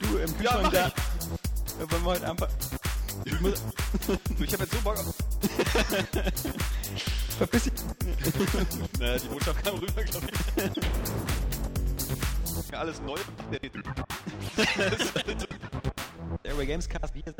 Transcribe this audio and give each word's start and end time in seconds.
Du 0.00 0.16
im 0.18 0.36
Kühlschrank 0.36 0.62
mach 0.62 0.72
da. 0.72 0.86
Äh, 0.86 0.90
Wollen 1.90 2.04
wir 2.04 2.10
heute 2.10 2.30
einfach. 2.30 2.48
Ich 3.24 3.40
muss. 3.40 3.62
Ich 4.38 4.52
habe 4.52 4.64
jetzt 4.64 4.74
so 4.74 4.80
Bock 4.82 4.98
auf. 4.98 5.06
Verpiss 7.38 7.62
dich. 7.64 7.72
Naja, 8.98 9.18
die 9.18 9.28
Botschaft 9.28 9.64
kam 9.64 9.76
rüber, 9.78 10.02
glaube 10.02 10.26
ich. 10.26 10.32
Ja, 12.72 12.78
alles 12.80 13.00
neu. 13.02 13.16
Airway 16.42 16.66
Gamescast. 16.66 17.14
Wir 17.14 17.22
sind 17.22 17.36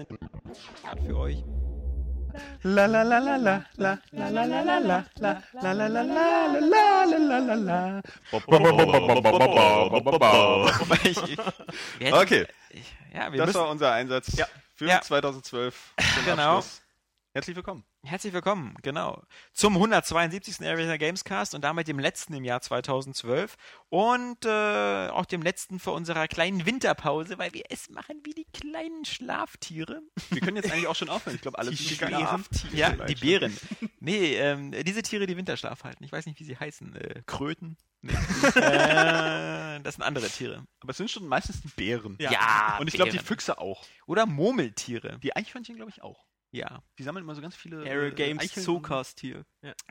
für 1.07 1.17
euch. 1.17 1.43
La 2.63 2.87
la 2.87 3.03
la 3.03 3.19
la 3.19 3.37
la 3.37 3.63
la 3.77 3.99
la 4.13 4.29
la 4.31 4.45
la 4.45 4.45
la 4.55 4.79
la 4.81 5.73
la 5.73 5.73
la 5.73 6.03
la 6.03 6.03
la 7.17 7.39
la 7.39 7.55
la 7.55 8.03
Okay, 12.13 12.47
ja, 13.15 13.33
wir 13.33 13.39
das 13.39 13.47
müssen, 13.49 13.61
war 13.61 13.71
unser 13.71 13.93
Einsatz 13.93 14.37
für 14.75 14.87
Ja. 14.87 15.01
2012. 15.03 15.95
Zum 16.15 16.25
Genau. 16.25 16.59
Abschluss. 16.59 16.83
Herzlich 17.33 17.57
willkommen. 17.57 17.85
Herzlich 18.05 18.33
willkommen, 18.33 18.77
genau, 18.83 19.23
zum 19.53 19.75
172. 19.75 20.61
Airway 20.61 20.97
Gamescast 20.99 21.57
und 21.57 21.63
damit 21.63 21.89
dem 21.89 21.99
letzten 21.99 22.33
im 22.33 22.45
Jahr 22.45 22.61
2012 22.61 23.57
und 23.89 24.45
äh, 24.45 25.09
auch 25.09 25.27
dem 25.27 25.43
letzten 25.43 25.81
vor 25.81 25.95
unserer 25.95 26.29
kleinen 26.29 26.65
Winterpause, 26.65 27.39
weil 27.39 27.53
wir 27.55 27.65
es 27.71 27.91
machen 27.91 28.21
wie 28.23 28.35
die 28.35 28.47
kleinen 28.53 29.05
Schlaftiere. 29.05 30.01
Wir 30.31 30.41
können 30.41 30.57
jetzt 30.57 30.71
eigentlich 30.71 30.87
auch 30.87 30.95
schon 30.95 31.09
aufhören. 31.09 31.35
Ich 31.35 31.43
glaube, 31.43 31.59
alle 31.59 31.71
Die 31.71 31.77
sind 31.77 31.97
Schlaftiere. 31.99 32.77
Ja, 32.77 32.91
die 32.91 33.17
Bären. 33.17 33.55
Nee, 33.99 34.37
ähm, 34.37 34.73
diese 34.85 35.03
Tiere, 35.03 35.27
die 35.27 35.37
Winterschlaf 35.37 35.83
halten. 35.83 36.05
Ich 36.05 36.13
weiß 36.13 36.25
nicht, 36.27 36.39
wie 36.39 36.45
sie 36.45 36.57
heißen. 36.57 36.95
Äh, 36.95 37.23
Kröten? 37.27 37.77
Nee. 38.01 38.13
äh, 38.13 39.81
das 39.81 39.97
sind 39.97 40.05
andere 40.05 40.29
Tiere. 40.29 40.65
Aber 40.81 40.91
es 40.91 40.97
sind 40.99 41.11
schon 41.11 41.27
meistens 41.27 41.61
die 41.63 41.69
Bären. 41.69 42.17
Ja, 42.21 42.79
Und 42.79 42.87
ich 42.87 42.95
glaube, 42.95 43.11
die. 43.11 43.19
Füchse 43.19 43.59
auch. 43.59 43.85
Oder 44.07 44.25
Murmeltiere. 44.25 45.19
Die 45.19 45.35
Eichhörnchen, 45.35 45.75
glaube 45.75 45.91
ich, 45.91 46.01
auch. 46.01 46.25
Ja, 46.51 46.83
Die 46.99 47.03
sammeln 47.03 47.25
immer 47.25 47.35
so 47.35 47.43
ganz 47.43 47.55
viele. 47.55 47.83
Aero 47.83 48.07
äh, 48.07 48.11
Games 48.11 48.43
Eicheln- 48.43 48.65
Zoocast-Tier. 48.65 49.45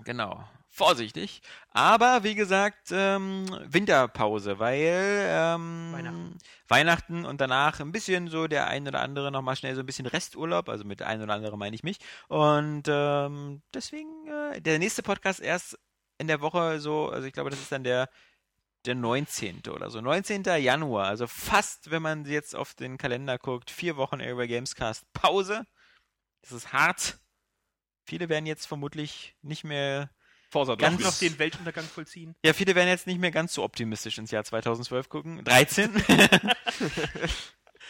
genau. 0.03 0.44
Vorsichtig. 0.69 1.41
Aber 1.69 2.23
wie 2.23 2.33
gesagt, 2.36 2.89
ähm, 2.91 3.45
Winterpause, 3.66 4.58
weil 4.59 5.25
ähm, 5.30 5.91
Weihnachten. 5.94 6.38
Weihnachten 6.67 7.25
und 7.25 7.41
danach 7.41 7.80
ein 7.80 7.91
bisschen 7.91 8.27
so 8.27 8.47
der 8.47 8.67
ein 8.67 8.88
oder 8.88 9.02
andere 9.02 9.31
nochmal 9.31 9.55
schnell 9.55 9.75
so 9.75 9.81
ein 9.81 9.86
bisschen 9.86 10.08
Resturlaub, 10.08 10.67
also 10.69 10.83
mit 10.83 11.02
ein 11.03 11.22
oder 11.22 11.33
andere 11.36 11.58
meine 11.58 11.75
ich 11.75 11.83
mich. 11.83 11.97
Und 12.27 12.83
ähm, 12.88 13.61
deswegen 13.73 14.27
äh, 14.27 14.59
der 14.59 14.80
nächste 14.80 15.03
Podcast 15.03 15.39
erst 15.39 15.77
in 16.17 16.27
der 16.27 16.42
Woche 16.42 16.80
so, 16.80 17.09
also 17.09 17.27
ich 17.27 17.33
glaube, 17.33 17.52
das 17.52 17.59
ist 17.59 17.71
dann 17.71 17.83
der 17.83 18.09
der 18.86 18.95
19. 18.95 19.64
oder 19.73 19.89
so. 19.89 19.99
19. 20.02 20.44
Januar, 20.44 21.08
also 21.08 21.27
fast, 21.27 21.92
wenn 21.92 22.02
man 22.02 22.25
jetzt 22.25 22.55
auf 22.55 22.73
den 22.73 22.97
Kalender 22.97 23.38
guckt, 23.38 23.69
vier 23.69 23.97
Wochen 23.97 24.19
Airway 24.21 24.47
Gamescast 24.47 25.03
Pause. 25.14 25.66
Das 26.41 26.52
ist 26.52 26.71
hart. 26.73 27.17
Viele 28.05 28.30
werden 28.30 28.45
jetzt 28.45 28.65
vermutlich 28.67 29.36
nicht 29.42 29.64
mehr 29.64 30.09
Forsa 30.49 30.75
Ganz- 30.75 31.02
noch 31.03 31.17
den 31.20 31.37
Weltuntergang 31.39 31.83
vollziehen. 31.86 32.36
ja, 32.45 32.53
viele 32.53 32.73
werden 32.73 32.87
jetzt 32.87 33.05
nicht 33.08 33.20
mehr 33.20 33.31
ganz 33.31 33.53
so 33.53 33.64
optimistisch 33.64 34.17
ins 34.17 34.31
Jahr 34.31 34.45
2012 34.45 35.09
gucken. 35.09 35.43
13. 35.43 35.92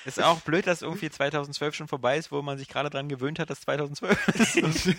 ist 0.06 0.22
auch 0.22 0.42
blöd, 0.42 0.66
dass 0.66 0.82
irgendwie 0.82 1.10
2012 1.10 1.76
schon 1.76 1.88
vorbei 1.88 2.18
ist, 2.18 2.32
wo 2.32 2.42
man 2.42 2.58
sich 2.58 2.68
gerade 2.68 2.90
dran 2.90 3.10
gewöhnt 3.10 3.40
hat, 3.40 3.50
dass 3.50 3.62
2012 3.62 4.28
ist. 4.30 4.88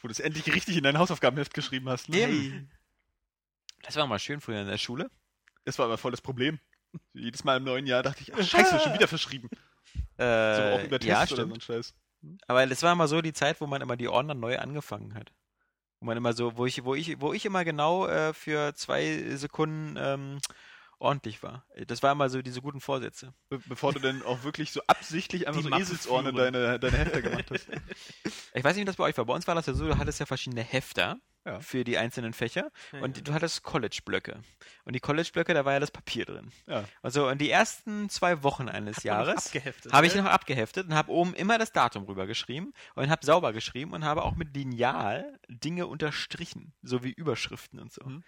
Wo 0.00 0.06
du 0.08 0.12
es 0.12 0.20
endlich 0.20 0.52
richtig 0.54 0.76
in 0.76 0.84
dein 0.84 0.98
Hausaufgabenheft 0.98 1.52
geschrieben 1.54 1.88
hast. 1.88 2.08
Ne? 2.08 2.18
Eben. 2.28 2.70
Das 3.82 3.96
war 3.96 4.06
mal 4.06 4.18
schön 4.20 4.40
früher 4.40 4.60
in 4.60 4.68
der 4.68 4.78
Schule. 4.78 5.10
Das 5.64 5.78
war 5.78 5.86
aber 5.86 5.98
voll 5.98 6.12
das 6.12 6.20
Problem. 6.20 6.60
Jedes 7.12 7.42
Mal 7.44 7.56
im 7.58 7.64
neuen 7.64 7.86
Jahr 7.86 8.02
dachte 8.02 8.22
ich, 8.22 8.32
ach 8.34 8.42
scheiße, 8.42 8.78
schon 8.80 8.94
wieder 8.94 9.08
verschrieben. 9.08 9.48
So, 10.16 10.22
auch 10.22 10.24
Äh, 10.24 10.84
über 10.86 10.98
Tests 11.00 11.30
ja, 11.30 11.36
oder 11.36 11.46
so 11.48 11.54
ein 11.54 11.60
Scheiß. 11.60 11.94
Aber 12.46 12.66
das 12.66 12.82
war 12.82 12.92
immer 12.92 13.08
so 13.08 13.20
die 13.20 13.32
Zeit, 13.32 13.60
wo 13.60 13.66
man 13.66 13.82
immer 13.82 13.96
die 13.96 14.08
Ordner 14.08 14.34
neu 14.34 14.58
angefangen 14.58 15.14
hat. 15.14 15.32
Wo 16.00 16.06
man 16.06 16.16
immer 16.16 16.32
so, 16.32 16.56
wo 16.56 16.66
ich, 16.66 16.84
wo 16.84 16.94
ich, 16.94 17.20
wo 17.20 17.32
ich 17.32 17.44
immer 17.44 17.64
genau 17.64 18.06
äh, 18.06 18.32
für 18.32 18.74
zwei 18.74 19.36
Sekunden 19.36 19.96
ähm, 19.98 20.38
ordentlich 20.98 21.42
war. 21.42 21.64
Das 21.86 22.02
war 22.02 22.12
immer 22.12 22.28
so 22.28 22.42
diese 22.42 22.60
guten 22.60 22.80
Vorsätze. 22.80 23.34
Be 23.48 23.60
bevor 23.66 23.92
du 23.92 24.00
dann 24.00 24.22
auch 24.22 24.42
wirklich 24.42 24.72
so 24.72 24.80
absichtlich 24.86 25.46
einfach 25.46 25.62
Die 25.62 25.68
so 25.68 25.74
Eselsohren 25.74 26.34
deine, 26.34 26.78
deine 26.78 26.96
Hefte 26.96 27.22
gemacht 27.22 27.50
hast. 27.50 27.68
Ich 28.54 28.64
weiß 28.64 28.74
nicht, 28.74 28.82
wie 28.82 28.86
das 28.86 28.96
bei 28.96 29.04
euch 29.04 29.16
war. 29.16 29.24
Bei 29.24 29.34
uns 29.34 29.46
war 29.46 29.54
das 29.54 29.66
ja 29.66 29.74
so, 29.74 29.86
du 29.86 29.98
hattest 29.98 30.20
ja 30.20 30.26
verschiedene 30.26 30.62
Hefter 30.62 31.18
Ja. 31.44 31.60
für 31.60 31.84
die 31.84 31.96
einzelnen 31.96 32.32
Fächer 32.32 32.70
Ja, 32.92 33.00
und 33.00 33.26
du 33.26 33.32
hattest 33.32 33.62
College-Blöcke. 33.62 34.40
Und 34.84 34.94
die 34.94 35.00
College-Blöcke, 35.00 35.54
da 35.54 35.64
war 35.64 35.72
ja 35.72 35.80
das 35.80 35.90
Papier 35.90 36.24
drin. 36.24 36.50
Ja. 36.66 36.84
Also 37.02 37.28
in 37.28 37.38
die 37.38 37.50
ersten 37.50 38.10
zwei 38.10 38.42
Wochen 38.42 38.68
eines 38.68 38.98
Hat 38.98 39.04
Jahres 39.04 39.52
habe 39.92 40.06
ich 40.06 40.14
ne? 40.14 40.22
noch 40.22 40.30
abgeheftet 40.30 40.88
und 40.88 40.94
habe 40.94 41.10
oben 41.10 41.34
immer 41.34 41.58
das 41.58 41.72
Datum 41.72 42.04
rübergeschrieben 42.04 42.74
und 42.94 43.10
habe 43.10 43.24
sauber 43.24 43.52
geschrieben 43.52 43.92
und 43.92 44.04
habe 44.04 44.24
auch 44.24 44.36
mit 44.36 44.54
Lineal 44.54 45.38
Dinge 45.48 45.86
unterstrichen, 45.86 46.72
so 46.82 47.02
wie 47.02 47.12
Überschriften 47.12 47.80
und 47.80 47.92
so. 47.92 48.04
Mhm. 48.04 48.24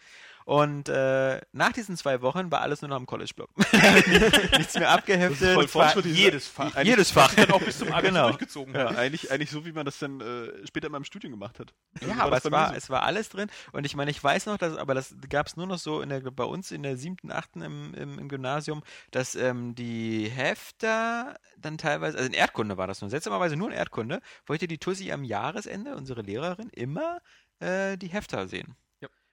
Und 0.50 0.88
äh, 0.88 1.40
nach 1.52 1.70
diesen 1.72 1.96
zwei 1.96 2.22
Wochen 2.22 2.50
war 2.50 2.60
alles 2.62 2.82
nur 2.82 2.88
noch 2.88 2.96
im 2.96 3.06
College-Block. 3.06 3.50
Nichts 4.58 4.74
mehr 4.74 4.90
abgeheftet. 4.90 5.54
voll 5.54 5.64
Es 5.66 5.74
war 5.76 5.84
Fortschritt, 5.84 6.06
diese- 6.06 6.16
jedes 6.16 6.48
Fach. 6.48 6.74
Eigentlich- 6.74 6.88
Jedes 6.88 7.10
Fach. 7.12 7.32
dann 7.36 7.52
auch 7.52 7.60
bis 7.62 7.78
zum 7.78 7.92
Abi 7.92 8.08
Genau. 8.08 8.30
durchgezogen 8.30 8.74
Ja, 8.74 8.88
eigentlich, 8.88 9.30
eigentlich 9.30 9.48
so, 9.50 9.64
wie 9.64 9.70
man 9.70 9.84
das 9.86 10.00
dann 10.00 10.20
äh, 10.20 10.66
später 10.66 10.86
in 10.88 10.92
meinem 10.92 11.04
Studium 11.04 11.30
gemacht 11.34 11.60
hat. 11.60 11.72
Also 12.00 12.12
Ja, 12.12 12.20
aber 12.24 12.30
das 12.32 12.44
es 12.46 12.50
war, 12.50 12.68
so. 12.70 12.74
es 12.74 12.90
war 12.90 13.04
alles 13.04 13.28
drin. 13.28 13.48
Und 13.70 13.86
ich 13.86 13.94
meine, 13.94 14.10
ich 14.10 14.24
weiß 14.24 14.46
noch, 14.46 14.58
dass, 14.58 14.76
aber 14.76 14.94
das 14.94 15.14
gab 15.28 15.46
es 15.46 15.56
nur 15.56 15.68
noch 15.68 15.78
so 15.78 16.00
in 16.00 16.08
der, 16.08 16.20
bei 16.20 16.42
uns 16.42 16.72
in 16.72 16.82
der 16.82 16.96
siebten, 16.96 17.30
achten 17.30 17.62
im, 17.62 17.94
im, 17.94 18.18
im 18.18 18.28
Gymnasium, 18.28 18.82
dass 19.12 19.36
ähm, 19.36 19.76
die 19.76 20.28
Hefter 20.30 21.36
dann 21.58 21.78
teilweise, 21.78 22.16
also 22.18 22.26
in 22.28 22.34
Erdkunde 22.34 22.76
war 22.76 22.88
das 22.88 23.00
nur, 23.02 23.08
seltsamerweise 23.10 23.54
nur 23.54 23.68
in 23.68 23.74
Erdkunde, 23.76 24.20
wollte 24.46 24.66
die 24.66 24.78
Tussi 24.78 25.12
am 25.12 25.22
Jahresende, 25.22 25.94
unsere 25.94 26.22
Lehrerin, 26.22 26.70
immer 26.70 27.18
äh, 27.60 27.96
die 27.96 28.08
Hefter 28.08 28.48
sehen. 28.48 28.74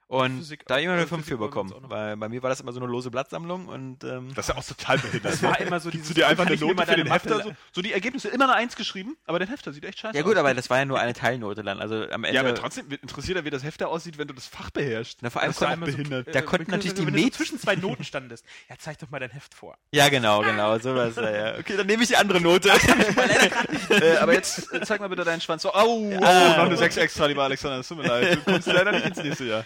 Ja. 0.09 0.17
Und 0.17 0.37
Physik- 0.39 0.65
da 0.67 0.77
immer 0.77 0.93
eine 0.93 1.01
äh, 1.01 1.05
5 1.07 1.21
Physik 1.23 1.33
für 1.33 1.39
war 1.41 1.47
bekommen, 1.47 1.73
weil 1.89 2.15
bei 2.15 2.29
mir 2.29 2.41
war 2.41 2.49
das 2.49 2.61
immer 2.61 2.71
so 2.71 2.79
eine 2.79 2.89
lose 2.89 3.11
Blattsammlung 3.11 3.67
und 3.67 4.03
ähm, 4.05 4.31
Das 4.35 4.47
ist 4.47 4.55
ja 4.55 4.61
auch 4.61 4.65
total 4.65 4.97
behindert. 4.99 5.33
Das 5.33 5.43
war 5.43 5.59
immer 5.59 5.79
so 5.81 5.89
dieses, 5.89 6.07
du 6.07 6.13
dir 6.13 6.27
einfach 6.27 6.45
eine 6.45 6.55
Note 6.55 6.85
für 6.85 6.95
den 6.95 7.11
Hefter? 7.11 7.43
So, 7.43 7.51
so 7.73 7.81
die 7.81 7.91
Ergebnisse 7.91 8.29
immer 8.29 8.45
eine 8.45 8.53
Eins 8.53 8.77
geschrieben, 8.77 9.17
aber 9.25 9.39
der 9.39 9.49
Hefter 9.49 9.73
sieht 9.73 9.83
echt 9.83 9.99
scheiße 9.99 10.15
ja 10.15 10.23
aus. 10.23 10.27
gut, 10.29 10.37
aber 10.37 10.53
das 10.53 10.69
war 10.69 10.77
ja 10.79 10.85
nur 10.85 10.97
eine 10.99 11.13
Teilnote 11.13 11.61
dann. 11.61 11.81
Also 11.81 11.95
am 12.09 12.23
Ende. 12.23 12.35
Ja, 12.35 12.41
aber 12.41 12.55
trotzdem 12.55 12.89
interessiert 12.89 13.37
er, 13.37 13.43
wie 13.43 13.49
das 13.49 13.63
Hefter 13.63 13.89
aussieht, 13.89 14.17
wenn 14.17 14.29
du 14.29 14.33
das 14.33 14.47
Fach 14.47 14.69
beherrschst. 14.69 15.19
Na, 15.21 15.29
vor 15.29 15.41
allem 15.41 15.51
das 15.51 15.59
ja 15.59 15.67
konnte- 15.75 15.91
behindert. 15.91 16.33
da 16.33 16.41
konnten 16.41 16.71
natürlich 16.71 16.93
die 16.93 17.05
wenn 17.05 17.13
du 17.13 17.21
so 17.23 17.29
zwischen 17.29 17.59
zwei 17.59 17.75
Noten 17.75 18.05
standest. 18.05 18.45
Ja, 18.69 18.75
zeig 18.79 18.97
doch 18.99 19.09
mal 19.09 19.19
dein 19.19 19.31
Heft 19.31 19.53
vor. 19.53 19.77
ja, 19.91 20.07
genau, 20.07 20.41
genau, 20.41 20.79
so 20.79 20.95
was. 20.95 21.17
Ja, 21.17 21.29
ja. 21.31 21.59
Okay, 21.59 21.75
dann 21.75 21.85
nehme 21.87 22.03
ich 22.03 22.07
die 22.09 22.15
andere 22.15 22.39
Note. 22.39 22.69
äh, 23.89 24.17
aber 24.17 24.33
jetzt 24.33 24.71
äh, 24.73 24.81
zeig 24.81 24.99
mal 25.01 25.09
bitte 25.09 25.23
deinen 25.23 25.41
Schwanz. 25.41 25.65
Oh, 25.65 25.71
oh, 25.73 25.79
oh 26.15 26.19
noch 26.19 26.59
eine 26.59 26.77
6 26.77 26.97
extra, 26.97 27.25
lieber 27.25 27.43
Alexander. 27.43 27.77
Das 27.77 27.87
tut 27.89 27.97
mir 27.97 28.07
leid. 28.07 28.35
Du 28.37 28.51
kommst 28.51 28.67
leider 28.67 28.91
nicht 28.91 29.05
ins 29.05 29.17
nächste 29.17 29.45
Jahr. 29.45 29.65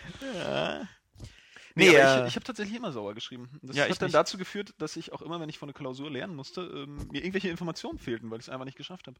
Nee, 1.75 1.87
Nee, 1.87 1.95
äh, 1.95 2.21
ich, 2.21 2.27
ich 2.27 2.35
habe 2.35 2.43
tatsächlich 2.43 2.75
immer 2.77 2.91
sauer 2.91 3.13
geschrieben. 3.13 3.49
Das 3.61 3.77
Ja, 3.77 3.83
hat 3.83 4.01
dann 4.01 4.07
nicht. 4.07 4.15
dazu 4.15 4.37
geführt, 4.37 4.73
dass 4.77 4.95
ich 4.97 5.13
auch 5.13 5.21
immer, 5.21 5.39
wenn 5.39 5.49
ich 5.49 5.57
von 5.57 5.69
einer 5.69 5.73
Klausur 5.73 6.11
lernen 6.11 6.35
musste, 6.35 6.61
ähm, 6.61 7.07
mir 7.11 7.19
irgendwelche 7.21 7.49
Informationen 7.49 7.97
fehlten, 7.97 8.29
weil 8.29 8.39
ich 8.39 8.45
es 8.45 8.49
einfach 8.49 8.65
nicht 8.65 8.77
geschafft 8.77 9.07
habe. 9.07 9.19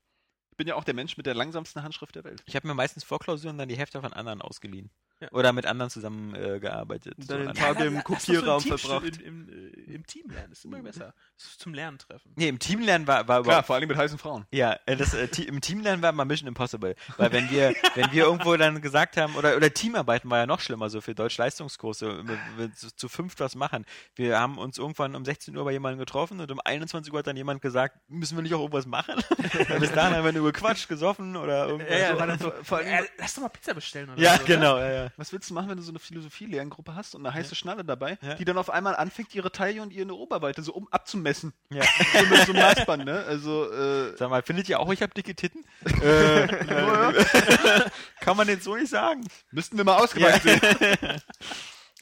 Ich 0.51 0.57
bin 0.57 0.67
ja 0.67 0.75
auch 0.75 0.83
der 0.83 0.93
Mensch 0.93 1.17
mit 1.17 1.25
der 1.25 1.33
langsamsten 1.33 1.81
Handschrift 1.81 2.15
der 2.15 2.23
Welt. 2.23 2.43
Ich 2.45 2.55
habe 2.55 2.67
mir 2.67 2.73
meistens 2.75 3.03
vor 3.03 3.19
Klausuren 3.19 3.57
dann 3.57 3.69
die 3.69 3.77
Hefte 3.77 3.99
von 4.01 4.13
anderen 4.13 4.41
ausgeliehen. 4.41 4.91
Ja. 5.21 5.31
Oder 5.33 5.53
mit 5.53 5.67
anderen 5.67 5.91
zusammen 5.91 6.33
äh, 6.33 6.59
gearbeitet. 6.59 7.13
Und 7.15 7.23
So 7.27 7.33
dann 7.33 7.39
den 7.41 7.47
an- 7.49 7.55
Tag 7.55 7.79
Ja, 7.79 7.85
im 7.85 8.03
Kopierraum 8.03 8.59
so 8.59 8.75
verbracht. 8.75 9.13
Team- 9.19 9.23
Im, 9.23 9.49
im, 9.49 9.71
äh, 9.89 9.93
Im 9.93 10.05
Team 10.07 10.29
lernen, 10.31 10.51
ist 10.51 10.65
immer 10.65 10.81
besser. 10.81 11.13
Das 11.37 11.45
ist 11.47 11.59
zum 11.59 11.75
Lernen 11.75 11.99
treffen. 11.99 12.33
Nee, 12.35 12.47
im 12.47 12.57
Teamlernen 12.57 13.05
war, 13.07 13.27
war 13.27 13.43
Klar, 13.43 13.61
vor 13.61 13.75
allem 13.75 13.87
mit 13.87 13.97
heißen 13.97 14.17
Frauen. 14.17 14.47
Ja, 14.51 14.79
äh, 14.87 14.95
das, 14.97 15.13
äh, 15.13 15.27
im 15.43 15.61
Teamlernen 15.61 16.01
war 16.01 16.11
mal 16.11 16.25
Mission 16.25 16.47
Impossible. 16.47 16.95
Weil 17.17 17.31
wenn 17.33 17.51
wir, 17.51 17.75
wenn 17.95 18.11
wir 18.11 18.23
irgendwo 18.25 18.55
dann 18.57 18.81
gesagt 18.81 19.15
haben, 19.15 19.35
oder, 19.35 19.55
oder 19.55 19.71
Teamarbeiten 19.71 20.27
war 20.31 20.39
ja 20.39 20.47
noch 20.47 20.59
schlimmer, 20.59 20.89
so 20.89 21.01
für 21.01 21.13
Deutsch-Leistungskurse, 21.13 22.23
wir 22.57 22.73
zu, 22.73 22.95
zu 22.95 23.07
fünft 23.07 23.39
was 23.39 23.53
machen. 23.55 23.85
Wir 24.15 24.39
haben 24.39 24.57
uns 24.57 24.79
irgendwann 24.79 25.15
um 25.15 25.23
16 25.23 25.55
Uhr 25.55 25.63
bei 25.65 25.71
jemandem 25.71 25.99
getroffen 25.99 26.39
und 26.39 26.51
um 26.51 26.59
21 26.59 27.13
Uhr 27.13 27.19
hat 27.19 27.27
dann 27.27 27.37
jemand 27.37 27.61
gesagt, 27.61 27.95
müssen 28.09 28.37
wir 28.37 28.41
nicht 28.41 28.55
auch 28.55 28.59
irgendwas 28.61 28.87
machen? 28.87 29.15
Weil 29.69 29.79
bis 29.79 29.91
dahin 29.91 30.15
haben 30.15 30.23
wir 30.25 30.31
nur 30.41 30.51
gequatscht, 30.51 30.87
gesoffen 30.87 31.35
oder 31.35 31.67
irgendwas. 31.67 31.89
Ja, 31.91 31.97
ja, 31.99 32.13
so. 32.13 32.19
war 32.19 32.27
dann 32.27 32.39
so, 32.39 32.51
vor 32.63 32.77
allem- 32.79 32.87
äh, 32.87 33.03
lass 33.17 33.35
doch 33.35 33.41
mal 33.41 33.49
Pizza 33.49 33.73
bestellen 33.73 34.09
oder 34.09 34.21
ja 34.21 34.33
so. 34.35 34.41
ne? 34.41 34.47
genau, 34.47 34.77
ja, 34.77 34.91
ja. 34.91 35.11
Was 35.17 35.31
willst 35.33 35.49
du 35.49 35.53
machen, 35.53 35.69
wenn 35.69 35.77
du 35.77 35.83
so 35.83 35.91
eine 35.91 35.99
Philosophie-Lerngruppe 35.99 36.95
hast 36.95 37.15
und 37.15 37.25
eine 37.25 37.33
heiße 37.33 37.55
Schnalle 37.55 37.83
dabei, 37.85 38.17
Ja. 38.21 38.35
die 38.35 38.45
dann 38.45 38.57
auf 38.57 38.69
einmal 38.69 38.95
anfängt, 38.95 39.33
ihre 39.35 39.51
Taille 39.51 39.81
und 39.81 39.91
ihr 39.93 40.03
eine 40.03 40.13
Oberweite, 40.13 40.61
so 40.63 40.73
um 40.73 40.87
abzumessen. 40.89 41.53
Ja. 41.69 41.83
So 42.13 42.25
mit 42.27 42.45
so 42.45 42.53
einem 42.53 42.61
Maßband, 42.61 43.05
ne? 43.05 43.23
Also, 43.27 43.71
äh, 43.71 44.15
Sag 44.17 44.29
mal, 44.29 44.41
findet 44.43 44.67
ihr 44.69 44.79
auch, 44.79 44.91
ich 44.91 45.01
habe 45.01 45.13
dicke 45.13 45.33
Titten? 45.35 45.63
äh, 46.01 46.47
kann 48.21 48.37
man 48.37 48.47
den 48.47 48.59
so 48.61 48.75
nicht 48.75 48.89
sagen. 48.89 49.23
müssten 49.51 49.77
wir 49.77 49.83
mal 49.83 49.97
ausgeweitet 49.97 50.43
sehen. 50.43 51.21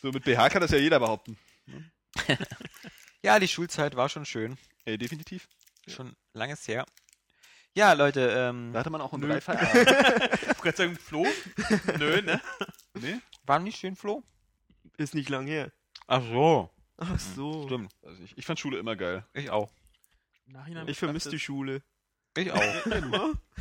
So 0.02 0.12
mit 0.12 0.24
BH 0.24 0.50
kann 0.50 0.62
das 0.62 0.72
ja 0.72 0.78
jeder 0.78 1.00
behaupten. 1.00 1.38
Ja, 3.22 3.40
die 3.40 3.48
Schulzeit 3.48 3.96
war 3.96 4.08
schon 4.10 4.26
schön. 4.26 4.58
Ey, 4.86 4.98
definitiv. 4.98 5.48
Schon 5.88 6.16
langes 6.34 6.68
her. 6.68 6.86
Ja, 7.76 7.94
Leute, 7.94 8.22
ähm, 8.36 8.74
Da 8.74 8.80
hatte 8.80 8.90
man 8.90 9.02
auch 9.02 9.14
einen 9.14 9.24
drei 9.24 9.42
Feierabend. 9.42 9.88
Ich 10.42 10.48
wollte 10.48 10.62
gerade 10.62 10.78
sagen, 10.78 10.96
Flo? 10.96 11.26
Nö, 11.98 12.22
ne? 12.22 12.42
nee? 13.00 13.20
war 13.46 13.60
nicht 13.60 13.78
schön, 13.80 13.96
Flo? 13.96 14.24
Ist 14.98 15.16
nicht 15.16 15.30
lang 15.30 15.48
her. 15.48 15.72
Ach 16.08 16.22
so. 16.22 16.70
Ach 16.98 17.20
so. 17.20 17.66
Stimmt. 17.68 17.94
Also 18.04 18.22
ich, 18.24 18.38
ich 18.38 18.46
fand 18.46 18.60
Schule 18.60 18.78
immer 18.80 18.96
geil. 18.96 19.26
Ich 19.34 19.50
auch. 19.50 19.72
Nachhinein 20.48 20.88
ich 20.88 20.98
vermisse 20.98 21.30
die 21.30 21.40
Schule. 21.40 21.82
Ich 22.36 22.52
auch. 22.54 22.62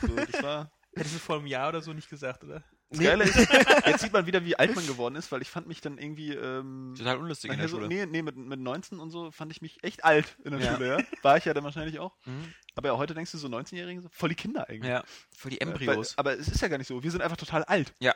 So, 0.00 0.16
das 0.16 0.43
war. 0.43 0.72
Hättest 0.94 1.14
du 1.14 1.19
vor 1.19 1.37
einem 1.37 1.46
Jahr 1.46 1.69
oder 1.69 1.81
so 1.81 1.93
nicht 1.93 2.08
gesagt, 2.08 2.43
oder? 2.43 2.64
Das 2.90 3.00
Geile 3.00 3.25
ist, 3.25 3.37
jetzt 3.87 4.00
sieht 4.00 4.12
man 4.14 4.25
wieder, 4.26 4.44
wie 4.44 4.56
alt 4.58 4.75
man 4.75 4.87
geworden 4.87 5.14
ist, 5.17 5.31
weil 5.31 5.43
ich 5.43 5.50
fand 5.50 5.67
mich 5.67 5.81
dann 5.82 5.99
irgendwie. 5.99 6.32
Ähm, 6.32 6.94
Total 6.96 7.19
unlustig 7.19 7.50
in 7.52 7.58
der 7.58 7.69
so, 7.69 7.76
Schule. 7.76 7.88
nee, 7.88 8.06
nee, 8.06 8.23
mit, 8.23 8.37
mit 8.37 8.58
19 8.61 8.99
und 8.99 9.11
so 9.11 9.31
fand 9.31 9.52
ich 9.52 9.61
mich 9.61 9.82
echt 9.85 10.05
alt 10.05 10.37
in 10.44 10.52
der 10.52 10.61
Ja. 10.61 10.75
Schule, 10.75 10.99
ja. 10.99 11.05
War 11.23 11.37
ich 11.37 11.44
ja 11.44 11.52
dann 11.52 11.64
wahrscheinlich 11.64 11.99
auch. 11.99 12.17
Mhm. 12.25 12.55
Aber 12.76 12.88
ja, 12.88 12.96
heute 12.96 13.12
denkst 13.14 13.32
du 13.32 13.38
so 13.38 13.49
19-Jährigen, 13.49 14.02
so 14.02 14.08
voll 14.11 14.31
die 14.31 14.35
Kinder 14.37 14.69
eigentlich. 14.69 14.90
Ja, 14.90 15.05
für 15.37 15.50
die 15.50 15.61
Äh, 15.61 15.64
Embryos. 15.64 16.17
Weil, 16.17 16.20
aber 16.20 16.38
es 16.38 16.49
ist 16.49 16.61
ja 16.62 16.69
gar 16.69 16.79
nicht 16.79 16.87
so. 16.87 17.02
Wir 17.02 17.11
sind 17.11 17.20
einfach 17.23 17.37
total 17.37 17.64
alt. 17.64 17.93
Das 18.00 18.14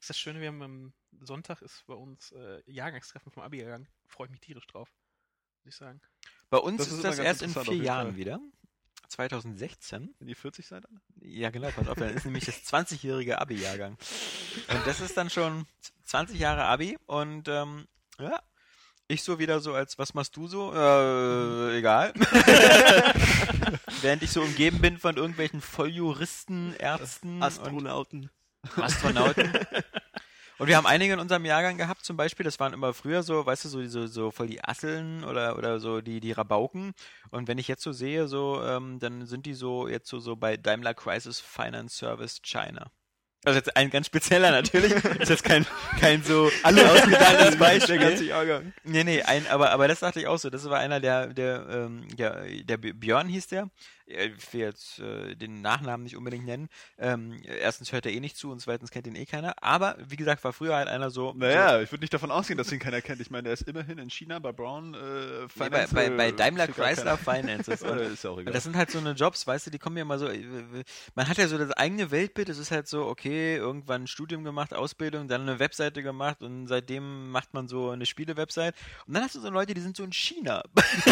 ist 0.00 0.10
das 0.10 0.18
Schöne, 0.18 0.40
wir 0.40 0.48
haben 0.48 0.62
am 0.62 0.92
Sonntag 1.20 1.60
ist 1.62 1.84
bei 1.86 1.94
uns 1.94 2.32
äh, 2.32 2.62
Jahrgangstreffen 2.70 3.32
vom 3.32 3.42
Abi-Jahrgang. 3.42 3.86
Freue 4.06 4.26
ich 4.26 4.30
mich 4.30 4.40
tierisch 4.40 4.66
drauf. 4.66 4.90
Muss 5.64 5.74
ich 5.74 5.78
sagen. 5.78 6.00
Bei 6.48 6.58
uns 6.58 6.78
das 6.78 6.88
ist 6.88 6.94
ist 6.94 7.04
das 7.04 7.18
erst 7.18 7.42
in 7.42 7.50
vier 7.50 7.74
Jahren 7.76 8.16
wieder. 8.16 8.40
2016. 9.08 10.14
Wenn 10.18 10.28
die 10.28 10.34
40 10.34 10.66
seid, 10.66 10.84
alle? 10.86 11.00
Ja, 11.20 11.50
genau, 11.50 11.70
pass 11.70 11.88
auf, 11.88 11.98
dann 11.98 12.10
ist 12.10 12.24
nämlich 12.24 12.44
das 12.44 12.56
20-jährige 12.64 13.40
Abi-Jahrgang. 13.40 13.96
Und 14.68 14.86
das 14.86 15.00
ist 15.00 15.16
dann 15.16 15.30
schon 15.30 15.66
20 16.04 16.38
Jahre 16.38 16.64
Abi 16.64 16.98
und 17.06 17.48
ähm, 17.48 17.86
ja, 18.18 18.40
ich 19.08 19.22
so 19.22 19.38
wieder 19.38 19.60
so 19.60 19.74
als, 19.74 19.98
was 19.98 20.14
machst 20.14 20.36
du 20.36 20.48
so? 20.48 20.72
Äh, 20.74 21.78
egal. 21.78 22.12
Während 24.00 24.22
ich 24.22 24.30
so 24.30 24.42
umgeben 24.42 24.80
bin 24.80 24.98
von 24.98 25.16
irgendwelchen 25.16 25.60
Volljuristen, 25.60 26.74
Ärzten 26.74 27.42
Astronauten. 27.42 28.30
Astronauten. 28.76 29.52
Und 30.58 30.68
wir 30.68 30.76
haben 30.76 30.86
einige 30.86 31.12
in 31.12 31.20
unserem 31.20 31.44
Jahrgang 31.44 31.76
gehabt, 31.76 32.04
zum 32.04 32.16
Beispiel, 32.16 32.44
das 32.44 32.58
waren 32.58 32.72
immer 32.72 32.94
früher 32.94 33.22
so, 33.22 33.44
weißt 33.44 33.66
du, 33.66 33.68
so, 33.68 33.86
so, 33.86 34.06
so 34.06 34.30
voll 34.30 34.46
die 34.46 34.64
Asseln 34.64 35.22
oder, 35.24 35.58
oder 35.58 35.80
so 35.80 36.00
die, 36.00 36.20
die 36.20 36.32
Rabauken. 36.32 36.94
Und 37.30 37.46
wenn 37.46 37.58
ich 37.58 37.68
jetzt 37.68 37.82
so 37.82 37.92
sehe, 37.92 38.26
so, 38.26 38.62
ähm, 38.62 38.98
dann 38.98 39.26
sind 39.26 39.44
die 39.44 39.54
so 39.54 39.86
jetzt 39.86 40.08
so, 40.08 40.18
so 40.18 40.36
bei 40.36 40.56
Daimler 40.56 40.94
Crisis 40.94 41.40
Finance 41.40 41.96
Service 41.96 42.40
China. 42.42 42.90
Also 43.46 43.58
jetzt 43.58 43.76
ein 43.76 43.90
ganz 43.90 44.06
spezieller 44.06 44.50
natürlich. 44.50 44.92
ist 45.20 45.28
jetzt 45.28 45.44
kein, 45.44 45.64
kein 46.00 46.22
so 46.24 46.50
alle 46.64 46.90
ausgedachtes 46.90 47.56
Beispiel. 47.56 48.26
Jahrgang. 48.26 48.72
Nee, 48.82 49.04
nee, 49.04 49.22
ein, 49.22 49.46
aber, 49.46 49.70
aber 49.70 49.86
das 49.86 50.00
dachte 50.00 50.18
ich 50.18 50.26
auch 50.26 50.38
so. 50.38 50.50
Das 50.50 50.68
war 50.68 50.80
einer 50.80 50.98
der, 50.98 51.28
der, 51.28 51.64
ähm, 51.70 52.08
der, 52.16 52.44
der 52.64 52.76
Björn 52.76 53.28
hieß 53.28 53.46
der. 53.46 53.70
Ich 54.06 54.52
will 54.52 54.60
jetzt 54.60 55.00
äh, 55.00 55.34
den 55.34 55.60
Nachnamen 55.62 56.04
nicht 56.04 56.16
unbedingt 56.16 56.44
nennen. 56.46 56.68
Ähm, 56.98 57.40
erstens 57.44 57.90
hört 57.92 58.06
er 58.06 58.12
eh 58.12 58.20
nicht 58.20 58.36
zu 58.36 58.52
und 58.52 58.60
zweitens 58.60 58.90
kennt 58.90 59.06
ihn 59.06 59.16
eh 59.16 59.26
keiner. 59.26 59.54
Aber 59.62 59.96
wie 60.08 60.16
gesagt, 60.16 60.44
war 60.44 60.52
früher 60.52 60.76
halt 60.76 60.88
einer 60.88 61.10
so. 61.10 61.32
Naja, 61.36 61.80
ich 61.82 61.90
würde 61.90 62.02
nicht 62.02 62.14
davon 62.14 62.30
ausgehen, 62.30 62.56
dass 62.56 62.70
ihn 62.70 62.78
keiner 62.78 63.02
kennt. 63.02 63.20
Ich 63.20 63.30
meine, 63.30 63.44
der 63.44 63.52
ist 63.54 63.62
immerhin 63.62 63.98
in 63.98 64.08
China 64.10 64.38
bei 64.38 64.52
Brown 64.52 64.94
äh, 64.94 64.98
so, 64.98 65.64
nee, 65.64 65.70
bei, 65.70 65.86
Finance, 65.86 65.94
bei, 65.94 66.06
äh, 66.06 66.10
bei 66.10 66.30
Daimler 66.32 66.68
Chrysler. 66.68 67.18
Finances. 67.18 67.80
Ja, 67.80 67.90
Und, 67.90 67.98
ist 67.98 68.22
ja 68.24 68.30
auch 68.30 68.38
egal. 68.38 68.52
das 68.52 68.64
sind 68.64 68.76
halt 68.76 68.90
so 68.90 68.98
eine 68.98 69.12
Jobs, 69.12 69.46
weißt 69.46 69.66
du, 69.66 69.70
die 69.70 69.78
kommen 69.78 69.94
mir 69.94 70.02
immer 70.02 70.18
so. 70.18 70.28
äh, 70.28 70.44
Man 71.14 71.28
hat 71.28 71.38
ja 71.38 71.48
so 71.48 71.58
das 71.58 71.72
eigene 71.72 72.10
Weltbild. 72.10 72.48
Es 72.48 72.58
ist 72.58 72.70
halt 72.70 72.86
so, 72.88 73.06
okay, 73.06 73.56
irgendwann 73.56 74.04
ein 74.04 74.06
Studium 74.06 74.44
gemacht, 74.44 74.72
Ausbildung, 74.72 75.26
dann 75.28 75.42
eine 75.42 75.58
Webseite 75.58 76.02
gemacht 76.02 76.42
und 76.42 76.68
seitdem 76.68 77.30
macht 77.30 77.54
man 77.54 77.66
so 77.68 77.90
eine 77.90 78.06
Spiele-Website. 78.06 78.74
Und 79.06 79.14
dann 79.14 79.24
hast 79.24 79.34
du 79.34 79.40
so 79.40 79.50
Leute, 79.50 79.74
die 79.74 79.80
sind 79.80 79.96
so 79.96 80.04
in 80.04 80.12
China. 80.12 80.62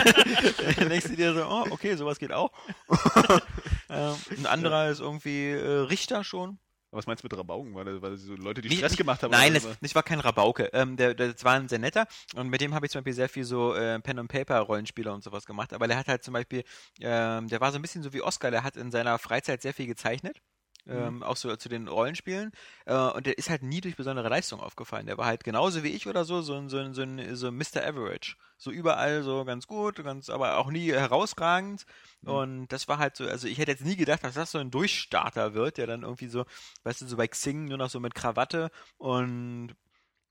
dann 0.79 0.89
denkst 0.89 1.09
du 1.09 1.17
dir 1.17 1.35
so, 1.35 1.45
oh, 1.45 1.65
okay, 1.71 1.97
sowas 1.97 2.19
geht 2.19 2.33
auch. 2.33 2.53
ähm, 3.89 4.15
ein 4.39 4.47
anderer 4.47 4.89
ist 4.91 5.01
irgendwie 5.01 5.51
äh, 5.51 5.81
Richter 5.81 6.25
schon. 6.25 6.59
Aber 6.91 6.99
was 6.99 7.07
meinst 7.09 7.25
du 7.25 7.27
mit 7.27 7.37
Rabauken? 7.37 7.75
Weil, 7.75 8.01
weil 8.03 8.17
so 8.17 8.35
Leute, 8.35 8.61
die 8.61 8.69
Nicht- 8.69 8.79
Stress 8.79 8.93
nicht- 8.93 8.99
gemacht 8.99 9.23
haben? 9.23 9.33
Nein, 9.33 9.53
das, 9.55 9.67
das 9.81 9.95
war 9.97 10.03
kein 10.05 10.21
Rabauke. 10.21 10.71
Ähm, 10.73 10.97
der, 10.97 11.15
der, 11.15 11.33
das 11.33 11.45
war 11.45 11.55
ein 11.55 11.69
sehr 11.69 11.81
netter 11.81 12.07
und 12.37 12.49
mit 12.49 12.61
dem 12.61 12.73
habe 12.75 12.87
ich 12.87 12.93
zum 12.93 13.01
Beispiel 13.01 13.15
sehr 13.15 13.29
viel 13.29 13.45
so 13.45 13.75
äh, 13.75 13.99
Pen 14.01 14.19
and 14.21 14.31
Paper 14.31 14.61
Rollenspieler 14.61 15.13
und 15.13 15.25
sowas 15.25 15.45
gemacht. 15.45 15.73
Aber 15.73 15.89
der 15.89 15.97
hat 15.97 16.07
halt 16.07 16.23
zum 16.23 16.35
Beispiel, 16.35 16.63
ähm, 17.01 17.49
der 17.49 17.61
war 17.61 17.73
so 17.73 17.79
ein 17.79 17.83
bisschen 17.83 18.03
so 18.05 18.13
wie 18.13 18.23
Oscar. 18.23 18.51
Der 18.53 18.63
hat 18.63 18.77
in 18.77 18.93
seiner 18.93 19.19
Freizeit 19.19 19.61
sehr 19.63 19.75
viel 19.75 19.87
gezeichnet. 19.87 20.41
Ähm, 20.87 21.23
auch 21.23 21.37
so 21.37 21.55
zu 21.57 21.69
den 21.69 21.89
Rollenspielen. 21.89 22.53
Äh, 22.85 22.95
und 22.95 23.27
der 23.27 23.39
ist 23.39 23.49
halt 23.49 23.63
nie 23.63 23.81
durch 23.81 23.97
besondere 23.97 24.29
Leistung 24.29 24.61
aufgefallen. 24.61 25.07
Der 25.07 25.17
war 25.17 25.27
halt 25.27 25.43
genauso 25.45 25.83
wie 25.83 25.89
ich 25.89 26.07
oder 26.07 26.25
so, 26.25 26.43
so 26.43 26.55
ein, 26.55 26.69
so 26.69 26.79
ein, 26.79 26.93
so 26.93 27.03
ein 27.03 27.37
so 27.37 27.47
ein 27.49 27.55
Mr. 27.57 27.83
Average. 27.87 28.37
So 28.59 28.71
überall 28.71 29.23
so 29.23 29.45
ganz 29.45 29.67
gut, 29.67 29.97
ganz, 30.05 30.29
aber 30.29 30.59
auch 30.59 30.71
nie 30.71 30.93
herausragend. 30.93 31.85
Und 32.23 32.69
das 32.69 32.87
war 32.89 32.99
halt 32.99 33.17
so, 33.17 33.25
also 33.27 33.49
ich 33.49 33.59
hätte 33.59 33.71
jetzt 33.73 33.85
nie 33.85 33.97
gedacht, 33.97 34.25
dass 34.25 34.35
das 34.35 34.51
so 34.51 34.59
ein 34.59 34.71
Durchstarter 34.71 35.55
wird, 35.55 35.79
der 35.79 35.87
dann 35.87 36.03
irgendwie 36.03 36.29
so, 36.29 36.45
weißt 36.85 37.01
du, 37.03 37.07
so 37.07 37.17
bei 37.17 37.29
Xing 37.29 37.65
nur 37.67 37.79
noch 37.79 37.91
so 37.91 38.01
mit 38.01 38.15
Krawatte 38.15 38.71
und, 38.99 39.75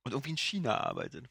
und 0.03 0.11
irgendwie 0.11 0.31
in 0.31 0.37
China 0.37 0.77
arbeitet. 0.77 1.29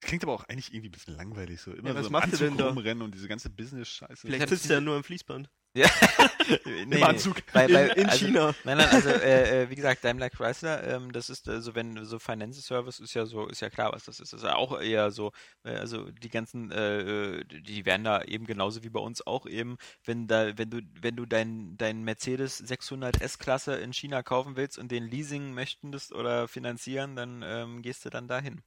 Klingt 0.00 0.22
aber 0.24 0.32
auch 0.32 0.44
eigentlich 0.44 0.72
irgendwie 0.72 0.88
ein 0.88 0.92
bisschen 0.92 1.14
langweilig 1.16 1.60
so. 1.60 1.72
Immer 1.72 1.88
Ja, 1.88 1.94
so 1.94 1.98
was 2.00 2.06
im 2.06 2.12
macht 2.12 2.24
er 2.24 2.32
Anzug 2.32 2.48
denn 2.48 2.56
da? 2.56 2.68
rumrennen 2.68 3.02
und 3.02 3.14
diese 3.14 3.28
ganze 3.28 3.50
Business-Scheiße. 3.50 4.26
Vielleicht 4.26 4.48
sitzt 4.48 4.70
er 4.70 4.80
nur 4.80 4.96
am 4.96 5.04
Fließband. 5.04 5.50
Ja. 5.74 5.88
Im 6.64 7.02
Anzug. 7.04 7.36
Bei, 7.52 7.66
In- 7.66 7.72
bei, 7.72 7.88
in 7.90 8.06
also, 8.08 8.26
China. 8.26 8.54
Nein, 8.64 8.78
nein, 8.78 8.88
also 8.90 9.08
äh, 9.10 9.62
äh, 9.62 9.70
wie 9.70 9.76
gesagt, 9.76 10.02
Daimler 10.02 10.30
Chrysler, 10.30 10.82
ähm, 10.84 11.12
das 11.12 11.30
ist 11.30 11.46
äh, 11.46 11.60
so, 11.60 11.74
wenn 11.76 12.04
so 12.04 12.18
Finance 12.18 12.60
Service 12.62 12.98
ist 12.98 13.14
ja 13.14 13.24
so, 13.24 13.46
ist 13.46 13.60
ja 13.60 13.70
klar, 13.70 13.92
was 13.92 14.04
das 14.04 14.18
ist. 14.18 14.32
Das 14.32 14.40
ist 14.42 14.46
ja 14.46 14.56
auch 14.56 14.80
eher 14.80 15.12
so, 15.12 15.30
äh, 15.62 15.76
also 15.76 16.10
die 16.10 16.28
ganzen, 16.28 16.72
äh, 16.72 17.38
äh, 17.40 17.44
die 17.44 17.86
werden 17.86 18.02
da 18.04 18.22
eben 18.22 18.46
genauso 18.46 18.82
wie 18.82 18.90
bei 18.90 19.00
uns 19.00 19.24
auch 19.26 19.46
eben, 19.46 19.76
wenn 20.04 20.26
da, 20.26 20.58
wenn 20.58 20.70
du, 20.70 20.80
wenn 21.00 21.14
du 21.16 21.24
dein, 21.24 21.76
dein 21.76 22.02
Mercedes 22.02 22.58
600 22.58 23.20
S-Klasse 23.20 23.76
in 23.76 23.92
China 23.92 24.22
kaufen 24.24 24.56
willst 24.56 24.78
und 24.78 24.90
den 24.90 25.04
leasing 25.04 25.54
möchtest 25.54 26.12
oder 26.12 26.48
finanzieren, 26.48 27.14
dann 27.14 27.42
ähm, 27.44 27.82
gehst 27.82 28.04
du 28.04 28.10
dann 28.10 28.26
dahin. 28.26 28.62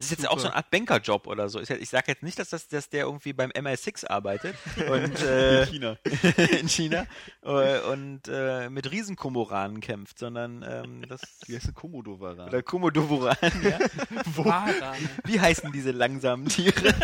Das 0.00 0.10
ist 0.10 0.18
jetzt 0.18 0.30
auch 0.30 0.38
so 0.38 0.46
eine 0.46 0.56
Art 0.56 0.70
Bankerjob 0.70 1.26
oder 1.26 1.50
so. 1.50 1.60
Ich 1.60 1.90
sage 1.90 2.04
jetzt 2.06 2.22
nicht, 2.22 2.38
dass, 2.38 2.48
das, 2.48 2.68
dass 2.68 2.88
der 2.88 3.04
irgendwie 3.04 3.34
beim 3.34 3.50
MI6 3.50 4.06
arbeitet 4.06 4.56
und 4.90 5.20
äh, 5.20 5.64
in 5.64 5.68
China. 5.68 5.98
in 6.58 6.68
China 6.70 7.06
äh, 7.42 7.80
und 7.80 8.22
äh, 8.26 8.70
mit 8.70 8.90
Riesenkomoranen 8.90 9.82
kämpft, 9.82 10.18
sondern 10.18 10.64
ähm, 10.66 11.06
das 11.06 11.20
Wie 11.44 11.54
heißt 11.54 11.66
der 11.66 11.74
Komodo-Varan? 11.74 12.48
oder 12.48 12.62
Komodoworan, 12.62 13.36
ja. 13.62 13.78
Wie 15.24 15.38
heißen 15.38 15.70
diese 15.70 15.90
langsamen 15.90 16.48
Tiere? 16.48 16.94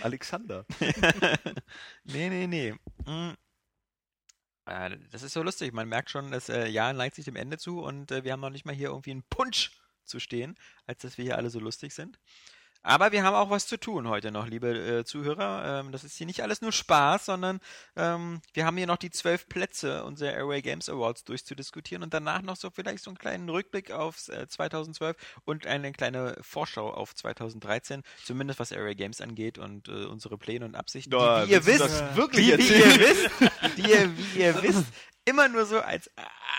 Alexander. 0.00 0.64
nee, 2.04 2.30
nee, 2.30 2.46
nee. 2.46 2.72
Mm. 3.04 3.34
Äh, 4.64 4.96
Das 5.10 5.22
ist 5.22 5.34
so 5.34 5.42
lustig. 5.42 5.74
Man 5.74 5.90
merkt 5.90 6.08
schon, 6.08 6.30
das 6.30 6.48
äh, 6.48 6.68
Jahr 6.68 6.94
neigt 6.94 7.16
sich 7.16 7.26
dem 7.26 7.36
Ende 7.36 7.58
zu 7.58 7.82
und 7.82 8.10
äh, 8.12 8.24
wir 8.24 8.32
haben 8.32 8.40
noch 8.40 8.48
nicht 8.48 8.64
mal 8.64 8.74
hier 8.74 8.88
irgendwie 8.88 9.10
einen 9.10 9.24
Punsch 9.28 9.72
zu 10.08 10.20
stehen, 10.20 10.56
als 10.86 11.02
dass 11.02 11.18
wir 11.18 11.24
hier 11.24 11.36
alle 11.36 11.50
so 11.50 11.60
lustig 11.60 11.94
sind. 11.94 12.18
Aber 12.82 13.12
wir 13.12 13.24
haben 13.24 13.34
auch 13.34 13.50
was 13.50 13.66
zu 13.66 13.76
tun 13.76 14.08
heute 14.08 14.30
noch, 14.30 14.46
liebe 14.46 14.68
äh, 14.68 15.04
Zuhörer. 15.04 15.80
Ähm, 15.80 15.92
das 15.92 16.04
ist 16.04 16.16
hier 16.16 16.26
nicht 16.26 16.42
alles 16.42 16.62
nur 16.62 16.72
Spaß, 16.72 17.26
sondern 17.26 17.60
ähm, 17.96 18.40
wir 18.54 18.64
haben 18.64 18.76
hier 18.76 18.86
noch 18.86 18.96
die 18.96 19.10
zwölf 19.10 19.48
Plätze 19.48 20.04
unserer 20.04 20.32
Airway 20.32 20.62
Games 20.62 20.88
Awards 20.88 21.24
durchzudiskutieren 21.24 22.04
und 22.04 22.14
danach 22.14 22.40
noch 22.40 22.56
so 22.56 22.70
vielleicht 22.70 23.02
so 23.02 23.10
einen 23.10 23.18
kleinen 23.18 23.48
Rückblick 23.48 23.90
auf 23.90 24.28
äh, 24.28 24.46
2012 24.46 25.16
und 25.44 25.66
eine 25.66 25.92
kleine 25.92 26.36
Vorschau 26.40 26.90
auf 26.90 27.14
2013, 27.14 28.02
zumindest 28.24 28.60
was 28.60 28.70
Airway 28.70 28.94
Games 28.94 29.20
angeht 29.20 29.58
und 29.58 29.88
äh, 29.88 30.04
unsere 30.04 30.38
Pläne 30.38 30.64
und 30.64 30.76
Absichten, 30.76 31.12
Ja, 31.12 31.42
die, 31.44 31.48
wie 31.48 31.52
ihr 31.54 31.66
wisst, 31.66 32.16
wirklich 32.16 32.46
wie 32.46 32.50
ihr 32.50 33.00
wisst, 33.00 33.30
die 33.76 33.90
ihr, 33.90 34.16
wie 34.16 34.40
ihr 34.40 34.62
wisst, 34.62 34.86
immer 35.28 35.48
nur 35.48 35.66
so 35.66 35.80
als 35.80 36.10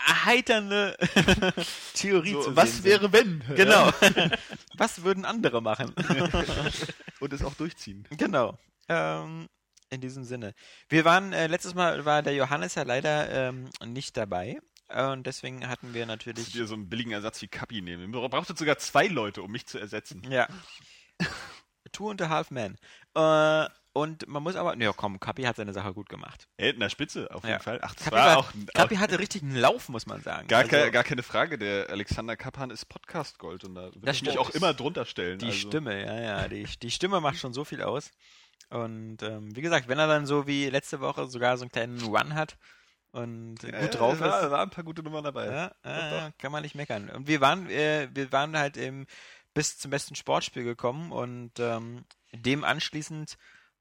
erheiternde 0.06 0.96
Theorie 1.94 2.32
zu 2.32 2.42
So, 2.42 2.42
sehen 2.42 2.56
was 2.56 2.72
sind. 2.74 2.84
wäre 2.84 3.12
wenn? 3.12 3.42
Genau. 3.54 3.90
Was 4.76 5.02
würden 5.02 5.24
andere 5.24 5.60
machen? 5.60 5.94
Und 7.20 7.32
es 7.32 7.42
auch 7.44 7.54
durchziehen. 7.54 8.06
genau. 8.16 8.58
Ähm, 8.88 9.46
in 9.90 10.00
diesem 10.00 10.24
Sinne. 10.24 10.54
Wir 10.88 11.04
waren, 11.04 11.32
äh, 11.32 11.48
letztes 11.48 11.74
Mal 11.74 12.04
war 12.04 12.22
der 12.22 12.34
Johannes 12.34 12.76
ja 12.76 12.84
leider 12.84 13.28
ähm, 13.30 13.68
nicht 13.84 14.16
dabei. 14.16 14.58
Äh, 14.88 15.04
Und 15.06 15.26
deswegen 15.26 15.68
hatten 15.68 15.92
wir 15.94 16.06
natürlich. 16.06 16.54
wir 16.54 16.66
so 16.66 16.74
einen 16.74 16.88
billigen 16.88 17.10
Ersatz 17.12 17.42
wie 17.42 17.48
Kapi 17.48 17.82
nehmen. 17.82 18.14
Ihr 18.14 18.28
brauchtet 18.28 18.56
sogar 18.56 18.78
zwei 18.78 19.06
Leute, 19.06 19.42
um 19.42 19.50
mich 19.50 19.66
zu 19.66 19.78
ersetzen. 19.78 20.22
Ja. 20.30 20.48
Two 21.92 22.10
and 22.10 22.22
a 22.22 22.28
Half 22.28 22.50
Men. 22.50 22.76
Äh, 23.14 23.66
Und 23.92 24.28
man 24.28 24.42
muss 24.44 24.54
aber, 24.54 24.76
ja 24.76 24.92
komm, 24.92 25.18
Kapi 25.18 25.42
hat 25.42 25.56
seine 25.56 25.72
Sache 25.72 25.92
gut 25.92 26.08
gemacht. 26.08 26.46
Ey, 26.58 26.70
in 26.70 26.78
der 26.80 26.90
Spitze, 26.90 27.28
auf 27.34 27.42
jeden 27.42 27.54
Ja. 27.54 27.58
Fall. 27.58 27.80
Ach, 27.82 27.92
das 27.94 28.04
Kapi, 28.04 28.16
war 28.16 28.26
war, 28.26 28.38
auch, 28.38 28.52
Kapi 28.72 28.96
hatte 28.96 29.18
richtig 29.18 29.42
einen 29.42 29.56
Lauf, 29.56 29.88
muss 29.88 30.06
man 30.06 30.20
sagen. 30.22 30.46
gar, 30.46 30.60
Also, 30.60 30.70
keine, 30.70 30.90
gar 30.92 31.02
keine 31.02 31.24
Frage. 31.24 31.58
Der 31.58 31.90
Alexander 31.90 32.36
Kappan 32.36 32.70
ist 32.70 32.86
Podcast 32.86 33.38
Gold 33.40 33.64
und 33.64 33.74
da 33.74 33.92
würde 33.94 34.10
ich 34.12 34.22
mich 34.22 34.38
auch 34.38 34.50
immer 34.50 34.74
drunter 34.74 35.04
stellen. 35.06 35.40
Die 35.40 35.46
also. 35.46 35.58
Stimme, 35.68 36.04
ja, 36.06 36.20
ja, 36.20 36.48
die, 36.48 36.64
die 36.64 36.90
Stimme 36.92 37.20
macht 37.20 37.38
schon 37.38 37.52
so 37.52 37.64
viel 37.64 37.82
aus. 37.82 38.12
Und 38.68 39.22
ähm, 39.24 39.56
wie 39.56 39.60
gesagt, 39.62 39.88
wenn 39.88 39.98
er 39.98 40.06
dann 40.06 40.24
so 40.26 40.46
wie 40.46 40.70
letzte 40.70 41.00
Woche 41.00 41.26
sogar 41.26 41.56
so 41.58 41.62
einen 41.64 41.72
kleinen 41.72 42.00
Run 42.00 42.34
hat 42.34 42.56
und 43.10 43.60
Ja, 43.64 43.80
gut 43.80 43.98
drauf 43.98 44.18
da 44.20 44.38
ist, 44.38 44.50
waren 44.52 44.68
ein 44.68 44.70
paar 44.70 44.84
gute 44.84 45.02
Nummern 45.02 45.24
dabei. 45.24 45.46
ja, 45.82 46.26
äh, 46.28 46.30
kann 46.38 46.52
man 46.52 46.62
nicht 46.62 46.76
meckern. 46.76 47.10
Und 47.10 47.26
wir 47.26 47.40
waren, 47.40 47.68
äh, 47.68 48.08
wir 48.14 48.30
waren 48.30 48.56
halt 48.56 48.76
im, 48.76 49.08
bis 49.52 49.78
zum 49.78 49.90
besten 49.90 50.14
Sportspiel 50.14 50.62
gekommen 50.62 51.10
und 51.10 51.58
ähm, 51.58 52.04
dem 52.32 52.62
anschließend 52.62 53.36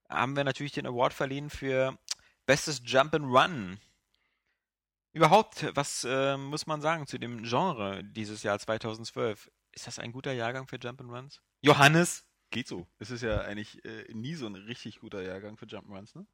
haben 0.09 0.35
wir 0.35 0.43
natürlich 0.43 0.73
den 0.73 0.87
Award 0.87 1.13
verliehen 1.13 1.49
für 1.49 1.97
bestes 2.45 2.81
Jump 2.83 3.13
and 3.13 3.25
Run. 3.25 3.79
Überhaupt, 5.11 5.65
was 5.75 6.05
äh, 6.07 6.37
muss 6.37 6.67
man 6.67 6.81
sagen 6.81 7.07
zu 7.07 7.17
dem 7.17 7.43
Genre 7.43 8.03
dieses 8.03 8.43
Jahr 8.43 8.59
2012? 8.59 9.49
Ist 9.71 9.87
das 9.87 9.99
ein 9.99 10.11
guter 10.11 10.33
Jahrgang 10.33 10.67
für 10.67 10.77
Jump 10.77 11.01
and 11.01 11.11
Runs? 11.11 11.41
Johannes? 11.61 12.25
Geht 12.51 12.67
so. 12.67 12.87
Es 12.97 13.11
ist 13.11 13.21
ja 13.21 13.41
eigentlich 13.41 13.83
äh, 13.85 14.11
nie 14.11 14.33
so 14.33 14.47
ein 14.47 14.55
richtig 14.55 14.99
guter 14.99 15.21
Jahrgang 15.21 15.57
für 15.57 15.65
Jump'n'Runs, 15.65 16.17
ne? 16.17 16.25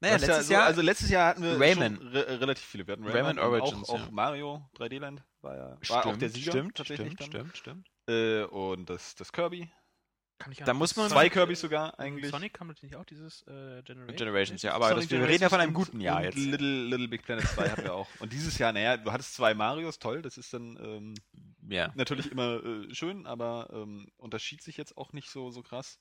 Naja, 0.00 0.14
ist 0.16 0.22
ja 0.22 0.28
letztes 0.28 0.46
so, 0.46 0.52
Jahr. 0.52 0.64
Also 0.64 0.82
letztes 0.82 1.10
Jahr 1.10 1.28
hatten 1.28 1.42
wir 1.42 1.60
Rayman. 1.60 1.96
re 1.96 2.40
relativ 2.40 2.64
viele. 2.64 2.86
Wir 2.86 2.92
hatten 2.92 3.04
Rayman 3.04 3.38
und 3.38 3.44
Origins, 3.44 3.88
Auch, 3.88 3.94
auch 3.94 4.06
ja. 4.06 4.10
Mario 4.12 4.70
3D-Land 4.76 5.24
war 5.40 5.56
ja 5.56 5.78
war 5.88 6.06
auch 6.06 6.16
der 6.16 6.30
Sieger 6.30 6.52
stimmt, 6.52 6.76
tatsächlich 6.76 7.12
stimmt, 7.14 7.34
dann. 7.34 7.50
stimmt, 7.54 7.56
stimmt. 7.56 7.90
Äh, 8.08 8.44
und 8.44 8.88
das, 8.88 9.16
das 9.16 9.32
Kirby. 9.32 9.68
Kann 10.38 10.52
ich 10.52 10.58
Da 10.58 10.72
muss 10.72 10.94
man- 10.94 11.08
Zwei 11.10 11.28
Kirbys 11.28 11.60
sogar 11.60 11.98
eigentlich. 11.98 12.30
Sonic 12.30 12.54
kam 12.54 12.68
natürlich 12.68 12.94
auch 12.94 13.04
dieses 13.04 13.42
äh, 13.48 13.82
Generation. 13.82 14.16
Generations, 14.16 14.62
ja, 14.62 14.72
aber 14.72 14.88
Sonic 14.90 15.08
das, 15.08 15.18
wir 15.18 15.26
reden 15.28 15.42
ja 15.42 15.48
von 15.48 15.60
einem 15.60 15.70
Generations 15.72 15.90
guten 15.90 16.00
Jahr 16.00 16.22
jetzt. 16.22 16.36
Little, 16.36 16.84
Little 16.84 17.08
Big 17.08 17.24
Planet 17.24 17.44
2 17.46 17.68
hatten 17.70 17.82
wir 17.82 17.94
auch. 17.94 18.08
Und 18.20 18.32
dieses 18.32 18.56
Jahr, 18.58 18.72
naja, 18.72 18.96
du 18.96 19.10
hattest 19.10 19.34
zwei 19.34 19.54
Marios, 19.54 19.98
toll, 19.98 20.22
das 20.22 20.38
ist 20.38 20.54
dann 20.54 20.78
ähm, 20.80 21.14
Ja. 21.68 21.90
natürlich 21.96 22.30
immer 22.30 22.64
äh, 22.64 22.94
schön, 22.94 23.26
aber 23.26 23.68
ähm, 23.72 24.08
unterschied 24.16 24.62
sich 24.62 24.76
jetzt 24.76 24.96
auch 24.96 25.12
nicht 25.12 25.28
so, 25.30 25.50
so 25.50 25.62
krass. 25.62 25.98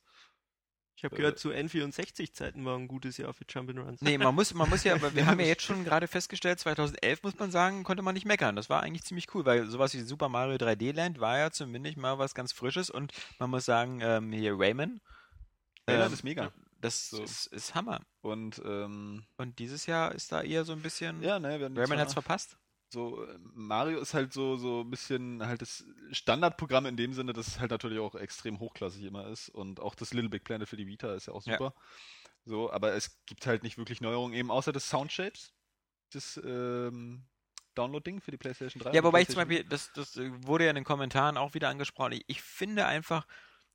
Ich 0.97 1.03
habe 1.03 1.15
gehört, 1.15 1.37
zu 1.37 1.51
N64-Zeiten 1.51 2.65
war 2.65 2.75
ein 2.75 2.87
gutes 2.87 3.17
Jahr 3.17 3.31
für 3.31 3.43
Jump'n'Runs. 3.43 3.99
Nee, 4.01 4.17
man 4.17 4.33
muss, 4.33 4.55
man 4.55 4.67
muss 4.67 4.83
ja, 4.83 4.95
aber 4.95 5.13
wir 5.13 5.27
haben 5.27 5.39
ja 5.39 5.45
jetzt 5.45 5.61
schon 5.61 5.83
gerade 5.83 6.07
festgestellt, 6.07 6.59
2011 6.59 7.21
muss 7.21 7.37
man 7.37 7.51
sagen, 7.51 7.83
konnte 7.83 8.01
man 8.01 8.15
nicht 8.15 8.25
meckern. 8.25 8.55
Das 8.55 8.67
war 8.67 8.81
eigentlich 8.81 9.03
ziemlich 9.03 9.33
cool, 9.35 9.45
weil 9.45 9.67
sowas 9.67 9.93
wie 9.93 9.99
Super 9.99 10.27
Mario 10.27 10.55
3D 10.55 10.93
Land 10.95 11.19
war 11.19 11.37
ja 11.37 11.51
zumindest 11.51 11.97
mal 11.97 12.17
was 12.17 12.33
ganz 12.33 12.51
Frisches 12.51 12.89
und 12.89 13.13
man 13.37 13.51
muss 13.51 13.65
sagen, 13.65 13.99
ähm, 14.01 14.31
hier 14.31 14.55
Rayman. 14.57 14.99
Rayman 15.87 16.07
ähm, 16.07 16.13
ist 16.13 16.23
mega. 16.23 16.51
Das 16.81 17.11
So. 17.11 17.21
ist, 17.21 17.45
ist 17.47 17.75
Hammer. 17.75 18.01
Und 18.21 18.59
ähm, 18.65 19.23
Und 19.37 19.59
dieses 19.59 19.85
Jahr 19.85 20.15
ist 20.15 20.31
da 20.31 20.41
eher 20.41 20.65
so 20.65 20.73
ein 20.73 20.81
bisschen. 20.81 21.21
ja, 21.21 21.37
ne, 21.37 21.59
Rayman 21.61 21.99
hat's 21.99 22.13
verpasst. 22.13 22.57
So, 22.89 23.23
äh, 23.25 23.37
Mario 23.53 23.99
ist 23.99 24.13
halt 24.13 24.31
so, 24.31 24.55
so 24.55 24.81
ein 24.81 24.89
bisschen 24.89 25.45
halt 25.45 25.61
das 25.61 25.83
Standardprogramm 26.11 26.85
in 26.85 26.95
dem 26.95 27.13
Sinne, 27.13 27.33
dass 27.33 27.47
es 27.47 27.59
halt 27.59 27.71
natürlich 27.71 27.99
auch 27.99 28.15
extrem 28.15 28.59
hochklassig 28.59 29.03
immer 29.03 29.27
ist. 29.27 29.49
Und 29.49 29.79
auch 29.79 29.93
das 29.95 30.13
Little 30.13 30.29
Big 30.29 30.43
Planet 30.45 30.69
für 30.69 30.77
die 30.77 30.87
Vita 30.87 31.13
ist 31.13 31.27
ja 31.27 31.33
auch 31.33 31.43
Ja. 31.45 31.53
super. 31.53 31.73
So, 32.45 32.71
aber 32.71 32.93
es 32.93 33.25
gibt 33.25 33.45
halt 33.45 33.63
nicht 33.63 33.77
wirklich 33.77 33.99
Neuerungen, 33.99 34.33
eben 34.33 34.51
außer 34.51 34.71
das 34.71 34.89
Soundshapes, 34.89 35.53
das 36.13 36.39
ähm, 36.45 37.25
Download-Ding 37.75 38.21
für 38.21 38.31
die 38.31 38.37
PlayStation 38.37 38.81
3. 38.81 38.93
Ja, 38.93 39.03
wobei 39.03 39.21
ich 39.21 39.27
zum 39.27 39.35
Beispiel, 39.35 39.65
das, 39.65 39.91
das 39.93 40.15
äh, 40.15 40.31
wurde 40.47 40.63
ja 40.63 40.69
in 40.69 40.75
den 40.75 40.85
Kommentaren 40.85 41.37
auch 41.37 41.53
wieder 41.53 41.69
angesprochen. 41.69 42.13
Ich, 42.13 42.23
ich 42.27 42.41
finde 42.41 42.85
einfach, 42.85 43.27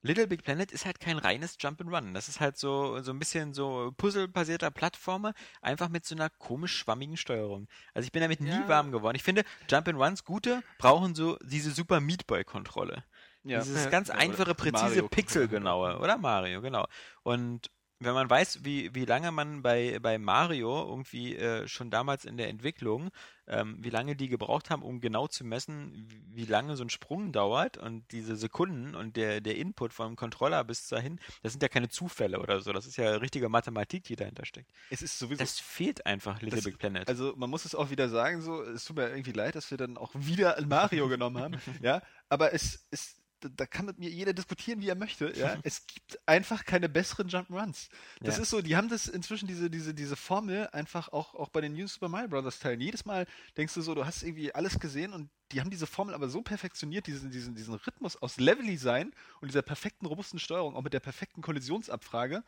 Little 0.03 0.27
Big 0.27 0.43
Planet 0.43 0.73
ist 0.73 0.85
halt 0.85 0.99
kein 1.01 1.19
reines 1.19 1.59
Jump'n'Run. 1.59 2.13
Das 2.13 2.29
ist 2.29 2.41
halt 2.41 2.57
so, 2.59 3.01
so 3.03 3.13
ein 3.13 3.19
bisschen 3.19 3.55
so 3.55 3.93
puzzlebasierter 3.97 4.71
Plattformer, 4.71 5.33
einfach 5.61 5.89
mit 5.89 6.05
so 6.05 6.15
einer 6.15 6.29
komisch 6.29 6.77
schwammigen 6.77 7.17
Steuerung. 7.17 7.69
Also 7.95 8.07
ich 8.07 8.13
bin 8.13 8.21
damit 8.23 8.41
nie 8.41 8.49
Ja. 8.51 8.69
warm 8.69 8.91
geworden. 8.91 9.15
Ich 9.17 9.23
finde, 9.23 9.45
Jump'n'Runs 9.69 10.25
gute 10.25 10.63
brauchen 10.79 11.15
so 11.15 11.39
diese 11.43 11.71
Super 11.71 12.01
Meat 12.01 12.27
Boy 12.27 12.43
Kontrolle. 12.45 13.05
Ja. 13.45 13.61
Dieses 13.61 13.91
ganz 13.91 14.09
Ja, 14.09 14.15
einfache, 14.15 14.55
präzise, 14.55 14.85
Mario. 14.87 15.09
pixelgenaue. 15.09 15.99
Oder 15.99 16.19
Mario, 16.19 16.61
genau. 16.63 16.87
Und 17.23 17.71
wenn 18.05 18.15
man 18.15 18.29
weiß, 18.31 18.65
wie, 18.65 18.95
wie 18.95 19.05
lange 19.05 19.33
man 19.33 19.63
bei, 19.63 19.99
bei 20.01 20.19
Mario 20.19 20.87
irgendwie 20.89 21.37
äh, 21.37 21.67
schon 21.69 21.91
damals 21.91 22.25
in 22.25 22.37
der 22.37 22.49
Entwicklung, 22.49 23.11
ähm, 23.47 23.77
wie 23.81 23.91
lange 23.91 24.15
die 24.17 24.29
gebraucht 24.29 24.71
haben, 24.71 24.83
um 24.83 25.01
genau 25.01 25.27
zu 25.27 25.45
messen, 25.45 25.93
wie, 26.09 26.23
wie 26.45 26.45
lange 26.45 26.77
so 26.77 26.85
ein 26.85 26.91
Sprung 26.91 27.33
dauert 27.33 27.77
und 27.77 28.11
diese 28.13 28.37
Sekunden 28.37 28.95
und 28.95 29.17
der, 29.17 29.41
der 29.41 29.57
Input 29.57 29.93
vom 29.93 30.17
Controller 30.17 30.63
bis 30.65 30.89
dahin, 30.89 31.19
das 31.43 31.53
sind 31.53 31.63
ja 31.63 31.69
keine 31.69 31.89
Zufälle 31.89 32.41
oder 32.41 32.61
so, 32.61 32.73
das 32.73 32.87
ist 32.87 32.97
ja 32.97 33.17
richtige 33.17 33.49
Mathematik, 33.49 34.05
die 34.05 34.17
dahinter 34.17 34.45
steckt. 34.45 34.71
Es 34.91 35.03
ist 35.03 35.19
sowieso. 35.19 35.39
Das 35.43 35.59
fehlt 35.59 36.07
einfach 36.07 36.41
Little 36.41 36.57
Das- 36.57 36.65
Big 36.65 36.79
Planet. 36.79 37.09
Also 37.09 37.35
man 37.37 37.51
muss 37.51 37.65
es 37.65 37.75
auch 37.75 37.91
wieder 37.91 38.09
sagen, 38.09 38.41
so, 38.43 38.63
es 38.63 38.85
tut 38.85 38.97
mir 38.97 39.11
irgendwie 39.11 39.33
leid, 39.33 39.55
dass 39.55 39.71
wir 39.71 39.79
dann 39.79 39.97
auch 39.97 40.11
wieder 40.15 40.57
Mario 40.67 41.09
genommen 41.09 41.39
haben, 41.43 41.57
ja, 41.83 42.03
aber 42.29 42.53
es 42.55 42.87
ist, 42.91 43.22
da- 43.49 43.67
kann 43.67 43.87
mit 43.87 43.99
mir 43.99 44.09
jeder 44.11 44.33
diskutieren, 44.33 44.81
wie 44.81 44.89
er 44.89 44.95
möchte, 44.95 45.33
ja, 45.37 45.57
es 45.65 45.87
gibt 45.87 46.19
einfach 46.27 46.65
keine 46.65 46.89
besseren 46.89 47.29
Jump'n'Runs. 47.29 47.89
Das 48.21 48.37
Ja. 48.37 48.43
ist 48.43 48.51
so, 48.51 48.63
die 48.63 48.77
haben 48.77 48.89
das 48.89 49.07
inzwischen, 49.07 49.47
diese, 49.47 49.71
diese, 49.71 49.95
diese 49.95 50.17
Formel 50.17 50.69
einfach 50.73 51.09
auch, 51.13 51.35
auch 51.35 51.49
bei 51.51 51.61
den 51.61 51.73
New 51.75 51.87
Super 51.87 52.09
Mario 52.09 52.29
Bros. 52.29 52.59
Teilen. 52.59 52.81
Jedes 52.81 53.05
Mal 53.05 53.27
denkst 53.57 53.75
du 53.75 53.81
so, 53.83 53.95
du 53.95 54.05
hast 54.07 54.23
irgendwie 54.23 54.55
alles 54.55 54.79
gesehen 54.79 55.13
und 55.13 55.31
die 55.53 55.61
haben 55.61 55.71
diese 55.71 55.87
Formel 55.87 56.15
aber 56.15 56.29
so 56.31 56.41
perfektioniert, 56.41 57.07
diesen, 57.07 57.31
diesen, 57.31 57.55
diesen 57.55 57.75
Rhythmus 57.75 58.17
aus 58.17 58.39
Level-Design 58.39 59.13
und 59.41 59.49
dieser 59.49 59.61
perfekten, 59.63 60.07
robusten 60.07 60.39
Steuerung, 60.39 60.75
auch 60.77 60.83
mit 60.83 60.95
der 60.95 61.01
perfekten 61.01 61.43
Kollisionsabfrage, 61.43 62.43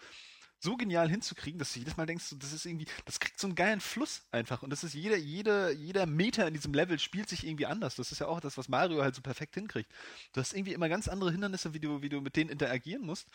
so 0.64 0.76
genial 0.76 1.08
hinzukriegen, 1.08 1.58
dass 1.60 1.72
du 1.72 1.78
jedes 1.78 1.96
Mal 1.96 2.06
denkst, 2.06 2.34
das 2.38 2.52
ist 2.52 2.66
irgendwie, 2.66 2.86
das 3.04 3.20
kriegt 3.20 3.38
so 3.38 3.46
einen 3.46 3.54
geilen 3.54 3.80
Fluss 3.80 4.22
einfach. 4.32 4.62
Und 4.62 4.70
das 4.70 4.82
ist 4.82 4.94
jeder, 4.94 5.16
jeder, 5.16 5.70
jeder 5.70 6.06
Meter 6.06 6.48
in 6.48 6.54
diesem 6.54 6.74
Level 6.74 6.98
spielt 6.98 7.28
sich 7.28 7.46
irgendwie 7.46 7.66
anders. 7.66 7.94
Das 7.96 8.10
ist 8.10 8.18
ja 8.18 8.26
auch 8.26 8.40
das, 8.40 8.58
was 8.58 8.68
Mario 8.68 9.02
halt 9.02 9.14
so 9.14 9.22
perfekt 9.22 9.54
hinkriegt. 9.54 9.92
Du 10.32 10.40
hast 10.40 10.54
irgendwie 10.54 10.72
immer 10.72 10.88
ganz 10.88 11.06
andere 11.08 11.30
Hindernisse, 11.30 11.74
wie 11.74 11.80
du, 11.80 12.02
wie 12.02 12.08
du 12.08 12.20
mit 12.20 12.34
denen 12.36 12.50
interagieren 12.50 13.06
musst. 13.06 13.28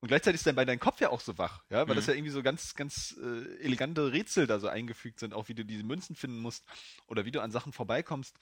Und 0.00 0.08
gleichzeitig 0.08 0.40
ist 0.40 0.46
dann 0.46 0.56
bei 0.56 0.64
deinem 0.64 0.80
Kopf 0.80 1.00
ja 1.00 1.10
auch 1.10 1.20
so 1.20 1.38
wach, 1.38 1.62
ja, 1.70 1.88
weil 1.88 1.94
das 1.94 2.06
Mhm. 2.06 2.10
ja 2.10 2.14
irgendwie 2.14 2.32
so 2.32 2.42
ganz, 2.42 2.74
ganz 2.74 3.16
äh, 3.22 3.56
elegante 3.64 4.12
Rätsel 4.12 4.46
da 4.48 4.58
so 4.58 4.68
eingefügt 4.68 5.20
sind, 5.20 5.32
auch 5.32 5.48
wie 5.48 5.54
du 5.54 5.64
diese 5.64 5.84
Münzen 5.84 6.16
finden 6.16 6.40
musst 6.40 6.64
oder 7.06 7.24
wie 7.24 7.30
du 7.30 7.40
an 7.40 7.52
Sachen 7.52 7.72
vorbeikommst. 7.72 8.36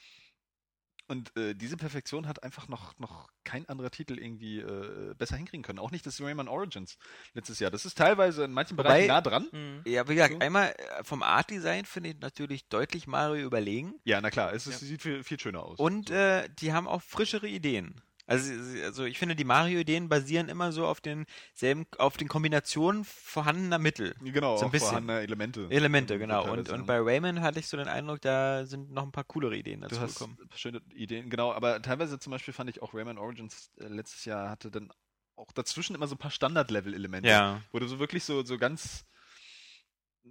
Und 1.10 1.36
äh, 1.36 1.54
diese 1.54 1.76
Perfektion 1.76 2.28
hat 2.28 2.44
einfach 2.44 2.68
noch, 2.68 2.96
noch 3.00 3.28
kein 3.42 3.68
anderer 3.68 3.90
Titel 3.90 4.16
irgendwie 4.16 4.60
äh, 4.60 5.12
besser 5.18 5.36
hinkriegen 5.36 5.64
können. 5.64 5.80
Auch 5.80 5.90
nicht 5.90 6.06
das 6.06 6.20
Rayman 6.20 6.46
Origins 6.46 6.98
letztes 7.34 7.58
Jahr. 7.58 7.72
Das 7.72 7.84
ist 7.84 7.98
teilweise 7.98 8.44
in 8.44 8.52
manchen 8.52 8.78
Wobei- 8.78 8.84
Bereichen 8.84 9.08
nah 9.08 9.20
dran. 9.20 9.48
Mhm. 9.50 9.82
ja, 9.86 10.08
wie 10.08 10.14
gesagt, 10.14 10.34
So. 10.34 10.38
einmal 10.38 10.68
äh, 10.70 11.02
vom 11.02 11.24
Art-Design 11.24 11.84
finde 11.84 12.10
ich 12.10 12.20
natürlich 12.20 12.68
deutlich 12.68 13.08
Mario 13.08 13.44
überlegen. 13.44 13.94
Ja, 14.04 14.20
na 14.20 14.30
klar, 14.30 14.52
es 14.54 14.68
ist, 14.68 14.78
sieht 14.78 15.02
viel, 15.02 15.24
viel 15.24 15.40
schöner 15.40 15.64
aus. 15.64 15.80
Und 15.80 16.10
So. 16.10 16.14
äh, 16.14 16.48
die 16.60 16.72
haben 16.72 16.86
auch 16.86 17.02
frischere 17.02 17.48
Ideen. 17.48 18.00
Also, 18.30 18.52
also 18.84 19.04
ich 19.06 19.18
finde, 19.18 19.34
die 19.34 19.42
Mario-Ideen 19.44 20.08
basieren 20.08 20.48
immer 20.48 20.70
so 20.70 20.86
auf 20.86 21.00
denselben, 21.00 21.86
auf 21.98 22.16
den 22.16 22.28
Kombinationen 22.28 23.04
vorhandener 23.04 23.78
Mittel. 23.78 24.14
genau, 24.22 24.56
so 24.56 24.66
ein 24.66 24.70
bisschen. 24.70 24.88
vorhandene 24.90 25.20
Elemente. 25.20 25.66
Elemente, 25.68 26.16
genau. 26.16 26.48
Und, 26.48 26.68
und 26.68 26.86
bei 26.86 26.98
Rayman 27.00 27.40
hatte 27.40 27.58
ich 27.58 27.66
so 27.66 27.76
den 27.76 27.88
Eindruck, 27.88 28.20
da 28.20 28.66
sind 28.66 28.92
noch 28.92 29.02
ein 29.02 29.10
paar 29.10 29.24
coolere 29.24 29.56
Ideen 29.56 29.80
Du 29.80 29.88
dazu 29.88 30.00
hast 30.00 30.18
gekommen. 30.18 30.38
schöne 30.54 30.80
Ideen, 30.94 31.28
genau, 31.28 31.52
aber 31.52 31.82
teilweise 31.82 32.20
zum 32.20 32.30
Beispiel 32.30 32.54
fand 32.54 32.70
ich 32.70 32.80
auch 32.82 32.94
Rayman 32.94 33.18
Origins 33.18 33.72
äh, 33.80 33.88
letztes 33.88 34.24
Jahr 34.24 34.48
hatte 34.48 34.70
dann 34.70 34.92
auch 35.34 35.50
dazwischen 35.50 35.96
immer 35.96 36.06
so 36.06 36.14
ein 36.14 36.18
paar 36.18 36.30
Standard-Level-Elemente. 36.30 37.28
Ja. 37.28 37.62
Wo 37.72 37.80
du 37.80 37.88
so 37.88 37.98
wirklich 37.98 38.22
so, 38.22 38.44
so 38.44 38.58
ganz 38.58 39.06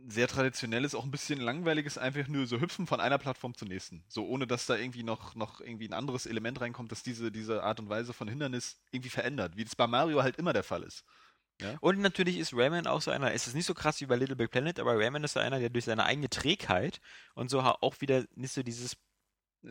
sehr 0.07 0.27
traditionelles, 0.27 0.95
auch 0.95 1.03
ein 1.03 1.11
bisschen 1.11 1.39
langweiliges, 1.39 1.97
einfach 1.97 2.27
nur 2.27 2.45
so 2.45 2.59
hüpfen 2.59 2.87
von 2.87 2.99
einer 2.99 3.17
Plattform 3.17 3.55
zur 3.55 3.67
nächsten. 3.67 4.03
So 4.07 4.25
ohne 4.27 4.47
dass 4.47 4.65
da 4.65 4.75
irgendwie 4.75 5.03
noch, 5.03 5.35
noch 5.35 5.61
irgendwie 5.61 5.87
ein 5.87 5.93
anderes 5.93 6.25
Element 6.25 6.61
reinkommt, 6.61 6.91
das 6.91 7.03
diese, 7.03 7.31
diese 7.31 7.63
Art 7.63 7.79
und 7.79 7.89
Weise 7.89 8.13
von 8.13 8.27
Hindernis 8.27 8.79
irgendwie 8.91 9.09
verändert, 9.09 9.57
wie 9.57 9.63
das 9.63 9.75
bei 9.75 9.87
Mario 9.87 10.21
halt 10.23 10.37
immer 10.37 10.53
der 10.53 10.63
Fall 10.63 10.83
ist. 10.83 11.03
Und 11.81 11.99
natürlich 11.99 12.37
ist 12.37 12.53
Rayman 12.53 12.87
auch 12.87 13.01
so 13.01 13.11
einer, 13.11 13.33
es 13.33 13.47
ist 13.47 13.53
nicht 13.53 13.65
so 13.65 13.73
krass 13.73 13.99
wie 13.99 14.05
bei 14.05 14.15
Little 14.15 14.35
Big 14.35 14.49
Planet, 14.51 14.79
aber 14.79 14.97
Rayman 14.97 15.23
ist 15.23 15.33
so 15.33 15.39
einer, 15.41 15.59
der 15.59 15.69
durch 15.69 15.85
seine 15.85 16.05
eigene 16.05 16.29
Trägheit 16.29 17.01
und 17.33 17.49
so 17.49 17.61
auch 17.61 17.99
wieder 17.99 18.23
nicht 18.35 18.53
so 18.53 18.63
dieses, 18.63 18.93
Es 18.93 18.97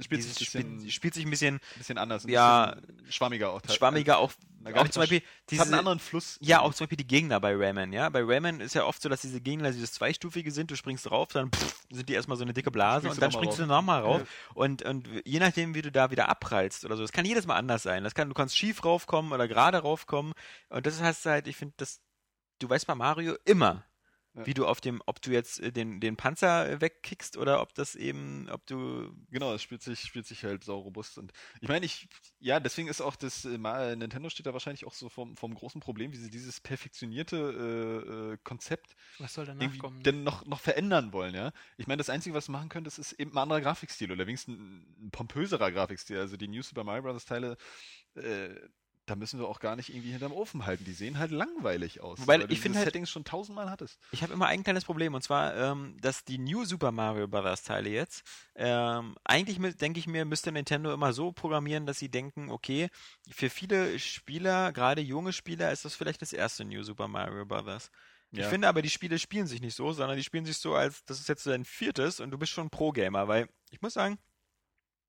spielt 0.01 0.23
sich 0.23 0.55
ein 0.55 0.63
bisschen, 0.63 0.91
spielt 0.91 1.15
sich 1.15 1.25
ein 1.25 1.31
bisschen 1.31 1.61
bisschen 1.77 1.99
anders, 1.99 2.25
ein 2.25 2.31
ja, 2.31 2.75
bisschen 2.75 3.13
schwammiger 3.13 3.51
auch. 3.51 3.61
schwammiger, 3.69 4.19
auch, 4.19 4.33
gar 4.65 4.77
auch 4.77 4.83
nicht 4.83 4.93
zum 4.93 5.03
Beispiel 5.03 5.23
Es 5.51 5.59
hat 5.59 5.67
einen 5.67 5.71
diese, 5.71 5.79
anderen 5.79 5.99
Fluss. 5.99 6.39
Ja, 6.41 6.61
auch 6.61 6.75
zum 6.75 6.85
Beispiel 6.85 6.99
die 6.99 7.07
Gegner 7.07 7.41
bei 7.41 7.55
Rayman, 7.55 7.93
ja. 7.93 8.09
Bei 8.09 8.23
Rayman 8.23 8.61
ist 8.61 8.75
ja 8.75 8.85
oft 8.85 9.01
so, 9.01 9.09
dass 9.09 9.23
diese 9.23 9.41
Gegner 9.41 9.71
dieses 9.73 9.93
Zweistufige 9.93 10.51
sind, 10.51 10.71
du 10.71 10.77
springst 10.77 11.07
drauf, 11.07 11.29
dann 11.29 11.51
pff, 11.51 11.85
sind 11.91 12.09
die 12.09 12.15
erstmal 12.15 12.37
so 12.37 12.45
eine 12.45 12.53
dicke 12.53 12.71
Blase 12.71 13.07
Springst 13.07 13.17
und 13.17 13.23
dann 13.23 13.33
springst 13.33 13.59
du 13.59 13.67
nochmal 13.67 14.03
rauf. 14.03 14.23
Und, 14.55 14.83
und 14.83 15.09
je 15.25 15.39
nachdem, 15.39 15.75
wie 15.75 15.83
du 15.83 15.91
da 15.91 16.11
wieder 16.11 16.29
abprallst 16.29 16.85
oder 16.85 16.97
so, 16.97 17.03
das 17.03 17.13
kann 17.13 17.25
jedes 17.25 17.47
Mal 17.47 17.57
anders 17.57 17.83
sein. 17.83 18.05
Das 18.05 18.15
kann, 18.15 18.29
du 18.29 18.35
kannst 18.35 18.57
schief 18.57 18.85
raufkommen 18.85 19.33
oder 19.33 19.49
gerade 19.49 19.79
raufkommen. 19.79 20.33
Und 20.69 20.87
das 20.87 21.01
heißt 21.01 21.27
halt, 21.27 21.49
ich 21.49 21.57
finde, 21.57 21.75
das, 21.79 22.01
du 22.59 22.69
weißt 22.69 22.87
bei 22.87 22.95
Mario 22.95 23.37
immer, 23.45 23.85
Ja. 24.39 24.47
Wie 24.47 24.55
du 24.55 24.67
auf 24.67 24.81
dem, 24.81 25.03
ob 25.07 25.21
du 25.21 25.31
jetzt 25.33 25.61
äh, 25.61 25.73
den, 25.73 26.01
den 26.01 26.17
Panzer 26.17 26.69
äh, 26.71 26.81
wegkickst 26.81 27.37
oder 27.37 27.61
ob 27.61 27.75
das 27.75 27.95
eben, 27.97 28.49
ob 28.51 28.65
du. 28.67 29.13
Genau, 29.31 29.53
es 29.55 29.63
spielt 29.63 29.83
sich, 29.83 30.01
spielt 30.01 30.27
sich 30.27 30.45
halt 30.45 30.63
sau 30.65 30.79
robust. 30.79 31.19
Und 31.19 31.33
ich 31.61 31.69
meine, 31.69 31.85
ich, 31.85 32.09
ja, 32.39 32.61
deswegen 32.61 32.89
ist 32.89 33.01
auch 33.01 33.17
das, 33.17 33.45
äh, 33.45 33.59
Ma- 33.59 33.95
Nintendo 33.97 34.31
steht 34.31 34.47
da 34.47 34.53
wahrscheinlich 34.53 34.87
auch 34.87 34.95
so 34.95 35.09
vom, 35.09 35.37
vom 35.37 35.55
großen 35.55 35.81
Problem, 35.81 36.13
wie 36.13 36.17
sie 36.17 36.31
dieses 36.31 36.61
perfektionierte 36.61 37.37
äh, 37.37 38.33
äh, 38.35 38.39
Konzept 38.45 38.95
Was 39.19 39.35
soll 39.35 39.47
danach 39.47 39.63
irgendwie 39.63 39.79
kommen? 39.79 40.03
denn 40.03 40.23
noch, 40.23 40.47
noch 40.47 40.61
verändern 40.61 41.13
wollen, 41.13 41.35
ja. 41.35 41.53
Ich 41.77 41.87
meine, 41.87 41.99
das 41.99 42.11
Einzige, 42.11 42.35
was 42.35 42.47
du 42.47 42.53
machen 42.53 42.69
könntest, 42.69 42.99
ist 42.99 43.13
eben 43.15 43.33
ein 43.33 43.39
anderer 43.39 43.61
Grafikstil 43.61 44.13
oder 44.13 44.27
wenigstens 44.27 44.57
ein, 44.59 45.07
ein 45.07 45.11
pompöserer 45.11 45.73
Grafikstil. 45.73 46.19
Also 46.19 46.37
die 46.37 46.49
New 46.49 46.63
Super 46.63 46.85
Mario 46.85 47.03
Bros. 47.03 47.25
Teile, 47.25 47.57
äh, 48.15 48.51
da 49.09 49.17
müssen 49.17 49.41
wir 49.41 49.49
auch 49.49 49.61
gar 49.61 49.75
nicht 49.77 49.89
irgendwie 49.91 50.11
hinterm 50.11 50.33
Ofen 50.33 50.67
halten. 50.67 50.85
Die 50.85 50.93
sehen 50.93 51.19
halt 51.19 51.31
langweilig 51.31 52.01
aus. 52.01 52.21
Wobei, 52.21 52.41
weil 52.41 52.53
ich 52.53 52.61
finde 52.61 52.79
halt- 52.79 52.87
Settings 52.87 53.11
schon 53.11 53.25
tausendmal 53.25 53.71
hattest. 53.71 53.99
Ich 54.13 54.23
habe 54.23 54.33
immer 54.33 54.47
ein 54.47 54.63
kleines 54.63 54.85
Problem 54.85 55.15
und 55.15 55.23
zwar, 55.23 55.55
ähm, 55.57 55.97
dass 56.01 56.25
die 56.25 56.39
New 56.39 56.65
Super 56.65 56.93
Mario 56.93 57.27
Bros. 57.29 57.63
Teile 57.63 57.91
jetzt, 57.91 58.23
ähm, 58.55 59.17
eigentlich 59.25 59.59
denke 59.77 59.99
ich 59.99 60.07
mir, 60.07 60.25
müsste 60.25 60.53
Nintendo 60.53 60.93
immer 60.93 61.13
so 61.13 61.33
programmieren, 61.33 61.87
dass 61.87 61.99
sie 61.99 62.09
denken, 62.11 62.51
okay, 62.51 62.89
für 63.31 63.51
viele 63.51 63.99
Spieler, 63.99 64.73
gerade 64.73 65.01
junge 65.01 65.33
Spieler, 65.33 65.73
ist 65.73 65.85
das 65.85 65.95
vielleicht 65.95 66.23
das 66.23 66.33
erste 66.33 66.65
New 66.65 66.83
Super 66.83 67.09
Mario 67.09 67.45
Bros. 67.47 67.91
Ich 68.31 68.41
Ja. 68.41 68.49
finde 68.51 68.69
aber, 68.69 68.83
die 68.83 68.91
Spiele 68.91 69.19
spielen 69.19 69.47
sich 69.47 69.63
nicht 69.63 69.75
so, 69.75 69.93
sondern 69.93 70.17
die 70.19 70.23
spielen 70.25 70.45
sich 70.45 70.59
so, 70.59 70.75
als 70.75 71.03
das 71.07 71.19
ist 71.19 71.29
jetzt 71.29 71.45
so 71.45 71.51
dein 71.51 71.65
viertes 71.65 72.21
und 72.21 72.31
du 72.31 72.37
bist 72.37 72.53
schon 72.53 72.69
Pro-Gamer, 72.69 73.27
weil 73.27 73.49
ich 73.71 73.81
muss 73.81 73.95
sagen, 73.95 74.19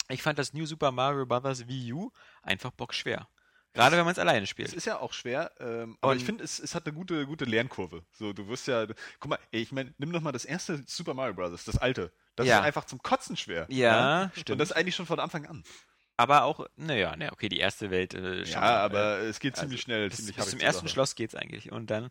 ich 0.07 0.23
fand 0.23 0.39
das 0.39 0.53
New 0.53 0.65
Super 0.65 0.91
Mario 0.91 1.25
Bros. 1.25 1.67
Wii 1.67 1.93
U 1.93 2.11
einfach 2.41 2.71
bockschwer. 2.71 3.27
Gerade 3.73 3.97
wenn 3.97 4.03
man 4.05 4.11
es 4.13 4.19
alleine 4.19 4.43
Es 4.43 4.49
spielt. 4.49 4.73
ist 4.73 4.85
ja 4.85 4.99
auch 4.99 5.13
schwer, 5.13 5.51
ähm, 5.59 5.97
aber 6.01 6.13
ich 6.15 6.21
Und- 6.21 6.25
finde, 6.25 6.43
es, 6.43 6.59
es 6.59 6.73
hat 6.75 6.85
eine 6.87 6.93
gute, 6.95 7.25
gute 7.27 7.45
Lernkurve. 7.45 8.03
So, 8.11 8.33
du 8.33 8.47
wirst 8.47 8.67
ja, 8.67 8.85
guck 9.19 9.29
mal, 9.29 9.39
ey, 9.51 9.61
ich 9.61 9.71
meine, 9.71 9.93
nimm 9.99 10.11
doch 10.11 10.21
mal 10.21 10.31
das 10.31 10.43
erste 10.45 10.83
Super 10.87 11.13
Mario 11.13 11.35
Bros., 11.35 11.63
das 11.65 11.77
alte. 11.77 12.11
Das 12.35 12.47
Ja. 12.47 12.59
ist 12.59 12.65
einfach 12.65 12.85
zum 12.85 13.01
Kotzen 13.01 13.37
schwer. 13.37 13.67
Ja, 13.69 14.23
Und 14.23 14.39
stimmt. 14.39 14.59
das 14.61 14.71
eigentlich 14.71 14.95
schon 14.95 15.05
von 15.05 15.19
Anfang 15.19 15.45
an. 15.45 15.63
Aber 16.17 16.43
auch, 16.43 16.65
naja, 16.75 17.15
ne, 17.15 17.31
okay, 17.31 17.47
die 17.47 17.59
erste 17.59 17.91
Welt 17.91 18.13
äh, 18.13 18.45
schon, 18.45 18.53
ja, 18.61 18.79
äh, 18.81 18.83
aber 18.83 19.19
es 19.19 19.39
geht 19.39 19.53
also 19.53 19.63
ziemlich 19.63 19.81
schnell, 19.81 20.09
bis, 20.09 20.17
ziemlich 20.17 20.35
bis 20.35 20.49
zum 20.49 20.59
ersten. 20.59 20.87
Schloss 20.89 21.15
geht's 21.15 21.35
eigentlich. 21.35 21.71
Und 21.71 21.89
dann, 21.91 22.09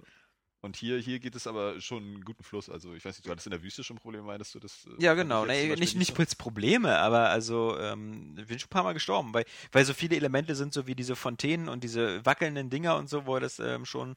Und 0.61 0.77
hier, 0.77 0.99
hier 0.99 1.21
geht 1.21 1.37
es 1.37 1.47
aber 1.47 1.81
schon 1.81 2.03
einen 2.03 2.25
guten 2.25 2.43
Fluss. 2.43 2.69
Also 2.69 2.93
ich 2.95 3.05
weiß 3.05 3.17
nicht, 3.17 3.27
du 3.27 3.31
hattest 3.31 3.47
in 3.47 3.53
der 3.53 3.62
Wüste 3.62 3.85
schon 3.85 3.97
Probleme, 3.97 4.25
meinst 4.25 4.55
du 4.55 4.59
das? 4.59 4.87
äh, 4.87 5.03
ja 5.03 5.15
genau, 5.15 5.45
nee, 5.45 5.77
nicht, 5.77 5.97
nicht 5.97 6.19
jetzt 6.19 6.37
Probleme, 6.38 6.99
aber 6.99 7.31
also, 7.31 7.79
ähm, 7.79 8.35
ich 8.37 8.47
bin 8.49 8.59
schon 8.59 8.67
ein 8.67 8.71
paar 8.71 8.83
Mal 8.83 8.93
gestorben, 8.95 9.33
weil, 9.33 9.45
weil 9.71 9.85
so 9.85 9.95
viele 9.95 10.17
Elemente 10.17 10.57
sind, 10.57 10.73
so 10.75 10.87
wie 10.88 10.97
diese 10.97 11.15
Fontänen 11.15 11.69
und 11.69 11.85
diese 11.85 12.25
wackelnden 12.27 12.71
Dinger 12.71 12.97
und 12.97 13.09
so, 13.09 13.25
wo 13.27 13.38
das 13.38 13.61
ähm, 13.61 13.85
schon, 13.85 14.17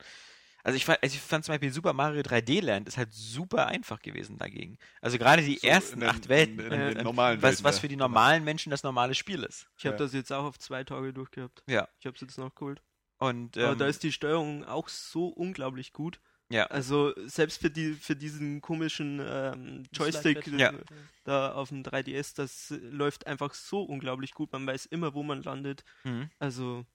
also 0.63 0.75
ich 0.75 0.86
fand, 0.86 1.01
also 1.03 1.15
ich 1.15 1.21
fand 1.21 1.45
zum 1.45 1.53
Beispiel 1.53 1.71
Super 1.71 1.93
Mario 1.93 2.21
3D 2.21 2.60
Land 2.60 2.88
ist 2.88 2.98
halt 2.98 3.13
super 3.13 3.67
einfach 3.67 4.01
gewesen 4.01 4.38
dagegen. 4.39 4.77
Also 5.00 5.19
gerade 5.19 5.43
die 5.43 5.57
So 5.57 5.67
ersten 5.67 6.00
den- 6.00 6.10
acht 6.10 6.27
Welten, 6.27 6.60
in- 6.60 6.71
in 6.71 6.79
äh, 6.79 6.93
den 6.95 7.03
normalen 7.03 7.39
was, 7.41 7.50
Welten, 7.51 7.63
was 7.65 7.79
für 7.79 7.88
die 7.88 7.95
normalen 7.95 8.43
Menschen 8.43 8.71
das 8.71 8.81
normale 8.81 9.13
Spiel 9.13 9.43
ist. 9.43 9.67
Ich 9.77 9.86
habe 9.86 9.93
Ja. 9.95 10.00
das 10.00 10.13
jetzt 10.13 10.31
auch 10.33 10.45
auf 10.45 10.57
zwei 10.57 10.83
Tage 10.83 11.13
durchgehabt. 11.13 11.63
Ja. 11.67 11.88
Ich 12.00 12.05
habe 12.07 12.15
es 12.15 12.21
jetzt 12.21 12.38
noch 12.39 12.53
geholt. 12.55 12.81
Und 13.19 13.57
Aber 13.57 13.74
ähm, 13.74 13.77
da 13.77 13.86
ist 13.88 14.01
die 14.01 14.12
Steuerung 14.12 14.65
auch 14.65 14.88
so 14.89 15.27
unglaublich 15.27 15.93
gut. 15.93 16.19
Ja, 16.51 16.65
Also 16.65 17.13
selbst 17.27 17.62
für 17.62 17.70
die 17.70 17.93
für 17.93 18.15
diesen 18.15 18.62
komischen 18.62 19.22
ähm, 19.24 19.84
Joystick. 19.93 20.46
Ja. 20.48 20.74
da 21.24 21.53
auf 21.53 21.70
dem 21.70 21.84
3DS, 21.84 22.36
das 22.36 22.74
läuft 22.81 23.27
einfach 23.27 23.53
so 23.53 23.84
unglaublich 23.84 24.34
gut. 24.34 24.51
Man 24.51 24.65
weiß 24.67 24.86
immer, 24.88 25.13
wo 25.13 25.24
man 25.24 25.43
landet. 25.43 25.84
mhm. 26.03 26.29
Also 26.39 26.86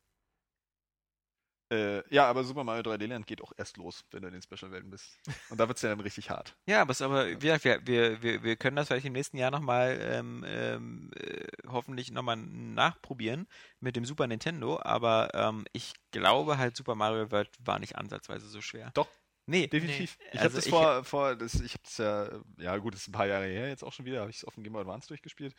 Äh, 1.69 2.03
ja, 2.15 2.27
aber 2.29 2.45
Super 2.45 2.63
Mario 2.63 2.83
3D 2.83 3.09
Land 3.09 3.27
geht 3.27 3.43
auch 3.43 3.53
erst 3.57 3.77
los, 3.77 4.05
wenn 4.13 4.23
du 4.23 4.29
in 4.29 4.35
den 4.35 4.43
Special-Welten 4.43 4.89
bist. 4.89 5.19
Und 5.51 5.59
da 5.59 5.67
wird 5.67 5.79
es 5.79 5.83
ja 5.83 5.89
dann 5.89 5.99
richtig 5.99 6.31
hart. 6.31 6.57
Ja, 6.69 6.81
aber 6.83 6.95
aber, 7.01 7.43
wir, 7.43 7.59
wir, 7.65 8.23
wir, 8.23 8.43
wir 8.45 8.57
können 8.57 8.77
das 8.77 8.87
vielleicht 8.87 9.07
im 9.07 9.15
nächsten 9.15 9.37
Jahr 9.37 9.51
nochmal 9.51 9.99
ähm, 10.01 10.45
ähm, 10.47 11.11
äh, 11.17 11.45
hoffentlich 11.67 12.13
nochmal 12.13 12.37
nachprobieren 12.37 13.49
mit 13.81 13.97
dem 13.97 14.05
Super 14.05 14.29
Nintendo, 14.29 14.79
aber 14.81 15.31
ähm, 15.35 15.65
ich 15.73 15.95
glaube 16.13 16.57
halt 16.59 16.77
Super 16.77 16.95
Mario 16.95 17.33
World 17.33 17.51
war 17.59 17.81
nicht 17.81 17.97
ansatzweise 17.97 18.47
so 18.47 18.61
schwer. 18.61 18.93
Doch. 18.95 19.09
Nee, 19.47 19.67
Definitiv. 19.69 20.19
Ich 20.33 20.41
Also 20.41 20.45
habe 20.45 20.55
das 20.57 20.67
ich- 20.67 20.71
vor, 20.71 21.05
vor 21.05 21.37
das, 21.37 21.55
ich 21.55 21.73
habe 21.75 21.83
das 21.85 21.99
ja, 21.99 22.29
ja 22.59 22.77
gut, 22.79 22.95
das 22.95 23.03
ist 23.03 23.09
ein 23.09 23.13
paar 23.13 23.27
Jahre 23.27 23.47
her 23.47 23.69
jetzt 23.69 23.85
auch 23.85 23.93
schon 23.93 24.05
wieder, 24.05 24.21
habe 24.21 24.31
ich 24.31 24.39
es 24.39 24.45
auf 24.45 24.55
dem 24.55 24.65
Game 24.65 24.73
Boy 24.73 24.83
Advance 24.83 25.07
durchgespielt. 25.09 25.55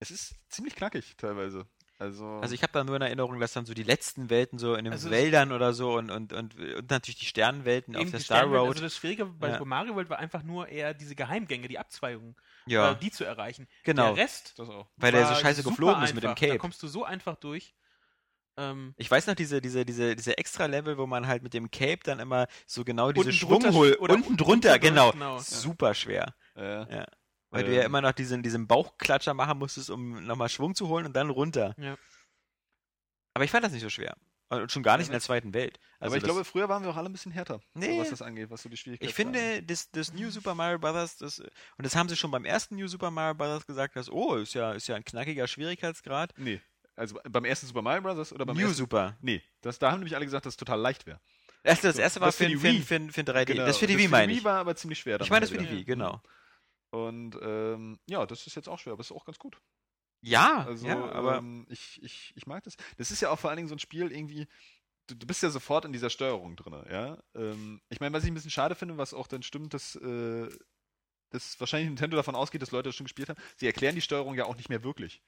Es 0.00 0.10
ist 0.10 0.34
ziemlich 0.48 0.74
knackig 0.74 1.16
teilweise. 1.16 1.66
Also, 1.98 2.26
also 2.40 2.52
ich 2.52 2.62
habe 2.64 2.72
da 2.72 2.82
nur 2.82 2.96
in 2.96 3.02
Erinnerung, 3.02 3.38
dass 3.38 3.52
dann 3.52 3.64
so 3.64 3.74
die 3.74 3.84
letzten 3.84 4.28
Welten 4.28 4.58
so 4.58 4.74
in 4.74 4.84
den 4.84 4.92
Also 4.92 5.08
Wäldern 5.10 5.52
oder 5.52 5.72
so 5.72 5.92
und, 5.96 6.10
und, 6.10 6.32
und, 6.32 6.58
und 6.58 6.90
natürlich 6.90 7.20
die 7.20 7.26
Sternenwelten 7.26 7.94
auf 7.94 8.10
der 8.10 8.18
die 8.18 8.24
Star 8.24 8.38
Sternwelt, 8.38 8.60
Road. 8.60 8.68
Also 8.70 8.82
das 8.82 8.96
Schwierige 8.96 9.26
bei 9.26 9.48
Ja. 9.48 9.52
Super 9.54 9.66
Mario 9.66 9.94
World 9.94 10.10
war 10.10 10.18
einfach 10.18 10.42
nur 10.42 10.66
eher 10.66 10.94
diese 10.94 11.14
Geheimgänge, 11.14 11.68
die 11.68 11.78
Abzweigungen, 11.78 12.34
ja, 12.66 12.92
äh, 12.92 12.96
die 12.98 13.12
zu 13.12 13.22
erreichen. 13.24 13.68
genau. 13.84 14.14
Der 14.14 14.24
Rest 14.24 14.58
das 14.58 14.68
auch. 14.68 14.88
Weil 14.96 15.12
der 15.12 15.28
so 15.28 15.34
scheiße 15.36 15.62
geflogen 15.62 16.02
ist 16.02 16.14
mit 16.14 16.24
dem 16.24 16.30
einfach. 16.30 16.40
Da 16.40 16.46
Cape. 16.48 16.58
kommst 16.58 16.82
du 16.82 16.88
so 16.88 17.04
einfach 17.04 17.36
durch. 17.36 17.72
Ähm, 18.56 18.94
Ich 18.98 19.10
weiß 19.10 19.26
noch, 19.26 19.34
diese, 19.34 19.60
diese, 19.60 19.84
diese, 19.84 20.14
diese 20.16 20.36
extra 20.38 20.66
Level, 20.66 20.98
wo 20.98 21.06
man 21.06 21.26
halt 21.26 21.42
mit 21.42 21.54
dem 21.54 21.70
Cape 21.70 22.00
dann 22.04 22.20
immer 22.20 22.46
so 22.66 22.84
genau 22.84 23.10
diese 23.12 23.26
Unten 23.26 23.32
Schwung 23.36 23.60
drunter 23.60 23.72
holt. 23.72 24.00
oder 24.00 24.14
Unten 24.14 24.28
unten 24.28 24.36
drunter, 24.44 24.68
drunter, 24.70 24.78
genau. 24.78 25.12
genau. 25.12 25.38
Super 25.38 25.94
schwer. 25.94 26.34
Äh, 26.56 26.94
Ja. 26.96 27.06
Weil 27.50 27.64
du 27.64 27.74
ja 27.74 27.80
Ähm. 27.80 27.86
immer 27.86 28.00
noch 28.00 28.12
diesen, 28.12 28.42
diesen 28.42 28.66
Bauchklatscher 28.66 29.34
machen 29.34 29.58
musstest, 29.58 29.90
um 29.90 30.24
nochmal 30.26 30.48
Schwung 30.48 30.74
zu 30.74 30.88
holen 30.88 31.04
und 31.04 31.12
dann 31.14 31.28
runter. 31.28 31.74
Ja. 31.78 31.96
Aber 33.34 33.44
ich 33.44 33.50
fand 33.50 33.64
das 33.64 33.72
nicht 33.72 33.82
so 33.82 33.90
schwer. 33.90 34.16
Und 34.48 34.70
schon 34.70 34.82
gar 34.82 34.98
nicht 34.98 35.06
in 35.06 35.12
Ja, 35.12 35.18
der 35.18 35.22
zweiten 35.22 35.54
Welt. 35.54 35.78
Also 35.98 36.12
aber 36.12 36.16
ich 36.18 36.24
glaube, 36.24 36.44
früher 36.44 36.68
waren 36.68 36.82
wir 36.82 36.90
auch 36.90 36.96
alle 36.96 37.08
ein 37.08 37.12
bisschen 37.12 37.32
härter, 37.32 37.60
so, 37.72 37.80
Nee. 37.80 37.98
was 37.98 38.10
das 38.10 38.20
angeht, 38.20 38.50
was 38.50 38.60
so 38.62 38.68
die 38.68 38.76
Schwierigkeit 38.76 39.08
ich 39.08 39.14
finde, 39.14 39.62
das, 39.62 39.90
das 39.90 40.12
New 40.12 40.30
Super 40.30 40.54
Mario 40.54 40.78
Bros., 40.78 41.16
das, 41.16 41.38
und 41.38 41.50
das 41.78 41.96
haben 41.96 42.10
sie 42.10 42.16
schon 42.16 42.30
beim 42.30 42.44
ersten 42.44 42.76
New 42.76 42.86
Super 42.86 43.10
Mario 43.10 43.34
Bros. 43.34 43.64
gesagt, 43.66 43.96
dass, 43.96 44.10
oh, 44.10 44.34
ist 44.36 44.52
ja, 44.52 44.72
ist 44.72 44.88
ja 44.88 44.96
ein 44.96 45.04
knackiger 45.04 45.46
Schwierigkeitsgrad. 45.46 46.34
Nee, 46.36 46.60
also 46.96 47.18
beim 47.28 47.44
ersten 47.44 47.66
Super 47.66 47.82
Mario 47.82 48.02
Bros. 48.02 48.32
oder 48.32 48.44
beim 48.46 48.56
New 48.56 48.62
ersten, 48.62 48.76
Super. 48.76 49.16
Nee, 49.20 49.42
das, 49.60 49.78
da 49.78 49.90
haben 49.90 49.98
nämlich 50.00 50.14
alle 50.16 50.24
gesagt, 50.24 50.46
dass 50.46 50.54
es 50.54 50.56
total 50.58 50.80
leicht 50.80 51.06
wäre. 51.06 51.20
Das, 51.64 51.80
das 51.80 51.96
erste 51.98 52.20
war 52.20 52.28
das 52.28 52.36
für, 52.36 52.44
für 52.44 52.50
die 52.50 52.56
für, 52.56 52.62
Wii. 52.64 52.80
für, 52.82 53.00
für, 53.00 53.12
für 53.12 53.20
3D. 53.20 53.44
Genau, 53.46 53.66
Das 53.66 53.78
für 53.78 53.86
die 53.86 53.96
Wii, 53.96 54.08
meine 54.08 54.32
ich. 54.32 54.42
war 54.44 54.58
aber 54.58 54.74
ziemlich 54.74 54.98
schwer. 54.98 55.20
Ich 55.20 55.30
meine 55.30 55.42
das 55.42 55.50
für 55.50 55.58
die. 55.58 55.70
Wii, 55.70 55.84
genau. 55.84 56.20
Und 56.90 57.38
ähm, 57.40 57.98
ja, 58.06 58.26
das 58.26 58.46
ist 58.46 58.54
jetzt 58.56 58.68
auch 58.68 58.78
schwer, 58.78 58.92
aber 58.94 59.00
ist 59.00 59.12
auch 59.12 59.24
ganz 59.24 59.38
gut. 59.38 59.60
Ja, 60.20 60.64
Also, 60.66 60.86
ja, 60.86 61.10
aber 61.12 61.38
ähm, 61.38 61.66
ich, 61.68 62.00
ich, 62.02 62.32
ich 62.36 62.46
mag 62.46 62.62
das. 62.64 62.76
Das 62.96 63.10
ist 63.10 63.20
ja 63.22 63.30
auch 63.30 63.38
vor 63.38 63.50
allen 63.50 63.56
Dingen 63.56 63.68
so 63.68 63.74
ein 63.74 63.78
Spiel 63.80 64.12
irgendwie. 64.12 64.46
Du, 65.08 65.14
du 65.16 65.26
bist 65.26 65.42
ja 65.42 65.50
sofort 65.50 65.84
in 65.84 65.92
dieser 65.92 66.10
Steuerung 66.10 66.54
drin, 66.54 66.84
ja. 66.90 67.18
Ähm, 67.34 67.80
ich 67.88 67.98
meine, 68.00 68.12
was 68.14 68.22
ich 68.24 68.30
ein 68.30 68.34
bisschen 68.34 68.50
schade 68.52 68.74
finde, 68.74 68.98
was 68.98 69.14
auch 69.14 69.26
dann 69.26 69.42
stimmt, 69.42 69.74
dass, 69.74 69.96
äh, 69.96 70.48
dass 71.30 71.58
wahrscheinlich 71.58 71.88
Nintendo 71.88 72.16
davon 72.16 72.36
ausgeht, 72.36 72.62
dass 72.62 72.70
Leute 72.70 72.90
das 72.90 72.96
schon 72.96 73.06
gespielt 73.06 73.28
haben. 73.28 73.40
Sie 73.56 73.66
erklären 73.66 73.94
die 73.96 74.00
Steuerung 74.00 74.34
ja 74.34 74.44
auch 74.44 74.56
nicht 74.56 74.68
mehr 74.68 74.84
wirklich. 74.84 75.22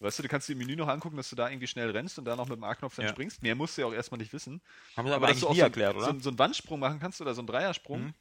Weißt 0.00 0.18
du, 0.18 0.22
du 0.22 0.28
kannst 0.28 0.48
dir 0.48 0.52
im 0.52 0.58
Menü 0.58 0.76
noch 0.76 0.88
angucken, 0.88 1.16
dass 1.16 1.28
du 1.30 1.36
da 1.36 1.48
irgendwie 1.48 1.66
schnell 1.66 1.90
rennst 1.90 2.18
und 2.18 2.24
da 2.24 2.36
noch 2.36 2.48
mit 2.48 2.56
dem 2.56 2.64
A-Knopf 2.64 2.96
dann 2.96 3.06
Ja. 3.06 3.10
springst. 3.12 3.42
Mehr 3.42 3.54
musst 3.54 3.76
du 3.76 3.82
ja 3.82 3.86
auch 3.88 3.92
erstmal 3.92 4.18
nicht 4.18 4.32
wissen. 4.32 4.60
haben 4.96 5.06
sie 5.08 5.14
aber, 5.14 5.26
dass 5.26 5.30
eigentlich 5.36 5.40
du 5.40 5.46
auch 5.48 5.52
nie 5.52 5.58
so, 5.58 5.64
erklärt, 5.64 5.96
oder? 5.96 6.12
So, 6.12 6.18
so 6.20 6.30
einen 6.30 6.38
Wandsprung 6.38 6.80
machen 6.80 7.00
kannst 7.00 7.20
oder 7.20 7.34
so 7.34 7.40
einen 7.40 7.48
Dreiersprung, 7.48 8.02
Mhm. 8.04 8.14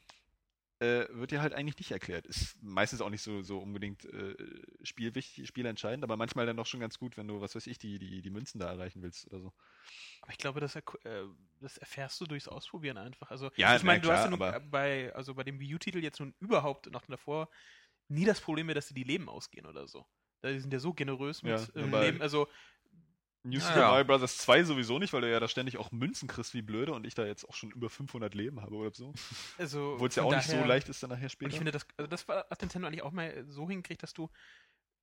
äh, 0.79 1.07
wird 1.09 1.31
dir 1.31 1.41
halt 1.41 1.53
eigentlich 1.53 1.77
nicht 1.77 1.91
erklärt. 1.91 2.25
Ist 2.27 2.55
meistens 2.61 3.01
auch 3.01 3.09
nicht 3.09 3.21
so, 3.23 3.41
so 3.41 3.59
unbedingt 3.59 4.05
äh, 4.05 4.35
spielwichtig, 4.83 5.47
spielentscheidend, 5.47 6.03
aber 6.03 6.17
manchmal 6.17 6.45
dann 6.45 6.57
doch 6.57 6.65
schon 6.67 6.79
ganz 6.79 6.97
gut, 6.99 7.17
wenn 7.17 7.27
du, 7.27 7.41
was 7.41 7.55
weiß 7.55 7.65
ich, 7.67 7.77
die, 7.79 7.97
die, 7.99 8.21
die 8.21 8.29
Münzen 8.29 8.59
da 8.59 8.67
erreichen 8.71 9.01
willst 9.01 9.25
oder 9.27 9.39
so. 9.41 9.53
Aber 10.21 10.31
ich 10.31 10.37
glaube, 10.37 10.59
das, 10.59 10.75
äh, 10.75 10.81
das 11.61 11.77
erfährst 11.77 12.19
du 12.21 12.25
durchs 12.25 12.47
Ausprobieren 12.47 12.97
einfach. 12.97 13.31
Also 13.31 13.49
Ja, 13.55 13.75
ich 13.75 13.83
meine, 13.83 14.01
du 14.01 14.11
hast 14.11 14.25
ja 14.25 14.29
nun 14.29 14.41
aber- 14.41 14.59
bei, 14.59 15.13
also 15.15 15.33
bei 15.35 15.43
dem 15.43 15.59
Wii 15.59 15.75
U-Titel 15.75 15.99
jetzt 15.99 16.19
nun 16.19 16.33
überhaupt 16.39 16.91
noch 16.91 17.05
davor 17.07 17.49
nie 18.07 18.25
das 18.25 18.39
Problem 18.41 18.67
mehr, 18.67 18.75
dass 18.75 18.87
dir 18.87 18.93
die 18.95 19.03
Leben 19.03 19.29
ausgehen 19.29 19.65
oder 19.65 19.87
so. 19.87 20.05
Da 20.41 20.52
die 20.52 20.60
sind 20.60 20.71
ja 20.73 20.80
so 20.80 20.93
generös 20.93 21.43
mit 21.43 21.52
Ja, 21.60 21.67
ähm, 21.82 21.91
Leben. 21.91 22.21
Also 22.21 22.47
New 23.43 23.60
Super 23.60 23.80
ja. 23.80 23.88
Mario 23.91 24.06
Bros. 24.06 24.38
2 24.38 24.63
sowieso 24.63 25.00
nicht, 25.00 25.13
weil 25.13 25.21
du 25.21 25.32
ja 25.32 25.39
da 25.39 25.47
ständig 25.47 25.78
auch 25.78 25.91
Münzen 25.91 26.28
kriegst 26.28 26.54
wie 26.54 26.62
blöde 26.62 26.93
und 26.93 27.06
ich 27.06 27.15
da 27.15 27.26
jetzt 27.26 27.47
auch 27.47 27.54
schon 27.56 27.71
über 27.71 27.89
500 27.89 28.34
Leben 28.36 28.62
habe 28.62 28.76
oder 28.76 28.93
so. 28.93 29.13
also 29.58 29.93
Obwohl 29.93 30.10
es 30.10 30.15
ja 30.15 30.23
auch 30.23 30.36
nicht 30.36 30.45
so 30.47 30.54
daher- 30.54 30.67
leicht 30.67 30.89
ist 30.89 31.02
dann 31.02 31.12
nachher 31.12 31.23
Und 31.23 31.30
später. 31.30 31.52
ich 31.52 31.58
finde, 31.58 31.71
das, 31.71 31.88
also 31.95 32.08
das 32.08 32.28
war, 32.28 32.45
hat 32.50 32.62
Nintendo 32.62 32.88
eigentlich 32.88 33.04
auch 33.04 33.12
mal 33.12 33.45
so 33.47 33.69
hingekriegt, 33.69 34.04
dass 34.04 34.13
du, 34.13 34.30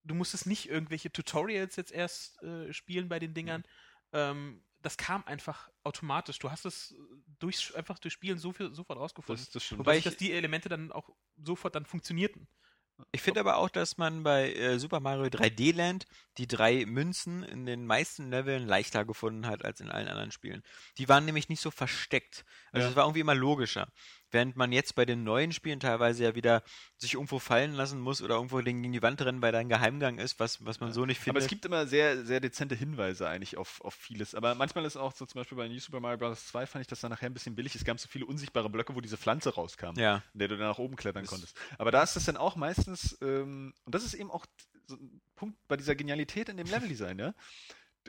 du 0.03 0.14
musstest 0.14 0.47
nicht 0.47 0.68
irgendwelche 0.68 1.11
Tutorials 1.11 1.77
jetzt 1.77 1.92
erst 1.92 2.42
äh, 2.42 2.73
spielen 2.73 3.09
bei 3.09 3.18
den 3.18 3.33
Dingern. 3.33 3.62
Mhm. 3.62 3.66
Ähm, 4.12 4.64
das 4.83 4.99
kam 4.99 5.25
einfach 5.25 5.70
automatisch. 5.83 6.38
Du 6.38 6.51
hast 6.51 6.66
es 6.66 6.94
durch, 7.38 7.75
einfach 7.75 7.99
durch 7.99 8.12
Spielen 8.12 8.37
so 8.38 8.53
viel, 8.53 8.75
sofort 8.75 8.99
rausgefunden. 8.99 9.42
das, 9.42 9.51
das 9.70 9.79
Wobei 9.79 9.97
ich, 9.97 10.05
dass 10.05 10.18
die 10.18 10.33
Elemente 10.33 10.68
dann 10.68 10.92
auch 10.92 11.09
sofort 11.42 11.75
dann 11.75 11.87
funktionierten. 11.87 12.47
Ich 13.11 13.22
finde 13.22 13.40
aber 13.40 13.57
auch, 13.57 13.70
dass 13.70 13.96
man 13.96 14.22
bei 14.22 14.52
äh, 14.52 14.78
Super 14.78 15.00
Mario 15.00 15.24
3D 15.24 15.72
Land 15.74 16.04
die 16.38 16.46
drei 16.46 16.85
Münzen 16.87 17.42
in 17.42 17.66
den 17.66 17.87
meisten 17.87 18.30
Leveln 18.30 18.66
leichter 18.66 19.04
gefunden 19.04 19.46
hat 19.46 19.64
als 19.64 19.80
in 19.80 19.90
allen 19.90 20.09
anderen 20.09 20.30
Spielen. 20.30 20.62
Die 20.98 21.09
waren 21.09 21.24
nämlich 21.24 21.48
nicht 21.48 21.61
so 21.61 21.70
versteckt. 21.70 22.44
Also 22.72 22.85
Ja. 22.87 22.90
es 22.90 22.96
war 22.96 23.04
irgendwie 23.04 23.20
immer 23.20 23.35
logischer. 23.35 23.88
Während 24.30 24.56
man 24.56 24.72
jetzt 24.72 24.94
bei 24.94 25.04
den 25.04 25.22
neuen 25.22 25.52
Spielen 25.52 25.80
teilweise 25.80 26.24
ja 26.24 26.34
wieder 26.34 26.62
sich 26.96 27.14
irgendwo 27.14 27.38
fallen 27.38 27.72
lassen 27.72 28.00
muss 28.00 28.20
oder 28.22 28.34
irgendwo 28.34 28.58
gegen 28.58 28.92
die 28.92 29.02
Wand 29.02 29.20
rennen, 29.22 29.40
weil 29.42 29.52
da 29.52 29.58
ein 29.58 29.68
Geheimgang 29.68 30.18
ist, 30.18 30.40
was, 30.40 30.64
was 30.64 30.80
man 30.80 30.92
so 30.92 31.06
nicht 31.06 31.18
findet. 31.20 31.37
Aber 31.37 31.44
es 31.44 31.48
gibt 31.48 31.64
immer 31.64 31.87
sehr, 31.87 32.24
sehr 32.24 32.40
dezente 32.40 32.74
Hinweise 32.74 33.28
eigentlich 33.28 33.56
auf, 33.56 33.80
auf 33.82 33.94
vieles. 33.94 34.34
Aber 34.34 34.54
manchmal 34.54 34.84
ist 34.84 34.96
auch 34.96 35.12
so, 35.14 35.24
zum 35.26 35.40
Beispiel 35.40 35.56
bei 35.56 35.68
New 35.68 35.78
Super 35.78 36.00
Mario 36.00 36.18
Bros. 36.18 36.46
2 36.48 36.66
fand 36.66 36.80
ich 36.82 36.88
das 36.88 37.00
dann 37.00 37.10
nachher 37.10 37.26
ein 37.26 37.34
bisschen 37.34 37.54
billig. 37.54 37.74
Es 37.74 37.84
gab 37.84 38.00
so 38.00 38.08
viele 38.08 38.26
unsichtbare 38.26 38.68
Blöcke, 38.70 38.94
wo 38.94 39.00
diese 39.00 39.16
Pflanze 39.16 39.54
rauskam, 39.54 39.94
Ja. 39.98 40.22
in 40.32 40.38
der 40.40 40.48
du 40.48 40.56
dann 40.56 40.68
nach 40.68 40.78
oben 40.78 40.96
klettern 40.96 41.26
konntest. 41.26 41.56
Aber 41.78 41.90
da 41.92 42.02
ist 42.02 42.16
das 42.16 42.24
dann 42.24 42.37
auch 42.37 42.56
meistens, 42.56 43.16
ähm, 43.22 43.72
und 43.84 43.94
das 43.94 44.04
ist 44.04 44.14
eben 44.14 44.30
auch 44.30 44.46
so 44.87 44.96
ein 44.96 45.20
Punkt 45.37 45.56
bei 45.68 45.76
dieser 45.76 45.94
Genialität 45.94 46.48
in 46.48 46.56
dem 46.56 46.66
Leveldesign, 46.66 47.18
ja. 47.18 47.34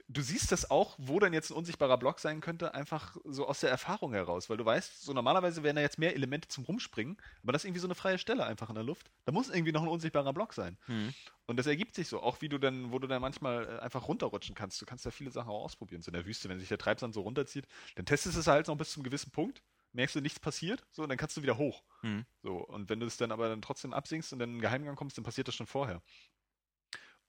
Du 0.08 0.21
siehst 0.21 0.51
das 0.51 0.69
auch, 0.69 0.95
wo 0.97 1.19
dann 1.19 1.34
jetzt 1.34 1.51
ein 1.51 1.55
unsichtbarer 1.58 1.97
Block 1.97 2.19
sein 2.19 2.41
könnte, 2.41 2.73
einfach 2.73 3.15
so 3.23 3.47
aus 3.47 3.62
der 3.62 3.69
Erfahrung 3.69 4.13
heraus, 4.13 4.49
weil 4.49 4.58
du 4.58 4.65
weißt, 4.65 5.01
so 5.01 5.13
normalerweise 5.13 5.63
wären 5.63 5.75
da 5.75 5.81
jetzt 5.81 5.97
mehr 5.97 6.13
Elemente 6.13 6.47
zum 6.47 6.65
Rumspringen, 6.65 7.17
aber 7.43 7.53
das 7.53 7.62
ist 7.62 7.65
irgendwie 7.65 7.79
so 7.79 7.88
eine 7.88 7.95
freie 7.95 8.17
Stelle 8.17 8.45
einfach 8.45 8.69
in 8.69 8.75
der 8.75 8.84
Luft. 8.84 9.10
Da 9.25 9.31
muss 9.31 9.49
irgendwie 9.49 9.71
noch 9.71 9.81
ein 9.81 9.88
unsichtbarer 9.88 10.34
Block 10.34 10.53
sein. 10.53 10.77
Hm. 10.86 11.13
Und 11.47 11.58
das 11.58 11.67
ergibt 11.67 11.95
sich 11.95 12.08
so, 12.08 12.21
auch 12.21 12.41
wie 12.41 12.49
du 12.49 12.58
dann, 12.58 12.91
wo 12.91 12.99
du 12.99 13.08
dann 13.08 13.21
manchmal 13.21 13.65
äh, 13.65 13.79
einfach 13.79 14.08
runterrutschen 14.08 14.55
kannst. 14.55 14.81
Du 14.81 14.86
kannst 14.86 15.05
ja 15.05 15.12
viele 15.12 15.31
Sachen 15.31 15.49
auch 15.49 15.63
ausprobieren. 15.63 16.01
So 16.01 16.10
in 16.10 16.13
der 16.13 16.25
Wüste, 16.25 16.49
wenn 16.49 16.60
sich 16.60 16.69
der 16.69 16.77
Treibsand 16.77 17.13
so 17.13 17.21
runterzieht, 17.21 17.67
dann 17.95 18.05
testest 18.05 18.36
du 18.36 18.39
es 18.39 18.47
halt 18.47 18.67
noch 18.67 18.77
bis 18.77 18.91
zum 18.91 19.03
gewissen 19.03 19.31
Punkt, 19.31 19.62
merkst 19.93 20.15
du, 20.15 20.21
nichts 20.21 20.39
passiert, 20.39 20.86
so, 20.91 21.03
und 21.03 21.10
dann 21.10 21.17
kannst 21.17 21.38
du 21.38 21.41
wieder 21.41 21.58
hoch. 21.58 21.84
Hm. 22.01 22.25
So, 22.43 22.58
und 22.58 22.89
wenn 22.89 22.99
du 22.99 23.05
es 23.05 23.17
dann 23.17 23.31
aber 23.31 23.49
dann 23.49 23.62
trotzdem 23.62 23.93
absinkst 23.93 24.34
und 24.34 24.39
dann 24.39 24.49
in 24.49 24.55
den 24.55 24.62
Geheimgang 24.62 24.95
kommst, 24.95 25.17
dann 25.17 25.23
passiert 25.23 25.47
das 25.47 25.55
schon 25.55 25.67
vorher. 25.67 26.01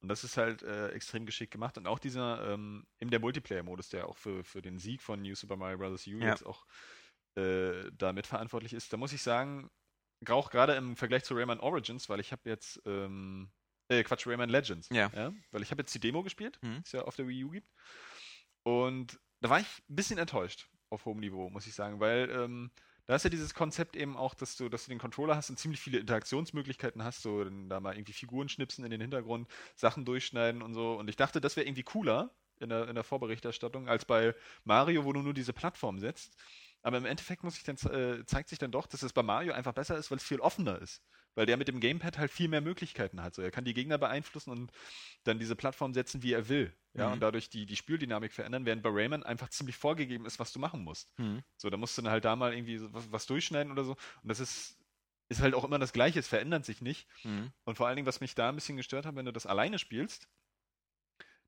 Und 0.06 0.10
das 0.10 0.22
ist 0.22 0.36
halt 0.36 0.62
äh, 0.62 0.90
extrem 0.90 1.26
geschickt 1.26 1.52
gemacht. 1.52 1.76
Und 1.78 1.88
auch 1.88 1.98
dieser, 1.98 2.52
ähm, 2.52 2.86
eben 3.00 3.10
der 3.10 3.18
Multiplayer-Modus, 3.18 3.88
der 3.88 4.06
auch 4.08 4.16
für, 4.16 4.44
für 4.44 4.62
den 4.62 4.78
Sieg 4.78 5.02
von 5.02 5.20
New 5.20 5.34
Super 5.34 5.56
Mario 5.56 5.78
Bros. 5.78 6.06
U 6.06 6.10
Ja. 6.20 6.28
jetzt 6.28 6.46
auch 6.46 6.64
äh, 7.36 7.90
da 7.92 8.12
mitverantwortlich 8.12 8.72
ist, 8.72 8.92
da 8.92 8.96
muss 8.96 9.12
ich 9.12 9.20
sagen, 9.20 9.68
auch 10.28 10.48
gerade 10.50 10.74
im 10.76 10.94
Vergleich 10.96 11.24
zu 11.24 11.34
Rayman 11.34 11.58
Origins, 11.58 12.08
weil 12.08 12.20
ich 12.20 12.30
habe 12.30 12.48
jetzt, 12.48 12.80
ähm, 12.86 13.50
äh, 13.88 14.04
Quatsch, 14.04 14.28
Rayman 14.28 14.48
Legends. 14.48 14.88
Ja. 14.90 15.10
weil 15.50 15.62
ich 15.62 15.72
habe 15.72 15.82
jetzt 15.82 15.92
die 15.94 15.98
Demo 16.00 16.22
gespielt, 16.22 16.58
Mhm. 16.62 16.76
die 16.76 16.82
es 16.84 16.92
ja 16.92 17.02
auf 17.02 17.16
der 17.16 17.26
Wii 17.26 17.44
U 17.44 17.50
gibt. 17.50 17.68
Und 18.62 19.18
da 19.40 19.50
war 19.50 19.58
ich 19.60 19.66
ein 19.90 19.96
bisschen 19.96 20.18
enttäuscht 20.18 20.68
auf 20.88 21.04
hohem 21.04 21.18
Niveau, 21.18 21.50
muss 21.50 21.66
ich 21.66 21.74
sagen, 21.74 21.98
weil 21.98 22.30
ähm, 22.30 22.70
da 23.06 23.14
ist 23.16 23.24
ja 23.24 23.30
dieses 23.30 23.54
Konzept 23.54 23.96
eben 23.96 24.16
auch, 24.16 24.34
dass 24.34 24.56
du, 24.56 24.68
dass 24.68 24.84
du 24.84 24.90
den 24.90 24.98
Controller 24.98 25.36
hast 25.36 25.50
und 25.50 25.58
ziemlich 25.58 25.80
viele 25.80 25.98
Interaktionsmöglichkeiten 25.98 27.02
hast, 27.04 27.22
so 27.22 27.44
da 27.44 27.80
mal 27.80 27.94
irgendwie 27.94 28.12
Figuren 28.12 28.48
schnipsen 28.48 28.84
in 28.84 28.90
den 28.90 29.00
Hintergrund, 29.00 29.48
Sachen 29.74 30.04
durchschneiden 30.04 30.62
und 30.62 30.74
so. 30.74 30.94
Und 30.94 31.08
ich 31.08 31.16
dachte, 31.16 31.40
das 31.40 31.56
wäre 31.56 31.66
irgendwie 31.66 31.84
cooler 31.84 32.30
in 32.58 32.68
der, 32.68 32.88
in 32.88 32.94
der 32.94 33.04
Vorberichterstattung 33.04 33.88
als 33.88 34.04
bei 34.04 34.34
Mario, 34.64 35.04
wo 35.04 35.12
du 35.12 35.20
nur 35.22 35.34
diese 35.34 35.52
Plattform 35.52 35.98
setzt. 35.98 36.36
Aber 36.82 36.98
im 36.98 37.04
Endeffekt 37.04 37.42
muss 37.44 37.56
ich 37.56 37.64
dann, 37.64 37.76
äh, 37.92 38.24
zeigt 38.26 38.48
sich 38.48 38.58
dann 38.58 38.70
doch, 38.70 38.86
dass 38.86 39.02
es 39.02 39.12
bei 39.12 39.22
Mario 39.22 39.52
einfach 39.52 39.72
besser 39.72 39.96
ist, 39.96 40.10
weil 40.10 40.18
es 40.18 40.24
viel 40.24 40.40
offener 40.40 40.80
ist. 40.80 41.02
Weil 41.36 41.46
der 41.46 41.56
mit 41.56 41.68
dem 41.68 41.78
Gamepad 41.78 42.18
halt 42.18 42.32
viel 42.32 42.48
mehr 42.48 42.60
Möglichkeiten 42.60 43.22
hat. 43.22 43.34
So, 43.34 43.42
er 43.42 43.52
kann 43.52 43.64
die 43.64 43.74
Gegner 43.74 43.98
beeinflussen 43.98 44.50
und 44.50 44.72
dann 45.22 45.38
diese 45.38 45.54
Plattform 45.54 45.94
setzen, 45.94 46.22
wie 46.24 46.32
er 46.32 46.48
will. 46.48 46.74
Ja, 46.94 47.06
Mhm. 47.06 47.12
und 47.12 47.20
dadurch 47.20 47.50
die, 47.50 47.66
die 47.66 47.76
Spieldynamik 47.76 48.32
verändern, 48.32 48.64
während 48.64 48.82
bei 48.82 48.88
Rayman 48.90 49.22
einfach 49.22 49.50
ziemlich 49.50 49.76
vorgegeben 49.76 50.24
ist, 50.26 50.38
was 50.38 50.52
du 50.52 50.58
machen 50.58 50.82
musst. 50.82 51.12
Hm. 51.18 51.42
So, 51.58 51.68
da 51.70 51.76
musst 51.76 51.96
du 51.96 52.02
dann 52.02 52.10
halt 52.10 52.24
da 52.24 52.34
mal 52.34 52.54
irgendwie 52.54 52.78
so 52.78 52.92
was, 52.92 53.12
was 53.12 53.26
durchschneiden 53.26 53.70
oder 53.70 53.84
so. 53.84 53.92
Und 54.22 54.28
das 54.28 54.40
ist, 54.40 54.78
ist 55.28 55.42
halt 55.42 55.54
auch 55.54 55.64
immer 55.64 55.78
das 55.78 55.92
Gleiche, 55.92 56.18
es 56.18 56.26
verändert 56.28 56.64
sich 56.64 56.80
nicht. 56.80 57.06
Hm. 57.22 57.52
Und 57.64 57.76
vor 57.76 57.86
allen 57.86 57.96
Dingen, 57.96 58.06
was 58.06 58.20
mich 58.20 58.34
da 58.34 58.48
ein 58.48 58.54
bisschen 58.54 58.78
gestört 58.78 59.04
hat, 59.04 59.14
wenn 59.14 59.26
du 59.26 59.32
das 59.32 59.44
alleine 59.46 59.78
spielst, 59.78 60.28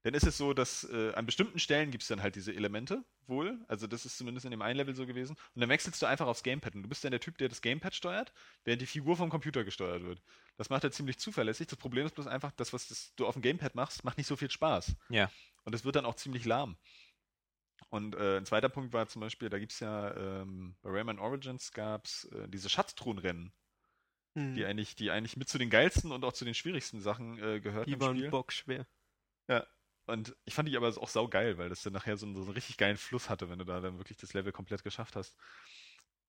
dann 0.03 0.15
ist 0.15 0.27
es 0.27 0.39
so, 0.39 0.55
dass 0.55 0.85
äh, 0.85 1.13
an 1.15 1.27
bestimmten 1.27 1.59
Stellen 1.59 1.91
gibt 1.91 2.03
es 2.03 2.09
dann 2.09 2.23
halt 2.23 2.37
diese 2.37 2.55
Elemente 2.55 3.05
wohl. 3.27 3.59
Also 3.69 3.87
das 3.87 4.07
ist 4.07 4.17
zumindest 4.17 4.45
in 4.45 4.53
dem 4.53 4.63
einen 4.63 4.77
Level 4.77 4.95
so 4.95 5.07
gewesen. 5.07 5.37
Und 5.55 5.61
dann 5.61 5.69
wechselst 5.69 6.01
du 6.01 6.07
einfach 6.07 6.27
aufs 6.27 6.43
Gamepad. 6.43 6.75
Und 6.75 6.85
du 6.85 6.89
bist 6.89 7.05
dann 7.05 7.11
der 7.11 7.21
Typ, 7.21 7.37
der 7.39 7.49
das 7.49 7.63
Gamepad 7.63 7.95
steuert, 7.95 8.33
während 8.65 8.81
die 8.81 8.87
Figur 8.87 9.17
vom 9.17 9.29
Computer 9.29 9.65
gesteuert 9.65 10.05
wird. 10.05 10.23
Das 10.57 10.71
macht 10.71 10.85
er 10.85 10.93
ziemlich 10.93 11.19
zuverlässig. 11.19 11.67
Das 11.67 11.79
Problem 11.79 12.07
ist 12.07 12.15
bloß 12.15 12.29
einfach, 12.29 12.53
das, 12.53 12.73
was 12.73 12.89
das, 12.89 13.13
du 13.17 13.27
auf 13.27 13.35
dem 13.35 13.43
Gamepad 13.43 13.75
machst, 13.75 14.05
macht 14.05 14.19
nicht 14.19 14.29
so 14.29 14.37
viel 14.37 14.51
Spaß. 14.51 14.95
Ja. 15.09 15.31
Und 15.65 15.75
es 15.75 15.85
wird 15.85 15.97
dann 15.97 16.07
auch 16.07 16.15
ziemlich 16.15 16.45
lahm. 16.45 16.77
Und 17.91 18.15
äh, 18.15 18.39
ein 18.39 18.47
zweiter 18.47 18.69
Punkt 18.69 18.93
war 18.93 19.09
zum 19.09 19.21
Beispiel, 19.21 19.49
da 19.49 19.59
gibt 19.59 19.73
es 19.73 19.81
ja 19.81 20.15
ähm, 20.17 20.77
bei 20.83 20.91
Rayman 20.91 21.19
Origins 21.19 21.73
gab 21.73 22.07
es 22.07 22.25
äh, 22.25 22.49
diese 22.49 22.69
Schatztruhenrennen, 22.69 23.53
Hm. 24.35 24.55
die 24.55 24.65
eigentlich, 24.65 24.95
die 24.95 25.11
eigentlich 25.11 25.37
mit 25.37 25.49
zu 25.49 25.59
den 25.59 25.71
geilsten 25.71 26.13
und 26.13 26.25
auch 26.25 26.33
zu 26.33 26.45
den 26.45 26.55
schwierigsten 26.55 27.01
Sachen 27.01 27.39
äh, 27.43 27.61
gehört 27.61 27.89
Die 27.89 27.99
waren 28.01 28.31
bockschwer. 28.31 28.87
Und 30.09 30.35
ich 30.47 30.55
fand 30.55 30.69
die 30.69 30.77
aber 30.77 30.89
auch 30.89 31.09
sau 31.09 31.29
geil, 31.29 31.59
weil 31.59 31.69
das 31.69 31.83
dann 31.83 31.93
nachher 31.93 32.17
so 32.17 32.25
einen, 32.25 32.35
so 32.35 32.43
einen 32.43 32.53
richtig 32.53 32.79
geilen 32.79 32.97
Fluss 32.97 33.29
hatte, 33.29 33.51
wenn 33.51 33.59
du 33.59 33.67
da 33.67 33.81
dann 33.81 33.99
wirklich 33.99 34.17
das 34.17 34.33
Level 34.33 34.53
komplett 34.53 34.83
geschafft 34.83 35.17
hast. 35.17 35.37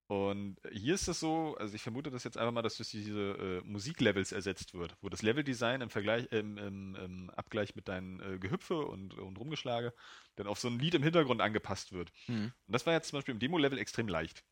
Und 0.08 0.58
hier 0.72 0.96
ist 0.96 1.08
es 1.08 1.20
so, 1.20 1.56
also 1.58 1.76
ich 1.76 1.84
vermute 1.84 2.10
das 2.10 2.24
jetzt 2.24 2.38
einfach 2.38 2.52
mal, 2.52 2.64
dass 2.64 2.78
durch 2.78 2.90
diese 2.90 3.62
äh, 3.62 3.62
Musiklevels 3.64 4.32
ersetzt 4.32 4.74
wird, 4.74 4.98
wo 5.02 5.08
das 5.08 5.22
Leveldesign 5.22 5.82
im 5.82 5.90
Vergleich, 5.92 6.28
ähm, 6.32 6.58
im, 6.58 6.96
im 6.96 7.30
Abgleich 7.30 7.76
mit 7.76 7.88
deinen 7.88 8.20
äh, 8.20 8.40
Gehüpfe 8.40 8.80
und, 8.80 9.14
und 9.14 9.38
Rumgeschlage 9.38 9.94
dann 10.36 10.48
auf 10.48 10.60
so 10.60 10.68
ein 10.68 10.80
Lied 10.80 10.96
im 10.96 11.04
Hintergrund 11.04 11.42
angepasst 11.42 11.94
wird. 11.94 12.12
Hm. 12.26 12.46
Und 12.46 12.74
das 12.74 12.86
war 12.86 12.94
jetzt 12.94 13.10
zum 13.10 13.18
Beispiel 13.18 13.34
im 13.34 13.40
Demo-Level 13.40 13.78
extrem 13.78 14.08
leicht. 14.08 14.44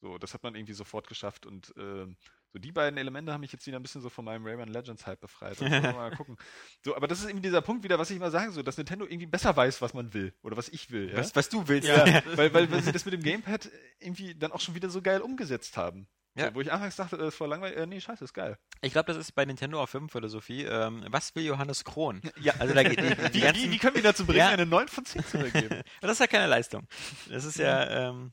So, 0.00 0.18
das 0.18 0.34
hat 0.34 0.42
man 0.42 0.56
irgendwie 0.56 0.74
sofort 0.74 1.06
geschafft. 1.06 1.46
Und 1.46 1.72
ähm, 1.78 2.16
so 2.54 2.60
die 2.60 2.70
beiden 2.70 2.96
Elemente 2.96 3.32
haben 3.32 3.40
mich 3.40 3.50
jetzt 3.52 3.66
wieder 3.66 3.80
ein 3.80 3.82
bisschen 3.82 4.00
so 4.00 4.08
von 4.08 4.24
meinem 4.24 4.46
Rayman 4.46 4.68
Legends 4.68 5.06
Hype 5.08 5.20
befreit. 5.20 5.60
Wir 5.60 5.68
mal 5.68 6.12
gucken. 6.12 6.36
So, 6.84 6.94
aber 6.94 7.08
das 7.08 7.18
ist 7.18 7.28
eben 7.28 7.42
dieser 7.42 7.60
Punkt 7.62 7.82
wieder, 7.82 7.98
was 7.98 8.10
ich 8.10 8.16
immer 8.16 8.30
sage, 8.30 8.52
so, 8.52 8.62
dass 8.62 8.76
Nintendo 8.76 9.06
irgendwie 9.06 9.26
besser 9.26 9.56
weiß, 9.56 9.82
was 9.82 9.92
man 9.92 10.14
will. 10.14 10.32
Oder 10.42 10.56
was 10.56 10.68
ich 10.68 10.92
will. 10.92 11.10
Ja? 11.10 11.16
Was, 11.18 11.34
was 11.34 11.48
du 11.48 11.66
willst. 11.66 11.88
Ja, 11.88 12.04
weil, 12.36 12.54
weil, 12.54 12.70
weil 12.70 12.80
sie 12.84 12.92
das 12.92 13.04
mit 13.04 13.12
dem 13.12 13.24
Gamepad 13.24 13.68
irgendwie 13.98 14.36
dann 14.36 14.52
auch 14.52 14.60
schon 14.60 14.76
wieder 14.76 14.88
so 14.88 15.02
geil 15.02 15.20
umgesetzt 15.20 15.76
haben. 15.76 16.06
Ja. 16.36 16.48
So, 16.48 16.54
wo 16.54 16.60
ich 16.60 16.72
anfangs 16.72 16.94
dachte, 16.94 17.16
das 17.16 17.38
war 17.40 17.48
langweilig, 17.48 17.76
äh, 17.76 17.86
nee, 17.86 18.00
scheiße, 18.00 18.22
ist 18.22 18.34
geil. 18.34 18.56
Ich 18.82 18.92
glaube, 18.92 19.06
das 19.06 19.16
ist 19.16 19.32
bei 19.32 19.44
Nintendo 19.44 19.82
auch 19.82 19.88
Firmenphilosophie. 19.88 20.62
Ähm, 20.64 21.04
was 21.08 21.34
will 21.34 21.44
Johannes 21.44 21.84
Krohn? 21.84 22.22
Ja. 22.40 22.54
Also 22.60 22.72
da 22.72 22.84
geht 22.84 23.00
die, 23.00 23.02
die 23.32 23.34
Wie, 23.34 23.40
ganzen, 23.40 23.62
wie, 23.64 23.70
wie 23.72 23.78
können 23.78 23.96
wir 23.96 24.02
dazu 24.02 24.24
bringen, 24.26 24.38
Ja. 24.38 24.48
eine 24.50 24.66
9 24.66 24.86
von 24.86 25.04
10 25.04 25.24
zu 25.24 25.38
vergeben? 25.40 25.82
Das 26.00 26.12
ist 26.12 26.20
ja 26.20 26.26
keine 26.28 26.46
Leistung. 26.46 26.86
Das 27.28 27.44
ist 27.44 27.58
ja 27.58 28.10
ähm, 28.10 28.32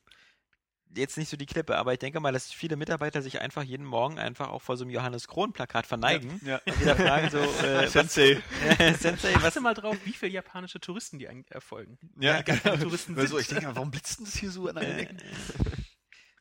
jetzt 0.96 1.18
nicht 1.18 1.30
so 1.30 1.38
die 1.38 1.46
Klippe, 1.46 1.78
aber 1.78 1.94
ich 1.94 2.00
denke 2.00 2.20
mal, 2.20 2.32
dass 2.32 2.52
viele 2.52 2.76
Mitarbeiter 2.76 3.22
sich 3.22 3.42
einfach 3.42 3.64
jeden 3.64 3.86
Morgen 3.86 4.20
einfach 4.20 4.50
auch 4.50 4.62
vor 4.62 4.78
so 4.78 4.84
einem 4.84 4.92
Johannes 4.92 5.28
Krohn-Plakat 5.28 5.86
verneigen 5.86 6.40
ja. 6.46 6.60
und 6.66 6.80
wieder 6.80 6.96
fragen 6.96 7.30
so, 7.30 7.38
äh, 7.66 7.84
was, 7.84 7.94
Sensei. 7.94 8.42
Sensei, 9.00 9.34
was 9.42 9.60
mal 9.60 9.74
drauf, 9.74 9.98
wie 10.06 10.14
viele 10.14 10.32
japanische 10.32 10.80
Touristen 10.80 11.20
die 11.20 11.28
eigentlich 11.28 11.52
erfolgen. 11.52 11.98
Ja, 12.20 12.42
genau. 12.42 12.78
Touristen 12.78 13.18
Also, 13.18 13.36
sind. 13.36 13.42
ich 13.42 13.48
denke, 13.48 13.68
mal, 13.68 13.76
warum 13.76 13.92
blitzt 13.92 14.20
denn 14.20 14.26
das 14.26 14.36
hier 14.36 14.52
so 14.52 14.68
an 14.68 14.78
allen 14.78 15.00
Ecken? 15.00 15.18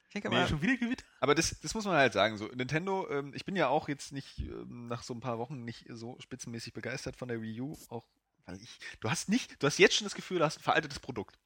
Ich 0.09 0.15
denke 0.15 0.29
Nee, 0.29 0.35
mal, 0.35 0.49
schon 0.49 0.61
wieder 0.61 0.77
Gewitter? 0.77 1.05
Aber 1.21 1.37
das, 1.37 1.61
das 1.61 1.75
muss 1.75 1.85
man 1.85 1.95
halt 1.95 2.13
sagen. 2.13 2.37
So, 2.37 2.47
Nintendo, 2.47 3.09
ähm, 3.11 3.33
ich 3.35 3.45
bin 3.45 3.55
ja 3.55 3.69
auch 3.69 3.89
jetzt 3.89 4.11
nicht 4.11 4.41
ähm, 4.41 4.89
nach 4.89 5.05
so 5.05 5.15
ein 5.15 5.21
paar 5.21 5.39
Wochen 5.39 5.65
nicht 5.65 5.87
so 5.89 6.17
spitzenmäßig 6.19 6.73
begeistert 6.73 7.15
von 7.15 7.29
der 7.29 7.41
Wii 7.41 7.61
U, 7.61 7.79
auch 7.89 8.05
weil 8.47 8.61
ich. 8.61 8.79
Du 9.01 9.09
hast 9.09 9.29
nicht, 9.29 9.63
du 9.63 9.67
hast 9.67 9.79
jetzt 9.79 9.95
schon 9.95 10.05
das 10.05 10.15
Gefühl, 10.15 10.39
du 10.39 10.45
hast 10.45 10.59
ein 10.59 10.63
veraltetes 10.63 10.99
Produkt. 10.99 11.39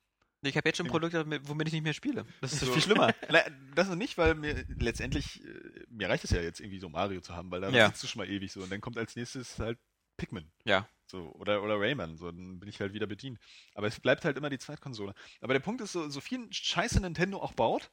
Ich 0.45 0.57
habe 0.57 0.69
jetzt 0.69 0.77
schon 0.79 0.87
Produkte, 0.87 1.25
mit- 1.25 1.49
womit 1.49 1.69
ich 1.69 1.73
nicht 1.75 1.83
mehr 1.83 1.93
spiele. 1.95 2.25
Das 2.41 2.53
ist 2.53 2.61
So. 2.61 2.73
viel 2.73 2.83
schlimmer. 2.83 3.13
Das 3.75 3.89
ist 3.89 3.97
nicht, 3.97 4.17
weil 4.19 4.35
mir 4.37 4.65
letztendlich, 4.79 5.45
äh, 5.45 5.85
mir 5.91 6.09
reicht 6.09 6.23
es 6.25 6.31
ja 6.31 6.41
jetzt 6.41 6.61
irgendwie 6.61 6.79
so 6.79 6.89
Mario 6.89 7.21
zu 7.21 7.35
haben, 7.35 7.51
weil 7.51 7.61
da 7.61 7.71
Ja. 7.71 7.89
sitzt 7.89 8.03
du 8.05 8.07
schon 8.07 8.21
mal 8.21 8.31
ewig 8.31 8.53
so 8.53 8.63
und 8.63 8.71
dann 8.71 8.81
kommt 8.81 8.97
als 8.99 9.17
nächstes 9.17 9.59
halt 9.59 9.79
Pikmin. 10.17 10.51
Ja. 10.65 10.89
So, 11.07 11.33
oder, 11.35 11.63
oder 11.63 11.79
Rayman, 11.81 12.17
so, 12.17 12.31
dann 12.31 12.61
bin 12.61 12.69
ich 12.69 12.81
halt 12.81 12.93
wieder 12.93 13.07
bedient. 13.09 13.39
Aber 13.75 13.89
es 13.89 13.99
bleibt 14.01 14.25
halt 14.25 14.37
immer 14.39 14.49
die 14.49 14.59
Zweitkonsole. 14.59 15.13
Aber 15.41 15.53
der 15.55 15.61
Punkt 15.61 15.81
ist, 15.81 15.93
so, 15.93 16.09
so 16.09 16.21
viel 16.21 16.47
Scheiße 16.53 17.01
Nintendo 17.01 17.39
auch 17.43 17.53
baut, 17.53 17.91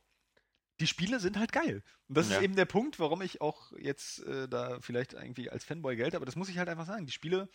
die 0.80 0.88
Spiele 0.88 1.20
sind 1.20 1.38
halt 1.38 1.52
geil. 1.52 1.84
Und 2.08 2.18
das 2.18 2.30
Ja. 2.30 2.38
ist 2.38 2.44
eben 2.44 2.56
der 2.56 2.66
Punkt, 2.66 3.00
warum 3.00 3.22
ich 3.24 3.42
auch 3.42 3.72
jetzt 3.78 4.20
äh, 4.26 4.48
da 4.48 4.80
vielleicht 4.82 5.14
irgendwie 5.14 5.50
als 5.50 5.64
Fanboy 5.66 5.96
gelte, 5.96 6.16
aber 6.18 6.26
das 6.26 6.36
muss 6.36 6.50
ich 6.50 6.58
halt 6.60 6.70
einfach 6.70 6.86
sagen. 6.86 7.06
Die 7.08 7.12
Spiele 7.12 7.50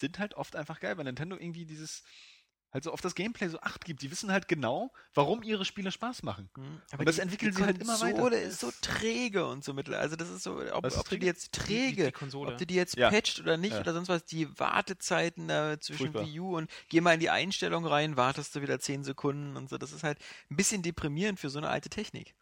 sind 0.00 0.18
halt 0.20 0.34
oft 0.34 0.54
einfach 0.56 0.78
geil, 0.80 0.96
weil 0.96 1.04
Nintendo 1.04 1.36
irgendwie 1.36 1.66
dieses 1.66 2.04
halt 2.72 2.84
so 2.84 2.92
auf 2.92 3.00
das 3.00 3.14
Gameplay 3.14 3.48
so 3.48 3.58
Acht 3.60 3.84
gibt. 3.84 4.02
Die 4.02 4.10
wissen 4.10 4.30
halt 4.30 4.46
genau, 4.48 4.92
warum 5.14 5.42
ihre 5.42 5.64
Spiele 5.64 5.90
Spaß 5.90 6.22
machen. 6.22 6.50
Aber 6.90 7.00
Und 7.00 7.06
das 7.06 7.16
die- 7.16 7.22
entwickeln 7.22 7.50
die 7.52 7.56
sie 7.56 7.64
halt 7.64 7.78
immer 7.80 7.98
weiter. 8.00 8.12
Konsole 8.12 8.40
ist 8.40 8.60
so 8.60 8.70
träge 8.82 9.46
und 9.46 9.64
so 9.64 9.72
mittel. 9.74 9.94
Also 9.94 10.16
das 10.16 10.28
ist 10.28 10.42
so, 10.42 10.60
ob, 10.72 10.84
ist 10.84 10.96
ob 10.98 11.08
du 11.08 11.18
die 11.18 11.26
jetzt 11.26 11.54
Die, 11.56 11.58
träge, 11.60 12.06
die 12.06 12.12
Konsole. 12.12 12.52
ob 12.52 12.58
du 12.58 12.66
die 12.66 12.74
jetzt 12.74 12.96
Ja. 12.96 13.08
patcht 13.10 13.40
oder 13.40 13.56
nicht 13.56 13.72
Ja. 13.72 13.80
oder 13.80 13.94
sonst 13.94 14.08
was, 14.08 14.24
die 14.24 14.48
Wartezeiten 14.58 15.48
da 15.48 15.80
zwischen 15.80 16.12
Furchtbar. 16.12 16.26
Wii 16.26 16.40
U 16.40 16.56
und 16.56 16.70
geh 16.88 17.00
mal 17.00 17.14
in 17.14 17.20
die 17.20 17.30
Einstellung 17.30 17.86
rein, 17.86 18.16
wartest 18.16 18.54
du 18.54 18.62
wieder 18.62 18.78
10 18.78 19.02
Sekunden 19.04 19.56
und 19.56 19.68
so. 19.70 19.78
Das 19.78 19.92
ist 19.92 20.04
halt 20.04 20.18
ein 20.50 20.56
bisschen 20.56 20.82
deprimierend 20.82 21.40
für 21.40 21.50
so 21.50 21.58
eine 21.58 21.68
alte 21.70 21.88
Technik. 21.88 22.34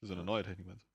So 0.00 0.12
eine 0.14 0.22
neue 0.24 0.44
Technik 0.44 0.66
meinst 0.68 0.86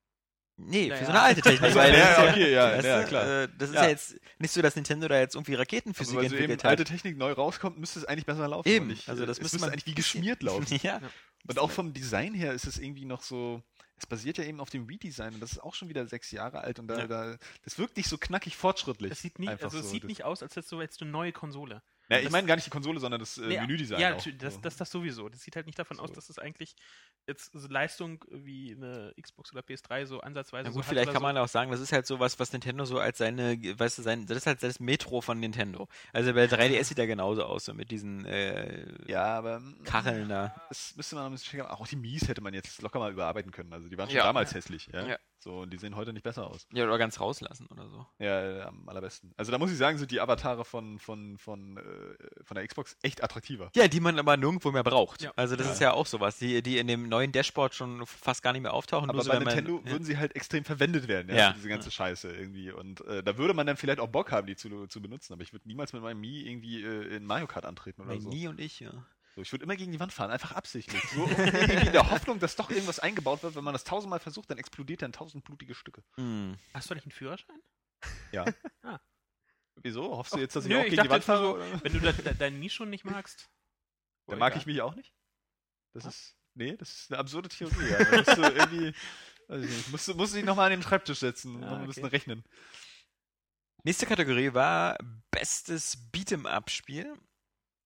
Nee, 0.56 0.86
Ja, 0.88 0.96
für 0.96 1.04
so 1.06 1.10
eine 1.10 1.20
alte 1.20 1.40
Technik. 1.40 1.62
Also, 1.62 1.78
weil 1.78 1.92
ja, 1.92 1.98
das 1.98 2.10
ist 2.10 2.16
ja, 2.18 2.30
okay, 2.30 2.52
ja, 2.52 2.80
ja, 3.00 3.02
klar. 3.04 3.42
Äh, 3.42 3.48
das 3.58 3.68
ist 3.70 3.74
Ja. 3.74 3.82
ja. 3.82 3.88
jetzt 3.88 4.16
nicht 4.38 4.52
so, 4.52 4.62
dass 4.62 4.76
Nintendo 4.76 5.08
da 5.08 5.18
jetzt 5.18 5.34
irgendwie 5.34 5.54
Raketenphysik 5.54 6.12
Aber 6.14 6.22
weil 6.22 6.28
so 6.30 6.36
eben 6.36 6.44
entwickelt 6.44 6.64
alte 6.64 6.82
hat. 6.82 6.88
Technik 6.88 7.16
neu 7.18 7.32
rauskommt, 7.32 7.78
müsste 7.78 7.98
es 7.98 8.04
eigentlich 8.04 8.26
besser 8.26 8.46
laufen. 8.46 8.68
Eben, 8.68 8.86
Und 8.86 8.92
ich, 8.92 9.08
also 9.08 9.26
das 9.26 9.38
es 9.38 9.42
müsste 9.42 9.56
müsste 9.56 9.66
man 9.66 9.72
eigentlich 9.72 9.86
wie 9.86 9.94
geschmiert 9.94 10.42
laufen. 10.44 10.78
ja. 10.82 11.00
Und 11.46 11.58
auch 11.58 11.70
vom 11.70 11.92
Design 11.92 12.34
her 12.34 12.52
ist 12.52 12.66
es 12.66 12.78
irgendwie 12.78 13.04
noch 13.04 13.22
so. 13.22 13.62
Es 13.96 14.06
basiert 14.06 14.38
ja 14.38 14.44
eben 14.44 14.60
auf 14.60 14.70
dem 14.70 14.86
Redesign 14.86 15.34
und 15.34 15.40
das 15.40 15.52
ist 15.52 15.58
auch 15.60 15.74
schon 15.74 15.88
wieder 15.88 16.06
sechs 16.06 16.30
Jahre 16.30 16.60
alt 16.62 16.78
und 16.78 16.88
da, 16.88 16.98
Ja. 17.00 17.06
da 17.06 17.36
das 17.64 17.78
wirkt 17.78 17.96
nicht 17.96 18.08
so 18.08 18.16
knackig 18.18 18.56
fortschrittlich. 18.56 19.12
Es 19.12 19.20
sieht 19.22 19.38
nicht, 19.38 19.48
Einfach 19.50 19.64
also 19.66 19.78
es 19.78 19.84
so. 19.84 19.90
sieht 19.90 20.04
nicht 20.04 20.24
aus, 20.24 20.42
als 20.42 20.56
hättest 20.56 20.72
du 20.72 20.80
jetzt 20.80 21.00
eine 21.02 21.10
neue 21.10 21.32
Konsole. 21.32 21.82
Ja, 22.10 22.18
ich 22.18 22.24
Das- 22.24 22.32
meine 22.32 22.46
gar 22.46 22.54
nicht 22.56 22.66
die 22.66 22.70
Konsole, 22.70 23.00
sondern 23.00 23.18
das 23.20 23.38
äh, 23.38 23.46
Nee, 23.46 23.60
Menüdesign. 23.60 23.98
Ja, 24.00 24.10
auch. 24.12 24.16
natürlich, 24.16 24.38
das, 24.38 24.54
So. 24.54 24.60
das, 24.60 24.76
das 24.76 24.90
sowieso. 24.90 25.28
Das 25.28 25.40
sieht 25.40 25.56
halt 25.56 25.66
nicht 25.66 25.78
davon 25.78 25.98
aus, 25.98 26.08
So. 26.10 26.14
dass 26.14 26.28
es 26.28 26.38
eigentlich 26.38 26.74
jetzt 27.26 27.50
so 27.54 27.66
Leistung 27.68 28.22
wie 28.30 28.72
eine 28.76 29.14
Xbox 29.20 29.52
oder 29.52 29.62
PS3 29.62 30.04
so 30.04 30.20
ansatzweise 30.20 30.64
Na 30.64 30.70
so 30.70 30.74
gut, 30.74 30.82
hat 30.84 30.90
vielleicht 30.90 31.06
oder 31.08 31.12
kann 31.14 31.20
so. 31.22 31.26
man 31.26 31.38
auch 31.38 31.48
sagen, 31.48 31.70
das 31.70 31.80
ist 31.80 31.92
halt 31.92 32.06
so 32.06 32.20
was, 32.20 32.38
was 32.38 32.52
Nintendo 32.52 32.84
so 32.84 32.98
als 32.98 33.16
seine, 33.18 33.56
weißt 33.78 33.96
du, 33.98 34.02
sein, 34.02 34.26
das 34.26 34.36
ist 34.36 34.46
halt 34.46 34.62
das 34.62 34.80
Metro 34.80 35.22
von 35.22 35.40
Nintendo. 35.40 35.88
Also 36.12 36.34
bei 36.34 36.44
3DS 36.44 36.84
sieht 36.88 36.98
er 36.98 37.06
genauso 37.06 37.44
aus, 37.44 37.64
so 37.64 37.72
mit 37.72 37.90
diesen 37.90 38.26
äh, 38.26 38.86
ja, 39.10 39.24
aber 39.24 39.60
mm, 39.60 39.84
Kacheln 39.84 40.28
da. 40.28 40.54
Das 40.68 40.94
müsste 40.96 41.14
man 41.14 41.24
noch 41.24 41.30
ein 41.30 41.32
bisschen 41.34 41.50
checken. 41.52 41.66
Auch 41.66 41.86
die 41.86 41.96
Mies 41.96 42.28
hätte 42.28 42.42
man 42.42 42.52
jetzt 42.52 42.82
locker 42.82 42.98
mal 42.98 43.10
überarbeiten 43.12 43.50
können. 43.50 43.72
Also 43.72 43.88
die 43.88 43.96
waren 43.96 44.08
schon 44.10 44.18
Ja. 44.18 44.24
damals 44.24 44.52
hässlich. 44.54 44.88
Ja? 44.92 45.06
Ja. 45.06 45.18
So, 45.44 45.60
und 45.60 45.70
die 45.70 45.76
sehen 45.76 45.94
heute 45.94 46.14
nicht 46.14 46.22
besser 46.22 46.46
aus. 46.46 46.66
Ja, 46.72 46.84
oder 46.84 46.96
ganz 46.96 47.20
rauslassen 47.20 47.66
oder 47.66 47.86
so. 47.90 48.06
Ja, 48.18 48.66
am 48.68 48.88
allerbesten. 48.88 49.30
Also 49.36 49.52
da 49.52 49.58
muss 49.58 49.70
ich 49.70 49.76
sagen, 49.76 49.98
sind 49.98 50.10
die 50.10 50.18
Avatare 50.20 50.64
von, 50.64 50.98
von, 50.98 51.36
von, 51.36 51.76
äh, 51.76 51.82
von 52.44 52.54
der 52.54 52.66
Xbox 52.66 52.96
echt 53.02 53.22
attraktiver. 53.22 53.70
Ja, 53.76 53.86
die 53.86 54.00
man 54.00 54.18
aber 54.18 54.38
nirgendwo 54.38 54.72
mehr 54.72 54.82
braucht. 54.82 55.20
Ja. 55.20 55.32
Also 55.36 55.54
das 55.54 55.66
Ja. 55.66 55.72
ist 55.74 55.80
ja 55.80 55.92
auch 55.92 56.06
sowas, 56.06 56.38
die, 56.38 56.62
die 56.62 56.78
in 56.78 56.86
dem 56.86 57.10
neuen 57.10 57.30
Dashboard 57.30 57.74
schon 57.74 58.06
fast 58.06 58.42
gar 58.42 58.54
nicht 58.54 58.62
mehr 58.62 58.72
auftauchen. 58.72 59.10
Aber 59.10 59.16
nur 59.18 59.24
so, 59.24 59.30
bei 59.32 59.36
man- 59.38 59.44
Nintendo 59.54 59.82
ja. 59.84 59.90
würden 59.92 60.04
sie 60.04 60.16
halt 60.16 60.34
extrem 60.34 60.64
verwendet 60.64 61.08
werden, 61.08 61.34
ja, 61.36 61.52
diese 61.52 61.68
ganze 61.68 61.90
Scheiße 61.90 62.30
irgendwie. 62.32 62.72
Und 62.72 63.02
äh, 63.02 63.22
da 63.22 63.36
würde 63.36 63.52
man 63.52 63.66
dann 63.66 63.76
vielleicht 63.76 64.00
auch 64.00 64.08
Bock 64.08 64.32
haben, 64.32 64.46
die 64.46 64.56
zu, 64.56 64.86
zu 64.86 65.02
benutzen. 65.02 65.34
Aber 65.34 65.42
ich 65.42 65.52
würde 65.52 65.68
niemals 65.68 65.92
mit 65.92 66.00
meinem 66.00 66.20
Mii 66.20 66.48
irgendwie 66.48 66.82
äh, 66.82 67.16
in 67.16 67.26
Mario 67.26 67.46
Kart 67.46 67.66
antreten 67.66 68.00
oder 68.00 68.12
Nein, 68.12 68.22
so. 68.22 68.30
nie 68.30 68.48
und 68.48 68.58
ich, 68.60 68.80
ja. 68.80 68.92
So. 69.34 69.40
Ich 69.42 69.52
würde 69.52 69.64
immer 69.64 69.76
gegen 69.76 69.92
die 69.92 70.00
Wand 70.00 70.12
fahren, 70.12 70.30
einfach 70.30 70.52
absichtlich. 70.52 71.02
So 71.14 71.24
in 71.24 71.92
der 71.92 72.10
Hoffnung, 72.10 72.38
dass 72.38 72.56
doch 72.56 72.70
irgendwas 72.70 72.98
eingebaut 73.00 73.42
wird. 73.42 73.54
Wenn 73.54 73.64
man 73.64 73.72
das 73.74 73.84
tausendmal 73.84 74.20
versucht, 74.20 74.50
dann 74.50 74.58
explodiert 74.58 75.02
er 75.02 75.06
in 75.06 75.12
tausend 75.12 75.44
blutige 75.44 75.74
Stücke. 75.74 76.02
Hm. 76.16 76.56
Hast 76.72 76.90
du 76.90 76.94
nicht 76.94 77.04
einen 77.04 77.12
Führerschein? 77.12 77.60
Ja. 78.32 78.44
Ah. 78.82 79.00
Wieso? 79.82 80.16
Hoffst 80.16 80.34
du 80.34 80.38
jetzt, 80.38 80.54
dass 80.54 80.64
ich 80.66 80.70
nö, 80.70 80.78
auch 80.78 80.84
gegen 80.84 81.02
die 81.02 81.08
Wand 81.10 81.24
fahre? 81.24 81.54
oder? 81.54 81.82
Wenn 81.84 81.92
du 81.92 81.98
da, 82.00 82.12
da, 82.12 82.32
deinen 82.32 82.60
Nie 82.60 82.70
schon 82.70 82.90
nicht 82.90 83.04
magst. 83.04 83.48
Dann 84.26 84.36
Oh, 84.36 84.38
mag 84.38 84.52
egal. 84.52 84.60
ich 84.60 84.66
mich 84.66 84.80
auch 84.82 84.94
nicht. 84.94 85.12
Das 85.94 86.04
ist. 86.04 86.36
Nee, 86.54 86.76
das 86.76 86.90
ist 86.92 87.10
eine 87.10 87.18
absurde 87.18 87.48
Theorie. 87.48 87.74
Da 87.90 88.16
musst 88.16 88.36
du 88.36 88.42
irgendwie. 88.42 88.94
Weiß 89.48 89.64
ich. 89.64 89.88
Musst, 89.88 90.06
du- 90.08 90.14
musst 90.14 90.32
du 90.32 90.36
dich 90.36 90.44
nochmal 90.46 90.66
an 90.66 90.78
den 90.78 90.82
Schreibtisch 90.82 91.18
setzen 91.18 91.62
Ah, 91.64 91.72
und 91.74 91.80
ein 91.80 91.86
bisschen 91.88 92.04
okay. 92.04 92.16
rechnen. 92.16 92.44
Nächste 93.82 94.06
Kategorie 94.06 94.54
war 94.54 94.96
bestes 95.30 95.98
Beat'em-up-Spiel. 96.12 97.12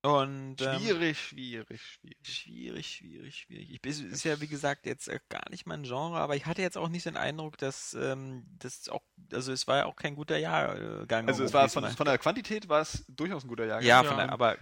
Und 0.02 0.60
ähm, 0.62 0.78
Schwierig, 0.78 1.18
schwierig, 1.18 1.82
schwierig. 1.82 2.18
Schwierig, 2.22 2.86
schwierig, 2.86 3.36
schwierig. 3.36 3.70
Ich 3.70 3.82
bin, 3.82 4.12
ist 4.12 4.24
ja 4.24 4.40
wie 4.40 4.46
gesagt 4.46 4.86
jetzt 4.86 5.08
äh, 5.08 5.18
gar 5.28 5.50
nicht 5.50 5.66
mein 5.66 5.82
Genre, 5.82 6.18
aber 6.18 6.36
ich 6.36 6.46
hatte 6.46 6.62
jetzt 6.62 6.78
auch 6.78 6.88
nicht 6.88 7.06
den 7.06 7.16
Eindruck, 7.16 7.58
dass 7.58 7.94
ähm, 7.94 8.44
das 8.58 8.88
auch, 8.88 9.02
also 9.32 9.52
es 9.52 9.66
war 9.66 9.78
ja 9.78 9.84
auch 9.86 9.96
kein 9.96 10.14
guter 10.14 10.36
Jahrgang. 10.36 11.26
Also 11.26 11.42
es 11.42 11.52
war 11.52 11.68
von, 11.68 11.84
von 11.88 12.06
der 12.06 12.18
Quantität 12.18 12.68
war 12.68 12.80
es 12.80 13.04
durchaus 13.08 13.44
ein 13.44 13.48
guter 13.48 13.66
Jahr. 13.66 13.82
ja, 13.82 14.02
Ja. 14.02 14.08
von 14.08 14.16
der, 14.18 14.30
aber 14.30 14.56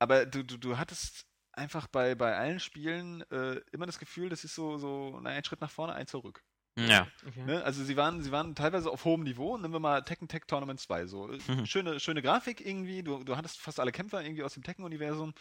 Aber 0.00 0.26
du, 0.26 0.42
du, 0.42 0.56
du 0.56 0.76
hattest 0.78 1.26
einfach 1.52 1.86
bei, 1.86 2.16
bei 2.16 2.36
allen 2.36 2.58
Spielen 2.58 3.22
äh, 3.30 3.60
immer 3.70 3.86
das 3.86 4.00
Gefühl, 4.00 4.30
das 4.30 4.42
ist 4.42 4.54
so, 4.56 4.78
so 4.78 5.20
na, 5.22 5.30
ein 5.30 5.44
Schritt 5.44 5.60
nach 5.60 5.70
vorne, 5.70 5.92
ein 5.94 6.08
zurück. 6.08 6.42
Ja, 6.78 7.06
Okay. 7.26 7.44
Ne? 7.44 7.62
Also 7.64 7.84
sie 7.84 7.96
waren, 7.96 8.22
sie 8.22 8.32
waren 8.32 8.54
teilweise 8.54 8.90
auf 8.90 9.04
hohem 9.04 9.22
Niveau. 9.22 9.56
Nehmen 9.58 9.74
wir 9.74 9.80
mal 9.80 10.02
Tekken 10.02 10.28
Tech 10.28 10.42
Tournament 10.46 10.80
2. 10.80 11.06
So. 11.06 11.30
Äh, 11.30 11.38
Mhm. 11.48 11.66
Schöne, 11.66 12.00
schöne 12.00 12.22
Grafik 12.22 12.64
irgendwie. 12.64 13.02
Du, 13.02 13.22
du 13.24 13.36
hattest 13.36 13.60
fast 13.60 13.78
alle 13.80 13.92
Kämpfer 13.92 14.22
irgendwie 14.22 14.42
aus 14.42 14.54
dem 14.54 14.62
Tekken-Universum. 14.62 15.34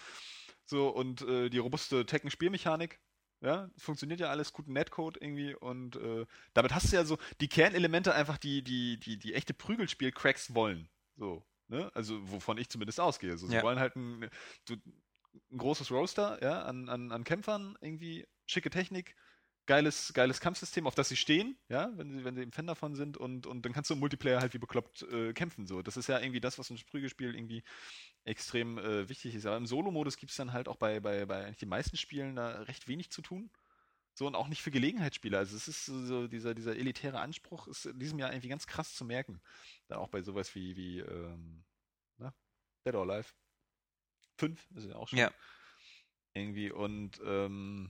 So, 0.65 0.89
und 0.89 1.21
äh, 1.21 1.49
die 1.49 1.57
robuste 1.57 2.05
Tekken-Spielmechanik. 2.05 2.99
Ja, 3.43 3.71
funktioniert 3.75 4.19
ja 4.19 4.27
alles, 4.29 4.53
guten 4.53 4.73
Netcode 4.73 5.17
irgendwie 5.19 5.55
und 5.55 5.95
äh, 5.95 6.27
damit 6.53 6.75
hast 6.75 6.91
du 6.91 6.95
ja 6.95 7.03
so 7.05 7.17
die 7.39 7.47
Kernelemente 7.47 8.13
einfach, 8.13 8.37
die, 8.37 8.61
die, 8.63 8.99
die, 8.99 9.17
die 9.17 9.33
echte 9.33 9.55
Prügelspiel-Cracks 9.55 10.53
wollen. 10.53 10.89
So, 11.15 11.43
ne? 11.67 11.89
Also, 11.95 12.19
wovon 12.29 12.59
ich 12.59 12.69
zumindest 12.69 12.99
ausgehe. 12.99 13.39
So, 13.39 13.47
sie 13.47 13.55
Ja. 13.55 13.63
wollen 13.63 13.79
halt 13.79 13.95
ein, 13.95 14.29
ein 14.69 15.57
großes 15.57 15.89
Roster, 15.89 16.37
ja, 16.43 16.61
an, 16.61 16.87
an, 16.87 17.11
an 17.11 17.23
Kämpfern 17.23 17.75
irgendwie, 17.81 18.27
schicke 18.45 18.69
Technik, 18.69 19.15
geiles, 19.71 20.11
geiles 20.13 20.41
Kampfsystem, 20.41 20.85
auf 20.85 20.95
das 20.95 21.07
sie 21.07 21.15
stehen, 21.15 21.57
ja, 21.69 21.89
wenn 21.95 22.11
sie, 22.11 22.25
wenn 22.25 22.35
sie 22.35 22.43
im 22.43 22.51
Fan 22.51 22.67
davon 22.67 22.93
sind 22.93 23.15
und, 23.15 23.47
und 23.47 23.65
dann 23.65 23.71
kannst 23.71 23.89
du 23.89 23.93
im 23.93 24.01
Multiplayer 24.01 24.41
halt 24.41 24.53
wie 24.53 24.57
bekloppt 24.57 25.03
äh, 25.03 25.31
kämpfen. 25.31 25.65
So. 25.65 25.81
Das 25.81 25.95
ist 25.95 26.07
ja 26.07 26.19
irgendwie 26.19 26.41
das, 26.41 26.59
was 26.59 26.69
ein 26.69 26.79
Prügelspiel 26.89 27.33
irgendwie 27.33 27.63
extrem 28.25 28.77
äh, 28.77 29.07
wichtig 29.07 29.33
ist. 29.33 29.45
Aber 29.45 29.55
im 29.55 29.65
Solo-Modus 29.65 30.17
gibt 30.17 30.31
es 30.31 30.35
dann 30.35 30.51
halt 30.51 30.67
auch 30.67 30.75
bei, 30.75 30.99
bei, 30.99 31.25
bei 31.25 31.45
eigentlich 31.45 31.59
den 31.59 31.69
meisten 31.69 31.95
Spielen 31.95 32.35
da 32.35 32.63
recht 32.63 32.89
wenig 32.89 33.11
zu 33.11 33.21
tun. 33.21 33.49
So 34.13 34.27
und 34.27 34.35
auch 34.35 34.49
nicht 34.49 34.61
für 34.61 34.71
Gelegenheitsspieler. 34.71 35.37
Also 35.37 35.55
es 35.55 35.69
ist 35.69 35.85
so, 35.85 36.27
dieser, 36.27 36.53
dieser 36.53 36.75
elitäre 36.75 37.21
Anspruch 37.21 37.69
ist 37.69 37.85
in 37.85 37.97
diesem 37.97 38.19
Jahr 38.19 38.33
irgendwie 38.33 38.49
ganz 38.49 38.67
krass 38.67 38.93
zu 38.93 39.05
merken. 39.05 39.39
Dann 39.87 39.99
auch 39.99 40.09
bei 40.09 40.21
sowas 40.21 40.53
wie, 40.53 40.75
wie 40.75 40.99
ähm, 40.99 41.63
na, 42.17 42.33
Dead 42.85 42.95
or 42.95 43.09
Alive 43.09 43.29
5, 44.37 44.67
ist 44.75 44.89
ja 44.89 44.97
auch 44.97 45.07
schon 45.07 45.19
Ja. 45.19 45.31
irgendwie 46.33 46.71
und 46.73 47.21
ähm, 47.23 47.89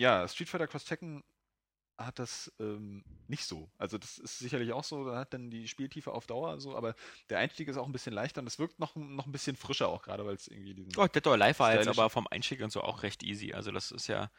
ja, 0.00 0.26
Street 0.26 0.48
Fighter 0.48 0.66
Cross 0.66 0.84
Tekken 0.84 1.22
hat 1.98 2.18
das 2.18 2.50
ähm, 2.58 3.04
nicht 3.28 3.44
so. 3.44 3.70
Also 3.76 3.98
das 3.98 4.18
ist 4.18 4.38
sicherlich 4.38 4.72
auch 4.72 4.84
so, 4.84 5.04
da 5.04 5.18
hat 5.18 5.34
dann 5.34 5.50
die 5.50 5.68
Spieltiefe 5.68 6.12
auf 6.12 6.26
Dauer 6.26 6.58
so, 6.58 6.74
aber 6.74 6.94
der 7.28 7.38
Einstieg 7.38 7.68
ist 7.68 7.76
auch 7.76 7.84
ein 7.86 7.92
bisschen 7.92 8.14
leichter 8.14 8.40
und 8.40 8.46
es 8.46 8.58
wirkt 8.58 8.78
noch, 8.78 8.96
noch 8.96 9.26
ein 9.26 9.32
bisschen 9.32 9.54
frischer 9.56 9.88
auch 9.88 10.02
gerade, 10.02 10.24
weil 10.24 10.34
es 10.34 10.48
irgendwie 10.48 10.74
diesen 10.74 10.92
oh, 10.96 11.06
Dead 11.06 11.26
or 11.26 11.34
Alive 11.34 11.58
war 11.58 11.74
jetzt 11.74 11.88
aber 11.88 12.08
vom 12.08 12.26
Einstieg 12.28 12.62
und 12.62 12.72
so 12.72 12.80
auch 12.82 13.02
recht 13.02 13.22
easy. 13.22 13.52
Also 13.52 13.70
das 13.70 13.90
ist 13.90 14.06
ja, 14.06 14.30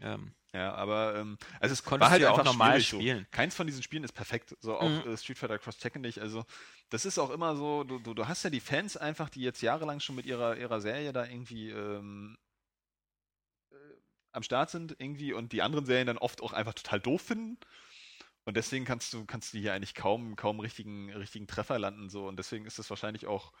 ähm, 0.00 0.34
Ja, 0.52 0.74
aber 0.74 1.14
ähm, 1.16 1.38
also 1.60 1.72
es 1.72 1.84
konntest 1.84 2.06
war 2.06 2.10
halt 2.10 2.22
ja 2.22 2.30
auch 2.30 2.42
normal 2.44 2.80
schwierig 2.80 2.88
so. 2.88 2.98
spielen. 2.98 3.26
Keins 3.30 3.54
von 3.54 3.66
diesen 3.66 3.82
Spielen 3.82 4.04
ist 4.04 4.12
perfekt. 4.12 4.56
So 4.60 4.76
auch 4.76 5.04
Mhm. 5.04 5.12
äh, 5.12 5.16
Street 5.16 5.38
Fighter 5.38 5.58
Cross 5.58 5.78
Tekken 5.78 6.02
nicht. 6.02 6.18
Also 6.18 6.44
das 6.90 7.04
ist 7.04 7.18
auch 7.18 7.30
immer 7.30 7.54
so, 7.56 7.84
du, 7.84 7.98
du, 7.98 8.14
du 8.14 8.26
hast 8.26 8.42
ja 8.42 8.50
die 8.50 8.60
Fans 8.60 8.96
einfach, 8.96 9.28
die 9.28 9.42
jetzt 9.42 9.62
jahrelang 9.62 10.00
schon 10.00 10.16
mit 10.16 10.26
ihrer, 10.26 10.56
ihrer 10.56 10.80
Serie 10.80 11.12
da 11.12 11.24
irgendwie 11.24 11.70
ähm, 11.70 12.36
äh, 12.38 12.45
am 14.36 14.42
Start 14.42 14.70
sind 14.70 14.96
irgendwie 14.98 15.32
und 15.32 15.52
die 15.52 15.62
anderen 15.62 15.86
Serien 15.86 16.06
dann 16.06 16.18
oft 16.18 16.42
auch 16.42 16.52
einfach 16.52 16.74
total 16.74 17.00
doof 17.00 17.22
finden. 17.22 17.58
Und 18.44 18.56
deswegen 18.56 18.84
kannst 18.84 19.12
du, 19.12 19.24
kannst 19.24 19.52
du 19.52 19.58
hier 19.58 19.72
eigentlich 19.74 19.94
kaum, 19.94 20.36
kaum 20.36 20.60
richtigen, 20.60 21.12
richtigen 21.12 21.48
Treffer 21.48 21.78
landen. 21.78 22.08
So. 22.10 22.28
Und 22.28 22.38
deswegen 22.38 22.64
ist 22.64 22.78
das 22.78 22.90
wahrscheinlich 22.90 23.26
auch 23.26 23.52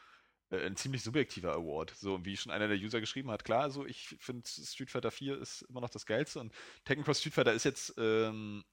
äh, 0.50 0.64
ein 0.64 0.76
ziemlich 0.76 1.02
subjektiver 1.02 1.54
Award. 1.54 1.90
So, 1.90 2.24
wie 2.24 2.36
schon 2.36 2.52
einer 2.52 2.68
der 2.68 2.76
User 2.76 3.00
geschrieben 3.00 3.30
hat, 3.30 3.44
klar, 3.44 3.62
also 3.62 3.84
ich 3.84 4.16
finde 4.20 4.46
Street 4.46 4.90
Fighter 4.90 5.10
4 5.10 5.40
ist 5.40 5.62
immer 5.62 5.80
noch 5.80 5.90
das 5.90 6.06
Geilste 6.06 6.38
und 6.38 6.52
Tekken 6.84 7.04
Cross 7.04 7.20
Street 7.20 7.34
Fighter 7.34 7.52
ist 7.52 7.64
jetzt 7.64 7.94
ähm, 7.98 8.64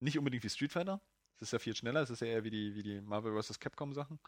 nicht 0.00 0.18
unbedingt 0.18 0.44
wie 0.44 0.48
Street 0.50 0.72
Fighter. 0.72 1.02
Es 1.36 1.48
ist 1.48 1.52
ja 1.52 1.58
viel 1.58 1.76
schneller, 1.76 2.00
es 2.00 2.10
ist 2.10 2.20
ja 2.20 2.28
eher 2.28 2.44
wie 2.44 2.50
die, 2.50 2.74
wie 2.74 2.82
die 2.82 3.00
Marvel 3.00 3.38
vs. 3.40 3.60
Capcom 3.60 3.92
Sachen 3.92 4.18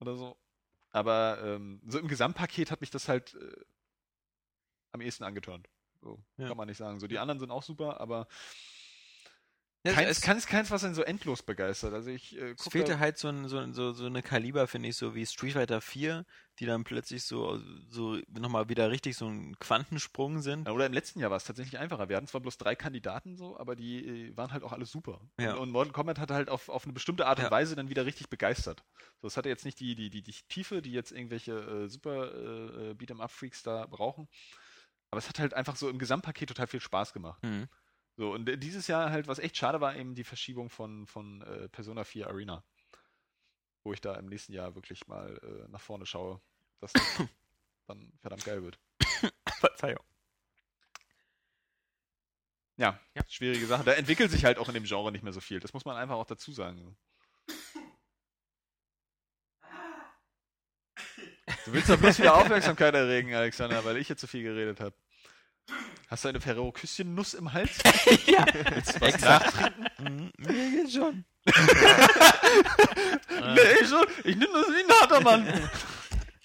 oder 0.00 0.16
so. 0.16 0.38
Aber 0.90 1.40
ähm, 1.42 1.80
so 1.86 1.98
im 1.98 2.08
Gesamtpaket 2.08 2.70
hat 2.70 2.80
mich 2.80 2.90
das 2.90 3.08
halt 3.08 3.34
äh, 3.34 3.64
am 4.92 5.00
ehesten 5.00 5.24
angeturnt. 5.24 5.68
So, 6.02 6.22
Ja. 6.36 6.48
kann 6.48 6.56
man 6.56 6.68
nicht 6.68 6.76
sagen. 6.78 6.98
So, 7.00 7.06
die 7.06 7.18
anderen 7.18 7.38
sind 7.38 7.50
auch 7.50 7.62
super, 7.62 8.00
aber 8.00 8.26
Ja, 9.84 9.92
keins, 9.94 10.10
es, 10.18 10.20
keins, 10.20 10.46
keins, 10.46 10.70
was 10.70 10.84
einen 10.84 10.94
so 10.94 11.02
endlos 11.02 11.42
begeistert. 11.42 11.92
Also 11.92 12.10
ich 12.10 12.36
äh, 12.38 12.52
es 12.52 12.68
fehlte 12.68 13.00
halt 13.00 13.18
so, 13.18 13.26
ein, 13.28 13.48
so, 13.48 13.58
ein- 13.58 13.72
so, 13.72 13.92
so 13.92 14.06
eine 14.06 14.22
Kaliber, 14.22 14.68
finde 14.68 14.88
ich, 14.88 14.96
so 14.96 15.16
wie 15.16 15.26
Street 15.26 15.54
Fighter 15.54 15.80
4, 15.80 16.24
die 16.60 16.66
dann 16.66 16.84
plötzlich 16.84 17.24
so, 17.24 17.58
so 17.88 18.18
nochmal 18.28 18.68
wieder 18.68 18.92
richtig 18.92 19.16
so 19.16 19.26
ein 19.26 19.56
Quantensprung 19.58 20.40
sind. 20.40 20.68
Ja, 20.68 20.72
Oder 20.72 20.86
im 20.86 20.92
letzten 20.92 21.18
Jahr 21.18 21.30
war 21.30 21.36
es 21.36 21.42
tatsächlich 21.44 21.80
einfacher. 21.80 22.08
Wir 22.08 22.16
hatten 22.16 22.28
zwar 22.28 22.40
bloß 22.40 22.58
drei 22.58 22.76
Kandidaten 22.76 23.36
so, 23.36 23.58
aber 23.58 23.74
die 23.74 24.28
äh, 24.28 24.36
waren 24.36 24.52
halt 24.52 24.62
auch 24.62 24.72
alle 24.72 24.86
super. 24.86 25.20
Ja. 25.40 25.54
Und, 25.54 25.58
und 25.58 25.70
Mortal 25.70 25.92
Kombat 25.92 26.20
hat 26.20 26.30
halt 26.30 26.48
auf, 26.48 26.68
auf 26.68 26.84
eine 26.84 26.92
bestimmte 26.92 27.26
Art 27.26 27.38
und 27.40 27.46
Ja. 27.46 27.50
Weise 27.50 27.74
dann 27.74 27.88
wieder 27.88 28.06
richtig 28.06 28.28
begeistert. 28.30 28.84
So, 29.20 29.26
es 29.26 29.36
hatte 29.36 29.48
jetzt 29.48 29.64
nicht 29.64 29.80
die, 29.80 29.96
die, 29.96 30.10
die, 30.10 30.22
die 30.22 30.34
Tiefe, 30.48 30.80
die 30.80 30.92
jetzt 30.92 31.10
irgendwelche 31.10 31.54
äh, 31.58 31.88
super 31.88 32.32
äh, 32.32 32.90
äh, 32.90 32.94
Beat'em-up-Freaks 32.94 33.64
da 33.64 33.86
brauchen. 33.86 34.28
Aber 35.12 35.18
es 35.18 35.28
hat 35.28 35.38
halt 35.38 35.52
einfach 35.52 35.76
so 35.76 35.90
im 35.90 35.98
Gesamtpaket 35.98 36.48
total 36.48 36.66
viel 36.66 36.80
Spaß 36.80 37.12
gemacht. 37.12 37.42
Mhm. 37.42 37.68
So, 38.16 38.32
und 38.32 38.46
dieses 38.62 38.86
Jahr 38.86 39.10
halt, 39.10 39.28
was 39.28 39.38
echt 39.38 39.58
schade 39.58 39.78
war, 39.82 39.94
eben 39.94 40.14
die 40.14 40.24
Verschiebung 40.24 40.70
von, 40.70 41.06
von 41.06 41.42
äh, 41.42 41.68
Persona 41.68 42.02
4 42.02 42.28
Arena. 42.28 42.64
Wo 43.84 43.92
ich 43.92 44.00
da 44.00 44.14
im 44.14 44.24
nächsten 44.24 44.54
Jahr 44.54 44.74
wirklich 44.74 45.06
mal 45.08 45.38
äh, 45.42 45.68
nach 45.70 45.82
vorne 45.82 46.06
schaue, 46.06 46.40
dass 46.80 46.94
das 46.94 47.02
dann 47.86 48.10
verdammt 48.22 48.46
geil 48.46 48.62
wird. 48.62 48.78
Verzeihung. 49.60 50.02
Ja, 52.78 52.98
Ja. 53.14 53.22
schwierige 53.28 53.66
Sache. 53.66 53.84
Da 53.84 53.92
entwickelt 53.92 54.30
sich 54.30 54.46
halt 54.46 54.56
auch 54.56 54.68
in 54.68 54.74
dem 54.74 54.84
Genre 54.84 55.12
nicht 55.12 55.22
mehr 55.24 55.34
so 55.34 55.40
viel. 55.40 55.60
Das 55.60 55.74
muss 55.74 55.84
man 55.84 55.96
einfach 55.96 56.16
auch 56.16 56.24
dazu 56.24 56.52
sagen. 56.52 56.96
Du 61.64 61.72
willst 61.72 61.88
doch 61.88 61.98
bloß 61.98 62.18
wieder 62.18 62.34
Aufmerksamkeit 62.34 62.94
erregen, 62.94 63.34
Alexander, 63.34 63.84
weil 63.84 63.96
ich 63.98 64.08
jetzt 64.08 64.20
zu 64.20 64.26
viel 64.26 64.42
geredet 64.42 64.80
habe. 64.80 64.94
Hast 66.08 66.24
du 66.24 66.28
eine 66.28 66.40
Ferrero 66.40 66.72
Küsschen 66.72 67.14
Nuss 67.14 67.34
im 67.34 67.52
Hals? 67.52 67.78
ja, 68.26 68.44
Willst 68.70 68.96
du 68.96 69.00
was 69.00 69.14
exakt. 69.14 69.54
Mhm, 70.00 70.32
Mir 70.38 70.70
geht's 70.82 70.92
schon. 70.94 71.24
Nee, 73.54 73.84
schon. 73.86 74.06
Ich 74.24 74.36
nehme 74.36 74.52
das 74.52 74.66
wie 74.68 74.84
ein 74.84 75.00
harter 75.00 75.20
Mann. 75.20 75.70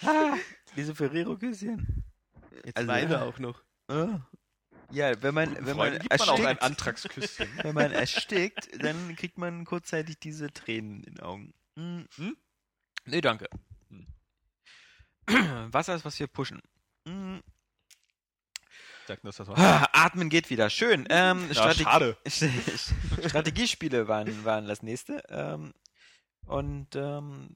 Ah, 0.04 0.36
diese 0.76 0.96
Ferrero-Küsschen. 0.96 2.04
Jetzt 2.66 2.78
Also- 2.78 2.88
weine 2.88 3.22
auch 3.22 3.38
noch. 3.40 3.62
Ah. 3.88 4.20
Ja, 4.92 5.22
wenn 5.22 5.34
man, 5.34 5.56
wenn 5.66 5.76
man 5.78 6.00
gibt 6.00 6.10
man 6.18 6.30
auch 6.30 6.36
ein 6.40 6.44
erstickt, 6.46 6.64
Antragsküsschen. 6.64 7.48
wenn 7.62 7.76
man 7.76 7.92
erstickt, 7.92 8.70
dann 8.84 9.16
kriegt 9.16 9.38
man 9.38 9.66
kurzzeitig 9.66 10.18
diese 10.20 10.52
Tränen 10.52 11.04
in 11.04 11.16
den 11.16 11.20
Augen. 11.24 11.54
Mhm. 11.76 12.08
Hm? 12.16 12.38
Nee, 13.06 13.22
danke. 13.22 13.48
Wasser 15.72 15.96
ist, 15.96 16.06
was 16.06 16.20
wir 16.20 16.28
pushen. 16.28 16.62
Was. 17.06 17.42
ah, 19.58 19.88
Atmen 19.94 20.30
geht 20.30 20.50
wieder. 20.50 20.70
Schön. 20.70 21.06
Ähm, 21.10 21.48
Ja, 21.50 21.54
schade. 21.84 22.18
Strategiespiele 23.30 24.08
waren, 24.08 24.44
waren 24.46 24.68
das 24.68 24.84
nächste. 24.84 25.24
Ähm, 25.30 25.74
und 26.46 26.96
ähm, 26.96 27.56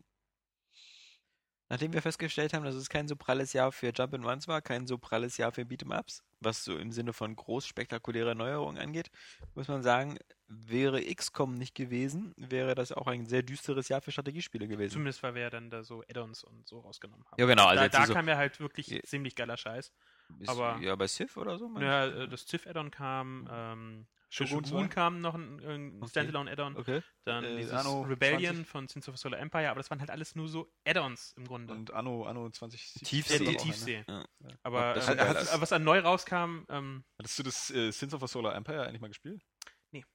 nachdem 1.72 1.94
wir 1.94 2.02
festgestellt 2.02 2.54
haben, 2.54 2.66
dass 2.66 2.76
es 2.76 2.90
kein 2.90 3.08
so 3.08 3.16
pralles 3.16 3.54
Jahr 3.54 3.72
für 3.72 3.92
Jump 3.96 4.14
and 4.14 4.26
Runs 4.26 4.48
war, 4.50 4.62
kein 4.62 4.86
so 4.88 4.98
pralles 4.98 5.38
Jahr 5.38 5.54
für 5.54 5.62
Beat'em 5.62 5.98
Ups, 5.98 6.22
was 6.42 6.66
so 6.66 6.78
im 6.78 6.92
Sinne 6.92 7.14
von 7.14 7.34
groß 7.34 7.66
spektakuläre 7.66 8.36
Neuerungen 8.36 8.78
angeht, 8.78 9.10
muss 9.56 9.70
man 9.70 9.82
sagen, 9.82 10.18
wäre 10.50 11.02
XCOM 11.02 11.56
nicht 11.56 11.74
gewesen, 11.74 12.34
wäre 12.36 12.76
das 12.76 12.92
auch 12.92 13.08
ein 13.08 13.26
sehr 13.26 13.42
düsteres 13.42 13.88
Jahr 13.88 14.02
für 14.02 14.12
Strategiespiele 14.12 14.68
gewesen. 14.68 14.92
Zumindest 14.94 15.24
weil 15.24 15.34
wir 15.34 15.44
ja 15.44 15.50
dann 15.50 15.70
da 15.70 15.84
so 15.86 16.02
Add-ons 16.10 16.44
und 16.44 16.68
so 16.68 16.82
rausgenommen 16.82 17.26
haben. 17.26 17.40
Ja, 17.40 17.46
genau, 17.46 17.68
also 17.68 17.78
da 17.80 17.84
jetzt 17.86 17.94
da 17.96 18.06
so- 18.06 18.14
kam 18.14 18.28
ja 18.28 18.36
halt 18.36 18.60
wirklich 18.60 18.88
Ja. 18.88 19.02
ziemlich 19.04 19.36
geiler 19.36 19.56
Scheiß. 19.56 19.94
Ist- 20.40 20.50
aber- 20.50 20.78
ja, 20.82 20.94
bei 20.98 21.08
Civ 21.08 21.38
oder 21.38 21.58
so? 21.58 21.70
Ja, 21.80 22.06
äh, 22.08 22.28
das 22.28 22.46
Civ-Add-on 22.48 22.92
kam, 22.92 23.48
ähm, 23.50 24.08
Shogun 24.34 24.64
Shogun, 24.66 24.86
2? 24.86 24.88
kam 24.88 25.20
noch 25.20 25.36
ein, 25.36 25.60
ein 25.60 25.98
Okay. 25.98 26.10
Standalone-Add-on, 26.10 26.78
Okay. 26.78 27.04
dann 27.26 27.44
Äh, 27.44 27.58
dieses 27.58 27.74
Anno 27.74 28.02
Rebellion 28.04 28.56
20. 28.56 28.68
von 28.68 28.88
Sins 28.88 29.10
of 29.10 29.18
Solar 29.18 29.40
Empire, 29.40 29.70
aber 29.70 29.80
das 29.82 29.90
waren 29.90 30.00
halt 30.00 30.10
alles 30.10 30.36
nur 30.36 30.48
so 30.48 30.72
Add-ons 30.86 31.34
im 31.36 31.46
Grunde. 31.46 31.74
Und 31.74 31.92
Anno, 31.92 32.26
Anno 32.26 32.50
20 32.50 32.94
Tiefsee. 33.04 33.34
ja, 33.34 33.40
Tiefsee. 33.40 33.46
die 33.52 33.58
auch, 33.58 33.62
Tiefsee. 33.62 34.06
Ja. 34.08 34.26
Aber 34.64 34.94
Das 34.94 35.10
äh, 35.10 35.16
geil. 35.18 35.36
was, 35.58 35.74
an 35.74 35.84
neu 35.84 36.00
rauskam, 36.00 36.64
ähm, 36.70 37.04
Hattest 37.20 37.40
du 37.40 37.44
das 37.44 37.70
äh, 37.72 37.92
Sins 37.92 38.14
of 38.14 38.24
a 38.24 38.28
Solar 38.28 38.56
Empire 38.56 38.84
eigentlich 38.88 39.02
mal 39.02 39.10
gespielt? 39.10 39.44
Nee. 39.92 40.06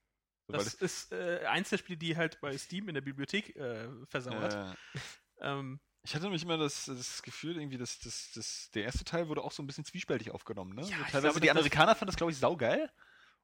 So, 0.48 0.54
weil 0.56 0.64
das 0.64 0.72
ist 0.74 1.12
äh, 1.12 1.44
eins 1.46 1.68
der 1.68 1.76
Spiele, 1.78 1.98
die 1.98 2.16
halt 2.16 2.40
bei 2.40 2.56
Steam 2.56 2.88
in 2.88 2.94
der 2.94 3.02
Bibliothek 3.02 3.54
äh, 3.56 3.88
versauert. 4.06 4.54
äh, 4.54 4.74
Ähm, 5.42 5.78
ich 6.02 6.14
hatte 6.14 6.24
nämlich 6.24 6.42
immer 6.44 6.56
das, 6.56 6.86
das 6.86 7.20
Gefühl, 7.22 7.58
irgendwie, 7.58 7.76
dass, 7.76 7.98
dass, 7.98 8.30
dass 8.32 8.70
der 8.72 8.84
erste 8.84 9.04
Teil 9.04 9.28
wurde 9.28 9.42
auch 9.42 9.52
so 9.52 9.62
ein 9.62 9.66
bisschen 9.66 9.84
zwiespältig 9.84 10.30
aufgenommen. 10.30 10.74
Ne? 10.74 10.80
Ja, 10.80 10.86
so, 10.86 10.92
ich 10.94 10.98
teilweise 11.08 11.20
glaube, 11.20 11.40
die 11.40 11.46
das- 11.48 11.56
Amerikaner 11.56 11.94
fanden 11.94 12.06
das, 12.06 12.16
glaube 12.16 12.32
ich, 12.32 12.38
saugeil. 12.38 12.90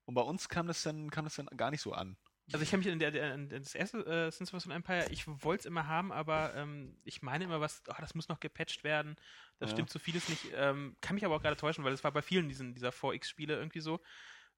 Und 0.04 0.14
bei 0.14 0.22
uns 0.22 0.48
kam 0.48 0.66
das 0.66 0.82
dann, 0.82 1.10
kam 1.10 1.24
das 1.24 1.36
dann 1.36 1.46
gar 1.56 1.70
nicht 1.70 1.82
so 1.82 1.92
an. 1.92 2.16
Also 2.52 2.62
ich 2.64 2.72
habe 2.72 2.78
mich 2.78 2.88
in 2.88 2.98
der, 2.98 3.10
der 3.12 3.34
in 3.34 3.48
das 3.48 3.74
erste 3.74 4.04
äh, 4.04 4.30
Sins 4.30 4.52
of 4.52 4.66
Empire, 4.66 5.06
ich 5.10 5.26
wollte 5.26 5.60
es 5.60 5.66
immer 5.66 5.86
haben, 5.86 6.12
aber 6.12 6.54
ähm, 6.54 6.98
ich 7.04 7.22
meine 7.22 7.44
immer 7.44 7.60
was, 7.60 7.82
oh, 7.88 7.94
das 8.00 8.14
muss 8.14 8.28
noch 8.28 8.40
gepatcht 8.40 8.84
werden, 8.84 9.16
das 9.58 9.70
Ja. 9.70 9.76
stimmt 9.76 9.90
so 9.90 9.98
vieles 9.98 10.28
nicht. 10.28 10.50
Ähm, 10.54 10.96
kann 11.00 11.14
mich 11.14 11.24
aber 11.24 11.36
auch 11.36 11.42
gerade 11.42 11.56
täuschen, 11.56 11.84
weil 11.84 11.92
es 11.92 12.02
war 12.04 12.12
bei 12.12 12.20
vielen 12.20 12.48
diesen, 12.48 12.74
dieser 12.74 12.90
4X-Spiele 12.90 13.54
irgendwie 13.56 13.80
so, 13.80 14.00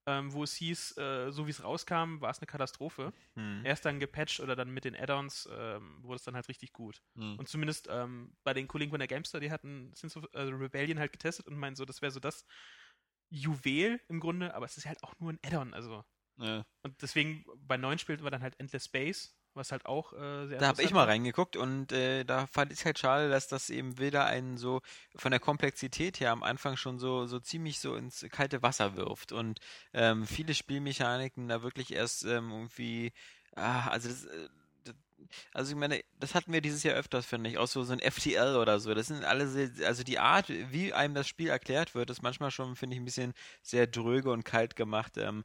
ähm, 0.07 0.33
wo 0.33 0.43
es 0.45 0.55
hieß, 0.55 0.97
äh, 0.99 1.31
so 1.31 1.47
wie 1.47 1.51
es 1.51 1.63
rauskam, 1.63 2.21
war 2.21 2.31
es 2.31 2.39
eine 2.39 2.47
Katastrophe. 2.47 3.13
Hm. 3.35 3.65
Erst 3.65 3.85
dann 3.85 4.01
gepatcht 4.01 4.41
oder 4.41 4.57
dann 4.57 4.71
mit 4.71 4.85
den 4.85 4.97
Add-ons 4.97 5.49
ähm, 5.53 6.03
wurde 6.03 6.17
es 6.17 6.25
dann 6.25 6.35
halt 6.35 6.49
richtig 6.49 6.73
gut. 6.73 7.03
Hm. 7.17 7.39
Und 7.39 7.49
zumindest 7.49 7.89
ähm, 7.91 8.37
bei 8.45 8.55
den 8.55 8.67
Kollegen 8.67 8.91
von 8.91 8.99
der 8.99 9.09
Gamestar, 9.09 9.41
die 9.41 9.51
hatten 9.51 9.93
Sins 9.95 10.17
of 10.17 10.27
äh, 10.33 10.41
Rebellion 10.41 10.99
halt 10.99 11.13
getestet 11.13 11.47
und 11.47 11.57
meinen 11.57 11.77
so, 11.77 11.85
das 11.85 12.03
wäre 12.03 12.13
so 12.13 12.21
das 12.21 12.45
Juwel 13.31 14.01
im 14.09 14.21
Grunde, 14.21 14.55
aber 14.55 14.67
es 14.67 14.77
ist 14.77 14.87
halt 14.87 15.03
auch 15.03 15.15
nur 15.19 15.33
ein 15.33 15.39
Add-on, 15.45 15.75
also 15.75 16.05
Ja. 16.39 16.65
und 16.83 17.01
deswegen 17.03 17.45
bei 17.59 17.77
neuen 17.77 17.99
spielten 17.99 18.25
wir 18.25 18.31
dann 18.31 18.43
halt 18.43 18.59
Endless 18.59 18.85
Space, 18.87 19.37
was 19.55 19.71
halt 19.73 19.87
auch 19.87 20.13
äh, 20.13 20.47
sehr 20.49 20.59
Da 20.59 20.67
habe 20.69 20.83
ich 20.83 20.93
mal 20.93 21.05
reingeguckt 21.05 21.57
und 21.57 21.93
äh, 21.93 22.25
da 22.25 22.47
fand 22.47 22.73
ich 22.73 22.85
halt 22.85 22.99
schade, 22.99 23.31
dass 23.31 23.47
das 23.49 23.71
eben 23.71 23.99
wieder 23.99 24.27
einen 24.27 24.57
so 24.59 24.81
von 25.17 25.31
der 25.31 25.41
Komplexität 25.41 26.19
her 26.21 26.33
am 26.33 26.43
Anfang 26.43 26.77
schon 26.77 26.99
so, 26.99 27.27
so 27.27 27.39
ziemlich 27.39 27.79
so 27.79 27.95
ins 27.95 28.27
kalte 28.31 28.63
Wasser 28.63 28.97
wirft 28.97 29.33
und 29.33 29.61
ähm, 29.93 30.27
viele 30.27 30.55
Spielmechaniken 30.55 31.49
da 31.49 31.63
wirklich 31.63 31.93
erst 31.93 32.25
ähm, 32.25 32.51
irgendwie, 32.51 33.13
ah, 33.55 33.89
also 33.89 34.09
das, 34.09 34.25
äh, 34.25 34.49
also 35.53 35.73
ich 35.73 35.79
meine, 35.79 36.03
das 36.19 36.35
hatten 36.35 36.53
wir 36.53 36.61
dieses 36.61 36.83
Jahr 36.83 36.95
öfters, 36.97 37.27
finde 37.27 37.51
ich, 37.51 37.59
auch 37.59 37.67
so, 37.67 37.83
so 37.85 37.93
ein 37.93 38.01
FTL 38.01 38.57
oder 38.57 38.81
so. 38.81 38.95
Das 38.95 39.09
sind 39.09 39.25
alle 39.25 39.49
sehr, 39.49 39.71
also 39.87 40.03
die 40.05 40.19
Art, 40.19 40.49
wie 40.49 40.93
einem 40.93 41.15
das 41.15 41.29
Spiel 41.29 41.49
erklärt 41.49 41.95
wird, 41.95 42.11
ist 42.11 42.23
manchmal 42.23 42.51
schon, 42.51 42.77
finde 42.77 42.95
ich, 42.97 43.03
ein 43.03 43.05
bisschen 43.05 43.35
sehr 43.63 43.87
dröge 43.87 44.31
und 44.31 44.45
kalt 44.45 44.77
gemacht. 44.77 45.17
Ähm, 45.19 45.45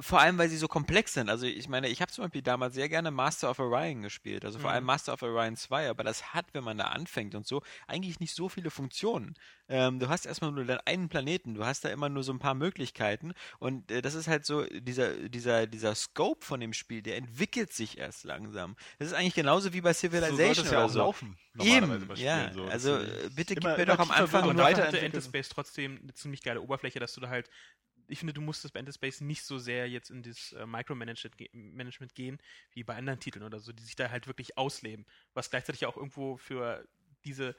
vor 0.00 0.20
allem, 0.20 0.36
weil 0.36 0.48
sie 0.48 0.56
so 0.58 0.68
komplex 0.68 1.14
sind. 1.14 1.30
Also 1.30 1.46
ich 1.46 1.68
meine, 1.68 1.88
ich 1.88 2.02
habe 2.02 2.12
zum 2.12 2.24
Beispiel 2.24 2.42
damals 2.42 2.74
sehr 2.74 2.88
gerne 2.88 3.10
Master 3.10 3.50
of 3.50 3.58
Orion 3.58 4.02
gespielt, 4.02 4.44
also 4.44 4.58
vor 4.58 4.70
Mhm. 4.70 4.74
allem 4.74 4.84
Master 4.84 5.12
of 5.14 5.22
Orion 5.22 5.56
2, 5.56 5.88
aber 5.88 6.04
das 6.04 6.34
hat, 6.34 6.46
wenn 6.52 6.64
man 6.64 6.76
da 6.76 6.84
anfängt 6.88 7.34
und 7.34 7.46
so, 7.46 7.62
eigentlich 7.86 8.20
nicht 8.20 8.34
so 8.34 8.48
viele 8.48 8.70
Funktionen. 8.70 9.34
Ähm, 9.68 9.98
du 9.98 10.08
hast 10.08 10.26
erstmal 10.26 10.52
nur 10.52 10.64
deinen 10.64 10.80
einen 10.84 11.08
Planeten, 11.08 11.54
du 11.54 11.64
hast 11.64 11.84
da 11.84 11.88
immer 11.88 12.08
nur 12.08 12.22
so 12.24 12.32
ein 12.32 12.38
paar 12.38 12.54
Möglichkeiten 12.54 13.32
und 13.58 13.90
äh, 13.90 14.02
das 14.02 14.14
ist 14.14 14.28
halt 14.28 14.44
so, 14.44 14.64
dieser, 14.66 15.14
dieser, 15.28 15.66
dieser 15.66 15.94
Scope 15.94 16.44
von 16.44 16.60
dem 16.60 16.72
Spiel, 16.74 17.00
der 17.02 17.16
entwickelt 17.16 17.72
sich 17.72 17.96
erst 17.96 18.24
langsam. 18.24 18.76
Das 18.98 19.08
ist 19.08 19.14
eigentlich 19.14 19.34
genauso 19.34 19.72
wie 19.72 19.80
bei 19.80 19.92
So 19.94 20.00
Civilization 20.08 20.66
es 20.66 20.72
ja 20.72 20.78
oder 20.80 20.88
so. 20.90 20.98
laufen. 20.98 21.38
Eben, 21.58 22.06
ja. 22.16 22.52
So. 22.52 22.64
Also 22.64 22.96
äh, 22.98 23.30
bitte 23.34 23.54
gib 23.54 23.64
immer- 23.64 23.76
mir 23.76 23.84
immer 23.84 23.96
doch 23.96 24.00
am 24.00 24.10
Anfang 24.10 24.48
Und 24.48 24.58
dafür 24.58 24.88
hatte. 24.88 25.00
Endless 25.00 25.24
Space 25.26 25.48
trotzdem 25.48 26.00
eine 26.02 26.12
ziemlich 26.12 26.42
geile 26.42 26.60
Oberfläche, 26.60 26.98
dass 27.00 27.14
du 27.14 27.20
da 27.22 27.28
halt, 27.30 27.48
ich 28.08 28.18
finde, 28.18 28.34
du 28.34 28.40
musstest 28.40 28.74
bei 28.74 28.80
Endless 28.80 28.96
Space 28.96 29.20
nicht 29.20 29.42
so 29.42 29.58
sehr 29.58 29.88
jetzt 29.88 30.10
in 30.10 30.22
das 30.22 30.52
äh, 30.52 30.66
Micromanagement 30.66 31.36
ge- 31.38 31.50
Management 31.52 32.14
gehen, 32.14 32.38
wie 32.72 32.84
bei 32.84 32.96
anderen 32.96 33.20
Titeln 33.20 33.44
oder 33.44 33.58
so, 33.58 33.72
die 33.72 33.82
sich 33.82 33.96
da 33.96 34.10
halt 34.10 34.26
wirklich 34.26 34.56
ausleben. 34.56 35.06
Was 35.34 35.50
gleichzeitig 35.50 35.86
auch 35.86 35.96
irgendwo 35.96 36.36
für 36.36 36.86
diese, 37.24 37.56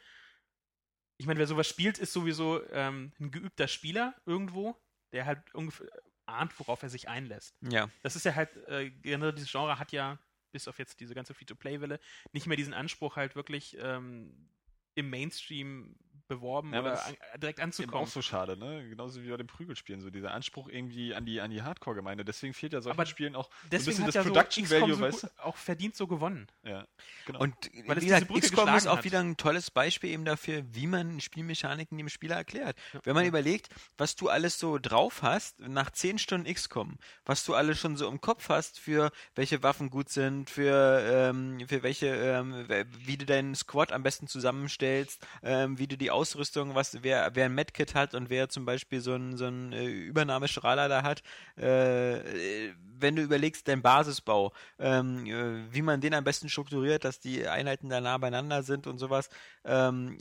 ich 1.17 1.25
meine, 1.25 1.39
wer 1.39 1.47
sowas 1.47 1.67
spielt, 1.67 1.97
ist 1.97 2.13
sowieso 2.13 2.67
ähm, 2.71 3.11
ein 3.19 3.31
geübter 3.31 3.67
Spieler 3.67 4.15
irgendwo, 4.25 4.75
der 5.11 5.25
halt 5.25 5.53
ungefähr 5.53 5.87
ahnt, 6.25 6.57
worauf 6.59 6.83
er 6.83 6.89
sich 6.89 7.07
einlässt. 7.07 7.55
Ja. 7.61 7.89
Das 8.03 8.15
ist 8.15 8.25
ja 8.25 8.35
halt, 8.35 8.55
äh, 8.67 8.89
generell 8.89 9.33
dieses 9.33 9.51
Genre 9.51 9.79
hat 9.79 9.91
ja, 9.91 10.19
bis 10.51 10.67
auf 10.67 10.79
jetzt 10.79 10.99
diese 10.99 11.15
ganze 11.15 11.33
Free-to-Play-Welle, 11.33 11.99
nicht 12.33 12.47
mehr 12.47 12.57
diesen 12.57 12.73
Anspruch 12.73 13.15
halt 13.15 13.35
wirklich 13.35 13.77
ähm, 13.79 14.49
im 14.95 15.09
Mainstream 15.09 15.95
beworben 16.27 16.73
Ja, 16.73 16.81
oder 16.81 16.91
das 16.91 17.07
an, 17.07 17.15
direkt 17.41 17.59
Eben 17.59 17.65
anzukommen. 17.65 18.03
auch 18.03 18.07
so 18.07 18.21
schade, 18.21 18.57
ne? 18.57 18.87
Genauso 18.89 19.23
wie 19.23 19.29
bei 19.29 19.37
den 19.37 19.47
Prügelspielen, 19.47 20.01
so 20.01 20.09
dieser 20.09 20.31
Anspruch 20.33 20.69
irgendwie 20.69 21.13
an 21.13 21.25
die, 21.25 21.41
an 21.41 21.51
die 21.51 21.61
Hardcore-Gemeinde. 21.61 22.25
Deswegen 22.25 22.53
fehlt 22.53 22.73
ja 22.73 22.81
solchen 22.81 22.97
Aber 22.97 23.05
Spielen 23.05 23.35
auch 23.35 23.49
Deswegen 23.71 23.97
so 23.97 24.01
ein 24.01 24.07
hat 24.07 24.13
bisschen 24.13 24.19
ja 24.19 24.23
das 24.23 24.31
Production 24.33 24.65
so 24.65 24.75
Value, 24.75 24.95
so 24.95 25.01
weißt 25.01 25.21
gut- 25.21 25.31
auch 25.39 25.55
verdient 25.57 25.95
so 25.95 26.07
gewonnen. 26.07 26.47
du? 26.63 26.69
Ja, 26.69 26.87
genau. 27.25 27.39
Und 27.39 27.55
Weil 27.85 27.97
es 27.97 28.03
wie 28.03 28.07
diese 28.09 28.25
gesagt, 28.25 28.43
XCOM 28.43 28.75
ist 28.75 28.87
auch 28.87 28.97
hat. 28.97 29.03
wieder 29.05 29.19
ein 29.19 29.37
tolles 29.37 29.71
Beispiel 29.71 30.11
eben 30.11 30.25
dafür, 30.25 30.63
wie 30.73 30.87
man 30.87 31.19
Spielmechaniken 31.21 31.97
dem 31.97 32.09
Spieler 32.09 32.35
erklärt. 32.35 32.77
Ja. 32.93 32.99
Wenn 33.03 33.13
man 33.15 33.23
Ja. 33.23 33.29
überlegt, 33.29 33.69
was 33.97 34.15
du 34.15 34.29
alles 34.29 34.59
so 34.59 34.77
drauf 34.79 35.21
hast 35.21 35.59
nach 35.61 35.91
10 35.91 36.17
Stunden 36.19 36.51
XCOM, 36.53 36.97
was 37.25 37.43
du 37.45 37.53
alles 37.55 37.79
schon 37.79 37.95
so 37.97 38.07
im 38.07 38.21
Kopf 38.21 38.49
hast, 38.49 38.79
für 38.79 39.11
welche 39.35 39.63
Waffen 39.63 39.89
gut 39.89 40.09
sind, 40.09 40.49
für, 40.49 40.99
ähm, 41.09 41.59
für 41.67 41.83
welche, 41.83 42.07
ähm, 42.07 42.67
wie 42.99 43.17
du 43.17 43.25
deinen 43.25 43.55
Squad 43.55 43.91
am 43.91 44.03
besten 44.03 44.27
zusammenstellst, 44.27 45.25
ähm, 45.43 45.77
wie 45.79 45.87
du 45.87 45.97
die 45.97 46.11
Ausrüstung, 46.17 46.75
was 46.75 47.03
wer, 47.03 47.31
wer 47.35 47.45
ein 47.45 47.53
Medkit 47.53 47.93
hat 47.95 48.15
und 48.15 48.29
wer 48.29 48.49
zum 48.49 48.65
Beispiel 48.65 49.01
so 49.01 49.13
einen 49.13 49.37
so 49.37 49.45
äh, 49.45 49.85
Übernahmestrahler 49.85 50.89
da 50.89 51.03
hat, 51.03 51.21
äh, 51.55 52.73
wenn 52.99 53.15
du 53.15 53.21
überlegst, 53.21 53.67
dein 53.67 53.81
Basisbau, 53.81 54.53
ähm, 54.79 55.25
äh, 55.27 55.73
wie 55.73 55.81
man 55.81 56.01
den 56.01 56.13
am 56.13 56.23
besten 56.23 56.49
strukturiert, 56.49 57.05
dass 57.05 57.19
die 57.19 57.47
Einheiten 57.47 57.89
da 57.89 58.01
nah 58.01 58.17
beieinander 58.17 58.63
sind 58.63 58.87
und 58.87 58.97
sowas. 58.97 59.29
Ähm, 59.63 60.17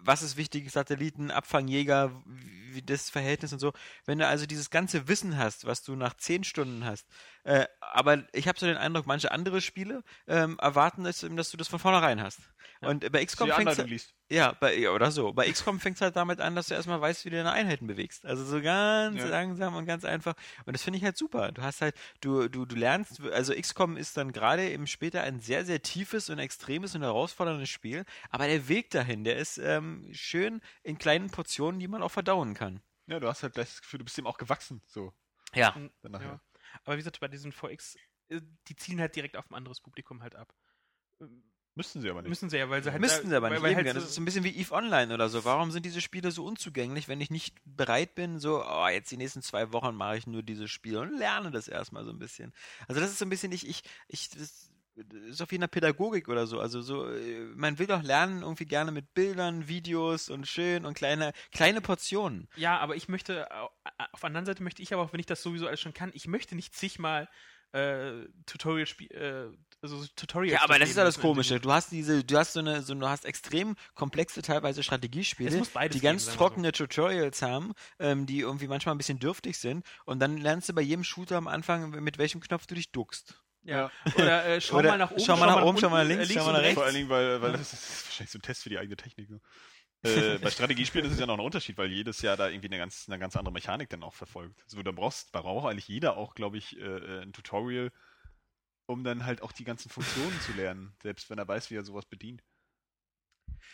was 0.00 0.22
ist 0.22 0.36
wichtig? 0.36 0.70
Satelliten, 0.70 1.30
Abfangjäger, 1.30 2.12
wie 2.72 2.82
das 2.82 3.10
Verhältnis 3.10 3.52
und 3.52 3.58
so. 3.58 3.72
Wenn 4.06 4.18
du 4.18 4.26
also 4.26 4.46
dieses 4.46 4.70
ganze 4.70 5.08
Wissen 5.08 5.36
hast, 5.36 5.66
was 5.66 5.82
du 5.82 5.96
nach 5.96 6.14
zehn 6.14 6.44
Stunden 6.44 6.84
hast, 6.84 7.06
äh, 7.44 7.66
aber 7.80 8.24
ich 8.32 8.46
habe 8.48 8.58
so 8.58 8.66
den 8.66 8.76
Eindruck, 8.76 9.06
manche 9.06 9.32
andere 9.32 9.60
Spiele 9.60 10.02
ähm, 10.26 10.58
erwarten 10.60 11.04
es, 11.06 11.22
eben, 11.22 11.36
dass 11.36 11.50
du 11.50 11.56
das 11.56 11.68
von 11.68 11.78
vornherein 11.78 12.22
hast. 12.22 12.40
Und 12.82 13.10
bei 13.12 13.24
XCOM 13.24 13.50
fängt 13.50 13.76
liest. 13.88 14.14
ja, 14.30 14.52
bei, 14.52 14.74
ja, 14.78 14.90
oder 14.90 15.10
so. 15.10 15.32
Bei 15.34 15.50
XCOM 15.50 15.80
fängt 15.80 15.96
es 15.96 16.00
halt 16.00 16.16
damit 16.16 16.40
an, 16.40 16.54
dass 16.54 16.68
du 16.68 16.74
erstmal 16.74 16.98
weißt, 17.00 17.24
wie 17.26 17.30
du 17.30 17.36
deine 17.36 17.52
Einheiten 17.52 17.86
bewegst. 17.86 18.24
Also 18.24 18.42
so 18.44 18.62
ganz 18.62 19.18
Ja. 19.18 19.26
langsam 19.26 19.74
und 19.76 19.84
ganz 19.84 20.04
einfach. 20.06 20.34
Und 20.64 20.72
das 20.74 20.82
finde 20.82 20.96
ich 20.98 21.04
halt 21.04 21.16
super. 21.18 21.52
Du 21.52 21.60
hast 21.62 21.82
halt, 21.82 21.94
du, 22.22 22.48
du, 22.48 22.64
du 22.64 22.76
lernst, 22.76 23.20
also 23.32 23.54
XCOM 23.54 23.98
ist 23.98 24.16
dann 24.16 24.32
gerade 24.32 24.70
eben 24.70 24.86
später 24.86 25.22
ein 25.22 25.40
sehr, 25.40 25.66
sehr 25.66 25.82
tiefes 25.82 26.30
und 26.30 26.38
extremes 26.38 26.94
und 26.94 27.02
herausforderndes 27.02 27.68
Spiel. 27.68 28.04
Aber 28.30 28.46
der 28.46 28.68
Weg 28.68 28.90
dahin, 28.90 29.24
der 29.24 29.36
ist 29.36 29.58
ähm, 29.58 30.08
schön 30.12 30.62
in 30.82 30.96
kleinen 30.96 31.28
Portionen, 31.28 31.80
die 31.80 31.88
man 31.88 32.02
auch 32.02 32.10
verdauen 32.10 32.54
kann. 32.54 32.80
Ja, 33.08 33.20
du 33.20 33.28
hast 33.28 33.42
halt 33.42 33.54
gleich 33.54 33.68
das 33.68 33.82
Gefühl, 33.82 33.98
du 33.98 34.04
bist 34.04 34.16
dem 34.16 34.26
auch 34.26 34.38
gewachsen, 34.38 34.80
so. 34.86 35.12
Ja. 35.54 35.74
Dann 36.02 36.12
nachher. 36.12 36.26
Ja. 36.26 36.40
Aber 36.84 36.94
wie 36.94 36.98
gesagt, 36.98 37.20
bei 37.20 37.28
diesen 37.28 37.52
4X, 37.52 37.96
äh, 38.28 38.40
die 38.68 38.76
zielen 38.76 39.00
halt 39.00 39.16
direkt 39.16 39.36
auf 39.36 39.50
ein 39.50 39.54
anderes 39.54 39.80
Publikum 39.80 40.22
halt 40.22 40.34
ab. 40.36 40.54
Ähm, 41.20 41.42
Müssten 41.76 42.00
sie 42.00 42.10
aber 42.10 42.20
nicht. 42.20 42.28
Müssen 42.28 42.50
sie 42.50 42.58
ja, 42.58 42.68
weil 42.68 42.82
sie 42.82 42.90
halt. 42.90 43.00
Müssten 43.00 43.28
sie 43.28 43.34
aber 43.34 43.46
weil, 43.46 43.52
nicht. 43.52 43.62
weil 43.62 43.70
Eben, 43.70 43.86
halt 43.86 43.96
das 43.96 44.04
ist 44.04 44.14
so 44.14 44.20
ein 44.20 44.24
bisschen 44.24 44.42
wie 44.44 44.56
EVE 44.56 44.72
Online 44.72 45.14
oder 45.14 45.28
so. 45.28 45.44
Warum 45.44 45.70
sind 45.70 45.86
diese 45.86 46.00
Spiele 46.00 46.32
so 46.32 46.44
unzugänglich, 46.44 47.06
wenn 47.06 47.20
ich 47.20 47.30
nicht 47.30 47.56
bereit 47.64 48.14
bin, 48.16 48.40
so, 48.40 48.64
oh, 48.64 48.88
jetzt 48.88 49.10
die 49.10 49.16
nächsten 49.16 49.40
zwei 49.40 49.72
Wochen 49.72 49.94
mache 49.94 50.16
ich 50.16 50.26
nur 50.26 50.42
dieses 50.42 50.70
Spiel 50.70 50.96
und 50.96 51.16
lerne 51.16 51.50
das 51.52 51.68
erstmal 51.68 52.04
so 52.04 52.10
ein 52.10 52.18
bisschen. 52.18 52.52
Also 52.88 53.00
das 53.00 53.10
ist 53.10 53.18
so 53.18 53.24
ein 53.24 53.30
bisschen, 53.30 53.52
ich, 53.52 53.68
ich, 53.68 53.82
ich, 54.08 54.30
das 54.30 54.69
ist 55.28 55.40
auf 55.40 55.52
jeden 55.52 55.68
Pädagogik 55.68 56.28
oder 56.28 56.46
so. 56.46 56.60
Also 56.60 56.82
so, 56.82 57.08
äh, 57.08 57.40
man 57.54 57.78
will 57.78 57.86
doch 57.86 58.02
lernen 58.02 58.42
irgendwie 58.42 58.66
gerne 58.66 58.92
mit 58.92 59.14
Bildern, 59.14 59.68
Videos 59.68 60.28
und 60.28 60.46
schön 60.46 60.84
und 60.84 60.94
kleine, 60.94 61.32
kleine 61.52 61.80
Portionen. 61.80 62.48
Ja, 62.56 62.78
aber 62.78 62.96
ich 62.96 63.08
möchte, 63.08 63.50
au- 63.50 63.70
auf 64.12 64.20
der 64.20 64.26
anderen 64.26 64.46
Seite 64.46 64.62
möchte 64.62 64.82
ich 64.82 64.92
aber 64.92 65.02
auch, 65.02 65.12
wenn 65.12 65.20
ich 65.20 65.26
das 65.26 65.42
sowieso 65.42 65.66
alles 65.66 65.80
schon 65.80 65.94
kann, 65.94 66.10
ich 66.14 66.26
möchte 66.26 66.54
nicht 66.54 66.74
zigmal 66.74 67.28
äh, 67.72 68.26
Tutorial 68.46 68.86
Spiel, 68.86 69.10
äh, 69.12 69.56
also 69.80 70.02
so 70.02 70.06
Tutorials. 70.16 70.54
Ja, 70.58 70.64
aber 70.64 70.78
das 70.78 70.90
ist 70.90 70.96
ja 70.96 71.04
das 71.04 71.20
Komische. 71.20 71.60
Du 71.60 71.70
hast 71.72 71.92
diese, 71.92 72.24
du 72.24 72.36
hast 72.36 72.52
so 72.52 72.58
eine, 72.60 72.82
so, 72.82 72.94
du 72.94 73.06
hast 73.08 73.24
extrem 73.24 73.76
komplexe 73.94 74.42
teilweise 74.42 74.80
Es 74.80 74.86
Strategiespiele, 74.86 75.50
die 75.50 75.54
geben, 75.54 76.00
ganz 76.02 76.02
sagen 76.02 76.10
wir 76.10 76.20
so. 76.20 76.32
trockene 76.36 76.72
Tutorials 76.72 77.42
haben, 77.42 77.72
ähm, 78.00 78.26
die 78.26 78.40
irgendwie 78.40 78.66
manchmal 78.66 78.94
ein 78.94 78.98
bisschen 78.98 79.20
dürftig 79.20 79.56
sind. 79.58 79.86
Und 80.04 80.18
dann 80.18 80.36
lernst 80.36 80.68
du 80.68 80.72
bei 80.74 80.82
jedem 80.82 81.04
Shooter 81.04 81.36
am 81.36 81.46
Anfang, 81.46 81.90
mit 82.02 82.18
welchem 82.18 82.40
Knopf 82.40 82.66
du 82.66 82.74
dich 82.74 82.90
duckst. 82.90 83.40
Ja. 83.62 83.90
Oder 84.16 84.46
äh, 84.46 84.60
schau 84.60 84.78
Oder 84.78 84.90
mal 84.90 84.98
nach 84.98 85.10
oben, 85.10 85.20
schau 85.20 85.36
mal 85.36 85.46
nach 85.46 85.62
oben, 85.62 85.78
schau 85.78 85.90
mal 85.90 86.04
nach 86.04 86.10
unten, 86.10 86.18
links, 86.18 86.30
äh, 86.30 86.34
schau 86.34 86.44
mal 86.44 86.48
und 86.48 86.54
nach 86.54 86.62
rechts. 86.62 86.74
Vor 86.74 86.84
allen 86.84 86.94
Dingen, 86.94 87.08
weil, 87.08 87.42
weil 87.42 87.52
das 87.52 87.72
ist 87.72 88.06
wahrscheinlich 88.06 88.30
so 88.30 88.38
ein 88.38 88.42
Test 88.42 88.62
für 88.62 88.70
die 88.70 88.78
eigene 88.78 88.96
Technik. 88.96 89.30
Ne? 89.30 89.40
äh, 90.02 90.38
bei 90.38 90.50
Strategiespielen 90.50 91.06
ist 91.06 91.14
es 91.14 91.20
ja 91.20 91.26
noch 91.26 91.34
ein 91.34 91.44
Unterschied, 91.44 91.76
weil 91.76 91.90
jedes 91.90 92.22
Jahr 92.22 92.36
da 92.36 92.48
irgendwie 92.48 92.68
eine 92.68 92.78
ganz, 92.78 93.04
eine 93.06 93.18
ganz 93.18 93.36
andere 93.36 93.52
Mechanik 93.52 93.90
dann 93.90 94.02
auch 94.02 94.14
verfolgt. 94.14 94.62
Also 94.64 94.82
da 94.82 94.92
brauchst, 94.92 95.34
da 95.34 95.42
braucht 95.42 95.70
eigentlich 95.70 95.88
jeder 95.88 96.16
auch, 96.16 96.34
glaube 96.34 96.56
ich, 96.56 96.78
äh, 96.78 96.84
äh, 96.84 97.22
ein 97.22 97.32
Tutorial, 97.32 97.92
um 98.86 99.04
dann 99.04 99.26
halt 99.26 99.42
auch 99.42 99.52
die 99.52 99.64
ganzen 99.64 99.90
Funktionen 99.90 100.40
zu 100.40 100.52
lernen, 100.52 100.96
selbst 101.02 101.28
wenn 101.28 101.38
er 101.38 101.46
weiß, 101.46 101.70
wie 101.70 101.76
er 101.76 101.84
sowas 101.84 102.06
bedient. 102.06 102.42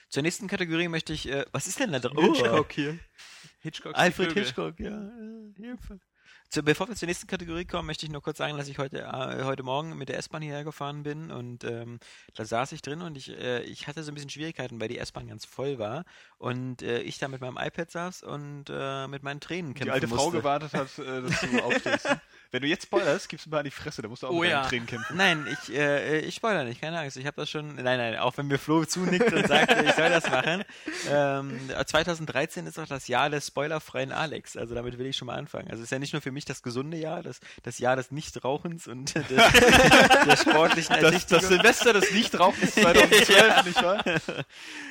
Zur 0.09 0.22
nächsten 0.22 0.49
Kategorie 0.49 0.89
möchte 0.89 1.12
ich, 1.12 1.28
äh, 1.28 1.45
was 1.53 1.68
ist 1.68 1.78
denn 1.78 1.93
da 1.93 2.01
drin? 2.01 2.18
Hitchcock 2.18 2.72
hier. 2.72 2.99
Hitchcock. 3.61 3.95
Alfred 3.95 4.32
Hitchcock, 4.32 4.80
ja. 4.80 5.09
äh, 5.09 5.53
Hilfe. 5.57 6.01
Zu, 6.49 6.63
bevor 6.63 6.89
wir 6.89 6.95
zur 6.95 7.09
nächsten 7.09 7.27
Kategorie 7.27 7.65
kommen, 7.65 7.87
möchte 7.87 8.07
ich 8.07 8.13
nur 8.13 8.23
kurz 8.23 8.39
sagen, 8.39 8.57
dass 8.57 8.69
ich 8.69 8.79
heute, 8.79 9.01
äh, 9.01 9.45
heute 9.45 9.63
Morgen 9.63 9.97
mit 9.99 10.09
der 10.09 10.19
S-Bahn 10.19 10.43
hierher 10.43 10.65
gefahren 10.65 11.03
bin 11.03 11.31
und 11.31 11.65
ähm, 11.65 11.99
da 12.35 12.45
saß 12.45 12.73
ich 12.73 12.83
drin 12.83 13.03
und 13.03 13.17
ich, 13.17 13.31
äh, 13.31 13.63
ich 13.63 13.89
hatte 13.89 14.03
so 14.05 14.13
ein 14.13 14.15
bisschen 14.15 14.31
Schwierigkeiten, 14.31 14.81
weil 14.81 14.89
die 14.89 14.99
S-Bahn 14.99 15.27
ganz 15.27 15.45
voll 15.45 15.79
war 15.79 16.05
und 16.39 16.83
äh, 16.83 17.01
ich 17.01 17.19
da 17.19 17.29
mit 17.29 17.41
meinem 17.41 17.59
iPad 17.59 17.91
saß 17.91 18.23
und 18.23 18.67
äh, 18.71 19.09
mit 19.09 19.23
meinen 19.23 19.41
Tränen 19.41 19.75
kämpfen 19.75 19.87
Die 19.87 19.91
alte 19.91 20.09
Frau 20.09 20.25
musste. 20.27 20.39
gewartet 20.39 20.73
hat, 20.73 20.99
äh, 20.99 21.23
dass 21.23 21.41
du 21.41 21.63
aufstehst. 21.65 22.09
Wenn 22.51 22.63
du 22.63 22.69
jetzt 22.69 22.85
spoilerst, 22.85 23.29
gibst 23.29 23.47
du 23.47 23.51
mal 23.51 23.59
an 23.59 23.65
die 23.65 23.71
Fresse, 23.71 24.03
da 24.03 24.09
musst 24.09 24.23
du 24.23 24.29
auch 24.29 24.31
Oh 24.33 24.41
mit 24.41 24.51
ja. 24.51 24.63
Tränen 24.67 24.87
kämpfen. 24.87 25.17
Nein, 25.17 25.47
ich, 25.51 25.75
äh, 25.75 26.21
ich 26.21 26.35
spoilere 26.37 26.65
nicht, 26.65 26.81
keine 26.81 26.99
Angst. 26.99 27.17
Ich 27.17 27.27
habe 27.27 27.37
das 27.37 27.51
schon. 27.51 27.75
Nein, 27.77 27.99
nein, 27.99 28.17
auch 28.17 28.37
wenn 28.37 28.47
mir 28.47 28.59
Flo 28.59 28.85
zunickt 28.85 29.33
und 29.33 29.47
sagt, 29.47 29.71
ich 29.85 29.93
soll 29.93 30.09
das 30.11 30.31
machen. 30.31 30.65
Ähm, 31.11 31.59
2013 31.87 32.67
ist 32.67 32.79
auch 32.79 32.87
das 32.87 33.09
Jahr 33.09 33.31
des 33.31 33.49
spoilerfreien 33.49 34.13
Alex. 34.13 34.57
Also 34.57 34.75
damit 34.75 34.99
will 34.99 35.07
ich 35.07 35.17
schon 35.17 35.27
mal 35.27 35.37
anfangen. 35.37 35.69
Also 35.71 35.83
es 35.83 35.89
ist 35.89 35.93
ja 35.93 35.99
nicht 35.99 36.13
nur 36.13 36.23
für 36.23 36.33
mich 36.33 36.45
das 36.45 36.63
gesunde 36.63 36.97
Jahr, 36.97 37.23
das, 37.23 37.41
das 37.63 37.79
Jahr 37.79 37.97
des 37.97 38.11
Nichtrauchens 38.11 38.87
und 38.87 39.15
des, 39.15 39.27
der 40.27 40.37
sportlichen 40.37 40.97
Das, 41.01 41.27
das. 41.27 41.49
Silvester 41.49 41.93
des 41.93 42.11
Nichtrauchens 42.13 42.75
2012, 42.75 43.65
nicht 43.65 43.83
wahr? 43.83 44.05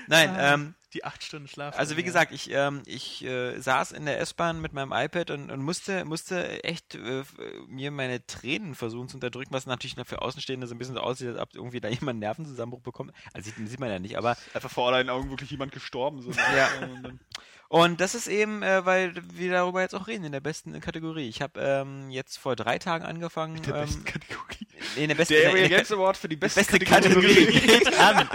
Nein, 0.07 0.35
ähm, 0.39 0.73
Die 0.95 1.03
acht 1.03 1.25
Stunden 1.25 1.49
Schlaf. 1.49 1.77
also 1.77 1.97
wie 1.97 2.03
gesagt, 2.03 2.31
ich, 2.31 2.49
ähm, 2.51 2.81
ich 2.85 3.21
äh, 3.25 3.59
saß 3.59 3.91
in 3.91 4.05
der 4.05 4.21
S-Bahn 4.21 4.61
mit 4.61 4.71
meinem 4.71 4.93
iPad 4.93 5.29
und, 5.31 5.51
und 5.51 5.61
musste, 5.61 6.05
musste 6.05 6.63
echt 6.63 6.95
äh, 6.95 7.23
mir 7.67 7.91
meine 7.91 8.25
Tränen 8.25 8.75
versuchen 8.75 9.09
zu 9.09 9.17
unterdrücken, 9.17 9.53
was 9.53 9.65
natürlich 9.65 9.97
für 10.05 10.21
Außenstehende 10.21 10.67
so 10.67 10.73
ein 10.73 10.77
bisschen 10.77 10.95
so 10.95 11.01
aussieht, 11.01 11.27
als 11.27 11.39
ob 11.39 11.53
irgendwie 11.53 11.81
da 11.81 11.89
jemand 11.89 12.11
einen 12.11 12.19
Nervenzusammenbruch 12.19 12.81
bekommt. 12.81 13.11
Also 13.33 13.51
sieht, 13.51 13.67
sieht 13.67 13.79
man 13.81 13.89
ja 13.89 13.99
nicht, 13.99 14.17
aber 14.17 14.37
Einfach 14.53 14.71
vor 14.71 14.91
deinen 14.91 15.09
Augen 15.09 15.29
wirklich 15.29 15.51
jemand 15.51 15.73
gestorben. 15.73 16.21
So 16.21 16.31
Ja. 16.31 16.69
Und 17.67 17.99
das 17.99 18.13
ist 18.15 18.27
eben, 18.27 18.61
äh, 18.61 18.85
weil 18.85 19.13
wir 19.33 19.51
darüber 19.51 19.81
jetzt 19.81 19.95
auch 19.95 20.07
reden 20.07 20.23
in 20.23 20.31
der 20.31 20.39
besten 20.39 20.79
Kategorie. 20.79 21.27
Ich 21.27 21.41
habe 21.41 21.59
ähm, 21.59 22.09
jetzt 22.11 22.37
vor 22.37 22.55
drei 22.55 22.77
Tagen 22.77 23.03
angefangen. 23.03 23.61
Der 23.63 23.75
ähm, 23.75 23.81
besten 23.81 24.05
Kategorie. 24.05 24.67
in 24.95 25.07
der 25.07 25.15
besten, 25.15 25.33
Der 25.33 25.43
in 25.43 25.49
Area 25.49 25.67
der, 25.67 25.77
Games 25.77 25.91
Award 25.91 26.15
für 26.15 26.29
die 26.29 26.35
beste, 26.35 26.59
beste 26.59 26.79
Kategorie 26.79 27.45
geht 27.59 27.99
an. 27.99 28.29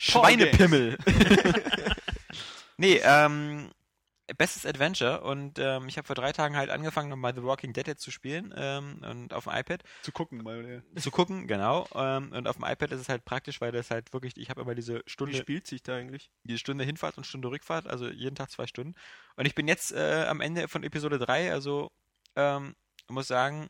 Schweinepimmel. 0.00 0.96
nee, 2.78 3.00
ähm, 3.04 3.70
bestes 4.38 4.64
Adventure 4.64 5.20
und 5.22 5.58
ähm, 5.58 5.88
ich 5.88 5.98
habe 5.98 6.06
vor 6.06 6.14
drei 6.14 6.32
Tagen 6.32 6.56
halt 6.56 6.70
angefangen, 6.70 7.10
nochmal 7.10 7.34
The 7.34 7.42
Walking 7.42 7.72
Dead 7.72 7.86
jetzt 7.86 8.02
zu 8.02 8.10
spielen 8.10 8.54
ähm, 8.56 9.02
und 9.02 9.34
auf 9.34 9.44
dem 9.44 9.52
iPad 9.52 9.82
Zu 10.02 10.12
gucken, 10.12 10.42
mal. 10.42 10.82
Ja. 10.94 11.00
zu 11.02 11.10
gucken, 11.10 11.46
genau. 11.46 11.86
Ähm, 11.94 12.32
und 12.32 12.48
auf 12.48 12.56
dem 12.56 12.64
iPad 12.64 12.92
ist 12.92 13.00
es 13.00 13.08
halt 13.08 13.24
praktisch, 13.24 13.60
weil 13.60 13.72
das 13.72 13.90
halt 13.90 14.12
wirklich, 14.14 14.36
ich 14.36 14.48
habe 14.48 14.62
immer 14.62 14.74
diese 14.74 15.00
Wie 15.00 15.10
Stunde, 15.10 15.36
spielt 15.36 15.66
sich 15.66 15.82
da 15.82 15.96
eigentlich? 15.96 16.30
die 16.44 16.58
Stunde 16.58 16.84
Hinfahrt 16.84 17.18
und 17.18 17.26
Stunde 17.26 17.50
Rückfahrt, 17.50 17.86
also 17.86 18.08
jeden 18.08 18.36
Tag 18.36 18.50
zwei 18.50 18.66
Stunden. 18.66 18.94
Und 19.36 19.46
ich 19.46 19.54
bin 19.54 19.68
jetzt 19.68 19.92
äh, 19.92 20.24
am 20.28 20.40
Ende 20.40 20.68
von 20.68 20.82
Episode 20.82 21.18
3, 21.18 21.52
also 21.52 21.90
ähm, 22.36 22.74
muss 23.08 23.28
sagen, 23.28 23.68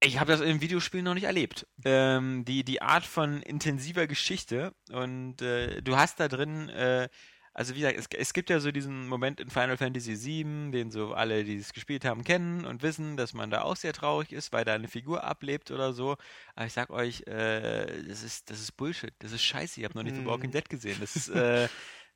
ich 0.00 0.20
habe 0.20 0.30
das 0.32 0.40
in 0.40 0.60
Videospielen 0.60 1.04
noch 1.04 1.14
nicht 1.14 1.24
erlebt. 1.24 1.66
Ähm, 1.84 2.44
die, 2.44 2.64
die 2.64 2.82
Art 2.82 3.04
von 3.04 3.42
intensiver 3.42 4.06
Geschichte 4.06 4.74
und 4.90 5.40
äh, 5.42 5.80
du 5.82 5.96
hast 5.96 6.20
da 6.20 6.28
drin, 6.28 6.68
äh, 6.68 7.08
also 7.54 7.74
wie 7.74 7.80
gesagt, 7.80 7.98
es, 7.98 8.06
es 8.14 8.34
gibt 8.34 8.50
ja 8.50 8.60
so 8.60 8.70
diesen 8.70 9.08
Moment 9.08 9.40
in 9.40 9.48
Final 9.48 9.78
Fantasy 9.78 10.22
VII, 10.22 10.70
den 10.72 10.90
so 10.90 11.14
alle, 11.14 11.42
die 11.44 11.56
es 11.56 11.72
gespielt 11.72 12.04
haben, 12.04 12.22
kennen 12.24 12.66
und 12.66 12.82
wissen, 12.82 13.16
dass 13.16 13.32
man 13.32 13.50
da 13.50 13.62
auch 13.62 13.76
sehr 13.76 13.94
traurig 13.94 14.32
ist, 14.32 14.52
weil 14.52 14.66
da 14.66 14.74
eine 14.74 14.88
Figur 14.88 15.24
ablebt 15.24 15.70
oder 15.70 15.94
so. 15.94 16.16
Aber 16.54 16.66
ich 16.66 16.74
sag 16.74 16.90
euch, 16.90 17.22
äh, 17.26 18.02
das 18.06 18.22
ist, 18.22 18.50
das 18.50 18.60
ist 18.60 18.72
Bullshit, 18.76 19.14
das 19.20 19.32
ist 19.32 19.42
scheiße, 19.42 19.80
ihr 19.80 19.86
habt 19.86 19.94
noch 19.94 20.02
nicht 20.02 20.16
The 20.16 20.22
Mhm. 20.22 20.26
Walking 20.26 20.50
Dead 20.50 20.68
gesehen. 20.68 20.98
Das 21.00 21.16
ist, 21.16 21.28
äh, 21.30 21.68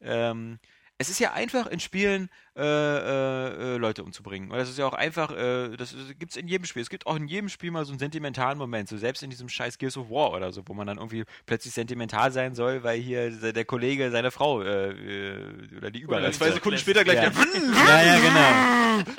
ähm, 0.02 0.58
es 1.00 1.08
ist 1.08 1.18
ja 1.18 1.32
einfach 1.32 1.66
in 1.66 1.80
Spielen 1.80 2.28
äh, 2.54 2.62
äh, 2.62 3.76
Leute 3.78 4.04
umzubringen. 4.04 4.50
Oder 4.50 4.60
es 4.60 4.68
ist 4.68 4.76
ja 4.76 4.86
auch 4.86 4.92
einfach, 4.92 5.30
äh, 5.32 5.74
das 5.78 5.96
gibt 6.18 6.32
es 6.32 6.36
in 6.36 6.46
jedem 6.46 6.66
Spiel. 6.66 6.82
Es 6.82 6.90
gibt 6.90 7.06
auch 7.06 7.16
in 7.16 7.26
jedem 7.26 7.48
Spiel 7.48 7.70
mal 7.70 7.86
so 7.86 7.92
einen 7.92 7.98
sentimentalen 7.98 8.58
Moment. 8.58 8.90
So 8.90 8.98
selbst 8.98 9.22
in 9.22 9.30
diesem 9.30 9.48
scheiß 9.48 9.78
Gears 9.78 9.96
of 9.96 10.10
War 10.10 10.32
oder 10.32 10.52
so, 10.52 10.62
wo 10.66 10.74
man 10.74 10.86
dann 10.86 10.98
irgendwie 10.98 11.24
plötzlich 11.46 11.72
sentimental 11.72 12.32
sein 12.32 12.54
soll, 12.54 12.82
weil 12.82 13.00
hier 13.00 13.30
der 13.30 13.64
Kollege 13.64 14.10
seine 14.10 14.30
Frau 14.30 14.60
äh, 14.60 14.90
äh, 14.90 15.76
oder 15.78 15.90
die 15.90 16.00
Überleitung. 16.00 16.34
zwei 16.34 16.50
Sekunden 16.50 16.78
später 16.78 17.02
gleich 17.02 17.16
Ja. 17.16 17.30
der 17.30 17.32
Ja, 17.88 18.02
ja, 18.04 19.04
genau. 19.04 19.10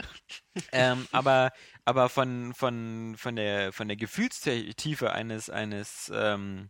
ähm, 0.71 1.07
aber 1.11 1.51
aber 1.83 2.09
von, 2.09 2.53
von, 2.53 3.15
von, 3.17 3.35
der, 3.35 3.73
von 3.73 3.87
der 3.87 3.97
Gefühlstiefe 3.97 5.11
eines, 5.13 5.49
eines 5.49 6.11
ähm, 6.13 6.69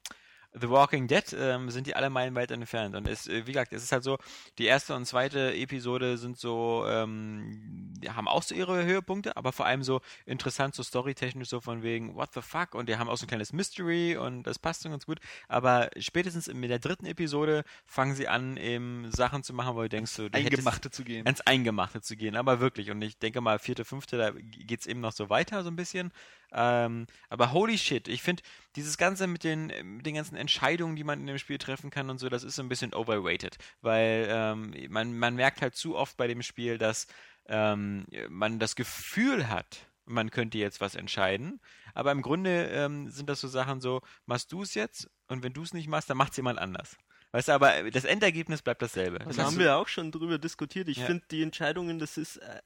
The 0.53 0.69
Walking 0.69 1.07
Dead 1.07 1.23
ähm, 1.39 1.69
sind 1.69 1.87
die 1.87 1.95
alle 1.95 2.09
meilenweit 2.09 2.51
entfernt. 2.51 2.95
Und 2.95 3.07
es, 3.07 3.27
äh, 3.27 3.47
wie 3.47 3.53
gesagt, 3.53 3.71
es 3.71 3.83
ist 3.83 3.91
halt 3.91 4.03
so, 4.03 4.17
die 4.57 4.65
erste 4.65 4.93
und 4.95 5.05
zweite 5.05 5.53
Episode 5.55 6.17
sind 6.17 6.37
so, 6.37 6.85
ähm, 6.87 7.93
die 7.97 8.09
haben 8.09 8.27
auch 8.27 8.43
so 8.43 8.53
ihre 8.53 8.83
Höhepunkte, 8.83 9.37
aber 9.37 9.53
vor 9.53 9.65
allem 9.65 9.83
so 9.83 10.01
interessant, 10.25 10.75
so 10.75 10.83
storytechnisch, 10.83 11.47
so 11.47 11.61
von 11.61 11.83
wegen, 11.83 12.15
what 12.15 12.33
the 12.33 12.41
fuck? 12.41 12.75
Und 12.75 12.89
die 12.89 12.97
haben 12.97 13.07
auch 13.09 13.15
so 13.17 13.25
ein 13.25 13.29
kleines 13.29 13.53
Mystery 13.53 14.17
und 14.17 14.43
das 14.43 14.59
passt 14.59 14.83
schon 14.83 14.91
ganz 14.91 15.05
gut. 15.05 15.19
Aber 15.47 15.89
spätestens 15.97 16.47
in 16.47 16.61
der 16.61 16.79
dritten 16.79 17.05
Episode 17.05 17.63
fangen 17.85 18.15
sie 18.15 18.27
an, 18.27 18.57
eben 18.57 19.09
Sachen 19.11 19.43
zu 19.43 19.53
machen, 19.53 19.75
wo 19.75 19.81
du 19.83 19.89
denkst, 19.89 20.11
so, 20.11 20.27
du 20.27 20.37
hättest- 20.37 20.51
Eingemachte 20.59 20.91
zu 20.91 21.03
gehen. 21.03 21.25
ans 21.25 21.41
Eingemachte 21.41 22.01
zu 22.01 22.17
gehen, 22.17 22.35
aber 22.35 22.59
wirklich. 22.59 22.91
Und 22.91 23.01
ich 23.01 23.17
denke 23.17 23.39
mal, 23.39 23.57
vierte, 23.59 23.85
fünfte, 23.85 24.17
da 24.17 24.31
geht's 24.31 24.85
eben 24.85 24.99
noch 24.99 25.13
so 25.13 25.29
weiter, 25.29 25.63
so 25.63 25.69
ein 25.69 25.75
bisschen. 25.77 26.11
Ähm, 26.51 27.07
aber 27.29 27.53
holy 27.53 27.77
shit, 27.77 28.07
ich 28.07 28.21
finde, 28.21 28.43
dieses 28.75 28.97
Ganze 28.97 29.27
mit 29.27 29.43
den, 29.43 29.67
mit 29.83 30.05
den 30.05 30.15
ganzen 30.15 30.35
Entscheidungen, 30.35 30.95
die 30.95 31.03
man 31.03 31.19
in 31.19 31.27
dem 31.27 31.37
Spiel 31.37 31.57
treffen 31.57 31.89
kann 31.89 32.09
und 32.09 32.17
so, 32.19 32.29
das 32.29 32.43
ist 32.43 32.55
so 32.55 32.63
ein 32.63 32.69
bisschen 32.69 32.93
overrated. 32.93 33.57
Weil 33.81 34.27
ähm, 34.29 34.73
man, 34.89 35.17
man 35.17 35.35
merkt 35.35 35.61
halt 35.61 35.75
zu 35.75 35.95
oft 35.95 36.17
bei 36.17 36.27
dem 36.27 36.41
Spiel, 36.41 36.77
dass 36.77 37.07
ähm, 37.47 38.05
man 38.29 38.59
das 38.59 38.75
Gefühl 38.75 39.49
hat, 39.49 39.85
man 40.05 40.31
könnte 40.31 40.57
jetzt 40.57 40.81
was 40.81 40.95
entscheiden. 40.95 41.61
Aber 41.93 42.11
im 42.11 42.21
Grunde 42.21 42.67
ähm, 42.67 43.09
sind 43.09 43.29
das 43.29 43.41
so 43.41 43.47
Sachen 43.47 43.81
so, 43.81 44.01
machst 44.25 44.51
du 44.51 44.61
es 44.61 44.73
jetzt 44.73 45.09
und 45.27 45.43
wenn 45.43 45.53
du 45.53 45.63
es 45.63 45.73
nicht 45.73 45.87
machst, 45.87 46.09
dann 46.09 46.17
macht 46.17 46.31
es 46.31 46.37
jemand 46.37 46.59
anders. 46.59 46.97
Weißt 47.31 47.47
du, 47.47 47.53
aber 47.53 47.89
das 47.91 48.03
Endergebnis 48.03 48.61
bleibt 48.61 48.81
dasselbe. 48.81 49.19
Das 49.19 49.37
Da 49.37 49.45
haben 49.45 49.57
wir 49.57 49.77
auch 49.77 49.87
schon 49.87 50.11
drüber 50.11 50.37
diskutiert. 50.37 50.89
Ich 50.89 50.97
Ja. 50.97 51.05
finde 51.05 51.23
die 51.31 51.41
Entscheidungen, 51.43 51.97
das 51.97 52.17
ist, 52.17 52.37
äh, 52.37 52.61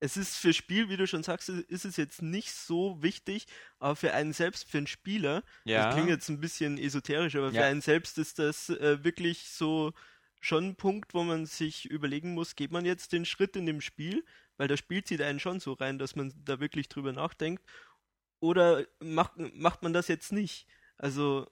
es 0.00 0.16
ist 0.16 0.36
für 0.36 0.52
Spiel, 0.52 0.88
wie 0.88 0.96
du 0.96 1.06
schon 1.06 1.22
sagst, 1.22 1.48
ist 1.48 1.84
es 1.84 1.96
jetzt 1.96 2.22
nicht 2.22 2.52
so 2.52 3.02
wichtig, 3.02 3.46
aber 3.78 3.96
für 3.96 4.12
einen 4.14 4.32
selbst, 4.32 4.68
für 4.68 4.78
einen 4.78 4.86
Spieler, 4.86 5.42
ja. 5.64 5.84
das 5.86 5.94
klingt 5.94 6.08
jetzt 6.08 6.28
ein 6.30 6.40
bisschen 6.40 6.78
esoterisch, 6.78 7.36
aber 7.36 7.52
Ja. 7.52 7.60
für 7.62 7.66
einen 7.66 7.82
selbst 7.82 8.18
ist 8.18 8.38
das 8.38 8.70
äh, 8.70 9.04
wirklich 9.04 9.48
so 9.50 9.92
schon 10.40 10.68
ein 10.70 10.76
Punkt, 10.76 11.12
wo 11.12 11.22
man 11.22 11.44
sich 11.44 11.84
überlegen 11.84 12.32
muss, 12.32 12.56
geht 12.56 12.72
man 12.72 12.86
jetzt 12.86 13.12
den 13.12 13.26
Schritt 13.26 13.56
in 13.56 13.66
dem 13.66 13.82
Spiel, 13.82 14.24
weil 14.56 14.68
das 14.68 14.78
Spiel 14.78 15.04
zieht 15.04 15.20
einen 15.20 15.38
schon 15.38 15.60
so 15.60 15.74
rein, 15.74 15.98
dass 15.98 16.16
man 16.16 16.32
da 16.44 16.60
wirklich 16.60 16.88
drüber 16.88 17.12
nachdenkt, 17.12 17.62
oder 18.40 18.86
macht, 19.00 19.36
macht 19.54 19.82
man 19.82 19.92
das 19.92 20.08
jetzt 20.08 20.32
nicht? 20.32 20.66
Also 20.96 21.46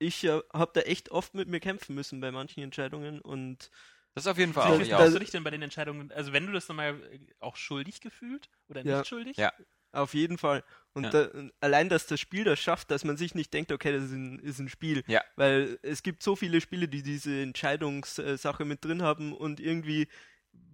ich 0.00 0.24
äh, 0.24 0.40
habe 0.52 0.72
da 0.74 0.80
echt 0.80 1.10
oft 1.10 1.34
mit 1.34 1.48
mir 1.48 1.60
kämpfen 1.60 1.94
müssen 1.94 2.20
bei 2.20 2.32
manchen 2.32 2.64
Entscheidungen 2.64 3.20
und 3.20 3.70
Das 4.14 4.24
ist 4.24 4.30
auf 4.30 4.38
jeden 4.38 4.52
Fall 4.52 4.64
auch. 4.72 4.98
Hast 4.98 5.14
du 5.14 5.18
dich 5.18 5.30
denn 5.30 5.42
bei 5.44 5.50
den 5.50 5.62
Entscheidungen, 5.62 6.12
also 6.12 6.32
wenn 6.32 6.46
du 6.46 6.52
das 6.52 6.68
nochmal 6.68 7.00
auch 7.40 7.56
schuldig 7.56 8.00
gefühlt 8.00 8.48
oder 8.68 8.84
Ja. 8.84 8.98
nicht 8.98 9.08
schuldig? 9.08 9.36
Ja. 9.36 9.52
Auf 9.92 10.14
jeden 10.14 10.38
Fall. 10.38 10.64
Und 10.94 11.04
Ja. 11.04 11.10
da, 11.10 11.30
allein, 11.60 11.88
dass 11.90 12.06
das 12.06 12.18
Spiel 12.18 12.44
das 12.44 12.58
schafft, 12.58 12.90
dass 12.90 13.04
man 13.04 13.16
sich 13.18 13.34
nicht 13.34 13.52
denkt, 13.52 13.72
okay, 13.72 13.92
das 13.92 14.04
ist 14.04 14.12
ein, 14.12 14.38
ist 14.38 14.58
ein 14.58 14.68
Spiel. 14.70 15.02
Ja. 15.06 15.22
Weil 15.36 15.78
es 15.82 16.02
gibt 16.02 16.22
so 16.22 16.34
viele 16.36 16.60
Spiele, 16.62 16.88
die 16.88 17.02
diese 17.02 17.42
Entscheidungssache 17.42 18.64
mit 18.64 18.84
drin 18.84 19.02
haben 19.02 19.32
und 19.34 19.60
irgendwie 19.60 20.08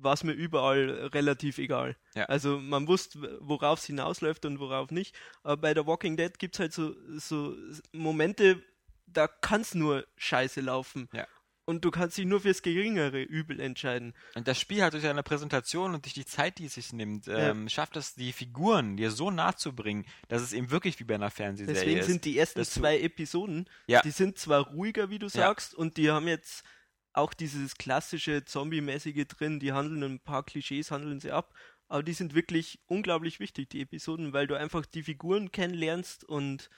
war 0.01 0.15
es 0.15 0.25
mir 0.25 0.33
überall 0.33 0.91
relativ 1.13 1.59
egal. 1.59 1.97
Ja. 2.15 2.25
Also 2.27 2.59
man 2.59 2.87
wusste, 2.89 3.39
worauf 3.41 3.81
es 3.81 3.87
hinausläuft 3.87 4.45
und 4.45 4.59
worauf 4.61 4.91
nicht. 4.91 5.17
Aber 5.43 5.57
bei 5.57 5.75
The 5.75 5.87
Walking 5.87 6.17
Dead 6.17 6.37
gibt 6.39 6.55
es 6.57 6.61
halt 6.61 6.73
so, 6.73 6.95
so 7.19 7.57
Momente, 7.93 8.63
da 9.07 9.27
kann 9.27 9.61
es 9.63 9.75
nur 9.75 10.07
scheiße 10.17 10.61
laufen. 10.61 11.09
Ja. 11.13 11.27
Und 11.69 11.85
du 11.85 11.91
kannst 11.91 12.17
dich 12.17 12.25
nur 12.25 12.41
fürs 12.41 12.63
geringere 12.63 13.21
Übel 13.21 13.61
entscheiden. 13.61 14.15
Und 14.35 14.49
das 14.49 14.59
Spiel 14.59 14.83
hat 14.83 14.95
durch 14.95 15.03
seine 15.03 15.23
Präsentation 15.23 15.93
und 15.93 16.07
durch 16.07 16.15
die 16.15 16.25
Zeit, 16.25 16.59
die 16.59 16.65
es 16.65 16.75
sich 16.75 16.95
nimmt, 16.95 17.27
ähm, 17.29 17.69
schafft 17.69 17.95
es, 17.99 18.15
die 18.15 18.33
Figuren 18.33 18.97
dir 18.97 19.11
so 19.11 19.31
nah 19.31 19.55
zu 19.55 19.75
bringen, 19.75 20.07
dass 20.29 20.41
es 20.41 20.55
eben 20.55 20.71
wirklich 20.71 20.99
wie 20.99 21.05
bei 21.05 21.17
einer 21.17 21.31
Fernsehserie 21.31 21.75
Deswegen 21.75 22.01
ist. 22.01 22.07
sind 22.07 22.25
die 22.25 22.39
ersten 22.39 22.65
zwei 22.65 22.99
Episoden, 23.01 23.69
Ja. 23.87 24.01
die 24.01 24.13
sind 24.13 24.39
zwar 24.39 24.69
ruhiger, 24.69 25.11
wie 25.11 25.19
du 25.19 25.27
Ja. 25.27 25.31
sagst, 25.31 25.75
und 25.75 25.99
die 25.99 26.11
haben 26.11 26.27
jetzt 26.27 26.65
auch 27.13 27.35
dieses 27.35 27.77
klassische 27.77 28.47
Zombie-mäßige 28.47 29.27
drin, 29.29 29.61
die 29.61 29.73
handeln 29.73 30.03
ein 30.05 30.21
paar 30.21 30.45
Klischees, 30.45 30.91
handeln 30.91 31.21
sie 31.21 31.33
ab, 31.33 31.53
aber 31.89 32.03
die 32.03 32.15
sind 32.15 32.35
wirklich 32.35 32.81
unglaublich 32.87 33.41
wichtig, 33.41 33.69
die 33.69 33.83
Episoden, 33.83 34.33
weil 34.33 34.47
du 34.47 34.55
einfach 34.55 34.87
die 34.87 35.03
Figuren 35.03 35.53
kennenlernst 35.53 36.25
und 36.25 36.71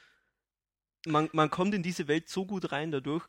man, 1.06 1.28
man 1.32 1.48
kommt 1.48 1.74
in 1.74 1.82
diese 1.84 2.08
Welt 2.08 2.28
so 2.28 2.44
gut 2.44 2.72
rein 2.72 2.90
dadurch. 2.90 3.24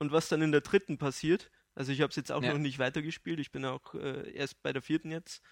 Und 0.00 0.12
was 0.12 0.28
dann 0.28 0.42
in 0.42 0.50
der 0.50 0.62
dritten 0.62 0.98
passiert, 0.98 1.50
also 1.74 1.92
ich 1.92 2.00
habe 2.00 2.10
es 2.10 2.16
jetzt 2.16 2.32
auch 2.32 2.42
Ja. 2.42 2.52
noch 2.52 2.58
nicht 2.58 2.78
weitergespielt, 2.78 3.38
ich 3.38 3.52
bin 3.52 3.64
auch 3.64 3.94
äh, 3.94 4.32
erst 4.32 4.62
bei 4.62 4.72
der 4.72 4.82
vierten 4.82 5.10
jetzt. 5.10 5.42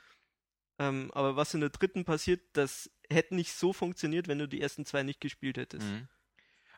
Ähm, 0.81 1.11
aber 1.13 1.37
was 1.37 1.55
in 1.55 1.61
der 1.61 1.71
dritten 1.71 2.05
passiert, 2.05 2.41
das 2.55 2.91
hätte 3.11 3.35
nicht 3.35 3.53
so 3.53 3.73
funktioniert, 3.73 4.27
wenn 4.27 4.39
du 4.39 4.49
die 4.49 4.61
ersten 4.61 4.85
zwei 4.87 5.03
nicht 5.03 5.21
gespielt 5.21 5.59
hättest. 5.59 5.87
Mhm. 5.87 6.09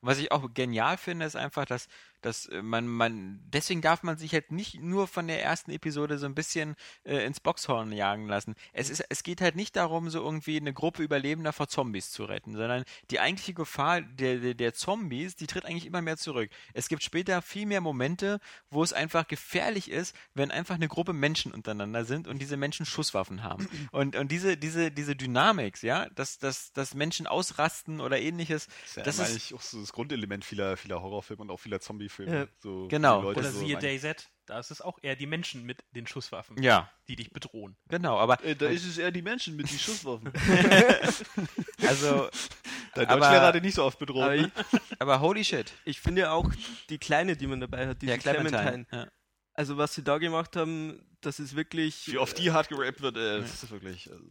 Was 0.02 0.18
ich 0.18 0.32
auch 0.32 0.48
genial 0.54 0.96
finde, 0.96 1.26
ist 1.26 1.36
einfach, 1.36 1.64
dass, 1.66 1.86
dass 2.22 2.46
äh, 2.46 2.62
man, 2.62 2.86
man, 2.86 3.40
deswegen 3.52 3.82
darf 3.82 4.02
man 4.02 4.16
sich 4.16 4.32
halt 4.32 4.50
nicht 4.50 4.80
nur 4.80 5.06
von 5.06 5.26
der 5.26 5.42
ersten 5.42 5.70
Episode 5.72 6.18
so 6.18 6.26
ein 6.26 6.34
bisschen 6.34 6.74
äh, 7.04 7.24
ins 7.26 7.40
Boxhorn 7.40 7.92
jagen 7.92 8.26
lassen. 8.26 8.54
Es 8.72 8.88
ist, 8.88 9.04
es 9.10 9.22
geht 9.22 9.40
halt 9.42 9.56
nicht 9.56 9.76
darum, 9.76 10.08
so 10.08 10.20
irgendwie 10.22 10.56
eine 10.56 10.72
Gruppe 10.72 11.02
Überlebender 11.02 11.52
vor 11.52 11.68
Zombies 11.68 12.10
zu 12.10 12.24
retten, 12.24 12.52
sondern 12.56 12.84
die 13.10 13.20
eigentliche 13.20 13.52
Gefahr 13.54 14.00
der, 14.00 14.38
der, 14.38 14.54
der 14.54 14.72
Zombies, 14.74 15.36
die 15.36 15.46
tritt 15.46 15.66
eigentlich 15.66 15.86
immer 15.86 16.00
mehr 16.02 16.16
zurück. 16.16 16.50
Es 16.72 16.88
gibt 16.88 17.02
später 17.02 17.42
viel 17.42 17.66
mehr 17.66 17.80
Momente, 17.82 18.40
wo 18.70 18.82
es 18.82 18.92
einfach 18.94 19.28
gefährlich 19.28 19.90
ist, 19.90 20.14
wenn 20.34 20.50
einfach 20.50 20.76
eine 20.76 20.88
Gruppe 20.88 21.12
Menschen 21.12 21.52
untereinander 21.52 22.04
sind 22.06 22.26
und 22.26 22.38
diese 22.40 22.56
Menschen 22.56 22.86
Schusswaffen 22.86 23.42
haben. 23.42 23.68
Und, 23.92 24.14
und 24.16 24.30
diese, 24.30 24.56
diese, 24.56 24.90
diese 24.90 25.16
Dynamik, 25.16 25.82
ja, 25.82 26.08
dass, 26.10 26.38
dass, 26.38 26.72
dass 26.72 26.94
Menschen 26.94 27.26
ausrasten 27.26 28.00
oder 28.00 28.18
ähnliches, 28.20 28.66
Das 28.66 28.76
ist 28.90 28.96
ja 28.96 29.02
das 29.02 29.16
immer 29.16 29.24
ist- 29.24 29.30
eigentlich 29.32 29.54
auch 29.54 29.60
so 29.62 29.89
das 29.90 29.94
Grundelement 29.94 30.44
vieler, 30.44 30.76
vieler 30.76 31.02
Horrorfilme 31.02 31.42
und 31.42 31.50
auch 31.50 31.58
vieler 31.58 31.80
Zombie-Filme. 31.80 32.32
Ja. 32.34 32.46
So, 32.60 32.86
Genau. 32.88 33.22
Leute 33.22 33.40
Oder 33.40 33.50
so 33.50 33.58
siehe 33.58 33.76
DayZ, 33.76 34.28
da 34.46 34.58
ist 34.60 34.70
es 34.70 34.80
auch 34.80 34.98
eher 35.02 35.16
die 35.16 35.26
Menschen 35.26 35.64
mit 35.64 35.82
den 35.92 36.06
Schusswaffen, 36.06 36.62
ja, 36.62 36.88
die 37.08 37.16
dich 37.16 37.32
bedrohen. 37.32 37.76
genau, 37.88 38.18
aber 38.18 38.42
Äh, 38.44 38.54
da 38.54 38.66
ist 38.68 38.86
es 38.86 38.98
eher 38.98 39.10
die 39.10 39.22
Menschen 39.22 39.56
mit 39.56 39.70
den 39.70 39.78
Schusswaffen. 39.78 40.32
also, 41.86 42.28
Dein 42.94 43.06
Aber- 43.06 43.20
Deutschlehrer 43.20 43.46
hat 43.46 43.54
dich 43.54 43.62
nicht 43.62 43.74
so 43.74 43.84
oft 43.84 43.98
bedroht. 43.98 44.22
Aber 44.24 44.36
ne? 44.36 44.50
aber 44.98 45.20
holy 45.20 45.44
shit. 45.44 45.72
ich 45.84 46.00
finde 46.00 46.30
auch 46.32 46.50
die 46.88 46.98
Kleine, 46.98 47.36
die 47.36 47.46
man 47.46 47.60
dabei 47.60 47.86
hat, 47.86 48.02
diese 48.02 48.12
Ja, 48.12 48.18
Clementine. 48.18 48.86
Ja. 48.92 49.06
Also 49.54 49.76
was 49.76 49.94
sie 49.94 50.02
da 50.02 50.18
gemacht 50.18 50.56
haben, 50.56 51.00
das 51.20 51.38
ist 51.38 51.54
wirklich. 51.54 52.06
Wie 52.12 52.18
oft 52.18 52.36
die 52.38 52.50
hart 52.50 52.68
gerappt 52.68 53.00
wird, 53.00 53.16
äh, 53.16 53.40
das 53.40 53.62
ist 53.62 53.70
wirklich. 53.70 54.10
Also, 54.10 54.24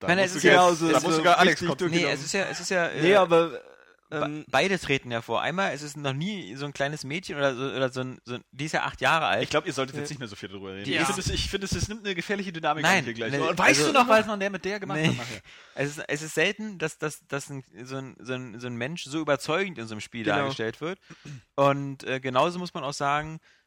da 0.00 0.06
meine, 0.08 0.22
muss 0.22 0.30
es 0.30 0.36
ist 0.36 0.42
sogar- 0.42 0.54
ja 0.56 0.62
auch 0.62 0.74
so- 0.74 0.90
da 0.92 1.00
so 1.00 1.06
muss 1.06 1.16
sogar 1.16 1.38
Alex 1.38 1.60
kommen. 1.64 1.76
Nee, 1.90 2.00
genau. 2.00 2.08
es 2.12 2.24
ist 2.24 2.32
ja, 2.34 2.44
es 2.46 2.60
ist 2.60 2.70
ja. 2.70 2.86
äh, 2.88 3.02
Nee, 3.02 3.14
aber. 3.14 3.60
Ähm, 4.22 4.44
Beide 4.50 4.78
treten 4.78 5.10
hervor. 5.10 5.42
Einmal 5.42 5.74
ist 5.74 5.82
es 5.82 5.96
noch 5.96 6.12
nie 6.12 6.54
so 6.56 6.66
ein 6.66 6.72
kleines 6.72 7.04
Mädchen 7.04 7.36
oder 7.36 7.54
so, 7.54 7.62
oder 7.64 7.90
so 7.90 8.00
ein, 8.00 8.18
so 8.24 8.34
ein 8.34 8.44
die 8.52 8.66
ist 8.66 8.72
ja 8.72 8.82
acht 8.84 9.00
Jahre 9.00 9.26
alt. 9.26 9.42
Ich 9.42 9.50
glaube, 9.50 9.66
ihr 9.66 9.72
solltet 9.72 9.96
jetzt 9.96 10.10
Ja. 10.10 10.12
nicht 10.14 10.18
mehr 10.20 10.28
so 10.28 10.36
viel 10.36 10.48
darüber 10.48 10.72
reden. 10.72 10.84
Die 10.84 10.94
ich 10.94 11.00
ist- 11.00 11.06
finde, 11.06 11.20
es, 11.20 11.28
ich 11.30 11.48
finde, 11.50 11.64
es, 11.66 11.72
es 11.72 11.88
nimmt 11.88 12.04
eine 12.04 12.14
gefährliche 12.14 12.52
Dynamik 12.52 12.82
Nein, 12.82 13.04
hier 13.04 13.14
gleich. 13.14 13.32
ne, 13.32 13.42
Und 13.42 13.58
weißt 13.58 13.80
also- 13.80 13.92
du 13.92 13.98
noch, 13.98 14.08
was 14.08 14.26
noch 14.26 14.38
der 14.38 14.50
mit 14.50 14.64
der 14.64 14.80
gemacht 14.80 14.98
Nee. 15.00 15.08
hat 15.08 15.16
nachher? 15.16 15.40
Es 15.76 15.96
ist, 15.96 16.04
es 16.08 16.22
ist 16.22 16.34
selten, 16.34 16.78
dass, 16.78 16.98
dass, 16.98 17.26
dass 17.26 17.50
ein, 17.50 17.64
so, 17.82 17.96
ein, 17.96 18.14
so, 18.20 18.32
ein, 18.34 18.60
so 18.60 18.66
ein 18.68 18.76
Mensch 18.76 19.04
so 19.04 19.18
überzeugend 19.20 19.78
in 19.78 19.86
so 19.88 19.94
einem 19.94 20.00
Spiel 20.00 20.22
Genau. 20.24 20.36
dargestellt 20.36 20.80
wird. 20.80 20.98
Und 21.56 22.04
äh, 22.04 22.20
genauso 22.20 22.58
muss 22.58 22.74
man 22.74 22.84
auch 22.84 22.92
sagen, 22.92 23.40
äh, 23.40 23.63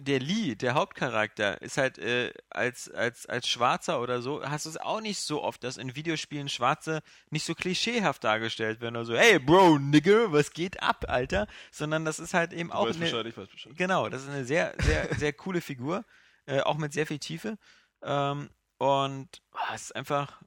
der 0.00 0.20
Lee, 0.20 0.54
der 0.54 0.74
Hauptcharakter, 0.74 1.60
ist 1.62 1.76
halt 1.76 1.98
äh, 1.98 2.32
als, 2.50 2.90
als, 2.90 3.26
als 3.26 3.48
Schwarzer 3.48 4.00
oder 4.00 4.22
so, 4.22 4.42
hast 4.42 4.66
du 4.66 4.70
es 4.70 4.76
auch 4.76 5.00
nicht 5.00 5.18
so 5.18 5.42
oft, 5.42 5.64
dass 5.64 5.76
in 5.76 5.96
Videospielen 5.96 6.48
Schwarze 6.48 7.02
nicht 7.30 7.44
so 7.44 7.54
klischeehaft 7.54 8.22
dargestellt 8.24 8.80
werden 8.80 8.96
oder 8.96 9.04
so, 9.04 9.16
hey 9.16 9.38
Bro, 9.38 9.78
Nigger, 9.78 10.32
was 10.32 10.52
geht 10.52 10.82
ab, 10.82 11.04
Alter? 11.08 11.46
Sondern 11.70 12.04
das 12.04 12.18
ist 12.18 12.34
halt 12.34 12.52
eben 12.52 12.70
Du 12.70 12.74
auch 12.74 12.86
weißt 12.86 12.96
eine, 12.96 13.04
Bescheid, 13.04 13.26
ich 13.26 13.36
weiß 13.36 13.48
Bescheid. 13.48 13.72
Genau, 13.76 14.08
das 14.08 14.22
ist 14.22 14.28
eine 14.28 14.44
sehr, 14.44 14.74
sehr, 14.82 15.14
sehr 15.16 15.32
coole 15.32 15.60
Figur, 15.60 16.04
äh, 16.46 16.60
auch 16.60 16.76
mit 16.76 16.92
sehr 16.92 17.06
viel 17.06 17.18
Tiefe. 17.18 17.58
Ähm, 18.02 18.50
und 18.78 19.42
ah, 19.52 19.74
es 19.74 19.82
ist 19.82 19.96
einfach, 19.96 20.42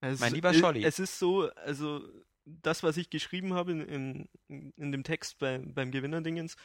es, 0.00 0.20
Mein 0.20 0.34
lieber 0.34 0.54
Scholli. 0.54 0.84
Es 0.84 0.98
ist 0.98 1.18
so, 1.18 1.50
also 1.56 2.00
das, 2.44 2.82
was 2.82 2.96
ich 2.96 3.10
geschrieben 3.10 3.54
habe 3.54 3.72
in, 3.72 4.28
in, 4.48 4.72
in 4.76 4.92
dem 4.92 5.04
Text 5.04 5.38
bei, 5.38 5.58
beim 5.58 5.90
Gewinnerdingens, 5.90 6.56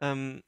ähm, 0.00 0.42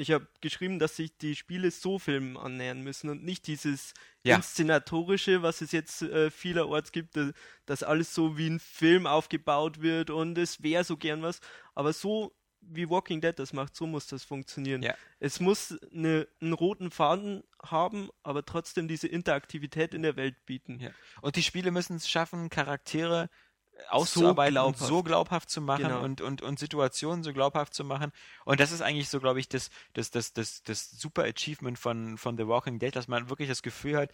ich 0.00 0.10
habe 0.12 0.26
geschrieben, 0.40 0.78
dass 0.78 0.96
sich 0.96 1.16
die 1.18 1.36
Spiele 1.36 1.70
so 1.70 1.98
Filmen 1.98 2.36
annähern 2.36 2.80
müssen 2.80 3.10
und 3.10 3.22
nicht 3.22 3.46
dieses 3.46 3.92
Ja. 4.24 4.36
inszenatorische, 4.36 5.42
was 5.42 5.60
es 5.60 5.72
jetzt 5.72 6.02
äh, 6.02 6.30
vielerorts 6.30 6.92
gibt, 6.92 7.16
äh, 7.16 7.32
dass 7.66 7.82
alles 7.82 8.14
so 8.14 8.38
wie 8.38 8.48
ein 8.48 8.60
Film 8.60 9.06
aufgebaut 9.06 9.82
wird 9.82 10.10
und 10.10 10.38
es 10.38 10.62
wäre 10.62 10.84
so 10.84 10.96
gern 10.96 11.22
was, 11.22 11.40
aber 11.74 11.92
so 11.92 12.34
wie 12.62 12.88
Walking 12.88 13.20
Dead 13.20 13.38
das 13.38 13.52
macht, 13.52 13.74
so 13.74 13.86
muss 13.86 14.06
das 14.06 14.22
funktionieren. 14.24 14.82
Ja. 14.82 14.94
Es 15.18 15.40
muss 15.40 15.78
eine, 15.92 16.28
einen 16.40 16.52
roten 16.52 16.90
Faden 16.90 17.42
haben, 17.62 18.10
aber 18.22 18.44
trotzdem 18.44 18.86
diese 18.86 19.08
Interaktivität 19.08 19.94
in 19.94 20.02
der 20.02 20.16
Welt 20.16 20.44
bieten. 20.44 20.78
Ja. 20.78 20.90
Und 21.22 21.36
die 21.36 21.42
Spiele 21.42 21.70
müssen 21.70 21.96
es 21.96 22.08
schaffen, 22.08 22.50
Charaktere 22.50 23.30
auszuarbeiten 23.88 24.54
glaubhaft. 24.54 24.86
so 24.88 25.02
glaubhaft 25.02 25.50
zu 25.50 25.60
machen 25.60 25.84
Genau. 25.84 26.02
und, 26.02 26.20
und, 26.20 26.42
und 26.42 26.58
Situationen 26.58 27.22
so 27.24 27.32
glaubhaft 27.32 27.74
zu 27.74 27.84
machen. 27.84 28.12
Und 28.44 28.60
das 28.60 28.72
ist 28.72 28.82
eigentlich 28.82 29.08
so, 29.08 29.20
glaube 29.20 29.40
ich, 29.40 29.48
das, 29.48 29.70
das, 29.94 30.10
das, 30.10 30.32
das, 30.32 30.62
das 30.62 30.90
super 30.90 31.24
Achievement 31.24 31.78
von, 31.78 32.18
von 32.18 32.36
The 32.36 32.46
Walking 32.46 32.78
Dead, 32.78 32.94
dass 32.94 33.08
man 33.08 33.28
wirklich 33.30 33.48
das 33.48 33.62
Gefühl 33.62 33.96
hat, 33.96 34.10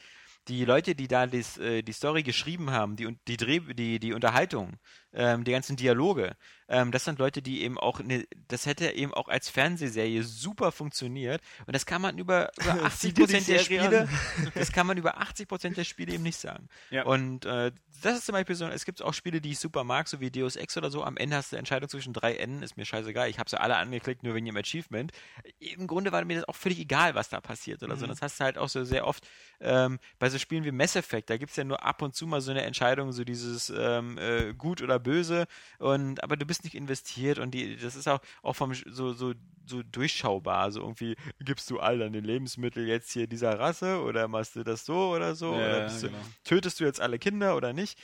die 0.49 0.65
Leute, 0.65 0.95
die 0.95 1.09
da 1.09 1.27
dies, 1.27 1.59
äh, 1.59 1.83
die 1.83 1.93
Story 1.93 2.23
geschrieben 2.23 2.71
haben, 2.71 2.97
die, 2.97 3.17
die, 3.27 3.37
Dreh, 3.37 3.61
die, 3.75 3.99
die 3.99 4.13
Unterhaltung, 4.13 4.75
ähm, 5.17 5.45
die 5.45 5.53
ganzen 5.53 5.77
Dialoge, 5.77 6.37
ähm, 6.69 6.91
das 6.91 7.05
sind 7.05 7.19
Leute, 7.19 7.43
die 7.43 7.63
eben 7.63 7.79
auch, 7.79 8.01
ne, 8.01 8.27
das 8.49 8.67
hätte 8.67 8.91
eben 8.91 9.15
auch 9.15 9.29
als 9.29 9.49
Fernsehserie 9.49 10.23
super 10.23 10.73
funktioniert. 10.73 11.41
Und 11.67 11.75
das 11.75 11.87
kann 11.87 12.03
man 12.03 12.19
über, 12.19 12.51
über 12.61 12.85
80 12.85 13.01
Sieh 13.01 13.09
dir 13.09 13.15
die 13.15 13.21
Prozent 13.23 13.49
der 13.49 13.59
Spiele, 13.61 14.09
das 14.55 14.73
kann 14.73 14.87
man 14.87 14.97
über 14.97 15.19
80 15.19 15.49
Prozent 15.49 15.77
der 15.77 15.85
Spiele 15.85 16.13
eben 16.13 16.23
nicht 16.23 16.39
sagen. 16.39 16.69
Ja. 16.91 17.05
Und 17.05 17.45
äh, 17.45 17.73
das 18.03 18.19
ist 18.19 18.27
zum 18.27 18.35
Beispiel 18.35 18.57
so, 18.57 18.67
es 18.67 18.85
gibt 18.85 19.01
auch 19.01 19.15
Spiele, 19.15 19.41
die 19.41 19.53
ich 19.53 19.59
super 19.59 19.85
mag, 19.85 20.09
so 20.09 20.21
wie 20.21 20.31
Deus 20.31 20.57
Ex 20.57 20.77
oder 20.77 20.91
so. 20.91 21.03
Am 21.03 21.17
Ende 21.17 21.37
hast 21.37 21.53
du 21.53 21.57
eine 21.57 21.61
Entscheidung 21.61 21.89
zwischen 21.89 22.13
drei 22.13 22.35
Enden, 22.35 22.63
ist 22.63 22.77
mir 22.77 22.85
scheißegal. 22.85 23.31
Ich 23.31 23.39
habe 23.39 23.49
sie 23.49 23.61
alle 23.61 23.77
angeklickt, 23.77 24.23
nur 24.23 24.35
wegen 24.35 24.47
dem 24.47 24.57
Achievement. 24.57 25.13
Im 25.59 25.87
Grunde 25.87 26.13
war 26.13 26.25
mir 26.25 26.37
das 26.37 26.49
auch 26.49 26.57
völlig 26.57 26.79
egal, 26.81 27.15
was 27.15 27.29
da 27.29 27.41
passiert 27.41 27.83
oder 27.83 27.97
so. 27.97 28.05
Mhm. 28.05 28.11
Das 28.11 28.23
hast 28.23 28.41
du 28.41 28.45
halt 28.45 28.59
auch 28.59 28.69
so 28.69 28.85
sehr 28.85 29.07
oft 29.07 29.27
ähm, 29.61 29.99
bei 30.19 30.29
so 30.29 30.39
Spielen 30.39 30.65
wie 30.65 30.73
Mass 30.73 30.97
Effect. 30.97 31.31
Da 31.31 31.37
gibt 31.37 31.51
es 31.51 31.57
ja 31.57 31.65
nur 31.65 31.83
ab 31.83 32.03
und 32.03 32.15
zu 32.15 32.27
mal 32.27 32.41
so 32.41 32.51
eine 32.51 32.63
Entscheidung, 32.63 33.13
so 33.13 33.25
dieses 33.25 33.71
ähm, 33.71 34.19
äh, 34.19 34.53
gut 34.53 34.83
oder 34.83 34.99
böse. 35.07 35.47
Und 35.79 36.23
aber 36.23 36.37
du 36.37 36.45
bist 36.45 36.65
nicht 36.65 36.75
investiert 36.75 37.39
und 37.39 37.53
die, 37.53 37.77
das 37.77 37.95
ist 37.97 38.09
auch, 38.09 38.21
auch 38.43 38.55
vom 38.55 38.75
so, 38.75 39.13
so, 39.13 39.35
so 39.67 39.83
durchschaubar. 39.83 40.71
So 40.73 40.81
irgendwie 40.81 41.17
gibst 41.41 41.71
du 41.71 41.79
all 41.81 41.99
deine 41.99 42.21
Lebensmittel 42.21 42.87
jetzt 42.87 43.11
hier 43.13 43.27
dieser 43.27 43.59
Rasse 43.59 44.01
oder 44.03 44.29
machst 44.29 44.57
du 44.57 44.65
das 44.65 44.85
so 44.85 45.11
oder 45.15 45.35
so? 45.35 45.55
oder 45.55 45.79
Ja, 45.81 45.85
bist 45.85 46.03
du, 46.03 46.09
genau. 46.09 46.19
tötest 46.45 46.81
du 46.81 46.85
jetzt 46.85 47.01
alle 47.01 47.19
Kinder 47.19 47.57
oder 47.57 47.73
nicht? 47.73 47.99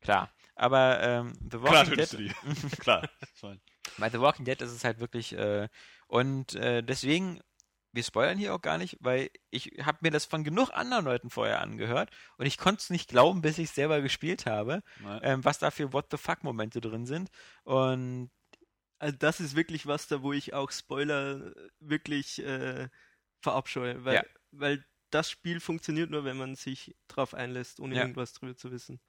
Klar. 0.00 0.30
Aber 0.54 1.00
ähm, 1.00 1.32
The 1.40 1.58
Klar, 1.58 1.62
Walking 1.62 1.90
tötest 1.94 2.12
Dead, 2.14 2.34
du 2.44 2.50
die. 2.52 2.76
Klar. 2.80 3.08
bei 3.98 4.10
The 4.10 4.20
Walking 4.20 4.44
Dead 4.44 4.60
ist 4.60 4.72
es 4.72 4.84
halt 4.84 4.98
wirklich 4.98 5.32
äh, 5.36 5.68
und 6.08 6.54
äh, 6.56 6.82
deswegen 6.82 7.40
wir 7.98 8.04
spoilern 8.04 8.38
hier 8.38 8.54
auch 8.54 8.62
gar 8.62 8.78
nicht, 8.78 8.96
weil 9.00 9.28
ich 9.50 9.72
habe 9.82 9.98
mir 10.02 10.10
das 10.12 10.24
von 10.24 10.44
genug 10.44 10.70
anderen 10.72 11.04
Leuten 11.04 11.30
vorher 11.30 11.60
angehört 11.60 12.10
und 12.36 12.46
ich 12.46 12.56
konnte 12.56 12.80
es 12.80 12.90
nicht 12.90 13.08
glauben, 13.10 13.42
bis 13.42 13.58
ich 13.58 13.64
es 13.70 13.74
selber 13.74 14.00
gespielt 14.00 14.46
habe, 14.46 14.82
ähm, 15.22 15.44
was 15.44 15.58
da 15.58 15.70
für 15.72 15.92
What 15.92 16.06
the 16.12 16.16
fuck 16.16 16.44
Momente 16.44 16.80
drin 16.80 17.06
sind 17.06 17.30
und 17.64 18.30
Also 19.00 19.16
das 19.18 19.40
ist 19.40 19.54
wirklich 19.56 19.86
was 19.86 20.06
da, 20.08 20.22
wo 20.22 20.32
ich 20.32 20.54
auch 20.54 20.70
Spoiler 20.72 21.52
wirklich 21.80 22.38
äh, 22.42 22.88
verabscheue, 23.42 24.04
weil, 24.04 24.14
Ja. 24.16 24.22
weil 24.52 24.84
das 25.10 25.30
Spiel 25.30 25.60
funktioniert 25.60 26.10
nur, 26.10 26.24
wenn 26.24 26.36
man 26.36 26.54
sich 26.56 26.96
drauf 27.08 27.34
einlässt, 27.34 27.80
ohne 27.80 27.94
Ja. 27.96 28.02
irgendwas 28.02 28.32
drüber 28.32 28.56
zu 28.56 28.70
wissen. 28.72 29.00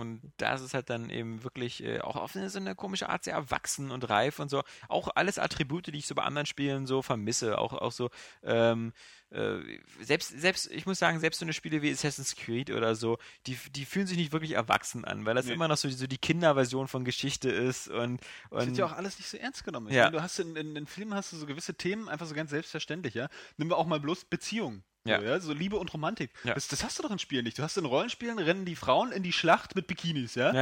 Und 0.00 0.32
da 0.38 0.54
ist 0.54 0.60
es 0.60 0.74
halt 0.74 0.90
dann 0.90 1.10
eben 1.10 1.44
wirklich 1.44 1.82
äh, 1.82 2.00
auch 2.00 2.16
auf 2.16 2.34
eine, 2.36 2.50
so 2.50 2.58
eine 2.58 2.74
komische 2.74 3.08
Art 3.08 3.24
sehr 3.24 3.34
erwachsen 3.34 3.90
und 3.90 4.08
reif 4.08 4.38
und 4.38 4.48
so. 4.50 4.62
Auch 4.88 5.08
alles 5.14 5.38
Attribute, 5.38 5.86
die 5.86 5.98
ich 5.98 6.06
so 6.06 6.14
bei 6.14 6.22
anderen 6.22 6.46
Spielen 6.46 6.86
so 6.86 7.02
vermisse. 7.02 7.58
Auch, 7.58 7.72
auch 7.72 7.92
so, 7.92 8.10
ähm, 8.42 8.92
äh, 9.30 9.58
selbst, 10.00 10.40
selbst, 10.40 10.70
ich 10.70 10.86
muss 10.86 10.98
sagen, 10.98 11.20
selbst 11.20 11.40
so 11.40 11.44
eine 11.44 11.52
Spiele 11.52 11.82
wie 11.82 11.90
Assassin's 11.92 12.34
Creed 12.34 12.70
oder 12.70 12.94
so, 12.94 13.18
die, 13.46 13.58
die 13.72 13.84
fühlen 13.84 14.06
sich 14.06 14.16
nicht 14.16 14.32
wirklich 14.32 14.52
erwachsen 14.52 15.04
an, 15.04 15.26
weil 15.26 15.34
das 15.34 15.46
Nee. 15.46 15.52
immer 15.52 15.68
noch 15.68 15.76
so, 15.76 15.88
so 15.90 16.06
die 16.06 16.16
Kinderversion 16.18 16.88
von 16.88 17.04
Geschichte 17.04 17.50
ist 17.50 17.88
und, 17.88 18.20
Das 18.50 18.62
und 18.62 18.66
wird 18.68 18.78
ja 18.78 18.86
auch 18.86 18.92
alles 18.92 19.18
nicht 19.18 19.28
so 19.28 19.36
ernst 19.36 19.64
genommen. 19.64 19.92
Ja. 19.92 20.04
meine, 20.04 20.16
du 20.16 20.22
hast 20.22 20.38
in, 20.38 20.56
in, 20.56 20.76
in 20.76 20.86
Filmen 20.86 21.14
hast 21.14 21.32
du 21.32 21.36
so 21.36 21.44
gewisse 21.46 21.74
Themen 21.74 22.08
einfach 22.08 22.26
so 22.26 22.34
ganz 22.34 22.50
selbstverständlich, 22.50 23.14
ja. 23.14 23.28
Nehmen 23.58 23.70
wir 23.70 23.76
auch 23.76 23.86
mal 23.86 24.00
bloß 24.00 24.24
Beziehungen. 24.24 24.82
Ja. 25.08 25.20
So, 25.20 25.26
ja, 25.26 25.40
so 25.40 25.52
Liebe 25.52 25.76
und 25.76 25.92
Romantik. 25.92 26.30
Ja. 26.44 26.54
Das, 26.54 26.68
das 26.68 26.84
hast 26.84 26.98
du 26.98 27.02
doch 27.02 27.10
in 27.10 27.18
Spielen 27.18 27.44
nicht. 27.44 27.58
Du 27.58 27.62
hast 27.62 27.76
in 27.76 27.84
Rollenspielen, 27.84 28.38
rennen 28.38 28.64
die 28.64 28.76
Frauen 28.76 29.12
in 29.12 29.22
die 29.22 29.32
Schlacht 29.32 29.74
mit 29.74 29.86
Bikinis, 29.86 30.34
ja. 30.34 30.52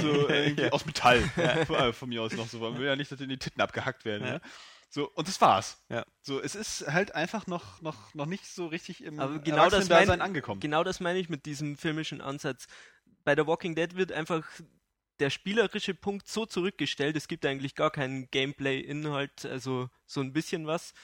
So 0.00 0.28
irgendwie 0.28 0.62
Ja. 0.64 0.72
aus 0.72 0.86
Metall. 0.86 1.20
Von, 1.66 1.76
äh, 1.76 1.92
von 1.92 2.08
mir 2.08 2.22
aus 2.22 2.32
noch 2.32 2.48
so. 2.48 2.58
Man 2.58 2.78
will 2.78 2.86
ja 2.86 2.96
nicht, 2.96 3.10
dass 3.12 3.20
in 3.20 3.28
die 3.28 3.38
Titten 3.38 3.60
abgehackt 3.60 4.04
werden, 4.04 4.26
ja. 4.26 4.40
So, 4.88 5.10
und 5.10 5.26
das 5.28 5.40
war's. 5.40 5.84
Ja. 5.88 6.04
So, 6.22 6.40
es 6.40 6.54
ist 6.54 6.86
halt 6.86 7.14
einfach 7.14 7.46
noch, 7.46 7.82
noch, 7.82 8.14
noch 8.14 8.26
nicht 8.26 8.46
so 8.46 8.66
richtig 8.66 9.02
im 9.02 9.18
Aber 9.20 9.38
genau 9.40 9.68
das, 9.68 9.88
mein, 9.88 10.20
angekommen. 10.20 10.60
genau 10.60 10.84
das 10.84 11.00
meine 11.00 11.18
ich 11.18 11.28
mit 11.28 11.44
diesem 11.44 11.76
filmischen 11.76 12.20
Ansatz. 12.20 12.66
Bei 13.24 13.34
The 13.34 13.46
Walking 13.46 13.74
Dead 13.74 13.96
wird 13.96 14.12
einfach 14.12 14.44
der 15.18 15.30
spielerische 15.30 15.94
Punkt 15.94 16.28
so 16.28 16.46
zurückgestellt, 16.46 17.16
es 17.16 17.26
gibt 17.28 17.44
eigentlich 17.46 17.74
gar 17.74 17.90
keinen 17.90 18.30
Gameplay-Inhalt, 18.30 19.44
also 19.46 19.88
so 20.06 20.20
ein 20.20 20.32
bisschen 20.32 20.66
was. 20.66 20.94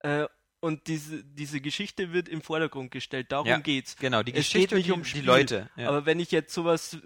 Äh, 0.00 0.26
und 0.64 0.86
diese, 0.86 1.22
diese 1.22 1.60
Geschichte 1.60 2.12
wird 2.14 2.26
im 2.28 2.40
Vordergrund 2.40 2.90
gestellt, 2.90 3.30
darum 3.30 3.46
Ja, 3.46 3.58
geht's. 3.58 3.96
Genau, 3.96 4.22
die 4.22 4.32
Es 4.32 4.38
Geschichte 4.38 4.60
geht 4.60 4.72
und 4.72 4.76
nicht 4.78 4.88
die, 4.88 4.92
um 4.92 5.02
die 5.02 5.08
Spiel, 5.08 5.24
Leute. 5.24 5.70
Ja. 5.76 5.88
Aber 5.90 6.06
wenn 6.06 6.18
ich 6.20 6.30
jetzt 6.30 6.54
sowas. 6.54 6.98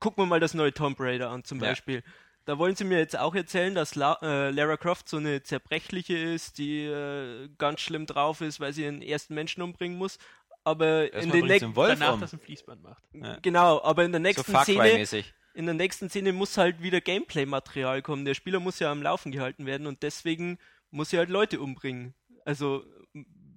Gucken 0.00 0.22
wir 0.24 0.26
mal 0.26 0.40
das 0.40 0.54
neue 0.54 0.72
Tomb 0.72 0.98
Raider 0.98 1.30
an, 1.30 1.44
zum 1.44 1.60
Ja. 1.60 1.68
Beispiel. 1.68 2.02
Da 2.46 2.58
wollen 2.58 2.74
sie 2.74 2.84
mir 2.84 2.98
jetzt 2.98 3.18
auch 3.18 3.34
erzählen, 3.34 3.74
dass 3.74 3.94
La 3.94 4.18
äh, 4.22 4.50
Lara 4.50 4.76
Croft 4.76 5.08
so 5.08 5.18
eine 5.18 5.42
zerbrechliche 5.42 6.16
ist, 6.16 6.58
die 6.58 6.84
äh, 6.84 7.48
ganz 7.58 7.80
schlimm 7.82 8.06
drauf 8.06 8.40
ist, 8.40 8.58
weil 8.58 8.72
sie 8.72 8.82
den 8.82 9.02
ersten 9.02 9.34
Menschen 9.34 9.62
umbringen 9.62 9.98
muss. 9.98 10.18
Aber 10.64 11.06
in 11.08 11.12
Erstmal 11.12 11.36
den 11.36 11.42
sie 11.42 11.48
nächsten. 11.66 11.74
Danach 11.74 12.14
um. 12.14 12.20
das 12.20 12.32
ein 12.32 12.40
Fließband 12.40 12.82
macht. 12.82 13.02
Ja. 13.12 13.38
Genau, 13.42 13.82
aber 13.82 14.04
in 14.04 14.12
der 14.12 14.20
So 14.20 14.22
nächsten 14.22 14.52
Far 14.52 14.64
Szene. 14.64 15.06
In 15.54 15.66
der 15.66 15.74
nächsten 15.74 16.08
Szene 16.08 16.32
muss 16.32 16.56
halt 16.56 16.82
wieder 16.82 17.00
Gameplay-Material 17.00 18.02
kommen. 18.02 18.24
Der 18.24 18.34
Spieler 18.34 18.60
muss 18.60 18.78
ja 18.78 18.90
am 18.90 19.02
Laufen 19.02 19.30
gehalten 19.32 19.66
werden 19.66 19.86
und 19.86 20.02
deswegen 20.02 20.58
muss 20.90 21.12
er 21.12 21.20
halt 21.20 21.30
Leute 21.30 21.60
umbringen. 21.60 22.14
Also 22.46 22.84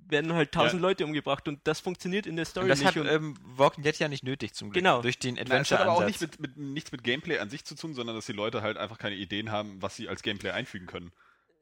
werden 0.09 0.33
halt 0.33 0.51
tausend 0.51 0.81
Leute 0.81 1.05
umgebracht 1.05 1.47
und 1.47 1.59
das 1.65 1.79
funktioniert 1.79 2.25
in 2.25 2.35
der 2.35 2.45
Story 2.45 2.63
Und 2.63 2.69
das 2.69 2.79
nicht. 2.79 2.87
hat 2.87 2.97
und 2.97 3.07
ähm, 3.07 3.35
Walking 3.43 3.83
Dead 3.83 3.97
ja 3.99 4.07
nicht 4.07 4.23
nötig 4.23 4.53
zum 4.55 4.71
Glück. 4.71 4.83
Genau. 4.83 5.03
Durch 5.03 5.19
den 5.19 5.35
Nein, 5.35 5.61
es 5.61 5.71
hat 5.71 5.81
aber 5.81 5.91
auch 5.93 6.03
nicht 6.05 6.19
mit, 6.19 6.39
mit, 6.39 6.57
nichts 6.57 6.91
mit 6.91 7.03
Gameplay 7.03 7.37
an 7.37 7.51
sich 7.51 7.63
zu 7.63 7.75
tun, 7.75 7.93
sondern 7.93 8.15
dass 8.15 8.25
die 8.25 8.33
Leute 8.33 8.63
halt 8.63 8.77
einfach 8.77 8.97
keine 8.97 9.15
Ideen 9.15 9.51
haben, 9.51 9.79
was 9.81 9.95
sie 9.95 10.09
als 10.09 10.23
Gameplay 10.23 10.49
einfügen 10.49 10.87
können. 10.87 11.11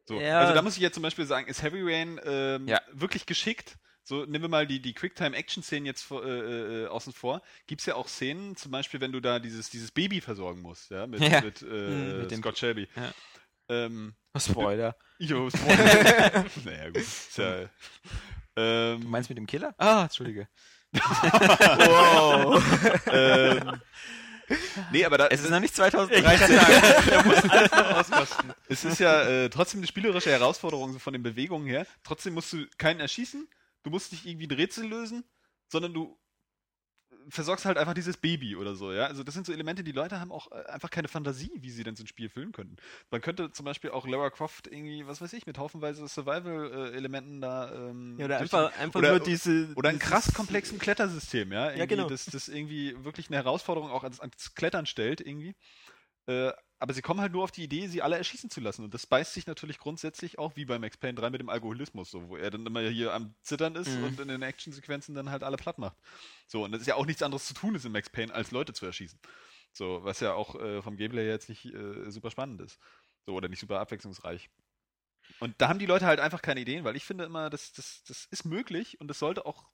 So. 0.05 0.21
Ja. 0.21 0.39
Also 0.39 0.53
da 0.53 0.61
muss 0.61 0.77
ich 0.77 0.81
jetzt 0.81 0.93
zum 0.93 1.03
Beispiel 1.03 1.25
sagen, 1.25 1.47
ist 1.47 1.61
Heavy 1.61 1.81
Rain 1.83 2.19
ähm, 2.23 2.67
Ja. 2.69 2.79
wirklich 2.93 3.25
geschickt? 3.25 3.77
So, 4.03 4.23
nehmen 4.23 4.43
wir 4.45 4.47
mal 4.49 4.65
die, 4.65 4.81
die 4.81 4.93
Quicktime-Action-Szenen 4.93 5.85
jetzt 5.85 6.03
vor, 6.03 6.23
äh, 6.25 6.83
äh, 6.83 6.87
außen 6.87 7.11
vor. 7.11 7.41
Gibt 7.67 7.81
es 7.81 7.87
ja 7.87 7.95
auch 7.95 8.07
Szenen, 8.07 8.55
zum 8.55 8.71
Beispiel, 8.71 9.01
wenn 9.01 9.11
du 9.11 9.19
da 9.19 9.39
dieses, 9.39 9.69
dieses 9.69 9.91
Baby 9.91 10.21
versorgen 10.21 10.61
musst, 10.61 10.89
ja, 10.91 11.05
mit, 11.05 11.19
Ja. 11.19 11.41
mit, 11.41 11.61
äh, 11.61 11.65
Mhm, 11.65 12.19
mit 12.21 12.31
dem- 12.31 12.39
Scott 12.39 12.57
Shelby. 12.57 12.87
Ja. 12.95 13.11
Ähm, 13.67 14.15
Spoiler. 14.51 14.95
jo, 15.19 15.49
Spoiler. 15.49 16.45
naja, 16.65 16.87
gut. 16.87 16.97
Ist 16.97 17.37
ja, 17.37 17.69
ähm, 18.55 19.01
Du 19.01 19.07
meinst 19.07 19.29
mit 19.29 19.37
dem 19.37 19.45
Killer? 19.47 19.73
Ah, 19.77 20.03
Entschuldige. 20.03 20.47
wow. 20.93 22.63
ähm, 23.11 23.81
nee, 24.91 25.03
aber 25.05 25.17
da, 25.17 25.27
Es 25.27 25.41
ist 25.41 25.49
noch 25.49 25.59
nicht 25.59 25.75
2013. 25.75 26.59
Es 28.69 28.85
ist 28.85 28.99
ja 28.99 29.23
äh, 29.23 29.49
trotzdem 29.49 29.81
eine 29.81 29.87
spielerische 29.87 30.31
Herausforderung 30.31 30.93
so 30.93 30.99
von 30.99 31.13
den 31.13 31.23
Bewegungen 31.23 31.67
her. 31.67 31.85
Trotzdem 32.03 32.33
musst 32.33 32.53
du 32.53 32.65
keinen 32.77 32.99
erschießen, 32.99 33.47
du 33.83 33.89
musst 33.89 34.11
nicht 34.11 34.25
irgendwie 34.25 34.47
ein 34.47 34.55
Rätsel 34.55 34.87
lösen, 34.87 35.23
sondern 35.67 35.93
du 35.93 36.17
versorgst 37.29 37.65
halt 37.65 37.77
einfach 37.77 37.93
dieses 37.93 38.17
Baby 38.17 38.55
oder 38.55 38.75
so, 38.75 38.91
ja. 38.91 39.05
Also 39.05 39.23
das 39.23 39.33
sind 39.33 39.45
so 39.45 39.51
Elemente, 39.53 39.83
die 39.83 39.91
Leute 39.91 40.19
haben 40.19 40.31
auch 40.31 40.51
äh, 40.51 40.65
einfach 40.67 40.89
keine 40.89 41.07
Fantasie, 41.07 41.51
wie 41.55 41.69
sie 41.69 41.83
denn 41.83 41.95
so 41.95 42.03
ein 42.03 42.07
Spiel 42.07 42.29
füllen 42.29 42.51
könnten. 42.51 42.77
Man 43.11 43.21
könnte 43.21 43.51
zum 43.51 43.65
Beispiel 43.65 43.91
auch 43.91 44.07
Lara 44.07 44.29
Croft 44.29 44.67
irgendwie, 44.67 45.05
was 45.07 45.21
weiß 45.21 45.33
ich, 45.33 45.45
mit 45.45 45.57
haufenweise 45.57 46.07
Survival-Elementen 46.07 47.41
da 47.41 47.73
ähm, 47.73 48.15
ja, 48.17 48.25
oder 48.25 48.39
einfach, 48.39 48.77
einfach 48.79 48.99
oder, 48.99 49.11
nur 49.11 49.19
diese. 49.19 49.69
oder 49.75 49.91
dieses- 49.91 50.07
krass 50.07 50.33
komplexen 50.33 50.79
Klettersystem, 50.79 51.51
ja. 51.51 51.69
Irgendwie, 51.71 51.87
genau. 51.87 52.09
Das, 52.09 52.25
das 52.25 52.47
irgendwie 52.47 52.95
wirklich 53.03 53.27
eine 53.27 53.37
Herausforderung 53.37 53.91
auch 53.91 54.03
ans, 54.03 54.19
ans 54.19 54.53
Klettern 54.55 54.85
stellt, 54.85 55.21
irgendwie. 55.21 55.55
Äh, 56.27 56.51
aber 56.79 56.93
sie 56.93 57.01
kommen 57.01 57.21
halt 57.21 57.31
nur 57.31 57.43
auf 57.43 57.51
die 57.51 57.63
Idee, 57.63 57.87
sie 57.87 58.01
alle 58.01 58.17
erschießen 58.17 58.49
zu 58.49 58.59
lassen. 58.61 58.83
Und 58.83 58.93
das 58.93 59.05
beißt 59.07 59.33
sich 59.33 59.47
natürlich 59.47 59.79
grundsätzlich 59.79 60.37
auch 60.37 60.55
wie 60.55 60.65
bei 60.65 60.77
Max 60.79 60.97
Payne 60.97 61.15
3 61.15 61.29
mit 61.31 61.41
dem 61.41 61.49
Alkoholismus, 61.49 62.11
so, 62.11 62.29
wo 62.29 62.37
er 62.37 62.51
dann 62.51 62.65
immer 62.65 62.81
hier 62.81 63.13
am 63.13 63.33
Zittern 63.41 63.75
ist 63.75 63.89
Mhm. 63.89 64.03
und 64.03 64.19
in 64.19 64.27
den 64.27 64.41
Actionsequenzen 64.41 65.15
dann 65.15 65.29
halt 65.29 65.43
alle 65.43 65.57
platt 65.57 65.79
macht. 65.79 65.97
So, 66.47 66.63
und 66.63 66.71
das 66.71 66.81
ist 66.81 66.87
ja 66.87 66.95
auch 66.95 67.05
nichts 67.05 67.23
anderes 67.23 67.45
zu 67.47 67.53
tun 67.53 67.75
ist 67.75 67.85
in 67.85 67.91
Max 67.91 68.09
Payne, 68.09 68.33
als 68.33 68.51
Leute 68.51 68.73
zu 68.73 68.85
erschießen. 68.85 69.19
So, 69.73 70.03
was 70.03 70.19
ja 70.19 70.33
auch 70.33 70.55
äh, 70.55 70.81
vom 70.81 70.97
Gameplay 70.97 71.23
her 71.23 71.33
jetzt 71.33 71.49
nicht 71.49 71.65
äh, 71.65 72.11
super 72.11 72.31
spannend 72.31 72.61
ist. 72.61 72.79
So, 73.25 73.33
oder 73.33 73.49
nicht 73.49 73.59
super 73.59 73.79
abwechslungsreich. 73.79 74.49
Und 75.39 75.55
da 75.59 75.67
haben 75.69 75.79
die 75.79 75.85
Leute 75.85 76.05
halt 76.05 76.19
einfach 76.19 76.41
keine 76.41 76.61
Ideen, 76.61 76.83
weil 76.83 76.95
ich 76.95 77.03
finde 77.03 77.25
immer, 77.25 77.49
das, 77.49 77.73
das, 77.73 78.03
das 78.07 78.25
ist 78.31 78.45
möglich 78.45 78.99
und 79.01 79.07
das 79.09 79.19
sollte 79.19 79.45
auch 79.45 79.65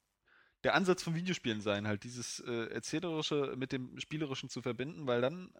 der 0.64 0.76
Ansatz 0.76 1.04
von 1.04 1.16
Videospielen 1.16 1.62
sein, 1.62 1.88
halt 1.88 2.04
dieses 2.04 2.40
äh, 2.40 2.68
Erzählerische 2.74 3.54
mit 3.58 3.72
dem 3.72 4.00
Spielerischen 4.00 4.50
zu 4.50 4.62
verbinden, 4.62 5.08
weil 5.08 5.22
dann, 5.22 5.52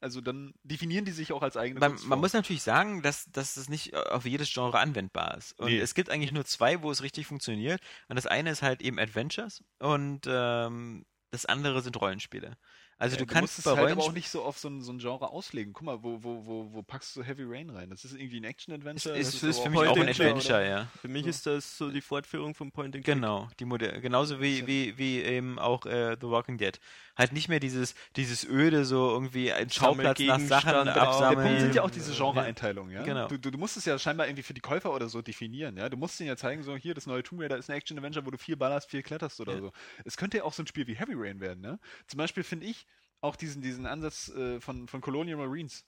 also 0.00 0.20
dann 0.20 0.52
definieren 0.64 1.04
die 1.04 1.12
sich 1.12 1.32
auch 1.32 1.42
als 1.42 1.56
eigene 1.56 1.80
man, 1.80 1.96
man 2.06 2.18
muss 2.18 2.32
natürlich 2.32 2.62
sagen, 2.62 3.02
dass, 3.02 3.30
dass 3.30 3.56
es 3.56 3.68
nicht 3.68 3.94
auf 3.94 4.24
jedes 4.24 4.52
Genre 4.52 4.78
anwendbar 4.78 5.36
ist. 5.38 5.58
Und 5.58 5.68
Nee. 5.68 5.78
es 5.78 5.94
gibt 5.94 6.10
eigentlich 6.10 6.32
nur 6.32 6.44
zwei, 6.44 6.82
wo 6.82 6.90
es 6.90 7.02
richtig 7.02 7.26
funktioniert. 7.26 7.80
Und 8.08 8.16
das 8.16 8.26
eine 8.26 8.50
ist 8.50 8.62
halt 8.62 8.82
eben 8.82 8.98
Adventures 8.98 9.62
und 9.78 10.22
ähm, 10.26 11.06
das 11.30 11.46
andere 11.46 11.80
sind 11.82 11.98
Rollenspiele. 12.00 12.56
Also 12.98 13.16
Ja, 13.16 13.20
du 13.20 13.26
kannst 13.26 13.56
musst 13.56 13.58
es 13.58 13.64
bei 13.64 13.80
halt 13.80 13.92
aber 13.92 14.02
auch 14.02 14.12
nicht 14.12 14.28
so 14.30 14.42
auf 14.42 14.58
so 14.58 14.68
ein, 14.68 14.80
so 14.80 14.92
ein 14.92 14.98
Genre 14.98 15.30
auslegen. 15.30 15.72
Guck 15.72 15.86
mal, 15.86 16.02
wo, 16.02 16.22
wo, 16.22 16.46
wo, 16.46 16.72
wo 16.72 16.82
packst 16.82 17.16
du 17.16 17.22
Heavy 17.22 17.42
Rain 17.44 17.70
rein? 17.70 17.90
Das 17.90 18.04
ist 18.04 18.14
irgendwie 18.14 18.38
ein 18.38 18.44
Action-Adventure. 18.44 19.16
ist, 19.16 19.28
das 19.28 19.42
ist, 19.42 19.42
ist 19.42 19.58
für 19.60 19.70
mich 19.70 19.80
auch 19.80 19.96
ein 19.96 20.08
Adventure, 20.08 20.68
ja. 20.68 20.86
Für 21.00 21.08
mich 21.08 21.24
So. 21.24 21.30
ist 21.30 21.46
das 21.46 21.78
so 21.78 21.90
die 21.90 22.00
Fortführung 22.00 22.54
von 22.54 22.70
Point 22.70 22.94
and 22.94 23.04
Click. 23.04 23.16
Genau, 23.16 23.48
die 23.58 23.64
Modell, 23.64 24.00
genauso 24.00 24.40
wie, 24.40 24.66
wie, 24.66 24.96
wie 24.98 25.20
eben 25.20 25.58
auch 25.58 25.84
äh, 25.86 26.16
The 26.20 26.28
Walking 26.28 26.58
Dead. 26.58 26.78
Halt 27.14 27.32
nicht 27.32 27.48
mehr 27.48 27.60
dieses, 27.60 27.94
dieses 28.16 28.42
öde, 28.44 28.86
so 28.86 29.10
irgendwie 29.10 29.52
ein 29.52 29.68
Schauplatz 29.68 30.18
nach 30.20 30.38
Sachen 30.40 30.48
Sammelgegenstand 30.48 30.86
Der 30.96 31.02
absammeln. 31.02 31.46
Punkt 31.46 31.60
sind 31.60 31.74
ja 31.74 31.82
auch 31.82 31.90
diese 31.90 32.14
Genre-Einteilungen, 32.14 32.90
ja? 32.90 33.02
Genau. 33.02 33.28
Du, 33.28 33.38
du, 33.38 33.50
du 33.50 33.58
musst 33.58 33.76
es 33.76 33.84
ja 33.84 33.98
scheinbar 33.98 34.28
irgendwie 34.28 34.42
für 34.42 34.54
die 34.54 34.62
Käufer 34.62 34.94
oder 34.94 35.08
so 35.10 35.20
definieren, 35.20 35.76
ja? 35.76 35.90
Du 35.90 35.98
musst 35.98 36.18
ihnen 36.20 36.28
ja 36.28 36.36
zeigen, 36.36 36.62
so 36.62 36.74
hier, 36.74 36.94
das 36.94 37.06
neue 37.06 37.22
Tomb 37.22 37.42
Raider 37.42 37.58
ist 37.58 37.68
ein 37.68 37.76
Action-Adventure, 37.76 38.24
wo 38.24 38.30
du 38.30 38.38
viel 38.38 38.56
ballerst, 38.56 38.90
viel 38.90 39.02
kletterst 39.02 39.40
oder 39.40 39.52
Ja. 39.54 39.60
so. 39.60 39.72
Es 40.06 40.16
könnte 40.16 40.38
ja 40.38 40.44
auch 40.44 40.54
so 40.54 40.62
ein 40.62 40.66
Spiel 40.66 40.86
wie 40.86 40.94
Heavy 40.94 41.12
Rain 41.14 41.40
werden, 41.40 41.60
ne? 41.60 41.78
Zum 42.06 42.16
Beispiel 42.16 42.44
finde 42.44 42.66
ich 42.66 42.86
auch 43.20 43.36
diesen, 43.36 43.60
diesen 43.60 43.84
Ansatz 43.86 44.30
äh, 44.30 44.58
von, 44.60 44.88
von 44.88 45.00
Colonial 45.02 45.36
Marines, 45.36 45.84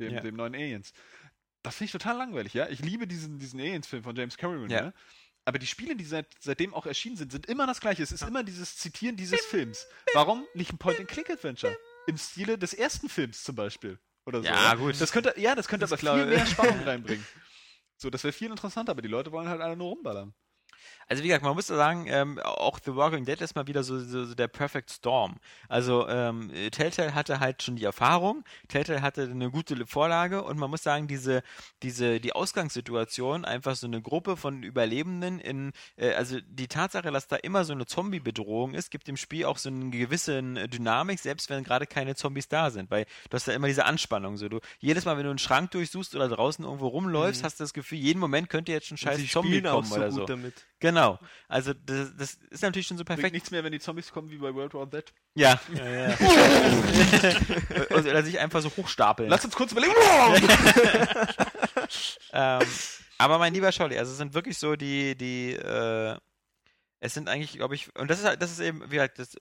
dem, 0.00 0.14
Ja. 0.14 0.20
dem 0.20 0.34
neuen 0.34 0.54
Aliens. 0.54 0.92
Das 1.62 1.76
finde 1.76 1.86
ich 1.86 1.92
total 1.92 2.18
langweilig, 2.18 2.52
ja? 2.52 2.68
Ich 2.68 2.80
liebe 2.80 3.06
diesen, 3.06 3.38
diesen 3.38 3.60
Aliens-Film 3.60 4.02
von 4.02 4.16
James 4.16 4.36
Cameron, 4.36 4.68
Ja. 4.70 4.86
ja? 4.86 4.92
Aber 5.44 5.58
die 5.58 5.66
Spiele, 5.66 5.94
die 5.94 6.04
seit, 6.04 6.26
seitdem 6.40 6.72
auch 6.72 6.86
erschienen 6.86 7.16
sind, 7.16 7.32
sind 7.32 7.46
immer 7.46 7.66
das 7.66 7.80
Gleiche. 7.80 8.02
Es 8.02 8.12
ist 8.12 8.22
immer 8.22 8.42
dieses 8.42 8.76
Zitieren 8.76 9.16
dieses 9.16 9.44
Films. 9.44 9.86
Warum 10.14 10.46
nicht 10.54 10.72
ein 10.72 10.78
Point-and-Click-Adventure? 10.78 11.76
Im 12.06 12.16
Stile 12.16 12.56
des 12.58 12.72
ersten 12.72 13.08
Films 13.08 13.42
zum 13.42 13.54
Beispiel. 13.54 13.98
Oder 14.26 14.40
so. 14.40 14.46
Ja, 14.48 14.74
gut. 14.74 14.98
Das 15.00 15.12
könnte, 15.12 15.34
ja, 15.36 15.54
das 15.54 15.68
könnte 15.68 15.84
Ist 15.84 15.92
aber 15.92 15.98
klar. 15.98 16.16
viel 16.16 16.26
mehr 16.26 16.46
Spannung 16.46 16.80
reinbringen. 16.84 17.26
So, 17.96 18.10
das 18.10 18.24
wäre 18.24 18.32
viel 18.32 18.50
interessanter, 18.50 18.92
aber 18.92 19.02
die 19.02 19.08
Leute 19.08 19.32
wollen 19.32 19.48
halt 19.48 19.60
alle 19.60 19.76
nur 19.76 19.88
rumballern. 19.88 20.34
Also 21.08 21.22
wie 21.22 21.28
gesagt, 21.28 21.44
man 21.44 21.54
muss 21.54 21.66
sagen, 21.66 22.06
ähm, 22.08 22.38
auch 22.40 22.78
The 22.84 22.94
Walking 22.96 23.24
Dead 23.24 23.40
ist 23.40 23.54
mal 23.54 23.66
wieder 23.66 23.82
so, 23.82 23.98
so, 24.00 24.24
so 24.24 24.34
der 24.34 24.48
Perfect 24.48 24.90
Storm. 24.90 25.36
Also 25.68 26.08
ähm, 26.08 26.50
Telltale 26.70 27.14
hatte 27.14 27.40
halt 27.40 27.62
schon 27.62 27.76
die 27.76 27.84
Erfahrung, 27.84 28.44
Telltale 28.68 29.02
hatte 29.02 29.22
eine 29.22 29.50
gute 29.50 29.86
Vorlage 29.86 30.42
und 30.42 30.58
man 30.58 30.70
muss 30.70 30.82
sagen, 30.82 31.06
diese, 31.08 31.42
diese, 31.82 32.20
die 32.20 32.32
Ausgangssituation, 32.32 33.44
einfach 33.44 33.76
so 33.76 33.86
eine 33.86 34.00
Gruppe 34.00 34.36
von 34.36 34.62
Überlebenden 34.62 35.38
in, 35.38 35.72
äh, 35.96 36.12
also 36.14 36.38
die 36.46 36.68
Tatsache, 36.68 37.10
dass 37.10 37.26
da 37.28 37.36
immer 37.36 37.64
so 37.64 37.72
eine 37.72 37.86
Zombie-Bedrohung 37.86 38.74
ist, 38.74 38.90
gibt 38.90 39.06
dem 39.08 39.16
Spiel 39.16 39.44
auch 39.44 39.58
so 39.58 39.68
eine 39.68 39.90
gewisse 39.90 40.42
Dynamik, 40.68 41.18
selbst 41.20 41.50
wenn 41.50 41.64
gerade 41.64 41.86
keine 41.86 42.14
Zombies 42.14 42.48
da 42.48 42.70
sind, 42.70 42.90
weil 42.90 43.04
du 43.30 43.34
hast 43.34 43.46
da 43.48 43.52
immer 43.52 43.66
diese 43.66 43.84
Anspannung. 43.84 44.36
So, 44.36 44.48
du, 44.48 44.60
jedes 44.78 45.04
Mal, 45.04 45.16
wenn 45.16 45.24
du 45.24 45.30
einen 45.30 45.38
Schrank 45.38 45.70
durchsuchst 45.72 46.14
oder 46.14 46.28
draußen 46.28 46.64
irgendwo 46.64 46.88
rumläufst, 46.88 47.42
Mhm. 47.42 47.46
hast 47.46 47.60
du 47.60 47.64
das 47.64 47.72
Gefühl, 47.74 47.98
jeden 47.98 48.18
Moment 48.20 48.48
könnte 48.48 48.72
jetzt 48.72 48.86
schon 48.86 48.96
scheiß 48.96 49.26
Zombie 49.28 49.60
kommen 49.62 49.84
so 49.88 49.94
oder 49.96 50.08
gut 50.08 50.14
so. 50.14 50.26
damit. 50.26 50.54
Genau. 50.80 50.93
Also 51.48 51.74
das, 51.74 52.16
das 52.16 52.38
ist 52.50 52.62
natürlich 52.62 52.86
schon 52.86 52.96
so 52.96 53.04
Bringt 53.04 53.18
perfekt. 53.18 53.34
nichts 53.34 53.50
mehr, 53.50 53.64
wenn 53.64 53.72
die 53.72 53.80
Zombies 53.80 54.12
kommen 54.12 54.30
wie 54.30 54.38
bei 54.38 54.54
World 54.54 54.74
War 54.74 54.90
Z. 54.90 55.12
Ja. 55.34 55.60
ja, 55.74 55.88
ja. 55.88 56.16
oder, 57.90 58.10
oder 58.10 58.22
sich 58.22 58.38
einfach 58.38 58.62
so 58.62 58.70
hochstapeln. 58.76 59.28
Lass 59.28 59.44
uns 59.44 59.54
kurz 59.54 59.72
überlegen. 59.72 59.94
ähm, 62.32 62.60
aber 63.18 63.38
mein 63.38 63.54
lieber 63.54 63.72
Scholli, 63.72 63.98
also 63.98 64.12
es 64.12 64.18
sind 64.18 64.34
wirklich 64.34 64.58
so 64.58 64.76
die, 64.76 65.16
die, 65.16 65.52
äh, 65.52 66.16
es 67.04 67.12
sind 67.12 67.28
eigentlich, 67.28 67.52
glaube 67.52 67.74
ich, 67.74 67.94
und 67.96 68.10
das 68.10 68.20
ist 68.20 68.24
halt, 68.24 68.40
das 68.40 68.50
ist 68.50 68.60
eben, 68.60 68.90
wie 68.90 68.98
halt, 68.98 69.18
das, 69.18 69.36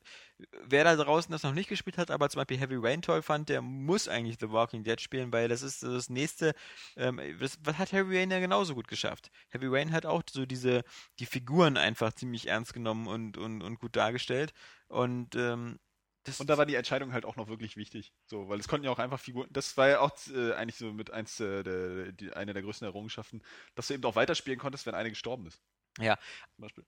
wer 0.65 0.83
da 0.83 0.97
draußen 0.97 1.31
das 1.31 1.43
noch 1.43 1.53
nicht 1.53 1.69
gespielt 1.69 1.97
hat, 1.97 2.11
aber 2.11 2.29
zum 2.29 2.39
Beispiel 2.41 2.57
Heavy 2.59 2.75
Rain 2.75 3.01
toll 3.01 3.21
fand, 3.21 3.47
der 3.47 3.61
muss 3.61 4.09
eigentlich 4.09 4.35
The 4.37 4.51
Walking 4.51 4.83
Dead 4.83 4.99
spielen, 4.99 5.31
weil 5.31 5.47
das 5.47 5.61
ist 5.61 5.81
das 5.81 6.09
nächste, 6.09 6.55
ähm, 6.97 7.21
das, 7.39 7.57
was 7.63 7.77
hat 7.77 7.93
Heavy 7.93 8.17
Rain 8.17 8.31
ja 8.31 8.39
genauso 8.41 8.75
gut 8.75 8.89
geschafft. 8.89 9.31
Heavy 9.47 9.67
Rain 9.67 9.93
hat 9.93 10.05
auch 10.05 10.23
so 10.29 10.45
diese, 10.45 10.83
die 11.19 11.25
Figuren 11.25 11.77
einfach 11.77 12.11
ziemlich 12.11 12.47
ernst 12.49 12.73
genommen 12.73 13.07
und, 13.07 13.37
und, 13.37 13.61
und 13.61 13.79
gut 13.79 13.95
dargestellt 13.95 14.51
und, 14.89 15.35
ähm, 15.35 15.79
das, 16.25 16.39
Und 16.41 16.49
da 16.49 16.57
war 16.57 16.65
die 16.65 16.75
Entscheidung 16.75 17.13
halt 17.13 17.25
auch 17.25 17.37
noch 17.37 17.47
wirklich 17.47 17.75
wichtig. 17.77 18.13
So, 18.25 18.47
weil 18.49 18.59
es 18.59 18.67
konnten 18.69 18.85
ja 18.85 18.91
auch 18.91 18.99
einfach 18.99 19.19
Figuren. 19.19 19.47
Das 19.51 19.75
war 19.77 19.89
ja 19.89 19.99
auch 19.99 20.11
äh, 20.33 20.53
eigentlich 20.53 20.77
so 20.77 20.91
mit 20.93 21.11
eins 21.11 21.35
der, 21.37 21.63
der 21.63 22.11
die, 22.13 22.31
eine 22.33 22.53
der 22.53 22.63
größten 22.63 22.85
Errungenschaften, 22.85 23.41
dass 23.75 23.87
du 23.87 23.93
eben 23.93 24.03
auch 24.05 24.15
weiterspielen 24.15 24.59
konntest, 24.59 24.85
wenn 24.85 24.95
eine 24.95 25.09
gestorben 25.09 25.47
ist. 25.47 25.61
Ja. 25.99 26.17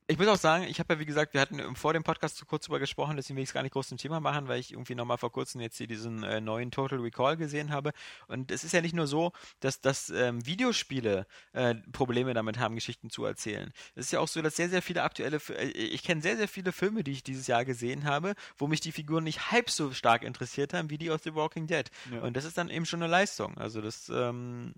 Ich 0.07 0.17
muss 0.17 0.27
auch 0.27 0.37
sagen, 0.37 0.63
ich 0.63 0.79
habe 0.79 0.93
ja 0.93 0.99
wie 0.99 1.05
gesagt, 1.05 1.33
wir 1.33 1.41
hatten 1.41 1.75
vor 1.75 1.93
dem 1.93 2.03
Podcast 2.03 2.37
zu 2.37 2.45
kurz 2.45 2.65
drüber 2.65 2.79
gesprochen, 2.79 3.17
deswegen 3.17 3.35
will 3.35 3.43
ich 3.43 3.49
es 3.49 3.53
gar 3.53 3.61
nicht 3.61 3.73
groß 3.73 3.89
zum 3.89 3.97
Thema 3.97 4.19
machen, 4.19 4.47
weil 4.47 4.59
ich 4.59 4.71
irgendwie 4.71 4.95
nochmal 4.95 5.17
vor 5.17 5.31
kurzem 5.31 5.61
jetzt 5.61 5.77
hier 5.77 5.87
diesen 5.87 6.23
äh, 6.23 6.41
neuen 6.41 6.71
Total 6.71 6.99
Recall 6.99 7.37
gesehen 7.37 7.71
habe. 7.71 7.91
Und 8.27 8.51
es 8.51 8.63
ist 8.63 8.71
ja 8.71 8.81
nicht 8.81 8.95
nur 8.95 9.05
so, 9.05 9.31
dass, 9.59 9.81
dass 9.81 10.09
ähm, 10.09 10.45
Videospiele 10.45 11.27
äh, 11.53 11.75
Probleme 11.91 12.33
damit 12.33 12.57
haben, 12.57 12.75
Geschichten 12.75 13.09
zu 13.09 13.25
erzählen. 13.25 13.71
Es 13.95 14.07
ist 14.07 14.11
ja 14.11 14.19
auch 14.19 14.27
so, 14.27 14.41
dass 14.41 14.55
sehr, 14.55 14.69
sehr 14.69 14.81
viele 14.81 15.03
aktuelle, 15.03 15.39
äh, 15.49 15.67
ich 15.67 16.03
kenne 16.03 16.21
sehr, 16.21 16.37
sehr 16.37 16.47
viele 16.47 16.71
Filme, 16.71 17.03
die 17.03 17.11
ich 17.11 17.23
dieses 17.23 17.45
Jahr 17.47 17.65
gesehen 17.65 18.05
habe, 18.05 18.33
wo 18.57 18.67
mich 18.67 18.79
die 18.79 18.91
Figuren 18.91 19.23
nicht 19.23 19.51
halb 19.51 19.69
so 19.69 19.91
stark 19.91 20.23
interessiert 20.23 20.73
haben, 20.73 20.89
wie 20.89 20.97
die 20.97 21.11
aus 21.11 21.23
The 21.23 21.35
Walking 21.35 21.67
Dead. 21.67 21.89
Ja. 22.11 22.21
Und 22.21 22.37
das 22.37 22.45
ist 22.45 22.57
dann 22.57 22.69
eben 22.69 22.85
schon 22.85 23.03
eine 23.03 23.11
Leistung. 23.11 23.57
Also 23.57 23.81
das 23.81 24.09
ähm, 24.09 24.73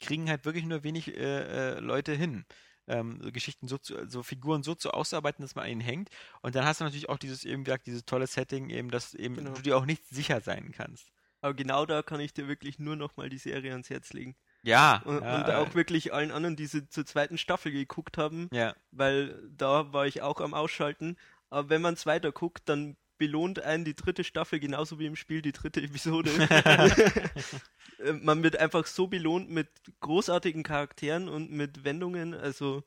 kriegen 0.00 0.30
halt 0.30 0.44
wirklich 0.44 0.64
nur 0.64 0.82
wenig 0.82 1.14
äh, 1.14 1.74
äh, 1.74 1.80
Leute 1.80 2.14
hin 2.14 2.46
ähm, 2.88 3.20
so 3.22 3.32
Geschichten 3.32 3.68
so, 3.68 3.78
zu, 3.78 4.08
so 4.08 4.22
Figuren 4.22 4.62
so 4.62 4.74
zu 4.74 4.90
auszuarbeiten, 4.92 5.42
dass 5.42 5.54
man 5.54 5.64
an 5.64 5.70
ihnen 5.70 5.80
hängt. 5.80 6.08
Und 6.42 6.54
dann 6.54 6.64
hast 6.64 6.80
du 6.80 6.84
natürlich 6.84 7.08
auch 7.08 7.18
dieses 7.18 7.44
eben 7.44 7.64
gesagt, 7.64 7.86
dieses 7.86 8.04
tolle 8.04 8.26
Setting, 8.26 8.70
eben, 8.70 8.90
dass 8.90 9.14
eben 9.14 9.34
Genau. 9.36 9.50
du 9.52 9.62
dir 9.62 9.76
auch 9.76 9.86
nicht 9.86 10.06
sicher 10.08 10.40
sein 10.40 10.72
kannst. 10.72 11.12
Aber 11.40 11.54
genau 11.54 11.86
da 11.86 12.02
kann 12.02 12.20
ich 12.20 12.32
dir 12.32 12.48
wirklich 12.48 12.78
nur 12.78 12.96
nochmal 12.96 13.28
die 13.28 13.38
Serie 13.38 13.72
ans 13.72 13.90
Herz 13.90 14.12
legen. 14.12 14.34
Ja, 14.62 15.02
Und, 15.04 15.22
ja, 15.22 15.36
und 15.36 15.50
auch 15.50 15.74
wirklich 15.74 16.12
allen 16.12 16.32
anderen, 16.32 16.56
die 16.56 16.66
sie 16.66 16.88
zur 16.88 17.06
zweiten 17.06 17.38
Staffel 17.38 17.70
geguckt 17.70 18.18
haben, 18.18 18.48
ja, 18.52 18.74
weil 18.90 19.38
da 19.56 19.92
war 19.92 20.06
ich 20.06 20.22
auch 20.22 20.40
am 20.40 20.54
Ausschalten. 20.54 21.16
Aber 21.50 21.68
wenn 21.68 21.82
man 21.82 21.94
es 21.94 22.06
weiter 22.06 22.32
guckt, 22.32 22.68
dann 22.68 22.96
belohnt 23.18 23.60
einen 23.60 23.84
die 23.84 23.94
dritte 23.94 24.24
Staffel 24.24 24.58
genauso 24.58 24.98
wie 24.98 25.06
im 25.06 25.14
Spiel 25.16 25.40
die 25.40 25.52
dritte 25.52 25.80
Episode. 25.82 26.30
Äh, 27.98 28.12
man 28.12 28.42
wird 28.42 28.56
einfach 28.58 28.86
so 28.86 29.06
belohnt 29.06 29.50
mit 29.50 29.68
großartigen 30.00 30.62
Charakteren 30.62 31.28
und 31.28 31.50
mit 31.50 31.84
Wendungen. 31.84 32.34
Also 32.34 32.82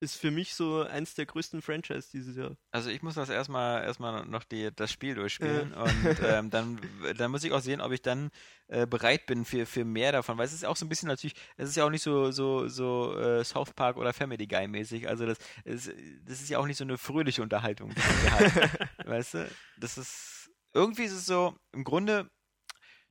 ist 0.00 0.16
für 0.16 0.30
mich 0.30 0.54
so 0.54 0.82
eins 0.82 1.14
der 1.14 1.24
größten 1.24 1.62
Franchise 1.62 2.08
dieses 2.12 2.36
Jahr. 2.36 2.56
also 2.70 2.90
ich 2.90 3.02
muss 3.02 3.14
das 3.14 3.30
erstmal 3.30 3.82
erstmal 3.82 4.26
noch 4.26 4.44
die, 4.44 4.70
das 4.74 4.92
Spiel 4.92 5.14
durchspielen 5.14 5.72
und 5.72 6.18
ähm, 6.22 6.50
dann, 6.50 6.78
dann 7.16 7.30
muss 7.30 7.44
ich 7.44 7.52
auch 7.52 7.60
sehen, 7.60 7.80
ob 7.80 7.92
ich 7.92 8.02
dann 8.02 8.30
äh, 8.68 8.86
bereit 8.86 9.26
bin 9.26 9.46
für, 9.46 9.64
für 9.64 9.84
mehr 9.84 10.12
davon, 10.12 10.36
weil 10.36 10.46
es 10.46 10.52
ist 10.52 10.66
auch 10.66 10.76
so 10.76 10.84
ein 10.84 10.90
bisschen 10.90 11.08
natürlich, 11.08 11.34
es 11.56 11.70
ist 11.70 11.76
ja 11.76 11.84
auch 11.84 11.90
nicht 11.90 12.02
so 12.02 12.30
so 12.30 12.68
so 12.68 13.18
äh, 13.18 13.42
South 13.42 13.72
Park 13.72 13.96
oder 13.96 14.12
Family 14.12 14.46
Guy 14.46 14.68
mäßig, 14.68 15.08
also 15.08 15.24
das 15.24 15.38
ist, 15.64 15.90
das 16.24 16.42
ist 16.42 16.50
ja 16.50 16.58
auch 16.58 16.66
nicht 16.66 16.76
so 16.76 16.84
eine 16.84 16.98
fröhliche 16.98 17.42
Unterhaltung, 17.42 17.90
die 17.90 17.96
wir 17.96 18.30
haben, 18.32 18.70
weißt 19.06 19.34
du? 19.34 19.50
Das 19.78 19.96
ist 19.96 20.50
irgendwie 20.74 21.04
ist 21.04 21.12
es 21.12 21.24
so 21.24 21.56
im 21.72 21.84
Grunde 21.84 22.30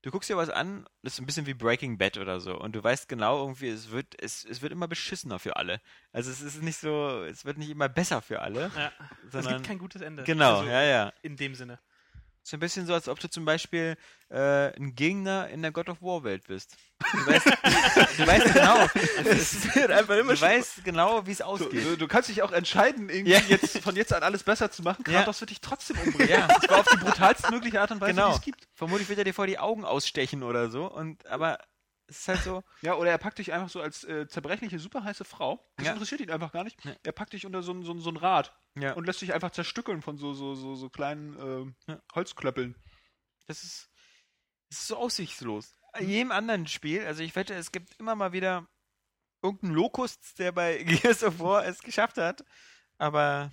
du 0.06 0.12
guckst 0.12 0.30
dir 0.30 0.38
was 0.38 0.52
an, 0.52 0.86
das 1.02 1.14
ist 1.14 1.20
ein 1.20 1.26
bisschen 1.26 1.48
wie 1.48 1.56
Breaking 1.56 1.98
Bad 1.98 2.18
oder 2.20 2.40
so 2.40 2.56
und 2.60 2.76
du 2.76 2.84
weißt 2.84 3.10
genau 3.10 3.42
irgendwie, 3.42 3.70
es 3.70 3.90
wird, 3.90 4.14
es, 4.22 4.46
es 4.46 4.62
wird 4.62 4.72
immer 4.72 4.88
beschissener 4.88 5.40
für 5.40 5.56
alle. 5.56 5.82
Also 6.12 6.30
es 6.30 6.42
ist 6.42 6.62
nicht 6.62 6.78
so, 6.78 7.24
es 7.24 7.44
wird 7.44 7.58
nicht 7.58 7.72
immer 7.72 7.90
besser 7.90 8.22
für 8.22 8.42
alle, 8.42 8.72
Ja. 8.76 8.92
Es 9.26 9.32
sondern 9.32 9.54
gibt 9.56 9.66
kein 9.66 9.80
gutes 9.80 10.04
Ende. 10.04 10.24
genau, 10.24 10.58
Also, 10.58 10.70
ja, 10.70 10.84
ja. 10.84 11.14
In 11.24 11.36
dem 11.38 11.56
Sinne. 11.56 11.80
Ist 12.46 12.54
ein 12.54 12.60
bisschen 12.60 12.86
so, 12.86 12.94
als 12.94 13.10
ob 13.10 13.20
du 13.20 13.28
zum 13.28 13.44
Beispiel 13.44 13.98
äh, 14.30 14.68
ein 14.78 14.94
Gegner 14.94 15.48
in 15.50 15.64
der 15.64 15.72
God 15.72 15.90
of 15.90 16.00
War 16.04 16.24
Welt 16.24 16.46
bist. 16.46 16.76
Du 17.12 17.26
weißt, 17.26 17.46
du 17.48 18.28
weißt 18.28 18.54
genau, 18.54 18.86
es 19.26 19.76
wird 19.76 19.90
einfach 19.90 20.16
immer 20.16 20.36
du 20.36 20.42
weißt 20.42 20.84
genau, 20.84 21.26
wie 21.26 21.32
es 21.32 21.42
ausgeht. 21.42 21.84
du, 21.84 21.98
du 21.98 22.08
kannst 22.08 22.30
dich 22.30 22.44
auch 22.44 22.52
entscheiden, 22.52 23.10
irgendwie 23.10 23.32
Ja. 23.32 23.40
jetzt 23.48 23.80
von 23.80 23.96
jetzt 23.96 24.14
an 24.14 24.22
alles 24.22 24.44
besser 24.44 24.70
zu 24.70 24.84
machen. 24.84 25.04
Ja. 25.08 25.22
Kratos 25.24 25.42
wird 25.42 25.50
dich 25.50 25.60
trotzdem 25.60 25.98
umbringen. 25.98 26.30
Ja. 26.30 26.46
Und 26.54 26.64
zwar 26.64 26.80
auf 26.82 26.88
die 26.88 26.98
brutalste 26.98 27.50
mögliche 27.52 27.82
Art 27.82 27.90
und 27.90 28.00
Weise, 28.00 28.14
Genau. 28.14 28.30
die 28.30 28.36
es 28.36 28.42
gibt. 28.42 28.68
Vermutlich 28.76 29.10
wird 29.10 29.18
er 29.18 29.26
dir 29.26 29.34
vor 29.34 29.48
die 29.48 29.58
Augen 29.58 29.84
ausstechen 29.84 30.44
oder 30.44 30.70
so. 30.70 30.86
Und 30.86 31.26
aber 31.26 31.58
es 32.08 32.20
ist 32.20 32.28
halt 32.28 32.42
so, 32.44 32.64
Ja, 32.82 32.96
oder 32.96 33.10
er 33.12 33.18
packt 33.18 33.40
dich 33.40 33.52
einfach 33.54 33.70
so 33.70 33.82
als 33.82 34.04
äh, 34.04 34.28
zerbrechliche, 34.28 34.80
superheiße 34.80 35.26
Frau. 35.26 35.66
Das 35.78 35.88
Ja. 35.88 35.94
interessiert 35.94 36.22
ihn 36.22 36.32
einfach 36.32 36.52
gar 36.52 36.64
nicht. 36.64 36.84
Ja. 36.86 36.96
Er 37.04 37.12
packt 37.12 37.34
dich 37.34 37.46
unter 37.46 37.64
so, 37.64 37.74
ein- 37.74 37.84
so, 37.84 37.94
ein- 37.94 38.00
so 38.00 38.10
ein 38.10 38.18
Rad 38.18 38.56
ja. 38.76 38.94
und 38.94 39.06
lässt 39.06 39.22
dich 39.22 39.34
einfach 39.34 39.52
zerstückeln 39.52 40.02
von 40.02 40.18
so, 40.18 40.34
so, 40.34 40.56
so, 40.56 40.76
so 40.76 40.90
kleinen 40.90 41.76
Ja. 41.88 42.00
Holzklöppeln. 42.14 42.76
Das 43.48 43.64
ist, 43.64 43.90
das 44.70 44.80
ist 44.80 44.88
so 44.88 44.98
aussichtslos. 44.98 45.74
In 46.00 46.10
jedem 46.10 46.32
anderen 46.32 46.68
Spiel, 46.68 47.06
also 47.06 47.24
ich 47.24 47.36
wette, 47.36 47.54
es 47.54 47.72
gibt 47.72 47.96
immer 48.00 48.16
mal 48.16 48.34
wieder 48.34 48.68
irgendeinen 49.42 49.74
Locust, 49.76 50.40
der 50.40 50.52
bei 50.52 50.84
Gears 50.84 51.24
of 51.24 51.40
War 51.40 51.66
es 51.66 51.80
geschafft 51.82 52.18
hat. 52.18 52.44
Aber 52.98 53.52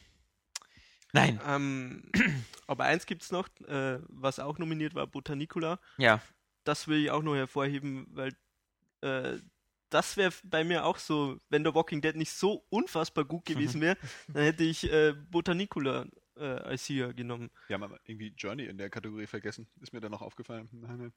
nein. 1.12 1.40
Ähm, 1.46 2.10
aber 2.66 2.84
eins 2.84 3.06
gibt's 3.06 3.30
noch, 3.30 3.48
äh, 3.66 3.98
was 4.08 4.38
auch 4.38 4.58
nominiert 4.58 4.94
war, 4.94 5.06
Botanicula. 5.06 5.78
Ja. 5.98 6.20
Das 6.64 6.88
will 6.88 7.04
ich 7.04 7.10
auch 7.10 7.22
noch 7.22 7.34
hervorheben, 7.34 8.06
weil 8.10 8.32
äh, 9.00 9.38
das 9.90 10.16
wäre 10.16 10.32
bei 10.44 10.64
mir 10.64 10.84
auch 10.84 10.98
so, 10.98 11.38
wenn 11.50 11.64
der 11.64 11.74
Walking 11.74 12.00
Dead 12.00 12.16
nicht 12.16 12.32
so 12.32 12.64
unfassbar 12.70 13.24
gut 13.24 13.44
gewesen 13.44 13.80
wäre, 13.80 13.96
dann 14.28 14.42
hätte 14.44 14.64
ich 14.64 14.90
äh, 14.90 15.12
Botanicula 15.12 16.06
äh, 16.36 16.44
als 16.44 16.86
Sieger 16.86 17.12
genommen. 17.12 17.50
Wir 17.66 17.74
haben 17.74 17.82
aber 17.82 18.00
irgendwie 18.04 18.34
Journey 18.36 18.64
in 18.64 18.78
der 18.78 18.90
Kategorie 18.90 19.26
vergessen. 19.26 19.68
Ist 19.80 19.92
mir 19.92 20.00
dann 20.00 20.12
noch 20.12 20.22
aufgefallen. 20.22 20.68
Nein, 20.72 20.98
nein. 20.98 21.12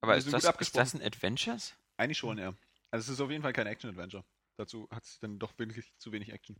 Aber 0.00 0.16
ist 0.16 0.24
sind 0.24 0.34
das, 0.34 0.44
ist 0.60 0.76
das 0.76 0.94
ein 0.94 1.02
Adventures? 1.02 1.74
Eigentlich 1.96 2.18
schon, 2.18 2.38
ja. 2.38 2.54
Also 2.90 3.04
es 3.04 3.18
ist 3.18 3.20
auf 3.20 3.30
jeden 3.30 3.42
Fall 3.42 3.52
kein 3.52 3.66
Action-Adventure. 3.66 4.24
Dazu 4.56 4.88
hat 4.90 5.04
es 5.04 5.18
dann 5.20 5.38
doch 5.38 5.56
wirklich 5.58 5.92
zu 5.98 6.12
wenig 6.12 6.30
Action. 6.30 6.56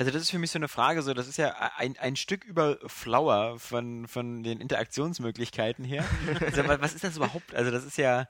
Also 0.00 0.12
das 0.12 0.22
ist 0.22 0.30
für 0.30 0.38
mich 0.38 0.50
so 0.50 0.58
eine 0.58 0.68
Frage, 0.68 1.02
so 1.02 1.12
das 1.12 1.28
ist 1.28 1.36
ja 1.36 1.50
ein, 1.76 1.94
ein 1.98 2.16
Stück 2.16 2.44
über 2.46 2.78
Flower 2.88 3.58
von, 3.58 4.08
von 4.08 4.42
den 4.42 4.58
Interaktionsmöglichkeiten 4.62 5.84
her. 5.84 6.06
also, 6.40 6.66
wa- 6.66 6.80
was 6.80 6.94
ist 6.94 7.04
das 7.04 7.18
überhaupt? 7.18 7.54
Also 7.54 7.70
das 7.70 7.84
ist 7.84 7.98
ja, 7.98 8.26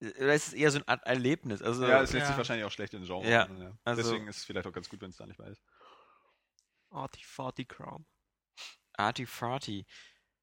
oder 0.00 0.32
ist 0.34 0.48
es 0.48 0.52
eher 0.54 0.70
so 0.70 0.78
eine 0.78 0.88
Art 0.88 1.04
Erlebnis? 1.04 1.60
Also 1.60 1.86
ja, 1.86 2.00
es 2.00 2.12
lässt 2.12 2.22
ja. 2.22 2.26
sich 2.28 2.36
wahrscheinlich 2.38 2.64
auch 2.64 2.70
schlecht 2.70 2.94
in 2.94 3.04
Genre. 3.04 3.28
Ja, 3.30 3.46
machen, 3.48 3.78
also- 3.84 4.02
Deswegen 4.02 4.26
ist 4.28 4.38
es 4.38 4.44
vielleicht 4.46 4.66
auch 4.66 4.72
ganz 4.72 4.88
gut, 4.88 5.02
wenn 5.02 5.10
es 5.10 5.16
da 5.18 5.26
nicht 5.26 5.36
bei 5.36 5.44
ist. 5.48 5.62
Arty 8.94 9.26
Farty. 9.26 9.86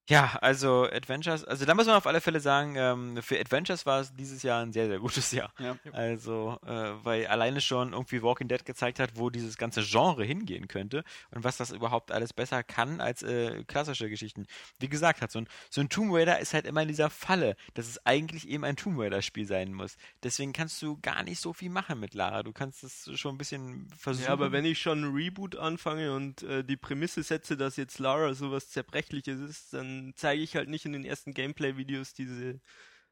Ja, 0.10 0.40
also 0.42 0.88
Adventures, 0.92 1.46
also 1.46 1.66
da 1.66 1.76
muss 1.76 1.86
man 1.86 1.96
auf 1.96 2.08
alle 2.08 2.20
Fälle 2.20 2.40
sagen, 2.40 2.74
ähm, 2.76 3.22
für 3.22 3.40
Adventures 3.40 3.86
war 3.86 4.00
es 4.02 4.12
dieses 4.16 4.42
Jahr 4.42 4.64
ein 4.64 4.74
sehr, 4.74 4.88
sehr 4.88 4.98
gutes 4.98 5.32
Jahr. 5.32 5.54
Ja. 5.60 5.76
Also, 5.92 6.58
äh, 6.66 6.94
weil 7.04 7.28
alleine 7.28 7.62
schon 7.62 7.94
irgendwie 7.94 8.24
Walking 8.24 8.48
Dead 8.48 8.66
gezeigt 8.66 9.00
hat, 9.00 9.12
wo 9.14 9.30
dieses 9.30 9.56
ganze 9.58 9.84
Genre 9.84 10.24
hingehen 10.24 10.68
könnte 10.68 11.04
und 11.30 11.44
was 11.44 11.58
das 11.58 11.70
überhaupt 11.70 12.12
alles 12.12 12.34
besser 12.34 12.64
kann 12.64 13.02
als 13.02 13.22
äh, 13.22 13.64
klassische 13.66 14.10
Geschichten. 14.10 14.48
Wie 14.80 14.90
gesagt, 14.90 15.22
hat 15.22 15.32
so 15.32 15.42
ein, 15.42 15.48
so 15.70 15.80
ein 15.80 15.90
Tomb 15.90 16.12
Raider 16.12 16.40
ist 16.40 16.56
halt 16.56 16.66
immer 16.66 16.82
in 16.82 16.88
dieser 16.88 17.12
Falle, 17.12 17.56
dass 17.76 17.88
es 17.88 18.04
eigentlich 18.08 18.50
eben 18.50 18.64
ein 18.64 18.78
Tomb 18.78 18.98
Raider-Spiel 18.98 19.46
sein 19.46 19.74
muss. 19.74 19.96
Deswegen 20.24 20.54
kannst 20.54 20.82
du 20.82 20.98
gar 21.04 21.22
nicht 21.22 21.40
so 21.40 21.54
viel 21.54 21.70
machen 21.70 22.00
mit 22.00 22.16
Lara. 22.16 22.42
Du 22.42 22.52
kannst 22.52 22.84
es 22.84 23.12
schon 23.14 23.36
ein 23.36 23.38
bisschen 23.38 23.88
versuchen. 23.96 24.26
Ja, 24.26 24.34
aber 24.34 24.52
wenn 24.52 24.66
ich 24.66 24.80
schon 24.80 25.04
ein 25.04 25.14
Reboot 25.14 25.56
anfange 25.56 26.16
und 26.16 26.42
äh, 26.42 26.64
die 26.64 26.78
Prämisse 26.78 27.22
setze, 27.22 27.58
dass 27.58 27.78
jetzt 27.78 28.00
Lara 28.00 28.34
sowas 28.34 28.70
Zerbrechliches 28.70 29.40
ist, 29.40 29.74
dann 29.76 29.99
zeige 30.16 30.42
ich 30.42 30.56
halt 30.56 30.70
nicht 30.70 30.86
in 30.86 30.94
den 30.94 31.06
ersten 31.06 31.34
Gameplay-Videos 31.34 32.14
diese 32.14 32.60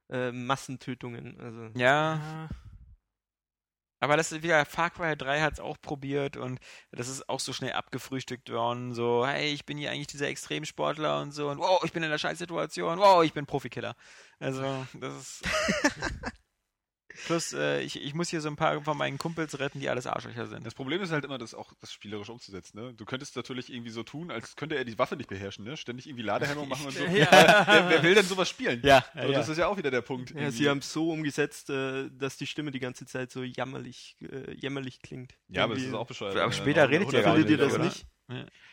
äh, 0.09 0.31
Massentötungen. 0.31 1.39
Also 1.39 1.69
ja, 1.79 2.21
Ah, 2.21 2.49
Aber 3.99 4.15
das 4.17 4.31
ist 4.31 4.43
wieder, 4.43 4.63
Far 4.65 4.91
Cry 4.91 5.15
3 5.17 5.41
hat 5.41 5.53
es 5.53 5.59
auch 5.59 5.79
probiert 5.81 6.37
und 6.37 6.59
das 6.91 7.07
ist 7.07 7.27
auch 7.29 7.39
so 7.39 7.51
schnell 7.53 7.73
abgefrühstückt 7.73 8.49
worden. 8.51 8.93
So, 8.93 9.25
hey, 9.25 9.53
ich 9.53 9.65
bin 9.65 9.77
hier 9.77 9.91
eigentlich 9.91 10.07
dieser 10.07 10.27
Extremsportler 10.27 11.21
und 11.21 11.31
so 11.31 11.49
und 11.49 11.57
wow, 11.59 11.81
ich 11.83 11.93
bin 11.93 12.03
in 12.03 12.09
einer 12.09 12.19
Scheißsituation, 12.19 12.99
wow, 12.99 13.23
ich 13.23 13.33
bin 13.33 13.45
Profikiller. 13.47 13.95
Also, 14.39 14.85
das 14.93 15.13
ist. 15.15 15.43
Plus, 17.25 17.51
äh, 17.53 17.81
ich, 17.81 18.01
ich 18.01 18.13
muss 18.13 18.29
hier 18.29 18.41
so 18.41 18.47
ein 18.47 18.55
paar 18.55 18.81
von 18.83 18.97
meinen 18.97 19.17
Kumpels 19.17 19.59
retten, 19.59 19.79
die 19.79 19.89
alles 19.89 20.05
Arschlöcher 20.07 20.45
sind. 20.47 20.65
Das 20.65 20.75
Problem 20.75 21.01
ist 21.01 21.11
halt 21.11 21.25
immer, 21.25 21.37
das 21.37 21.53
auch 21.53 21.73
das 21.81 21.91
spielerisch 21.91 22.29
umzusetzen. 22.29 22.79
Ne? 22.79 22.93
Du 22.93 23.05
könntest 23.05 23.35
natürlich 23.35 23.71
irgendwie 23.73 23.89
so 23.89 24.03
tun, 24.03 24.29
als 24.31 24.55
könnte 24.55 24.75
er 24.75 24.85
die 24.85 24.97
Waffe 24.99 25.15
nicht 25.15 25.27
beherrschen, 25.29 25.65
ne? 25.65 25.75
Ständig 25.77 26.07
irgendwie 26.07 26.23
Ladehemmung 26.23 26.67
machen 26.69 26.85
und 26.85 26.93
so. 26.93 27.03
Ja. 27.05 27.27
wer, 27.67 27.89
wer 27.89 28.03
will 28.03 28.15
denn 28.15 28.25
sowas 28.25 28.47
spielen? 28.49 28.81
Ja, 28.83 29.03
So, 29.19 29.31
Das 29.31 29.49
ist 29.49 29.57
ja 29.57 29.67
auch 29.67 29.77
wieder 29.77 29.91
der 29.91 30.01
Punkt. 30.01 30.29
Ja, 30.31 30.37
irgendwie. 30.37 30.57
sie 30.57 30.69
haben 30.69 30.77
es 30.79 30.93
so 30.93 31.09
umgesetzt, 31.11 31.69
äh, 31.69 32.09
dass 32.11 32.37
die 32.37 32.47
Stimme 32.47 32.71
die 32.71 32.79
ganze 32.79 33.05
Zeit 33.05 33.31
so 33.31 33.43
jammerlich, 33.43 34.15
äh, 34.21 34.53
jämmerlich 34.53 35.01
klingt. 35.01 35.33
ja, 35.47 35.63
aber 35.63 35.73
es 35.73 35.79
Irgendwie- 35.79 35.95
ist 35.95 35.99
auch 36.01 36.07
bescheuert. 36.07 36.35
Aber 36.35 36.45
er 36.45 36.51
später 36.51 36.83
noch 36.85 36.91
redet 36.91 37.13
ihr 37.13 37.19
100 37.19 37.23
gar 37.25 37.37
nicht, 37.49 37.59
das 37.59 37.73
oder? 37.73 37.83
nicht? 37.83 38.05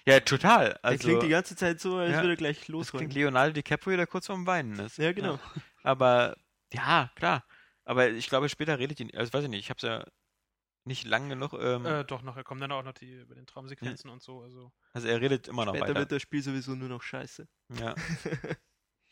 Ja, 0.07 0.21
total. 0.21 0.65
Der 0.71 0.85
Also, 0.85 0.99
klingt 1.09 1.23
die 1.23 1.29
ganze 1.29 1.55
Zeit 1.57 1.81
so, 1.81 1.97
als 1.97 2.11
Ja. 2.13 2.17
würde 2.23 2.33
er 2.35 2.37
gleich 2.37 2.59
das 2.59 2.69
losholen. 2.69 3.07
klingt 3.07 3.15
Leonardo 3.15 3.53
DiCaprio, 3.53 3.97
der 3.97 4.07
kurz 4.09 4.27
vorm 4.27 4.47
Weinen 4.47 4.79
ist. 4.81 4.99
Ja, 4.99 5.13
genau. 5.13 5.39
Aber, 5.85 6.37
ja, 6.73 7.11
klar. 7.15 7.45
Aber 7.85 8.11
ich 8.11 8.29
glaube, 8.29 8.49
später 8.49 8.79
redet 8.79 9.01
ihn, 9.01 9.11
also 9.15 9.33
weiß 9.33 9.45
ich 9.45 9.51
nicht, 9.51 9.61
ich 9.61 9.71
hab's 9.71 9.83
ja 9.83 10.05
nicht 10.87 11.07
lang 11.07 11.29
genug, 11.29 11.55
ähm, 11.55 11.87
äh, 11.87 12.05
doch, 12.05 12.23
nachher 12.23 12.45
kommen 12.45 12.61
dann 12.61 12.73
auch 12.73 12.83
noch 12.83 12.93
die 12.93 13.13
über 13.13 13.35
den 13.35 13.47
Traumsequenzen 13.47 14.11
und 14.11 14.23
so. 14.23 14.43
Also. 14.43 14.73
also 14.93 15.09
er 15.09 15.21
redet 15.21 15.49
immer 15.49 15.65
noch 15.65 15.73
Später 15.75 15.89
weiter. 15.89 16.01
wird 16.01 16.13
das 16.13 16.23
Spiel 16.23 16.43
sowieso 16.43 16.75
nur 16.75 16.89
noch 16.89 17.03
scheiße. 17.03 17.47
Ja. 17.79 17.95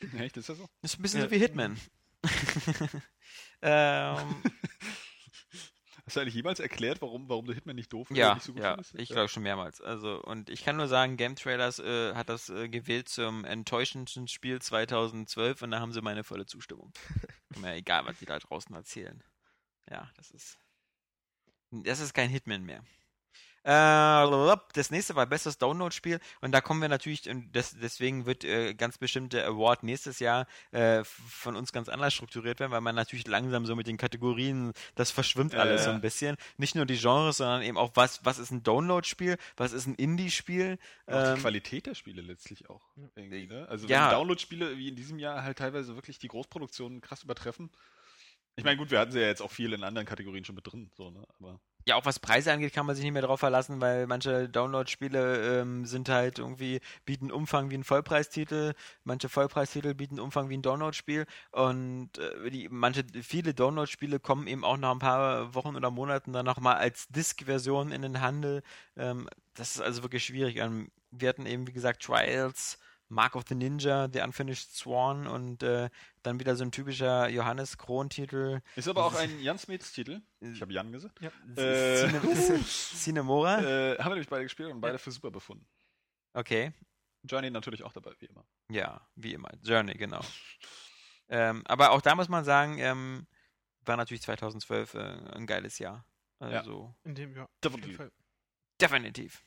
Echt, 0.18 0.36
ist 0.36 0.48
das 0.48 0.58
so? 0.58 0.68
Ist 0.82 0.98
ein 0.98 1.02
bisschen 1.02 1.20
Ja. 1.20 1.26
so 1.26 1.30
wie 1.30 1.38
Hitman. 1.38 1.78
ähm, 3.62 4.42
Hast 6.12 6.16
du 6.16 6.20
eigentlich 6.20 6.34
jemals 6.34 6.60
erklärt, 6.60 7.00
warum, 7.00 7.26
warum 7.30 7.46
du 7.46 7.54
Hitman 7.54 7.74
nicht 7.74 7.90
doof 7.90 8.10
oder 8.10 8.20
ja, 8.20 8.34
nicht 8.34 8.44
so 8.44 8.52
gut 8.52 8.60
ja, 8.60 8.74
findest? 8.74 8.94
ich 8.98 9.08
glaube 9.08 9.28
schon 9.28 9.42
mehrmals. 9.42 9.80
Also, 9.80 10.22
und 10.22 10.50
ich 10.50 10.62
kann 10.62 10.76
nur 10.76 10.86
sagen, 10.86 11.16
Game 11.16 11.36
Trailers 11.36 11.78
äh, 11.78 12.14
hat 12.14 12.28
das 12.28 12.50
äh, 12.50 12.68
gewählt 12.68 13.08
zum 13.08 13.46
enttäuschendsten 13.46 14.28
Spiel 14.28 14.60
2012 14.60 15.62
und 15.62 15.70
da 15.70 15.80
haben 15.80 15.90
sie 15.90 16.02
meine 16.02 16.22
volle 16.22 16.44
Zustimmung. 16.44 16.92
Mir 17.56 17.72
egal, 17.76 18.04
was 18.04 18.18
die 18.18 18.26
da 18.26 18.38
draußen 18.38 18.76
erzählen. 18.76 19.24
Ja, 19.90 20.10
das 20.14 20.30
ist. 20.32 20.58
Das 21.70 21.98
ist 22.00 22.12
kein 22.12 22.28
Hitman 22.28 22.62
mehr. 22.62 22.84
Äh, 23.64 24.56
das 24.74 24.90
nächste 24.90 25.14
war 25.14 25.26
bestes 25.26 25.58
Download-Spiel 25.58 26.18
und 26.40 26.52
da 26.52 26.60
kommen 26.60 26.80
wir 26.80 26.88
natürlich, 26.88 27.28
und 27.28 27.52
das, 27.52 27.76
deswegen 27.78 28.26
wird 28.26 28.44
äh, 28.44 28.74
ganz 28.74 28.98
bestimmte 28.98 29.44
Award 29.44 29.84
nächstes 29.84 30.18
Jahr 30.18 30.46
äh, 30.72 31.04
von 31.04 31.54
uns 31.56 31.72
ganz 31.72 31.88
anders 31.88 32.12
strukturiert 32.12 32.60
werden, 32.60 32.72
weil 32.72 32.80
man 32.80 32.94
natürlich 32.94 33.26
langsam 33.26 33.66
so 33.66 33.76
mit 33.76 33.86
den 33.86 33.96
Kategorien, 33.96 34.72
das 34.94 35.10
verschwimmt 35.10 35.54
alles 35.54 35.82
ja. 35.82 35.84
so 35.86 35.90
ein 35.90 36.00
bisschen. 36.00 36.36
Nicht 36.56 36.74
nur 36.74 36.86
die 36.86 36.98
Genres, 36.98 37.36
sondern 37.36 37.62
eben 37.62 37.76
auch, 37.76 37.92
was, 37.94 38.24
was 38.24 38.38
ist 38.38 38.50
ein 38.50 38.62
Download-Spiel, 38.62 39.36
was 39.56 39.72
ist 39.72 39.86
ein 39.86 39.94
Indie-Spiel. 39.94 40.78
Auch 41.06 41.22
die 41.22 41.28
Ähm, 41.30 41.38
Qualität 41.38 41.86
der 41.86 41.94
Spiele 41.94 42.22
letztlich 42.22 42.68
auch. 42.68 42.82
Irgendwie, 43.14 43.46
ne? 43.46 43.66
Also 43.68 43.86
Ja. 43.86 44.06
wenn 44.10 44.16
Download-Spiele 44.16 44.76
wie 44.76 44.88
in 44.88 44.96
diesem 44.96 45.18
Jahr 45.18 45.42
halt 45.42 45.58
teilweise 45.58 45.94
wirklich 45.94 46.18
die 46.18 46.28
Großproduktionen 46.28 47.00
krass 47.00 47.22
übertreffen. 47.22 47.70
Ich 48.56 48.64
meine, 48.64 48.76
gut, 48.76 48.90
wir 48.90 48.98
hatten 48.98 49.12
sie 49.12 49.20
ja 49.20 49.26
jetzt 49.26 49.40
auch 49.40 49.50
viel 49.50 49.72
in 49.72 49.82
anderen 49.82 50.06
Kategorien 50.06 50.44
schon 50.44 50.54
mit 50.54 50.66
drin, 50.70 50.90
so, 50.94 51.10
ne? 51.10 51.26
Aber 51.38 51.60
ja, 51.84 51.96
auch 51.96 52.04
was 52.04 52.18
Preise 52.18 52.52
angeht, 52.52 52.72
kann 52.72 52.86
man 52.86 52.94
sich 52.94 53.04
nicht 53.04 53.12
mehr 53.12 53.22
darauf 53.22 53.40
verlassen, 53.40 53.80
weil 53.80 54.06
manche 54.06 54.48
Download-Spiele 54.48 55.60
ähm, 55.60 55.84
sind 55.86 56.08
halt 56.08 56.38
irgendwie, 56.38 56.80
bieten 57.04 57.30
Umfang 57.30 57.70
wie 57.70 57.74
ein 57.74 57.84
Vollpreistitel, 57.84 58.74
manche 59.04 59.28
Vollpreistitel 59.28 59.94
bieten 59.94 60.20
Umfang 60.20 60.48
wie 60.48 60.56
ein 60.56 60.62
Download-Spiel 60.62 61.26
und 61.50 62.10
äh, 62.18 62.50
die, 62.50 62.68
manche, 62.70 63.04
viele 63.22 63.54
Download-Spiele 63.54 64.20
kommen 64.20 64.46
eben 64.46 64.64
auch 64.64 64.76
nach 64.76 64.92
ein 64.92 64.98
paar 64.98 65.54
Wochen 65.54 65.76
oder 65.76 65.90
Monaten 65.90 66.32
dann 66.32 66.46
nochmal 66.46 66.76
als 66.76 67.08
Disk-Version 67.08 67.92
in 67.92 68.02
den 68.02 68.20
Handel. 68.20 68.62
Ähm, 68.96 69.28
das 69.54 69.76
ist 69.76 69.80
also 69.80 70.02
wirklich 70.02 70.24
schwierig. 70.24 70.56
Ähm, 70.56 70.90
wir 71.10 71.28
hatten 71.28 71.46
eben, 71.46 71.66
wie 71.66 71.72
gesagt, 71.72 72.02
Trials, 72.02 72.78
Mark 73.12 73.36
of 73.36 73.44
the 73.46 73.54
Ninja, 73.54 74.08
The 74.12 74.20
Unfinished 74.20 74.74
Sworn 74.74 75.26
und 75.26 75.62
äh, 75.62 75.90
dann 76.22 76.40
wieder 76.40 76.56
so 76.56 76.64
ein 76.64 76.72
typischer 76.72 77.28
Johannes 77.28 77.76
Kron-Titel. 77.76 78.60
ist 78.74 78.88
aber 78.88 79.04
auch 79.04 79.14
ein 79.18 79.38
Jan 79.40 79.58
Smits-Titel. 79.58 80.22
Ich 80.40 80.60
habe 80.62 80.72
Jan 80.72 80.90
gesagt. 80.90 81.20
Ja. 81.20 81.30
Äh, 81.56 82.08
Cinemora. 82.64 83.60
Äh, 83.60 83.98
haben 83.98 84.06
wir 84.06 84.14
nämlich 84.14 84.28
beide 84.28 84.44
gespielt 84.44 84.70
und 84.70 84.80
beide 84.80 84.98
für 84.98 85.10
super 85.10 85.30
befunden. 85.30 85.66
Okay. 86.32 86.72
Journey 87.24 87.50
natürlich 87.50 87.82
auch 87.82 87.92
dabei, 87.92 88.14
wie 88.18 88.26
immer. 88.26 88.44
Ja, 88.70 89.06
wie 89.14 89.34
immer. 89.34 89.50
Journey, 89.62 89.94
genau. 89.94 90.20
ähm, 91.28 91.62
aber 91.66 91.92
auch 91.92 92.00
da 92.00 92.14
muss 92.14 92.28
man 92.30 92.44
sagen, 92.44 92.78
ähm, 92.78 93.26
war 93.84 93.96
natürlich 93.98 94.22
2012 94.22 94.94
äh, 94.94 94.98
ein 95.34 95.46
geiles 95.46 95.78
Jahr. 95.78 96.06
Also, 96.38 96.94
In 97.04 97.14
dem, 97.14 97.36
ja. 97.36 97.44
Auf 97.44 97.50
Definitiv. 97.62 98.10
definitiv. 98.80 99.44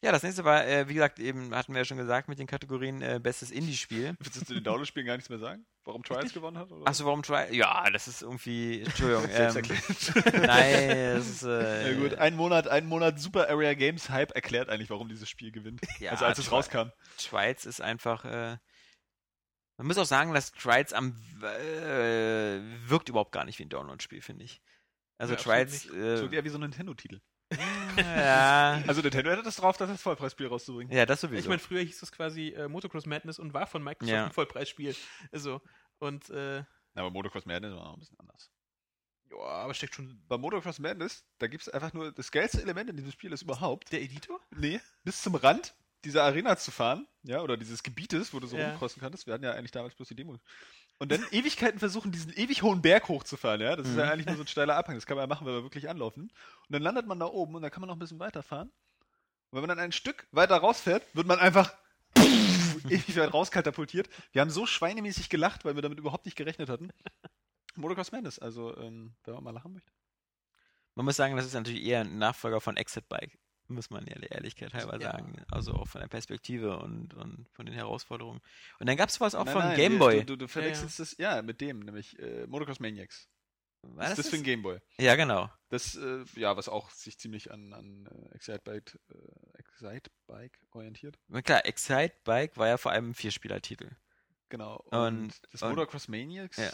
Ja, 0.00 0.12
das 0.12 0.22
nächste 0.22 0.44
war, 0.44 0.64
äh, 0.64 0.88
wie 0.88 0.94
gesagt, 0.94 1.18
eben 1.18 1.52
hatten 1.54 1.72
wir 1.72 1.80
ja 1.80 1.84
schon 1.84 1.96
gesagt 1.96 2.28
mit 2.28 2.38
den 2.38 2.46
Kategorien 2.46 3.02
äh, 3.02 3.18
bestes 3.20 3.50
Indie-Spiel. 3.50 4.14
Willst 4.20 4.48
du 4.48 4.54
den 4.54 4.62
Download-Spielen 4.62 5.06
gar 5.06 5.16
nichts 5.16 5.28
mehr 5.28 5.40
sagen? 5.40 5.66
Warum 5.84 6.04
Trials 6.04 6.32
gewonnen 6.32 6.56
hat? 6.56 6.70
Achso, 6.84 7.04
warum 7.04 7.22
Try? 7.24 7.52
Ja, 7.56 7.90
das 7.90 8.06
ist 8.06 8.22
irgendwie. 8.22 8.82
Entschuldigung. 8.82 9.24
ähm, 9.32 9.54
nein, 10.46 11.16
das 11.16 11.28
ist. 11.28 11.42
Äh, 11.42 11.92
Ja 11.94 11.98
gut, 12.00 12.14
ein 12.14 12.36
Monat, 12.36 12.68
ein 12.68 12.86
Monat 12.86 13.18
Super 13.18 13.48
Area 13.48 13.74
Games 13.74 14.08
Hype 14.08 14.30
erklärt 14.36 14.68
eigentlich, 14.68 14.88
warum 14.90 15.08
dieses 15.08 15.28
Spiel 15.28 15.50
gewinnt. 15.50 15.80
Ja, 15.98 16.12
also 16.12 16.26
als 16.26 16.38
es 16.38 16.46
Tri- 16.46 16.54
rauskam. 16.54 16.90
Trials 17.16 17.66
ist 17.66 17.80
einfach. 17.80 18.24
Äh, 18.24 18.56
man 19.78 19.86
muss 19.88 19.98
auch 19.98 20.04
sagen, 20.06 20.32
dass 20.32 20.52
Trials 20.52 20.92
am 20.92 21.16
äh, 21.42 22.60
wirkt 22.88 23.08
überhaupt 23.08 23.32
gar 23.32 23.44
nicht 23.44 23.58
wie 23.58 23.64
ein 23.64 23.68
Download-Spiel, 23.68 24.22
finde 24.22 24.44
ich. 24.44 24.60
Also 25.18 25.34
Ja, 25.34 25.40
Trials. 25.40 25.82
So 25.84 25.94
Äh, 25.96 26.34
eher 26.34 26.44
wie 26.44 26.48
so 26.50 26.58
ein 26.58 26.62
Nintendo-Titel. 26.62 27.20
Ja, 27.96 28.82
Also 28.86 29.00
Nintendo 29.02 29.30
hätte 29.30 29.42
das 29.42 29.56
drauf, 29.56 29.76
das 29.76 29.90
als 29.90 30.02
Vollpreisspiel 30.02 30.46
rauszubringen. 30.46 30.94
ja, 30.94 31.06
das 31.06 31.20
sowieso. 31.20 31.40
Ich 31.40 31.48
meine, 31.48 31.58
früher 31.58 31.82
hieß 31.82 32.00
das 32.00 32.12
quasi 32.12 32.48
äh, 32.48 32.68
Motocross 32.68 33.06
Madness 33.06 33.38
und 33.38 33.54
war 33.54 33.66
von 33.66 33.82
Microsoft 33.82 34.12
Ja. 34.12 34.26
ein 34.26 34.32
Vollpreisspiel. 34.32 34.94
Also, 35.32 35.60
und, 35.98 36.28
äh, 36.30 36.64
Aber 36.94 37.10
Motocross 37.10 37.46
Madness 37.46 37.74
war 37.74 37.84
noch 37.84 37.94
ein 37.94 38.00
bisschen 38.00 38.18
anders. 38.20 38.50
ja, 39.30 39.38
aber 39.38 39.74
steckt 39.74 39.94
schon 39.94 40.22
Bei 40.28 40.36
Motocross 40.38 40.78
Madness, 40.78 41.24
da 41.38 41.46
gibt 41.46 41.62
es 41.62 41.68
einfach 41.68 41.92
nur 41.92 42.12
das 42.12 42.30
geilste 42.30 42.60
Element 42.62 42.90
in 42.90 42.96
diesem 42.96 43.12
Spiel 43.12 43.32
ist 43.32 43.42
überhaupt, 43.42 43.92
der 43.92 44.02
Editor? 44.02 44.40
nee, 44.50 44.80
bis 45.04 45.22
zum 45.22 45.34
Rand 45.34 45.74
dieser 46.04 46.22
Arena 46.22 46.56
zu 46.56 46.70
fahren, 46.70 47.08
ja, 47.24 47.42
oder 47.42 47.56
dieses 47.56 47.82
Gebietes, 47.82 48.32
wo 48.32 48.38
du 48.38 48.46
so 48.46 48.56
Ja. 48.56 48.68
rumcrossen 48.68 49.00
kannst. 49.02 49.26
Wir 49.26 49.34
hatten 49.34 49.42
ja 49.44 49.52
eigentlich 49.52 49.72
damals 49.72 49.96
bloß 49.96 50.06
die 50.08 50.14
Demo. 50.14 50.38
Und 51.00 51.12
dann 51.12 51.24
Ewigkeiten 51.30 51.78
versuchen, 51.78 52.10
diesen 52.10 52.32
ewig 52.32 52.62
hohen 52.62 52.82
Berg 52.82 53.08
hochzufahren, 53.08 53.60
ja. 53.60 53.76
Das 53.76 53.86
ist 53.88 53.96
ja 53.96 54.06
Mhm. 54.06 54.10
eigentlich 54.10 54.26
nur 54.26 54.36
so 54.36 54.42
ein 54.42 54.48
steiler 54.48 54.76
Abhang. 54.76 54.96
Das 54.96 55.06
kann 55.06 55.16
man 55.16 55.22
ja 55.22 55.26
machen, 55.28 55.46
wenn 55.46 55.54
wir 55.54 55.62
wirklich 55.62 55.88
anlaufen. 55.88 56.22
Und 56.22 56.32
dann 56.70 56.82
landet 56.82 57.06
man 57.06 57.20
da 57.20 57.26
oben 57.26 57.54
und 57.54 57.62
dann 57.62 57.70
kann 57.70 57.80
man 57.80 57.88
noch 57.88 57.94
ein 57.96 58.00
bisschen 58.00 58.18
weiterfahren. 58.18 58.68
Und 58.68 59.56
wenn 59.56 59.60
man 59.60 59.68
dann 59.68 59.78
ein 59.78 59.92
Stück 59.92 60.26
weiter 60.32 60.56
rausfährt, 60.56 61.04
wird 61.14 61.26
man 61.26 61.38
einfach 61.38 61.72
ewig 62.16 63.16
weit 63.16 63.32
rauskatapultiert. 63.32 64.08
Wir 64.32 64.40
haben 64.42 64.50
so 64.50 64.66
schweinemäßig 64.66 65.28
gelacht, 65.28 65.64
weil 65.64 65.76
wir 65.76 65.82
damit 65.82 65.98
überhaupt 65.98 66.24
nicht 66.26 66.36
gerechnet 66.36 66.68
hatten. 66.68 66.90
Motocross 67.76 68.10
Madness, 68.10 68.38
also, 68.40 68.76
ähm, 68.78 69.14
wenn 69.24 69.34
man 69.34 69.44
mal 69.44 69.50
lachen 69.52 69.72
möchte. 69.72 69.92
Man 70.96 71.04
muss 71.04 71.14
sagen, 71.16 71.36
das 71.36 71.46
ist 71.46 71.54
natürlich 71.54 71.84
eher 71.84 72.00
ein 72.00 72.18
Nachfolger 72.18 72.60
von 72.60 72.76
Exit 72.76 73.08
Bike. 73.08 73.38
Muss 73.70 73.90
man 73.90 74.06
ja 74.06 74.18
der 74.18 74.32
Ehrlichkeit 74.32 74.72
halber 74.72 74.94
Ja. 75.00 75.12
sagen. 75.12 75.36
Also 75.50 75.74
auch 75.74 75.86
von 75.86 76.00
der 76.00 76.08
Perspektive 76.08 76.78
und, 76.78 77.12
und 77.14 77.46
von 77.52 77.66
den 77.66 77.74
Herausforderungen. 77.74 78.40
Und 78.78 78.88
dann 78.88 78.96
gab 78.96 79.10
es 79.10 79.20
was 79.20 79.34
auch 79.34 79.44
Nein, 79.44 79.52
von 79.52 79.62
nein, 79.62 79.76
Game 79.76 79.92
wir- 79.92 79.98
Boy. 79.98 80.18
Du, 80.20 80.24
du, 80.24 80.36
du 80.36 80.48
verwechselst 80.48 80.98
das, 80.98 81.16
ja, 81.18 81.42
mit 81.42 81.60
dem, 81.60 81.80
nämlich 81.80 82.18
äh, 82.18 82.46
Motocross 82.46 82.80
Maniacs. 82.80 83.28
War 83.82 84.04
das 84.08 84.12
ist 84.12 84.18
das 84.18 84.28
für 84.30 84.36
ein 84.36 84.42
Game 84.42 84.62
Boy. 84.62 84.78
Ja, 84.98 85.14
genau. 85.16 85.50
Das, 85.68 85.94
äh, 85.96 86.24
ja, 86.34 86.56
was 86.56 86.68
auch 86.68 86.90
sich 86.90 87.18
ziemlich 87.18 87.52
an, 87.52 87.72
an 87.74 88.06
äh, 88.06 88.34
Excite 88.34 88.60
Bike, 88.64 88.98
äh, 89.12 89.58
Excite 89.58 90.10
Bike 90.26 90.58
orientiert. 90.72 91.18
Und 91.28 91.44
Klar, 91.44 91.64
Excite 91.66 92.14
Bike 92.24 92.56
war 92.56 92.66
ja 92.68 92.76
vor 92.78 92.90
allem 92.92 93.10
ein 93.10 93.14
Vierspielertitel. 93.14 93.90
Genau. 94.48 94.76
Und- 94.90 95.40
das 95.52 95.62
und- 95.62 95.68
Motocross 95.70 96.08
Maniacs, 96.08 96.56
Ja. 96.56 96.70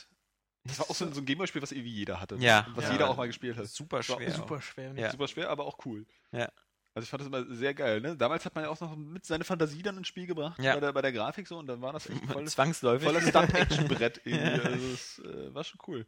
das 0.65 0.79
war 0.79 0.89
auch 0.91 0.95
so 0.95 1.05
ein, 1.05 1.13
so 1.13 1.21
ein 1.21 1.27
Gameboy-Spiel, 1.27 1.61
was 1.61 1.73
irgendwie 1.73 1.93
jeder 1.93 2.21
hatte. 2.21 2.37
Ja. 2.37 2.67
Was 2.75 2.85
Ja. 2.85 2.93
jeder 2.93 3.11
auch 3.11 3.17
mal 3.17 3.27
gespielt 3.27 3.57
hat. 3.59 3.67
Super 3.67 3.99
Das 3.99 4.09
war 4.09 4.17
schwer. 4.17 4.31
Super 4.31 4.63
schwer. 4.63 4.95
Ja. 4.95 5.11
Super 5.11 5.29
schwer, 5.29 5.51
aber 5.51 5.65
auch 5.67 5.85
cool. 5.85 6.07
Ja. 6.33 6.51
Also 6.97 7.05
ich 7.05 7.11
fand 7.11 7.21
das 7.23 7.27
immer 7.27 7.45
sehr 7.55 7.75
geil, 7.75 8.01
ne? 8.01 8.17
Damals 8.17 8.45
hat 8.45 8.55
man 8.55 8.65
ja 8.65 8.71
auch 8.71 8.81
noch 8.81 8.95
mit 8.97 9.25
seine 9.27 9.43
Fantasie 9.43 9.83
dann 9.83 9.97
ins 9.99 10.07
Spiel 10.07 10.27
gebracht, 10.29 10.61
Ja. 10.63 10.75
bei, 10.75 10.81
der, 10.81 10.93
bei 10.93 11.03
der 11.03 11.13
Grafik 11.13 11.49
so, 11.49 11.59
und 11.59 11.67
dann 11.67 11.81
war 11.83 11.93
das 11.93 12.09
echt 12.09 12.23
voll, 12.27 12.47
Zwangsläufig. 12.47 13.05
volles 13.09 13.29
Stunt-Action-Brett 13.29 14.21
irgendwie. 14.25 14.59
Ja. 14.59 14.63
Also 14.63 14.87
es 14.93 15.19
äh, 15.19 15.53
war 15.53 15.65
schon 15.65 15.81
cool. 15.89 16.07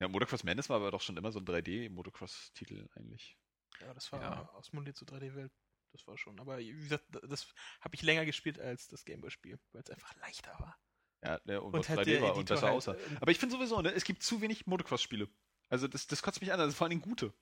Ja, 0.00 0.08
Motocross 0.08 0.44
Madness 0.44 0.68
war 0.68 0.76
aber 0.76 0.90
doch 0.92 1.00
schon 1.00 1.16
immer 1.16 1.32
so 1.32 1.40
ein 1.40 1.44
3D-Motocross-Titel 1.46 2.88
eigentlich. 2.96 3.36
Ja, 3.80 3.92
das 3.94 4.10
war 4.12 4.20
Ja. 4.22 4.48
ausmondiert 4.54 4.96
zur 4.96 5.08
3D-Welt. 5.08 5.52
Das 5.92 6.06
war 6.06 6.16
schon. 6.16 6.38
Aber 6.40 6.58
wie 6.58 6.70
gesagt, 6.72 7.04
das 7.28 7.46
habe 7.80 7.94
ich 7.94 8.02
länger 8.02 8.24
gespielt 8.24 8.58
als 8.58 8.88
das 8.88 9.04
Gameboy-Spiel, 9.04 9.58
weil 9.72 9.82
es 9.82 9.90
einfach 9.90 10.14
leichter 10.16 10.52
war. 10.58 10.78
Ja, 11.24 11.38
der 11.40 11.62
und, 11.62 11.74
Und 11.74 11.80
was 11.80 11.88
halt 11.88 12.00
3D 12.00 12.04
der 12.04 12.22
war 12.22 12.30
und 12.34 12.38
Editor 12.38 12.54
besser 12.56 12.66
halt, 12.68 12.76
aussah. 12.76 12.94
äh, 12.94 13.16
Aber 13.20 13.30
ich 13.30 13.38
finde 13.38 13.54
sowieso, 13.56 13.80
ne, 13.82 13.92
es 13.92 14.04
gibt 14.04 14.22
zu 14.22 14.40
wenig 14.40 14.66
Motocross-Spiele. 14.66 15.28
Also 15.68 15.88
das, 15.88 16.06
das 16.06 16.22
kotzt 16.22 16.40
mich 16.40 16.52
an, 16.52 16.60
also 16.60 16.72
vor 16.74 16.86
allem 16.86 17.00
gute. 17.00 17.32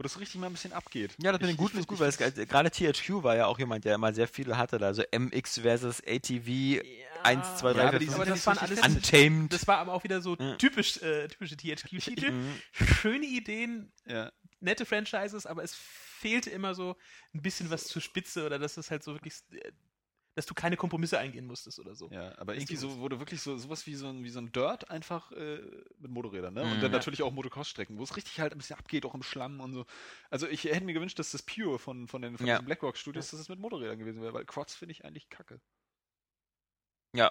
Wo 0.00 0.02
das 0.02 0.18
richtig 0.18 0.40
mal 0.40 0.46
ein 0.46 0.52
bisschen 0.54 0.72
abgeht. 0.72 1.14
Ja, 1.18 1.30
das 1.30 1.42
mit 1.42 1.50
Ich- 1.50 1.56
den 1.56 1.62
Guten 1.62 1.76
ist 1.78 1.86
gut, 1.86 2.00
weil 2.00 2.08
es 2.08 2.16
gerade 2.16 2.70
THQ 2.70 3.22
war 3.22 3.36
ja 3.36 3.44
auch 3.44 3.58
jemand, 3.58 3.84
der 3.84 3.96
immer 3.96 4.14
sehr 4.14 4.26
viele 4.26 4.56
hatte. 4.56 4.78
da. 4.78 4.86
Also 4.86 5.02
MX 5.12 5.58
versus 5.58 6.00
ATV, 6.06 6.80
Eins, 7.22 7.56
zwei, 7.58 7.74
drei, 7.74 7.82
Ja, 7.82 7.82
vier, 7.82 7.88
aber 7.90 7.98
die 7.98 8.06
fünf, 8.06 8.16
sind 8.16 8.22
aber 8.22 8.24
das 8.30 8.46
waren 8.46 8.56
alles. 8.58 8.80
Untamed. 8.80 9.52
Das 9.52 9.68
war 9.68 9.76
aber 9.76 9.92
auch 9.92 10.02
wieder 10.02 10.22
so 10.22 10.36
Ja. 10.38 10.56
typisch, 10.56 11.02
äh, 11.02 11.28
typische 11.28 11.54
THQ-Titel. 11.54 12.30
Mhm. 12.30 12.54
Schöne 13.02 13.26
Ideen, 13.26 13.92
Ja. 14.06 14.32
nette 14.60 14.86
Franchises, 14.86 15.44
aber 15.44 15.62
es 15.62 15.74
fehlte 15.74 16.48
immer 16.48 16.74
so 16.74 16.96
ein 17.34 17.42
bisschen 17.42 17.68
was 17.68 17.84
zur 17.86 18.00
Spitze 18.00 18.46
oder 18.46 18.58
dass 18.58 18.78
es 18.78 18.90
halt 18.90 19.04
so 19.04 19.12
wirklich, 19.12 19.34
äh, 19.52 19.70
dass 20.34 20.46
du 20.46 20.54
keine 20.54 20.76
Kompromisse 20.76 21.18
eingehen 21.18 21.46
musstest 21.46 21.78
oder 21.80 21.94
so. 21.94 22.12
Ja, 22.12 22.36
aber 22.38 22.56
Ist 22.56 22.68
irgendwie 22.68 22.76
so 22.76 22.98
wurde 22.98 23.20
wirklich 23.20 23.40
so 23.40 23.56
sowas 23.56 23.86
wie 23.86 23.94
so 23.94 24.08
ein, 24.08 24.24
wie 24.24 24.30
so 24.30 24.40
ein 24.40 24.50
Dirt 24.50 24.90
einfach 24.90 25.30
äh, 25.30 25.60
mit 25.98 26.10
Motorrädern, 26.10 26.52
ne? 26.54 26.66
Und 26.66 26.82
Mhm. 26.82 26.82
dann 26.82 26.90
Ja. 26.90 26.90
natürlich 26.90 27.22
auch 27.22 27.30
Motocross-Strecken, 27.32 27.98
wo 27.98 28.02
es 28.02 28.16
richtig 28.16 28.40
halt 28.40 28.50
ein 28.52 28.58
bisschen 28.58 28.76
abgeht, 28.78 29.04
auch 29.06 29.14
im 29.14 29.22
Schlamm 29.22 29.60
und 29.60 29.72
so. 29.74 29.86
Also 30.28 30.48
ich 30.48 30.64
hätte 30.64 30.84
mir 30.84 30.92
gewünscht, 30.94 31.20
dass 31.20 31.30
das 31.30 31.42
Pure 31.44 31.78
von, 31.78 32.08
von 32.08 32.20
den 32.22 32.36
von 32.36 32.48
Ja. 32.48 32.60
diesen 32.60 32.64
Blackrock 32.64 32.96
Studios, 32.96 33.30
dass 33.30 33.38
es 33.38 33.48
mit 33.48 33.60
Motorrädern 33.60 33.98
gewesen 33.98 34.22
wäre, 34.22 34.34
weil 34.34 34.44
Quads 34.44 34.74
finde 34.74 34.92
ich 34.92 35.04
eigentlich 35.04 35.28
kacke. 35.28 35.60
Ja. 37.14 37.30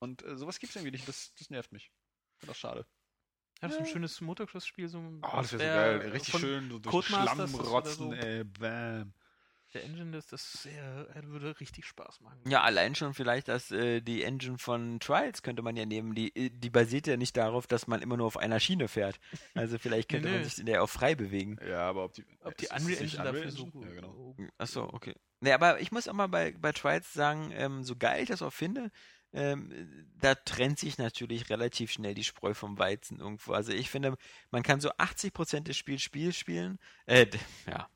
Und 0.00 0.22
äh, 0.22 0.36
sowas 0.36 0.58
gibt's 0.58 0.76
irgendwie 0.76 0.92
nicht, 0.92 1.08
das, 1.08 1.34
das 1.34 1.50
nervt 1.50 1.72
mich. 1.72 1.92
Finde 2.38 2.50
das 2.52 2.58
schade. 2.58 2.86
Ja, 3.62 3.70
so 3.70 3.82
ein 3.82 3.86
Ja. 3.86 3.86
schönes 3.86 4.20
Motocross-Spiel. 4.20 4.88
So, 4.88 5.00
Oh, 5.22 5.40
das 5.42 5.52
wäre 5.52 5.60
so 5.60 5.70
geil. 5.70 6.00
Richtig 6.12 6.34
von 6.34 6.36
schön, 6.36 6.70
so 6.70 6.78
durch 6.78 7.00
Schlamm 7.02 7.54
das 7.54 7.70
rotzen, 7.72 7.96
so. 7.96 8.12
ey, 8.12 8.44
bam. 8.44 9.14
Der 9.74 9.84
Engine, 9.84 10.12
das, 10.12 10.26
das 10.26 10.62
sehr, 10.62 11.06
äh, 11.14 11.22
würde 11.24 11.60
richtig 11.60 11.84
Spaß 11.84 12.20
machen. 12.20 12.40
Ja, 12.48 12.62
allein 12.62 12.94
schon 12.94 13.12
vielleicht, 13.12 13.48
dass 13.48 13.70
äh, 13.70 14.00
die 14.00 14.22
Engine 14.22 14.56
von 14.56 14.98
Trials 14.98 15.42
könnte 15.42 15.60
man 15.62 15.76
ja 15.76 15.84
nehmen. 15.84 16.14
Die, 16.14 16.34
äh, 16.34 16.50
die 16.50 16.70
basiert 16.70 17.06
ja 17.06 17.16
nicht 17.18 17.36
darauf, 17.36 17.66
dass 17.66 17.86
man 17.86 18.00
immer 18.00 18.16
nur 18.16 18.26
auf 18.26 18.38
einer 18.38 18.60
Schiene 18.60 18.88
fährt. 18.88 19.20
Also 19.54 19.78
vielleicht 19.78 20.08
könnte 20.08 20.28
Nee, 20.28 20.32
man 20.32 20.42
nee. 20.42 20.48
sich 20.48 20.58
in 20.58 20.66
der 20.66 20.82
auch 20.82 20.88
frei 20.88 21.14
bewegen. 21.14 21.58
Ja, 21.68 21.88
aber 21.88 22.04
ob 22.04 22.14
die, 22.14 22.24
Ob 22.42 22.56
die 22.56 22.68
Unreal 22.68 23.02
Engine 23.02 23.24
dafür 23.24 23.42
Unreal 23.42 23.50
so 23.50 23.64
Engine? 23.64 23.86
Ja, 23.86 23.94
genau. 24.00 24.36
Achso, 24.56 24.84
okay. 24.84 25.14
Nee, 25.40 25.52
aber 25.52 25.80
ich 25.80 25.92
muss 25.92 26.08
auch 26.08 26.14
mal 26.14 26.26
bei, 26.28 26.52
bei 26.58 26.72
Trials 26.72 27.12
sagen, 27.12 27.52
ähm, 27.54 27.84
so 27.84 27.94
geil 27.94 28.22
ich 28.22 28.28
das 28.28 28.42
auch 28.42 28.52
finde, 28.52 28.90
ähm, 29.32 30.06
da 30.20 30.34
trennt 30.34 30.78
sich 30.78 30.98
natürlich 30.98 31.50
relativ 31.50 31.92
schnell 31.92 32.14
die 32.14 32.24
Spreu 32.24 32.54
vom 32.54 32.78
Weizen 32.78 33.20
irgendwo. 33.20 33.52
Also 33.52 33.72
ich 33.72 33.90
finde, 33.90 34.16
man 34.50 34.62
kann 34.62 34.80
so 34.80 34.90
80% 34.90 35.60
des 35.60 35.76
Spiels 35.76 36.02
Spiel 36.02 36.32
spielen, 36.32 36.78
äh, 37.06 37.26
ja, 37.66 37.88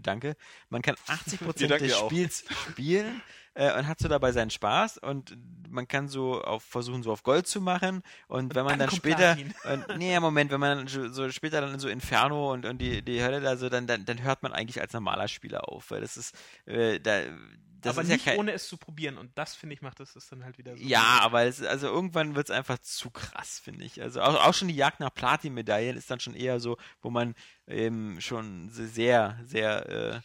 danke. 0.00 0.36
Man 0.68 0.82
kann 0.82 0.96
80% 1.06 1.60
Wir 1.60 1.68
danken 1.68 1.84
des 1.84 1.94
auch. 1.94 2.10
Spiels 2.10 2.44
spielen, 2.68 3.22
äh, 3.54 3.76
und 3.78 3.86
hat 3.86 3.98
so 3.98 4.08
dabei 4.08 4.32
seinen 4.32 4.50
Spaß 4.50 4.98
und 4.98 5.36
man 5.70 5.88
kann 5.88 6.08
so 6.08 6.42
auf 6.42 6.62
versuchen, 6.62 7.02
so 7.02 7.12
auf 7.12 7.22
Gold 7.22 7.46
zu 7.46 7.60
machen 7.60 8.02
und, 8.28 8.54
wenn 8.54 8.64
man 8.64 8.78
dann, 8.78 8.88
dann 8.88 8.96
später, 8.96 9.36
und, 9.64 9.98
nee, 9.98 10.18
Moment, 10.20 10.50
wenn 10.50 10.60
man 10.60 10.86
so 10.86 11.30
später 11.30 11.60
dann 11.60 11.74
in 11.74 11.80
so 11.80 11.88
Inferno 11.88 12.52
und, 12.52 12.64
und 12.66 12.78
die, 12.78 13.02
die 13.02 13.22
Hölle 13.22 13.40
da 13.40 13.56
so, 13.56 13.68
dann, 13.68 13.86
dann, 13.86 14.04
dann 14.04 14.22
hört 14.22 14.42
man 14.42 14.52
eigentlich 14.52 14.80
als 14.80 14.92
normaler 14.92 15.28
Spieler 15.28 15.68
auf, 15.68 15.90
weil 15.90 16.00
das 16.00 16.16
ist, 16.16 16.36
äh, 16.66 17.00
da, 17.00 17.22
das 17.84 17.96
aber 17.96 18.02
ist 18.02 18.08
nicht 18.08 18.24
ja 18.24 18.32
kein, 18.32 18.40
ohne 18.40 18.52
es 18.52 18.66
zu 18.66 18.76
probieren. 18.76 19.18
Und 19.18 19.36
das, 19.36 19.54
finde 19.54 19.74
ich, 19.74 19.82
macht 19.82 20.00
das 20.00 20.14
das 20.14 20.28
dann 20.28 20.44
halt 20.44 20.56
wieder 20.58 20.76
so. 20.76 20.82
ja, 20.82 21.18
aber 21.20 21.44
es, 21.44 21.62
also 21.62 21.86
irgendwann 21.86 22.34
wird 22.34 22.48
es 22.48 22.56
einfach 22.56 22.78
zu 22.78 23.10
krass, 23.10 23.60
finde 23.62 23.84
ich. 23.84 24.00
Also 24.00 24.22
auch, 24.22 24.46
auch 24.46 24.54
schon 24.54 24.68
die 24.68 24.74
Jagd 24.74 25.00
nach 25.00 25.12
Platin-Medaillen 25.12 25.96
ist 25.96 26.10
dann 26.10 26.20
schon 26.20 26.34
eher 26.34 26.60
so, 26.60 26.78
wo 27.02 27.10
man 27.10 27.34
eben 27.66 28.20
schon 28.20 28.70
sehr, 28.70 29.38
sehr 29.44 29.88
äh, 29.88 30.20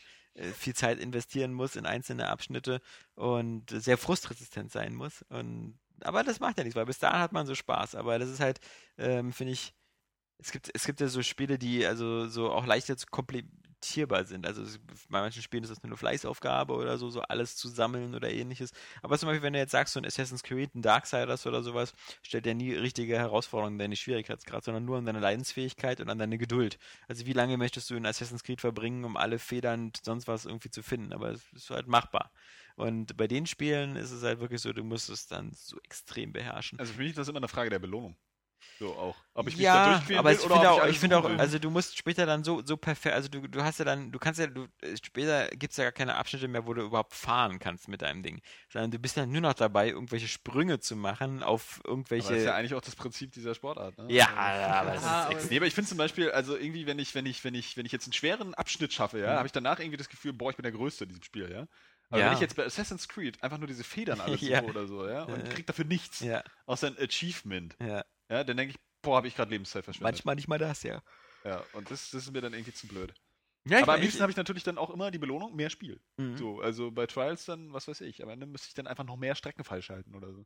viel 0.54 0.76
Zeit 0.76 1.00
investieren 1.00 1.54
muss 1.54 1.76
in 1.76 1.86
einzelne 1.86 2.30
Abschnitte 2.30 2.82
und 3.16 3.70
sehr 3.70 3.98
frustresistent 3.98 4.72
sein 4.72 4.96
muss. 4.96 5.24
Und, 5.30 5.80
aber 6.02 6.24
das 6.24 6.40
macht 6.40 6.58
ja 6.58 6.64
nichts, 6.64 6.76
weil 6.76 6.86
bis 6.86 7.00
dahin 7.00 7.20
hat 7.20 7.34
man 7.34 7.46
so 7.46 7.56
Spaß. 7.56 7.96
Aber 7.96 8.20
das 8.20 8.30
ist 8.30 8.40
halt, 8.40 8.60
ähm, 8.98 9.34
finde 9.34 9.54
ich, 9.54 9.74
es 10.38 10.52
gibt, 10.52 10.70
es 10.74 10.86
gibt 10.86 11.02
ja 11.02 11.08
so 11.08 11.22
Spiele, 11.22 11.60
die 11.60 11.86
also 11.86 12.28
so 12.28 12.52
auch 12.52 12.66
leichter 12.66 12.98
zu 12.98 13.08
komplettierbar 13.80 14.26
sind. 14.26 14.46
Also 14.46 14.64
bei 15.10 15.22
manchen 15.22 15.42
Spielen 15.42 15.64
ist 15.64 15.70
das 15.70 15.82
nur 15.82 15.90
eine 15.90 15.98
Fleißaufgabe 15.98 16.74
oder 16.74 16.98
so, 16.98 17.10
so 17.10 17.22
alles 17.22 17.56
zu 17.56 17.68
sammeln 17.68 18.16
oder 18.16 18.32
ähnliches. 18.32 18.72
Aber 19.02 19.18
zum 19.18 19.28
Beispiel, 19.28 19.44
wenn 19.44 19.54
du 19.54 19.60
jetzt 19.60 19.72
sagst, 19.72 19.94
so 19.94 20.00
ein 20.00 20.06
Assassin's 20.06 20.44
Creed, 20.44 20.76
ein 20.76 20.82
Darksiders 20.82 21.46
oder 21.48 21.64
sowas, 21.64 21.94
stellt 22.22 22.46
ja 22.46 22.54
nie 22.54 22.74
richtige 22.74 23.18
Herausforderungen 23.18 23.76
an 23.76 23.80
deine 23.80 23.96
Schwierigkeitsgrad, 23.96 24.64
sondern 24.64 24.86
nur 24.86 24.98
an 24.98 25.06
deine 25.06 25.20
Leidensfähigkeit 25.20 26.02
und 26.02 26.10
an 26.10 26.20
deine 26.20 26.38
Geduld. 26.38 26.78
Also 27.08 27.26
wie 27.26 27.34
lange 27.34 27.58
möchtest 27.58 27.90
du 27.90 27.96
in 27.96 28.06
Assassin's 28.06 28.44
Creed 28.44 28.62
verbringen, 28.62 29.06
um 29.06 29.18
alle 29.18 29.40
Federn 29.40 29.86
und 29.86 30.02
sonst 30.04 30.28
was 30.28 30.46
irgendwie 30.46 30.72
zu 30.72 30.84
finden? 30.84 31.14
Aber 31.14 31.32
es 31.32 31.44
ist 31.54 31.70
halt 31.70 31.88
machbar. 31.88 32.32
Und 32.76 33.18
bei 33.18 33.28
den 33.28 33.46
Spielen 33.46 33.96
ist 33.96 34.12
es 34.12 34.24
halt 34.24 34.40
wirklich 34.40 34.62
so, 34.62 34.72
du 34.72 34.84
musst 34.84 35.10
es 35.10 35.28
dann 35.28 35.52
so 35.54 35.78
extrem 35.84 36.32
beherrschen. 36.32 36.80
Also 36.80 36.94
für 36.94 37.00
mich 37.00 37.10
ist 37.10 37.18
das 37.18 37.28
immer 37.28 37.40
eine 37.40 37.50
Frage 37.50 37.70
der 37.70 37.80
Belohnung. 37.80 38.16
So 38.78 38.94
auch. 38.96 39.16
Ob 39.34 39.48
ich 39.48 39.56
mich 39.58 39.66
da 39.66 39.86
ja, 39.86 39.94
durchquälen 39.94 40.20
aber 40.20 40.30
will 40.30 40.36
ich 40.36 40.42
finde 40.42 40.70
auch, 40.72 40.86
ich 40.88 41.00
finde 41.00 41.18
auch, 41.18 41.26
also 41.38 41.60
du 41.60 41.70
musst 41.70 41.98
später 41.98 42.26
dann 42.26 42.44
so, 42.44 42.62
so 42.66 42.78
perfekt, 42.78 43.16
also 43.16 43.30
du, 43.30 43.48
du 43.48 43.64
hast 43.64 43.80
ja 43.80 43.86
dann, 43.86 44.12
du 44.12 44.20
kannst 44.20 44.40
ja, 44.40 44.48
du, 44.48 44.68
äh, 44.82 44.96
später 45.04 45.48
gibt 45.50 45.72
es 45.72 45.78
ja 45.78 45.86
gar 45.86 45.92
keine 45.92 46.16
Abschnitte 46.16 46.48
mehr, 46.48 46.66
wo 46.66 46.74
du 46.74 46.82
überhaupt 46.84 47.14
fahren 47.14 47.60
kannst 47.60 47.88
mit 47.88 48.02
deinem 48.02 48.24
Ding. 48.24 48.42
Sondern 48.70 48.92
du 48.92 49.00
bist 49.00 49.18
dann 49.18 49.32
nur 49.32 49.42
noch 49.42 49.54
dabei, 49.54 49.90
irgendwelche 49.90 50.28
Sprünge 50.28 50.80
zu 50.80 50.96
machen 50.96 51.44
auf 51.44 51.82
irgendwelche. 51.86 52.28
aber 52.28 52.34
das 52.36 52.42
ist 52.44 52.48
ja 52.48 52.56
eigentlich 52.56 52.74
auch 52.74 52.82
das 52.82 52.96
Prinzip 52.96 53.32
dieser 53.32 53.56
Sportart. 53.56 53.98
Ne? 53.98 54.06
ja, 54.14 54.26
Also- 54.36 54.62
ja, 54.62 54.68
aber 54.82 54.92
das 54.92 55.04
Ja, 55.04 55.20
ist 55.22 55.26
aber- 55.26 55.36
ex- 55.36 55.50
Nee, 55.50 55.58
aber 55.58 55.66
ich 55.68 55.74
finde 55.76 55.90
zum 55.90 55.98
Beispiel, 55.98 56.32
also 56.32 56.56
irgendwie, 56.58 56.86
wenn 56.86 57.00
ich, 57.00 57.16
wenn 57.16 57.26
ich, 57.26 57.44
wenn 57.44 57.56
ich, 57.56 57.76
wenn 57.78 57.86
ich 57.86 57.92
jetzt 57.92 58.06
einen 58.06 58.14
schweren 58.14 58.54
Abschnitt 58.56 58.94
schaffe, 58.94 59.20
ja, 59.20 59.34
Mhm. 59.34 59.38
habe 59.38 59.46
ich 59.48 59.52
danach 59.52 59.80
irgendwie 59.80 59.98
das 59.98 60.10
Gefühl, 60.10 60.34
boah, 60.34 60.50
ich 60.52 60.56
bin 60.58 60.64
der 60.64 60.72
Größte 60.72 61.04
in 61.06 61.10
diesem 61.10 61.24
Spiel, 61.24 61.52
ja. 61.52 61.68
Aber 62.12 62.22
Ja. 62.22 62.26
wenn 62.28 62.34
ich 62.34 62.40
jetzt 62.40 62.56
bei 62.56 62.66
Assassin's 62.66 63.08
Creed 63.08 63.44
einfach 63.44 63.60
nur 63.60 63.68
diese 63.68 63.84
Federn 63.84 64.20
alles 64.22 64.42
Ja. 64.42 64.64
oder 64.64 64.88
so, 64.88 65.08
ja, 65.08 65.24
und 65.26 65.48
krieg 65.52 65.68
dafür 65.68 65.86
nichts, 65.86 66.22
ja, 66.22 66.44
außer 66.66 66.88
ein 66.88 66.98
Achievement, 66.98 67.76
ja. 67.80 68.04
Ja, 68.30 68.44
dann 68.44 68.58
denke 68.58 68.76
ich, 68.76 68.80
boah, 69.02 69.18
habe 69.18 69.28
ich 69.28 69.36
gerade 69.36 69.52
Lebenszeit 69.52 69.84
verschwendet. 69.84 70.14
Manchmal 70.14 70.36
nicht 70.36 70.48
mal 70.48 70.60
das, 70.60 70.84
ja. 70.84 71.02
Ja, 71.44 71.64
und 71.74 71.90
das, 71.90 72.12
das 72.12 72.24
ist 72.24 72.32
mir 72.32 72.42
dann 72.42 72.54
irgendwie 72.54 72.74
zu 72.74 72.88
blöd. 72.88 73.14
ja 73.66 73.82
aber 73.82 73.94
am 73.94 74.02
liebsten 74.02 74.22
habe 74.22 74.32
ich 74.32 74.38
natürlich 74.38 74.64
dann 74.64 74.78
auch 74.78 74.90
immer 74.90 75.12
die 75.12 75.20
Belohnung, 75.20 75.56
mehr 75.56 75.70
Spiel. 75.70 76.00
Mhm. 76.18 76.38
So, 76.38 76.62
also 76.62 76.92
bei 76.92 77.08
Trials 77.08 77.46
dann, 77.46 77.74
was 77.74 77.88
weiß 77.88 78.02
ich, 78.02 78.22
am 78.22 78.30
Ende 78.30 78.46
müsste 78.46 78.68
ich 78.68 78.74
dann 78.74 78.88
einfach 78.88 79.06
noch 79.06 79.18
mehr 79.18 79.36
Strecken 79.36 79.64
falsch 79.64 79.90
halten 79.90 80.16
oder 80.16 80.32
so. 80.32 80.46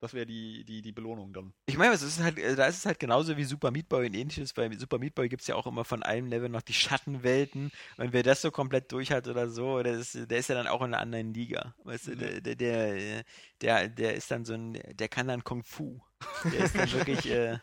Das 0.00 0.12
wäre 0.12 0.26
die, 0.26 0.64
die, 0.64 0.82
die 0.82 0.92
Belohnung 0.92 1.32
dann. 1.32 1.54
Ich 1.64 1.78
meine, 1.78 1.94
es 1.94 2.02
ist 2.02 2.20
halt, 2.20 2.38
äh, 2.38 2.54
da 2.54 2.66
ist 2.66 2.76
es 2.78 2.86
halt 2.86 2.98
genauso 3.00 3.36
wie 3.36 3.44
Super 3.44 3.70
Meat 3.70 3.88
Boy 3.88 4.06
und 4.06 4.14
ähnliches. 4.14 4.52
Bei 4.52 4.70
Super 4.76 4.98
Meat 4.98 5.14
Boy 5.14 5.28
gibt 5.28 5.40
es 5.42 5.48
ja 5.48 5.54
auch 5.54 5.66
immer 5.66 5.84
von 5.84 6.02
einem 6.02 6.26
Level 6.26 6.48
noch 6.50 6.60
die 6.62 6.74
Schattenwelten. 6.74 7.70
Und 7.96 8.12
wer 8.12 8.22
das 8.22 8.42
so 8.42 8.50
komplett 8.50 8.92
durch 8.92 9.10
hat 9.10 9.26
oder 9.26 9.48
so, 9.48 9.82
der 9.82 9.94
ist, 9.94 10.14
der 10.30 10.38
ist 10.38 10.48
ja 10.48 10.54
dann 10.54 10.66
auch 10.66 10.80
in 10.82 10.88
einer 10.92 11.00
anderen 11.00 11.32
Liga. 11.32 11.74
Weißt 11.84 12.08
du, 12.08 12.10
Mhm. 12.12 12.18
der, 12.18 12.40
der, 12.42 12.54
der, 12.56 13.24
der, 13.62 13.88
der 13.88 14.14
ist 14.14 14.30
dann 14.30 14.44
so 14.44 14.52
ein, 14.54 14.74
der 14.74 15.08
kann 15.08 15.28
dann 15.28 15.44
Kung 15.44 15.64
Fu. 15.64 16.00
Der 16.52 16.64
ist 16.64 16.76
dann 16.76 16.92
wirklich, 16.92 17.26
äh, 17.30 17.58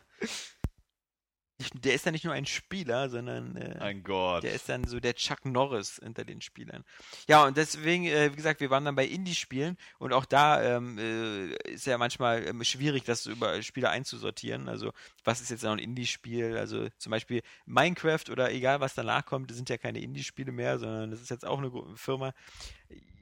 nicht, 1.58 1.84
der 1.84 1.94
ist 1.94 2.04
dann 2.04 2.12
nicht 2.12 2.24
nur 2.24 2.34
ein 2.34 2.46
Spieler, 2.46 3.08
sondern 3.08 3.56
äh, 3.56 3.78
Mein 3.78 4.02
Gott. 4.02 4.42
der 4.42 4.54
ist 4.54 4.68
dann 4.68 4.84
so 4.84 4.98
der 4.98 5.14
Chuck 5.14 5.44
Norris 5.44 5.98
unter 6.00 6.24
den 6.24 6.40
Spielern. 6.40 6.84
Ja, 7.28 7.44
und 7.44 7.56
deswegen, 7.56 8.06
äh, 8.06 8.32
wie 8.32 8.36
gesagt, 8.36 8.60
wir 8.60 8.70
waren 8.70 8.84
dann 8.84 8.96
bei 8.96 9.06
Indie-Spielen 9.06 9.76
und 9.98 10.12
auch 10.12 10.24
da 10.24 10.76
ähm, 10.76 10.98
äh, 10.98 11.54
ist 11.70 11.86
ja 11.86 11.96
manchmal 11.96 12.46
ähm, 12.46 12.64
schwierig, 12.64 13.04
das 13.04 13.26
über 13.26 13.62
Spiele 13.62 13.90
einzusortieren. 13.90 14.68
Also, 14.68 14.92
was 15.22 15.40
ist 15.40 15.50
jetzt 15.50 15.62
noch 15.62 15.72
ein 15.72 15.78
Indie-Spiel? 15.78 16.56
Also, 16.56 16.88
zum 16.98 17.10
Beispiel 17.10 17.42
Minecraft 17.66 18.30
oder 18.30 18.50
egal, 18.52 18.80
was 18.80 18.94
danach 18.94 19.24
kommt, 19.24 19.50
das 19.50 19.56
sind 19.56 19.68
ja 19.70 19.78
keine 19.78 20.00
Indie-Spiele 20.00 20.50
mehr, 20.50 20.78
sondern 20.78 21.10
das 21.10 21.20
ist 21.20 21.30
jetzt 21.30 21.46
auch 21.46 21.58
eine 21.58 21.70
Firma. 21.96 22.34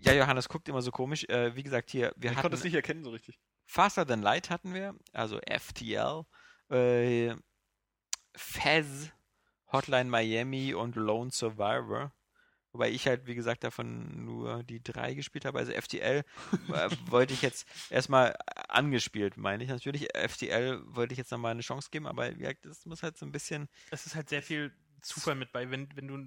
Ja, 0.01 0.15
Johannes 0.15 0.49
guckt 0.49 0.69
immer 0.69 0.83
so 0.83 0.91
komisch. 0.91 1.25
Äh, 1.25 1.55
wie 1.55 1.63
gesagt, 1.63 1.91
hier, 1.91 2.13
wir 2.17 2.31
ich 2.31 2.37
hatten 2.37 2.43
konnte 2.43 2.57
es 2.57 2.65
nicht 2.65 2.75
erkennen 2.75 3.05
so 3.05 3.11
richtig. 3.11 3.39
Faster 3.67 4.07
Than 4.07 4.23
Light 4.23 4.51
hatten 4.51 4.75
wir, 4.75 4.95
also 5.13 5.39
FTL, 5.49 6.25
äh, 6.71 7.35
Fez, 8.35 9.11
Hotline 9.71 10.11
Miami 10.11 10.75
und 10.75 10.97
Lone 10.97 11.31
Survivor. 11.31 12.13
Wobei 12.73 12.91
ich 12.91 13.07
halt, 13.07 13.27
wie 13.27 13.35
gesagt, 13.35 13.65
davon 13.65 14.25
nur 14.25 14.63
die 14.63 14.83
drei 14.83 15.13
gespielt 15.13 15.45
habe. 15.45 15.59
Also 15.59 15.73
FTL 15.73 16.25
äh, 16.73 16.91
wollte 17.07 17.35
ich 17.35 17.43
jetzt 17.43 17.67
erstmal 17.91 18.35
angespielt, 18.69 19.37
meine 19.37 19.63
ich. 19.63 19.69
Natürlich, 19.69 20.09
FTL 20.17 20.81
wollte 20.87 21.13
ich 21.13 21.19
jetzt 21.19 21.31
nochmal 21.31 21.51
eine 21.51 21.61
Chance 21.61 21.91
geben, 21.91 22.07
aber 22.07 22.31
das 22.31 22.87
muss 22.87 23.03
halt 23.03 23.19
so 23.19 23.27
ein 23.27 23.33
bisschen. 23.33 23.69
Es 23.91 24.07
ist 24.07 24.15
halt 24.15 24.31
sehr 24.31 24.43
viel 24.43 24.75
Zufall 25.03 25.35
mit 25.35 25.53
bei, 25.53 25.71
wenn, 25.71 25.95
wenn 25.97 26.09
du 26.09 26.27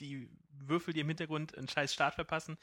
die 0.00 0.30
Würfel, 0.50 0.92
die 0.92 1.00
im 1.00 1.08
Hintergrund 1.08 1.56
einen 1.56 1.68
scheiß 1.68 1.94
Start 1.94 2.14
verpassen. 2.14 2.58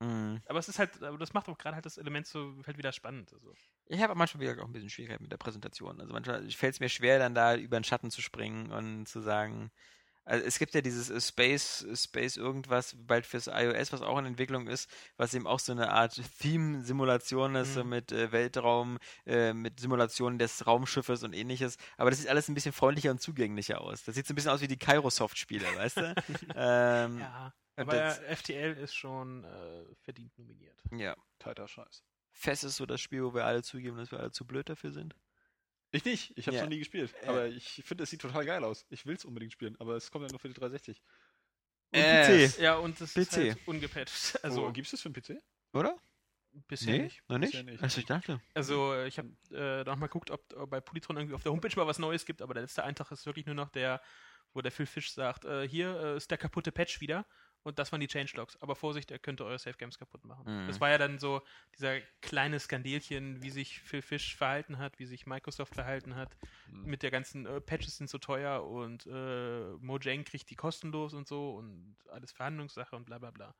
Mm. 0.00 0.36
Aber 0.46 0.58
es 0.58 0.68
ist 0.68 0.78
halt, 0.78 1.02
aber 1.02 1.18
das 1.18 1.32
macht 1.32 1.48
auch 1.48 1.56
gerade 1.58 1.74
halt 1.76 1.86
das 1.86 1.96
Element 1.96 2.26
so 2.26 2.54
halt 2.66 2.76
wieder 2.78 2.92
spannend. 2.92 3.32
Also. 3.32 3.52
Ich 3.86 4.00
habe 4.02 4.14
manchmal 4.14 4.40
wieder 4.42 4.62
auch 4.62 4.66
ein 4.66 4.72
bisschen 4.72 4.90
Schwierigkeit 4.90 5.20
mit 5.20 5.32
der 5.32 5.38
Präsentation. 5.38 6.00
Also 6.00 6.12
manchmal 6.12 6.48
fällt 6.50 6.74
es 6.74 6.80
mir 6.80 6.88
schwer, 6.88 7.18
dann 7.18 7.34
da 7.34 7.56
über 7.56 7.78
den 7.78 7.84
Schatten 7.84 8.10
zu 8.10 8.20
springen 8.20 8.70
und 8.72 9.06
zu 9.06 9.20
sagen. 9.20 9.70
Also 10.28 10.44
es 10.44 10.58
gibt 10.58 10.74
ja 10.74 10.80
dieses 10.80 11.08
äh, 11.08 11.20
Space, 11.20 11.86
Space 11.94 12.36
irgendwas 12.36 12.96
bald 12.98 13.24
fürs 13.26 13.46
iOS, 13.46 13.92
was 13.92 14.02
auch 14.02 14.18
in 14.18 14.26
Entwicklung 14.26 14.66
ist, 14.66 14.90
was 15.16 15.32
eben 15.34 15.46
auch 15.46 15.60
so 15.60 15.70
eine 15.70 15.90
Art 15.92 16.20
Theme-Simulation 16.40 17.54
ist, 17.54 17.74
so 17.74 17.84
Mhm. 17.84 17.90
mit 17.90 18.10
äh, 18.12 18.32
Weltraum, 18.32 18.98
äh, 19.24 19.52
mit 19.52 19.78
Simulationen 19.78 20.40
des 20.40 20.66
Raumschiffes 20.66 21.22
und 21.22 21.32
ähnliches. 21.32 21.76
Aber 21.96 22.10
das 22.10 22.18
sieht 22.18 22.28
alles 22.28 22.48
ein 22.48 22.54
bisschen 22.54 22.72
freundlicher 22.72 23.12
und 23.12 23.20
zugänglicher 23.20 23.80
aus. 23.80 24.02
Das 24.04 24.16
sieht 24.16 24.26
so 24.26 24.32
ein 24.32 24.34
bisschen 24.34 24.50
aus 24.50 24.60
wie 24.60 24.68
die 24.68 24.76
Kairosoft-Spiele, 24.78 25.64
weißt 25.76 25.96
du? 25.98 26.14
ähm, 26.56 27.20
Ja. 27.20 27.54
Und 27.76 27.82
Aber 27.82 27.92
das- 27.92 28.18
FTL 28.20 28.76
ist 28.78 28.94
schon 28.94 29.44
äh, 29.44 29.84
verdient 30.02 30.36
nominiert. 30.38 30.80
ja. 30.92 31.16
Tighter 31.38 31.68
Scheiß. 31.68 32.02
Fest 32.32 32.64
ist 32.64 32.76
so 32.76 32.86
das 32.86 33.00
Spiel, 33.00 33.22
wo 33.24 33.34
wir 33.34 33.44
alle 33.44 33.62
zugeben, 33.62 33.96
dass 33.96 34.10
wir 34.10 34.20
alle 34.20 34.30
zu 34.30 34.46
blöd 34.46 34.68
dafür 34.68 34.90
sind. 34.92 35.14
Ich 35.92 36.04
nicht, 36.04 36.36
ich 36.36 36.46
habe 36.46 36.56
es 36.56 36.60
Ja. 36.60 36.62
noch 36.64 36.70
nie 36.70 36.78
gespielt. 36.78 37.14
Ja. 37.22 37.28
Aber 37.30 37.46
ich 37.46 37.82
finde, 37.84 38.04
es 38.04 38.10
sieht 38.10 38.20
total 38.20 38.44
geil 38.44 38.62
aus. 38.64 38.84
Ich 38.90 39.06
will 39.06 39.14
es 39.16 39.24
unbedingt 39.24 39.52
spielen, 39.52 39.76
aber 39.78 39.96
es 39.96 40.10
kommt 40.10 40.24
ja 40.24 40.30
nur 40.30 40.38
für 40.40 40.48
die 40.48 40.54
360. 40.54 41.00
Und 41.92 41.98
Äh, 42.00 42.48
PC. 42.48 42.58
Ja, 42.60 42.76
und 42.76 43.00
das 43.00 43.16
ist 43.16 43.30
PC. 43.30 43.36
halt 43.54 43.58
ungepatcht. 43.68 44.38
Also, 44.44 44.60
Also 44.62 44.72
gibt 44.72 44.86
es 44.86 44.90
das 44.90 45.00
für 45.02 45.10
den 45.10 45.22
PC? 45.22 45.42
Oder? 45.72 45.96
bisher 46.68 46.98
nicht. 47.02 47.22
Noch 47.28 47.36
nicht? 47.38 47.52
Bisher 47.52 47.64
nicht. 47.64 47.82
Also 47.82 48.00
ich 48.00 48.06
dachte. 48.06 48.40
Also 48.54 48.94
äh, 48.94 49.06
ich 49.08 49.18
habe 49.18 49.28
äh, 49.52 49.84
noch 49.84 49.96
mal 49.96 50.06
geguckt, 50.06 50.30
ob, 50.30 50.42
ob 50.56 50.70
bei 50.70 50.80
Polytron 50.80 51.16
irgendwie 51.18 51.34
auf 51.34 51.42
der 51.42 51.52
Homepage 51.52 51.76
mal 51.76 51.86
was 51.86 51.98
Neues 51.98 52.24
gibt, 52.24 52.40
aber 52.42 52.54
der 52.54 52.62
letzte 52.62 52.82
Eintrag 52.82 53.10
ist 53.12 53.26
wirklich 53.26 53.44
nur 53.46 53.54
noch 53.54 53.68
der, 53.68 54.00
wo 54.54 54.62
der 54.62 54.72
Phil 54.72 54.86
Fish 54.86 55.12
sagt, 55.12 55.44
äh, 55.44 55.68
hier 55.68 55.94
äh, 56.00 56.16
ist 56.16 56.30
der 56.30 56.38
kaputte 56.38 56.72
Patch 56.72 57.00
wieder 57.00 57.26
und 57.66 57.78
das 57.78 57.90
waren 57.90 58.00
die 58.00 58.06
Changelogs. 58.06 58.56
Aber 58.62 58.76
Vorsicht, 58.76 59.10
er 59.10 59.18
könnte 59.18 59.44
eure 59.44 59.58
Safe 59.58 59.76
Games 59.76 59.98
kaputt 59.98 60.24
machen. 60.24 60.44
Mhm. 60.46 60.68
Das 60.68 60.80
war 60.80 60.88
ja 60.88 60.98
dann 60.98 61.18
so 61.18 61.42
dieser 61.74 62.00
kleine 62.20 62.60
Skandelchen, 62.60 63.42
wie 63.42 63.50
sich 63.50 63.80
Phil 63.80 64.02
Fish 64.02 64.36
verhalten 64.36 64.78
hat, 64.78 64.98
wie 64.98 65.06
sich 65.06 65.26
Microsoft 65.26 65.74
verhalten 65.74 66.14
hat. 66.14 66.36
Mhm. 66.70 66.84
Mit 66.84 67.02
der 67.02 67.10
ganzen 67.10 67.44
äh, 67.44 67.60
Patches 67.60 67.96
sind 67.96 68.08
so 68.08 68.18
teuer 68.18 68.64
und 68.64 69.06
äh, 69.06 69.72
Mojang 69.80 70.24
kriegt 70.24 70.48
die 70.48 70.54
kostenlos 70.54 71.12
und 71.12 71.26
so 71.26 71.56
und 71.56 71.96
alles 72.08 72.30
Verhandlungssache 72.32 72.94
und 72.94 73.04
bla 73.04 73.18
bla 73.18 73.32
bla. 73.32 73.54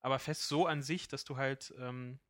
Aber 0.00 0.20
fest 0.20 0.48
so 0.48 0.66
an 0.66 0.82
sich, 0.82 1.08
dass 1.08 1.24
du 1.24 1.36
halt 1.36 1.74
ähm, 1.78 2.20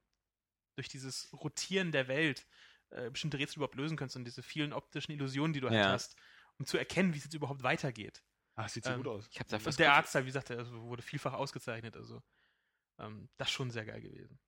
durch 0.76 0.88
dieses 0.88 1.32
Rotieren 1.34 1.92
der 1.92 2.09
Welt 2.09 2.46
äh, 2.90 3.11
bestimmte 3.11 3.38
Rätsel 3.38 3.59
überhaupt 3.59 3.74
lösen 3.74 3.96
kannst 3.96 4.16
und 4.16 4.24
diese 4.24 4.42
vielen 4.42 4.72
optischen 4.72 5.12
Illusionen, 5.12 5.52
die 5.52 5.61
du 5.61 5.68
halt 5.68 5.78
Ja. 5.78 5.92
hast, 5.92 6.16
um 6.59 6.64
zu 6.64 6.78
erkennen, 6.78 7.12
wie 7.12 7.18
es 7.18 7.24
jetzt 7.24 7.34
überhaupt 7.34 7.62
weitergeht. 7.62 8.22
Ah, 8.57 8.68
sieht 8.68 8.84
so 8.84 8.90
Ähm, 8.90 8.98
gut 8.98 9.09
aus. 9.09 9.28
Ich 9.30 9.38
da 9.38 9.59
der 9.59 9.94
Arztteil, 9.94 10.22
wie 10.22 10.28
gesagt, 10.28 10.48
der 10.48 10.59
also 10.59 10.82
wurde 10.82 11.02
vielfach 11.02 11.32
ausgezeichnet. 11.32 11.96
Also 11.96 12.22
ähm, 12.98 13.28
das 13.36 13.48
ist 13.48 13.55
schon 13.55 13.70
sehr 13.70 13.84
geil 13.84 14.00
gewesen. 14.00 14.38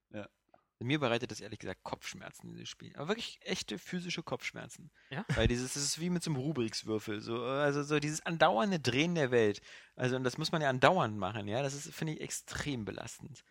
Mir 0.78 1.00
bereitet 1.00 1.30
das 1.30 1.40
ehrlich 1.40 1.58
gesagt 1.58 1.82
Kopfschmerzen, 1.84 2.52
dieses 2.52 2.68
Spiel. 2.68 2.94
Aber 2.96 3.08
wirklich 3.08 3.38
echte 3.42 3.78
physische 3.78 4.22
Kopfschmerzen. 4.22 4.90
Ja? 5.08 5.24
Weil 5.34 5.48
dieses, 5.48 5.72
das 5.72 5.82
ist 5.82 6.00
wie 6.00 6.10
mit 6.10 6.22
so 6.22 6.30
einem 6.30 6.38
Rubrikswürfel. 6.38 7.20
So, 7.20 7.42
also 7.42 7.82
so 7.82 7.98
dieses 7.98 8.20
andauernde 8.26 8.78
Drehen 8.78 9.14
der 9.14 9.30
Welt. 9.30 9.62
Also, 9.94 10.16
und 10.16 10.24
das 10.24 10.36
muss 10.36 10.52
man 10.52 10.60
ja 10.60 10.68
andauernd 10.68 11.16
machen, 11.16 11.48
ja. 11.48 11.62
Das 11.62 11.72
ist, 11.72 11.94
finde 11.94 12.12
ich, 12.12 12.20
extrem 12.20 12.84
belastend. 12.84 13.42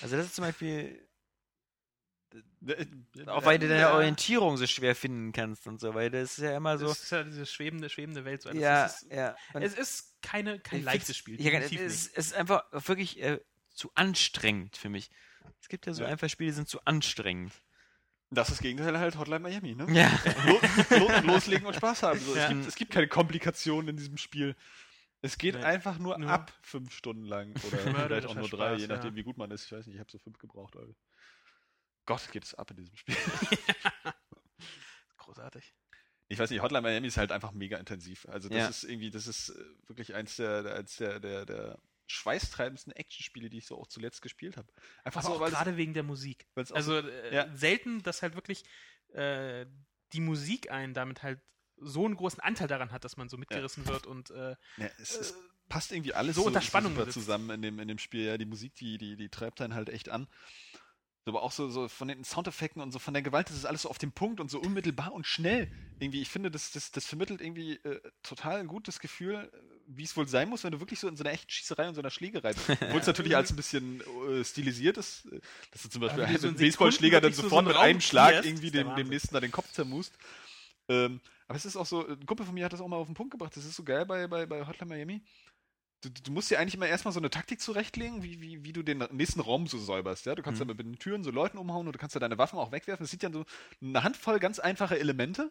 Also, 0.00 0.16
das 0.16 0.26
ist 0.26 0.36
zum 0.36 0.44
Beispiel, 0.44 1.06
auch 3.26 3.44
weil 3.44 3.58
du 3.58 3.68
deine 3.68 3.80
Ja. 3.80 3.94
Orientierung 3.94 4.56
so 4.56 4.66
schwer 4.66 4.94
finden 4.94 5.32
kannst 5.32 5.66
und 5.66 5.80
so, 5.80 5.94
weil 5.94 6.10
das 6.10 6.38
ist 6.38 6.44
ja 6.44 6.56
immer 6.56 6.78
so. 6.78 6.86
Es 6.86 7.02
ist 7.04 7.10
ja 7.12 7.24
diese 7.24 7.46
schwebende, 7.46 7.88
schwebende 7.88 8.24
Welt. 8.24 8.42
So. 8.42 8.50
Das 8.50 8.58
ja, 8.58 8.84
ist, 8.86 9.06
ja. 9.10 9.36
Und 9.52 9.62
es 9.62 9.74
ist 9.74 10.20
keine, 10.22 10.58
kein 10.60 10.80
ich 10.80 10.84
leichtes 10.84 11.16
Spiel. 11.16 11.40
Ja, 11.40 11.50
definitiv 11.50 11.80
es, 11.80 12.04
nicht. 12.04 12.18
es 12.18 12.26
ist 12.26 12.34
einfach 12.34 12.64
wirklich 12.70 13.20
äh, 13.22 13.40
zu 13.74 13.90
anstrengend 13.94 14.76
für 14.76 14.88
mich. 14.88 15.10
Es 15.60 15.68
gibt 15.68 15.86
ja 15.86 15.92
so 15.92 16.02
Ja. 16.02 16.08
einfach 16.08 16.28
Spiele, 16.28 16.50
die 16.50 16.54
sind 16.56 16.68
zu 16.68 16.80
anstrengend. 16.84 17.52
Das 18.32 18.48
ist 18.48 18.58
das 18.58 18.62
Gegenteil 18.62 18.96
halt 18.98 19.18
Hotline 19.18 19.40
Miami, 19.40 19.74
ne? 19.74 19.86
Ja. 19.92 20.08
Lo 20.46 20.60
lo 20.98 21.20
loslegen 21.32 21.66
und 21.66 21.74
Spaß 21.74 22.04
haben. 22.04 22.20
So, 22.20 22.36
Ja. 22.36 22.44
es, 22.44 22.48
gibt, 22.50 22.66
es 22.68 22.74
gibt 22.76 22.92
keine 22.92 23.08
Komplikationen 23.08 23.88
in 23.88 23.96
diesem 23.96 24.18
Spiel. 24.18 24.54
Es 25.20 25.36
geht 25.36 25.56
Nee. 25.56 25.64
einfach 25.64 25.98
nur, 25.98 26.16
Nur- 26.16 26.30
ab 26.30 26.52
fünf 26.62 26.94
Stunden 26.94 27.24
lang. 27.24 27.52
Oder 27.66 27.78
vielleicht 28.06 28.26
auch 28.26 28.34
nur 28.36 28.48
drei, 28.48 28.74
je 28.74 28.84
Spaß, 28.84 28.88
nachdem, 28.88 29.10
ja. 29.10 29.16
wie 29.16 29.22
gut 29.24 29.36
man 29.36 29.50
ist. 29.50 29.64
Ich 29.66 29.72
weiß 29.72 29.86
nicht, 29.86 29.96
ich 29.96 30.00
habe 30.00 30.10
so 30.12 30.18
fünf 30.18 30.38
gebraucht. 30.38 30.76
Alter. 30.76 30.94
Gott, 32.06 32.30
geht 32.32 32.44
es 32.44 32.54
ab 32.54 32.70
in 32.70 32.78
diesem 32.78 32.96
Spiel. 32.96 33.16
Großartig. 35.18 35.74
Ich 36.28 36.38
weiß 36.38 36.50
nicht, 36.50 36.62
Hotline 36.62 36.82
Miami 36.82 37.08
ist 37.08 37.16
halt 37.16 37.32
einfach 37.32 37.52
mega 37.52 37.76
intensiv. 37.78 38.26
Also 38.28 38.48
das 38.48 38.58
Ja. 38.58 38.68
ist 38.68 38.84
irgendwie, 38.84 39.10
das 39.10 39.26
ist 39.26 39.50
äh, 39.50 39.64
wirklich 39.88 40.14
eins 40.14 40.36
der, 40.36 40.76
eins 40.76 40.96
der, 40.96 41.20
der, 41.20 41.44
der 41.44 41.78
schweißtreibendsten 42.06 42.92
Actionspiele, 42.92 43.50
die 43.50 43.58
ich 43.58 43.66
so 43.66 43.78
auch 43.78 43.86
zuletzt 43.86 44.22
gespielt 44.22 44.56
habe. 44.56 44.68
Einfach 45.04 45.24
Aber 45.24 45.38
so, 45.38 45.44
gerade 45.56 45.76
wegen 45.76 45.94
der 45.94 46.02
Musik. 46.02 46.46
Also 46.54 46.98
äh, 46.98 47.34
Ja. 47.34 47.56
selten, 47.56 48.02
dass 48.02 48.22
halt 48.22 48.34
wirklich 48.34 48.64
äh, 49.12 49.66
die 50.12 50.20
Musik 50.20 50.70
einen 50.70 50.94
damit 50.94 51.22
halt 51.22 51.40
so 51.76 52.04
einen 52.04 52.16
großen 52.16 52.40
Anteil 52.40 52.68
daran 52.68 52.92
hat, 52.92 53.04
dass 53.04 53.16
man 53.16 53.28
so 53.28 53.36
mitgerissen 53.36 53.86
wird 53.86 54.06
und 54.06 54.30
äh, 54.30 54.50
Ja, 54.76 54.90
es, 55.00 55.16
es 55.16 55.34
passt 55.68 55.92
irgendwie 55.92 56.14
alles 56.14 56.36
so 56.36 56.44
unter 56.44 56.60
Spannung 56.60 56.92
super 56.92 57.04
sitzt. 57.06 57.14
zusammen 57.14 57.50
in 57.50 57.62
dem, 57.62 57.78
in 57.78 57.88
dem 57.88 57.98
Spiel. 57.98 58.26
Ja, 58.26 58.38
die 58.38 58.44
Musik, 58.44 58.74
die, 58.76 58.98
die, 58.98 59.16
die 59.16 59.28
treibt 59.30 59.60
einen 59.60 59.74
halt 59.74 59.88
echt 59.88 60.08
an. 60.10 60.28
Aber 61.30 61.42
auch 61.42 61.52
so, 61.52 61.68
so 61.70 61.88
von 61.88 62.08
den 62.08 62.24
Soundeffekten 62.24 62.82
und 62.82 62.90
so 62.90 62.98
von 62.98 63.14
der 63.14 63.22
Gewalt, 63.22 63.48
das 63.48 63.56
ist 63.56 63.64
alles 63.64 63.82
so 63.82 63.88
auf 63.88 63.98
dem 63.98 64.12
Punkt 64.12 64.40
und 64.40 64.50
so 64.50 64.60
unmittelbar 64.60 65.12
und 65.12 65.26
schnell. 65.26 65.70
Irgendwie, 65.98 66.20
ich 66.20 66.28
finde, 66.28 66.50
das, 66.50 66.72
das, 66.72 66.90
das 66.90 67.06
vermittelt 67.06 67.40
irgendwie 67.40 67.74
äh, 67.84 68.00
total 68.22 68.60
ein 68.60 68.66
gutes 68.66 69.00
Gefühl, 69.00 69.34
äh, 69.34 69.58
wie 69.86 70.02
es 70.02 70.16
wohl 70.16 70.26
sein 70.28 70.48
muss, 70.48 70.64
wenn 70.64 70.72
du 70.72 70.80
wirklich 70.80 70.98
so 70.98 71.08
in 71.08 71.16
so 71.16 71.24
einer 71.24 71.32
echten 71.32 71.50
Schießerei 71.50 71.88
und 71.88 71.94
so 71.94 72.00
einer 72.00 72.10
Schlägerei 72.10 72.52
bist. 72.52 72.68
Obwohl 72.82 73.00
es 73.00 73.06
natürlich 73.06 73.36
als 73.36 73.50
ein 73.50 73.56
bisschen 73.56 74.02
äh, 74.28 74.44
stilisiert 74.44 74.98
ist, 74.98 75.26
äh, 75.26 75.40
dass 75.70 75.82
du 75.82 75.88
zum 75.88 76.00
Beispiel 76.00 76.26
halt 76.26 76.40
so 76.40 76.48
einem 76.48 76.56
Baseballschläger 76.56 77.20
dann 77.20 77.32
sofort 77.32 77.64
so 77.64 77.68
mit 77.68 77.76
einen 77.76 77.90
einem 77.90 78.00
Schlag 78.00 78.44
irgendwie 78.44 78.70
dem, 78.70 78.94
dem 78.96 79.08
nächsten 79.08 79.34
da 79.34 79.40
den 79.40 79.52
Kopf 79.52 79.70
zermust. 79.72 80.12
Ähm, 80.88 81.20
aber 81.46 81.56
es 81.56 81.64
ist 81.64 81.76
auch 81.76 81.86
so, 81.86 82.06
ein 82.06 82.26
Kumpel 82.26 82.46
von 82.46 82.54
mir 82.54 82.64
hat 82.64 82.72
das 82.72 82.80
auch 82.80 82.88
mal 82.88 82.96
auf 82.96 83.08
den 83.08 83.14
Punkt 83.14 83.32
gebracht, 83.32 83.56
das 83.56 83.64
ist 83.64 83.74
so 83.74 83.82
geil 83.82 84.06
bei, 84.06 84.26
bei, 84.28 84.46
bei 84.46 84.66
Hotline 84.66 84.88
Miami. 84.88 85.22
Du, 86.02 86.08
du 86.08 86.32
musst 86.32 86.50
dir 86.50 86.58
eigentlich 86.58 86.74
immer 86.74 86.86
erstmal 86.86 87.12
so 87.12 87.20
eine 87.20 87.28
Taktik 87.30 87.60
zurechtlegen, 87.60 88.22
wie, 88.22 88.40
wie, 88.40 88.64
wie 88.64 88.72
du 88.72 88.82
den 88.82 88.98
nächsten 89.10 89.40
Raum 89.40 89.66
so 89.66 89.78
säuberst. 89.78 90.24
Ja? 90.26 90.34
Du 90.34 90.42
kannst 90.42 90.60
Mhm. 90.60 90.68
ja 90.68 90.74
mit 90.74 90.86
den 90.86 90.98
Türen 90.98 91.22
so 91.24 91.30
Leuten 91.30 91.58
umhauen 91.58 91.86
und 91.86 91.92
du 91.94 91.98
kannst 91.98 92.14
ja 92.14 92.20
deine 92.20 92.38
Waffen 92.38 92.58
auch 92.58 92.72
wegwerfen. 92.72 93.04
Es 93.04 93.10
sieht 93.10 93.22
ja 93.22 93.30
so 93.30 93.44
eine 93.82 94.02
Handvoll 94.02 94.38
ganz 94.38 94.58
einfache 94.58 94.98
Elemente, 94.98 95.50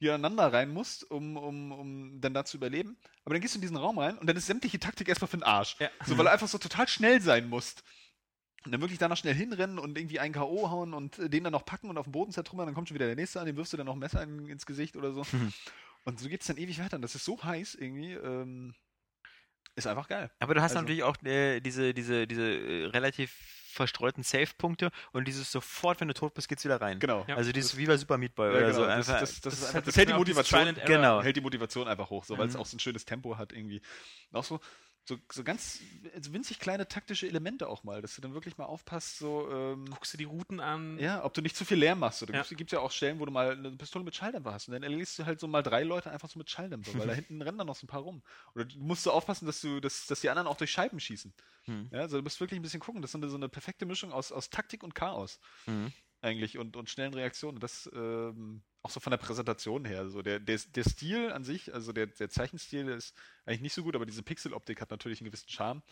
die 0.00 0.10
aneinander 0.10 0.52
rein 0.52 0.70
musst, 0.74 1.10
um, 1.10 1.38
um, 1.38 1.72
um 1.72 2.20
dann 2.20 2.34
da 2.34 2.44
zu 2.44 2.58
überleben. 2.58 2.98
Aber 3.24 3.34
dann 3.34 3.40
gehst 3.40 3.54
du 3.54 3.58
in 3.58 3.62
diesen 3.62 3.78
Raum 3.78 3.98
rein 3.98 4.18
und 4.18 4.26
dann 4.26 4.36
ist 4.36 4.44
sämtliche 4.46 4.78
Taktik 4.78 5.08
erstmal 5.08 5.28
für 5.28 5.38
den 5.38 5.42
Arsch. 5.44 5.76
Ja. 5.78 5.88
So, 6.04 6.18
weil 6.18 6.26
du 6.26 6.30
einfach 6.30 6.48
so 6.48 6.58
total 6.58 6.86
schnell 6.86 7.22
sein 7.22 7.48
musst. 7.48 7.82
Und 8.66 8.72
dann 8.72 8.80
wirklich 8.80 8.98
danach 8.98 9.16
schnell 9.16 9.34
hinrennen 9.34 9.78
und 9.78 9.96
irgendwie 9.96 10.18
einen 10.18 10.34
K.O. 10.34 10.70
hauen 10.70 10.92
und 10.92 11.16
den 11.32 11.44
dann 11.44 11.52
noch 11.52 11.64
packen 11.64 11.88
und 11.88 11.96
auf 11.98 12.04
den 12.06 12.12
Boden 12.12 12.32
zertrümmern, 12.32 12.66
dann 12.66 12.74
kommt 12.74 12.88
schon 12.88 12.96
wieder 12.96 13.06
der 13.06 13.14
nächste 13.14 13.40
an, 13.40 13.46
dem 13.46 13.56
wirfst 13.56 13.72
du 13.72 13.76
dann 13.76 13.86
noch 13.86 13.94
ein 13.94 14.00
Messer 14.00 14.22
in, 14.22 14.48
ins 14.48 14.66
Gesicht 14.66 14.96
oder 14.96 15.12
so. 15.12 15.22
Und 16.04 16.20
so 16.20 16.28
geht 16.28 16.40
es 16.42 16.46
dann 16.46 16.56
ewig 16.56 16.78
weiter. 16.80 16.96
Und 16.96 17.02
das 17.02 17.14
ist 17.16 17.24
so 17.24 17.42
heiß 17.42 17.74
irgendwie. 17.76 18.12
Ähm, 18.12 18.74
ist 19.74 19.86
einfach 19.86 20.08
geil. 20.08 20.30
Aber 20.38 20.54
du 20.54 20.62
hast 20.62 20.72
Also- 20.72 20.82
natürlich 20.82 21.02
auch 21.02 21.16
äh, 21.24 21.60
diese, 21.60 21.92
diese, 21.94 22.26
diese 22.26 22.42
äh, 22.42 22.86
relativ 22.86 23.32
verstreuten 23.72 24.22
Save-Punkte 24.22 24.90
und 25.12 25.28
dieses 25.28 25.52
sofort, 25.52 26.00
wenn 26.00 26.08
du 26.08 26.14
tot 26.14 26.32
bist, 26.32 26.48
geht's 26.48 26.64
wieder 26.64 26.80
rein. 26.80 26.98
Genau. 26.98 27.26
Ja. 27.28 27.36
Also 27.36 27.52
dieses 27.52 27.76
wie 27.76 27.84
bei 27.84 27.98
Super 27.98 28.16
Meat 28.16 28.34
Boy 28.34 28.46
Ja, 28.46 28.52
oder 28.52 28.60
genau. 28.68 28.74
so. 28.78 28.86
Das, 28.86 28.96
Einfach, 29.10 29.20
das, 29.20 29.40
das, 29.42 29.52
ist 29.54 29.62
einfach, 29.64 29.74
halt 29.74 29.86
das 29.86 29.96
hält 29.98 30.08
die 30.08 30.14
Motivation. 30.14 30.76
Genau. 30.86 31.22
hält 31.22 31.36
die 31.36 31.40
Motivation 31.42 31.86
einfach 31.86 32.08
hoch, 32.08 32.24
so, 32.24 32.38
weil 32.38 32.48
es 32.48 32.54
Mhm. 32.54 32.60
auch 32.60 32.66
so 32.66 32.76
ein 32.76 32.80
schönes 32.80 33.04
Tempo 33.04 33.36
hat 33.36 33.52
irgendwie. 33.52 33.82
Und 34.30 34.38
auch 34.38 34.44
so, 34.44 34.60
so, 35.06 35.16
so 35.32 35.44
ganz 35.44 35.80
also 36.14 36.32
winzig 36.32 36.58
kleine 36.58 36.88
taktische 36.88 37.28
Elemente 37.28 37.68
auch 37.68 37.84
mal, 37.84 38.02
dass 38.02 38.16
du 38.16 38.20
dann 38.20 38.34
wirklich 38.34 38.58
mal 38.58 38.64
aufpasst, 38.64 39.18
so 39.18 39.48
ähm, 39.50 39.86
guckst 39.88 40.12
du 40.12 40.18
die 40.18 40.24
Routen 40.24 40.58
an. 40.58 40.98
ja, 40.98 41.24
ob 41.24 41.32
du 41.32 41.42
nicht 41.42 41.56
zu 41.56 41.64
viel 41.64 41.78
Lärm 41.78 42.00
machst. 42.00 42.22
Oder 42.22 42.34
Ja. 42.34 42.42
gibt 42.42 42.72
es 42.72 42.72
ja 42.72 42.80
auch 42.80 42.90
Stellen, 42.90 43.20
wo 43.20 43.24
du 43.24 43.30
mal 43.30 43.52
eine 43.52 43.70
Pistole 43.76 44.04
mit 44.04 44.16
Schalldämpfer 44.16 44.52
hast 44.52 44.66
und 44.68 44.74
dann 44.74 44.82
erledigst 44.82 45.18
du 45.18 45.24
halt 45.24 45.38
so 45.38 45.46
mal 45.46 45.62
drei 45.62 45.84
Leute 45.84 46.10
einfach 46.10 46.28
so 46.28 46.38
mit 46.38 46.50
Schalldämpfer, 46.50 46.98
weil 46.98 47.06
da 47.06 47.12
hinten 47.14 47.40
rennen 47.40 47.58
dann 47.58 47.68
noch 47.68 47.76
so 47.76 47.84
ein 47.84 47.88
paar 47.88 48.00
rum. 48.00 48.22
Oder 48.54 48.64
du 48.64 48.78
musst 48.78 49.04
so 49.04 49.12
aufpassen, 49.12 49.46
dass 49.46 49.60
du, 49.60 49.80
dass, 49.80 50.06
dass 50.06 50.20
die 50.20 50.28
anderen 50.30 50.48
auch 50.48 50.56
durch 50.56 50.72
Scheiben 50.72 50.98
schießen. 50.98 51.32
Hm. 51.66 51.88
Ja, 51.92 52.00
also 52.00 52.16
du 52.16 52.22
musst 52.22 52.40
wirklich 52.40 52.58
ein 52.58 52.62
bisschen 52.62 52.80
gucken. 52.80 53.00
Das 53.00 53.10
ist 53.10 53.12
so 53.12 53.18
eine, 53.18 53.28
so 53.28 53.48
perfekte 53.48 53.86
Mischung 53.86 54.12
aus, 54.12 54.32
aus 54.32 54.50
Taktik 54.50 54.82
und 54.82 54.94
Chaos 54.94 55.38
Mhm. 55.66 55.92
eigentlich 56.20 56.58
und, 56.58 56.76
und 56.76 56.90
schnellen 56.90 57.14
Reaktionen. 57.14 57.60
Das 57.60 57.88
ähm, 57.94 58.62
auch 58.86 58.90
so 58.90 59.00
von 59.00 59.10
der 59.10 59.18
Präsentation 59.18 59.84
her. 59.84 60.08
So 60.08 60.22
der, 60.22 60.38
der, 60.38 60.58
der 60.74 60.84
Stil 60.84 61.32
an 61.32 61.42
sich, 61.44 61.74
also 61.74 61.92
der, 61.92 62.06
der 62.06 62.30
Zeichenstil, 62.30 62.88
ist 62.88 63.14
eigentlich 63.44 63.60
nicht 63.62 63.74
so 63.74 63.82
gut, 63.82 63.94
aber 63.96 64.06
diese 64.06 64.22
Pixeloptik 64.22 64.80
hat 64.80 64.90
natürlich 64.90 65.20
einen 65.20 65.30
gewissen 65.30 65.48
Charme. 65.48 65.82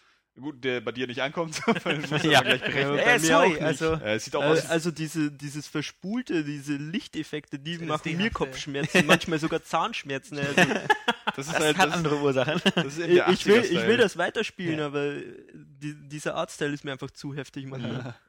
Gut, 0.40 0.64
der 0.64 0.80
bei 0.80 0.90
dir 0.90 1.07
nicht 1.07 1.22
ankommt, 1.22 1.61
weil 1.84 2.05
Ja. 2.24 2.30
ja 2.30 2.40
gleich 2.42 2.61
berechnen. 2.61 2.97
Ja, 2.97 3.03
Äh, 3.03 3.05
bei 3.05 3.12
mir 3.12 3.20
sorry, 3.20 3.47
auch 3.47 3.51
nicht. 3.53 3.62
also 3.62 3.92
Äh, 3.95 4.18
sieht 4.18 4.34
auch 4.36 4.42
Äh, 4.42 4.47
aus. 4.47 4.66
also 4.66 4.90
diese, 4.90 5.30
dieses 5.30 5.68
Verspulte, 5.68 6.42
diese 6.45 6.74
Lichteffekte, 6.74 7.59
die 7.61 7.78
machen 7.78 8.16
mir 8.16 8.30
Kopfschmerzen, 8.30 9.07
manchmal 9.07 9.38
sogar 9.38 9.62
Zahnschmerzen. 9.62 10.38
Also, 10.38 10.55
das 11.36 11.47
ist 11.47 11.55
das 11.55 11.61
halt 11.62 11.76
hat 11.78 11.88
das, 11.88 11.95
andere 11.95 12.16
Ursachen. 12.20 12.61
das 12.74 12.84
ist 12.86 12.99
eben 12.99 13.12
ich, 13.32 13.47
will, 13.47 13.61
80er-Style. 13.61 13.80
ich 13.82 13.86
will 13.86 13.97
das 13.97 14.16
weiterspielen, 14.16 14.80
aber 14.80 15.14
die, 15.55 15.95
dieser 16.09 16.34
Artstyle 16.34 16.72
ist 16.74 16.84
mir 16.84 16.92
einfach 16.92 17.11
zu 17.12 17.34
heftig 17.34 17.66
manchmal. 17.66 18.14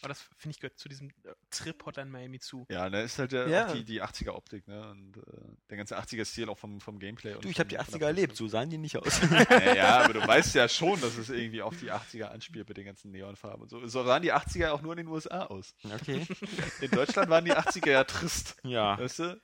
Aber 0.00 0.08
das 0.08 0.20
finde 0.36 0.54
ich 0.54 0.60
gehört 0.60 0.78
zu 0.78 0.88
diesem 0.88 1.08
äh, 1.24 1.34
Trip 1.50 1.84
Hotline 1.84 2.10
Miami 2.10 2.38
zu. 2.40 2.64
Ja, 2.70 2.88
da 2.88 3.02
ist 3.02 3.18
halt 3.18 3.32
der, 3.32 3.48
Ja. 3.48 3.66
auch 3.68 3.72
die, 3.72 3.84
die 3.84 4.02
80er-Optik, 4.02 4.66
ne? 4.66 4.90
Und 4.90 5.16
äh, 5.18 5.20
der 5.68 5.76
ganze 5.76 5.98
80er-Stil 5.98 6.48
auch 6.48 6.58
vom, 6.58 6.80
vom 6.80 6.98
Gameplay. 6.98 7.34
und 7.34 7.44
Du, 7.44 7.48
ich 7.48 7.58
habe 7.58 7.68
die 7.68 7.76
von 7.76 7.84
der 7.86 8.00
80er 8.00 8.04
erlebt, 8.06 8.36
so 8.36 8.48
sahen 8.48 8.70
die 8.70 8.78
nicht 8.78 8.96
aus. 8.96 9.20
Ja, 9.50 9.74
ja, 9.74 10.00
aber 10.04 10.14
du 10.14 10.26
weißt 10.26 10.54
ja 10.54 10.68
schon, 10.68 11.00
dass 11.00 11.16
es 11.18 11.28
irgendwie 11.28 11.60
auf 11.62 11.78
die 11.78 11.92
80er 11.92 12.24
anspielt 12.24 12.66
mit 12.68 12.76
den 12.78 12.86
ganzen 12.86 13.10
Neonfarben 13.10 13.62
und 13.62 13.68
so. 13.68 13.86
So 13.86 14.04
sahen 14.04 14.22
die 14.22 14.32
80er 14.32 14.70
auch 14.70 14.80
nur 14.82 14.92
in 14.92 14.98
den 14.98 15.08
USA 15.08 15.44
aus. 15.46 15.74
okay. 15.84 16.26
In 16.80 16.90
Deutschland 16.90 17.28
waren 17.28 17.44
die 17.44 17.52
80er 17.52 17.90
ja 17.90 18.04
trist. 18.04 18.56
Ja. 18.64 18.98
Weißt 18.98 19.18
du? 19.18 19.40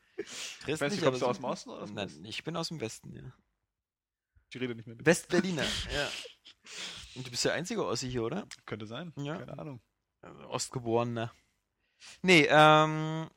Trist 0.63 0.81
weiß 0.81 0.93
nicht, 0.93 1.05
kommst 1.05 1.21
du 1.23 1.27
aus 1.27 1.37
dem 1.37 1.45
Osten 1.45 1.71
oder 1.71 1.83
aus 1.83 1.89
dem 1.91 1.97
Nein, 1.97 2.07
Westen? 2.09 2.25
ich 2.25 2.43
bin 2.45 2.57
aus 2.57 2.69
dem 2.69 2.81
Westen, 2.81 3.13
ja. 3.13 3.23
Ich 4.51 4.61
rede 4.61 4.75
nicht 4.75 4.87
mehr 4.87 4.97
mit. 4.97 5.05
Westberliner, 5.05 5.65
ja. 5.65 6.09
Und 7.17 7.27
du 7.27 7.31
bist 7.31 7.45
der 7.45 7.53
einzige 7.55 7.85
Ossi 7.85 8.11
hier, 8.11 8.23
oder? 8.23 8.47
Könnte 8.65 8.87
sein. 8.87 9.13
Ja. 9.17 9.37
Keine 9.37 9.59
Ahnung. 9.59 9.81
Also 10.23 10.49
Ostgeborener. 10.49 11.33
Nee, 12.23 12.47
ähm, 12.51 13.29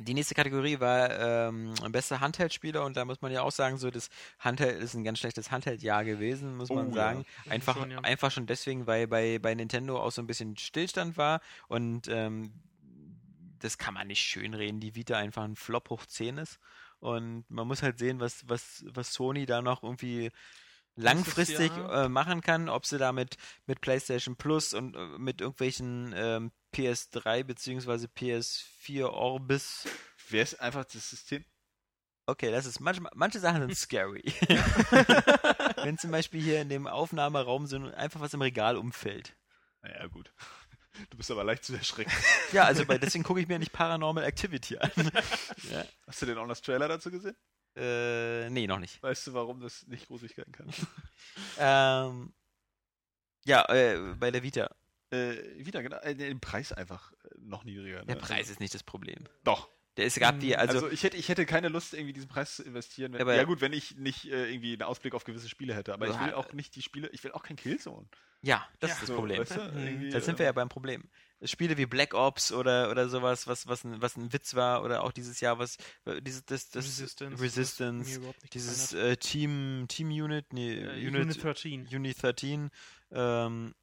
die 0.00 0.14
nächste 0.14 0.34
Kategorie 0.34 0.78
war 0.80 1.10
ähm, 1.48 1.74
bester 1.90 2.20
Handheld-Spieler 2.20 2.84
und 2.84 2.96
da 2.96 3.04
muss 3.04 3.20
man 3.20 3.32
ja 3.32 3.42
auch 3.42 3.50
sagen, 3.50 3.78
so 3.78 3.90
das 3.90 4.10
Handheld 4.38 4.80
ist 4.80 4.94
ein 4.94 5.02
ganz 5.04 5.18
schlechtes 5.18 5.50
Handheld-Jahr 5.50 6.04
gewesen, 6.04 6.56
muss 6.56 6.70
Oh, 6.70 6.74
man 6.74 6.88
ja. 6.88 6.94
sagen. 6.94 7.26
Das 7.44 7.52
Einfach, 7.52 7.76
schon, 7.76 7.90
ja. 7.90 7.98
einfach 8.00 8.30
schon 8.30 8.46
deswegen, 8.46 8.86
weil 8.86 9.06
bei, 9.08 9.38
bei 9.38 9.54
Nintendo 9.54 10.00
auch 10.00 10.12
so 10.12 10.22
ein 10.22 10.26
bisschen 10.26 10.56
Stillstand 10.56 11.16
war 11.16 11.40
und 11.68 12.06
ähm, 12.08 12.52
das 13.60 13.76
kann 13.76 13.94
man 13.94 14.06
nicht 14.06 14.20
schönreden, 14.22 14.78
die 14.80 14.94
Vita 14.94 15.16
einfach 15.16 15.42
ein 15.42 15.56
Flop 15.56 15.90
hoch 15.90 16.06
10 16.06 16.38
ist. 16.38 16.60
Und 17.00 17.44
man 17.48 17.66
muss 17.66 17.82
halt 17.82 17.98
sehen, 17.98 18.20
was, 18.20 18.48
was, 18.48 18.84
was 18.88 19.12
Sony 19.12 19.46
da 19.46 19.62
noch 19.62 19.82
irgendwie 19.82 20.30
langfristig 20.98 21.70
äh, 21.76 22.08
machen 22.08 22.40
kann, 22.40 22.68
ob 22.68 22.84
sie 22.84 22.98
damit 22.98 23.36
mit 23.66 23.80
PlayStation 23.80 24.36
Plus 24.36 24.74
und 24.74 24.96
äh, 24.96 25.18
mit 25.18 25.40
irgendwelchen 25.40 26.12
ähm, 26.16 26.52
PS3 26.74 27.44
beziehungsweise 27.44 28.08
PS4 28.08 29.06
Orbis. 29.06 29.86
Wer 30.28 30.42
ist 30.42 30.60
einfach 30.60 30.84
das 30.84 31.08
System? 31.08 31.44
Okay, 32.26 32.50
das 32.50 32.66
ist 32.66 32.80
manchmal, 32.80 33.10
manche 33.14 33.40
Sachen 33.40 33.62
sind 33.62 33.76
scary. 33.76 34.22
Wenn 35.82 35.96
zum 35.96 36.10
Beispiel 36.10 36.42
hier 36.42 36.60
in 36.60 36.68
dem 36.68 36.86
Aufnahmeraum 36.86 37.66
so 37.66 37.76
einfach 37.96 38.20
was 38.20 38.34
im 38.34 38.42
Regal 38.42 38.76
umfällt. 38.76 39.34
Naja, 39.80 40.06
gut. 40.08 40.30
Du 41.10 41.16
bist 41.16 41.30
aber 41.30 41.44
leicht 41.44 41.64
zu 41.64 41.74
erschrecken. 41.74 42.12
Ja, 42.52 42.64
also 42.64 42.84
bei, 42.84 42.98
deswegen 42.98 43.24
gucke 43.24 43.40
ich 43.40 43.48
mir 43.48 43.58
nicht 43.58 43.72
Paranormal 43.72 44.24
Activity 44.24 44.76
an. 44.78 44.90
ja. 45.70 45.84
Hast 46.06 46.20
du 46.20 46.26
den 46.26 46.36
auch 46.38 46.48
das 46.48 46.60
Trailer 46.60 46.88
dazu 46.88 47.10
gesehen? 47.10 47.36
Äh, 47.78 48.50
nee, 48.50 48.66
noch 48.66 48.78
nicht. 48.80 49.02
Weißt 49.02 49.26
du, 49.28 49.32
warum 49.34 49.60
das 49.60 49.86
nicht 49.86 50.06
gruselig 50.08 50.36
werden 50.36 50.52
kann? 50.52 50.68
Ähm, 51.58 52.32
ja, 53.44 53.64
äh, 53.68 54.14
bei 54.18 54.30
der 54.30 54.42
Vita. 54.42 54.70
äh, 55.10 55.34
wieder, 55.56 55.82
genau. 55.82 55.96
Äh, 55.98 56.14
den 56.14 56.40
Preis 56.40 56.72
einfach 56.72 57.12
äh, 57.12 57.28
noch 57.40 57.64
niedriger. 57.64 58.04
Der 58.04 58.16
ne? 58.16 58.20
Preis 58.20 58.50
ist 58.50 58.60
nicht 58.60 58.74
das 58.74 58.82
Problem. 58.82 59.24
Doch. 59.44 59.68
Der 59.96 60.06
es 60.06 60.14
gab 60.16 60.38
die, 60.38 60.56
also, 60.56 60.74
Also, 60.74 60.90
ich, 60.90 61.02
hätte, 61.02 61.16
ich 61.16 61.28
hätte 61.28 61.44
keine 61.44 61.68
Lust, 61.68 61.92
irgendwie 61.92 62.12
diesen 62.12 62.28
Preis 62.28 62.56
zu 62.56 62.62
investieren. 62.62 63.12
Wenn, 63.14 63.26
ja 63.26 63.42
gut, 63.44 63.60
wenn 63.60 63.72
ich 63.72 63.96
nicht 63.96 64.26
äh, 64.26 64.48
irgendwie 64.48 64.72
einen 64.74 64.82
Ausblick 64.82 65.14
auf 65.14 65.24
gewisse 65.24 65.48
Spiele 65.48 65.74
hätte. 65.74 65.92
Aber 65.92 66.06
ich 66.06 66.20
will 66.20 66.34
auch 66.34 66.52
nicht 66.52 66.76
die 66.76 66.82
Spiele, 66.82 67.08
ich 67.12 67.24
will 67.24 67.32
auch 67.32 67.42
kein 67.42 67.56
Killzone. 67.56 68.06
ja, 68.42 68.64
das 68.78 68.90
Ja, 68.90 68.94
ist 68.94 69.02
das 69.02 69.08
So, 69.08 69.16
Problem. 69.16 69.40
Weißt 69.40 69.56
du? 69.56 69.60
Mhm. 69.60 70.10
Da 70.10 70.20
sind 70.20 70.38
wir 70.38 70.44
äh, 70.44 70.48
ja 70.50 70.52
beim 70.52 70.68
Problem. 70.68 71.08
Spiele 71.44 71.76
wie 71.76 71.86
Black 71.86 72.14
Ops 72.14 72.52
oder, 72.52 72.90
oder 72.90 73.08
sowas, 73.08 73.46
was, 73.46 73.66
was, 73.66 73.84
ein, 73.84 74.02
was 74.02 74.16
ein 74.16 74.32
Witz 74.32 74.54
war, 74.54 74.82
oder 74.82 75.04
auch 75.04 75.12
dieses 75.12 75.40
Jahr, 75.40 75.58
was 75.58 75.76
äh, 76.04 76.20
dieses, 76.20 76.44
das, 76.44 76.70
das 76.70 76.84
Resistance. 76.84 77.42
Resistance, 77.42 78.20
dieses 78.52 78.92
äh, 78.92 79.16
Team, 79.16 79.86
Team 79.88 80.08
Unit, 80.08 80.52
nee, 80.52 80.84
hat. 80.84 80.96
Äh, 80.96 81.06
Unit, 81.06 81.22
Unit 81.22 81.42
13. 81.42 81.88
Unit 81.92 82.22
13, 82.22 82.70
ähm, 83.12 83.74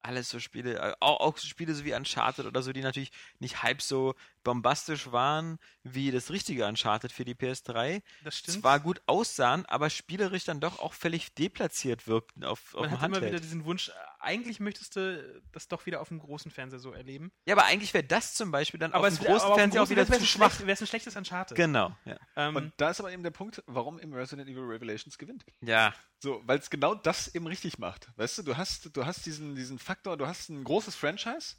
alles 0.00 0.28
so 0.28 0.38
Spiele, 0.38 0.96
auch, 1.00 1.20
auch 1.20 1.36
Spiele 1.38 1.74
so 1.74 1.84
wie 1.84 1.94
Uncharted 1.94 2.46
oder 2.46 2.62
so, 2.62 2.72
die 2.72 2.82
natürlich 2.82 3.10
nicht 3.40 3.62
halb 3.62 3.82
so 3.82 4.14
bombastisch 4.44 5.12
waren 5.12 5.58
wie 5.82 6.10
das 6.10 6.30
richtige 6.30 6.66
Uncharted 6.66 7.12
für 7.12 7.24
die 7.24 7.34
PS3. 7.34 8.02
Das 8.24 8.38
stimmt. 8.38 8.60
Zwar 8.60 8.80
gut 8.80 9.00
aussahen, 9.06 9.64
aber 9.66 9.90
spielerisch 9.90 10.44
dann 10.44 10.60
doch 10.60 10.78
auch 10.78 10.92
völlig 10.94 11.34
deplatziert 11.34 12.06
wirkten 12.06 12.44
auf, 12.44 12.74
auf 12.74 12.82
Man 12.90 13.00
hat 13.00 13.08
immer 13.10 13.22
wieder 13.26 13.40
diesen 13.40 13.64
Wunsch, 13.64 13.90
eigentlich 14.20 14.60
möchtest 14.60 14.96
du 14.96 15.42
das 15.52 15.68
doch 15.68 15.86
wieder 15.86 16.00
auf 16.00 16.08
dem 16.08 16.18
großen 16.18 16.50
Fernseher 16.50 16.78
so 16.80 16.92
erleben. 16.92 17.30
Ja, 17.46 17.54
aber 17.54 17.64
eigentlich 17.64 17.94
wäre 17.94 18.04
das 18.04 18.34
zum 18.34 18.50
Beispiel 18.50 18.80
dann 18.80 18.92
Aber 18.92 19.06
auf 19.06 19.12
es 19.12 19.18
dem 19.18 19.26
großen 19.26 19.46
aber 19.46 19.54
Fernseher 19.56 19.82
auch 19.82 19.90
wieder 19.90 20.06
zu 20.06 20.24
schwach. 20.24 20.50
schlecht- 20.52 20.60
Wäre 20.66 20.72
es 20.72 20.80
ein 20.80 20.86
schlechtes 20.86 21.16
Uncharted. 21.16 21.56
Genau, 21.56 21.96
ja. 22.04 22.16
Ähm, 22.36 22.56
Und 22.56 22.72
da 22.76 22.90
ist 22.90 23.00
aber 23.00 23.12
eben 23.12 23.22
der 23.22 23.30
Punkt, 23.30 23.62
warum 23.66 23.98
eben 24.00 24.12
Resident 24.14 24.48
Evil 24.48 24.64
Revelations 24.64 25.18
gewinnt. 25.18 25.44
Ja, 25.60 25.94
So, 26.20 26.42
weil 26.46 26.58
es 26.58 26.68
genau 26.70 26.94
das 26.94 27.34
eben 27.34 27.46
richtig 27.46 27.78
macht. 27.78 28.08
Weißt 28.16 28.38
du, 28.38 28.42
du 28.42 28.56
hast, 28.56 28.96
du 28.96 29.06
hast 29.06 29.24
diesen, 29.26 29.54
diesen 29.54 29.78
Faktor, 29.78 30.16
du 30.16 30.26
hast 30.26 30.48
ein 30.48 30.64
großes 30.64 30.96
Franchise, 30.96 31.54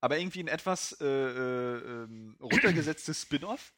aber 0.00 0.18
irgendwie 0.18 0.40
ein 0.40 0.48
etwas 0.48 0.92
äh, 1.00 1.06
äh, 1.06 1.78
ähm, 1.78 2.36
runtergesetztes 2.40 3.22
Spin-off, 3.22 3.72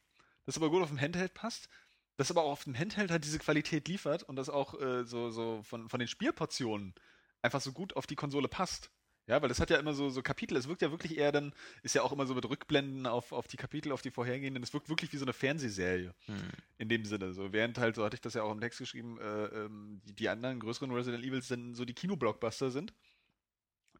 das 0.46 0.56
aber 0.56 0.70
gut 0.70 0.82
auf 0.82 0.88
dem 0.88 1.00
Handheld 1.00 1.34
passt, 1.34 1.68
das 2.16 2.30
aber 2.30 2.42
auch 2.42 2.52
auf 2.52 2.64
dem 2.64 2.78
Handheld 2.78 3.10
halt 3.10 3.24
diese 3.24 3.38
Qualität 3.38 3.88
liefert 3.88 4.22
und 4.22 4.36
das 4.36 4.50
auch 4.50 4.80
äh, 4.80 5.04
so, 5.04 5.30
so 5.30 5.62
von, 5.62 5.88
von 5.88 6.00
den 6.00 6.08
Spielportionen 6.08 6.94
einfach 7.42 7.60
so 7.60 7.72
gut 7.72 7.96
auf 7.96 8.06
die 8.06 8.16
Konsole 8.16 8.48
passt. 8.48 8.90
Ja, 9.26 9.40
weil 9.40 9.48
das 9.48 9.60
hat 9.60 9.70
ja 9.70 9.78
immer 9.78 9.94
so, 9.94 10.10
so 10.10 10.22
Kapitel, 10.22 10.56
es 10.56 10.66
wirkt 10.66 10.82
ja 10.82 10.90
wirklich 10.90 11.16
eher 11.16 11.30
dann, 11.30 11.54
ist 11.84 11.94
ja 11.94 12.02
auch 12.02 12.10
immer 12.10 12.26
so 12.26 12.34
mit 12.34 12.48
Rückblenden 12.48 13.06
auf, 13.06 13.30
auf 13.30 13.46
die 13.46 13.56
Kapitel, 13.56 13.92
auf 13.92 14.02
die 14.02 14.10
vorhergehenden, 14.10 14.60
es 14.60 14.74
wirkt 14.74 14.88
wirklich 14.88 15.12
wie 15.12 15.18
so 15.18 15.24
eine 15.24 15.32
Fernsehserie. 15.32 16.12
Hm. 16.26 16.36
In 16.78 16.88
dem 16.88 17.04
Sinne. 17.04 17.32
So, 17.32 17.52
während 17.52 17.78
halt, 17.78 17.94
so 17.94 18.04
hatte 18.04 18.16
ich 18.16 18.20
das 18.20 18.34
ja 18.34 18.42
auch 18.42 18.50
im 18.50 18.60
Text 18.60 18.80
geschrieben, 18.80 19.20
äh, 19.20 19.44
ähm, 19.44 20.00
die, 20.04 20.14
die 20.14 20.28
anderen 20.28 20.58
größeren 20.58 20.90
Resident 20.90 21.24
Evils 21.24 21.46
dann 21.46 21.74
so 21.74 21.84
die 21.84 21.94
Kinoblockbuster 21.94 22.72
sind. 22.72 22.92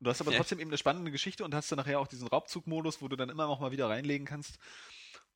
Du 0.01 0.09
hast 0.11 0.21
aber 0.21 0.33
Ja. 0.33 0.39
trotzdem 0.39 0.59
eben 0.61 0.71
eine 0.71 0.79
spannende 0.79 1.11
Geschichte 1.11 1.45
und 1.45 1.55
hast 1.55 1.71
dann 1.71 1.77
nachher 1.77 2.01
auch 2.01 2.07
diesen 2.07 2.27
Raubzugmodus, 2.27 3.03
wo 3.03 3.09
du 3.09 3.17
dann 3.17 3.29
immer 3.29 3.47
noch 3.47 3.61
mal 3.61 3.71
wieder 3.71 3.89
reinlegen 3.89 4.27
kannst. 4.27 4.59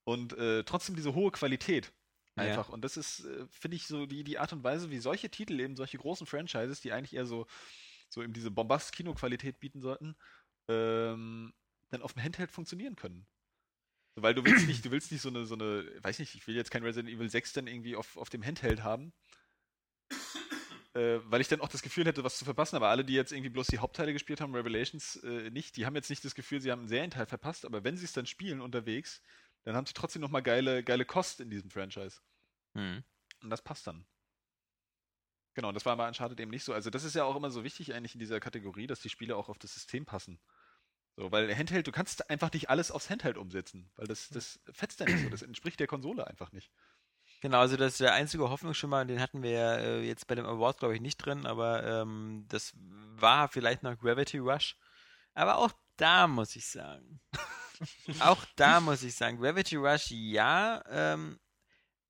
Und 0.05 0.32
äh, 0.35 0.65
trotzdem 0.65 0.97
diese 0.97 1.15
hohe 1.15 1.31
Qualität. 1.31 1.93
Ja. 2.36 2.45
Einfach. 2.45 2.69
Und 2.70 2.82
das 2.82 2.97
ist, 2.97 3.24
äh, 3.24 3.47
finde 3.51 3.77
ich, 3.77 3.86
so 3.86 4.07
die, 4.07 4.24
die 4.24 4.39
Art 4.39 4.53
und 4.53 4.65
Weise, 4.65 4.91
wie 4.91 4.99
solche 4.99 5.31
Titel, 5.31 5.61
eben 5.61 5.77
solche 5.77 5.99
großen 5.99 6.27
Franchises, 6.27 6.81
die 6.81 6.93
eigentlich 6.93 7.15
eher 7.15 7.27
so, 7.27 7.47
so 8.09 8.23
eben 8.23 8.32
diese 8.32 8.51
Bombast-Kino-Qualität 8.51 9.61
bieten 9.61 9.81
sollten, 9.81 10.16
ähm, 10.69 11.53
dann 11.91 12.03
auf 12.03 12.15
dem 12.15 12.23
Handheld 12.23 12.51
funktionieren 12.51 12.97
können. 12.97 13.27
Weil 14.16 14.35
du 14.35 14.45
willst 14.45 14.66
nicht, 14.66 14.85
du 14.85 14.91
willst 14.91 15.11
nicht 15.12 15.23
so 15.23 15.28
eine, 15.28 15.45
so 15.45 15.55
eine, 15.55 15.85
weiß 16.03 16.19
nicht, 16.20 16.35
ich 16.35 16.47
will 16.47 16.55
jetzt 16.55 16.70
kein 16.70 16.85
Resident 16.85 17.12
Evil 17.12 17.28
6 17.28 17.53
dann 17.53 17.66
irgendwie 17.66 17.97
auf, 17.97 18.16
auf 18.16 18.31
dem 18.31 18.45
Handheld 18.45 18.82
haben. 18.82 19.12
Äh, 20.95 21.19
weil 21.25 21.41
ich 21.41 21.49
dann 21.49 21.61
auch 21.61 21.69
das 21.69 21.83
Gefühl 21.83 22.07
hätte, 22.07 22.23
was 22.23 22.39
zu 22.39 22.45
verpassen. 22.45 22.77
Aber 22.77 22.89
alle, 22.89 23.05
die 23.05 23.15
jetzt 23.15 23.33
irgendwie 23.33 23.51
bloß 23.51 23.66
die 23.66 23.79
Hauptteile 23.79 24.12
gespielt 24.12 24.41
haben, 24.41 24.55
Revelations 24.55 25.16
äh, 25.16 25.51
nicht, 25.51 25.77
die 25.77 25.87
haben 25.87 25.97
jetzt 25.97 26.11
nicht 26.11 26.25
das 26.25 26.35
Gefühl, 26.35 26.61
sie 26.61 26.71
haben 26.71 26.81
einen 26.81 26.89
Serienteil 26.89 27.27
verpasst. 27.27 27.65
Aber 27.65 27.83
wenn 27.83 27.97
sie 27.97 28.05
es 28.05 28.12
dann 28.12 28.27
spielen 28.27 28.61
unterwegs, 28.61 29.21
dann 29.65 29.75
haben 29.75 29.87
sie 29.87 29.95
trotzdem 29.95 30.23
nochmal 30.23 30.43
geile, 30.43 30.85
geile 30.85 31.05
Kost 31.05 31.41
in 31.41 31.51
diesem 31.51 31.71
Franchise. 31.71 32.21
Hm. 32.75 33.03
Und 33.43 33.51
das 33.51 33.62
passt 33.62 33.87
dann. 33.87 34.07
Genau, 35.55 35.69
und 35.69 35.75
das 35.75 35.87
war 35.87 35.97
bei 35.97 36.07
Uncharted 36.07 36.39
eben 36.41 36.51
nicht 36.51 36.65
so. 36.65 36.73
Also 36.73 36.91
das 36.91 37.05
ist 37.05 37.15
ja 37.15 37.25
auch 37.25 37.37
immer 37.37 37.51
so 37.51 37.65
wichtig 37.65 37.95
eigentlich 37.95 38.15
in 38.15 38.21
dieser 38.21 38.41
Kategorie, 38.41 38.87
dass 38.87 39.01
die 39.01 39.09
Spiele 39.09 39.37
auch 39.37 39.49
auf 39.49 39.59
das 39.59 39.75
System 39.75 40.05
passen. 40.05 40.41
So, 41.16 41.31
weil 41.31 41.55
Handheld, 41.57 41.87
du 41.87 41.93
kannst 41.93 42.29
einfach 42.29 42.53
nicht 42.53 42.71
alles 42.71 42.91
aufs 42.91 43.09
Handheld 43.09 43.39
umsetzen, 43.39 43.89
weil 43.95 44.09
das, 44.09 44.29
das 44.31 44.61
fetzt 44.73 44.99
ja 44.99 45.07
nicht 45.07 45.23
so, 45.23 45.29
das 45.29 45.43
entspricht 45.43 45.79
der 45.79 45.87
Konsole 45.87 46.27
einfach 46.27 46.51
nicht. 46.51 46.73
Genau, 47.45 47.59
also 47.59 47.77
das 47.77 47.93
ist 47.93 48.01
der 48.01 48.15
einzige 48.15 48.49
Hoffnungsschimmer, 48.49 49.05
den 49.05 49.21
hatten 49.21 49.43
wir 49.43 49.51
ja 49.51 49.75
äh, 49.75 50.01
jetzt 50.01 50.27
bei 50.27 50.35
dem 50.35 50.47
Award, 50.47 50.79
glaube 50.79 50.95
ich, 50.95 51.03
nicht 51.03 51.19
drin, 51.19 51.45
aber 51.45 51.85
ähm, 51.85 52.47
das 52.49 52.73
war 52.75 53.49
vielleicht 53.49 53.83
noch 53.83 53.99
Gravity 53.99 54.39
Rush. 54.39 54.79
Aber 55.35 55.59
auch 55.59 55.71
da 55.99 56.27
muss 56.27 56.57
ich 56.57 56.66
sagen, 56.66 57.21
auch 58.21 58.43
da 58.57 58.81
muss 58.81 59.03
ich 59.03 59.15
sagen, 59.15 59.39
Gravity 59.39 59.77
Rush 59.77 60.11
ja, 60.11 60.83
ähm, 60.89 61.39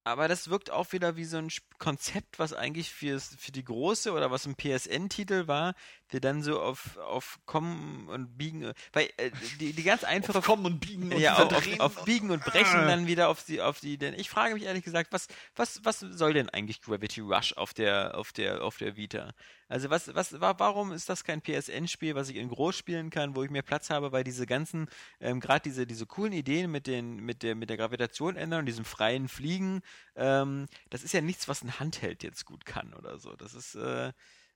aber 0.04 0.28
das 0.28 0.50
wirkt 0.50 0.70
auch 0.70 0.92
wieder 0.92 1.16
wie 1.16 1.24
so 1.24 1.38
ein 1.38 1.48
Sp- 1.50 1.73
Konzept, 1.78 2.38
was 2.38 2.52
eigentlich 2.52 2.90
fürs, 2.90 3.34
für 3.38 3.52
die 3.52 3.64
große 3.64 4.12
oder 4.12 4.30
was 4.30 4.46
ein 4.46 4.54
PSN-Titel 4.54 5.46
war, 5.48 5.74
der 6.12 6.20
dann 6.20 6.42
so 6.42 6.60
auf, 6.60 6.96
auf 6.98 7.40
Kommen 7.46 8.08
und 8.08 8.36
Biegen, 8.38 8.72
weil 8.92 9.08
äh, 9.16 9.30
die, 9.58 9.72
die 9.72 9.82
ganz 9.82 10.04
einfache 10.04 10.40
Kommen 10.42 10.64
und 10.66 10.80
biegen 10.80 11.12
und 11.12 11.18
ja, 11.18 11.34
auf, 11.34 11.52
auf, 11.52 11.80
auf 11.80 12.04
Biegen 12.04 12.30
und 12.30 12.44
Brechen 12.44 12.80
Ah. 12.80 12.86
dann 12.86 13.06
wieder 13.06 13.28
auf 13.28 13.42
die, 13.44 13.60
auf 13.60 13.80
die, 13.80 13.98
denn 13.98 14.14
ich 14.14 14.30
frage 14.30 14.54
mich 14.54 14.62
ehrlich 14.64 14.84
gesagt, 14.84 15.12
was, 15.12 15.26
was, 15.56 15.80
was 15.84 16.00
soll 16.00 16.32
denn 16.34 16.48
eigentlich 16.50 16.80
Gravity 16.82 17.20
Rush 17.20 17.54
auf 17.54 17.74
der, 17.74 18.16
auf 18.16 18.32
der, 18.32 18.62
auf 18.62 18.78
der 18.78 18.96
Vita? 18.96 19.32
Also 19.68 19.90
was, 19.90 20.14
was, 20.14 20.40
wa- 20.40 20.54
warum 20.58 20.92
ist 20.92 21.08
das 21.08 21.24
kein 21.24 21.40
PSN-Spiel, 21.42 22.14
was 22.14 22.28
ich 22.28 22.36
in 22.36 22.48
groß 22.48 22.76
spielen 22.76 23.10
kann, 23.10 23.34
wo 23.34 23.42
ich 23.42 23.50
mehr 23.50 23.62
Platz 23.62 23.90
habe, 23.90 24.12
weil 24.12 24.22
diese 24.22 24.46
ganzen, 24.46 24.88
ähm, 25.20 25.40
gerade 25.40 25.62
diese, 25.62 25.86
diese 25.86 26.06
coolen 26.06 26.32
Ideen 26.34 26.70
mit 26.70 26.86
den, 26.86 27.16
mit 27.16 27.42
der, 27.42 27.54
mit 27.56 27.70
der 27.70 27.76
Gravitation 27.78 28.36
ändern 28.36 28.60
und 28.60 28.66
diesem 28.66 28.84
freien 28.84 29.26
Fliegen, 29.26 29.80
ähm, 30.16 30.66
das 30.90 31.02
ist 31.02 31.12
ja 31.14 31.22
nichts, 31.22 31.48
was 31.48 31.63
ein 31.64 31.80
Handheld 31.80 32.22
jetzt 32.22 32.44
gut 32.44 32.64
kann 32.64 32.94
oder 32.94 33.18
so. 33.18 33.34
Das 33.36 33.54
ist, 33.54 33.74
äh, 33.74 34.12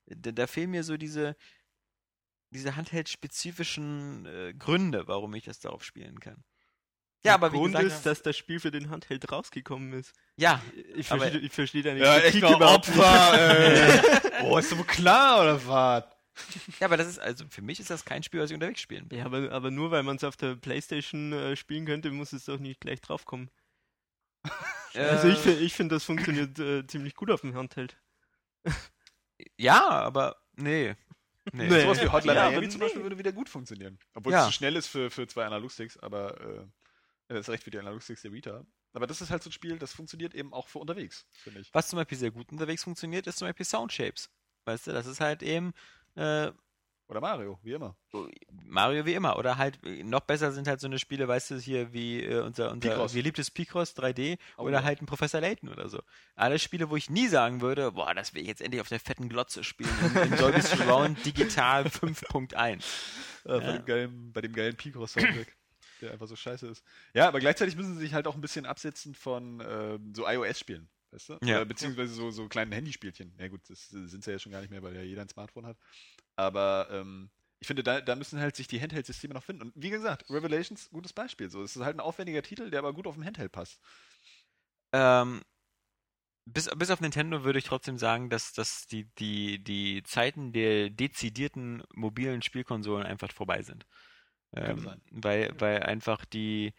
da, 0.07 0.33
da 0.33 0.47
fehlen 0.47 0.71
mir 0.71 0.85
so 0.85 0.97
diese, 0.97 1.37
diese 2.51 2.77
handheld-spezifischen 2.77 4.27
äh, 4.27 4.55
Gründe, 4.55 5.07
warum 5.09 5.35
ich 5.35 5.45
das 5.45 5.61
darauf 5.61 5.85
spielen 5.85 6.21
kann. 6.21 6.45
Ja, 7.25 7.35
aber 7.35 7.53
wie 7.53 7.57
Grund 7.57 7.75
gesagt, 7.75 7.93
ist, 7.93 8.07
dass 8.07 8.23
das 8.23 8.37
Spiel 8.37 8.61
für 8.61 8.71
den 8.71 8.91
Handheld 8.91 9.31
rausgekommen 9.31 9.93
ist. 9.93 10.15
ja, 10.37 10.63
Ich 10.95 11.09
verstehe, 11.09 11.41
ich 11.41 11.53
verstehe 11.53 11.83
deine 11.83 11.99
Ja, 12.01 12.19
echt 12.21 12.41
mal 12.41 12.55
überhaupt 12.55 12.89
nicht. 12.89 12.99
Opfer, 12.99 13.59
ey. 13.59 14.01
Oh, 14.45 14.57
ist 14.57 14.71
doch 14.71 14.79
wohl 14.79 14.85
klar, 14.85 15.41
oder 15.41 15.67
was? 15.67 16.05
ja, 16.79 16.87
aber 16.87 16.97
das 16.97 17.09
ist, 17.09 17.19
also 17.19 17.45
für 17.51 17.61
mich 17.63 17.81
ist 17.81 17.91
das 17.91 18.05
kein 18.05 18.23
Spiel, 18.23 18.41
was 18.41 18.51
ich 18.51 18.55
unterwegs 18.55 18.81
spielen 18.81 19.11
will. 19.11 19.19
Ja, 19.19 19.25
aber, 19.25 19.51
aber 19.51 19.73
nur 19.73 19.91
weil 19.91 20.05
man 20.05 20.15
es 20.17 20.23
auf 20.23 20.37
der 20.37 20.55
Playstation 20.55 21.33
äh, 21.33 21.57
spielen 21.57 21.87
könnte, 21.87 22.13
muss 22.13 22.33
es 22.33 22.45
doch 22.45 22.61
nicht 22.61 22.81
gleich 22.81 23.01
draufkommen. 23.01 23.51
Also 24.95 25.29
ich, 25.29 25.39
fi- 25.39 25.51
ich 25.51 25.75
finde, 25.75 25.95
das 25.97 26.05
funktioniert 26.05 26.59
äh, 26.59 26.87
ziemlich 26.87 27.15
gut 27.15 27.31
auf 27.31 27.41
dem 27.43 27.55
Handheld. 27.55 27.97
Ja, 29.57 29.89
aber 29.89 30.37
nee. 30.57 30.95
Nee. 31.53 31.69
Nee. 31.69 31.81
Sowas 31.83 32.03
wie 32.03 32.09
Hotline 32.09 32.35
Ja, 32.39 32.51
Miami 32.51 32.69
zum 32.69 32.81
nee. 32.81 32.87
Beispiel 32.87 33.03
würde 33.03 33.19
wieder 33.19 33.33
gut 33.33 33.49
funktionieren. 33.49 33.99
Obwohl 34.15 34.33
Ja. 34.33 34.41
es 34.41 34.47
zu 34.47 34.53
schnell 34.53 34.77
ist 34.77 34.89
für, 34.89 35.11
für 35.11 35.27
zwei 35.27 35.47
Analogsticks, 35.47 35.97
aber 35.99 36.39
äh, 36.41 36.65
das 37.29 37.41
ist 37.41 37.49
recht 37.49 37.65
für 37.65 37.71
die 37.71 37.79
Analogsticks 37.79 38.23
der 38.23 38.33
Vita. 38.33 38.67
Aber 38.93 39.07
das 39.07 39.21
ist 39.21 39.31
halt 39.31 39.43
so 39.43 39.49
ein 39.51 39.53
Spiel, 39.53 39.79
das 39.79 39.93
funktioniert 39.93 40.35
eben 40.35 40.53
auch 40.53 40.69
für 40.69 40.79
unterwegs, 40.79 41.27
finde 41.33 41.61
ich. 41.61 41.73
Was 41.73 41.89
zum 41.89 41.99
Beispiel 41.99 42.19
sehr 42.19 42.31
gut 42.31 42.51
unterwegs 42.51 42.85
funktioniert, 42.85 43.27
ist 43.27 43.39
zum 43.39 43.49
Beispiel 43.49 43.65
Soundshapes. 43.67 44.31
Weißt 44.65 44.87
du, 44.89 44.93
das 44.93 45.07
ist 45.07 45.21
halt 45.21 45.43
eben 45.43 45.73
äh, 46.17 46.51
Oder 47.09 47.21
Mario, 47.23 47.59
wie 47.63 47.73
immer. 47.73 47.97
Mario 48.67 49.07
wie 49.07 49.15
immer. 49.15 49.39
Oder 49.39 49.57
halt, 49.57 49.83
äh, 49.85 50.03
noch 50.05 50.21
besser 50.21 50.53
sind 50.53 50.69
halt 50.69 50.79
so 50.81 50.87
eine 50.87 50.99
Spiele, 50.99 51.27
weißt 51.27 51.53
du, 51.53 51.59
hier 51.59 51.93
wie 51.95 52.23
äh, 52.23 52.41
unser, 52.43 52.71
unser 52.71 52.91
Picross. 52.91 53.15
geliebtes 53.15 53.51
Picross 53.51 53.97
3D 53.97 54.39
Oh, 54.59 54.65
oder 54.65 54.79
ja. 54.81 54.83
halt 54.85 55.01
ein 55.01 55.07
Professor 55.07 55.41
Layton 55.41 55.71
oder 55.71 55.89
so. 55.89 56.03
Alle 56.37 56.59
Spiele, 56.59 56.91
wo 56.91 56.97
ich 56.97 57.09
nie 57.09 57.27
sagen 57.29 57.63
würde, 57.63 57.93
boah, 57.93 58.15
das 58.15 58.35
will 58.35 58.43
ich 58.43 58.49
jetzt 58.49 58.61
endlich 58.61 58.83
auf 58.83 58.89
der 58.89 59.01
fetten 59.01 59.29
Glotze 59.31 59.65
spielen. 59.65 59.89
In, 60.17 60.33
in 60.33 60.39
Dolby 60.39 60.61
Surround 60.63 61.25
Digital 61.25 61.85
5.1. 61.85 62.85
Äh, 63.45 63.49
bei, 63.49 63.55
Ja. 63.65 63.73
dem 63.73 63.85
geilen, 63.87 64.33
bei 64.33 64.41
dem 64.43 64.53
geilen 64.53 64.77
Picross 64.77 65.13
Soundtrack, 65.15 65.57
der 66.03 66.13
einfach 66.13 66.27
so 66.27 66.37
scheiße 66.37 66.67
ist. 66.67 66.85
Ja, 67.15 67.27
aber 67.29 67.41
gleichzeitig 67.41 67.75
müssen 67.77 67.95
sie 67.95 68.01
sich 68.01 68.13
halt 68.13 68.27
auch 68.27 68.35
ein 68.35 68.43
bisschen 68.43 68.67
absetzen 68.67 69.15
von 69.15 69.63
ähm, 69.67 70.13
so 70.15 70.29
iOS-Spielen. 70.29 70.91
Weißt 71.11 71.31
du? 71.31 71.39
Ja. 71.43 71.57
Oder 71.57 71.65
beziehungsweise 71.65 72.13
so, 72.13 72.31
so 72.31 72.49
kleinen 72.49 72.71
Handyspielchen. 72.71 73.33
Ja 73.39 73.49
gut, 73.49 73.63
das 73.71 73.89
sind 73.89 74.23
sie 74.23 74.31
ja 74.31 74.39
schon 74.39 74.53
gar 74.53 74.61
nicht 74.61 74.69
mehr, 74.71 74.83
weil 74.83 74.95
ja 74.95 75.01
jeder 75.01 75.23
ein 75.23 75.29
Smartphone 75.31 75.65
hat. 75.65 75.79
Aber 76.39 76.87
ähm, 76.93 77.31
ich 77.59 77.67
finde, 77.67 77.83
da, 77.83 78.01
da 78.01 78.15
müssen 78.15 78.39
halt 78.41 78.55
sich 78.55 78.69
die 78.69 78.81
Handheld-Systeme 78.81 79.35
noch 79.35 79.43
finden. 79.43 79.63
Und 79.63 79.73
wie 79.75 79.91
gesagt, 79.91 80.31
Revelations, 80.31 80.89
gutes 80.91 81.13
Beispiel. 81.13 81.51
So, 81.51 81.63
es 81.65 81.75
ist 81.75 81.83
halt 81.83 81.97
ein 81.97 82.01
aufwendiger 82.01 82.43
Titel, 82.43 82.71
der 82.71 82.79
aber 82.79 82.93
gut 82.93 83.09
auf 83.09 83.17
dem 83.17 83.25
Handheld 83.25 83.51
passt. 83.51 83.81
Ähm, 84.93 85.43
bis, 86.47 86.71
bis 86.77 86.91
auf 86.91 87.01
Nintendo 87.01 87.43
würde 87.43 87.59
ich 87.59 87.65
trotzdem 87.65 87.99
sagen, 87.99 88.31
dass, 88.31 88.53
dass 88.53 88.87
die, 88.87 89.07
die, 89.19 89.63
die 89.63 90.05
Zeiten 90.05 90.53
der 90.53 90.91
dezidierten 90.91 91.83
mobilen 91.93 92.41
Spielkonsolen 92.41 93.05
einfach 93.05 93.33
vorbei 93.33 93.63
sind. 93.63 93.85
Kann 94.55 94.79
Ähm, 94.79 94.85
sein. 94.85 95.01
weil, 95.11 95.53
weil 95.59 95.83
einfach 95.83 96.25
die- 96.25 96.73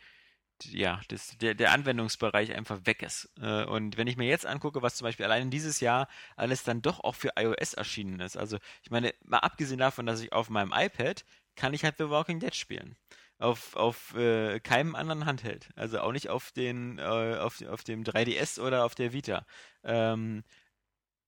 ja, 0.65 1.01
das, 1.07 1.37
der, 1.37 1.55
der 1.55 1.71
Anwendungsbereich 1.71 2.53
einfach 2.53 2.85
weg 2.85 3.01
ist. 3.01 3.29
Äh, 3.41 3.65
und 3.65 3.97
wenn 3.97 4.07
ich 4.07 4.17
mir 4.17 4.27
jetzt 4.27 4.45
angucke, 4.45 4.81
was 4.81 4.95
zum 4.95 5.05
Beispiel 5.05 5.25
allein 5.25 5.51
dieses 5.51 5.79
Jahr 5.79 6.07
alles 6.35 6.63
dann 6.63 6.81
doch 6.81 6.99
auch 7.01 7.15
für 7.15 7.31
iOS 7.37 7.73
erschienen 7.73 8.19
ist. 8.19 8.37
Also, 8.37 8.57
ich 8.83 8.91
meine, 8.91 9.13
mal 9.23 9.39
abgesehen 9.39 9.79
davon, 9.79 10.05
dass 10.05 10.21
ich 10.21 10.33
auf 10.33 10.49
meinem 10.49 10.73
iPad 10.75 11.25
kann 11.55 11.73
ich 11.73 11.83
halt 11.83 11.97
The 11.97 12.09
Walking 12.09 12.39
Dead 12.39 12.55
spielen. 12.55 12.95
Auf, 13.37 13.75
auf 13.77 14.13
äh, 14.15 14.59
keinem 14.59 14.95
anderen 14.95 15.25
Handheld. 15.25 15.69
Also 15.75 16.01
auch 16.01 16.11
nicht 16.11 16.29
auf 16.29 16.51
den, 16.51 16.97
äh, 16.99 17.37
auf, 17.39 17.61
auf 17.61 17.83
dem 17.85 18.03
3DS 18.03 18.59
oder 18.59 18.83
auf 18.83 18.95
der 18.95 19.13
Vita. 19.13 19.45
Ähm, 19.83 20.43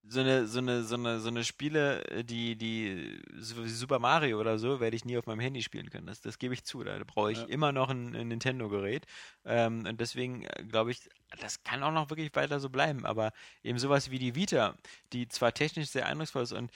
so 0.04 0.20
eine, 0.20 0.48
so 0.48 0.60
eine, 0.60 0.84
so 0.84 0.96
eine, 0.96 1.20
so 1.20 1.30
eine 1.30 1.44
Spiele, 1.44 2.04
äh, 2.10 2.24
die, 2.24 2.56
die 2.58 3.22
Super 3.40 4.00
Mario 4.00 4.40
oder 4.40 4.58
so, 4.58 4.80
werde 4.80 4.96
ich 4.96 5.06
nie 5.06 5.18
auf 5.18 5.28
meinem 5.28 5.40
Handy 5.40 5.62
spielen 5.62 5.90
können. 5.90 6.08
Das, 6.08 6.22
das 6.22 6.40
gebe 6.40 6.54
ich 6.54 6.64
zu. 6.64 6.84
Da 6.84 6.98
brauche 7.06 7.32
ich 7.32 7.42
Ja. 7.42 7.46
immer 7.48 7.72
noch 7.72 7.90
ein, 7.90 8.16
ein 8.16 8.28
Nintendo-Gerät. 8.30 9.06
Ähm, 9.46 9.86
und 9.88 10.00
deswegen 10.02 10.44
äh, 10.44 10.64
glaube 10.68 10.92
ich, 10.92 11.10
das 11.40 11.64
kann 11.64 11.84
auch 11.84 11.92
noch 11.92 12.10
wirklich 12.10 12.36
weiter 12.36 12.60
so 12.60 12.70
bleiben. 12.70 13.06
Aber 13.06 13.32
eben 13.64 13.78
sowas 13.80 14.10
wie 14.12 14.20
die 14.20 14.36
Vita, 14.36 14.76
die 15.14 15.28
zwar 15.28 15.54
technisch 15.54 15.90
sehr 15.90 16.08
eindrucksvoll 16.08 16.44
ist 16.44 16.52
und 16.54 16.72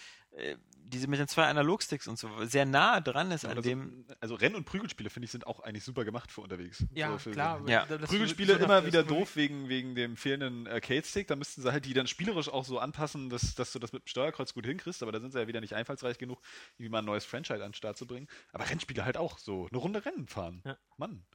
diese 0.87 1.07
mit 1.07 1.19
den 1.19 1.27
zwei 1.27 1.45
Analogsticks 1.45 2.07
und 2.07 2.19
so 2.19 2.29
sehr 2.45 2.65
nah 2.65 3.01
dran 3.01 3.31
ist 3.31 3.41
Ja, 3.43 3.49
an 3.49 3.57
oder 3.57 3.63
so- 3.63 3.69
dem. 3.69 4.05
also 4.19 4.35
Renn- 4.35 4.53
und 4.53 4.65
Prügelspiele, 4.65 5.09
finde 5.09 5.25
ich, 5.25 5.31
sind 5.31 5.47
auch 5.47 5.59
eigentlich 5.61 5.83
super 5.83 6.05
gemacht 6.05 6.31
für 6.31 6.41
unterwegs. 6.41 6.85
Ja, 6.93 7.11
so 7.11 7.17
für 7.17 7.31
klar. 7.31 7.59
So. 7.61 7.67
Ja. 7.67 7.85
Prügelspiele 7.85 8.57
so 8.57 8.63
immer 8.63 8.85
wieder 8.85 9.03
doof 9.03 9.35
wegen, 9.35 9.67
wegen 9.67 9.95
dem 9.95 10.15
fehlenden 10.15 10.67
Arcade-Stick. 10.67 11.27
Da 11.27 11.35
müssten 11.35 11.61
sie 11.63 11.71
halt 11.71 11.85
die 11.85 11.93
dann 11.93 12.05
spielerisch 12.07 12.49
auch 12.49 12.65
so 12.65 12.77
anpassen, 12.79 13.29
dass, 13.29 13.55
dass 13.55 13.71
du 13.71 13.79
das 13.79 13.93
mit 13.93 14.03
dem 14.03 14.07
Steuerkreuz 14.07 14.53
gut 14.53 14.65
hinkriegst. 14.67 15.01
Aber 15.01 15.11
da 15.11 15.19
sind 15.19 15.31
sie 15.31 15.39
ja 15.39 15.47
wieder 15.47 15.61
nicht 15.61 15.73
einfallsreich 15.73 16.17
genug, 16.19 16.39
wie 16.77 16.87
mal 16.89 16.99
ein 16.99 17.05
neues 17.05 17.25
Franchise 17.25 17.63
an 17.63 17.71
den 17.71 17.73
Start 17.73 17.97
zu 17.97 18.05
bringen. 18.05 18.27
Aber 18.53 18.69
Rennspiele 18.69 19.05
halt 19.05 19.17
auch 19.17 19.39
so. 19.39 19.67
Eine 19.71 19.79
Runde 19.79 20.05
Rennen 20.05 20.27
fahren. 20.27 20.61
Ja. 20.65 20.77
Mann. 20.97 21.25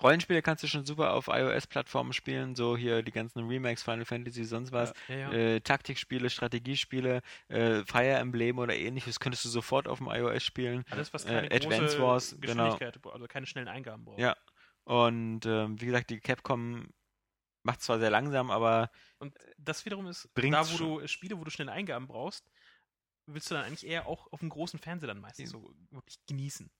Rollenspiele 0.00 0.42
kannst 0.42 0.62
du 0.62 0.68
schon 0.68 0.86
super 0.86 1.12
auf 1.14 1.28
iOS-Plattformen 1.28 2.12
spielen, 2.12 2.54
so 2.54 2.76
hier 2.76 3.02
die 3.02 3.10
ganzen 3.10 3.46
Remakes, 3.46 3.82
Final 3.82 4.04
Fantasy, 4.04 4.44
sonst 4.44 4.70
was. 4.72 4.92
Ja, 5.08 5.16
ja. 5.16 5.32
Äh, 5.32 5.60
Taktikspiele, 5.60 6.30
Strategiespiele, 6.30 7.22
äh, 7.48 7.84
Fire 7.84 8.14
Emblem 8.14 8.58
oder 8.58 8.76
ähnliches 8.76 9.18
könntest 9.18 9.44
du 9.44 9.48
sofort 9.48 9.88
auf 9.88 9.98
dem 9.98 10.08
iOS 10.08 10.44
spielen. 10.44 10.84
Alles, 10.90 11.12
was 11.12 11.24
äh, 11.24 11.28
keine 11.28 11.50
Advance 11.50 11.96
große 11.96 12.02
Wars, 12.02 12.36
genau. 12.40 12.70
Geschwindigkeit, 12.70 13.12
also 13.12 13.26
keine 13.26 13.46
schnellen 13.46 13.68
Eingaben 13.68 14.04
braucht. 14.04 14.20
Ja. 14.20 14.36
Und 14.84 15.44
ähm, 15.46 15.80
wie 15.80 15.86
gesagt, 15.86 16.10
die 16.10 16.20
Capcom 16.20 16.88
macht 17.62 17.82
zwar 17.82 17.98
sehr 17.98 18.10
langsam, 18.10 18.50
aber 18.50 18.90
Und 19.18 19.34
das 19.58 19.84
wiederum 19.84 20.06
ist, 20.06 20.28
da 20.34 20.60
wo 20.60 20.64
schon. 20.64 21.00
du 21.00 21.08
Spiele, 21.08 21.38
wo 21.38 21.44
du 21.44 21.50
schnelle 21.50 21.72
Eingaben 21.72 22.06
brauchst, 22.06 22.48
willst 23.26 23.50
du 23.50 23.54
dann 23.54 23.64
eigentlich 23.64 23.86
eher 23.86 24.06
auch 24.06 24.32
auf 24.32 24.40
dem 24.40 24.48
großen 24.48 24.78
Fernseher 24.78 25.08
dann 25.08 25.20
meistens 25.20 25.50
so 25.50 25.74
wirklich 25.90 26.18
genießen. 26.26 26.70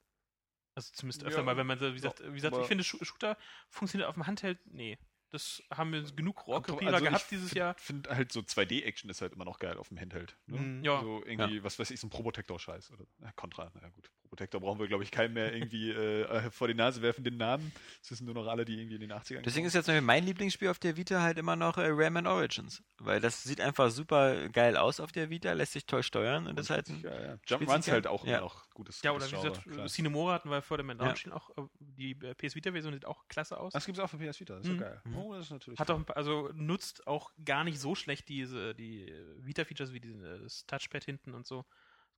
Also 0.79 0.93
zumindest 0.93 1.25
öfter 1.25 1.41
Ja. 1.41 1.43
mal, 1.43 1.57
wenn 1.57 1.67
man 1.67 1.77
so, 1.77 1.89
wie 1.89 1.95
gesagt, 1.95 2.21
wie 2.25 2.35
gesagt 2.35 2.57
ich 2.57 2.65
finde, 2.67 2.85
Shooter 2.85 3.37
funktioniert 3.69 4.07
auf 4.07 4.15
dem 4.15 4.25
Handheld, 4.27 4.59
nee. 4.65 4.97
Das 5.31 5.61
haben 5.71 5.93
wir 5.93 6.01
genug 6.11 6.37
Also 6.39 6.51
Rohrkrepierer 6.51 6.97
ich 6.97 7.03
gehabt 7.03 7.31
dieses 7.31 7.49
find- 7.49 7.59
Jahr. 7.59 7.75
finde 7.77 8.09
halt 8.09 8.31
so 8.31 8.39
2D-Action 8.41 9.09
ist 9.09 9.21
halt 9.21 9.33
immer 9.33 9.45
noch 9.45 9.59
geil 9.59 9.77
auf 9.77 9.89
dem 9.89 9.99
Handheld. 9.99 10.35
Ne? 10.47 10.57
Mhm. 10.59 10.83
Ja. 10.83 11.01
So 11.01 11.23
irgendwie, 11.25 11.63
was 11.63 11.77
weiß 11.77 11.91
ich, 11.91 11.99
so 11.99 12.07
ein 12.07 12.09
Probotector-Scheiß. 12.09 12.91
Oder 12.91 13.05
ja, 13.21 13.31
Contra, 13.33 13.71
naja 13.75 13.89
gut. 13.89 14.09
Probotector 14.23 14.61
brauchen 14.61 14.79
wir, 14.79 14.87
glaube 14.87 15.03
ich, 15.03 15.11
keinem 15.11 15.33
mehr 15.33 15.53
irgendwie 15.53 15.89
äh, 15.91 16.21
äh, 16.23 16.51
vor 16.51 16.67
die 16.67 16.73
Nase 16.73 17.01
werfen, 17.01 17.23
den 17.23 17.37
Namen. 17.37 17.71
Das 18.01 18.11
wissen 18.11 18.25
nur 18.25 18.33
noch 18.35 18.47
alle, 18.47 18.65
die 18.65 18.75
irgendwie 18.79 18.95
in 18.95 19.01
den 19.01 19.11
80ern 19.11 19.41
deswegen 19.41 19.43
gekommen 19.45 19.65
ist 19.67 19.73
jetzt 19.87 20.01
mein 20.03 20.23
Lieblingsspiel 20.23 20.69
auf 20.69 20.79
der 20.79 20.97
Vita 20.97 21.21
halt 21.21 21.37
immer 21.37 21.55
noch 21.55 21.77
äh, 21.77 21.87
Rayman 21.89 22.25
Origins. 22.27 22.81
Weil 22.99 23.19
das 23.21 23.43
sieht 23.43 23.61
einfach 23.61 23.91
super 23.91 24.49
geil 24.49 24.77
aus 24.77 24.99
auf 24.99 25.11
der 25.11 25.29
Vita, 25.29 25.51
lässt 25.53 25.73
sich 25.73 25.85
toll 25.85 26.03
steuern 26.03 26.47
und 26.47 26.57
das 26.57 26.67
ist 26.67 26.69
halt 26.71 26.89
ein, 26.89 27.01
Ja, 27.01 27.21
ja. 27.21 27.37
Jump 27.47 27.69
Runs 27.69 27.87
halt 27.89 28.05
ja. 28.05 28.11
auch 28.11 28.25
Ja. 28.25 28.33
immer 28.37 28.41
noch 28.41 28.69
gutes 28.71 29.01
Ja, 29.03 29.11
oder 29.11 29.25
wie 29.27 29.35
gutes 29.35 29.49
gesagt, 29.51 29.63
Genre. 29.65 29.87
Cinemora 29.89 30.33
hatten 30.33 30.49
wir 30.49 30.61
vor 30.61 30.77
dem 30.77 30.89
Ja. 30.89 30.95
Launch 30.95 31.31
auch. 31.31 31.49
Die 31.79 32.15
PS 32.15 32.55
Vita-Version 32.55 32.93
sieht 32.93 33.05
auch 33.05 33.27
klasse 33.27 33.59
aus. 33.59 33.73
Das 33.73 33.85
gibt 33.85 33.97
es 33.97 34.03
auch 34.03 34.09
für 34.09 34.17
PS 34.17 34.39
Vita, 34.39 34.55
das 34.55 34.65
ist 34.65 34.71
Mhm. 34.71 34.77
so 34.77 34.83
geil. 34.83 35.01
Mhm. 35.05 35.15
Oh, 35.19 35.33
das 35.33 35.45
ist 35.45 35.51
natürlich. 35.51 35.79
Hat 35.79 35.89
auch 35.91 36.05
paar, 36.05 36.17
also 36.17 36.49
nutzt 36.53 37.05
auch 37.07 37.31
gar 37.43 37.63
nicht 37.63 37.79
so 37.79 37.95
schlecht 37.95 38.27
diese 38.29 38.73
die 38.75 39.07
Vita-Features 39.37 39.93
wie 39.93 39.99
diese, 39.99 40.39
das 40.39 40.65
Touchpad 40.65 41.03
hinten 41.03 41.33
und 41.33 41.45
so. 41.47 41.65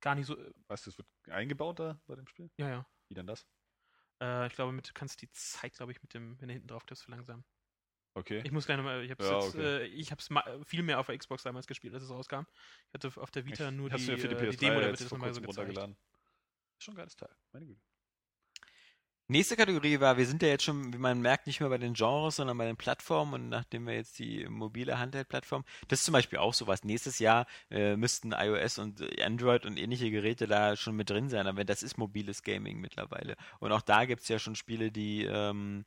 Gar 0.00 0.14
nicht 0.14 0.26
so. 0.26 0.38
äh, 0.38 0.52
Was, 0.68 0.82
das 0.84 0.98
wird 0.98 1.08
eingebaut 1.28 1.78
da 1.78 2.00
bei 2.06 2.16
dem 2.16 2.26
Spiel? 2.26 2.50
Ja, 2.56 2.68
ja. 2.68 2.86
Wie 3.08 3.14
denn 3.14 3.26
das? 3.26 3.46
Äh, 4.20 4.46
ich 4.46 4.54
glaube, 4.54 4.72
mit 4.72 4.88
du 4.88 4.92
kannst 4.94 5.22
die 5.22 5.30
Zeit, 5.32 5.74
glaube 5.74 5.92
ich, 5.92 6.02
mit 6.02 6.14
dem, 6.14 6.40
wenn 6.40 6.48
du 6.48 6.54
hinten 6.54 6.68
drauf 6.68 6.84
tippst, 6.84 7.04
verlangsamen. 7.04 7.44
Okay. 8.14 8.42
Ich 8.44 8.52
muss 8.52 8.66
gleich 8.66 8.76
nochmal, 8.76 9.02
ich 9.04 9.10
hab's 9.10 9.24
Ja, 9.24 9.40
jetzt, 9.40 9.54
okay. 9.54 9.82
äh, 9.82 9.86
ich 9.86 10.10
hab's 10.12 10.28
viel 10.66 10.82
mehr 10.82 11.00
auf 11.00 11.06
der 11.06 11.16
Xbox 11.16 11.42
damals 11.44 11.66
gespielt, 11.66 11.94
als 11.94 12.02
es 12.02 12.10
rauskam. 12.10 12.42
Ich 12.88 12.94
hatte 12.94 13.20
auf 13.20 13.30
der 13.30 13.46
Vita 13.46 13.70
nur 13.70 13.90
Hast 13.90 14.02
die, 14.02 14.06
du 14.06 14.12
ja 14.12 14.18
für 14.18 14.28
die 14.28 14.34
äh, 14.34 14.38
PS3 14.38 14.50
die 14.50 14.56
Demo, 14.56 14.80
da 14.80 14.90
wird 14.90 15.00
das 15.00 15.10
nochmal 15.10 15.32
so 15.32 15.40
kurzem 15.40 15.42
gezeigt. 15.42 15.68
runtergeladen. 15.68 15.96
Ist 16.78 16.84
schon 16.84 16.94
ein 16.94 16.96
geiles 16.98 17.16
Teil. 17.16 17.34
Meine 17.52 17.66
Güte. 17.66 17.80
Nächste 19.32 19.56
Kategorie 19.56 19.98
war, 19.98 20.18
wir 20.18 20.26
sind 20.26 20.42
ja 20.42 20.48
jetzt 20.48 20.64
schon, 20.64 20.92
wie 20.92 20.98
man 20.98 21.22
merkt, 21.22 21.46
nicht 21.46 21.58
mehr 21.60 21.70
bei 21.70 21.78
den 21.78 21.94
Genres, 21.94 22.36
sondern 22.36 22.58
bei 22.58 22.66
den 22.66 22.76
Plattformen 22.76 23.32
und 23.32 23.48
nachdem 23.48 23.86
wir 23.86 23.94
jetzt 23.94 24.18
die 24.18 24.46
mobile 24.46 24.98
Handheld-Plattform, 24.98 25.64
das 25.88 26.00
ist 26.00 26.04
zum 26.04 26.12
Beispiel 26.12 26.38
auch 26.38 26.52
sowas. 26.52 26.84
Nächstes 26.84 27.18
Jahr 27.18 27.46
äh, 27.70 27.96
müssten 27.96 28.32
iOS 28.32 28.76
und 28.76 29.00
Android 29.22 29.64
und 29.64 29.78
ähnliche 29.78 30.10
Geräte 30.10 30.46
da 30.46 30.76
schon 30.76 30.96
mit 30.96 31.08
drin 31.08 31.30
sein, 31.30 31.46
aber 31.46 31.64
das 31.64 31.82
ist 31.82 31.96
mobiles 31.96 32.42
Gaming 32.42 32.78
mittlerweile. 32.78 33.36
Und 33.58 33.72
auch 33.72 33.80
da 33.80 34.04
gibt 34.04 34.20
es 34.20 34.28
ja 34.28 34.38
schon 34.38 34.54
Spiele, 34.54 34.92
die 34.92 35.24
ähm, 35.24 35.86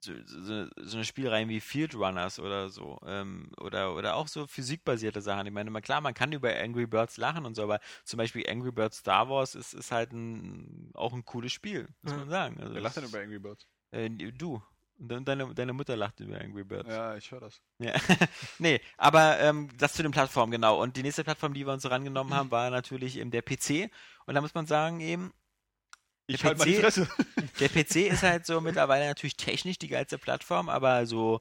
so, 0.00 0.12
so, 0.24 0.66
so 0.76 0.96
eine 0.96 1.04
Spielreihe 1.04 1.48
wie 1.48 1.60
Field 1.60 1.94
Runners 1.94 2.38
oder 2.38 2.68
so. 2.68 2.98
Ähm, 3.06 3.50
oder, 3.60 3.94
oder 3.94 4.16
auch 4.16 4.28
so 4.28 4.46
physikbasierte 4.46 5.20
Sachen. 5.20 5.46
Ich 5.46 5.52
meine, 5.52 5.70
klar, 5.82 6.00
man 6.00 6.14
kann 6.14 6.32
über 6.32 6.54
Angry 6.56 6.86
Birds 6.86 7.16
lachen 7.16 7.44
und 7.46 7.54
so, 7.54 7.62
aber 7.62 7.80
zum 8.04 8.18
Beispiel 8.18 8.48
Angry 8.48 8.72
Birds 8.72 8.98
Star 8.98 9.28
Wars 9.28 9.54
ist, 9.54 9.74
ist 9.74 9.90
halt 9.92 10.12
ein, 10.12 10.90
auch 10.94 11.12
ein 11.12 11.24
cooles 11.24 11.52
Spiel, 11.52 11.88
muss 12.02 12.14
man 12.14 12.28
sagen. 12.28 12.60
Also 12.60 12.74
Wer 12.74 12.80
lacht 12.82 12.96
denn 12.96 13.04
über 13.04 13.20
Angry 13.20 13.38
Birds? 13.38 13.66
äh, 13.90 14.08
du. 14.10 14.62
Deine, 15.00 15.54
deine 15.54 15.72
Mutter 15.72 15.94
lacht 15.94 16.18
über 16.18 16.40
Angry 16.40 16.64
Birds. 16.64 16.88
Ja, 16.88 17.14
ich 17.16 17.30
höre 17.30 17.38
das. 17.38 17.62
Ja. 17.78 17.92
nee, 18.58 18.80
aber 18.96 19.38
ähm, 19.38 19.68
das 19.78 19.92
zu 19.92 20.02
den 20.02 20.10
Plattformen, 20.10 20.50
genau. 20.50 20.82
Und 20.82 20.96
die 20.96 21.04
nächste 21.04 21.22
Plattform, 21.22 21.54
die 21.54 21.64
wir 21.64 21.72
uns 21.72 21.84
so 21.84 21.88
rangenommen 21.88 22.34
haben, 22.34 22.50
war 22.50 22.70
natürlich 22.70 23.16
eben 23.16 23.30
der 23.30 23.42
PC. 23.42 23.92
Und 24.26 24.34
da 24.34 24.40
muss 24.40 24.54
man 24.54 24.66
sagen, 24.66 24.98
eben, 24.98 25.32
Ich 26.30 26.40
Der 26.42 26.50
halte 26.50 26.58
meine 26.60 26.76
PC 26.76 26.80
Fresse. 26.80 27.08
der 27.60 27.68
PC 27.68 27.96
ist 28.12 28.22
halt 28.22 28.46
so 28.46 28.60
mittlerweile 28.60 29.06
natürlich 29.06 29.36
technisch 29.36 29.78
die 29.78 29.88
geilste 29.88 30.18
Plattform, 30.18 30.68
aber 30.68 31.06
so, 31.06 31.40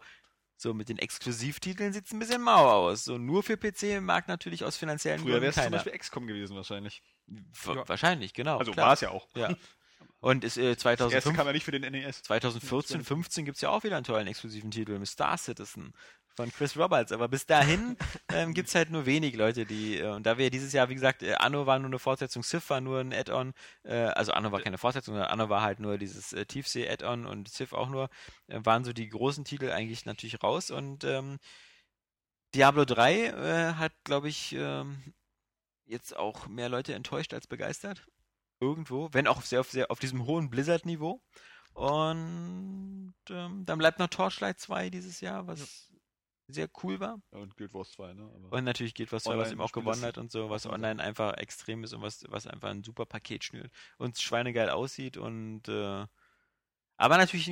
so 0.56 0.74
mit 0.74 0.90
den 0.90 0.98
Exklusivtiteln 0.98 1.94
sieht 1.94 2.06
es 2.06 2.12
ein 2.14 2.20
bisschen 2.20 2.42
mau 2.42 2.68
aus. 2.70 3.04
So 3.04 3.18
nur 3.18 3.44
für 3.44 3.58
PC 3.58 4.02
mag 4.02 4.28
natürlich 4.28 4.64
aus 4.64 4.78
finanziellen 4.78 5.20
Früher 5.20 5.42
wäre 5.42 5.42
Gründen 5.42 5.50
es 5.50 5.56
zum 5.56 5.64
keiner. 5.66 5.78
Beispiel 5.78 5.98
XCOM 6.00 6.28
gewesen 6.28 6.56
wahrscheinlich. 6.56 7.04
W- 7.28 7.76
Ja. 7.76 7.88
Wahrscheinlich, 7.88 8.34
genau. 8.34 8.58
Also 8.58 8.76
war 8.76 8.94
es 8.94 9.02
ja 9.02 9.10
auch. 9.12 9.28
Ja. 9.36 9.54
Und 10.20 10.44
ist, 10.44 10.58
äh, 10.58 10.76
Das 10.76 10.84
erste 10.86 10.98
2005, 11.00 11.36
kam 11.38 11.46
ja 11.48 11.54
nicht 11.54 11.64
für 11.66 11.72
den 11.72 11.84
NES. 11.92 12.24
2014, 12.24 13.04
15 13.04 13.46
gibt 13.46 13.58
es 13.58 13.62
ja 13.62 13.70
auch 13.70 13.84
wieder 13.84 13.98
einen 13.98 14.04
tollen 14.04 14.26
exklusiven 14.26 14.72
Titel 14.72 14.98
mit 14.98 15.08
Star 15.08 15.38
Citizen 15.38 15.94
von 16.38 16.52
Chris 16.52 16.78
Roberts. 16.78 17.12
Aber 17.12 17.28
bis 17.28 17.46
dahin 17.46 17.98
ähm, 18.32 18.54
gibt 18.54 18.70
es 18.70 18.76
halt 18.76 18.92
nur 18.92 19.06
wenig 19.06 19.36
Leute, 19.36 19.66
die, 19.66 19.98
äh, 19.98 20.08
und 20.08 20.26
da 20.26 20.38
wir 20.38 20.50
dieses 20.50 20.72
Jahr, 20.72 20.88
wie 20.88 20.94
gesagt, 20.94 21.24
äh, 21.24 21.34
Anno 21.34 21.66
war 21.66 21.80
nur 21.80 21.88
eine 21.88 22.00
Fortsetzung, 22.00 22.44
Civ 22.44 22.70
war 22.70 22.80
nur 22.80 23.02
ein 23.02 23.12
Add-on, 23.12 23.54
äh, 23.84 23.96
also 23.96 24.32
Anno 24.32 24.52
war 24.54 24.62
keine 24.62 24.78
Fortsetzung, 24.78 25.16
sondern 25.16 25.32
Anno 25.32 25.50
war 25.50 25.64
halt 25.64 25.80
nur 25.80 25.98
dieses 25.98 26.32
äh, 26.32 26.46
Tiefsee-Add-on 26.46 27.26
und 27.26 27.50
Civ 27.50 27.74
auch 27.74 27.90
nur, 27.90 28.10
äh, 28.48 28.60
waren 28.64 28.86
so 28.86 28.94
die 28.94 29.10
großen 29.10 29.44
Titel 29.44 29.72
eigentlich 29.72 30.06
natürlich 30.06 30.42
raus 30.42 30.72
und 30.72 31.04
ähm, 31.04 31.40
Diablo 32.56 32.86
3 32.86 33.14
äh, 33.16 33.74
hat, 33.74 33.92
glaube 34.06 34.30
ich, 34.30 34.54
ähm, 34.54 35.14
jetzt 35.86 36.16
auch 36.16 36.48
mehr 36.48 36.70
Leute 36.70 36.94
enttäuscht 36.94 37.34
als 37.34 37.48
begeistert. 37.48 38.08
Irgendwo, 38.60 39.10
wenn 39.12 39.28
auch 39.28 39.42
sehr 39.42 39.60
auf, 39.60 39.70
sehr 39.70 39.92
auf 39.92 40.00
diesem 40.00 40.26
hohen 40.26 40.50
Blizzard-Niveau. 40.50 41.22
Und 41.74 43.14
ähm, 43.30 43.66
dann 43.66 43.78
bleibt 43.78 44.00
noch 44.00 44.08
Torchlight 44.08 44.60
2 44.60 44.90
dieses 44.90 45.22
Jahr, 45.22 45.46
was 45.46 45.87
sehr 46.48 46.70
cool 46.84 47.00
war. 47.00 47.20
Ja, 47.32 47.40
Und 47.40 47.56
Guild 47.58 47.74
Wars 47.74 47.92
2, 47.92 48.14
ne? 48.14 48.24
Aber 48.24 48.58
Und 48.58 48.64
natürlich 48.64 48.94
Guild 48.94 49.12
Wars 49.12 49.24
2, 49.24 49.38
was 49.38 49.52
ihm 49.52 49.62
auch 49.62 49.72
gewonnen 49.72 50.02
hat 50.04 50.18
und 50.18 50.32
so, 50.32 50.50
was 50.50 50.66
online 50.66 51.02
einfach 51.04 51.34
extrem 51.38 51.84
ist 51.84 51.94
und 51.94 52.02
was, 52.02 52.24
was 52.30 52.48
einfach 52.48 52.70
ein 52.70 52.84
super 52.84 53.06
Paket 53.06 53.44
schnürt 53.44 53.72
und 53.98 54.18
schweinegeil 54.18 54.70
aussieht 54.70 55.18
und 55.18 55.68
äh, 55.68 56.06
aber 57.00 57.18
natürlich 57.18 57.52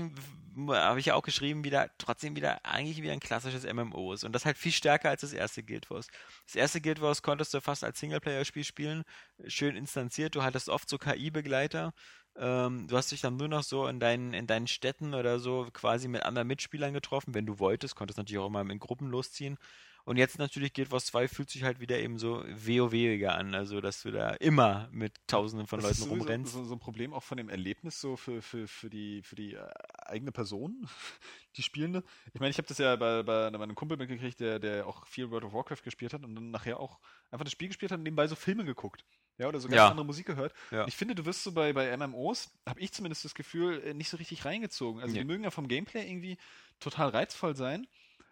habe 0.67 0.99
ich 0.99 1.05
ja 1.07 1.13
auch 1.13 1.21
geschrieben, 1.21 1.63
wieder 1.63 1.91
trotzdem 1.99 2.35
wieder 2.35 2.65
eigentlich 2.65 3.01
wieder 3.01 3.13
ein 3.13 3.19
klassisches 3.19 3.63
MMO 3.63 4.13
ist 4.13 4.23
und 4.23 4.33
das 4.33 4.43
halt 4.45 4.57
viel 4.57 4.71
stärker 4.71 5.09
als 5.09 5.21
das 5.21 5.33
erste 5.33 5.61
Guild 5.63 5.89
Wars. 5.91 6.07
Das 6.47 6.55
erste 6.55 6.81
Guild 6.81 6.99
Wars 6.99 7.21
konntest 7.21 7.53
du 7.53 7.61
fast 7.61 7.83
als 7.83 7.99
Singleplayer-Spiel 7.99 8.63
spielen, 8.63 9.03
schön 9.45 9.75
instanziert, 9.75 10.33
du 10.33 10.41
hattest 10.41 10.67
oft 10.67 10.89
so 10.89 10.97
KI-Begleiter, 10.97 11.93
ähm, 12.37 12.87
du 12.87 12.97
hast 12.97 13.11
dich 13.11 13.21
dann 13.21 13.37
nur 13.37 13.47
noch 13.47 13.63
so 13.63 13.87
in 13.87 13.99
deinen, 13.99 14.33
in 14.33 14.47
deinen 14.47 14.67
Städten 14.67 15.13
oder 15.13 15.39
so 15.39 15.67
quasi 15.73 16.07
mit 16.07 16.23
anderen 16.23 16.47
Mitspielern 16.47 16.93
getroffen, 16.93 17.33
wenn 17.33 17.45
du 17.45 17.59
wolltest, 17.59 17.95
konntest 17.95 18.17
natürlich 18.17 18.39
auch 18.39 18.47
immer 18.47 18.61
in 18.61 18.79
Gruppen 18.79 19.09
losziehen. 19.09 19.57
Und 20.05 20.17
jetzt 20.17 20.37
natürlich 20.37 20.73
Guild 20.73 20.91
Wars 20.91 21.07
2 21.07 21.27
fühlt 21.27 21.49
sich 21.49 21.63
halt 21.63 21.79
wieder 21.79 21.97
eben 21.97 22.19
so 22.19 22.43
WoWiger 22.47 23.33
an, 23.33 23.55
also 23.55 23.81
dass 23.81 24.03
du 24.03 24.11
da 24.11 24.35
immer 24.35 24.87
mit 24.91 25.15
tausenden 25.25 25.65
von 25.65 25.79
das 25.79 25.99
Leuten 25.99 26.11
rumrennst. 26.11 26.53
So, 26.53 26.63
so 26.63 26.75
ein 26.75 26.79
Problem 26.79 27.11
auch 27.11 27.23
von 27.23 27.37
dem 27.37 27.49
Erlebnis 27.49 27.99
so 27.99 28.15
für, 28.15 28.43
für, 28.43 28.67
für 28.67 28.91
die, 28.91 29.23
für 29.23 29.35
die 29.35 29.55
äh, 29.55 29.67
eigene 30.05 30.31
Person, 30.31 30.87
die 31.57 31.63
Spielende. 31.63 32.03
Ich 32.35 32.39
meine, 32.39 32.51
ich 32.51 32.59
habe 32.59 32.67
das 32.67 32.77
ja 32.77 32.95
bei, 32.97 33.23
bei 33.23 33.49
meinem 33.49 33.73
Kumpel 33.73 33.97
mitgekriegt, 33.97 34.39
der, 34.39 34.59
der 34.59 34.85
auch 34.85 35.07
viel 35.07 35.31
World 35.31 35.45
of 35.45 35.53
Warcraft 35.53 35.83
gespielt 35.83 36.13
hat 36.13 36.23
und 36.23 36.35
dann 36.35 36.51
nachher 36.51 36.79
auch 36.79 36.99
einfach 37.31 37.45
das 37.45 37.53
Spiel 37.53 37.69
gespielt 37.69 37.91
hat 37.91 37.97
und 37.97 38.03
nebenbei 38.03 38.27
so 38.27 38.35
Filme 38.35 38.63
geguckt. 38.63 39.05
Ja, 39.37 39.47
oder 39.47 39.59
so 39.59 39.67
ganz 39.67 39.77
Ja. 39.77 39.89
andere 39.89 40.05
Musik 40.05 40.25
gehört. 40.27 40.53
Ja. 40.71 40.87
Ich 40.87 40.95
finde, 40.95 41.13
du 41.15 41.25
wirst 41.25 41.43
so 41.43 41.51
bei, 41.51 41.73
bei 41.73 41.95
MMOs, 41.97 42.51
habe 42.67 42.79
ich 42.79 42.91
zumindest 42.93 43.25
das 43.25 43.35
Gefühl, 43.35 43.81
äh, 43.83 43.93
nicht 43.93 44.09
so 44.09 44.17
richtig 44.17 44.45
reingezogen. 44.45 45.01
Also 45.01 45.13
Nee. 45.13 45.19
die 45.19 45.25
mögen 45.25 45.43
ja 45.43 45.51
vom 45.51 45.67
Gameplay 45.67 46.07
irgendwie 46.07 46.37
total 46.79 47.09
reizvoll 47.09 47.55
sein, 47.55 47.85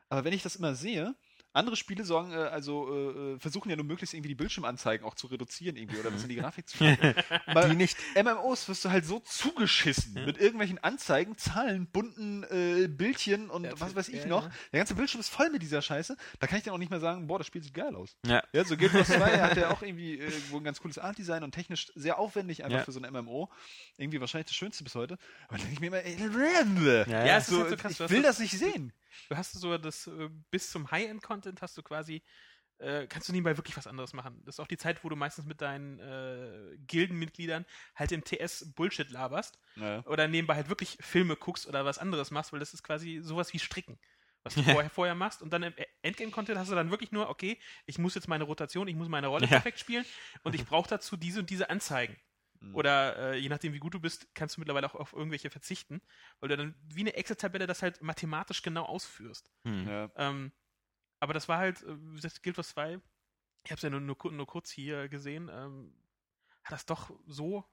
aber 0.10 0.24
wenn 0.24 0.34
ich 0.34 0.44
das 0.44 0.56
immer 0.56 0.76
sehe, 0.76 1.16
andere 1.54 1.76
Spiele 1.76 2.04
sorgen, 2.04 2.32
äh, 2.32 2.36
also 2.36 2.90
äh, 2.92 3.34
äh, 3.36 3.40
versuchen 3.40 3.70
ja 3.70 3.76
nur 3.76 3.86
möglichst 3.86 4.14
irgendwie 4.14 4.30
die 4.30 4.36
Bildschirmanzeigen 4.36 5.06
auch 5.06 5.16
zu 5.16 5.28
reduzieren 5.28 5.76
irgendwie 5.78 5.98
oder 6.00 6.14
was 6.14 6.24
in 6.24 6.30
die 6.30 6.36
Grafik 6.36 6.68
zu 6.68 6.78
schauen. 6.80 6.98
Bei 7.54 7.70
Die 7.70 7.76
nicht. 7.76 7.96
MMOs 8.22 8.68
wirst 8.68 8.84
du 8.86 8.90
halt 8.90 9.06
so 9.06 9.20
zugeschissen 9.20 10.14
mit 10.26 10.38
irgendwelchen 10.40 10.80
Anzeigen, 10.84 11.38
Zahlen, 11.38 11.88
bunten 11.88 12.44
äh, 12.50 12.88
Bildchen 12.88 13.50
und 13.50 13.66
Ja, 13.66 13.72
was 13.80 13.96
weiß 13.96 14.10
ich 14.10 14.22
ja, 14.22 14.28
noch. 14.28 14.46
ja. 14.46 14.52
Der 14.72 14.80
ganze 14.80 14.96
Bildschirm 14.96 15.20
ist 15.22 15.30
voll 15.30 15.50
mit 15.50 15.62
dieser 15.62 15.82
Scheiße. 15.82 16.18
Da 16.40 16.48
kann 16.48 16.58
ich 16.58 16.64
dann 16.64 16.74
auch 16.74 16.78
nicht 16.80 16.90
mehr 16.92 17.00
sagen, 17.00 17.28
boah, 17.28 17.38
das 17.38 17.48
Spiel 17.48 17.64
sieht 17.64 17.74
geil 17.74 17.96
aus. 17.96 18.16
Ja. 18.26 18.44
Ja, 18.52 18.66
so 18.66 18.76
Guild 18.76 18.94
Wars 18.94 19.08
2 19.08 19.18
hat 19.42 19.58
ja 19.58 19.70
auch 19.72 19.82
irgendwie 19.82 20.16
irgendwo 20.16 20.58
ein 20.58 20.64
ganz 20.64 20.80
cooles 20.82 20.98
Artdesign 20.98 21.44
und 21.44 21.52
technisch 21.52 21.92
sehr 21.96 22.18
aufwendig 22.20 22.64
einfach 22.64 22.80
Ja. 22.80 22.84
für 22.84 22.92
so 22.92 23.00
ein 23.02 23.12
MMO. 23.14 23.50
Irgendwie 23.98 24.20
wahrscheinlich 24.20 24.48
das 24.48 24.56
Schönste 24.56 24.84
bis 24.84 24.96
heute. 24.96 25.18
Aber 25.48 25.58
dann 25.58 25.68
denke 25.68 25.74
ich 25.74 25.80
mir 25.80 25.88
immer, 25.88 26.04
ey, 26.04 26.18
Ja, 27.12 27.26
Ja, 27.26 27.42
so, 27.42 27.60
halt 27.62 27.70
so 27.70 27.76
krass. 27.78 27.98
du 27.98 28.04
ich 28.06 28.10
will 28.10 28.22
das- 28.22 28.34
das 28.38 28.40
nicht 28.40 28.58
sehen. 28.58 28.92
Du 29.30 29.38
hast 29.38 29.54
so 29.54 29.78
das, 29.78 30.08
äh, 30.08 30.30
bis 30.52 30.72
zum 30.72 30.90
High-End-Content 30.92 31.62
hast 31.62 31.78
du 31.78 31.84
quasi 31.84 32.24
äh, 32.80 33.08
kannst 33.08 33.30
du 33.30 33.34
nebenbei 33.34 33.56
wirklich 33.58 33.78
was 33.78 33.88
anderes 33.88 34.14
machen. 34.14 34.42
Das 34.46 34.56
ist 34.56 34.60
auch 34.60 34.68
die 34.68 34.78
Zeit, 34.78 35.04
wo 35.04 35.10
du 35.10 35.16
meistens 35.16 35.46
mit 35.46 35.62
deinen 35.62 36.00
äh, 36.00 36.78
Gildenmitgliedern 36.88 37.66
halt 37.96 38.12
im 38.12 38.24
TS 38.24 38.74
Bullshit 38.74 39.10
laberst 39.12 39.60
Ja. 39.76 40.04
oder 40.06 40.28
nebenbei 40.28 40.56
halt 40.56 40.70
wirklich 40.70 40.98
Filme 41.00 41.36
guckst 41.36 41.68
oder 41.68 41.86
was 41.86 42.00
anderes 42.00 42.32
machst, 42.32 42.52
weil 42.52 42.60
das 42.60 42.74
ist 42.74 42.84
quasi 42.84 43.20
sowas 43.22 43.54
wie 43.54 43.60
Stricken, 43.60 44.00
was 44.44 44.56
du 44.56 44.64
vorher, 44.64 44.90
vorher 44.90 45.16
machst. 45.16 45.42
Und 45.42 45.52
dann 45.54 45.64
im 45.64 45.74
Endgame-Content 46.02 46.58
hast 46.58 46.72
du 46.72 46.76
dann 46.76 46.90
wirklich 46.92 47.12
nur, 47.12 47.30
okay, 47.30 47.60
ich 47.86 48.00
muss 48.00 48.16
jetzt 48.16 48.28
meine 48.28 48.44
Rotation, 48.44 48.88
ich 48.88 48.96
muss 48.96 49.08
meine 49.08 49.28
Rolle 49.28 49.46
Ja. 49.46 49.60
perfekt 49.60 49.80
spielen 49.80 50.06
und 50.44 50.56
ich 50.56 50.66
brauche 50.66 50.90
dazu 50.90 51.16
diese 51.16 51.40
und 51.42 51.50
diese 51.50 51.70
Anzeigen. 51.70 52.18
Mhm. 52.64 52.76
Oder 52.76 53.34
äh, 53.34 53.38
je 53.38 53.50
nachdem, 53.50 53.74
wie 53.74 53.80
gut 53.80 53.94
du 53.94 54.00
bist, 54.00 54.34
kannst 54.36 54.56
du 54.58 54.62
mittlerweile 54.62 54.88
auch 54.88 54.96
auf 54.96 55.14
irgendwelche 55.14 55.50
verzichten, 55.50 56.02
weil 56.40 56.50
du 56.50 56.58
dann 56.58 56.76
wie 56.94 57.02
eine 57.02 57.14
Excel-Tabelle 57.16 57.68
das 57.68 57.82
halt 57.82 58.02
mathematisch 58.02 58.62
genau 58.62 58.86
ausführst. 58.86 59.52
Hm. 59.66 59.88
Ja. 59.88 60.12
Ähm, 60.16 60.52
aber 61.20 61.34
das 61.34 61.48
war 61.50 61.58
halt, 61.58 61.84
wie 61.88 62.16
gesagt, 62.16 62.44
Guild 62.44 62.58
Wars 62.58 62.70
2, 62.70 63.00
ich 63.66 63.72
habe 63.72 63.78
es 63.78 63.82
ja 63.84 63.90
nur, 63.90 64.02
nur, 64.02 64.18
nur 64.32 64.48
kurz 64.48 64.72
hier 64.72 65.10
gesehen, 65.10 65.50
ähm, 65.52 65.96
hat 66.64 66.74
das 66.74 66.86
doch 66.86 67.12
so 67.28 67.66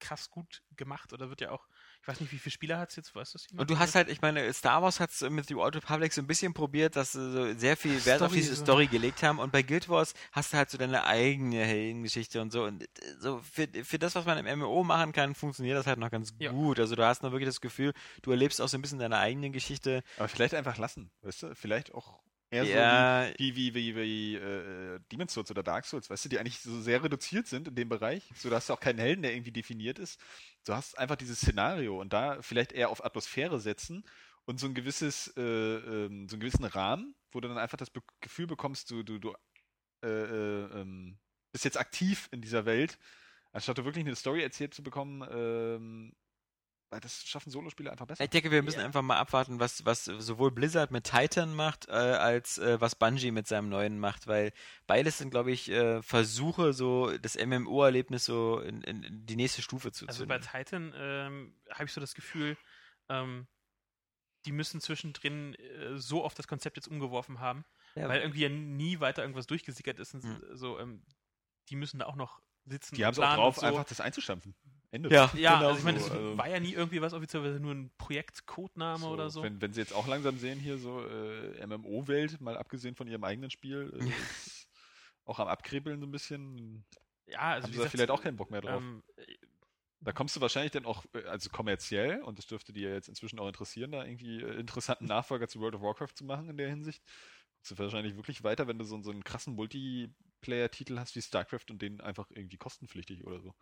krass 0.00 0.30
gut 0.30 0.62
gemacht 0.76 1.12
oder 1.12 1.28
wird 1.30 1.40
ja 1.40 1.50
auch, 1.50 1.68
ich 2.06 2.08
weiß 2.08 2.20
nicht, 2.20 2.30
wie 2.32 2.38
viele 2.38 2.52
Spieler 2.52 2.78
hat 2.78 2.90
es 2.90 2.96
jetzt, 2.96 3.12
weißt 3.16 3.34
du 3.34 3.38
das? 3.38 3.46
Und 3.58 3.68
du 3.68 3.80
hast 3.80 3.96
halt, 3.96 4.08
ich 4.08 4.22
meine, 4.22 4.52
Star 4.52 4.80
Wars 4.80 5.00
hat 5.00 5.10
es 5.10 5.22
mit 5.28 5.46
The 5.48 5.56
Old 5.56 5.74
Republic 5.74 6.12
so 6.12 6.20
ein 6.20 6.26
bisschen 6.28 6.54
probiert, 6.54 6.94
dass 6.94 7.12
sie 7.12 7.32
so 7.32 7.52
sehr 7.58 7.76
viel 7.76 8.04
Wert 8.06 8.22
auf 8.22 8.28
Story, 8.28 8.40
diese 8.40 8.54
so. 8.54 8.62
Story 8.62 8.86
gelegt 8.86 9.24
haben. 9.24 9.40
Und 9.40 9.50
bei 9.50 9.62
Guild 9.62 9.88
Wars 9.88 10.14
hast 10.30 10.52
du 10.52 10.56
halt 10.56 10.70
so 10.70 10.78
deine 10.78 11.04
eigene 11.04 11.64
Heldengeschichte 11.64 12.40
und 12.40 12.52
so. 12.52 12.62
Und 12.62 12.84
äh, 12.84 12.86
so 13.18 13.40
für, 13.40 13.66
für 13.82 13.98
das, 13.98 14.14
was 14.14 14.24
man 14.24 14.38
im 14.44 14.58
MMO 14.60 14.84
machen 14.84 15.10
kann, 15.10 15.34
funktioniert 15.34 15.76
das 15.76 15.88
halt 15.88 15.98
noch 15.98 16.12
ganz 16.12 16.32
Ja. 16.38 16.52
gut. 16.52 16.78
Also 16.78 16.94
du 16.94 17.04
hast 17.04 17.24
noch 17.24 17.32
wirklich 17.32 17.48
das 17.48 17.60
Gefühl, 17.60 17.92
du 18.22 18.30
erlebst 18.30 18.60
auch 18.60 18.68
so 18.68 18.78
ein 18.78 18.82
bisschen 18.82 19.00
deine 19.00 19.18
eigene 19.18 19.50
Geschichte. 19.50 20.04
Aber 20.16 20.28
vielleicht 20.28 20.54
einfach 20.54 20.78
lassen, 20.78 21.10
weißt 21.22 21.42
du? 21.42 21.54
Vielleicht 21.56 21.92
auch 21.92 22.20
eher 22.50 22.64
Ja. 22.64 23.26
so 23.28 23.38
wie, 23.38 23.56
wie, 23.56 23.74
wie, 23.74 23.94
wie, 23.96 23.96
wie 23.96 24.34
äh, 24.36 25.00
Demon's 25.12 25.34
Souls 25.34 25.50
oder 25.50 25.62
Dark 25.62 25.84
Souls, 25.86 26.08
weißt 26.10 26.24
du, 26.24 26.28
die 26.28 26.38
eigentlich 26.38 26.60
so 26.60 26.80
sehr 26.80 27.02
reduziert 27.02 27.46
sind 27.46 27.68
in 27.68 27.74
dem 27.74 27.88
Bereich. 27.88 28.30
So, 28.36 28.50
da 28.50 28.56
hast 28.56 28.68
du 28.68 28.72
auch 28.74 28.80
keinen 28.80 28.98
Helden, 28.98 29.22
der 29.22 29.34
irgendwie 29.34 29.52
definiert 29.52 29.98
ist. 29.98 30.20
Du 30.64 30.74
hast 30.74 30.98
einfach 30.98 31.16
dieses 31.16 31.38
Szenario 31.40 32.00
und 32.00 32.12
da 32.12 32.40
vielleicht 32.42 32.72
eher 32.72 32.90
auf 32.90 33.04
Atmosphäre 33.04 33.60
setzen 33.60 34.04
und 34.44 34.60
so 34.60 34.66
ein 34.66 34.74
gewisses, 34.74 35.32
äh, 35.36 35.40
ähm, 35.42 36.28
so 36.28 36.34
einen 36.34 36.40
gewissen 36.40 36.64
Rahmen, 36.64 37.14
wo 37.32 37.40
du 37.40 37.48
dann 37.48 37.58
einfach 37.58 37.78
das 37.78 37.90
Be 37.90 38.00
Gefühl 38.20 38.46
bekommst, 38.46 38.90
du, 38.90 39.02
du, 39.02 39.18
du 39.18 39.34
äh, 40.02 40.08
äh, 40.08 40.80
ähm, 40.80 41.18
bist 41.52 41.64
jetzt 41.64 41.78
aktiv 41.78 42.28
in 42.32 42.40
dieser 42.42 42.64
Welt, 42.64 42.98
anstatt 43.52 43.78
du 43.78 43.84
wirklich 43.84 44.04
eine 44.04 44.16
Story 44.16 44.42
erzählt 44.42 44.74
zu 44.74 44.82
bekommen, 44.82 45.26
ähm, 45.30 46.12
weil 46.90 47.00
das 47.00 47.24
schaffen 47.26 47.50
Solospiele 47.50 47.90
einfach 47.90 48.06
besser. 48.06 48.22
Ich 48.24 48.30
denke, 48.30 48.50
wir 48.50 48.62
müssen 48.62 48.80
einfach 48.80 49.02
mal 49.02 49.16
abwarten, 49.18 49.58
was, 49.58 49.84
was 49.84 50.04
sowohl 50.04 50.50
Blizzard 50.52 50.90
mit 50.92 51.04
Titan 51.04 51.54
macht, 51.54 51.88
äh, 51.88 51.92
als 51.92 52.58
äh, 52.58 52.80
was 52.80 52.94
Bungie 52.94 53.30
mit 53.32 53.46
seinem 53.48 53.68
neuen 53.68 53.98
macht, 53.98 54.26
weil 54.26 54.52
beides 54.86 55.18
sind, 55.18 55.30
glaube 55.30 55.50
ich, 55.50 55.68
äh, 55.70 56.00
Versuche, 56.02 56.72
so 56.72 57.16
das 57.18 57.36
MMO-Erlebnis 57.36 58.24
so 58.24 58.60
in, 58.60 58.82
in, 58.82 59.02
in 59.02 59.26
die 59.26 59.36
nächste 59.36 59.62
Stufe 59.62 59.90
zu 59.92 60.06
Also 60.06 60.20
ziehen. 60.20 60.28
bei 60.28 60.38
Titan 60.38 60.92
ähm, 60.96 61.54
habe 61.70 61.84
ich 61.84 61.92
so 61.92 62.00
das 62.00 62.14
Gefühl, 62.14 62.56
ähm, 63.08 63.46
die 64.44 64.52
müssen 64.52 64.80
zwischendrin 64.80 65.54
äh, 65.54 65.96
so 65.98 66.22
oft 66.24 66.38
das 66.38 66.46
Konzept 66.46 66.76
jetzt 66.76 66.86
umgeworfen 66.86 67.40
haben, 67.40 67.64
Ja. 67.96 68.08
weil 68.08 68.20
irgendwie 68.20 68.42
ja 68.42 68.48
nie 68.48 69.00
weiter 69.00 69.22
irgendwas 69.22 69.48
durchgesickert 69.48 69.98
ist. 69.98 70.14
Und 70.14 70.22
Hm. 70.22 70.42
so, 70.52 70.78
ähm, 70.78 71.02
die 71.68 71.74
müssen 71.74 71.98
da 71.98 72.06
auch 72.06 72.14
noch 72.14 72.40
sitzen. 72.64 72.94
Die 72.94 73.04
haben 73.04 73.12
es 73.12 73.18
auch 73.18 73.22
planen 73.22 73.36
drauf, 73.40 73.56
so. 73.56 73.66
einfach 73.66 73.84
das 73.84 74.00
einzustampfen. 74.00 74.54
Ende. 74.96 75.08
Ja, 75.10 75.30
Ja, 75.34 75.56
genau 75.56 75.68
also 75.68 75.78
ich 75.78 75.84
meine, 75.84 76.00
so, 76.00 76.06
es 76.06 76.10
also- 76.12 76.38
war 76.38 76.48
ja 76.48 76.60
nie 76.60 76.72
irgendwie 76.72 77.00
was 77.00 77.12
offiziell, 77.12 77.60
nur 77.60 77.72
ein 77.72 77.90
Projektcodename 77.98 78.98
So, 78.98 79.08
oder 79.10 79.30
so. 79.30 79.42
Wenn, 79.42 79.60
wenn 79.60 79.72
sie 79.72 79.80
jetzt 79.80 79.94
auch 79.94 80.06
langsam 80.06 80.38
sehen, 80.38 80.58
hier 80.58 80.78
so 80.78 81.00
äh, 81.06 81.64
MMO-Welt, 81.66 82.40
mal 82.40 82.56
abgesehen 82.56 82.94
von 82.94 83.06
ihrem 83.06 83.24
eigenen 83.24 83.50
Spiel, 83.50 83.92
äh, 83.98 84.06
ist 84.08 84.68
auch 85.24 85.38
am 85.38 85.48
Abkribbeln 85.48 86.00
so 86.00 86.06
ein 86.06 86.10
bisschen, 86.12 86.84
ja, 87.26 87.38
also 87.40 87.64
haben 87.64 87.72
wie 87.72 87.72
sie 87.72 87.78
da 87.78 87.84
gesagt, 87.84 87.90
vielleicht 87.92 88.10
auch 88.10 88.22
keinen 88.22 88.36
Bock 88.36 88.50
mehr 88.50 88.60
drauf. 88.60 88.82
ähm, 88.82 89.02
Da 90.00 90.12
kommst 90.12 90.36
du 90.36 90.40
wahrscheinlich 90.40 90.72
dann 90.72 90.84
auch, 90.84 91.04
äh, 91.14 91.24
also 91.24 91.50
kommerziell, 91.50 92.22
und 92.22 92.38
das 92.38 92.46
dürfte 92.46 92.72
dir 92.72 92.92
jetzt 92.92 93.08
inzwischen 93.08 93.38
auch 93.38 93.48
interessieren, 93.48 93.92
da 93.92 94.04
irgendwie 94.04 94.40
äh, 94.42 94.58
interessanten 94.60 95.06
Nachfolger 95.06 95.48
zu 95.48 95.60
World 95.60 95.74
of 95.74 95.82
Warcraft 95.82 96.14
zu 96.14 96.24
machen 96.24 96.48
in 96.48 96.56
der 96.56 96.68
Hinsicht. 96.68 97.02
Kommst 97.56 97.70
du 97.72 97.78
wahrscheinlich 97.78 98.14
wirklich 98.14 98.44
weiter, 98.44 98.68
wenn 98.68 98.78
du 98.78 98.84
so, 98.84 99.00
so 99.02 99.10
einen 99.10 99.24
krassen 99.24 99.54
Multiplayer-Titel 99.56 100.98
hast 100.98 101.16
wie 101.16 101.22
StarCraft 101.22 101.70
und 101.70 101.82
den 101.82 102.00
einfach 102.00 102.30
irgendwie 102.30 102.58
kostenpflichtig 102.58 103.24
oder 103.24 103.40
so. 103.40 103.54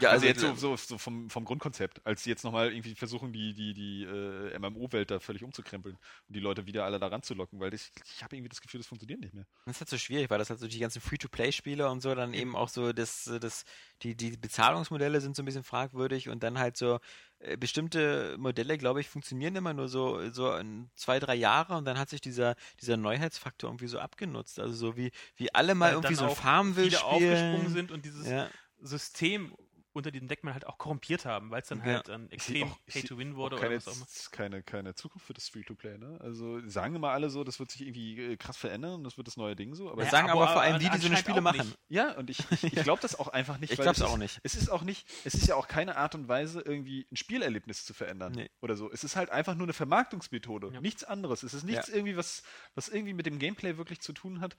Ja, 0.00 0.10
Also, 0.10 0.26
also, 0.26 0.46
jetzt 0.46 0.60
so, 0.60 0.76
so, 0.76 0.76
so 0.76 0.98
vom, 0.98 1.30
vom 1.30 1.44
Grundkonzept, 1.44 2.04
als 2.06 2.24
sie 2.24 2.30
jetzt 2.30 2.44
nochmal 2.44 2.72
irgendwie 2.72 2.94
versuchen, 2.94 3.32
die, 3.32 3.54
die, 3.54 3.74
die 3.74 4.04
äh, 4.04 4.58
MMO-Welt 4.58 5.10
da 5.10 5.20
völlig 5.20 5.42
umzukrempeln 5.42 5.96
und 5.96 6.34
die 6.36 6.40
Leute 6.40 6.66
wieder 6.66 6.84
alle 6.84 6.98
da 6.98 7.08
ranzulocken, 7.08 7.60
weil 7.60 7.74
ich, 7.74 7.90
ich 8.14 8.22
habe 8.22 8.36
irgendwie 8.36 8.48
das 8.50 8.60
Gefühl, 8.60 8.80
das 8.80 8.86
funktioniert 8.86 9.20
nicht 9.20 9.34
mehr. 9.34 9.46
Das 9.66 9.76
ist 9.76 9.80
halt 9.80 9.90
so 9.90 9.98
schwierig, 9.98 10.30
weil 10.30 10.38
das 10.38 10.50
halt 10.50 10.60
so 10.60 10.68
die 10.68 10.78
ganzen 10.78 11.00
Free-to-Play-Spiele 11.00 11.88
und 11.90 12.00
so 12.00 12.14
dann 12.14 12.34
eben 12.34 12.56
auch 12.56 12.68
so 12.68 12.92
das, 12.92 13.30
das, 13.40 13.64
die, 14.02 14.16
die 14.16 14.36
Bezahlungsmodelle 14.36 15.20
sind 15.20 15.36
so 15.36 15.42
ein 15.42 15.46
bisschen 15.46 15.64
fragwürdig 15.64 16.28
und 16.28 16.42
dann 16.42 16.58
halt 16.58 16.76
so 16.76 16.98
äh, 17.40 17.56
bestimmte 17.56 18.36
Modelle, 18.38 18.76
glaube 18.78 19.00
ich, 19.00 19.08
funktionieren 19.08 19.56
immer 19.56 19.72
nur 19.72 19.88
so, 19.88 20.30
so 20.30 20.54
in 20.54 20.90
zwei, 20.96 21.18
drei 21.18 21.34
Jahre 21.34 21.76
und 21.76 21.84
dann 21.84 21.98
hat 21.98 22.10
sich 22.10 22.20
dieser, 22.20 22.54
dieser 22.80 22.96
Neuheitsfaktor 22.96 23.70
irgendwie 23.70 23.86
so 23.88 23.98
abgenutzt. 23.98 24.60
Also 24.60 24.74
so 24.74 24.96
wie, 24.96 25.10
wie 25.36 25.52
alle 25.54 25.74
mal 25.74 25.86
weil 25.86 25.94
irgendwie 25.94 26.14
so 26.14 26.26
ein 26.26 26.36
Farmville 26.36 26.90
viele 26.90 27.04
aufgesprungen 27.04 27.56
spielen. 27.60 27.72
sind 27.72 27.92
und 27.92 28.04
dieses 28.04 28.28
Ja. 28.28 28.48
System 28.82 29.54
unter 29.92 30.10
diesem 30.10 30.28
Deckmantel 30.28 30.54
halt 30.62 30.66
auch 30.66 30.78
korrumpiert 30.78 31.24
haben, 31.24 31.50
weil 31.50 31.62
es 31.62 31.68
dann 31.68 31.78
Ja. 31.78 31.84
halt 31.84 32.08
dann 32.08 32.30
extrem 32.30 32.72
Pay-to-Win 32.86 33.32
auch 33.32 33.36
wurde 33.36 33.56
keine, 33.56 33.68
oder 33.68 33.76
was 33.76 33.88
auch 33.88 33.96
immer. 33.96 34.06
keine, 34.30 34.62
keine 34.62 34.94
Zukunft 34.94 35.26
für 35.26 35.34
das 35.34 35.48
Free-to-Play, 35.48 35.98
ne? 35.98 36.18
Also 36.20 36.60
sagen 36.68 36.94
immer 36.94 37.10
alle 37.10 37.28
so, 37.30 37.42
das 37.44 37.58
wird 37.58 37.70
sich 37.72 37.82
irgendwie 37.82 38.18
äh, 38.32 38.36
krass 38.36 38.56
verändern 38.56 38.94
und 38.94 39.04
das 39.04 39.16
wird 39.16 39.26
das 39.26 39.36
neue 39.36 39.56
Ding 39.56 39.74
so, 39.74 39.90
aber 39.90 40.02
Das 40.02 40.06
Ja, 40.06 40.18
sagen 40.18 40.30
aber, 40.30 40.42
aber 40.44 40.52
vor 40.52 40.62
allem 40.62 40.78
die, 40.78 40.88
die 40.88 40.98
so 40.98 41.06
eine 41.06 41.16
Spiele 41.16 41.40
machen. 41.40 41.58
nicht. 41.58 41.78
Ja, 41.88 42.16
und 42.16 42.30
ich, 42.30 42.38
ich, 42.50 42.64
ich 42.64 42.82
glaube 42.82 43.02
das 43.02 43.18
auch 43.18 43.28
einfach 43.28 43.58
nicht. 43.58 43.72
Ich 43.72 43.78
weil 43.78 43.84
glaub's 43.86 43.98
es 43.98 44.04
auch 44.06 44.16
nicht. 44.16 44.40
Es 44.42 44.54
ist 44.54 44.68
auch 44.70 44.82
nicht, 44.82 45.08
es 45.24 45.34
ist 45.34 45.46
ja 45.48 45.56
auch 45.56 45.68
keine 45.68 45.96
Art 45.96 46.14
und 46.14 46.28
Weise, 46.28 46.60
irgendwie 46.60 47.06
ein 47.10 47.16
Spielerlebnis 47.16 47.84
zu 47.84 47.92
verändern 47.94 48.32
Nee. 48.32 48.50
oder 48.60 48.76
so. 48.76 48.90
Es 48.92 49.04
ist 49.04 49.16
halt 49.16 49.30
einfach 49.30 49.54
nur 49.54 49.64
eine 49.66 49.72
Vermarktungsmethode. 49.72 50.70
Ja. 50.72 50.80
Nichts 50.80 51.04
anderes. 51.04 51.42
Es 51.42 51.54
ist 51.54 51.64
nichts 51.64 51.88
Ja. 51.88 51.94
irgendwie, 51.94 52.16
was, 52.16 52.42
was 52.74 52.88
irgendwie 52.88 53.12
mit 53.14 53.26
dem 53.26 53.38
Gameplay 53.38 53.76
wirklich 53.76 54.00
zu 54.00 54.12
tun 54.12 54.40
hat. 54.40 54.56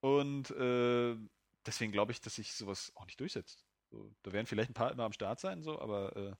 Und 0.00 0.50
äh, 0.52 1.16
deswegen 1.64 1.92
glaube 1.92 2.12
ich, 2.12 2.20
dass 2.20 2.36
sich 2.36 2.52
sowas 2.54 2.92
auch 2.94 3.06
nicht 3.06 3.18
durchsetzt. 3.20 3.64
So, 3.96 4.14
da 4.22 4.32
werden 4.32 4.46
vielleicht 4.46 4.70
ein 4.70 4.74
paar 4.74 4.92
immer 4.92 5.04
am 5.04 5.12
Start 5.12 5.40
sein, 5.40 5.62
so, 5.62 5.80
aber 5.80 6.14
äh, 6.16 6.34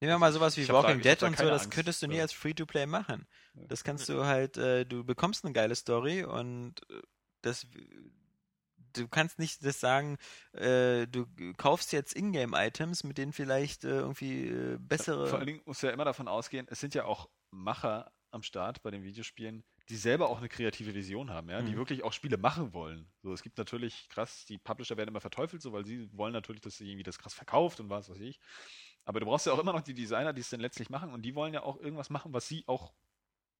Nehmen 0.00 0.14
wir 0.14 0.18
mal 0.18 0.32
sowas 0.32 0.56
wie 0.56 0.64
da- 0.64 0.74
Walking 0.74 1.00
Dead 1.00 1.22
und 1.22 1.36
so, 1.38 1.44
das 1.44 1.62
Angst. 1.64 1.74
könntest 1.74 2.02
du 2.02 2.08
nie 2.08 2.20
als 2.20 2.32
Free-to-Play 2.32 2.86
machen. 2.86 3.26
Das 3.54 3.84
kannst 3.84 4.08
du 4.08 4.24
halt, 4.24 4.56
äh, 4.56 4.84
du 4.84 5.04
bekommst 5.04 5.44
eine 5.44 5.52
geile 5.52 5.76
Story 5.76 6.24
und 6.24 6.80
äh, 6.90 7.00
das 7.42 7.66
du 8.94 9.08
kannst 9.08 9.38
nicht 9.38 9.64
das 9.64 9.80
sagen, 9.80 10.18
äh, 10.52 11.06
du 11.06 11.26
kaufst 11.56 11.92
jetzt 11.92 12.14
Ingame-Items, 12.14 13.04
mit 13.04 13.16
denen 13.18 13.32
vielleicht 13.32 13.84
äh, 13.84 13.88
irgendwie 14.00 14.48
äh, 14.48 14.76
bessere. 14.78 15.28
Vor 15.28 15.38
allen 15.38 15.46
Dingen 15.46 15.62
muss 15.64 15.82
ja 15.82 15.90
immer 15.90 16.04
davon 16.04 16.28
ausgehen, 16.28 16.66
es 16.68 16.80
sind 16.80 16.94
ja 16.94 17.04
auch 17.04 17.28
Macher 17.50 18.12
am 18.30 18.42
Start 18.42 18.82
bei 18.82 18.90
den 18.90 19.02
Videospielen, 19.02 19.64
die 19.88 19.96
selber 19.96 20.28
auch 20.30 20.38
eine 20.38 20.48
kreative 20.48 20.94
Vision 20.94 21.30
haben, 21.30 21.50
ja, 21.50 21.62
die 21.62 21.72
Mhm. 21.72 21.76
wirklich 21.76 22.04
auch 22.04 22.12
Spiele 22.12 22.36
machen 22.38 22.72
wollen. 22.74 23.12
So, 23.22 23.32
es 23.32 23.42
gibt 23.42 23.58
natürlich 23.58 24.08
krass, 24.08 24.44
die 24.46 24.58
Publisher 24.58 24.96
werden 24.96 25.08
immer 25.10 25.20
verteufelt, 25.20 25.62
so, 25.62 25.72
weil 25.72 25.84
sie 25.86 26.08
wollen 26.16 26.32
natürlich, 26.32 26.62
dass 26.62 26.76
sie 26.76 26.88
irgendwie 26.88 27.02
das 27.04 27.18
krass 27.18 27.34
verkauft 27.34 27.80
und 27.80 27.90
was 27.90 28.08
weiß 28.08 28.20
ich. 28.20 28.40
Aber 29.04 29.20
du 29.20 29.26
brauchst 29.26 29.46
ja 29.46 29.52
auch 29.52 29.58
immer 29.58 29.72
noch 29.72 29.82
die 29.82 29.94
Designer, 29.94 30.32
die 30.32 30.40
es 30.40 30.50
dann 30.50 30.60
letztlich 30.60 30.90
machen 30.90 31.12
und 31.12 31.22
die 31.22 31.34
wollen 31.34 31.54
ja 31.54 31.62
auch 31.62 31.78
irgendwas 31.80 32.10
machen, 32.10 32.32
was 32.32 32.48
sie 32.48 32.64
auch 32.68 32.94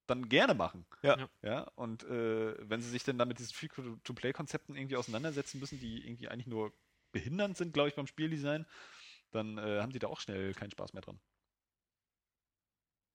dann 0.07 0.28
gerne 0.28 0.55
machen. 0.55 0.86
Ja. 1.03 1.19
Ja. 1.19 1.28
ja? 1.43 1.61
Und 1.77 2.05
äh, 2.05 2.69
wenn 2.69 2.81
sie 2.81 2.90
sich 2.90 3.05
dann 3.05 3.19
dann 3.19 3.28
mit 3.28 3.39
diesen 3.39 3.55
Free-to-Play-Konzepten 3.55 4.74
irgendwie 4.77 4.97
auseinandersetzen 4.97 5.61
müssen, 5.61 5.78
die 5.81 6.05
irgendwie 6.07 6.28
eigentlich 6.28 6.47
nur 6.49 6.73
behindernd 7.12 7.57
sind, 7.57 7.73
glaube 7.74 7.89
ich, 7.90 7.94
beim 7.94 8.07
Spieldesign, 8.07 8.66
dann 9.31 9.59
äh, 9.59 9.81
haben 9.81 9.93
die 9.93 9.99
da 9.99 10.09
auch 10.09 10.20
schnell 10.20 10.55
keinen 10.55 10.70
Spaß 10.70 10.93
mehr 10.94 11.03
dran. 11.03 11.20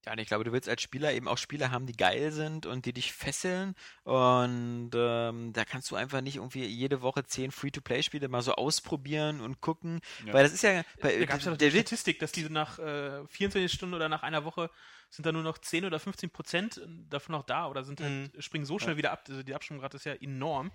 Ja, 0.07 0.13
und 0.13 0.19
ich 0.19 0.27
glaube, 0.29 0.45
du 0.45 0.53
willst 0.53 0.69
als 0.69 0.81
Spieler 0.81 1.11
eben 1.11 1.27
auch 1.27 1.37
Spiele 1.37 1.69
haben, 1.69 1.85
die 1.85 1.91
geil 1.91 2.31
sind 2.31 2.65
und 2.65 2.85
die 2.85 2.93
dich 2.93 3.11
fesseln. 3.11 3.75
Und 4.03 4.91
ähm, 4.95 5.51
da 5.51 5.65
kannst 5.65 5.91
du 5.91 5.97
einfach 5.97 6.21
nicht 6.21 6.37
irgendwie 6.37 6.63
jede 6.65 7.01
Woche 7.01 7.25
zehn 7.25 7.51
Free-to-Play-Spiele 7.51 8.29
mal 8.29 8.41
so 8.41 8.53
ausprobieren 8.53 9.41
und 9.41 9.59
gucken. 9.59 9.99
Ja. 10.25 10.31
Weil 10.31 10.43
das 10.43 10.53
ist 10.53 10.61
ja. 10.61 10.83
Bei, 11.01 11.17
Da 11.19 11.25
gab 11.25 11.39
es 11.39 11.45
ja 11.45 11.51
noch 11.51 11.57
der 11.57 11.71
die 11.71 11.79
Statistik, 11.79 12.19
dass 12.19 12.31
die 12.31 12.47
nach 12.49 12.79
äh, 12.79 13.27
24 13.27 13.69
Stunden 13.69 13.95
oder 13.95 14.07
nach 14.07 14.23
einer 14.23 14.45
Woche 14.45 14.69
sind 15.09 15.25
da 15.25 15.33
nur 15.33 15.43
noch 15.43 15.57
10 15.57 15.83
oder 15.83 15.99
15 15.99 16.29
Prozent 16.29 16.81
davon 17.09 17.33
noch 17.33 17.43
da 17.43 17.67
oder 17.67 17.83
sind 17.83 17.99
halt, 17.99 18.31
springen 18.41 18.65
so 18.65 18.79
schnell 18.79 18.95
wieder 18.95 19.11
ab. 19.11 19.25
Also 19.27 19.43
die 19.43 19.53
Absprungrate 19.55 19.97
ist 19.97 20.05
ja 20.05 20.13
enorm. 20.13 20.71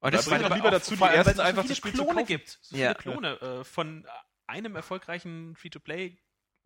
Und 0.00 0.14
Da 0.14 0.16
das 0.16 0.26
bringt 0.26 0.42
war 0.44 0.48
doch 0.48 0.56
lieber 0.56 0.70
dazu, 0.70 0.96
die 0.96 1.02
ersten 1.02 1.30
es 1.30 1.36
so 1.36 1.42
einfach 1.42 1.62
viele 1.62 1.68
das 1.74 1.76
Spiel 1.78 1.92
zu 1.92 2.04
Klone 2.04 2.24
gibt. 2.24 2.58
So 2.62 2.74
Ja. 2.74 2.94
viele 2.94 3.12
Klone 3.12 3.40
äh, 3.42 3.64
von 3.64 4.06
einem 4.46 4.76
erfolgreichen 4.76 5.54
Free-to-Play. 5.56 6.16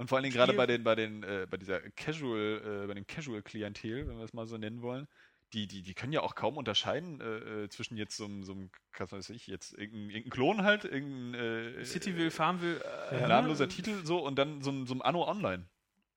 Und 0.00 0.08
vor 0.08 0.16
allen 0.16 0.22
Dingen 0.22 0.34
gerade 0.34 0.54
bei 0.54 0.66
den, 0.66 0.82
bei 0.82 0.94
den, 0.94 1.22
äh, 1.22 1.46
bei 1.50 1.58
dieser 1.58 1.78
Casual, 1.90 2.84
äh, 2.84 2.86
bei 2.86 2.94
dem 2.94 3.06
Casual-Klientel, 3.06 4.08
wenn 4.08 4.16
wir 4.16 4.24
es 4.24 4.32
mal 4.32 4.46
so 4.46 4.56
nennen 4.56 4.80
wollen, 4.80 5.06
die, 5.52 5.66
die, 5.66 5.82
die 5.82 5.92
können 5.92 6.12
ja 6.14 6.22
auch 6.22 6.34
kaum 6.34 6.56
unterscheiden 6.56 7.20
äh, 7.20 7.64
äh, 7.64 7.68
zwischen 7.68 7.98
jetzt 7.98 8.16
so 8.16 8.24
einem, 8.24 8.42
so 8.42 8.52
einem, 8.52 8.70
was 8.96 9.12
weiß 9.12 9.28
ich, 9.30 9.46
jetzt 9.46 9.72
irgendein, 9.74 10.08
irgendein 10.08 10.30
Klon 10.30 10.62
halt, 10.62 10.84
irgendein 10.86 11.34
äh, 11.80 11.84
Cityville, 11.84 12.30
Farmville. 12.30 12.82
Äh, 13.10 13.26
namenloser 13.28 13.68
Titel 13.68 14.04
so 14.06 14.24
und 14.24 14.36
dann 14.38 14.62
so, 14.62 14.70
ein- 14.70 14.86
so 14.86 14.94
einem 14.94 15.02
Anno 15.02 15.28
Online. 15.28 15.66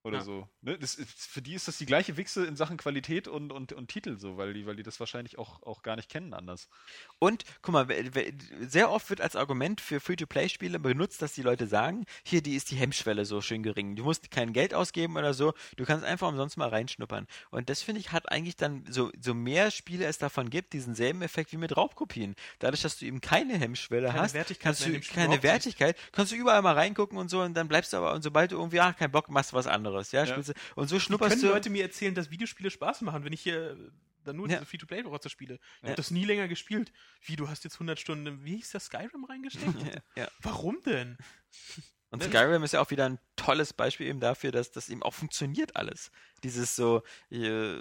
Oder 0.03 0.17
Ja. 0.17 0.23
so. 0.23 0.47
Ne? 0.61 0.77
Das 0.77 0.95
ist, 0.95 1.09
für 1.27 1.41
die 1.41 1.53
ist 1.53 1.67
das 1.67 1.77
die 1.77 1.85
gleiche 1.85 2.17
Wichse 2.17 2.45
in 2.45 2.57
Sachen 2.57 2.75
Qualität 2.77 3.27
und, 3.29 3.51
und, 3.53 3.71
und 3.71 3.87
Titel 3.87 4.17
so, 4.17 4.37
weil 4.37 4.53
die, 4.53 4.65
weil 4.65 4.75
die 4.75 4.83
das 4.83 4.99
wahrscheinlich 4.99 5.39
auch, 5.39 5.63
auch 5.63 5.81
gar 5.81 5.95
nicht 5.95 6.09
kennen 6.09 6.33
anders. 6.33 6.67
Und 7.19 7.45
guck 7.61 7.73
mal, 7.73 7.87
sehr 8.61 8.91
oft 8.91 9.09
wird 9.09 9.21
als 9.21 9.37
Argument 9.37 9.79
für 9.79 10.01
Free-to-Play-Spiele 10.01 10.77
benutzt, 10.79 11.21
dass 11.21 11.33
die 11.33 11.41
Leute 11.41 11.67
sagen, 11.67 12.05
hier, 12.23 12.41
die 12.41 12.55
ist 12.55 12.69
die 12.71 12.75
Hemmschwelle 12.75 13.23
so 13.23 13.39
schön 13.39 13.63
gering. 13.63 13.95
Du 13.95 14.03
musst 14.03 14.29
kein 14.29 14.51
Geld 14.51 14.73
ausgeben 14.73 15.15
oder 15.15 15.33
so, 15.33 15.53
du 15.77 15.85
kannst 15.85 16.03
einfach 16.03 16.27
umsonst 16.27 16.57
mal 16.57 16.67
reinschnuppern. 16.67 17.25
Und 17.49 17.69
das 17.69 17.81
finde 17.81 18.01
ich 18.01 18.11
hat 18.11 18.29
eigentlich 18.29 18.57
dann, 18.57 18.85
so, 18.89 19.09
so 19.21 19.33
mehr 19.33 19.71
Spiele 19.71 20.05
es 20.05 20.17
davon 20.17 20.49
gibt, 20.49 20.73
diesen 20.73 20.95
selben 20.95 21.21
Effekt 21.21 21.53
wie 21.53 21.57
mit 21.57 21.77
Raubkopien. 21.77 22.35
Dadurch, 22.59 22.81
dass 22.81 22.97
du 22.97 23.05
eben 23.05 23.21
keine 23.21 23.57
Hemmschwelle 23.57 24.07
Keine 24.07 24.19
hast, 24.19 24.33
Wertigkeit 24.33 24.63
kannst 24.63 24.85
du 24.85 24.99
keine. 25.13 25.41
Wertigkeit, 25.43 25.97
kannst 26.11 26.33
du 26.33 26.35
überall 26.35 26.61
mal 26.61 26.73
reingucken 26.73 27.17
und 27.17 27.29
so 27.29 27.41
und 27.41 27.53
dann 27.53 27.69
bleibst 27.69 27.93
du 27.93 27.97
aber, 27.97 28.13
und 28.13 28.21
sobald 28.21 28.51
du 28.51 28.57
irgendwie, 28.57 28.81
ach, 28.81 28.95
kein 28.97 29.11
Bock, 29.11 29.29
machst 29.29 29.53
du 29.53 29.55
was 29.55 29.67
anderes, 29.67 29.92
ja, 30.11 30.25
spielst 30.25 30.49
du, 30.49 30.53
und 30.75 30.87
so 30.87 30.95
Wie 30.95 30.99
schnupperst 30.99 31.29
können 31.31 31.41
du. 31.41 31.47
Leute 31.49 31.69
mir 31.69 31.83
erzählen, 31.83 32.15
dass 32.15 32.31
Videospiele 32.31 32.69
Spaß 32.69 33.01
machen, 33.01 33.23
wenn 33.23 33.33
ich 33.33 33.41
hier 33.41 33.71
äh, 33.71 33.77
dann 34.23 34.37
nur 34.37 34.49
Ja. 34.49 34.55
diese 34.57 34.65
Free-to-Play-Browser 34.65 35.29
spiele? 35.29 35.55
Ich 35.55 35.81
Ja. 35.83 35.89
habe 35.89 35.95
das 35.95 36.11
nie 36.11 36.25
länger 36.25 36.47
gespielt. 36.47 36.91
Wie, 37.21 37.35
du 37.35 37.49
hast 37.49 37.63
jetzt 37.63 37.75
100 37.75 37.99
Stunden, 37.99 38.43
wie 38.43 38.55
hieß 38.57 38.71
das, 38.71 38.85
Skyrim 38.85 39.25
reingesteckt? 39.25 39.73
ja. 40.15 40.27
Warum 40.41 40.81
denn? 40.85 41.17
Und 42.11 42.21
Skyrim 42.21 42.61
ist 42.61 42.73
ja 42.73 42.79
auch 42.81 42.91
wieder 42.91 43.05
ein 43.09 43.17
tolles 43.35 43.73
Beispiel 43.73 44.05
eben 44.05 44.19
dafür, 44.19 44.51
dass 44.51 44.69
das 44.71 44.87
eben 44.89 45.01
auch 45.01 45.15
funktioniert 45.15 45.75
alles. 45.75 46.11
Dieses 46.43 46.75
so, 46.75 47.01
äh, 47.31 47.77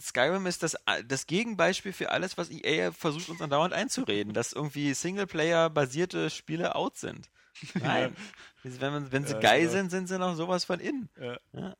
Skyrim 0.00 0.46
ist 0.46 0.64
das, 0.64 0.76
das 1.06 1.28
Gegenbeispiel 1.28 1.92
für 1.92 2.10
alles, 2.10 2.36
was 2.36 2.50
EA 2.50 2.90
versucht 2.90 3.28
uns 3.28 3.40
andauernd 3.40 3.72
einzureden, 3.72 4.32
dass 4.34 4.52
irgendwie 4.52 4.92
Singleplayer-basierte 4.92 6.30
Spiele 6.30 6.74
out 6.74 6.96
sind. 6.98 7.30
Nein. 7.74 8.16
Wenn, 8.62 8.92
man, 8.92 9.12
wenn 9.12 9.24
sie 9.24 9.34
Ja, 9.34 9.40
geil 9.40 9.60
genau. 9.60 9.72
sind, 9.72 9.90
sind 9.90 10.06
sie 10.08 10.18
noch 10.18 10.34
sowas 10.34 10.64
von 10.64 10.80
in. 10.80 11.08
Ja. 11.18 11.76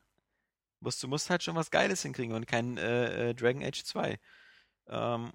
Musst, 0.80 1.02
du 1.02 1.08
musst 1.08 1.28
halt 1.28 1.42
schon 1.42 1.56
was 1.56 1.70
Geiles 1.70 2.02
hinkriegen 2.02 2.34
und 2.34 2.46
kein 2.46 2.78
äh, 2.78 3.30
äh, 3.30 3.34
Dragon 3.34 3.62
Age 3.62 3.84
2. 3.84 4.18
Ähm, 4.88 5.32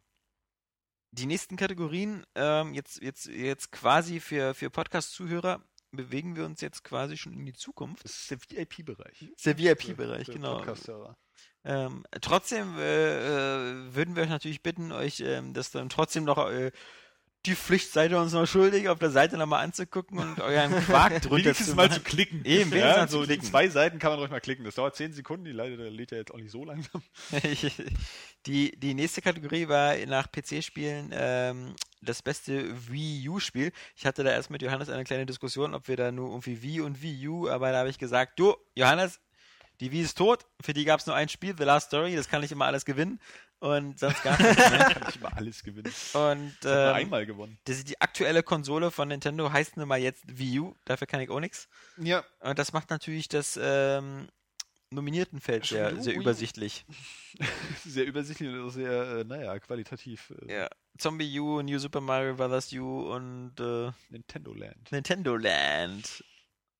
die 1.12 1.28
nächsten 1.28 1.56
Kategorien, 1.56 2.26
ähm, 2.36 2.74
jetzt, 2.74 3.02
jetzt, 3.02 3.28
jetzt 3.28 3.72
quasi 3.72 4.20
für, 4.20 4.54
für 4.54 4.70
Podcast-Zuhörer, 4.70 5.64
bewegen 5.92 6.36
wir 6.36 6.46
uns 6.46 6.62
jetzt 6.62 6.84
quasi 6.84 7.16
schon 7.16 7.34
in 7.34 7.46
die 7.46 7.54
Zukunft. 7.54 8.04
Das 8.04 8.12
ist 8.12 8.32
der 8.32 8.40
VIP-Bereich. 8.42 9.20
Das 9.20 9.30
ist 9.30 9.46
der 9.46 9.58
VIP-Bereich, 9.58 10.28
genau. 10.28 10.58
Podcast-Hörer. 10.58 11.18
Ähm, 11.64 12.06
trotzdem 12.22 12.78
äh, 12.78 12.82
äh, 12.82 13.96
würden 13.96 14.16
wir 14.16 14.24
euch 14.24 14.30
natürlich 14.30 14.62
bitten, 14.62 14.92
euch 14.92 15.22
ähm, 15.22 15.54
das 15.54 15.72
dann 15.72 15.90
trotzdem 15.90 16.24
noch 16.24 16.50
äh, 16.50 16.72
die 17.46 17.56
Pflicht 17.56 17.92
seid 17.92 18.12
ihr 18.12 18.20
uns 18.20 18.34
noch 18.34 18.46
schuldig, 18.46 18.90
auf 18.90 19.00
der 19.00 19.12
Seite 19.12 19.38
nochmal 19.38 19.64
anzugucken 19.64 20.18
und 20.18 20.40
euren 20.40 20.74
Quark 20.86 21.22
drunter 21.22 21.54
zu 21.54 21.76
mal 21.76 21.92
zu 21.92 22.00
klicken. 22.00 22.44
Eben, 22.44 22.70
mal 22.72 23.08
zu 23.08 23.14
so 23.14 23.22
die 23.22 23.28
klicken. 23.28 23.46
Zwei 23.46 23.68
Seiten 23.70 24.00
kann 24.00 24.12
man 24.12 24.20
ruhig 24.20 24.32
mal 24.32 24.42
klicken. 24.42 24.66
Das 24.66 24.76
dauert 24.76 24.96
zehn 24.96 25.14
Sekunden. 25.14 25.46
Die 25.46 25.52
Leute, 25.52 25.76
lädt 25.90 26.12
ja 26.12 26.18
jetzt 26.18 26.34
auch 26.34 26.38
nicht 26.38 26.52
so 26.52 26.66
langsam. 26.66 27.04
die, 28.46 28.78
die 28.80 28.94
nächste 28.94 29.22
Kategorie 29.22 29.68
war 29.68 29.96
nach 30.08 30.28
PC-Spielen 30.32 31.12
ähm, 31.14 31.76
das 32.02 32.22
beste 32.22 32.74
Wii 32.90 33.30
U-Spiel. 33.30 33.72
Ich 33.96 34.06
hatte 34.06 34.24
da 34.24 34.32
erst 34.32 34.50
mit 34.50 34.62
Johannes 34.62 34.90
eine 34.90 35.04
kleine 35.04 35.26
Diskussion, 35.26 35.74
ob 35.74 35.88
wir 35.88 35.98
da 35.98 36.12
nur 36.12 36.30
irgendwie 36.30 36.62
Wii 36.62 36.82
und 36.82 37.02
Wii 37.02 37.28
U, 37.28 37.50
aber 37.50 37.72
da 37.72 37.80
habe 37.80 37.90
ich 37.90 37.98
gesagt, 37.98 38.40
du, 38.40 38.56
Johannes, 38.76 39.20
die 39.80 39.92
Wii 39.92 40.02
ist 40.02 40.18
tot, 40.18 40.46
für 40.62 40.74
die 40.74 40.86
gab 40.86 41.00
es 41.00 41.06
nur 41.06 41.16
ein 41.16 41.30
Spiel, 41.30 41.56
The 41.58 41.64
Last 41.64 41.88
Story, 41.88 42.16
das 42.16 42.30
kann 42.30 42.44
ich 42.44 42.52
immer 42.52 42.66
alles 42.66 42.86
gewinnen 42.86 43.20
und 43.66 44.00
sonst 44.00 44.22
gar 44.24 44.40
nichts 44.42 44.58
mehr. 44.70 44.80
Kann 44.94 45.10
ich 45.10 45.16
immer 45.18 45.36
alles 45.36 45.64
gewinnen. 45.64 45.88
Und 45.88 45.94
Ich 46.14 46.16
hab 46.16 46.64
nur 46.64 46.74
ähm, 46.90 46.94
einmal 46.96 47.26
gewonnen. 47.26 47.58
das 47.66 47.78
ist 47.78 47.90
die 47.90 48.00
aktuelle 48.00 48.44
Konsole 48.44 48.92
von 48.92 49.08
Nintendo 49.08 49.52
heißt 49.52 49.78
nun 49.78 49.88
mal 49.88 50.00
jetzt 50.00 50.24
Wii 50.28 50.60
U, 50.60 50.76
dafür 50.86 51.08
kann 51.08 51.22
ich 51.22 51.30
auch 51.30 51.40
nichts. 51.40 51.68
Ja, 51.98 52.24
Und 52.42 52.60
das 52.60 52.74
macht 52.74 52.90
natürlich 52.90 53.28
das 53.28 53.60
ähm, 53.62 54.28
Nominiertenfeld 54.92 55.66
sehr, 55.66 56.02
sehr 56.02 56.16
U? 56.16 56.22
übersichtlich. 56.22 56.86
sehr 57.86 58.06
übersichtlich 58.06 58.50
und 58.50 58.62
auch 58.68 58.70
sehr, 58.70 58.92
äh, 59.20 59.24
naja, 59.24 59.58
qualitativ. 59.60 60.32
Äh, 60.48 60.54
Ja. 60.62 60.70
Zombie 60.98 61.40
U, 61.40 61.62
New 61.62 61.78
Super 61.80 62.00
Mario 62.02 62.36
Bros. 62.36 62.72
U 62.74 63.12
und 63.14 63.54
äh, 63.60 63.92
Nintendo 64.10 64.54
Land. 64.54 64.92
Nintendo 64.92 65.36
Land. 65.36 66.24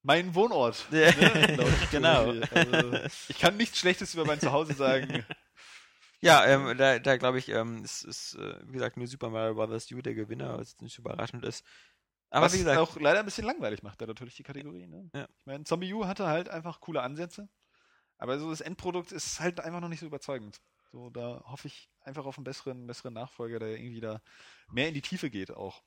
Mein 0.04 0.36
Wohnort. 0.36 0.86
Ja, 0.92 1.12
ne, 1.20 1.58
genau. 1.92 2.32
Also, 2.52 2.94
ich 3.28 3.40
kann 3.40 3.58
nichts 3.58 3.80
Schlechtes 3.80 4.14
über 4.14 4.24
mein 4.24 4.40
Zuhause 4.40 4.74
sagen. 4.74 5.26
Ja, 6.26 6.46
ähm, 6.46 6.78
da, 6.78 6.98
da 6.98 7.18
glaube 7.18 7.38
ich, 7.38 7.50
ähm, 7.50 7.84
es 7.84 8.04
ist, 8.04 8.34
äh, 8.36 8.60
wie 8.68 8.74
gesagt, 8.74 8.98
nur 8.98 9.06
Super 9.08 9.30
Mario 9.30 9.54
Bros. 9.54 9.92
U 9.92 10.02
der 10.02 10.16
Gewinner, 10.16 10.58
was 10.58 10.76
nicht 10.82 10.98
überraschend 10.98 11.46
ist. 11.46 11.64
Aber 12.32 12.48
was 12.48 12.54
wie 12.54 12.58
gesagt, 12.58 12.80
auch 12.80 13.00
leider 13.00 13.20
ein 13.20 13.26
bisschen 13.26 13.46
langweilig 13.46 13.84
macht, 13.84 14.02
da 14.02 14.08
natürlich 14.08 14.36
die 14.36 14.44
Kategorie. 14.44 14.88
Ne? 14.88 15.10
Ja. 15.14 15.28
Ich 15.38 15.46
meine, 15.46 15.64
Zombie 15.66 15.94
U 15.94 16.06
hatte 16.08 16.28
halt 16.28 16.50
einfach 16.50 16.82
coole 16.82 17.02
Ansätze, 17.02 17.48
aber 18.18 18.40
so 18.40 18.50
das 18.50 18.62
Endprodukt 18.62 19.12
ist 19.12 19.40
halt 19.40 19.60
einfach 19.60 19.82
noch 19.82 19.90
nicht 19.90 20.00
so 20.00 20.08
überzeugend. 20.08 20.62
So, 20.92 21.10
da 21.12 21.44
hoffe 21.46 21.68
ich 21.68 21.92
einfach 22.02 22.26
auf 22.26 22.38
einen 22.38 22.46
besseren, 22.46 22.88
besseren 22.88 23.14
Nachfolger, 23.14 23.60
der 23.60 23.78
irgendwie 23.78 24.02
da 24.02 24.22
mehr 24.68 24.88
in 24.88 24.94
die 24.96 25.02
Tiefe 25.02 25.30
geht 25.30 25.52
auch. 25.52 25.84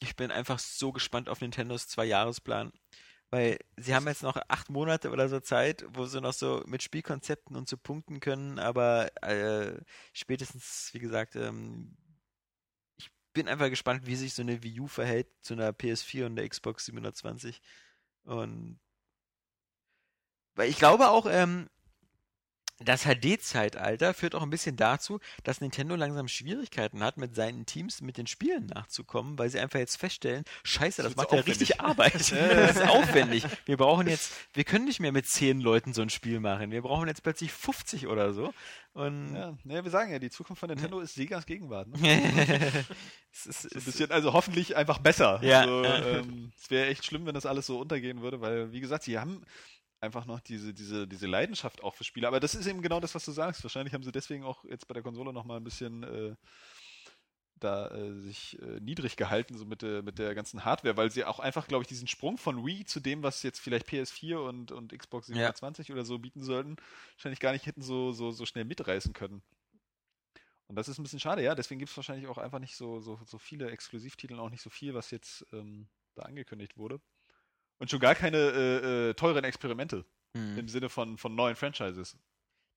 ich 0.00 0.16
bin 0.16 0.30
einfach 0.30 0.58
so 0.58 0.92
gespannt 0.92 1.28
auf 1.28 1.40
Nintendos 1.40 1.88
Zwei-Jahresplan. 1.88 2.72
Weil 3.32 3.58
sie 3.78 3.94
haben 3.94 4.06
jetzt 4.08 4.22
noch 4.22 4.36
acht 4.48 4.68
Monate 4.68 5.10
oder 5.10 5.26
so 5.26 5.40
Zeit, 5.40 5.86
wo 5.94 6.04
sie 6.04 6.20
noch 6.20 6.34
so 6.34 6.62
mit 6.66 6.82
Spielkonzepten 6.82 7.56
und 7.56 7.66
so 7.66 7.78
punkten 7.78 8.20
können, 8.20 8.58
aber 8.58 9.10
äh, 9.22 9.80
spätestens, 10.12 10.90
wie 10.92 10.98
gesagt, 10.98 11.34
ähm, 11.36 11.96
ich 12.98 13.10
bin 13.32 13.48
einfach 13.48 13.70
gespannt, 13.70 14.06
wie 14.06 14.16
sich 14.16 14.34
so 14.34 14.42
eine 14.42 14.62
Wii 14.62 14.80
U 14.80 14.86
verhält 14.86 15.28
zu 15.40 15.54
einer 15.54 15.70
PS4 15.70 16.26
und 16.26 16.36
der 16.36 16.46
Xbox 16.46 16.84
720. 16.84 17.62
Und 18.24 18.78
weil 20.54 20.68
ich 20.68 20.76
glaube 20.76 21.08
auch, 21.08 21.24
ähm, 21.26 21.70
das 22.82 23.04
HD-Zeitalter 23.04 24.14
führt 24.14 24.34
auch 24.34 24.42
ein 24.42 24.50
bisschen 24.50 24.76
dazu, 24.76 25.20
dass 25.44 25.60
Nintendo 25.60 25.96
langsam 25.96 26.28
Schwierigkeiten 26.28 27.02
hat, 27.02 27.16
mit 27.16 27.34
seinen 27.34 27.66
Teams 27.66 28.00
mit 28.00 28.18
den 28.18 28.26
Spielen 28.26 28.66
nachzukommen, 28.66 29.38
weil 29.38 29.50
sie 29.50 29.58
einfach 29.58 29.78
jetzt 29.78 29.96
feststellen, 29.96 30.44
scheiße, 30.64 31.02
das 31.02 31.14
Das 31.14 31.16
macht 31.16 31.32
ja 31.32 31.40
richtig 31.40 31.80
Arbeit. 31.80 32.14
das 32.32 32.76
ist 32.76 32.88
aufwendig. 32.88 33.44
Wir 33.64 33.76
brauchen 33.76 34.06
jetzt, 34.08 34.32
wir 34.54 34.64
können 34.64 34.84
nicht 34.84 35.00
mehr 35.00 35.12
mit 35.12 35.26
zehn 35.26 35.60
Leuten 35.60 35.92
so 35.92 36.02
ein 36.02 36.10
Spiel 36.10 36.40
machen. 36.40 36.70
Wir 36.70 36.82
brauchen 36.82 37.08
jetzt 37.08 37.22
plötzlich 37.22 37.52
50 37.52 38.06
oder 38.06 38.32
so. 38.32 38.52
Und 38.94 39.34
Ja, 39.34 39.56
naja, 39.64 39.84
wir 39.84 39.90
sagen 39.90 40.12
ja, 40.12 40.18
die 40.18 40.30
Zukunft 40.30 40.60
von 40.60 40.68
Nintendo 40.68 41.00
ist 41.00 41.14
Segas 41.14 41.46
Gegenwart. 41.46 41.88
Ne? 41.88 41.98
es 43.32 43.46
ist, 43.46 43.62
So 43.62 43.78
ein 43.78 43.84
bisschen, 43.84 44.10
also 44.10 44.32
hoffentlich 44.32 44.76
einfach 44.76 44.98
besser. 44.98 45.40
Ja. 45.42 45.60
Also, 45.60 45.84
ähm, 45.84 46.52
es 46.58 46.70
wäre 46.70 46.88
echt 46.88 47.04
schlimm, 47.04 47.24
wenn 47.24 47.34
das 47.34 47.46
alles 47.46 47.66
so 47.66 47.78
untergehen 47.80 48.20
würde, 48.20 48.40
weil, 48.40 48.72
wie 48.72 48.80
gesagt, 48.80 49.04
sie 49.04 49.18
haben 49.18 49.42
einfach 50.02 50.26
noch 50.26 50.40
diese, 50.40 50.74
diese, 50.74 51.06
diese 51.06 51.26
Leidenschaft 51.26 51.82
auch 51.82 51.94
für 51.94 52.04
Spiele. 52.04 52.26
Aber 52.26 52.40
das 52.40 52.54
ist 52.54 52.66
eben 52.66 52.82
genau 52.82 53.00
das, 53.00 53.14
was 53.14 53.24
du 53.24 53.32
sagst. 53.32 53.62
Wahrscheinlich 53.62 53.94
haben 53.94 54.02
sie 54.02 54.12
deswegen 54.12 54.44
auch 54.44 54.64
jetzt 54.64 54.88
bei 54.88 54.94
der 54.94 55.02
Konsole 55.02 55.32
nochmal 55.32 55.58
ein 55.58 55.64
bisschen 55.64 56.02
äh, 56.02 56.34
da 57.62 57.88
äh, 57.88 58.14
sich 58.14 58.60
äh, 58.60 58.80
niedrig 58.80 59.16
gehalten, 59.16 59.56
so 59.56 59.64
mit 59.64 59.82
der, 59.82 60.02
mit 60.02 60.18
der 60.18 60.34
ganzen 60.34 60.64
Hardware, 60.64 60.96
weil 60.96 61.10
sie 61.10 61.24
auch 61.24 61.38
einfach, 61.38 61.68
glaube 61.68 61.82
ich, 61.82 61.88
diesen 61.88 62.08
Sprung 62.08 62.36
von 62.36 62.66
Wii 62.66 62.84
zu 62.84 63.00
dem, 63.00 63.22
was 63.22 63.42
jetzt 63.42 63.60
vielleicht 63.60 63.88
PS4 63.88 64.36
und, 64.36 64.72
und 64.72 64.96
Xbox 64.96 65.28
720 65.28 65.92
oder 65.92 66.04
so 66.04 66.18
bieten 66.18 66.42
sollten, 66.42 66.76
wahrscheinlich 67.14 67.40
gar 67.40 67.52
nicht 67.52 67.66
hätten 67.66 67.82
so, 67.82 68.12
so, 68.12 68.32
so 68.32 68.46
schnell 68.46 68.64
mitreißen 68.64 69.12
können. 69.12 69.42
Und 70.66 70.76
das 70.76 70.88
ist 70.88 70.98
ein 70.98 71.02
bisschen 71.02 71.20
schade, 71.20 71.42
ja. 71.42 71.54
Deswegen 71.54 71.78
gibt 71.78 71.90
es 71.90 71.96
wahrscheinlich 71.96 72.26
auch 72.28 72.38
einfach 72.38 72.58
nicht 72.58 72.76
so, 72.76 72.98
so, 73.00 73.20
so 73.24 73.38
viele 73.38 73.70
Exklusivtitel, 73.70 74.38
auch 74.38 74.50
nicht 74.50 74.62
so 74.62 74.70
viel, 74.70 74.94
was 74.94 75.10
jetzt 75.10 75.46
ähm, 75.52 75.88
da 76.14 76.22
angekündigt 76.22 76.76
wurde. 76.76 77.00
Und 77.82 77.90
schon 77.90 77.98
gar 77.98 78.14
keine 78.14 78.38
äh, 78.38 79.10
äh, 79.10 79.14
teuren 79.14 79.42
Experimente 79.42 80.04
Hm. 80.36 80.56
im 80.56 80.68
Sinne 80.68 80.88
von, 80.88 81.18
von 81.18 81.34
neuen 81.34 81.56
Franchises. 81.56 82.16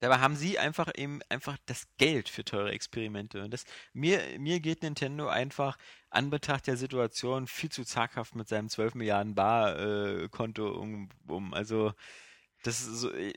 Dabei 0.00 0.18
haben 0.18 0.34
sie 0.34 0.58
einfach 0.58 0.90
eben 0.96 1.20
einfach 1.28 1.56
das 1.66 1.86
Geld 1.96 2.28
für 2.28 2.44
teure 2.44 2.72
Experimente. 2.72 3.42
Und 3.42 3.54
das, 3.54 3.64
mir, 3.92 4.20
mir 4.38 4.58
geht 4.58 4.82
Nintendo 4.82 5.28
einfach 5.28 5.78
an 6.10 6.28
Betracht 6.28 6.66
der 6.66 6.76
Situation 6.76 7.46
viel 7.46 7.70
zu 7.70 7.84
zaghaft 7.84 8.34
mit 8.34 8.48
seinem 8.48 8.68
12 8.68 8.94
Milliarden 8.96 9.36
Bar-Konto 9.36 10.68
um, 10.68 11.08
um. 11.28 11.54
Also, 11.54 11.94
das 12.64 12.80
ist 12.80 13.00
so, 13.00 13.12
äh, 13.12 13.32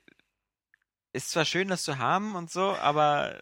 ist 1.14 1.30
zwar 1.30 1.46
schön, 1.46 1.68
das 1.68 1.84
zu 1.84 2.00
haben 2.00 2.36
und 2.36 2.50
so, 2.50 2.76
aber 2.76 3.40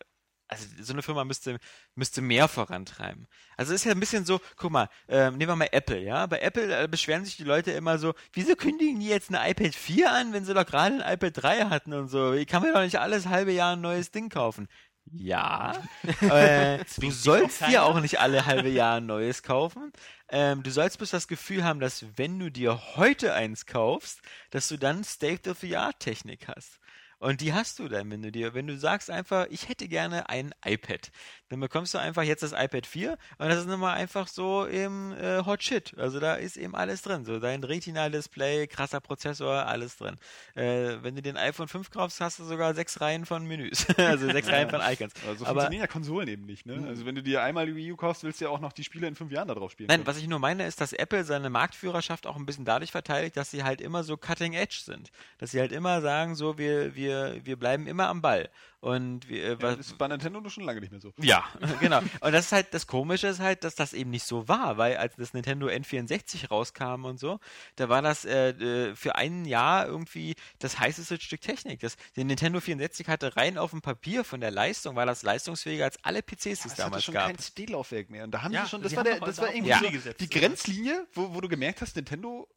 also 0.48 0.66
so 0.82 0.94
eine 0.94 1.02
Firma 1.02 1.24
müsste, 1.26 1.60
müsste 1.96 2.22
mehr 2.22 2.48
vorantreiben. 2.48 3.28
Also 3.58 3.74
es 3.74 3.82
ist 3.82 3.86
ja 3.86 3.92
ein 3.92 4.00
bisschen 4.00 4.26
so, 4.26 4.40
guck 4.56 4.72
mal, 4.72 4.90
ähm, 5.08 5.38
nehmen 5.38 5.52
wir 5.52 5.56
mal 5.56 5.70
Apple, 5.72 6.00
ja? 6.00 6.26
Bei 6.26 6.40
Apple 6.40 6.84
äh, 6.84 6.88
beschweren 6.88 7.26
sich 7.26 7.38
die 7.38 7.44
Leute 7.44 7.72
immer 7.72 7.98
so, 7.98 8.14
wieso 8.34 8.56
kündigen 8.56 9.00
die 9.00 9.08
jetzt 9.08 9.34
eine 9.34 9.50
iPad 9.50 9.76
4 9.76 10.12
an, 10.12 10.34
wenn 10.34 10.46
sie 10.46 10.54
doch 10.54 10.66
gerade 10.66 11.04
ein 11.04 11.14
iPad 11.14 11.34
3 11.36 11.66
hatten 11.66 11.94
und 11.94 12.08
so? 12.08 12.34
Ich 12.34 12.48
kann 12.48 12.64
mir 12.64 12.74
doch 12.74 12.82
nicht 12.82 13.00
alles 13.00 13.28
halbe 13.28 13.52
Jahr 13.52 13.76
ein 13.76 13.82
neues 13.82 14.12
Ding 14.12 14.30
kaufen. 14.30 14.68
Ja, 15.12 15.74
äh, 16.22 16.84
du 16.98 17.12
sollst 17.12 17.66
dir 17.68 17.84
auch 17.84 18.00
nicht 18.00 18.20
alle 18.20 18.46
halbe 18.46 18.70
Jahr 18.70 18.98
ein 18.98 19.06
neues 19.06 19.42
kaufen. 19.42 19.92
Ähm, 20.30 20.64
du 20.64 20.72
sollst 20.72 20.98
bloß 20.98 21.12
das 21.12 21.28
Gefühl 21.28 21.64
haben, 21.64 21.80
dass 21.80 22.06
wenn 22.18 22.38
du 22.40 22.52
dir 22.52 22.96
heute 22.96 23.34
eins 23.34 23.66
kaufst, 23.66 24.22
dass 24.52 24.68
du 24.68 24.78
dann 24.78 25.04
State-of-the-Art-Technik 25.04 26.48
hast. 26.50 26.80
Und 27.20 27.42
die 27.42 27.54
hast 27.54 27.80
du 27.80 27.88
dann, 27.88 28.12
wenn 28.12 28.22
du 28.22 28.32
dir, 28.32 28.54
wenn 28.54 28.68
du 28.68 28.78
sagst 28.78 29.10
einfach, 29.10 29.48
ich 29.50 29.70
hätte 29.70 29.88
gerne 29.88 30.30
ein 30.30 30.54
iPad, 30.64 31.12
dann 31.50 31.60
bekommst 31.60 31.94
du 31.94 31.98
einfach 31.98 32.24
jetzt 32.24 32.44
das 32.44 32.52
iPad 32.52 32.86
4 32.86 33.18
und 33.38 33.48
das 33.48 33.60
ist 33.60 33.68
nochmal 33.68 33.96
einfach 33.96 34.28
so 34.28 34.66
im 34.66 35.14
äh, 35.14 35.46
Hot 35.46 35.64
Shit. 35.64 35.98
Also 35.98 36.20
da 36.20 36.36
ist 36.36 36.58
eben 36.58 36.76
alles 36.76 37.02
drin. 37.02 37.24
So 37.26 37.40
dein 37.40 37.64
Retina-Display, 37.64 38.68
krasser 38.68 39.00
Prozessor, 39.00 39.66
alles 39.66 39.98
drin. 39.98 40.16
Äh, 40.56 40.98
wenn 41.02 41.16
du 41.16 41.22
den 41.22 41.38
iPhone 41.38 41.68
5 41.68 41.90
kaufst, 41.90 42.22
hast 42.22 42.40
du 42.40 42.44
sogar 42.44 42.74
sechs 42.76 43.00
Reihen 43.02 43.26
von 43.26 43.46
Menüs. 43.46 43.88
also 43.98 44.30
sechs 44.32 44.48
Reihen 44.50 44.70
von 44.70 44.82
Icons. 44.82 45.14
Also 45.26 45.40
so 45.40 45.46
Aber- 45.46 45.62
funktionieren 45.62 45.82
ja 45.82 45.88
Konsolen 45.88 46.28
eben 46.28 46.46
nicht, 46.46 46.66
ne? 46.66 46.86
Also 46.88 47.06
wenn 47.06 47.16
du 47.16 47.24
dir 47.24 47.42
einmal 47.44 47.66
die 47.66 47.76
Wii 47.76 47.94
U 47.94 47.96
kaufst, 47.96 48.24
willst 48.24 48.42
du 48.42 48.46
ja 48.46 48.52
auch 48.52 48.60
noch 48.60 48.74
die 48.74 48.84
Spiele 48.84 49.08
in 49.08 49.16
fünf 49.16 49.32
Jahren 49.32 49.48
da 49.48 49.56
drauf 49.56 49.72
spielen. 49.72 49.88
Nein, 49.88 50.00
können. 50.00 50.08
was 50.08 50.18
ich 50.18 50.28
nur 50.28 50.40
meine, 50.40 50.66
ist, 50.68 50.82
dass 50.82 50.94
Apple 50.94 51.24
seine 51.24 51.50
Marktführerschaft 51.50 52.28
auch 52.28 52.36
ein 52.36 52.46
bisschen 52.46 52.66
dadurch 52.66 52.92
verteidigt, 52.92 53.38
dass 53.38 53.52
sie 53.52 53.64
halt 53.64 53.82
immer 53.82 54.04
so 54.04 54.18
cutting 54.18 54.54
edge 54.54 54.80
sind. 54.84 55.12
Dass 55.38 55.52
sie 55.52 55.60
halt 55.60 55.72
immer 55.72 56.02
sagen, 56.02 56.36
so, 56.36 56.58
wir, 56.58 56.96
wir, 56.96 57.40
wir 57.44 57.56
bleiben 57.58 57.88
immer 57.88 58.08
am 58.10 58.22
Ball. 58.22 58.50
Und 58.80 59.28
wir, 59.28 59.44
äh, 59.44 59.50
ja, 59.50 59.62
was, 59.62 59.78
das 59.78 59.88
ist 59.88 59.98
bei 59.98 60.08
Nintendo 60.08 60.48
schon 60.50 60.64
lange 60.64 60.80
nicht 60.82 60.92
mehr 60.92 61.00
so. 61.02 61.12
Ja, 61.20 61.44
genau. 61.80 62.00
Und 62.00 62.32
das 62.32 62.46
ist 62.46 62.52
halt, 62.52 62.74
das 62.76 62.86
Komische 62.86 63.26
ist 63.28 63.40
halt, 63.40 63.64
dass 63.64 63.74
das 63.74 63.94
eben 63.94 64.12
nicht 64.12 64.24
so 64.24 64.48
war, 64.48 64.78
weil 64.78 64.98
als 64.98 65.16
das 65.16 65.34
Nintendo 65.34 65.68
N64 65.68 66.50
rauskam 66.50 67.06
und 67.06 67.20
so, 67.20 67.40
da 67.76 67.90
war 67.90 68.04
das 68.04 68.24
äh, 68.26 68.50
äh, 68.50 68.96
für 68.96 69.16
ein 69.16 69.46
Jahr 69.46 69.88
irgendwie 69.88 70.36
das 70.60 70.78
heißeste 70.80 71.20
Stück 71.20 71.42
Technik. 71.42 71.80
Das, 71.80 71.98
der 72.16 72.26
Nintendo 72.26 72.60
64 72.60 73.08
hatte 73.08 73.36
rein 73.36 73.58
auf 73.58 73.72
dem 73.72 73.82
Papier 73.82 74.24
von 74.24 74.42
der 74.42 74.52
Leistung, 74.52 74.96
war 74.96 75.08
das 75.08 75.24
leistungsfähiger 75.24 75.86
als 75.86 75.98
alle 76.04 76.22
PCs, 76.22 76.62
die 76.62 76.68
es 76.68 76.76
damals 76.76 77.04
schon 77.04 77.16
gab. 77.16 77.28
kein 77.28 77.38
CD-Laufwerk 77.40 78.12
mehr. 78.12 78.26
Und 78.26 78.32
da 78.32 78.44
haben 78.44 78.54
Ja, 78.54 78.66
sie 78.66 78.70
schon, 78.70 78.84
das 78.84 78.96
war, 78.96 79.04
der, 79.04 79.20
das 79.20 79.38
da 79.38 79.42
war 79.44 79.56
irgendwie 79.56 79.70
Ja. 79.72 80.14
die? 80.20 80.30
Grenzlinie, 80.30 81.08
wo, 81.14 81.34
wo 81.34 81.42
du 81.42 81.48
gemerkt 81.48 81.82
hast, 81.82 81.96
Nintendo 81.96 82.48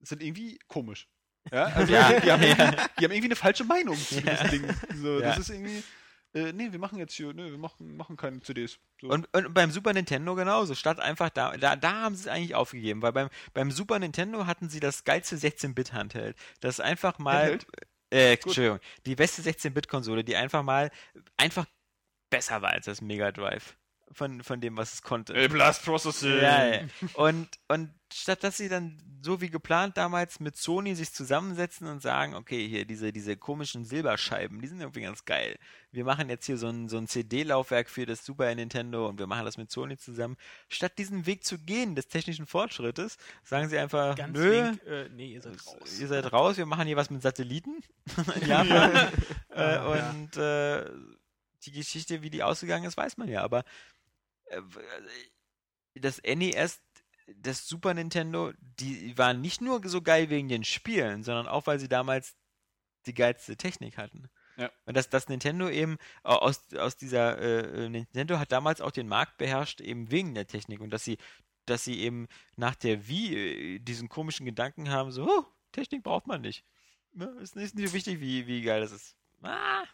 sind 0.00 0.22
irgendwie 0.22 0.58
komisch. 0.66 1.08
Ja, 1.52 1.64
also 1.74 1.92
Ja. 1.92 2.20
Die, 2.20 2.30
haben 2.30 2.42
irgendwie, 2.42 2.76
die 2.98 3.04
haben 3.04 3.12
irgendwie 3.12 3.24
eine 3.24 3.36
falsche 3.36 3.64
Meinung 3.64 3.96
zu 3.96 4.20
gewissen 4.20 4.50
Dingen. 4.50 4.80
So. 4.94 5.20
Das 5.20 5.38
ist 5.38 5.50
irgendwie, 5.50 5.82
äh, 6.34 6.52
nee, 6.52 6.70
wir 6.70 6.78
machen 6.78 6.98
jetzt 6.98 7.14
hier, 7.14 7.32
nee, 7.32 7.50
wir 7.50 7.58
machen, 7.58 7.96
machen 7.96 8.16
keine 8.16 8.40
CDs. 8.40 8.78
So. 9.00 9.08
Und, 9.08 9.28
und 9.34 9.54
beim 9.54 9.70
Super 9.70 9.92
Nintendo 9.92 10.34
genauso. 10.34 10.74
Statt 10.74 11.00
einfach 11.00 11.30
da, 11.30 11.56
da, 11.56 11.76
da 11.76 11.92
haben 12.02 12.14
sie 12.14 12.22
es 12.22 12.28
eigentlich 12.28 12.54
aufgegeben, 12.54 13.02
weil 13.02 13.12
beim, 13.12 13.28
beim 13.54 13.70
Super 13.70 13.98
Nintendo 13.98 14.46
hatten 14.46 14.68
sie 14.68 14.80
das 14.80 15.04
geilste 15.04 15.36
16-Bit-Handheld. 15.36 16.36
Das 16.60 16.80
einfach 16.80 17.18
mal. 17.18 17.42
Handheld? 17.42 17.66
Äh, 18.10 18.32
Entschuldigung, 18.34 18.80
die 19.04 19.16
beste 19.16 19.42
16-Bit-Konsole, 19.42 20.24
die 20.24 20.36
einfach 20.36 20.62
mal 20.62 20.90
einfach 21.36 21.66
besser 22.30 22.62
war 22.62 22.70
als 22.70 22.86
das 22.86 23.00
Mega 23.02 23.32
Drive. 23.32 23.76
Von, 24.12 24.42
von 24.42 24.60
dem, 24.60 24.76
was 24.76 24.94
es 24.94 25.02
konnte. 25.02 25.34
Äh, 25.34 25.48
Blast 25.48 25.84
Processing. 25.84 26.40
Ja, 26.40 26.66
ja. 26.66 26.80
Und, 27.14 27.48
und 27.68 27.90
statt 28.12 28.42
dass 28.42 28.56
sie 28.56 28.68
dann 28.68 28.98
so 29.20 29.40
wie 29.40 29.50
geplant 29.50 29.96
damals 29.96 30.40
mit 30.40 30.56
Sony 30.56 30.94
sich 30.94 31.12
zusammensetzen 31.12 31.88
und 31.88 32.00
sagen, 32.00 32.34
okay, 32.34 32.68
hier 32.68 32.84
diese, 32.84 33.12
diese 33.12 33.36
komischen 33.36 33.84
Silberscheiben, 33.84 34.60
die 34.60 34.68
sind 34.68 34.80
irgendwie 34.80 35.02
ganz 35.02 35.24
geil. 35.24 35.58
Wir 35.90 36.04
machen 36.04 36.28
jetzt 36.28 36.46
hier 36.46 36.56
so 36.56 36.68
ein, 36.68 36.88
so 36.88 36.98
ein 36.98 37.08
CD-Laufwerk 37.08 37.90
für 37.90 38.06
das 38.06 38.24
Super 38.24 38.54
Nintendo 38.54 39.08
und 39.08 39.18
wir 39.18 39.26
machen 39.26 39.44
das 39.44 39.56
mit 39.56 39.70
Sony 39.70 39.96
zusammen. 39.96 40.36
Statt 40.68 40.98
diesen 40.98 41.26
Weg 41.26 41.44
zu 41.44 41.58
gehen 41.58 41.94
des 41.94 42.08
technischen 42.08 42.46
Fortschrittes, 42.46 43.18
sagen 43.42 43.68
sie 43.68 43.78
einfach, 43.78 44.14
Ganz 44.14 44.38
nö, 44.38 44.50
wink, 44.50 44.86
äh, 44.86 45.08
nee, 45.10 45.32
ihr 45.32 45.42
seid 45.42 45.66
raus. 45.66 46.00
ihr 46.00 46.08
seid 46.08 46.32
raus, 46.32 46.56
wir 46.56 46.66
machen 46.66 46.86
hier 46.86 46.96
was 46.96 47.10
mit 47.10 47.22
Satelliten 47.22 47.82
in 48.40 48.48
Japan. 48.48 49.12
äh, 49.54 49.74
ja. 49.74 50.10
und 50.12 50.36
äh, 50.36 50.84
die 51.64 51.72
Geschichte, 51.72 52.22
wie 52.22 52.30
die 52.30 52.42
ausgegangen 52.42 52.84
ist, 52.84 52.96
weiß 52.96 53.16
man 53.16 53.28
ja. 53.28 53.42
Aber 53.42 53.64
das 55.94 56.20
NES, 56.22 56.80
das 57.36 57.66
Super 57.68 57.94
Nintendo, 57.94 58.52
die 58.60 59.16
waren 59.18 59.40
nicht 59.40 59.60
nur 59.60 59.86
so 59.88 60.00
geil 60.02 60.30
wegen 60.30 60.48
den 60.48 60.64
Spielen, 60.64 61.22
sondern 61.22 61.46
auch, 61.48 61.66
weil 61.66 61.78
sie 61.78 61.88
damals 61.88 62.36
die 63.06 63.14
geilste 63.14 63.56
Technik 63.56 63.96
hatten. 63.98 64.28
Ja. 64.56 64.70
Und 64.86 64.96
dass 64.96 65.08
das 65.08 65.28
Nintendo 65.28 65.68
eben 65.68 65.98
au- 66.24 66.36
aus, 66.36 66.74
aus 66.74 66.96
dieser 66.96 67.38
äh, 67.38 67.88
Nintendo 67.88 68.38
hat 68.38 68.50
damals 68.50 68.80
auch 68.80 68.90
den 68.90 69.06
Markt 69.08 69.38
beherrscht, 69.38 69.80
eben 69.80 70.10
wegen 70.10 70.34
der 70.34 70.46
Technik 70.46 70.80
und 70.80 70.90
dass 70.90 71.04
sie, 71.04 71.16
dass 71.66 71.84
sie 71.84 72.00
eben 72.00 72.28
nach 72.56 72.74
der 72.74 73.06
Wii 73.06 73.36
äh, 73.36 73.78
diesen 73.78 74.08
komischen 74.08 74.46
Gedanken 74.46 74.90
haben, 74.90 75.12
so, 75.12 75.28
oh, 75.28 75.44
Technik 75.70 76.02
braucht 76.02 76.26
man 76.26 76.40
nicht. 76.40 76.64
Ne? 77.12 77.26
Ist 77.40 77.54
nicht 77.56 77.76
so 77.78 77.92
wichtig, 77.92 78.20
wie, 78.20 78.46
wie 78.46 78.62
geil 78.62 78.80
das 78.80 78.90
ist. 78.92 79.16
Ah, 79.42 79.84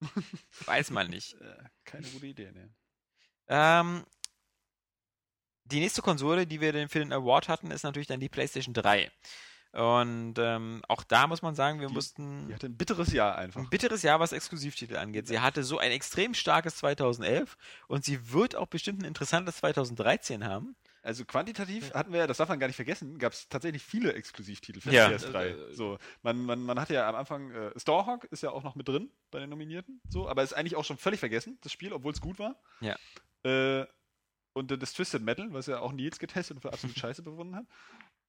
weiß 0.66 0.90
man 0.90 1.08
nicht. 1.08 1.34
Äh, 1.34 1.64
keine 1.84 2.08
gute 2.08 2.26
Idee, 2.26 2.50
ne. 2.52 2.74
Ähm, 3.48 4.04
die 5.64 5.80
nächste 5.80 6.02
Konsole, 6.02 6.46
die 6.46 6.60
wir 6.60 6.72
denn 6.72 6.88
für 6.88 7.00
den 7.00 7.12
Award 7.12 7.48
hatten, 7.48 7.70
ist 7.70 7.82
natürlich 7.82 8.06
dann 8.06 8.20
die 8.20 8.28
PlayStation 8.28 8.72
3. 8.74 9.10
Und 9.72 10.34
ähm, 10.38 10.80
auch 10.88 11.02
da 11.02 11.26
muss 11.26 11.42
man 11.42 11.54
sagen, 11.54 11.80
wir 11.80 11.88
Die- 11.88 11.92
mussten 11.94 12.48
Die 12.48 12.54
hatte 12.54 12.66
ein 12.66 12.76
bitteres 12.78 13.12
Jahr 13.12 13.36
einfach. 13.36 13.60
ein 13.60 13.68
bitteres 13.68 14.02
Jahr, 14.02 14.20
was 14.20 14.32
Exklusivtitel 14.32 14.96
angeht. 14.96 15.26
Sie 15.26 15.40
hatte 15.40 15.64
so 15.64 15.78
ein 15.78 15.90
extrem 15.90 16.32
starkes 16.34 16.76
2011 16.76 17.58
und 17.88 18.04
sie 18.04 18.32
wird 18.32 18.56
auch 18.56 18.68
bestimmt 18.68 19.02
ein 19.02 19.04
interessantes 19.04 19.56
2013 19.56 20.44
haben. 20.44 20.76
Also 21.02 21.24
quantitativ 21.24 21.92
hatten 21.94 22.12
wir 22.12 22.20
ja, 22.20 22.26
das 22.26 22.38
darf 22.38 22.48
man 22.48 22.58
gar 22.58 22.66
nicht 22.68 22.74
vergessen, 22.76 23.18
gab 23.18 23.32
es 23.32 23.48
tatsächlich 23.48 23.82
viele 23.82 24.14
Exklusivtitel 24.14 24.80
für 24.80 24.90
Ja. 24.92 25.08
PS3. 25.08 25.44
Äh, 25.70 25.74
so, 25.74 25.98
man, 26.22 26.40
man, 26.44 26.60
man 26.62 26.80
hatte 26.80 26.94
ja 26.94 27.08
am 27.08 27.14
Anfang, 27.14 27.50
äh, 27.50 27.78
Starhawk 27.78 28.24
ist 28.24 28.42
ja 28.42 28.50
auch 28.50 28.62
noch 28.64 28.76
mit 28.76 28.88
drin 28.88 29.10
bei 29.30 29.40
den 29.40 29.50
Nominierten, 29.50 30.00
so, 30.08 30.28
aber 30.28 30.42
ist 30.42 30.54
eigentlich 30.54 30.74
auch 30.76 30.84
schon 30.84 30.96
völlig 30.96 31.20
vergessen, 31.20 31.58
das 31.60 31.70
Spiel, 31.70 31.92
obwohl 31.92 32.12
es 32.12 32.20
gut 32.20 32.38
war. 32.38 32.56
Ja. 32.80 32.96
Äh, 33.46 33.86
und 34.54 34.70
das 34.70 34.94
Twisted 34.94 35.22
Metal, 35.22 35.52
was 35.52 35.66
ja 35.66 35.80
auch 35.80 35.92
Nils 35.92 36.18
getestet 36.18 36.56
und 36.56 36.62
für 36.62 36.72
absolut 36.72 36.96
scheiße 36.98 37.22
befunden 37.22 37.56
hat. 37.56 37.66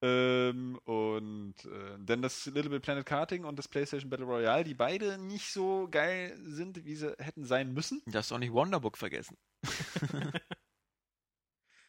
Ähm, 0.00 0.78
und 0.84 1.54
äh, 1.64 1.98
dann 1.98 2.22
das 2.22 2.46
Little 2.46 2.70
Bit 2.70 2.82
Planet 2.82 3.04
Karting 3.04 3.44
und 3.44 3.58
das 3.58 3.66
PlayStation 3.66 4.10
Battle 4.10 4.26
Royale, 4.26 4.62
die 4.62 4.74
beide 4.74 5.18
nicht 5.18 5.50
so 5.50 5.88
geil 5.90 6.38
sind, 6.44 6.84
wie 6.84 6.94
sie 6.94 7.16
hätten 7.18 7.44
sein 7.44 7.72
müssen. 7.72 8.02
Du 8.06 8.12
darfst 8.12 8.32
auch 8.32 8.38
nicht 8.38 8.52
Wonderbook 8.52 8.96
vergessen. 8.96 9.36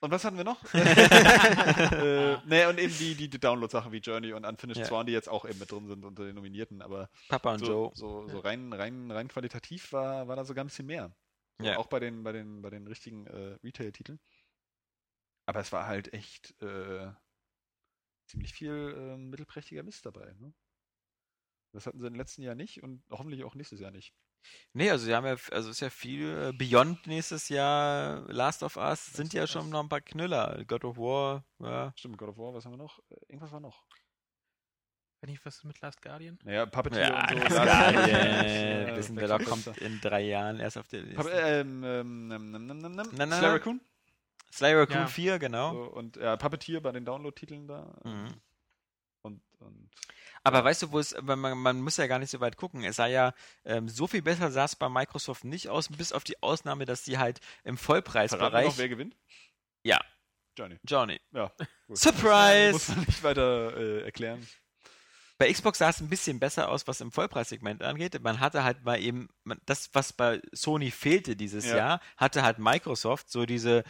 Und 0.01 0.11
was 0.11 0.23
hatten 0.23 0.37
wir 0.37 0.45
noch? 0.45 0.63
äh, 0.73 2.37
nee, 2.45 2.65
und 2.67 2.79
eben 2.79 2.97
die, 2.97 3.15
die, 3.15 3.29
die 3.29 3.39
Download-Sachen 3.39 3.91
wie 3.91 3.97
Journey 3.97 4.31
und 4.31 4.45
Unfinished 4.45 4.79
Ja. 4.79 4.85
Swan, 4.85 5.05
die 5.05 5.11
jetzt 5.11 5.27
auch 5.27 5.43
eben 5.43 5.59
mit 5.59 5.69
drin 5.69 5.87
sind 5.87 6.05
unter 6.05 6.23
den 6.23 6.35
Nominierten, 6.35 6.81
aber 6.81 7.09
Papa 7.27 7.55
und 7.55 7.59
so, 7.59 7.65
Joe. 7.65 7.91
so, 7.95 8.27
so 8.29 8.39
rein, 8.39 8.71
rein, 8.71 9.11
rein 9.11 9.27
qualitativ 9.27 9.91
war, 9.91 10.29
war 10.29 10.37
da 10.37 10.45
sogar 10.45 10.63
ein 10.63 10.67
bisschen 10.67 10.85
mehr. 10.85 11.11
Ja. 11.61 11.77
Auch 11.77 11.87
bei 11.87 11.99
den, 11.99 12.23
bei 12.23 12.31
den, 12.31 12.61
bei 12.61 12.69
den 12.69 12.87
richtigen 12.87 13.27
äh, 13.27 13.57
Retail-Titeln. 13.63 14.19
Aber 15.45 15.59
es 15.59 15.71
war 15.71 15.87
halt 15.87 16.13
echt 16.13 16.59
äh, 16.61 17.11
ziemlich 18.27 18.53
viel 18.53 18.95
äh, 18.95 19.17
mittelprächtiger 19.17 19.83
Mist 19.83 20.05
dabei. 20.05 20.33
Ne? 20.39 20.53
Das 21.73 21.85
hatten 21.85 21.99
sie 21.99 22.07
im 22.07 22.15
letzten 22.15 22.43
Jahr 22.43 22.55
nicht 22.55 22.81
und 22.83 23.03
hoffentlich 23.09 23.43
auch 23.43 23.55
nächstes 23.55 23.79
Jahr 23.79 23.91
nicht. 23.91 24.13
Nee, 24.73 24.89
also 24.89 25.05
sie 25.05 25.13
haben 25.13 25.25
ja, 25.25 25.35
also 25.51 25.69
ist 25.69 25.81
ja 25.81 25.89
viel. 25.89 26.29
äh, 26.29 26.53
Beyond 26.53 27.07
nächstes 27.07 27.49
Jahr, 27.49 28.21
Last 28.31 28.63
of 28.63 28.77
Us 28.77 29.07
sind 29.07 29.27
of 29.27 29.33
ja 29.33 29.47
schon 29.47 29.69
noch 29.69 29.81
ein 29.81 29.89
paar 29.89 30.01
Knüller. 30.01 30.63
God 30.65 30.85
of 30.85 30.97
War, 30.97 31.45
ja. 31.59 31.93
Stimmt, 31.97 32.17
God 32.17 32.29
of 32.29 32.37
War, 32.37 32.53
was 32.53 32.65
haben 32.65 32.73
wir 32.73 32.77
noch? 32.77 32.99
Äh, 33.09 33.15
irgendwas 33.27 33.51
war 33.51 33.59
noch. 33.59 33.85
Wenn 35.21 35.29
ich 35.31 35.45
was 35.45 35.63
mit 35.65 35.81
Last 35.81 36.01
Guardian? 36.01 36.39
Naja, 36.43 36.65
Puppeteer 36.65 37.09
Ja, 37.09 37.21
und 37.29 37.29
so. 37.29 37.43
das 37.43 37.53
Last- 37.53 37.93
Guardian, 37.93 38.87
Ja, 38.87 38.95
wissen 38.95 39.17
wir 39.19 39.27
doch, 39.27 39.37
Blockbuster. 39.37 39.71
kommt 39.73 39.81
in 39.81 39.99
drei 40.01 40.21
Jahren 40.21 40.59
erst 40.59 40.77
auf 40.77 40.87
der 40.87 41.01
Liste. 41.01 41.29
ähm, 41.31 41.83
ähm, 41.83 42.31
ähm, 42.31 42.55
ähm, 42.55 42.85
ähm, 42.85 42.99
ähm, 42.99 43.31
Sly. 43.31 43.45
Raccoon. 43.47 43.81
Sly 44.51 44.73
Raccoon 44.75 44.97
Ja. 44.99 45.07
4, 45.07 45.39
genau. 45.39 45.73
So, 45.73 45.81
und 45.91 46.15
ja, 46.15 46.37
Puppeteer 46.37 46.81
bei 46.81 46.91
den 46.93 47.03
Download-Titeln 47.05 47.67
da. 47.67 47.93
Mhm. 48.05 48.27
Und, 49.21 49.41
und 49.59 49.89
Aber 50.45 50.63
weißt 50.63 50.83
du, 50.83 50.91
wo 50.93 50.99
es, 50.99 51.13
man, 51.21 51.57
man 51.57 51.81
muss 51.81 51.97
ja 51.97 52.07
gar 52.07 52.19
nicht 52.19 52.29
so 52.31 52.39
weit 52.39 52.55
gucken. 52.55 52.83
Es 52.85 52.95
sah 52.95 53.05
ja, 53.07 53.33
ähm, 53.65 53.89
so 53.89 54.07
viel 54.07 54.21
besser 54.21 54.49
sah 54.51 54.63
es 54.63 54.75
bei 54.77 54.87
Microsoft 54.87 55.43
nicht 55.43 55.67
aus, 55.67 55.89
bis 55.89 56.13
auf 56.13 56.23
die 56.23 56.41
Ausnahme, 56.41 56.85
dass 56.85 57.03
die 57.03 57.17
halt 57.17 57.41
im 57.65 57.77
Vollpreisbereich. 57.77 58.65
noch, 58.67 58.77
wer 58.77 58.87
gewinnt? 58.89 59.17
Ja. 59.83 59.99
Johnny. 60.57 60.77
Johnny. 60.87 61.19
Ja. 61.33 61.51
Gut. 61.87 61.97
Surprise! 61.97 62.71
Muss 62.71 62.87
man 62.89 62.99
nicht 63.01 63.23
weiter 63.23 63.77
äh, 63.77 64.01
erklären. 64.03 64.47
Bei 65.39 65.51
Xbox 65.51 65.77
sah 65.79 65.89
es 65.89 66.01
ein 66.01 66.09
bisschen 66.09 66.37
besser 66.39 66.69
aus, 66.69 66.85
was 66.85 66.99
im 67.01 67.11
Vollpreissegment 67.11 67.81
angeht. 67.81 68.21
Man 68.21 68.39
hatte 68.41 68.63
halt 68.65 68.83
mal 68.83 68.99
eben, 69.01 69.29
das, 69.65 69.89
was 69.93 70.11
bei 70.13 70.41
Sony 70.51 70.91
fehlte 70.91 71.35
dieses 71.37 71.65
Ja. 71.65 71.77
Jahr, 71.77 72.01
hatte 72.17 72.43
halt 72.43 72.59
Microsoft 72.59 73.31
so 73.31 73.45
diese 73.45 73.83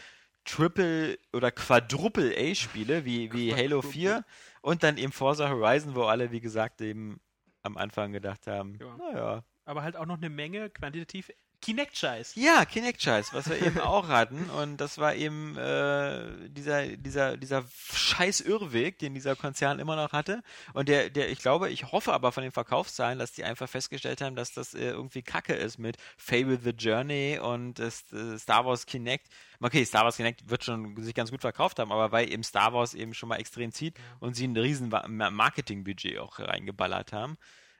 Triple- 0.45 1.17
oder 1.34 1.51
Quadruple-A-Spiele 1.51 3.03
wie, 3.03 3.34
wie 3.34 3.53
Halo 3.53 3.81
4 3.81 4.23
und 4.61 4.84
dann 4.84 4.97
eben 4.97 5.11
Forza 5.11 5.49
Horizon, 5.49 5.95
wo 5.95 6.03
alle, 6.03 6.31
wie 6.31 6.39
gesagt, 6.39 6.81
eben 6.81 7.19
am 7.63 7.77
Anfang 7.77 8.11
gedacht 8.13 8.47
haben, 8.47 8.77
Ja. 8.80 8.95
naja. 8.97 9.43
Aber 9.65 9.84
halt 9.84 9.95
auch 9.97 10.05
noch 10.05 10.17
eine 10.17 10.30
Menge 10.30 10.69
quantitativ 10.69 11.31
Kinect-Scheiß. 11.61 12.36
Ja, 12.36 12.65
Kinect-Scheiß, 12.65 13.34
was 13.34 13.49
wir 13.49 13.61
eben 13.61 13.80
auch 13.80 14.07
hatten. 14.07 14.49
Und 14.49 14.77
das 14.77 14.98
war 14.98 15.15
eben 15.15 15.57
äh, 15.57 16.49
dieser, 16.49 16.88
dieser, 16.88 17.38
dieser 17.38 17.65
scheiß 17.94 18.41
Irrweg, 18.41 18.99
den 18.99 19.14
dieser 19.14 19.36
Konzern 19.36 19.80
immer 19.80 19.95
noch 19.95 20.14
hatte. 20.14 20.41
Und 20.73 20.90
der, 20.90 21.10
der, 21.10 21.30
ich 21.30 21.40
glaube, 21.40 21.69
ich 21.69 21.91
hoffe 21.91 22.14
aber 22.14 22.31
von 22.31 22.44
den 22.44 22.52
Verkaufszahlen, 22.52 23.19
dass 23.19 23.34
die 23.34 23.44
einfach 23.44 23.68
festgestellt 23.68 24.22
haben, 24.22 24.36
dass 24.36 24.53
das 24.53 24.73
äh, 24.73 24.90
irgendwie 24.90 25.22
Kacke 25.22 25.53
ist 25.53 25.77
mit 25.77 25.98
Fable 26.18 26.60
the 26.64 26.72
Journey 26.72 27.40
und 27.40 27.80
das, 27.80 28.11
äh, 28.14 28.38
Star 28.38 28.65
Wars 28.65 28.86
Kinect. 28.86 29.27
Okay, 29.60 29.84
Star 29.84 30.06
Wars 30.06 30.18
Kinect 30.18 30.49
wird 30.49 30.64
schon 30.64 30.95
sich 31.03 31.14
ganz 31.14 31.31
gut 31.31 31.41
verkauft 31.41 31.80
haben, 31.80 31.91
aber 31.91 32.11
weil 32.11 32.31
eben 32.31 32.44
Star 32.44 32.73
Wars 32.73 32.94
eben 32.94 33.14
schon 33.14 33.30
mal 33.30 33.38
extrem 33.38 33.72
zieht 33.73 33.95
und 34.19 34.36
sie 34.36 34.48
ein 34.48 34.56
riesen 34.56 34.90
Marketingbudget 34.90 36.19
auch 36.19 36.40
reingeballert 36.40 37.11
haben. 37.11 37.38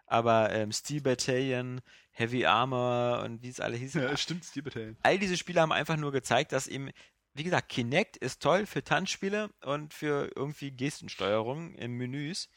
Aber 0.10 0.52
ähm, 0.52 0.72
Steel 0.72 1.02
Battalion, 1.02 1.82
Heavy 2.12 2.46
Armor 2.46 3.22
und 3.24 3.42
wie 3.42 3.50
es 3.50 3.60
alle 3.60 3.78
hießen, 3.78 4.02
Ja, 4.02 4.18
stimmt, 4.18 4.46
Steel 4.46 4.64
Battalion. 4.64 4.98
all 5.04 5.18
diese 5.20 5.38
Spiele 5.38 5.62
haben 5.62 5.72
einfach 5.72 5.98
nur 5.98 6.12
gezeigt, 6.12 6.52
dass 6.52 6.68
eben, 6.68 6.90
wie 7.34 7.44
gesagt, 7.44 7.70
Kinect 7.70 8.18
ist 8.18 8.42
toll 8.42 8.66
für 8.66 8.84
Tanzspiele 8.84 9.50
und 9.62 9.94
für 9.94 10.32
irgendwie 10.36 10.72
Gestensteuerung 10.72 11.74
in 11.76 11.92
Menüs 11.94 12.50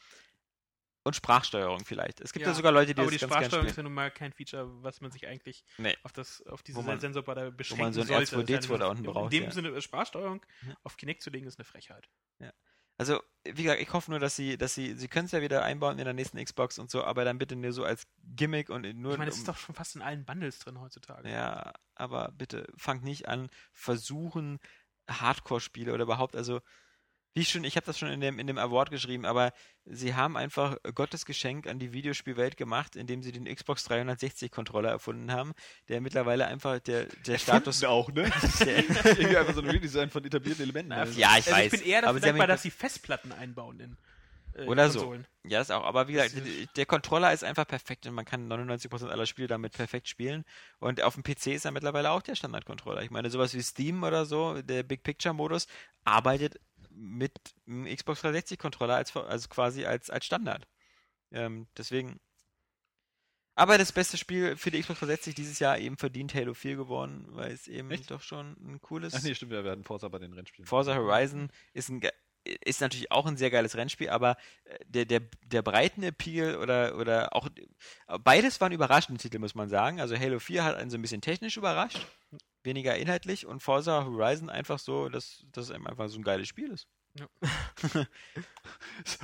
und 1.05 1.15
Sprachsteuerung 1.17 1.83
vielleicht. 1.83 2.21
Es 2.21 2.31
gibt 2.31 2.45
ja, 2.45 2.51
Ja, 2.51 2.55
sogar 2.55 2.71
Leute, 2.71 2.93
die 2.95 3.01
Aber 3.01 3.11
das 3.11 3.19
die 3.19 3.19
ganz 3.19 3.33
Sprachsteuerung 3.33 3.67
ist 3.67 3.75
ja 3.77 3.83
nun 3.83 3.93
mal 3.93 4.09
kein 4.09 4.31
Feature, 4.31 4.67
was 4.83 5.01
man 5.01 5.11
sich 5.11 5.27
eigentlich 5.27 5.63
Nee. 5.77 5.95
auf, 6.03 6.13
das, 6.13 6.41
auf 6.47 6.63
diese 6.63 6.77
Wo 6.77 6.81
man- 6.81 6.99
Sensorbar 7.01 7.51
beschränken 7.51 7.83
man 7.83 7.93
so 7.93 8.01
ein 8.01 8.07
sollte. 8.07 8.37
R2D2 8.37 8.45
Das 8.55 8.63
ist 8.65 8.71
ja 8.71 8.77
da 8.77 8.87
unten 8.87 9.05
in 9.05 9.11
braucht, 9.11 9.33
dem 9.33 9.43
ja. 9.43 9.51
Sinne, 9.51 9.81
Sprachsteuerung 9.81 10.45
Ja. 10.67 10.75
auf 10.83 10.95
Kinect 10.97 11.21
zu 11.21 11.29
legen, 11.29 11.45
ist 11.45 11.59
eine 11.59 11.65
Frechheit. 11.65 12.09
Also, 12.97 13.21
wie 13.43 13.63
gesagt, 13.63 13.81
ich 13.81 13.91
hoffe 13.91 14.11
nur, 14.11 14.19
dass 14.19 14.35
sie, 14.35 14.57
dass 14.57 14.73
sie, 14.75 14.93
sie 14.93 15.07
können 15.07 15.25
es 15.25 15.31
ja 15.31 15.41
wieder 15.41 15.63
einbauen 15.63 15.97
in 15.99 16.05
der 16.05 16.13
nächsten 16.13 16.43
Xbox 16.43 16.77
und 16.79 16.89
so, 16.91 17.03
aber 17.03 17.25
dann 17.25 17.37
bitte 17.37 17.55
nur 17.55 17.73
so 17.73 17.83
als 17.83 18.03
Gimmick 18.35 18.69
und 18.69 18.83
nur 18.95 19.13
Ich 19.13 19.17
meine, 19.17 19.29
es 19.29 19.35
um- 19.35 19.41
ist 19.41 19.47
doch 19.47 19.57
schon 19.57 19.75
fast 19.75 19.95
in 19.95 20.01
allen 20.01 20.25
Bundles 20.25 20.59
drin 20.59 20.79
heutzutage. 20.79 21.29
Ja, 21.29 21.73
aber 21.95 22.31
bitte 22.31 22.67
fangt 22.77 23.03
nicht 23.03 23.27
an, 23.27 23.49
versuchen 23.71 24.59
Hardcore-Spiele 25.09 25.93
oder 25.93 26.03
überhaupt, 26.03 26.35
also 26.35 26.61
wie 27.33 27.45
schon, 27.45 27.63
ich 27.63 27.75
habe 27.75 27.85
das 27.85 27.97
schon 27.97 28.09
in 28.09 28.21
dem, 28.21 28.37
in 28.39 28.47
dem 28.47 28.57
Award 28.57 28.91
geschrieben, 28.91 29.25
aber 29.25 29.53
sie 29.85 30.13
haben 30.13 30.37
einfach 30.37 30.77
Gottes 30.93 31.25
Geschenk 31.25 31.67
an 31.67 31.79
die 31.79 31.91
Videospielwelt 31.91 32.57
gemacht, 32.57 32.95
indem 32.95 33.23
sie 33.23 33.31
den 33.31 33.45
Xbox 33.45 33.89
360-Controller 33.89 34.89
erfunden 34.89 35.31
haben, 35.31 35.53
der 35.89 35.99
mittlerweile 36.01 36.45
einfach 36.45 36.79
der, 36.79 37.07
der 37.25 37.37
Status. 37.37 37.83
auch, 37.83 38.11
ne? 38.11 38.31
Der, 38.59 38.77
Irgendwie 39.05 39.37
einfach 39.37 39.53
so 39.55 39.61
ein 39.61 39.69
Redesign 39.69 40.09
von 40.09 40.23
etablierten 40.23 40.63
Elementen. 40.63 40.89
Na, 40.89 41.01
Also. 41.01 41.19
ja, 41.19 41.29
ich 41.31 41.47
also 41.47 41.51
weiß. 41.51 41.73
ich 41.73 41.79
bin 41.79 41.89
eher 41.89 42.01
dafür 42.03 42.19
dankbar, 42.19 42.47
dass 42.47 42.61
sie 42.61 42.71
Festplatten 42.71 43.31
einbauen 43.31 43.79
in 43.79 43.97
äh, 44.55 44.65
Oder 44.65 44.89
so. 44.89 45.15
Ja, 45.43 45.59
das 45.59 45.71
auch. 45.71 45.83
Aber 45.83 46.07
wie 46.07 46.13
gesagt, 46.13 46.35
der 46.77 46.85
Controller 46.85 47.33
ist 47.33 47.43
einfach 47.43 47.67
perfekt 47.67 48.05
und 48.05 48.13
man 48.13 48.25
kann 48.25 48.51
99% 48.51 49.07
aller 49.07 49.25
Spiele 49.25 49.47
damit 49.47 49.73
perfekt 49.73 50.07
spielen. 50.07 50.45
Und 50.79 51.01
auf 51.01 51.15
dem 51.15 51.23
PC 51.23 51.47
ist 51.47 51.65
er 51.65 51.71
mittlerweile 51.71 52.11
auch 52.11 52.21
der 52.21 52.35
Standard-Controller. 52.35 53.01
Ich 53.01 53.11
meine, 53.11 53.29
sowas 53.29 53.53
wie 53.53 53.61
Steam 53.61 54.03
oder 54.03 54.25
so, 54.25 54.61
der 54.61 54.83
Big 54.83 55.03
Picture-Modus, 55.03 55.67
arbeitet 56.03 56.59
mit 56.95 57.39
einem 57.67 57.85
Xbox 57.85 58.23
360-Controller 58.23 58.95
als, 58.95 59.15
also 59.15 59.49
quasi 59.49 59.85
als, 59.85 60.09
als 60.09 60.25
Standard. 60.25 60.67
Ähm, 61.31 61.67
deswegen. 61.77 62.19
Aber 63.55 63.77
das 63.77 63.91
beste 63.91 64.17
Spiel 64.17 64.57
für 64.57 64.71
die 64.71 64.81
Xbox 64.81 64.99
360 64.99 65.35
dieses 65.35 65.59
Jahr 65.59 65.77
eben 65.77 65.95
verdient 65.95 66.33
Halo 66.33 66.55
4 66.55 66.75
geworden, 66.75 67.25
weil 67.29 67.51
es 67.51 67.67
eben 67.67 67.91
Echt? 67.91 68.09
doch 68.09 68.21
schon 68.21 68.55
ein 68.59 68.81
cooles. 68.81 69.13
Ach 69.13 69.21
nee, 69.21 69.35
stimmt, 69.35 69.51
wir 69.51 69.63
werden 69.63 69.83
Forza 69.83 70.07
bei 70.07 70.17
den 70.17 70.33
Rennspielen. 70.33 70.67
Forza 70.67 70.95
Horizon 70.95 71.49
ist, 71.73 71.89
ein, 71.89 72.01
ist 72.65 72.81
natürlich 72.81 73.11
auch 73.11 73.25
ein 73.25 73.37
sehr 73.37 73.51
geiles 73.51 73.75
Rennspiel, 73.75 74.09
aber 74.09 74.37
äh, 74.65 74.77
der, 74.85 75.05
der, 75.05 75.21
der 75.45 75.61
breiten 75.61 76.03
Appeal 76.03 76.57
oder, 76.57 76.97
oder 76.97 77.35
auch 77.35 77.49
beides 78.23 78.59
waren 78.61 78.71
überraschende 78.71 79.21
Titel, 79.21 79.39
muss 79.39 79.55
man 79.55 79.69
sagen. 79.69 80.01
Also 80.01 80.17
Halo 80.17 80.39
4 80.39 80.63
hat 80.63 80.75
einen 80.75 80.89
so 80.89 80.97
ein 80.97 81.01
bisschen 81.01 81.21
technisch 81.21 81.57
überrascht, 81.57 82.05
weniger 82.63 82.95
inhaltlich 82.97 83.45
und 83.45 83.61
Forza 83.61 84.05
Horizon 84.05 84.49
einfach 84.49 84.79
so, 84.79 85.09
dass 85.09 85.45
das 85.51 85.71
einfach 85.71 86.09
so 86.09 86.19
ein 86.19 86.23
geiles 86.23 86.47
Spiel 86.47 86.71
ist. 86.71 86.87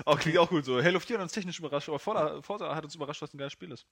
Auch 0.06 0.20
klingt 0.20 0.38
auch 0.38 0.50
gut 0.50 0.66
so. 0.66 0.82
Halo 0.82 1.00
4 1.00 1.18
hat 1.18 1.24
uns 1.24 1.32
technisch 1.32 1.60
überrascht, 1.60 1.90
aber 1.90 2.00
Forza, 2.00 2.42
Forza 2.42 2.76
hat 2.76 2.84
uns 2.84 2.96
überrascht, 2.96 3.22
was 3.22 3.34
ein 3.34 3.38
geiles 3.38 3.54
Spiel 3.54 3.72
ist. 3.72 3.86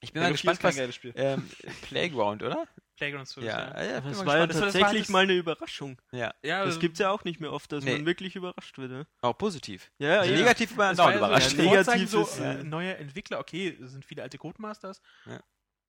Ich 0.00 0.12
bin 0.12 0.20
mal 0.20 0.26
Halo 0.26 0.36
4 0.36 0.52
gespannt, 0.52 0.64
was 0.64 0.76
geiles 0.76 0.94
Spiel. 0.94 1.12
ähm, 1.16 1.50
Playground, 1.82 2.42
oder? 2.42 2.66
Playgrounds 2.96 3.30
zu 3.32 3.40
Ja, 3.40 3.46
ja, 3.48 3.66
Das 3.66 3.76
war 3.76 3.84
ja 3.84 4.00
gespannt. 4.00 4.16
Das 4.18 4.26
war- 4.26 4.46
das 4.46 4.56
war 4.56 4.62
tatsächlich 4.72 5.02
das- 5.02 5.08
mal 5.10 5.22
eine 5.22 5.34
Überraschung. 5.34 6.00
Ja, 6.12 6.34
Ja, 6.42 6.64
Das 6.64 6.78
gibt's 6.80 6.98
ja 6.98 7.10
auch 7.10 7.24
nicht 7.24 7.40
mehr 7.40 7.52
oft, 7.52 7.70
dass 7.70 7.84
Nee. 7.84 7.92
man 7.92 8.06
wirklich 8.06 8.34
überrascht 8.36 8.78
wird. 8.78 8.90
Ne? 8.90 9.06
auch 9.22 9.36
positiv. 9.38 9.90
Ja, 9.98 10.20
Also 10.20 10.32
ja. 10.32 10.38
negativ 10.38 10.76
war 10.76 10.90
andauernd 10.90 11.12
ja 11.14 11.18
überrascht. 11.18 11.50
So, 11.50 11.56
Ja, 11.58 11.62
ja, 11.64 11.70
Vorzeichen 11.74 12.00
negativ 12.04 12.10
so 12.10 12.22
ist, 12.22 12.38
äh, 12.40 12.64
neue 12.64 12.96
Entwickler, 12.96 13.38
okay, 13.38 13.78
es 13.80 13.90
sind 13.92 14.04
viele 14.04 14.22
alte 14.22 14.38
Codemasters. 14.38 15.00
Ja. 15.26 15.40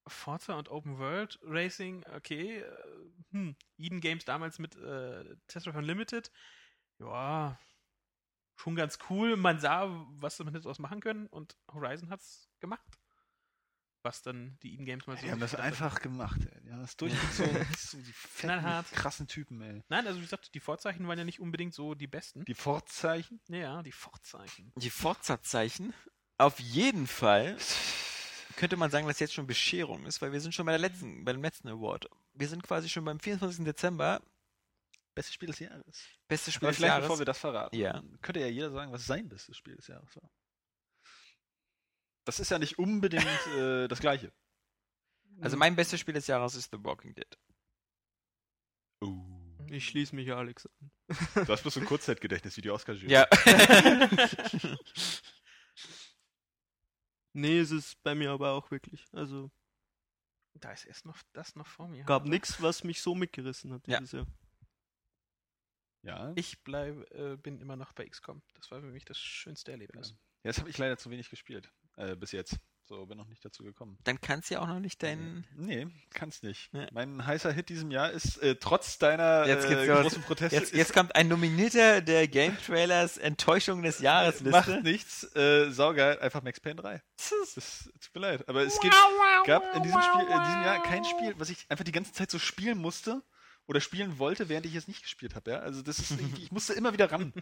Forza 0.07 0.53
und 0.53 0.69
Open 0.69 0.97
World 0.99 1.38
Racing, 1.43 2.05
okay. 2.15 2.59
äh, 2.59 2.65
Hm, 3.31 3.55
Eden 3.77 3.99
Games 3.99 4.23
damals 4.23 4.57
mit 4.57 4.75
äh, 4.77 5.35
Test 5.47 5.67
Unlimited. 5.67 6.31
Ja, 6.99 7.59
schon 8.55 8.75
ganz 8.75 8.97
cool. 9.09 9.35
Man 9.35 9.59
sah, 9.59 9.88
was 10.19 10.38
damit 10.38 10.55
daraus 10.55 10.79
machen 10.79 11.01
können 11.01 11.27
und 11.27 11.57
Horizon 11.73 12.09
hat's 12.09 12.49
gemacht. 12.59 12.96
Was 14.03 14.21
dann 14.21 14.57
die 14.63 14.73
Eden 14.73 14.85
Games 14.85 15.05
mal 15.07 15.17
so. 15.17 15.25
Die 15.25 15.31
haben 15.31 15.39
das 15.39 15.55
einfach 15.55 16.01
gemacht, 16.01 16.39
ey. 16.45 16.61
Die 16.61 16.71
haben 16.71 16.81
das 16.81 16.95
durchgezogen. 16.97 17.65
so 17.77 17.97
die 17.97 18.13
fetten, 18.13 18.85
krassen 18.93 19.27
Typen, 19.27 19.61
ey. 19.61 19.83
Nein, 19.89 20.05
also 20.07 20.19
wie 20.19 20.23
gesagt, 20.23 20.53
die 20.53 20.59
Vorzeichen 20.59 21.07
waren 21.07 21.17
ja 21.17 21.25
nicht 21.25 21.39
unbedingt 21.39 21.73
so 21.73 21.93
die 21.95 22.07
besten. 22.07 22.45
Die 22.45 22.53
Vorzeichen. 22.53 23.41
ja, 23.47 23.81
die 23.83 23.91
Vorzeichen. 23.91 24.71
Die 24.75 24.89
Forza-Zeichen. 24.89 25.93
Auf 26.37 26.59
jeden 26.59 27.07
Fall 27.07 27.57
könnte 28.55 28.77
man 28.77 28.91
sagen, 28.91 29.07
dass 29.07 29.19
jetzt 29.19 29.33
schon 29.33 29.47
Bescherung 29.47 30.05
ist, 30.05 30.21
weil 30.21 30.31
wir 30.31 30.39
sind 30.41 30.53
schon 30.53 30.65
bei 30.67 30.71
der 30.71 30.79
letzten, 30.79 31.25
bei 31.25 31.33
dem 31.33 31.41
letzten 31.41 31.67
Award. 31.67 32.07
Wir 32.33 32.47
sind 32.47 32.63
quasi 32.63 32.89
schon 32.89 33.03
beim 33.05 33.19
24. 33.19 33.65
Dezember. 33.65 34.21
Bestes 35.15 35.33
Spiel 35.33 35.47
des 35.47 35.59
Jahres. 35.59 36.05
Bestes 36.27 36.53
Spiel 36.53 36.67
Aber 36.67 36.71
des 36.71 36.77
vielleicht, 36.77 36.91
Jahres. 36.91 37.03
bevor 37.05 37.17
wir 37.19 37.25
das 37.25 37.39
verraten, 37.39 37.75
Ja. 37.75 38.03
könnte 38.21 38.39
ja 38.39 38.47
jeder 38.47 38.69
sagen, 38.69 38.91
was 38.91 39.05
sein 39.05 39.27
bestes 39.27 39.57
Spiel 39.57 39.75
des 39.75 39.87
Jahres 39.87 40.15
war. 40.15 40.29
Das 42.27 42.41
ist 42.41 42.51
ja 42.51 42.59
nicht 42.59 42.77
unbedingt 42.77 43.25
äh, 43.55 43.87
das 43.87 43.99
Gleiche. 44.01 44.33
also 45.39 45.55
mein 45.55 45.77
bestes 45.77 45.99
Spiel 45.99 46.13
des 46.13 46.27
Jahres 46.27 46.55
ist 46.55 46.71
The 46.71 46.83
Walking 46.83 47.15
Dead. 47.15 47.37
Ich 49.69 49.87
schließe 49.87 50.13
mich 50.13 50.31
Alex 50.33 50.65
an. 50.67 50.91
Du 51.45 51.47
hast 51.53 51.61
bloß 51.61 51.73
so 51.75 51.79
ein 51.79 51.85
Kurzzeitgedächtnis 51.85 52.57
wie 52.57 52.61
die 52.61 52.69
oscar 52.69 52.93
-Jury. 52.93 53.09
Ja. 53.09 53.27
Nee, 57.33 57.59
es 57.59 57.69
ist 57.71 58.01
bei 58.01 58.15
mir 58.15 58.31
aber 58.31 58.53
auch 58.53 58.71
wirklich. 58.71 59.05
Also 59.11 59.51
Da 60.55 60.71
ist 60.71 60.85
erst 60.85 61.05
noch 61.05 61.21
das 61.33 61.55
noch 61.55 61.67
vor 61.67 61.87
mir. 61.87 62.03
gab 62.03 62.25
nichts, 62.25 62.61
was 62.63 62.83
mich 62.83 62.99
so 63.01 63.13
mitgerissen 63.13 63.71
hat 63.73 63.87
Ja. 63.87 63.99
dieses 63.99 64.13
Jahr. 64.13 64.27
Ja. 66.01 66.33
Ich 66.35 66.63
bleib, 66.63 67.09
äh, 67.11 67.37
bin 67.37 67.59
immer 67.61 67.75
noch 67.75 67.93
bei 67.93 68.07
XCOM. 68.09 68.41
Das 68.55 68.71
war 68.71 68.81
für 68.81 68.87
mich 68.87 69.05
das 69.05 69.19
schönste 69.19 69.71
Erlebnis. 69.71 70.11
Ja, 70.43 70.49
das 70.49 70.57
habe 70.59 70.69
ich 70.69 70.77
leider 70.79 70.97
zu 70.97 71.11
wenig 71.11 71.29
gespielt. 71.29 71.71
Äh, 71.97 72.15
bis 72.15 72.31
jetzt. 72.31 72.57
So, 72.87 73.05
bin 73.05 73.17
noch 73.17 73.27
nicht 73.27 73.43
dazu 73.43 73.63
gekommen. 73.63 73.97
Dann 74.05 74.21
kannst 74.21 74.49
du 74.49 74.53
ja 74.53 74.61
auch 74.61 74.67
noch 74.67 74.79
nicht 74.79 75.03
deinen. 75.03 75.45
Nee, 75.57 75.87
kannst 76.13 76.43
nicht. 76.43 76.69
Ja. 76.71 76.87
Mein 76.93 77.25
heißer 77.25 77.51
Hit 77.51 77.67
diesem 77.67 77.91
Jahr 77.91 78.11
ist 78.11 78.37
äh, 78.37 78.55
trotz 78.55 78.97
deiner 78.97 79.45
Jetzt 79.45 79.69
äh, 79.69 79.85
großen 79.85 80.23
Proteste 80.23 80.55
Jetzt, 80.55 80.73
jetzt 80.73 80.93
kommt 80.93 81.13
ein 81.13 81.27
Nominierter 81.27 81.99
der 81.99 82.29
Game 82.29 82.57
Trailers 82.65 83.17
Enttäuschung 83.17 83.83
des 83.83 83.99
Jahres 83.99 84.39
macht 84.39 84.67
Liste. 84.67 84.83
nichts. 84.83 85.35
Äh, 85.35 85.69
saugeil, 85.69 86.17
einfach 86.19 86.43
Max 86.43 86.61
Payne 86.61 86.81
3. 86.81 87.03
Das 87.55 87.89
tut 87.99 88.15
mir 88.15 88.21
leid. 88.21 88.47
Aber 88.47 88.61
es 88.61 88.79
gibt, 88.79 88.95
gab 89.45 89.75
in 89.75 89.83
diesem 89.83 90.01
Spiel, 90.01 90.21
in 90.21 90.43
diesem 90.43 90.61
Jahr 90.63 90.81
kein 90.83 91.03
Spiel, 91.03 91.33
was 91.37 91.49
ich 91.49 91.65
einfach 91.67 91.83
die 91.83 91.91
ganze 91.91 92.13
Zeit 92.13 92.31
so 92.31 92.39
spielen 92.39 92.77
musste 92.77 93.21
oder 93.65 93.81
spielen 93.81 94.17
wollte, 94.17 94.47
während 94.47 94.65
ich 94.65 94.75
es 94.75 94.87
nicht 94.87 95.01
gespielt 95.03 95.35
habe. 95.35 95.51
Ja? 95.51 95.59
Also 95.59 95.81
das 95.81 95.99
ist 95.99 96.11
ich 96.41 96.53
musste 96.53 96.71
immer 96.71 96.93
wieder 96.93 97.11
ran. 97.11 97.33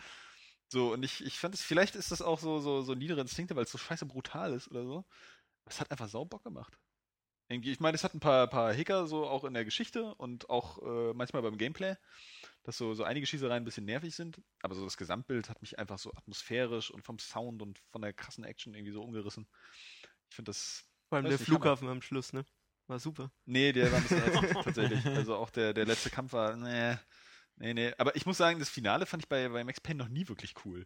So, 0.70 0.94
und 0.94 1.04
ich, 1.04 1.24
ich 1.24 1.38
fand 1.40 1.54
es, 1.54 1.62
vielleicht 1.62 1.96
ist 1.96 2.12
das 2.12 2.22
auch 2.22 2.40
so, 2.40 2.60
so, 2.60 2.82
so 2.82 2.96
niedere 2.96 3.22
Instinkte, 3.22 3.56
weil 3.56 3.66
es 3.66 3.72
so 3.72 3.78
scheiße 3.78 4.06
brutal 4.06 4.54
ist 4.54 4.70
oder 4.70 4.86
so. 4.86 5.06
Es 5.66 5.80
hat 5.80 5.92
einfach 5.92 6.10
sau 6.10 6.26
Bock 6.26 6.44
gemacht. 6.44 6.78
Irgendwie, 7.48 7.72
ich 7.72 7.80
meine, 7.80 7.94
es 7.94 8.04
hat 8.04 8.16
ein 8.16 8.20
paar, 8.20 8.48
paar 8.48 8.74
Hicker 8.74 9.06
so 9.06 9.28
auch 9.28 9.44
in 9.44 9.54
der 9.54 9.66
Geschichte 9.66 10.16
und 10.16 10.50
auch 10.50 10.82
äh, 10.82 11.14
manchmal 11.14 11.44
beim 11.44 11.58
Gameplay, 11.58 11.96
dass 12.64 12.78
so, 12.78 12.96
so 12.96 13.04
einige 13.04 13.28
Schießereien 13.28 13.62
ein 13.62 13.66
bisschen 13.66 13.86
nervig 13.86 14.16
sind, 14.16 14.42
aber 14.64 14.74
so 14.74 14.84
das 14.84 14.98
Gesamtbild 14.98 15.48
hat 15.48 15.62
mich 15.62 15.78
einfach 15.78 16.00
so 16.00 16.12
atmosphärisch 16.14 16.90
und 16.90 17.04
vom 17.04 17.20
Sound 17.20 17.62
und 17.62 17.80
von 17.92 18.02
der 18.02 18.14
krassen 18.14 18.44
Action 18.44 18.74
irgendwie 18.74 18.94
so 18.94 19.04
umgerissen. 19.04 19.48
Ich 20.30 20.36
finde 20.36 20.50
das. 20.50 20.86
Vor 21.08 21.18
allem 21.18 21.30
der 21.30 21.38
Flughafen 21.38 21.88
am 21.88 22.02
Schluss, 22.02 22.34
ne? 22.34 22.46
War 22.88 23.00
super. 23.00 23.32
Nee, 23.46 23.72
der 23.72 23.92
war 23.92 24.00
ein 24.00 24.04
bisschen 24.04 24.24
tatsächlich. 24.64 25.06
Also 25.06 25.36
auch 25.36 25.52
der, 25.52 25.74
der 25.74 25.86
letzte 25.86 26.10
Kampf 26.10 26.34
war, 26.34 26.56
nee, 26.56 26.98
nee, 27.58 27.74
nee. 27.74 27.94
Aber 27.98 28.16
ich 28.16 28.26
muss 28.26 28.38
sagen, 28.38 28.60
das 28.60 28.70
Finale 28.70 29.06
fand 29.06 29.24
ich 29.24 29.30
bei, 29.30 29.50
bei 29.50 29.64
Max 29.64 29.82
Payne 29.82 29.98
noch 29.98 30.10
nie 30.10 30.28
wirklich 30.28 30.54
cool. 30.66 30.86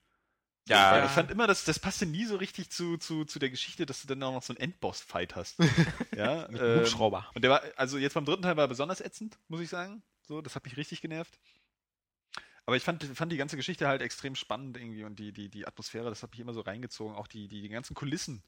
Ja. 0.68 0.92
weil 0.92 1.06
Ich 1.06 1.12
fand 1.12 1.32
immer, 1.32 1.48
das, 1.48 1.66
das 1.66 1.80
passte 1.80 2.06
nie 2.06 2.26
so 2.26 2.36
richtig 2.36 2.70
zu, 2.70 2.98
zu, 2.98 3.26
zu 3.26 3.40
der 3.40 3.50
Geschichte, 3.50 3.86
dass 3.86 4.02
du 4.02 4.08
dann 4.08 4.22
auch 4.24 4.34
noch 4.34 4.44
so 4.44 4.54
einen 4.54 4.62
Endboss-Fight 4.62 5.36
hast. 5.36 5.58
ja, 6.16 6.48
Mit 6.50 6.62
ähm, 6.62 6.80
Hubschrauber. 6.80 7.30
und 7.34 7.42
der 7.42 7.52
war, 7.52 7.64
also 7.76 7.98
jetzt 7.98 8.14
beim 8.14 8.26
dritten 8.26 8.44
Teil 8.44 8.56
war 8.56 8.66
er 8.66 8.70
besonders 8.70 9.02
ätzend, 9.02 9.40
muss 9.48 9.62
ich 9.62 9.70
sagen. 9.70 10.04
So, 10.22 10.42
das 10.42 10.56
hat 10.56 10.64
mich 10.66 10.78
richtig 10.78 11.02
genervt. 11.02 11.40
Aber 12.68 12.78
ich 12.78 12.84
fand, 12.84 13.04
fand 13.04 13.32
die 13.32 13.38
ganze 13.38 13.58
Geschichte 13.58 13.88
halt 13.88 14.04
extrem 14.04 14.36
spannend 14.36 14.78
irgendwie 14.78 15.04
und 15.04 15.18
die, 15.18 15.34
die, 15.34 15.50
die 15.50 15.66
Atmosphäre, 15.66 16.10
das 16.10 16.22
hat 16.22 16.32
mich 16.32 16.40
immer 16.40 16.54
so 16.54 16.62
reingezogen. 16.62 17.16
Auch 17.16 17.26
die, 17.26 17.48
die, 17.48 17.62
die 17.62 17.70
ganzen 17.70 17.96
Kulissen. 17.96 18.44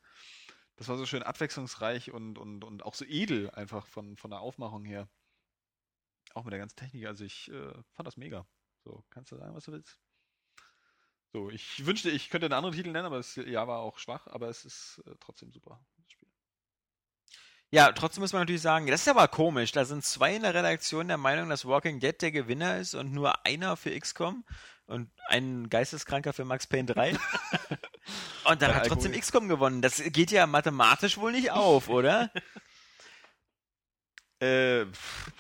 Das 0.76 0.88
war 0.88 0.98
so 0.98 1.08
schön 1.08 1.24
abwechslungsreich 1.24 2.12
und, 2.12 2.38
und, 2.38 2.64
und 2.64 2.84
auch 2.84 2.94
so 2.94 3.04
edel 3.06 3.50
einfach 3.50 3.88
von, 3.88 4.16
von 4.18 4.30
der 4.30 4.42
Aufmachung 4.42 4.86
her. 4.86 5.10
Auch 6.34 6.44
mit 6.44 6.54
der 6.54 6.60
ganzen 6.60 6.78
Technik. 6.78 7.06
Also 7.06 7.24
ich 7.24 7.52
äh, 7.52 7.74
fand 7.94 8.08
das 8.08 8.18
mega. 8.18 8.46
So, 8.84 9.04
kannst 9.10 9.32
du 9.32 9.38
sagen, 9.38 9.54
was 9.54 9.66
du 9.66 9.74
willst? 9.74 10.00
So, 11.34 11.50
ich 11.50 11.86
wünschte, 11.86 12.10
ich 12.10 12.30
könnte 12.30 12.46
einen 12.48 12.54
anderen 12.54 12.76
Titel 12.76 12.92
nennen, 12.92 13.06
aber 13.06 13.18
das 13.18 13.36
Jahr 13.36 13.68
war 13.68 13.80
auch 13.80 14.00
schwach, 14.00 14.28
aber 14.28 14.50
es 14.50 14.66
ist 14.66 15.02
äh, 15.06 15.16
trotzdem 15.20 15.52
super. 15.52 15.80
Das 15.98 16.12
Spiel. 16.12 16.28
Ja, 17.70 17.94
trotzdem 17.94 18.22
muss 18.22 18.34
man 18.34 18.42
natürlich 18.42 18.62
sagen, 18.62 18.88
das 18.88 19.02
ist 19.02 19.08
aber 19.08 19.30
komisch. 19.30 19.72
Da 19.72 19.86
sind 19.86 20.04
zwei 20.04 20.36
in 20.36 20.42
der 20.42 20.54
Redaktion 20.54 21.08
der 21.08 21.18
Meinung, 21.18 21.48
dass 21.48 21.66
Walking 21.66 22.02
Dead 22.02 22.22
der 22.22 22.32
Gewinner 22.32 22.78
ist 22.80 22.96
und 22.96 23.14
nur 23.14 23.46
einer 23.46 23.78
für 23.78 23.98
XCOM 23.98 24.44
und 24.88 25.10
ein 25.28 25.70
Geisteskranker 25.70 26.34
für 26.34 26.44
Max 26.44 26.68
Payne 26.68 26.94
3. 26.94 27.12
und 28.46 28.62
dann 28.62 28.72
Bei 28.72 28.76
hat 28.76 28.88
trotzdem 28.88 29.12
Alkohol. 29.12 29.22
XCOM 29.22 29.48
gewonnen. 29.48 29.82
Das 29.82 30.04
geht 30.04 30.32
ja 30.32 30.46
mathematisch 30.48 31.18
wohl 31.18 31.32
nicht 31.32 31.52
auf, 31.52 31.88
oder? 31.90 32.32
Äh, 34.42 34.88
pff, 34.88 35.32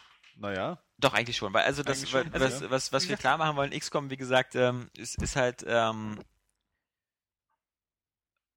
naja. 0.41 0.83
Doch, 0.97 1.13
eigentlich 1.13 1.37
schon. 1.37 1.53
Weil 1.53 1.63
also 1.63 1.83
das, 1.83 2.07
schon, 2.07 2.31
was, 2.33 2.41
also, 2.41 2.65
was, 2.65 2.71
was, 2.71 2.93
was 2.93 3.09
wir 3.09 3.17
klar 3.17 3.37
machen 3.37 3.55
wollen, 3.55 3.71
XCOM, 3.71 4.09
wie 4.09 4.17
gesagt, 4.17 4.55
ähm, 4.55 4.89
ist, 4.95 5.21
ist 5.21 5.35
halt 5.35 5.63
ähm, 5.67 6.19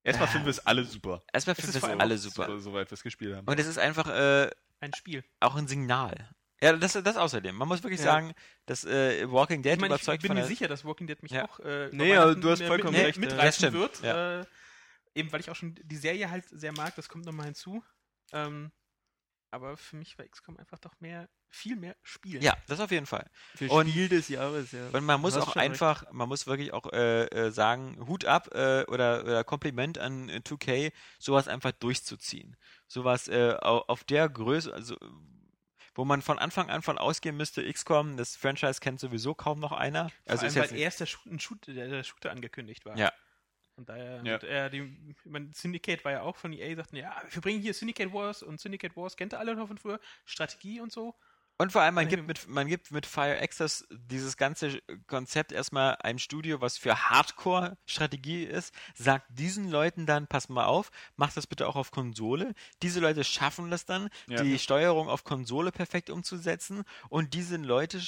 Erstmal 0.03 0.27
finden 0.27 0.45
wir 0.45 0.51
es 0.51 0.59
alle 0.65 0.83
super. 0.83 1.23
erstmal 1.33 1.55
finden 1.55 1.69
ist 1.75 1.81
wir 1.81 1.93
es 1.93 1.99
alle 1.99 2.17
super. 2.19 2.45
So, 2.45 2.59
soweit 2.59 2.91
wir 2.91 2.93
es 2.93 3.01
gespielt 3.01 3.35
haben. 3.35 3.47
Und 3.47 3.59
es 3.59 3.65
ist 3.65 3.79
einfach 3.79 4.07
äh, 4.07 4.51
Ein 4.79 4.93
Spiel. 4.93 5.23
auch 5.39 5.55
ein 5.55 5.67
Signal. 5.67 6.29
Ja, 6.61 6.73
das, 6.73 6.93
das 6.93 7.17
außerdem. 7.17 7.55
Man 7.55 7.67
muss 7.67 7.81
wirklich 7.83 7.99
Ja. 7.99 8.05
sagen, 8.05 8.33
dass 8.67 8.85
äh, 8.85 9.29
Walking 9.31 9.63
Dead 9.63 9.73
Ich, 9.73 9.79
meine, 9.79 9.95
ich 9.95 10.01
überzeugt 10.01 10.21
bin 10.21 10.29
von 10.29 10.35
mir 10.35 10.41
der, 10.41 10.47
sicher, 10.47 10.67
dass 10.67 10.85
Walking 10.85 11.07
Dead 11.07 11.21
mich 11.23 11.31
Ja. 11.31 11.45
auch 11.45 11.59
äh, 11.59 11.89
Nee, 11.91 12.15
aber 12.15 12.25
Weihnachten 12.27 12.41
du 12.41 12.51
hast 12.51 12.61
vollkommen 12.63 12.93
mit, 12.95 13.05
recht, 13.05 13.17
ja. 13.17 13.23
Das 13.23 13.31
mitreißen 13.31 13.73
wird. 13.73 14.01
ja. 14.03 14.41
Äh, 14.41 14.45
eben 15.15 15.31
weil 15.31 15.39
ich 15.39 15.49
auch 15.49 15.55
schon 15.55 15.73
die 15.83 15.97
Serie 15.97 16.29
halt 16.29 16.45
sehr 16.49 16.71
mag, 16.73 16.95
das 16.95 17.09
kommt 17.09 17.25
nochmal 17.25 17.45
hinzu. 17.47 17.83
Ähm, 18.31 18.71
aber 19.55 19.77
für 19.77 19.95
mich 19.95 20.17
war 20.19 20.25
XCOM 20.27 20.57
einfach 20.57 20.77
doch 20.79 20.93
mehr, 20.99 21.27
viel 21.49 21.75
mehr 21.75 21.95
Spiel. 22.03 22.43
Ja, 22.43 22.55
das 22.67 22.79
auf 22.79 22.91
jeden 22.91 23.05
Fall. 23.05 23.29
Für 23.55 23.67
Und- 23.69 23.89
Spiel 23.89 24.09
des 24.09 24.27
Jahres, 24.29 24.71
ja. 24.71 24.87
Und 24.91 25.03
man 25.05 25.19
muss 25.21 25.35
auch 25.37 25.55
einfach, 25.55 26.03
man 26.11 26.27
muss 26.29 26.45
wirklich 26.47 26.73
auch 26.73 26.91
äh, 26.93 27.23
äh, 27.25 27.51
sagen, 27.51 28.05
Hut 28.07 28.25
ab 28.25 28.49
äh, 28.53 28.83
oder, 28.87 29.23
oder 29.23 29.43
Kompliment 29.43 29.97
an 29.97 30.29
äh, 30.29 30.41
2K, 30.45 30.91
sowas 31.19 31.47
einfach 31.47 31.71
durchzuziehen. 31.71 32.55
Sowas 32.87 33.27
äh, 33.27 33.55
au- 33.61 33.85
auf 33.87 34.03
der 34.03 34.29
Größe, 34.29 34.73
also 34.73 34.95
äh, 34.95 34.99
wo 35.95 36.03
man 36.03 36.21
von 36.21 36.37
Anfang 36.39 36.69
an 36.69 36.81
von 36.81 36.97
ausgehen 36.97 37.37
müsste, 37.37 37.63
XCOM, 37.71 38.17
das 38.17 38.35
Franchise 38.35 38.81
kennt 38.81 38.99
sowieso 38.99 39.33
kaum 39.33 39.59
noch 39.59 39.71
einer. 39.71 40.09
Vor 40.09 40.19
Also 40.27 40.45
allem, 40.45 40.55
ist 40.63 40.71
weil 40.71 40.79
erst 40.79 40.99
der, 40.99 41.05
Shoot, 41.05 41.25
ein 41.25 41.39
Shoot, 41.39 41.67
der, 41.67 41.87
der 41.87 42.03
Shooter 42.03 42.31
angekündigt 42.31 42.85
war. 42.85 42.97
Ja. 42.97 43.13
Und 43.77 43.89
daher, 43.89 44.23
Ja. 44.23 44.35
und, 44.35 44.43
äh, 44.43 44.69
die, 44.69 44.79
ich 45.09 45.17
mein, 45.25 45.51
Syndicate 45.53 46.03
war 46.05 46.11
ja 46.13 46.21
auch 46.21 46.37
von 46.37 46.53
EA, 46.53 46.75
sagten, 46.75 46.95
ja, 46.97 47.21
wir 47.29 47.41
bringen 47.41 47.61
hier 47.61 47.73
Syndicate 47.73 48.13
Wars 48.13 48.41
und 48.43 48.59
Syndicate 48.59 48.95
Wars, 48.95 49.17
kennt 49.17 49.33
ihr 49.33 49.39
alle 49.39 49.55
noch 49.55 49.67
von 49.67 49.77
früher, 49.77 49.99
Strategie 50.25 50.79
und 50.79 50.91
so. 50.91 51.15
Und 51.57 51.71
vor 51.71 51.81
allem, 51.83 51.95
man 51.95 52.07
Äh, 52.07 52.09
gibt 52.09 52.27
mit, 52.27 52.47
man 52.49 52.67
gibt 52.67 52.91
mit 52.91 53.05
Fire 53.05 53.39
Access 53.41 53.87
dieses 53.89 54.35
ganze 54.35 54.81
Konzept 55.07 55.53
erstmal 55.53 55.95
einem 55.97 56.19
Studio, 56.19 56.59
was 56.59 56.77
für 56.77 57.09
Hardcore-Strategie 57.09 58.43
ist, 58.43 58.73
sagt 58.93 59.27
diesen 59.29 59.69
Leuten 59.71 60.05
dann, 60.05 60.27
pass 60.27 60.49
mal 60.49 60.65
auf, 60.65 60.91
macht 61.15 61.37
das 61.37 61.47
bitte 61.47 61.65
auch 61.67 61.77
auf 61.77 61.91
Konsole. 61.91 62.53
Diese 62.81 62.99
Leute 62.99 63.23
schaffen 63.23 63.71
das 63.71 63.85
dann, 63.85 64.09
Ja. 64.27 64.43
die 64.43 64.59
Steuerung 64.59 65.07
auf 65.07 65.23
Konsole 65.23 65.71
perfekt 65.71 66.09
umzusetzen 66.09 66.83
und 67.09 67.33
diese 67.33 67.55
Leute 67.55 68.01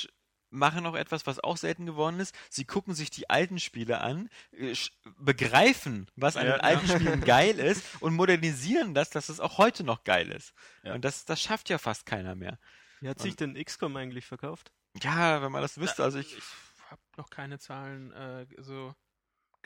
machen 0.49 0.85
auch 0.85 0.95
etwas, 0.95 1.25
was 1.27 1.39
auch 1.39 1.57
selten 1.57 1.85
geworden 1.85 2.19
ist. 2.19 2.35
Sie 2.49 2.65
gucken 2.65 2.93
sich 2.93 3.09
die 3.09 3.29
alten 3.29 3.59
Spiele 3.59 4.01
an, 4.01 4.29
äh, 4.51 4.73
begreifen, 5.19 6.09
was 6.15 6.37
an 6.37 6.45
Ja, 6.45 6.53
den 6.53 6.61
alten 6.61 6.87
Spielen 6.87 7.21
geil 7.21 7.59
ist 7.59 7.83
und 8.01 8.15
modernisieren 8.15 8.93
das, 8.93 9.09
dass 9.09 9.29
es 9.29 9.39
auch 9.39 9.57
heute 9.57 9.83
noch 9.83 10.03
geil 10.03 10.31
ist. 10.31 10.53
Ja. 10.83 10.93
Und 10.93 11.03
das, 11.05 11.25
das 11.25 11.41
schafft 11.41 11.69
ja 11.69 11.77
fast 11.77 12.05
keiner 12.05 12.35
mehr. 12.35 12.59
Wie 13.01 13.09
hat 13.09 13.19
sich 13.19 13.35
denn 13.35 13.53
XCOM 13.53 13.95
eigentlich 13.95 14.25
verkauft? 14.25 14.71
Ja, 15.01 15.41
wenn 15.41 15.51
man 15.51 15.61
das 15.61 15.77
wüsste, 15.77 16.03
also 16.03 16.17
ich, 16.17 16.35
Ich 16.35 16.43
habe 16.89 17.01
noch 17.17 17.29
keine 17.29 17.59
Zahlen 17.59 18.11
äh, 18.13 18.47
so 18.57 18.95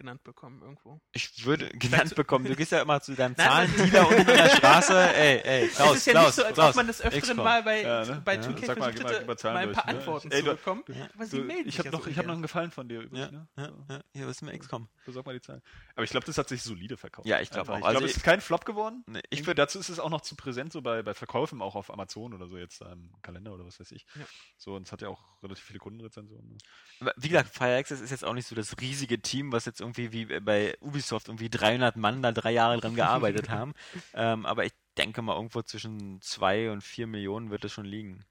genannt 0.02 0.24
bekommen 0.24 0.62
irgendwo. 0.62 1.00
ich 1.14 1.46
würde 1.46 1.70
genannt 1.70 2.16
bekommen. 2.16 2.46
Du 2.46 2.56
gehst 2.56 2.72
ja 2.72 2.82
immer 2.82 3.00
zu 3.02 3.14
deinem 3.16 3.36
Zahlendealer 3.38 4.08
unten 4.08 4.22
in 4.22 4.26
der 4.28 4.50
Straße. 4.50 5.14
Ey, 5.16 5.42
ey, 5.44 5.68
Klaus, 5.70 5.92
es 5.92 5.98
ist 5.98 6.06
ja 6.08 6.12
Klaus, 6.14 6.26
nicht 6.26 6.36
so, 6.36 6.44
als 6.46 6.54
Klaus, 6.56 6.70
ob 6.70 6.76
man 6.76 6.88
das 6.88 7.02
öfteren 7.02 7.38
mal 7.38 7.64
bei, 7.64 7.82
Ja, 7.84 8.06
ne? 8.06 8.22
bei 8.26 8.36
Ja. 8.36 8.42
2K 8.42 8.66
Sag 8.66 8.80
mal, 8.80 8.94
mal- 8.94 9.04
mal 9.04 9.04
mal 9.44 9.58
ein 9.58 9.66
durch, 9.68 9.78
paar 9.78 9.86
ne? 9.94 10.00
Antworten 10.00 10.32
Ey, 10.32 10.40
zu 10.40 10.46
du- 10.46 10.52
bekommen. 10.56 10.84
Ja. 10.88 11.08
Aber 11.14 11.26
sie 11.26 11.38
Du, 11.38 11.44
melden 11.44 11.70
ich 11.70 11.76
sich 11.76 11.86
habe 11.86 11.98
noch, 11.98 12.08
ich 12.08 12.18
hab 12.18 12.26
noch 12.26 12.34
einen 12.34 12.42
Gefallen 12.42 12.72
von 12.72 12.90
dir 12.90 13.02
übrig. 13.02 13.20
Ja, 13.20 13.32
Ne? 13.32 13.48
ja, 13.58 13.72
ja. 13.90 14.02
Hier, 14.14 14.26
was 14.28 14.38
ist 14.38 14.42
mit 14.42 14.60
XCOM? 14.60 14.90
Besorg 15.06 15.26
mal 15.26 15.34
die 15.34 15.42
Zahlen. 15.42 15.62
Aber 15.96 16.04
ich 16.04 16.10
glaube, 16.12 16.26
das 16.26 16.38
hat 16.38 16.50
sich 16.50 16.62
solide 16.64 16.98
verkauft. 16.98 17.28
Ja, 17.28 17.40
ich 17.40 17.50
glaub 17.50 17.62
Einfach. 17.70 17.74
auch. 17.74 17.78
Ich 17.80 17.86
Also 17.86 18.00
glaube, 18.00 18.10
es 18.12 18.18
ist 18.18 18.24
kein 18.24 18.42
Flop 18.42 18.66
geworden. 18.66 19.04
Nee, 19.08 19.22
Ich 19.30 19.40
finde, 19.40 19.56
dazu 19.56 19.80
ist 19.80 19.90
es 19.90 20.00
auch 20.00 20.10
noch 20.10 20.22
zu 20.22 20.36
präsent, 20.36 20.72
so 20.74 20.82
bei, 20.82 21.04
bei 21.04 21.14
Verkäufen 21.14 21.62
auch 21.62 21.76
auf 21.76 21.92
Amazon 21.92 22.34
oder 22.34 22.48
so 22.48 22.58
jetzt 22.58 22.82
da 22.82 22.92
im 22.92 23.12
Kalender 23.22 23.54
oder 23.54 23.66
was 23.66 23.80
weiß 23.80 23.92
ich. 23.92 24.06
Ja. 24.16 24.26
So, 24.58 24.76
und 24.76 24.88
es 24.88 24.92
hat 24.92 25.02
ja 25.02 25.10
auch 25.10 25.22
relativ 25.44 25.64
viele 25.66 25.80
Kundenrezensionen. 25.80 26.58
Ne? 27.02 27.14
Wie 27.18 27.30
gesagt, 27.30 27.50
Fire 27.54 27.76
Access 27.76 28.00
ist 28.02 28.12
jetzt 28.12 28.24
auch 28.24 28.34
nicht 28.34 28.48
so 28.48 28.56
das 28.56 28.76
riesige 28.80 29.22
Team, 29.22 29.52
was 29.52 29.66
jetzt 29.66 29.82
irgendwie 29.82 29.91
wie 29.98 30.26
bei 30.40 30.78
Ubisoft 30.82 31.28
irgendwie 31.28 31.50
300 31.50 31.96
Mann 31.98 32.22
da 32.22 32.32
drei 32.32 32.52
Jahre 32.52 32.80
dran 32.80 32.96
gearbeitet 32.96 33.50
haben. 33.50 33.74
Ähm, 34.14 34.46
aber 34.46 34.66
ich 34.66 34.74
denke 34.98 35.22
mal, 35.22 35.36
irgendwo 35.36 35.62
zwischen 35.62 36.22
zwei 36.22 36.72
und 36.72 36.82
vier 36.82 37.08
Millionen 37.08 37.50
wird 37.50 37.66
es 37.66 37.72
schon 37.72 37.86
liegen. 37.86 38.26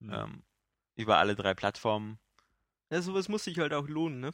Hm. 0.00 0.12
Ähm, 0.12 0.42
über 0.96 1.18
alle 1.18 1.36
drei 1.36 1.54
Plattformen. 1.54 2.18
Ja, 2.90 3.02
sowas 3.02 3.28
muss 3.28 3.44
sich 3.44 3.58
halt 3.58 3.72
auch 3.72 3.88
lohnen, 3.88 4.20
ne? 4.20 4.30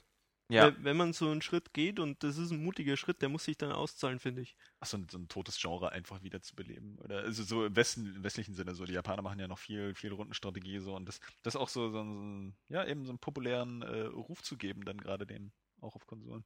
Ja, 0.50 0.64
Weil, 0.64 0.84
wenn 0.84 0.96
man 0.96 1.12
so 1.12 1.30
einen 1.30 1.40
Schritt 1.42 1.72
geht 1.72 1.98
und 1.98 2.22
das 2.22 2.36
ist 2.36 2.50
ein 2.50 2.62
mutiger 2.62 2.96
Schritt, 2.96 3.22
der 3.22 3.30
muss 3.30 3.44
sich 3.44 3.56
dann 3.56 3.72
auszahlen, 3.72 4.18
finde 4.18 4.42
ich. 4.42 4.56
Ach, 4.78 4.86
so 4.86 4.98
ein, 4.98 5.08
so 5.10 5.18
ein 5.18 5.28
totes 5.28 5.58
Genre 5.60 5.90
einfach 5.90 6.22
wieder 6.22 6.42
zu 6.42 6.54
beleben. 6.54 6.98
Oder 7.02 7.20
also 7.20 7.42
so 7.42 7.64
im, 7.64 7.74
Westen, 7.74 8.14
im 8.14 8.22
westlichen 8.22 8.54
Sinne, 8.54 8.74
so 8.74 8.84
die 8.84 8.92
Japaner 8.92 9.22
machen 9.22 9.40
ja 9.40 9.48
noch 9.48 9.58
viel, 9.58 9.94
viel 9.94 10.12
Rundenstrategie 10.12 10.78
so 10.80 10.94
und 10.94 11.06
das, 11.06 11.20
das 11.42 11.56
auch 11.56 11.68
so, 11.68 11.90
so, 11.90 12.00
einen- 12.00 12.54
ja, 12.68 12.84
eben 12.86 13.04
so 13.04 13.10
einen 13.10 13.18
populären 13.18 13.82
äh, 13.82 14.02
Ruf 14.02 14.42
zu 14.42 14.56
geben, 14.58 14.84
dann 14.84 14.98
gerade 14.98 15.26
den 15.26 15.52
auch 15.84 15.94
auf 15.96 16.06
Konsolen, 16.06 16.44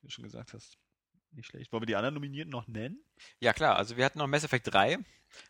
wie 0.00 0.06
du 0.08 0.12
schon 0.12 0.24
gesagt 0.24 0.52
hast. 0.52 0.76
Nicht 1.32 1.46
schlecht. 1.48 1.72
Wollen 1.72 1.82
wir 1.82 1.86
die 1.86 1.96
anderen 1.96 2.14
Nominierten 2.14 2.50
noch 2.52 2.66
nennen? 2.68 2.98
ja 3.40 3.52
klar. 3.52 3.76
Also 3.76 3.96
wir 3.96 4.04
hatten 4.04 4.18
noch 4.18 4.26
Mass 4.28 4.44
Effect 4.44 4.72
3, 4.72 4.98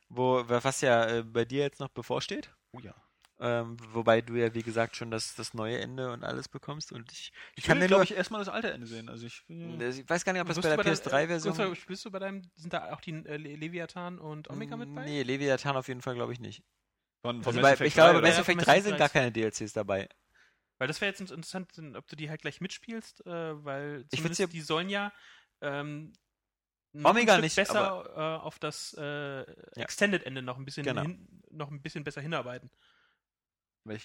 wo, 0.08 0.42
was 0.48 0.80
ja 0.80 1.06
äh, 1.18 1.22
bei 1.22 1.44
dir 1.44 1.62
jetzt 1.62 1.80
noch 1.80 1.88
bevorsteht. 1.90 2.50
Oh 2.72 2.80
ja. 2.80 2.94
Ähm, 3.38 3.76
wobei 3.92 4.22
du 4.22 4.34
ja, 4.34 4.54
wie 4.54 4.62
gesagt, 4.62 4.96
schon 4.96 5.10
das, 5.10 5.34
das 5.34 5.52
neue 5.52 5.78
Ende 5.78 6.10
und 6.10 6.24
alles 6.24 6.48
bekommst. 6.48 6.90
Und 6.90 7.12
ich, 7.12 7.32
ich 7.54 7.64
kann 7.64 7.78
will, 7.78 7.86
glaube 7.86 8.04
ich, 8.04 8.14
erstmal 8.16 8.40
das 8.42 8.48
alte 8.48 8.70
Ende 8.72 8.86
sehen. 8.86 9.10
Also 9.10 9.26
ich, 9.26 9.44
Ich 9.48 10.08
weiß 10.08 10.24
gar 10.24 10.32
nicht, 10.32 10.40
ob 10.40 10.48
das 10.48 10.58
bei 10.58 10.74
der 10.74 10.78
äh, 10.86 10.90
PS3-Version. 10.92 11.54
kurz, 11.54 11.84
Bist 11.84 12.04
du 12.06 12.10
bei 12.10 12.18
deinem, 12.18 12.42
sind 12.54 12.72
da 12.72 12.94
auch 12.94 13.00
die 13.02 13.10
äh, 13.10 13.36
Le- 13.36 13.56
Leviathan 13.56 14.18
und 14.18 14.48
Omega 14.48 14.78
mit 14.78 14.94
bei? 14.94 15.04
Nee, 15.04 15.22
Leviathan 15.22 15.76
auf 15.76 15.86
jeden 15.88 16.00
Fall 16.00 16.14
glaube 16.14 16.32
ich 16.32 16.40
nicht. 16.40 16.62
von, 17.20 17.42
von 17.42 17.58
Also 17.58 17.60
bei, 17.60 17.86
ich 17.86 17.92
glaube, 17.92 18.14
3, 18.14 18.20
bei? 18.22 18.28
Mass 18.30 18.38
Effect 18.38 18.58
von 18.60 18.64
3 18.64 18.74
Mass 18.76 18.84
sind 18.84 18.96
gar 18.96 19.08
3. 19.08 19.12
keine 19.12 19.32
DLCs 19.32 19.72
dabei. 19.74 20.08
Weil 20.78 20.88
das 20.88 21.00
wäre 21.00 21.10
jetzt 21.10 21.20
interessant, 21.20 21.72
ob 21.96 22.06
du 22.06 22.16
die 22.16 22.28
halt 22.28 22.42
gleich 22.42 22.60
mitspielst, 22.60 23.26
äh, 23.26 23.64
weil 23.64 24.06
zumindest 24.08 24.52
die 24.52 24.60
sollen 24.60 24.88
ja 24.88 25.12
ähm, 25.60 26.12
noch 26.92 27.10
Omega 27.10 27.38
nicht, 27.38 27.56
besser 27.56 28.04
äh, 28.16 28.44
auf 28.44 28.58
das 28.58 28.94
äh, 28.94 29.42
Extended-Ende 29.74 30.42
noch 30.42 30.58
ein 30.58 30.64
bisschen 30.64 30.84
Genau. 30.84 31.02
hin, 31.02 31.42
noch 31.50 31.70
ein 31.70 31.82
bisschen 31.82 32.04
besser 32.04 32.20
hinarbeiten. 32.20 32.70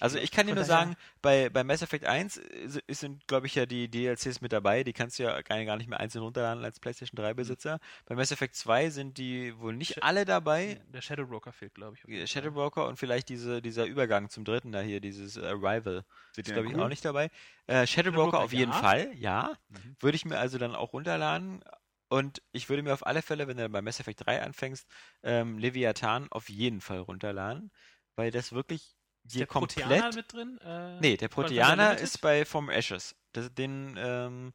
Also 0.00 0.18
ich 0.18 0.30
kann 0.30 0.46
dir 0.46 0.54
nur 0.54 0.64
sagen, 0.64 0.96
bei, 1.20 1.48
bei 1.50 1.64
Mass 1.64 1.82
Effect 1.82 2.04
1 2.04 2.36
ist- 2.36 2.76
ist- 2.86 3.00
sind, 3.00 3.26
glaube 3.26 3.46
ich, 3.46 3.54
ja 3.54 3.66
die 3.66 3.88
DLCs 3.88 4.40
mit 4.40 4.52
dabei. 4.52 4.84
Die 4.84 4.92
kannst 4.92 5.18
du 5.18 5.24
ja 5.24 5.40
gar 5.42 5.64
gar 5.64 5.76
nicht 5.76 5.88
mehr 5.88 6.00
einzeln 6.00 6.22
runterladen 6.22 6.64
als 6.64 6.80
PlayStation 6.80 7.16
3 7.16 7.34
Besitzer. 7.34 7.78
Bei 8.06 8.14
Mass 8.14 8.30
Effect 8.30 8.54
2 8.54 8.90
sind 8.90 9.18
die 9.18 9.58
wohl 9.58 9.74
nicht 9.74 9.98
Sch- 9.98 10.02
alle 10.02 10.24
dabei. 10.24 10.80
Der 10.88 11.00
Shadow 11.00 11.26
Broker 11.26 11.52
fehlt, 11.52 11.74
glaube 11.74 11.96
ich. 11.96 12.04
jeden 12.08 12.26
Shadow. 12.26 12.50
Broker 12.52 12.86
und 12.86 12.98
vielleicht 12.98 13.28
diese, 13.28 13.62
dieser 13.62 13.86
Übergang 13.86 14.28
zum 14.30 14.44
dritten 14.44 14.72
da 14.72 14.80
hier, 14.80 15.00
dieses 15.00 15.38
Arrival. 15.38 16.04
Seht 16.32 16.46
Ist, 16.46 16.48
ihr 16.48 16.54
glaube 16.54 16.68
ich, 16.68 16.74
cool? 16.74 16.82
auch 16.82 16.88
nicht 16.88 17.04
dabei. 17.04 17.30
Äh, 17.66 17.86
Shadow 17.86 18.10
Broker 18.12 18.30
Broker, 18.32 18.44
auf 18.44 18.52
jeden 18.52 18.72
ja. 18.72 18.78
Fall, 18.78 19.12
ja. 19.14 19.56
Mhm. 19.68 19.96
Würde 20.00 20.16
ich 20.16 20.24
mir 20.24 20.38
also 20.38 20.58
dann 20.58 20.74
auch 20.74 20.92
runterladen. 20.92 21.62
Und 22.08 22.42
ich 22.52 22.68
würde 22.68 22.82
mir 22.82 22.92
auf 22.92 23.06
alle 23.06 23.22
Fälle, 23.22 23.48
wenn 23.48 23.56
du 23.56 23.66
bei 23.70 23.80
Mass 23.80 23.98
Effect 23.98 24.26
3 24.26 24.42
anfängst, 24.42 24.86
ähm, 25.22 25.56
Leviathan 25.58 26.30
auf 26.30 26.50
jeden 26.50 26.80
Fall 26.82 26.98
runterladen. 26.98 27.70
Weil 28.16 28.30
das 28.30 28.52
wirklich 28.52 28.94
Ist 29.24 29.36
der 29.36 29.46
komplett. 29.46 29.86
Proteaner 29.86 30.14
mit 30.14 30.32
drin? 30.32 30.58
Äh, 30.64 31.00
Nee, 31.00 31.16
der 31.16 31.28
Proteaner 31.28 31.98
ist 31.98 32.20
bei 32.20 32.44
From 32.44 32.68
Ashes. 32.68 33.14
Das, 33.32 33.52
den 33.54 33.96
ähm, 33.98 34.52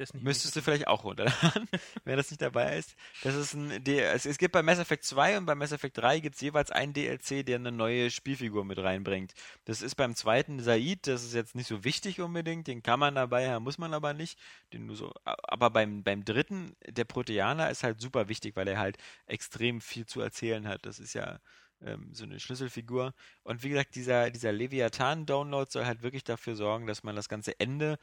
nicht 0.00 0.14
müsstest 0.14 0.56
du 0.56 0.62
vielleicht 0.62 0.88
auch 0.88 1.04
runterladen, 1.04 1.68
wenn 2.04 2.16
das 2.16 2.30
nicht 2.30 2.40
dabei 2.40 2.78
ist. 2.78 2.94
Das 3.22 3.34
ist 3.34 3.54
ein 3.54 3.86
es, 3.86 4.24
es 4.24 4.38
gibt 4.38 4.52
bei 4.52 4.62
Mass 4.62 4.78
Effect 4.78 5.04
2 5.04 5.38
und 5.38 5.46
bei 5.46 5.54
Mass 5.54 5.72
Effect 5.72 5.98
3 5.98 6.20
gibt 6.20 6.36
es 6.36 6.40
jeweils 6.40 6.70
einen 6.70 6.92
DLC, 6.92 7.44
der 7.44 7.56
eine 7.56 7.72
neue 7.72 8.10
Spielfigur 8.10 8.64
mit 8.64 8.78
reinbringt. 8.78 9.34
Das 9.66 9.82
ist 9.82 9.96
beim 9.96 10.14
zweiten 10.14 10.60
Said, 10.60 11.06
das 11.06 11.22
ist 11.22 11.34
jetzt 11.34 11.54
nicht 11.54 11.66
so 11.68 11.84
wichtig 11.84 12.20
unbedingt, 12.20 12.66
den 12.66 12.82
kann 12.82 12.98
man 12.98 13.14
dabei 13.14 13.50
haben, 13.50 13.62
muss 13.64 13.78
man 13.78 13.92
aber 13.94 14.14
nicht. 14.14 14.38
Den 14.72 14.86
nur 14.86 14.96
so, 14.96 15.12
aber 15.24 15.70
beim, 15.70 16.02
beim 16.02 16.24
dritten, 16.24 16.76
der 16.86 17.04
Proteaner 17.04 17.70
ist 17.70 17.82
halt 17.82 18.00
super 18.00 18.28
wichtig, 18.28 18.56
weil 18.56 18.68
er 18.68 18.78
halt 18.78 18.96
extrem 19.26 19.80
viel 19.80 20.06
zu 20.06 20.20
erzählen 20.20 20.66
hat. 20.66 20.86
Das 20.86 20.98
ist 20.98 21.14
ja 21.14 21.40
ähm, 21.84 22.10
so 22.12 22.24
eine 22.24 22.40
Schlüsselfigur. 22.40 23.14
Und 23.42 23.62
wie 23.62 23.70
gesagt, 23.70 23.94
dieser, 23.94 24.30
dieser 24.30 24.52
Leviathan-Download 24.52 25.70
soll 25.70 25.86
halt 25.86 26.02
wirklich 26.02 26.24
dafür 26.24 26.56
sorgen, 26.56 26.86
dass 26.86 27.02
man 27.02 27.16
das 27.16 27.28
ganze 27.28 27.58
Ende. 27.58 27.98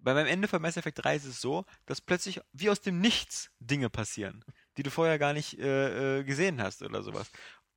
Bei 0.00 0.14
meinem 0.14 0.26
Ende 0.26 0.48
von 0.48 0.60
Mass 0.60 0.76
Effect 0.76 1.02
3 1.04 1.16
ist 1.16 1.24
es 1.24 1.40
so, 1.40 1.64
dass 1.86 2.00
plötzlich 2.00 2.40
wie 2.52 2.70
aus 2.70 2.80
dem 2.80 3.00
Nichts 3.00 3.50
Dinge 3.60 3.88
passieren, 3.90 4.44
die 4.76 4.82
du 4.82 4.90
vorher 4.90 5.18
gar 5.18 5.32
nicht 5.32 5.58
äh, 5.58 6.18
äh, 6.20 6.24
gesehen 6.24 6.60
hast 6.62 6.82
oder 6.82 7.02
sowas. 7.02 7.30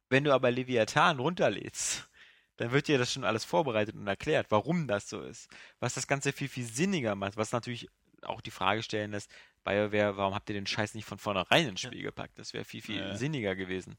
Wenn 0.10 0.24
du 0.24 0.34
aber 0.34 0.52
Leviathan 0.52 1.20
runterlädst, 1.20 2.10
dann 2.58 2.72
wird 2.72 2.88
dir 2.88 2.98
das 2.98 3.14
schon 3.14 3.24
alles 3.24 3.46
vorbereitet 3.46 3.96
und 3.96 4.06
erklärt, 4.08 4.48
warum 4.50 4.88
das 4.88 5.08
so 5.08 5.22
ist. 5.22 5.50
Was 5.80 5.94
das 5.94 6.08
Ganze 6.08 6.34
viel, 6.34 6.50
viel 6.50 6.66
sinniger 6.66 7.16
macht, 7.16 7.38
was 7.38 7.54
natürlich 7.54 7.88
auch 8.24 8.42
die 8.42 8.52
Frage 8.52 8.84
stellen 8.84 9.12
lässt, 9.12 9.32
BioWare, 9.64 10.18
warum 10.18 10.36
habt 10.36 10.50
ihr 10.50 10.56
den 10.56 10.68
Scheiß 10.68 10.94
nicht 10.94 11.06
von 11.06 11.20
vornherein 11.20 11.70
ins 11.70 11.82
Spiel 11.82 12.02
gepackt? 12.02 12.38
Das 12.38 12.54
wäre 12.54 12.66
viel, 12.66 12.82
viel 12.82 12.98
Ja. 12.98 13.16
sinniger 13.16 13.56
gewesen. 13.56 13.98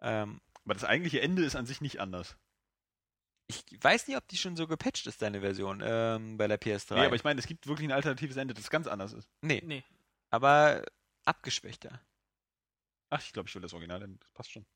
Ähm, 0.00 0.40
Aber 0.66 0.74
das 0.74 0.84
eigentliche 0.84 1.20
Ende 1.22 1.42
ist 1.44 1.56
an 1.56 1.64
sich 1.66 1.80
nicht 1.80 2.00
anders. 2.00 2.36
ich 3.48 3.64
weiß 3.80 4.08
nicht, 4.08 4.16
ob 4.16 4.26
die 4.28 4.36
schon 4.36 4.56
so 4.56 4.66
gepatcht 4.66 5.06
ist, 5.06 5.22
deine 5.22 5.40
Version, 5.40 5.80
ähm, 5.84 6.36
bei 6.36 6.48
der 6.48 6.60
PS3. 6.60 6.94
Nee, 6.96 7.06
aber 7.06 7.16
ich 7.16 7.24
meine, 7.24 7.38
es 7.40 7.46
gibt 7.46 7.66
wirklich 7.66 7.88
ein 7.88 7.92
alternatives 7.92 8.36
Ende, 8.36 8.52
das 8.54 8.68
ganz 8.70 8.86
anders 8.88 9.12
ist. 9.12 9.30
nee, 9.42 9.62
Nee. 9.64 9.84
aber 10.30 10.84
abgeschwächter. 11.24 12.00
Ach, 13.10 13.22
ich 13.22 13.32
glaube, 13.32 13.48
ich 13.48 13.54
will 13.54 13.62
das 13.62 13.72
Original, 13.72 14.00
denn 14.00 14.18
das 14.18 14.30
passt 14.32 14.50
schon. 14.50 14.66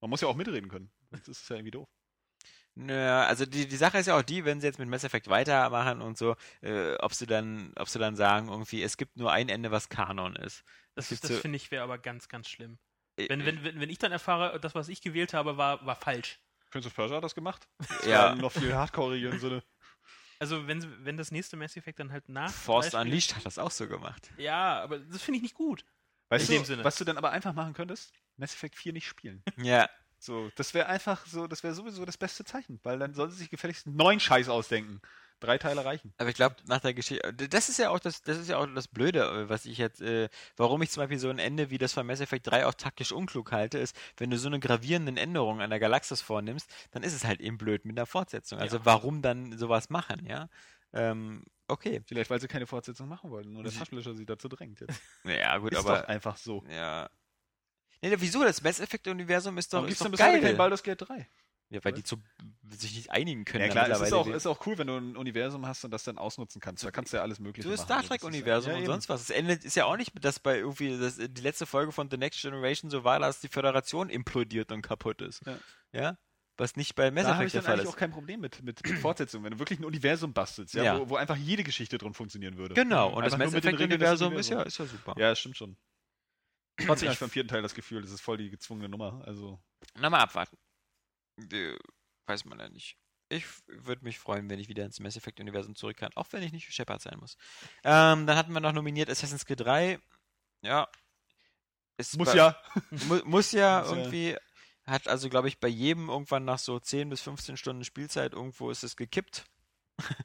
Man 0.00 0.10
muss 0.10 0.20
ja 0.20 0.28
auch 0.28 0.34
mitreden 0.34 0.68
können. 0.68 0.90
Sonst 1.10 1.28
ist 1.28 1.42
es 1.42 1.48
ja 1.48 1.56
irgendwie 1.56 1.70
doof. 1.70 1.88
Naja, 2.74 3.24
also 3.26 3.46
die, 3.46 3.66
die 3.66 3.76
Sache 3.76 3.96
ist 3.98 4.06
ja 4.06 4.18
auch 4.18 4.22
die, 4.22 4.44
wenn 4.44 4.60
sie 4.60 4.66
jetzt 4.66 4.78
mit 4.78 4.88
Mass 4.88 5.04
Effect 5.04 5.28
weitermachen 5.28 6.02
und 6.02 6.18
so, 6.18 6.36
äh, 6.60 6.94
ob 6.96 7.14
sie 7.14 7.26
dann, 7.26 7.72
ob 7.76 7.88
sie 7.88 7.98
dann 7.98 8.16
sagen, 8.16 8.48
irgendwie, 8.48 8.82
es 8.82 8.96
gibt 8.98 9.16
nur 9.16 9.32
ein 9.32 9.48
Ende, 9.48 9.70
was 9.70 9.88
Kanon 9.88 10.36
ist. 10.36 10.62
Das, 10.94 11.08
gibt 11.08 11.24
das 11.24 11.30
so- 11.30 11.36
finde 11.38 11.56
ich 11.56 11.70
wäre 11.70 11.84
aber 11.84 11.96
ganz, 11.98 12.28
ganz 12.28 12.48
schlimm. 12.48 12.78
Äh, 13.16 13.28
Wenn, 13.28 13.44
wenn, 13.46 13.64
wenn, 13.64 13.80
wenn 13.80 13.90
ich 13.90 13.98
dann 13.98 14.12
erfahre, 14.12 14.58
das, 14.60 14.74
was 14.74 14.88
ich 14.88 15.00
gewählt 15.00 15.34
habe, 15.34 15.56
war, 15.56 15.84
war 15.86 15.96
falsch. 15.96 16.38
Prince 16.70 16.88
of 16.88 16.94
Persia 16.94 17.16
hat 17.16 17.24
das 17.24 17.34
gemacht? 17.34 17.68
Ja. 18.06 18.34
noch 18.34 18.52
viel 18.52 18.74
hardcore 18.74 19.18
im 19.18 19.38
Sinne. 19.38 19.62
Also 20.38 20.66
wenn, 20.66 21.04
wenn 21.04 21.16
das 21.16 21.30
nächste 21.30 21.56
Mass 21.56 21.76
Effect 21.76 21.98
dann 21.98 22.12
halt 22.12 22.28
nach. 22.28 22.50
Force 22.52 22.92
Unleashed 22.92 23.34
hat 23.36 23.46
das 23.46 23.58
auch 23.58 23.70
so 23.70 23.88
gemacht. 23.88 24.30
Ja, 24.36 24.82
aber 24.82 24.98
das 24.98 25.22
finde 25.22 25.36
ich 25.38 25.42
nicht 25.42 25.54
gut. 25.54 25.84
Weißt 26.28 26.50
In 26.50 26.56
du, 26.56 26.60
dem 26.60 26.64
Sinne. 26.66 26.84
was 26.84 26.96
du 26.96 27.04
dann 27.04 27.16
aber 27.16 27.30
einfach 27.30 27.54
machen 27.54 27.72
könntest? 27.72 28.12
Mass 28.36 28.52
Effect 28.52 28.76
4 28.76 28.92
nicht 28.92 29.06
spielen. 29.06 29.42
Ja, 29.56 29.88
So, 30.18 30.50
das 30.56 30.74
wäre 30.74 30.86
einfach 30.88 31.24
so, 31.24 31.46
das 31.46 31.62
wäre 31.62 31.72
sowieso 31.72 32.04
das 32.04 32.18
beste 32.18 32.44
Zeichen, 32.44 32.80
weil 32.82 32.98
dann 32.98 33.14
sollen 33.14 33.30
sie 33.30 33.38
sich 33.38 33.48
gefälligst 33.50 33.86
einen 33.86 33.96
neuen 33.96 34.20
Scheiß 34.20 34.48
ausdenken. 34.50 35.00
Drei 35.40 35.58
Teile 35.58 35.84
reichen. 35.84 36.14
aber 36.16 36.30
ich 36.30 36.34
glaube, 36.34 36.56
nach 36.66 36.80
der 36.80 36.94
Geschichte, 36.94 37.32
das 37.34 37.68
ist 37.68 37.78
ja 37.78 37.90
auch 37.90 37.98
das, 37.98 38.22
das 38.22 38.38
ist 38.38 38.48
ja 38.48 38.56
auch 38.56 38.66
das 38.74 38.88
Blöde, 38.88 39.20
äh, 39.20 39.48
was 39.50 39.66
ich 39.66 39.76
jetzt, 39.78 40.00
äh, 40.00 40.28
warum 40.56 40.80
ich 40.80 40.90
zum 40.90 41.02
Beispiel 41.02 41.18
so 41.18 41.28
ein 41.28 41.38
Ende 41.38 41.68
wie 41.70 41.76
das 41.78 41.92
von 41.92 42.06
Mass 42.06 42.20
Effect 42.20 42.46
3 42.46 42.64
auch 42.66 42.74
taktisch 42.74 43.12
unklug 43.12 43.52
halte, 43.52 43.78
ist, 43.78 43.94
wenn 44.16 44.30
du 44.30 44.38
so 44.38 44.48
eine 44.48 44.60
gravierenden 44.60 45.16
Änderung 45.18 45.60
an 45.60 45.68
der 45.70 45.78
Galaxis 45.78 46.22
vornimmst, 46.22 46.70
dann 46.92 47.02
ist 47.02 47.12
es 47.12 47.24
halt 47.24 47.40
eben 47.40 47.58
blöd 47.58 47.84
mit 47.84 47.98
der 47.98 48.06
Fortsetzung. 48.06 48.58
Also 48.58 48.78
Ja. 48.78 48.84
warum 48.86 49.20
dann 49.20 49.58
sowas 49.58 49.90
machen, 49.90 50.24
ja? 50.26 50.48
Ähm, 50.94 51.44
okay. 51.68 52.00
Vielleicht, 52.06 52.30
weil 52.30 52.40
sie 52.40 52.48
keine 52.48 52.66
Fortsetzung 52.66 53.06
machen 53.08 53.30
wollten 53.30 53.54
und 53.56 53.64
der 53.64 53.72
Taschenlöscher 53.74 54.14
sie 54.14 54.24
dazu 54.24 54.48
drängt 54.48 54.80
jetzt. 54.80 55.00
Ja, 55.24 55.58
gut, 55.58 55.72
Ist 55.72 55.78
aber. 55.80 55.98
doch 56.00 56.08
einfach 56.08 56.38
so. 56.38 56.64
Ja. 56.70 57.10
Nee, 58.00 58.14
wieso? 58.18 58.42
Das 58.42 58.62
Mass 58.62 58.80
Effect-Universum 58.80 59.58
ist 59.58 59.72
doch, 59.72 59.78
Warum 59.78 59.88
ist 59.88 59.98
gibt's 59.98 60.02
denn 60.02 60.12
doch 60.12 60.18
bis 60.18 60.26
heute 60.26 60.40
geil. 60.40 60.50
kein 60.50 60.56
Baldur's 60.56 60.82
Gate 60.82 61.00
3? 61.02 61.28
Ja, 61.68 61.84
weil 61.84 61.92
die 61.92 62.04
zu, 62.04 62.22
sich 62.70 62.94
nicht 62.94 63.10
einigen 63.10 63.44
können. 63.44 63.62
Ja 63.62 63.74
da 63.74 63.84
klar, 63.86 64.00
es 64.00 64.06
ist 64.06 64.12
auch, 64.12 64.26
ist 64.28 64.46
auch 64.46 64.64
cool, 64.66 64.78
wenn 64.78 64.86
du 64.86 64.96
ein 64.98 65.16
Universum 65.16 65.66
hast 65.66 65.84
und 65.84 65.90
das 65.90 66.04
dann 66.04 66.16
ausnutzen 66.16 66.60
kannst. 66.60 66.84
Da 66.84 66.92
kannst 66.92 67.12
du 67.12 67.16
ja 67.16 67.24
alles 67.24 67.40
mögliche 67.40 67.64
so 67.66 67.70
das 67.72 67.80
machen. 67.80 67.86
Star 67.86 67.96
das 67.96 68.04
ist 68.04 68.10
ja- 68.10 68.16
Trek-Universum 68.18 68.72
ja, 68.72 68.78
und 68.78 68.86
sonst 68.86 69.08
was. 69.08 69.26
Das 69.26 69.30
Ende 69.36 69.54
ist 69.54 69.74
ja 69.74 69.84
auch 69.86 69.96
nicht, 69.96 70.12
dass 70.24 70.38
bei 70.38 70.58
irgendwie 70.58 70.96
das, 70.96 71.16
die 71.16 71.40
letzte 71.42 71.66
Folge 71.66 71.90
von 71.90 72.08
The 72.08 72.18
Next 72.18 72.40
Generation 72.40 72.88
so 72.88 73.02
war, 73.02 73.18
dass 73.18 73.40
die 73.40 73.48
Föderation 73.48 74.08
implodiert 74.10 74.70
und 74.70 74.82
kaputt 74.82 75.22
ist. 75.22 75.44
Ja. 75.44 75.58
Ja? 75.92 76.18
Was 76.56 76.76
nicht 76.76 76.94
bei 76.94 77.10
Mass 77.10 77.24
Da 77.24 77.34
habe 77.34 77.44
Effect 77.44 77.46
ich 77.48 77.52
der 77.52 77.60
dann 77.62 77.66
Fall 77.66 77.74
eigentlich 77.74 77.88
ist. 77.88 77.94
auch 77.94 77.98
kein 77.98 78.10
Problem 78.12 78.40
mit, 78.40 78.62
mit, 78.62 78.86
mit 78.88 78.98
Fortsetzung, 79.00 79.42
wenn 79.42 79.50
du 79.50 79.58
wirklich 79.58 79.80
ein 79.80 79.84
Universum 79.84 80.32
bastelst, 80.32 80.72
ja, 80.74 80.84
Ja. 80.84 81.00
Wo, 81.00 81.10
wo 81.10 81.16
einfach 81.16 81.36
jede 81.36 81.64
Geschichte 81.64 81.98
drin 81.98 82.14
funktionieren 82.14 82.56
würde. 82.56 82.74
Genau, 82.74 83.08
und 83.08 83.24
das 83.24 83.34
Einfach 83.34 83.46
Mass 83.46 83.54
Regeln 83.54 83.62
des 83.62 83.74
Effect-Universum 83.80 84.32
ist 84.38 84.48
ja, 84.50 84.62
ist 84.62 84.78
ja 84.78 84.86
super. 84.86 85.14
Ja, 85.18 85.34
stimmt 85.34 85.56
schon. 85.56 85.76
Trotzdem 86.78 87.08
habe 87.08 87.14
ich 87.14 87.20
beim 87.20 87.30
vierten 87.30 87.48
Teil 87.48 87.62
das 87.62 87.74
Gefühl, 87.74 88.02
das 88.02 88.10
ist 88.12 88.20
voll 88.20 88.36
die 88.38 88.50
gezwungene 88.50 88.88
Nummer. 88.88 89.22
Also, 89.26 89.60
Na 89.96 90.08
mal 90.08 90.20
abwarten. 90.20 90.56
Äh, 91.38 91.76
Weiß 92.26 92.44
man 92.44 92.58
ja 92.58 92.68
nicht. 92.68 92.96
Ich 93.28 93.44
würde 93.66 94.04
mich 94.04 94.18
freuen, 94.18 94.48
wenn 94.50 94.58
ich 94.60 94.68
wieder 94.68 94.84
ins 94.84 95.00
Mass 95.00 95.16
Effect-Universum 95.16 95.74
zurück 95.74 95.96
kann, 95.96 96.12
auch 96.14 96.26
wenn 96.32 96.42
ich 96.42 96.52
nicht 96.52 96.72
Shepard 96.72 97.00
sein 97.02 97.18
muss. 97.18 97.36
Ähm, 97.84 98.26
dann 98.26 98.36
hatten 98.36 98.52
wir 98.52 98.60
noch 98.60 98.72
nominiert 98.72 99.10
Assassin's 99.10 99.44
Creed 99.46 99.60
3. 99.60 99.98
Ja. 100.62 100.88
Muss 102.16 102.28
war- 102.28 102.36
ja. 102.36 102.62
Mu 103.08 103.20
muss 103.24 103.52
ja 103.52 103.80
Muss 103.80 103.90
ja. 103.90 103.96
irgendwie. 103.96 104.36
Hat 104.86 105.08
also, 105.08 105.28
glaube 105.28 105.48
ich, 105.48 105.58
bei 105.58 105.66
jedem 105.68 106.08
irgendwann 106.08 106.44
nach 106.44 106.58
so 106.60 106.78
10 106.78 107.08
bis 107.08 107.20
15 107.20 107.56
Stunden 107.56 107.84
Spielzeit 107.84 108.32
irgendwo 108.34 108.70
ist 108.70 108.84
es 108.84 108.96
gekippt. 108.96 109.44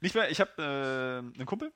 Nicht 0.00 0.14
mehr, 0.14 0.30
ich 0.30 0.40
habe 0.40 0.52
äh, 0.62 1.18
einen 1.38 1.46
Kumpel, 1.46 1.72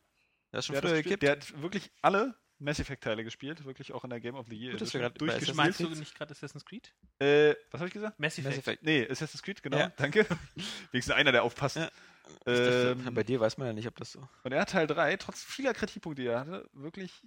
Das 0.52 0.60
ist 0.60 0.66
schon 0.66 0.74
der 0.74 0.82
früher 0.82 1.02
gekippt. 1.02 1.22
der 1.24 1.32
hat 1.32 1.60
wirklich 1.62 1.90
alle 2.02 2.38
Mass 2.58 2.78
Effect-Teile 2.80 3.22
gespielt, 3.24 3.64
wirklich 3.64 3.92
auch 3.92 4.04
in 4.04 4.10
der 4.10 4.20
Game 4.20 4.34
of 4.34 4.46
the 4.48 4.56
Year. 4.56 4.72
Gut, 4.72 4.80
dass 4.80 4.92
wir 4.94 5.00
gerade 5.00 5.18
durchgespielt. 5.18 5.56
Meinst 5.56 5.80
du 5.80 5.88
nicht 5.90 6.14
gerade 6.14 6.30
Assassin's 6.32 6.64
Creed? 6.64 6.94
Äh, 7.18 7.54
was 7.70 7.80
habe 7.80 7.88
ich 7.88 7.94
gesagt? 7.94 8.18
Mass 8.18 8.38
Effect. 8.38 8.46
Mass 8.48 8.58
Effect. 8.58 8.82
Nee, 8.82 9.08
Assassin's 9.08 9.42
Creed, 9.42 9.62
genau, 9.62 9.78
Ja. 9.78 9.88
danke. 9.96 10.26
Wenigstens 10.92 11.14
einer, 11.14 11.32
der 11.32 11.42
aufpasst. 11.42 11.76
Ja. 11.76 11.90
Ich 12.28 12.44
dachte, 12.44 12.96
Ähm, 13.06 13.14
bei 13.14 13.22
dir 13.22 13.38
weiß 13.40 13.58
man 13.58 13.68
ja 13.68 13.72
nicht, 13.72 13.86
ob 13.86 13.96
das 13.96 14.12
so. 14.12 14.26
Und 14.42 14.52
er 14.52 14.60
hat 14.62 14.70
Teil 14.70 14.86
3, 14.86 15.16
trotz 15.18 15.42
vieler 15.44 15.74
Kritikpunkte, 15.74 16.22
die 16.22 16.28
er 16.28 16.40
hatte, 16.40 16.68
wirklich 16.72 17.22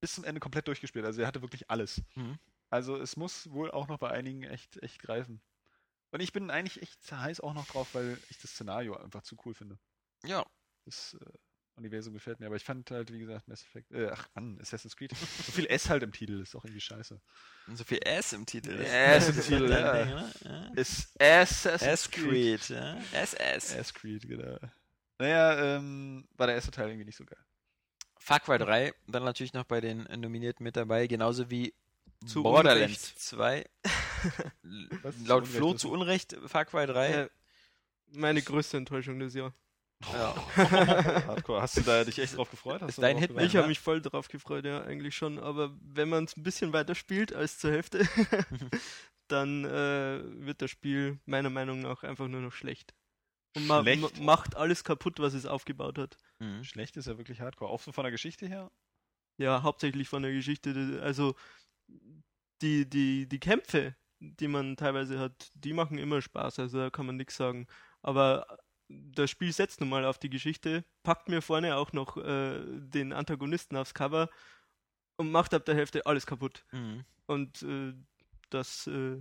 bis 0.00 0.14
zum 0.14 0.24
Ende 0.24 0.38
komplett 0.40 0.68
durchgespielt. 0.68 1.04
Also 1.04 1.22
er 1.22 1.26
hatte 1.26 1.42
wirklich 1.42 1.70
alles. 1.70 2.02
Mhm. 2.14 2.38
Also 2.70 2.96
es 2.96 3.16
muss 3.16 3.50
wohl 3.50 3.70
auch 3.70 3.88
noch 3.88 3.98
bei 3.98 4.10
einigen 4.10 4.44
echt, 4.44 4.80
echt 4.82 5.00
greifen. 5.00 5.40
Und 6.10 6.20
ich 6.20 6.32
bin 6.32 6.50
eigentlich 6.50 6.80
echt 6.82 7.10
heiß 7.10 7.40
auch 7.40 7.54
noch 7.54 7.66
drauf, 7.66 7.94
weil 7.94 8.18
ich 8.30 8.38
das 8.38 8.52
Szenario 8.52 8.96
einfach 8.96 9.22
zu 9.22 9.36
cool 9.44 9.54
finde. 9.54 9.78
Ja. 10.24 10.46
Das 10.84 11.14
äh, 11.20 11.38
Universum 11.78 12.12
gefällt 12.14 12.40
mir. 12.40 12.46
Aber 12.46 12.56
ich 12.56 12.64
fand 12.64 12.90
halt, 12.90 13.12
wie 13.12 13.18
gesagt, 13.20 13.48
Mass 13.48 13.62
Effect, 13.62 13.90
äh, 13.92 14.10
ach 14.12 14.28
Mann, 14.34 14.58
Assassin's 14.60 14.96
Creed. 14.96 15.12
So 15.46 15.52
viel 15.52 15.66
S 15.66 15.88
halt 15.88 16.02
im 16.02 16.12
Titel, 16.12 16.40
ist 16.40 16.54
auch 16.54 16.64
irgendwie 16.64 16.80
scheiße. 16.80 17.20
Und 17.66 17.76
so 17.76 17.84
viel 17.84 17.98
S 18.04 18.32
im 18.32 18.44
Titel 18.46 18.70
ist. 18.70 18.88
S 18.90 19.28
im 19.28 19.34
Titel, 19.42 19.70
ja. 19.70 20.04
Ding, 20.04 20.24
ja. 20.44 20.72
Ist 20.74 21.20
Assassin's 21.20 21.82
S-Creed, 22.06 22.68
ja. 22.70 22.98
SS. 23.12 23.74
S-Creed, 23.74 24.28
genau. 24.28 24.58
Naja, 25.18 25.76
ähm, 25.76 26.28
war 26.36 26.46
der 26.46 26.56
erste 26.56 26.70
Teil 26.70 26.88
irgendwie 26.88 27.06
nicht 27.06 27.16
so 27.16 27.24
geil. 27.24 27.38
Far 28.18 28.40
Cry 28.40 28.58
3, 28.58 28.92
dann 29.06 29.24
natürlich 29.24 29.52
noch 29.54 29.64
bei 29.64 29.80
den 29.80 30.02
Nominierten 30.20 30.62
mit 30.64 30.76
dabei, 30.76 31.06
genauso 31.06 31.50
wie 31.50 31.74
Zu 32.26 32.42
Borderlands 32.42 33.12
Unrecht. 33.12 33.18
2. 33.20 33.64
Was? 35.02 35.16
Zu 35.18 35.24
Laut 35.24 35.42
Unrecht 35.44 35.56
Flo 35.56 35.72
ist- 35.72 35.80
zu 35.80 35.90
Unrecht 35.90 36.36
Far 36.46 36.64
Cry 36.66 36.86
3. 36.86 37.08
Äh, 37.12 37.28
meine 38.12 38.42
größte 38.42 38.76
Enttäuschung 38.76 39.18
des 39.18 39.34
Jahr. 39.34 39.52
Ja. 40.12 40.34
Hardcore. 40.56 41.62
Hast 41.62 41.76
du 41.76 41.80
da 41.82 42.04
dich 42.04 42.18
echt 42.18 42.36
drauf 42.36 42.50
gefreut? 42.50 42.80
Hast 42.82 42.90
Ist 42.90 42.98
du 42.98 43.02
dein 43.02 43.16
gewartet? 43.18 43.46
Ich 43.46 43.56
habe 43.56 43.68
mich 43.68 43.80
voll 43.80 44.00
drauf 44.00 44.28
gefreut, 44.28 44.64
ja, 44.64 44.82
eigentlich 44.82 45.16
schon. 45.16 45.38
Aber 45.38 45.76
wenn 45.80 46.08
man 46.08 46.24
es 46.24 46.36
ein 46.36 46.42
bisschen 46.42 46.72
weiter 46.72 46.94
spielt 46.94 47.32
als 47.32 47.58
zur 47.58 47.72
Hälfte, 47.72 48.00
dann 49.28 49.64
äh, 49.64 50.20
wird 50.46 50.62
das 50.62 50.70
Spiel 50.70 51.18
meiner 51.26 51.50
Meinung 51.50 51.80
nach 51.80 52.02
einfach 52.04 52.28
nur 52.28 52.40
noch 52.40 52.52
schlecht. 52.52 52.94
Und 53.56 53.66
ma 53.66 53.82
Schlecht? 53.82 54.18
ma 54.18 54.24
macht 54.24 54.56
alles 54.56 54.84
kaputt, 54.84 55.18
was 55.18 55.34
es 55.34 55.46
aufgebaut 55.46 55.98
hat. 55.98 56.16
Mhm. 56.38 56.64
Schlecht 56.64 56.96
ist 56.96 57.06
ja 57.06 57.18
wirklich 57.18 57.40
Hardcore. 57.40 57.70
Auch 57.70 57.80
so 57.80 57.92
von 57.92 58.04
der 58.04 58.12
Geschichte 58.12 58.46
her. 58.46 58.70
Ja, 59.38 59.62
hauptsächlich 59.62 60.08
von 60.08 60.22
der 60.22 60.32
Geschichte. 60.32 61.00
Also 61.02 61.34
die, 62.62 62.88
die, 62.88 63.28
die 63.28 63.40
Kämpfe, 63.40 63.94
die 64.20 64.48
man 64.48 64.76
teilweise 64.76 65.18
hat, 65.18 65.50
die 65.54 65.72
machen 65.72 65.98
immer 65.98 66.20
Spaß, 66.20 66.58
also 66.58 66.78
da 66.78 66.90
kann 66.90 67.06
man 67.06 67.16
nichts 67.16 67.36
sagen. 67.36 67.66
Aber 68.02 68.58
das 68.88 69.30
Spiel 69.30 69.52
setzt 69.52 69.80
nun 69.80 69.88
mal 69.90 70.04
auf 70.04 70.18
die 70.18 70.30
Geschichte, 70.30 70.84
packt 71.02 71.28
mir 71.28 71.42
vorne 71.42 71.76
auch 71.76 71.92
noch 71.92 72.16
äh, 72.16 72.60
den 72.64 73.12
Antagonisten 73.12 73.76
aufs 73.76 73.94
Cover 73.94 74.30
und 75.16 75.30
macht 75.30 75.52
ab 75.54 75.64
der 75.64 75.74
Hälfte 75.74 76.06
alles 76.06 76.26
kaputt. 76.26 76.64
Mhm. 76.72 77.04
Und 77.26 77.62
äh, 77.62 77.92
das, 78.50 78.86
äh, 78.86 79.20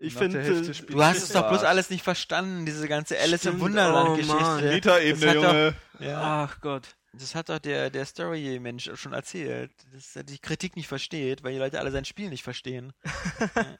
ich 0.00 0.14
finde, 0.14 0.42
Hälfte 0.42 0.70
äh, 0.70 0.74
spielt 0.74 0.94
Du 0.94 1.02
hast 1.02 1.22
es 1.22 1.30
doch 1.30 1.48
bloß 1.48 1.64
alles 1.64 1.90
nicht 1.90 2.02
verstanden, 2.04 2.66
diese 2.66 2.86
ganze 2.86 3.18
Alice 3.18 3.44
im 3.44 3.52
Stimmt, 3.52 3.60
Wunderland-Geschichte. 3.62 4.38
oh. 4.38 4.60
Meta-Ebene, 4.60 5.28
hat 5.30 5.36
doch- 5.36 5.42
Junge. 5.42 5.74
ja, 5.98 6.44
ach 6.44 6.60
Gott. 6.60 6.96
das 7.12 7.34
hat 7.34 7.48
doch 7.48 7.58
der, 7.58 7.90
der 7.90 8.04
Story-Mensch 8.04 8.90
schon 8.94 9.12
erzählt, 9.12 9.72
dass 9.92 10.14
er 10.14 10.22
die 10.24 10.38
Kritik 10.38 10.76
nicht 10.76 10.88
versteht, 10.88 11.42
weil 11.42 11.52
die 11.54 11.58
Leute 11.58 11.80
alle 11.80 11.90
sein 11.90 12.04
Spiel 12.04 12.28
nicht 12.30 12.44
verstehen. 12.44 12.92
Ja. 13.56 13.78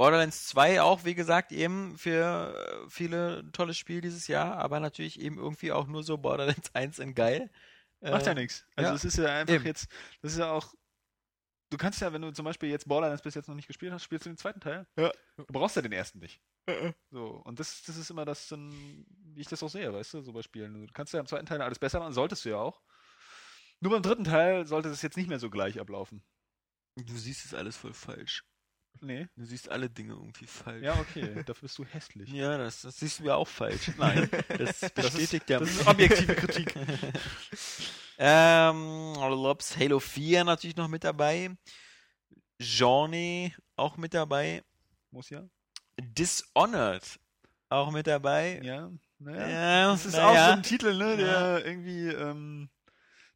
Borderlands 0.00 0.46
2 0.46 0.80
auch, 0.80 1.04
wie 1.04 1.14
gesagt, 1.14 1.52
eben 1.52 1.98
für 1.98 2.54
äh, 2.56 2.88
viele 2.88 3.40
ein 3.40 3.52
tolles 3.52 3.76
Spiel 3.76 4.00
dieses 4.00 4.28
Jahr, 4.28 4.56
aber 4.56 4.80
natürlich 4.80 5.20
eben 5.20 5.36
irgendwie 5.36 5.72
auch 5.72 5.86
nur 5.88 6.02
so 6.02 6.16
Borderlands 6.16 6.70
1 6.74 6.98
in 7.00 7.14
geil. 7.14 7.50
Macht 8.00 8.24
ja 8.24 8.32
Äh, 8.32 8.36
nichts. 8.36 8.64
Also 8.76 8.92
ja. 8.92 8.96
es 8.96 9.04
ist 9.04 9.18
ja 9.18 9.26
einfach 9.26 9.52
Eben. 9.56 9.66
jetzt, 9.66 9.88
das 10.22 10.32
ist 10.32 10.38
ja 10.38 10.50
auch, 10.50 10.72
du 11.68 11.76
kannst 11.76 12.00
ja, 12.00 12.14
wenn 12.14 12.22
du 12.22 12.32
zum 12.32 12.46
Beispiel 12.46 12.70
jetzt 12.70 12.88
Borderlands 12.88 13.20
bis 13.22 13.34
jetzt 13.34 13.48
noch 13.48 13.54
nicht 13.54 13.66
gespielt 13.66 13.92
hast, 13.92 14.02
spielst 14.04 14.24
du 14.24 14.30
den 14.30 14.38
zweiten 14.38 14.60
Teil. 14.60 14.86
Ja. 14.96 15.12
Du 15.36 15.44
brauchst 15.48 15.76
ja 15.76 15.82
den 15.82 15.92
ersten 15.92 16.18
nicht. 16.20 16.40
So, 17.10 17.42
und 17.44 17.60
das, 17.60 17.82
das 17.82 17.98
ist 17.98 18.08
immer 18.08 18.24
das, 18.24 18.48
dann, 18.48 18.72
wie 19.34 19.42
ich 19.42 19.48
das 19.48 19.62
auch 19.62 19.68
sehe, 19.68 19.92
weißt 19.92 20.14
du, 20.14 20.22
so 20.22 20.32
bei 20.32 20.40
Spielen. 20.40 20.86
Du 20.86 20.92
kannst 20.94 21.12
ja 21.12 21.20
im 21.20 21.26
zweiten 21.26 21.44
Teil 21.44 21.60
alles 21.60 21.78
besser 21.78 21.98
machen, 22.00 22.14
solltest 22.14 22.46
du 22.46 22.48
ja 22.48 22.56
auch. 22.56 22.80
Nur 23.80 23.92
beim 23.92 24.02
dritten 24.02 24.24
Teil 24.24 24.66
sollte 24.66 24.88
es 24.88 25.02
jetzt 25.02 25.18
nicht 25.18 25.28
mehr 25.28 25.38
so 25.38 25.50
gleich 25.50 25.78
ablaufen. 25.78 26.22
Du 26.96 27.18
siehst 27.18 27.44
es 27.44 27.52
alles 27.52 27.76
voll 27.76 27.92
falsch. 27.92 28.44
Nee. 29.00 29.28
Du 29.36 29.44
siehst 29.44 29.68
alle 29.70 29.88
Dinge 29.88 30.12
irgendwie 30.12 30.46
falsch. 30.46 30.82
Ja, 30.82 30.94
okay, 31.00 31.42
dafür 31.46 31.62
bist 31.62 31.78
du 31.78 31.84
hässlich. 31.86 32.30
Ja, 32.30 32.58
das, 32.58 32.82
das 32.82 32.98
siehst 32.98 33.20
du 33.20 33.24
ja 33.24 33.34
auch 33.36 33.48
falsch. 33.48 33.90
Nein. 33.96 34.28
Das 34.58 34.80
Das 34.80 34.92
bestätigt 34.92 35.44
ist, 35.44 35.50
ja. 35.50 35.58
das 35.58 35.70
ist 35.70 35.86
objektive 35.86 36.34
Kritik. 36.34 36.74
ähm, 38.18 39.14
Lops 39.14 39.76
Halo 39.76 40.00
4 40.00 40.44
natürlich 40.44 40.76
noch 40.76 40.88
mit 40.88 41.04
dabei. 41.04 41.50
Journey 42.58 43.54
auch 43.76 43.96
mit 43.96 44.12
dabei. 44.12 44.62
Muss 45.10 45.30
ja. 45.30 45.48
Dishonored 45.98 47.18
auch 47.70 47.90
mit 47.90 48.06
dabei. 48.06 48.60
Ja, 48.62 48.90
naja. 49.18 49.48
Ja, 49.48 49.90
Das 49.92 50.06
ist 50.06 50.14
na 50.14 50.28
auch 50.28 50.34
so 50.34 50.52
ein 50.52 50.62
Titel, 50.62 50.94
ne, 50.96 51.16
der 51.16 51.26
Ja. 51.26 51.58
irgendwie 51.58 52.08
ähm, 52.08 52.68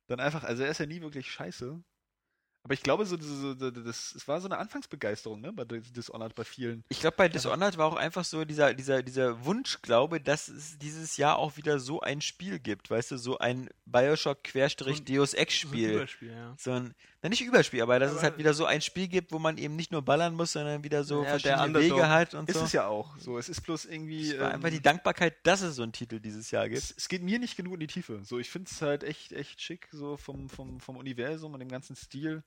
dann 0.08 0.20
einfach, 0.20 0.44
also 0.44 0.62
er 0.62 0.70
ist 0.70 0.78
ja 0.78 0.86
nie 0.86 1.00
wirklich 1.00 1.30
scheiße, 1.30 1.82
Aber 2.64 2.72
ich 2.72 2.82
glaube, 2.82 3.04
so, 3.04 3.18
so, 3.20 3.54
so 3.54 3.70
das, 3.70 4.14
es 4.16 4.26
war 4.26 4.40
so 4.40 4.48
eine 4.48 4.56
Anfangsbegeisterung, 4.56 5.38
ne, 5.42 5.52
bei 5.52 5.64
Dis- 5.64 5.92
Dishonored 5.92 6.34
bei 6.34 6.44
vielen. 6.44 6.82
Ich 6.88 6.98
glaube, 7.00 7.14
bei 7.18 7.28
Dishonored 7.28 7.76
war 7.76 7.86
auch 7.86 7.96
einfach 7.96 8.24
so 8.24 8.44
dieser, 8.46 8.72
dieser, 8.72 9.02
dieser 9.02 9.44
Wunschglaube, 9.44 10.18
dass 10.18 10.48
es 10.48 10.78
dieses 10.78 11.18
Jahr 11.18 11.36
auch 11.38 11.58
wieder 11.58 11.78
so 11.78 12.00
ein 12.00 12.22
Spiel 12.22 12.58
gibt, 12.58 12.88
weißt 12.88 13.10
du, 13.10 13.18
so 13.18 13.36
ein 13.36 13.68
Bioshock-Deus 13.84 15.30
So 15.30 15.36
ein 15.36 15.42
Ex-Spiel. 15.42 15.90
Überspiel, 15.92 16.30
ja. 16.32 16.54
So 16.58 16.72
ein, 16.72 16.94
na 17.22 17.28
nicht 17.28 17.42
Überspiel, 17.42 17.82
aber 17.82 17.98
dass 17.98 18.12
es 18.12 18.18
Aber- 18.18 18.28
halt 18.28 18.38
wieder 18.38 18.54
so 18.54 18.64
ein 18.64 18.80
Spiel 18.80 19.08
gibt, 19.08 19.32
wo 19.32 19.38
man 19.38 19.58
eben 19.58 19.76
nicht 19.76 19.92
nur 19.92 20.02
ballern 20.02 20.34
muss, 20.34 20.52
sondern 20.52 20.82
wieder 20.84 21.04
so 21.04 21.22
Ja, 21.22 21.38
verschiedene. 21.38 21.78
Wege 21.78 22.08
hat 22.08 22.34
und 22.34 22.48
Ist 22.48 22.56
so. 22.58 22.64
es 22.64 22.72
ja 22.72 22.86
auch. 22.86 23.16
So, 23.18 23.36
es 23.38 23.48
ist 23.48 23.60
bloß 23.62 23.84
irgendwie. 23.86 24.30
Es 24.32 24.38
war 24.40 24.48
ähm, 24.48 24.54
einfach 24.56 24.70
die 24.70 24.80
Dankbarkeit, 24.82 25.34
dass 25.46 25.60
es 25.62 25.76
so 25.76 25.82
einen 25.82 25.92
Titel 25.92 26.18
dieses 26.20 26.50
Jahr 26.50 26.68
gibt. 26.68 26.78
es, 26.82 26.94
es 26.96 27.08
geht 27.08 27.22
mir 27.22 27.38
nicht 27.38 27.56
genug 27.56 27.74
in 27.74 27.80
die 27.80 27.86
Tiefe. 27.88 28.20
So, 28.24 28.38
ich 28.38 28.48
finde 28.50 28.70
es 28.72 28.80
halt 28.82 29.04
echt, 29.04 29.32
echt 29.32 29.60
schick, 29.60 29.88
so 29.92 30.16
vom, 30.16 30.48
vom, 30.48 30.80
vom 30.80 30.96
Universum 30.96 31.52
und 31.54 31.60
dem 31.60 31.68
ganzen 31.68 31.96
Stil. 31.96 32.42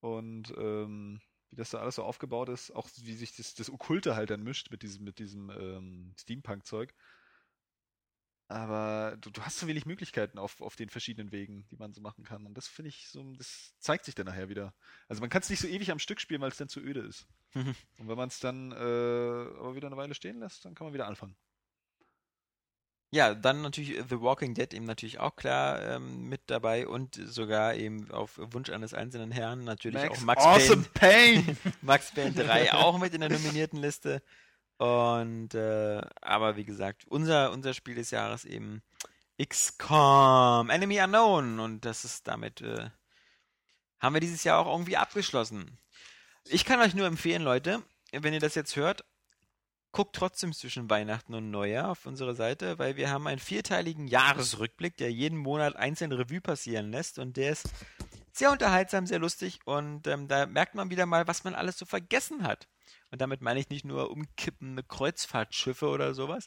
Und 0.00 0.52
ähm, 0.56 1.20
wie 1.50 1.56
das 1.56 1.70
da 1.70 1.78
alles 1.78 1.96
so 1.96 2.04
aufgebaut 2.04 2.48
ist, 2.48 2.70
auch 2.72 2.88
wie 2.96 3.14
sich 3.14 3.34
das, 3.36 3.54
das 3.54 3.70
Okkulte 3.70 4.14
halt 4.14 4.30
dann 4.30 4.42
mischt 4.42 4.70
mit 4.70 4.82
diesem, 4.82 5.04
mit 5.04 5.18
diesem 5.18 5.50
ähm, 5.50 6.14
Steampunk-Zeug. 6.18 6.94
Aber 8.50 9.18
du, 9.20 9.30
du 9.30 9.42
hast 9.42 9.58
so 9.58 9.66
wenig 9.66 9.84
Möglichkeiten 9.84 10.38
auf, 10.38 10.62
auf 10.62 10.74
den 10.74 10.88
verschiedenen 10.88 11.32
Wegen, 11.32 11.66
die 11.68 11.76
man 11.76 11.92
so 11.92 12.00
machen 12.00 12.24
kann. 12.24 12.46
Und 12.46 12.54
das 12.54 12.66
finde 12.66 12.88
ich 12.88 13.08
so, 13.08 13.34
das 13.34 13.74
zeigt 13.78 14.06
sich 14.06 14.14
dann 14.14 14.24
nachher 14.26 14.48
wieder. 14.48 14.74
Also 15.06 15.20
man 15.20 15.28
kann 15.28 15.42
es 15.42 15.50
nicht 15.50 15.60
so 15.60 15.68
ewig 15.68 15.90
am 15.90 15.98
Stück 15.98 16.20
spielen, 16.20 16.40
weil 16.40 16.50
es 16.50 16.56
dann 16.56 16.68
zu 16.70 16.80
öde 16.80 17.00
ist. 17.00 17.26
Und 17.98 18.08
wenn 18.08 18.16
man 18.16 18.28
es 18.28 18.40
dann 18.40 18.72
äh, 18.72 18.74
aber 18.74 19.74
wieder 19.74 19.88
eine 19.88 19.98
Weile 19.98 20.14
stehen 20.14 20.38
lässt, 20.40 20.64
dann 20.64 20.74
kann 20.74 20.86
man 20.86 20.94
wieder 20.94 21.06
anfangen. 21.06 21.36
Ja, 23.10 23.34
dann 23.34 23.62
natürlich 23.62 24.02
The 24.08 24.20
Walking 24.20 24.52
Dead 24.52 24.72
eben 24.74 24.84
natürlich 24.84 25.18
auch 25.18 25.34
klar 25.34 25.82
ähm, 25.82 26.28
mit 26.28 26.42
dabei 26.46 26.86
und 26.86 27.14
sogar 27.14 27.74
eben 27.74 28.10
auf 28.10 28.32
Wunsch 28.36 28.68
eines 28.68 28.92
einzelnen 28.92 29.30
Herrn 29.30 29.64
natürlich 29.64 30.10
auch 30.10 30.20
Max 30.20 30.44
awesome 30.44 30.84
Payne, 30.92 31.42
Pain! 31.42 31.58
Max 31.80 32.12
Payne 32.12 32.32
3 32.32 32.74
auch 32.74 32.98
mit 32.98 33.14
in 33.14 33.20
der 33.20 33.30
nominierten 33.30 33.80
Liste. 33.80 34.22
Und 34.76 35.54
äh, 35.54 36.02
aber 36.20 36.56
wie 36.56 36.64
gesagt, 36.64 37.06
unser, 37.08 37.50
unser 37.50 37.72
Spiel 37.72 37.94
des 37.94 38.10
Jahres 38.10 38.44
eben 38.44 38.82
XCOM, 39.42 40.68
Enemy 40.68 41.00
Unknown. 41.00 41.60
Und 41.60 41.84
das 41.86 42.04
ist 42.04 42.28
damit, 42.28 42.60
äh, 42.60 42.90
haben 44.00 44.14
wir 44.14 44.20
dieses 44.20 44.44
Jahr 44.44 44.58
auch 44.58 44.70
irgendwie 44.70 44.98
abgeschlossen. 44.98 45.78
Ich 46.44 46.64
kann 46.64 46.80
euch 46.80 46.94
nur 46.94 47.06
empfehlen, 47.06 47.42
Leute, 47.42 47.82
wenn 48.12 48.34
ihr 48.34 48.40
das 48.40 48.54
jetzt 48.54 48.76
hört, 48.76 49.04
guckt 49.92 50.14
trotzdem 50.16 50.52
zwischen 50.52 50.88
Weihnachten 50.90 51.34
und 51.34 51.50
Neujahr 51.50 51.90
auf 51.90 52.06
unsere 52.06 52.34
Seite, 52.34 52.78
weil 52.78 52.96
wir 52.96 53.10
haben 53.10 53.26
einen 53.26 53.38
vierteiligen 53.40 54.06
Jahresrückblick, 54.06 54.96
der 54.96 55.10
jeden 55.12 55.38
Monat 55.38 55.76
einzeln 55.76 56.12
Revue 56.12 56.40
passieren 56.40 56.90
lässt 56.90 57.18
und 57.18 57.36
der 57.36 57.52
ist 57.52 57.68
sehr 58.32 58.52
unterhaltsam, 58.52 59.06
sehr 59.06 59.18
lustig 59.18 59.60
und 59.64 60.06
ähm, 60.06 60.28
da 60.28 60.46
merkt 60.46 60.74
man 60.74 60.90
wieder 60.90 61.06
mal, 61.06 61.26
was 61.26 61.42
man 61.44 61.54
alles 61.54 61.78
so 61.78 61.86
vergessen 61.86 62.44
hat. 62.44 62.68
Und 63.10 63.20
damit 63.22 63.40
meine 63.40 63.58
ich 63.58 63.70
nicht 63.70 63.84
nur 63.86 64.10
umkippende 64.10 64.82
Kreuzfahrtschiffe 64.82 65.88
oder 65.88 66.14
sowas, 66.14 66.46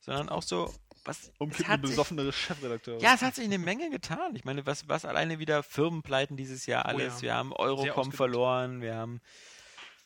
sondern 0.00 0.28
auch 0.28 0.42
so, 0.42 0.72
was 1.06 1.22
es 1.24 1.32
Umkippen 1.38 1.68
hat 1.68 1.80
sich- 1.80 1.90
besoffenere 1.90 2.32
Chefredakteur. 2.32 3.00
ja, 3.00 3.14
es 3.14 3.22
hat 3.22 3.34
sich 3.34 3.44
eine 3.44 3.58
Menge 3.58 3.88
getan. 3.90 4.36
Ich 4.36 4.44
meine, 4.44 4.66
was, 4.66 4.86
was 4.88 5.04
alleine 5.06 5.38
wieder 5.38 5.62
Firmenpleiten 5.62 6.36
dieses 6.36 6.66
Jahr 6.66 6.84
Oh 6.84 6.88
alles. 6.90 7.16
ja. 7.16 7.22
Wir 7.22 7.34
haben 7.36 7.52
Eurocom 7.54 8.12
verloren, 8.12 8.82
wir 8.82 8.94
haben, 8.94 9.20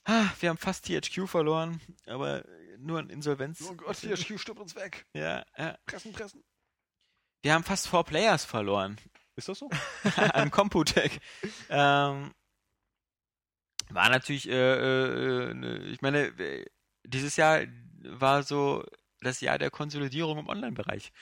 ah, 0.05 0.25
wir 0.41 0.49
haben 0.51 0.57
fast 0.59 0.87
THQ 0.87 1.27
verloren, 1.29 1.81
aber 2.07 2.45
nur 2.79 3.01
in 3.01 3.11
Insolvenz. 3.11 3.63
Oh 3.69 3.75
Gott, 3.75 3.97
THQ 3.97 4.39
stirbt 4.39 4.61
uns 4.61 4.75
weg. 4.75 5.05
Ja, 5.15 5.45
ja. 5.57 5.77
Pressen, 5.87 6.13
pressen. 6.13 6.45
Wir 7.43 7.55
haben 7.55 7.65
fast 7.65 7.89
Four 7.89 8.05
Players 8.05 8.45
verloren 8.45 8.97
Ist 9.37 9.49
das 9.49 9.59
so? 9.59 9.71
an 10.17 10.51
Computec. 10.51 11.21
ähm, 11.69 12.33
war 13.91 14.11
natürlich, 14.11 14.49
äh, 14.49 14.53
äh, 14.53 15.55
ne, 15.55 15.79
ich 15.87 16.03
meine, 16.03 16.27
äh, 16.39 16.67
dieses 17.05 17.37
Jahr 17.37 17.63
war 18.03 18.43
so 18.43 18.85
das 19.21 19.41
Jahr 19.41 19.59
der 19.59 19.71
Konsolidierung 19.71 20.39
im 20.39 20.49
Online-Bereich. 20.49 21.13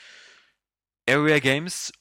Area 1.08 1.38
Games 1.38 1.92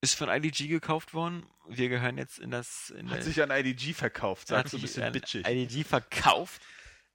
ist 0.00 0.14
von 0.14 0.28
IDG 0.28 0.68
gekauft 0.68 1.14
worden. 1.14 1.46
Wir 1.66 1.88
gehören 1.88 2.18
jetzt 2.18 2.38
in 2.38 2.50
das. 2.50 2.90
In 2.90 3.10
Hat 3.10 3.24
sich 3.24 3.42
an 3.42 3.50
IDG 3.50 3.94
verkauft, 3.94 4.48
sagst 4.48 4.72
du 4.72 4.78
ein 4.78 4.82
bisschen 4.82 5.12
bitchig. 5.12 5.46
IDG 5.46 5.84
verkauft. 5.84 6.62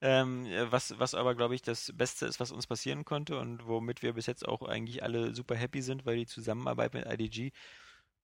Ähm, 0.01 0.45
äh, 0.45 0.71
was, 0.71 0.97
was 0.97 1.13
aber, 1.13 1.35
glaube 1.35 1.55
ich, 1.55 1.61
das 1.61 1.91
Beste 1.95 2.26
ist, 2.26 2.39
was 2.39 2.51
uns 2.51 2.67
passieren 2.67 3.03
konnte 3.05 3.38
und 3.38 3.65
womit 3.67 4.01
wir 4.01 4.13
bis 4.13 4.27
jetzt 4.27 4.47
auch 4.47 4.61
eigentlich 4.61 5.03
alle 5.03 5.35
super 5.35 5.55
happy 5.55 5.81
sind, 5.81 6.05
weil 6.05 6.15
die 6.17 6.26
Zusammenarbeit 6.27 6.93
mit 6.93 7.05
IDG 7.05 7.51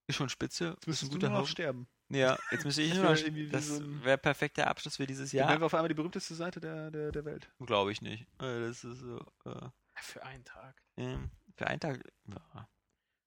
ist 0.08 0.16
schon 0.16 0.30
spitze. 0.30 0.78
Jetzt 0.86 1.10
guter 1.10 1.30
nur 1.30 1.40
noch 1.40 1.48
sterben. 1.48 1.88
Ja, 2.10 2.38
jetzt 2.52 2.64
müsste 2.64 2.84
ich 2.84 2.94
Das 2.94 2.98
nur 3.24 3.36
wär 3.36 3.50
Das 3.50 3.68
so 3.68 3.76
ein- 3.84 4.04
wäre 4.06 4.18
perfekter 4.18 4.68
Abschluss 4.68 4.98
für 4.98 5.08
dieses 5.08 5.32
Dann 5.32 5.40
wären 5.40 5.50
Jahr. 5.50 5.60
wir 5.62 5.66
auf 5.66 5.74
einmal 5.74 5.90
die 5.90 5.96
berühmteste 5.96 6.36
Seite 6.36 6.60
der, 6.62 6.92
der, 6.92 7.12
der 7.12 7.26
Welt. 7.26 7.50
Glaube 7.60 7.92
ich 7.92 8.02
nicht. 8.02 8.22
Äh, 8.40 8.68
Das 8.68 8.84
ist 8.84 9.00
so. 9.00 9.18
Äh, 9.46 9.70
Für 10.02 10.24
einen 10.24 10.46
Tag. 10.46 10.82
ähm, 10.98 11.32
für 11.58 11.68
einen 11.68 11.80
Tag. 11.80 12.00
Ja. 12.28 12.70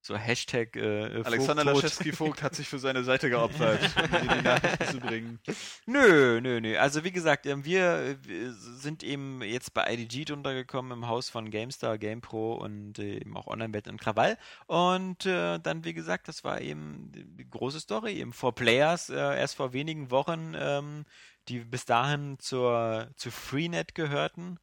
So 0.08 0.16
Hashtag 0.16 0.74
äh, 0.74 1.20
Alexander 1.22 1.64
Vogttot. 1.64 1.82
Laschewski-Vogt 1.82 2.42
hat 2.42 2.54
sich 2.54 2.66
für 2.66 2.78
seine 2.78 3.04
Seite 3.04 3.28
geopfert, 3.28 3.78
um 4.22 4.28
die 4.38 4.42
Nachrichten 4.42 4.86
zu 4.86 5.00
bringen. 5.00 5.38
Nö, 5.84 6.40
nö, 6.40 6.62
nö. 6.62 6.78
Also 6.78 7.04
wie 7.04 7.12
gesagt, 7.12 7.44
ähm, 7.44 7.62
wir, 7.66 8.16
wir 8.22 8.54
sind 8.54 9.02
eben 9.02 9.42
jetzt 9.42 9.74
bei 9.74 9.92
IDG 9.92 10.24
drunter 10.24 10.54
gekommen 10.54 10.92
im 10.92 11.08
Haus 11.08 11.28
von 11.28 11.50
GameStar, 11.50 11.98
GamePro 11.98 12.54
und 12.54 12.98
äh, 12.98 13.16
eben 13.16 13.36
auch 13.36 13.48
Online-Bet 13.48 13.86
und 13.88 14.00
Krawall. 14.00 14.38
Und 14.66 15.26
äh, 15.26 15.58
dann, 15.58 15.84
wie 15.84 15.92
gesagt, 15.92 16.28
das 16.28 16.42
war 16.42 16.62
eben 16.62 17.12
die 17.12 17.50
große 17.50 17.78
Story, 17.78 18.14
eben 18.14 18.32
vor 18.32 18.54
Players, 18.54 19.10
äh, 19.10 19.14
erst 19.14 19.56
vor 19.56 19.74
wenigen 19.74 20.10
Wochen, 20.10 20.54
ähm, 20.56 21.04
die 21.48 21.58
bis 21.58 21.84
dahin 21.84 22.38
zur, 22.38 23.08
zu 23.16 23.30
Freenet 23.30 23.94
gehörten. 23.94 24.58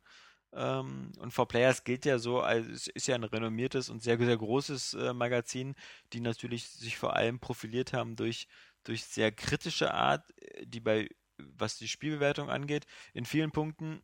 Ähm, 0.55 1.11
und 1.19 1.31
For 1.31 1.47
Players 1.47 1.83
gilt 1.83 2.05
ja 2.05 2.17
so, 2.17 2.41
als 2.41 2.67
es 2.67 2.87
ist 2.87 3.07
ja 3.07 3.15
ein 3.15 3.23
renommiertes 3.23 3.89
und 3.89 4.01
sehr, 4.01 4.17
sehr 4.17 4.37
großes 4.37 4.93
äh, 4.95 5.13
Magazin, 5.13 5.75
die 6.13 6.21
natürlich 6.21 6.67
sich 6.69 6.97
vor 6.97 7.15
allem 7.15 7.39
profiliert 7.39 7.93
haben 7.93 8.15
durch, 8.15 8.47
durch 8.83 9.03
sehr 9.05 9.31
kritische 9.31 9.93
Art, 9.93 10.23
äh, 10.39 10.65
die 10.65 10.79
bei, 10.79 11.09
was 11.37 11.77
die 11.77 11.87
Spielbewertung 11.87 12.49
angeht, 12.49 12.85
in 13.13 13.25
vielen 13.25 13.51
Punkten 13.51 14.01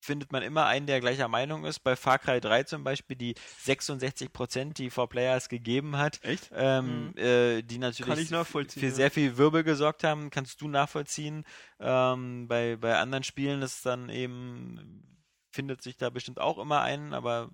findet 0.00 0.32
man 0.32 0.42
immer 0.42 0.66
einen, 0.66 0.86
der 0.86 1.00
gleicher 1.00 1.28
Meinung 1.28 1.64
ist. 1.64 1.80
Bei 1.80 1.96
Far 1.96 2.18
Cry 2.18 2.40
3 2.40 2.64
zum 2.64 2.84
Beispiel 2.84 3.16
die 3.16 3.34
66%, 3.64 4.74
die 4.74 4.90
For 4.90 5.08
Players 5.08 5.48
gegeben 5.48 5.96
hat, 5.96 6.20
Echt? 6.22 6.50
ähm, 6.54 7.16
äh, 7.16 7.62
die 7.62 7.78
natürlich 7.78 8.28
für 8.28 8.86
ja. 8.86 8.90
sehr 8.90 9.10
viel 9.10 9.36
Wirbel 9.36 9.64
gesorgt 9.64 10.04
haben, 10.04 10.30
kannst 10.30 10.60
du 10.60 10.68
nachvollziehen. 10.68 11.44
Ähm, 11.80 12.46
bei, 12.48 12.76
bei 12.76 12.96
anderen 12.98 13.24
Spielen 13.24 13.62
ist 13.62 13.84
dann 13.86 14.08
eben, 14.08 15.17
findet 15.58 15.82
sich 15.82 15.96
da 15.96 16.08
bestimmt 16.08 16.38
auch 16.38 16.56
immer 16.58 16.82
einen, 16.82 17.12
aber 17.14 17.50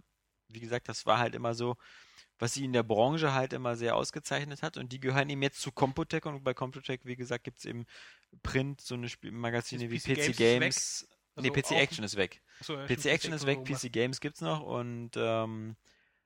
wie 0.49 0.61
gesagt, 0.61 0.91
das 0.91 1.07
war 1.07 1.19
halt 1.19 1.35
immer 1.35 1.55
so, 1.55 1.77
was 2.39 2.53
sie 2.53 2.67
in 2.67 2.75
der 2.75 2.83
Branche 2.83 3.33
halt 3.33 3.55
immer 3.55 3.77
sehr 3.77 3.97
ausgezeichnet 3.97 4.61
hat 4.63 4.77
und 4.77 4.93
die 4.93 5.01
gehören 5.01 5.31
eben 5.31 5.41
jetzt 5.41 5.63
zu 5.63 5.73
Computec 5.73 6.27
und 6.27 6.45
bei 6.45 6.53
Computec, 6.53 7.01
wie 7.05 7.17
gesagt, 7.17 7.45
gibt 7.45 7.61
es 7.61 7.65
eben 7.65 7.87
Print, 8.43 8.83
so 8.83 8.95
eine 8.95 9.09
Spiel 9.09 9.33
Magazine 9.33 9.89
wie 9.91 9.99
PC 9.99 10.03
PC 10.03 10.17
Games. 10.17 10.37
Games 10.37 11.09
nee, 11.37 11.49
Also 11.49 11.53
PC 11.63 11.65
auch- 11.73 11.81
Action 11.81 12.05
ist 12.05 12.17
weg. 12.17 12.43
Achso, 12.61 12.75
ja, 12.75 12.85
PC 12.85 12.91
stimmt, 12.91 13.07
Action 13.07 13.33
ist 13.33 13.41
so 13.41 13.47
weg. 13.47 13.65
PC 13.65 13.91
Games 13.91 14.21
gibt's 14.21 14.43
noch 14.43 14.61
und 14.61 15.13
ähm, 15.17 15.77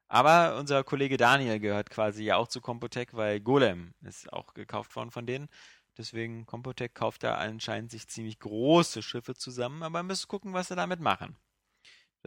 aber 0.08 0.58
unser 0.58 0.82
Kollege 0.82 1.16
Daniel 1.16 1.60
gehört 1.60 1.90
quasi 1.90 2.24
ja 2.24 2.38
auch 2.38 2.48
zu 2.48 2.60
Computec, 2.60 3.14
weil 3.14 3.38
Golem 3.38 3.94
ist 4.02 4.32
auch 4.32 4.52
gekauft 4.52 4.96
worden 4.96 5.12
von 5.12 5.26
denen. 5.26 5.48
Deswegen 5.96 6.44
Computec 6.44 6.94
kauft 6.94 7.22
da 7.22 7.34
anscheinend 7.34 7.92
sich 7.92 8.08
ziemlich 8.08 8.40
große 8.40 9.00
Schiffe 9.02 9.34
zusammen, 9.36 9.84
aber 9.84 10.02
müssen 10.02 10.26
gucken, 10.26 10.54
was 10.54 10.68
sie 10.68 10.76
damit 10.76 10.98
machen. 10.98 11.36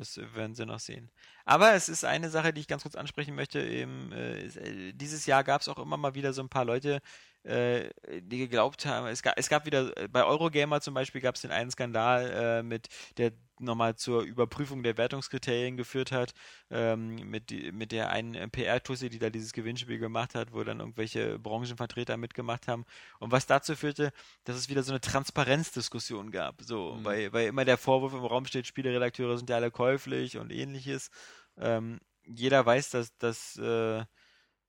Das 0.02 0.18
werden 0.18 0.56
sie 0.56 0.66
noch 0.66 0.80
sehen. 0.80 1.12
Aber 1.46 1.74
es 1.74 1.88
ist 1.88 2.06
eine 2.06 2.32
Sache, 2.32 2.54
die 2.54 2.62
ich 2.62 2.68
ganz 2.68 2.82
kurz 2.82 2.96
ansprechen 2.96 3.36
möchte. 3.36 3.62
Eben, 3.62 4.12
äh, 4.12 4.94
dieses 4.94 5.28
Jahr 5.28 5.44
gab 5.44 5.62
es 5.62 5.68
auch 5.68 5.78
immer 5.78 5.96
mal 5.96 6.16
wieder 6.16 6.34
so 6.34 6.42
ein 6.42 6.50
paar 6.50 6.66
Leute, 6.66 7.02
äh, 7.44 7.90
die 8.22 8.38
geglaubt 8.38 8.86
haben, 8.86 9.08
es 9.08 9.24
gab, 9.24 9.38
es 9.38 9.50
gab 9.50 9.66
wieder, 9.66 9.96
äh, 9.98 10.08
bei 10.08 10.24
Eurogamer 10.24 10.82
zum 10.82 10.94
Beispiel 10.94 11.22
gab 11.22 11.36
es 11.36 11.42
den 11.42 11.52
einen 11.52 11.72
Skandal 11.72 12.30
äh, 12.60 12.64
mit, 12.64 12.88
der 13.18 13.32
nochmal 13.60 13.96
zur 13.96 14.24
Überprüfung 14.24 14.84
der 14.84 14.98
Wertungskriterien 14.98 15.78
geführt 15.78 16.12
hat, 16.12 16.34
ähm, 16.70 17.16
mit, 17.30 17.50
die- 17.50 17.72
mit 17.72 17.92
der 17.92 18.10
einen 18.10 18.36
äh, 18.36 18.48
PR-Tusse, 18.48 19.10
die 19.10 19.20
da 19.20 19.30
dieses 19.30 19.54
Gewinnspiel 19.54 20.00
gemacht 20.00 20.36
hat, 20.36 20.54
wo 20.54 20.64
dann 20.64 20.80
irgendwelche 20.80 21.38
Branchenvertreter 21.40 22.18
mitgemacht 22.18 22.68
haben. 22.68 22.86
Und 23.20 23.32
was 23.32 23.46
dazu 23.48 23.76
führte, 23.76 24.12
dass 24.44 24.56
es 24.56 24.70
wieder 24.70 24.84
so 24.84 24.92
eine 24.92 25.02
Transparenzdiskussion 25.02 26.32
gab. 26.32 26.62
So, 26.62 27.00
Mhm. 27.00 27.06
weil, 27.06 27.34
weil 27.34 27.48
immer 27.48 27.66
der 27.66 27.78
Vorwurf 27.78 28.14
im 28.14 28.26
Raum 28.26 28.46
steht, 28.46 28.68
Spieleredakteure 28.68 29.38
sind 29.38 29.50
ja 29.50 29.58
alle 29.58 29.72
käuflich 29.72 30.38
und 30.38 30.52
ähnliches. 30.52 31.10
Ähm, 31.58 32.00
jeder 32.26 32.66
weiß, 32.66 32.90
dass, 32.92 33.16
dass 33.18 33.58
äh, 33.58 34.04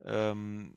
ähm, 0.05 0.77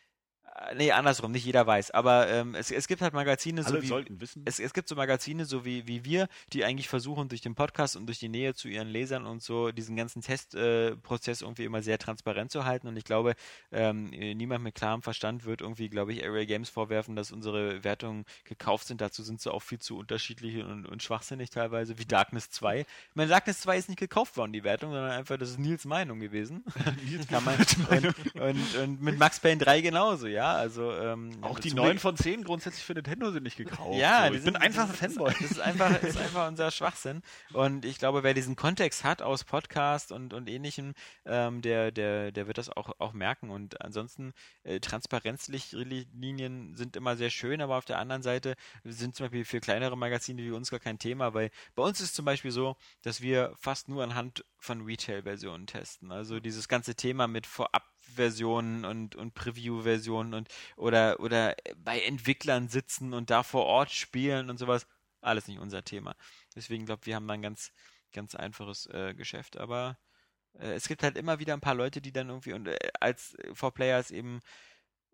nee, 0.75 0.91
andersrum, 0.91 1.31
nicht 1.31 1.45
jeder 1.45 1.65
weiß. 1.65 1.91
Aber 1.91 2.27
ähm, 2.29 2.55
es, 2.55 2.71
es 2.71 2.87
gibt 2.87 3.01
halt 3.01 3.13
Magazine, 3.13 3.63
Alle 3.65 3.77
so 3.77 3.81
wie, 3.81 3.87
sollten 3.87 4.21
wissen. 4.21 4.43
es, 4.45 4.59
es 4.59 4.73
gibt 4.73 4.87
so 4.87 4.95
Magazine, 4.95 5.45
so 5.45 5.65
wie, 5.65 5.87
wie 5.87 6.05
wir, 6.05 6.27
die 6.53 6.65
eigentlich 6.65 6.89
versuchen, 6.89 7.29
durch 7.29 7.41
den 7.41 7.55
Podcast 7.55 7.95
und 7.95 8.05
durch 8.07 8.19
die 8.19 8.29
Nähe 8.29 8.53
zu 8.53 8.67
ihren 8.67 8.87
Lesern 8.87 9.25
und 9.25 9.41
so 9.41 9.71
diesen 9.71 9.95
ganzen 9.95 10.21
Testprozess 10.21 11.41
äh, 11.41 11.45
irgendwie 11.45 11.65
immer 11.65 11.81
sehr 11.81 11.97
transparent 11.97 12.51
zu 12.51 12.65
halten. 12.65 12.87
Und 12.87 12.97
ich 12.97 13.03
glaube, 13.03 13.35
ähm, 13.71 14.11
äh, 14.13 14.33
niemand 14.33 14.63
mit 14.63 14.75
klarem 14.75 15.01
Verstand 15.01 15.45
wird 15.45 15.61
irgendwie, 15.61 15.89
glaube 15.89 16.13
ich, 16.13 16.23
Area 16.23 16.45
Games 16.45 16.69
vorwerfen, 16.69 17.15
dass 17.15 17.31
unsere 17.31 17.83
Wertungen 17.83 18.25
gekauft 18.43 18.87
sind. 18.87 19.01
Dazu 19.01 19.23
sind 19.23 19.41
sie 19.41 19.51
auch 19.51 19.61
viel 19.61 19.79
zu 19.79 19.97
unterschiedlich 19.97 20.63
und, 20.63 20.85
und 20.85 21.03
schwachsinnig 21.03 21.49
teilweise, 21.49 21.97
wie 21.97 22.05
Darkness 22.05 22.49
2. 22.49 22.81
Ich 22.81 22.85
meine, 23.15 23.29
Darkness 23.29 23.61
2 23.61 23.77
ist 23.77 23.89
nicht 23.89 23.99
gekauft 23.99 24.37
worden, 24.37 24.53
die 24.53 24.63
Wertung, 24.63 24.91
sondern 24.91 25.11
einfach, 25.11 25.37
das 25.37 25.49
ist 25.51 25.59
Nils 25.59 25.85
Meinung 25.85 26.19
gewesen. 26.19 26.63
Kann 27.29 27.43
man, 27.43 27.57
und, 27.89 28.41
und, 28.41 28.75
und 28.77 29.01
mit 29.01 29.17
Max 29.17 29.39
Payne 29.39 29.63
3 29.63 29.81
genauso, 29.81 30.27
ja. 30.31 30.53
Also, 30.53 30.91
ähm, 30.93 31.37
Auch 31.41 31.59
die 31.59 31.69
zum 31.69 31.77
9 31.77 31.89
Glück- 31.91 31.99
von 32.01 32.15
10 32.17 32.43
grundsätzlich 32.43 32.83
für 32.83 32.93
Nintendo 32.93 33.31
sind 33.31 33.43
nicht 33.43 33.57
gekauft. 33.57 33.97
ja, 33.99 34.25
so. 34.25 34.31
die 34.31 34.37
ich 34.39 34.43
bin 34.43 34.53
sind- 34.53 34.61
einfach 34.61 34.83
ein 34.83 34.87
das 34.89 35.01
ist- 35.01 35.15
Fanboy. 35.17 35.33
Das 35.41 35.51
ist 35.51 35.59
einfach, 35.59 36.03
ist 36.03 36.17
einfach 36.17 36.47
unser 36.47 36.71
Schwachsinn. 36.71 37.21
Und 37.53 37.85
ich 37.85 37.97
glaube, 37.99 38.23
wer 38.23 38.33
diesen 38.33 38.55
Kontext 38.55 39.03
hat 39.03 39.21
aus 39.21 39.43
Podcast 39.43 40.11
und, 40.11 40.33
und 40.33 40.49
ähnlichem, 40.49 40.93
ähm, 41.25 41.61
der, 41.61 41.91
der, 41.91 42.31
der 42.31 42.47
wird 42.47 42.57
das 42.57 42.69
auch, 42.69 42.91
auch 42.99 43.13
merken. 43.13 43.49
Und 43.49 43.81
ansonsten, 43.81 44.33
äh, 44.63 44.79
Transparenzlinien 44.79 46.75
sind 46.75 46.95
immer 46.95 47.15
sehr 47.17 47.29
schön, 47.29 47.61
aber 47.61 47.77
auf 47.77 47.85
der 47.85 47.99
anderen 47.99 48.21
Seite 48.21 48.55
sind 48.83 49.15
zum 49.15 49.25
Beispiel 49.25 49.45
für 49.45 49.59
kleinere 49.59 49.97
Magazine 49.97 50.41
wie 50.41 50.51
uns 50.51 50.69
gar 50.71 50.79
kein 50.79 50.99
Thema, 50.99 51.33
weil 51.33 51.51
bei 51.75 51.83
uns 51.83 52.01
ist 52.01 52.15
zum 52.15 52.25
Beispiel 52.25 52.51
so, 52.51 52.75
dass 53.01 53.21
wir 53.21 53.53
fast 53.59 53.89
nur 53.89 54.03
anhand 54.03 54.45
von 54.57 54.81
Retail-Versionen 54.81 55.67
testen. 55.67 56.11
Also 56.11 56.39
dieses 56.39 56.67
ganze 56.67 56.95
Thema 56.95 57.27
mit 57.27 57.47
Vorab-Versionen 58.01 58.85
und, 58.85 59.15
und 59.15 59.33
Preview-Versionen 59.33 60.33
und 60.33 60.47
oder, 60.75 61.19
oder 61.19 61.55
bei 61.77 62.01
Entwicklern 62.01 62.67
sitzen 62.67 63.13
und 63.13 63.29
da 63.29 63.43
vor 63.43 63.65
Ort 63.65 63.91
spielen 63.91 64.49
und 64.49 64.57
sowas, 64.57 64.87
alles 65.21 65.47
nicht 65.47 65.59
unser 65.59 65.83
Thema. 65.83 66.15
Deswegen 66.55 66.85
glaube 66.85 67.05
wir 67.05 67.15
haben 67.15 67.27
da 67.27 67.33
ein 67.33 67.41
ganz, 67.41 67.71
ganz 68.13 68.35
einfaches 68.35 68.87
äh, 68.87 69.13
Geschäft, 69.13 69.57
aber 69.57 69.97
äh, 70.59 70.73
es 70.73 70.87
gibt 70.87 71.03
halt 71.03 71.17
immer 71.17 71.39
wieder 71.39 71.53
ein 71.53 71.61
paar 71.61 71.75
Leute, 71.75 72.01
die 72.01 72.11
dann 72.11 72.29
irgendwie 72.29 72.53
und 72.53 72.67
äh, 72.67 72.77
als 72.99 73.37
For 73.53 73.73
Players 73.73 74.11
eben 74.11 74.39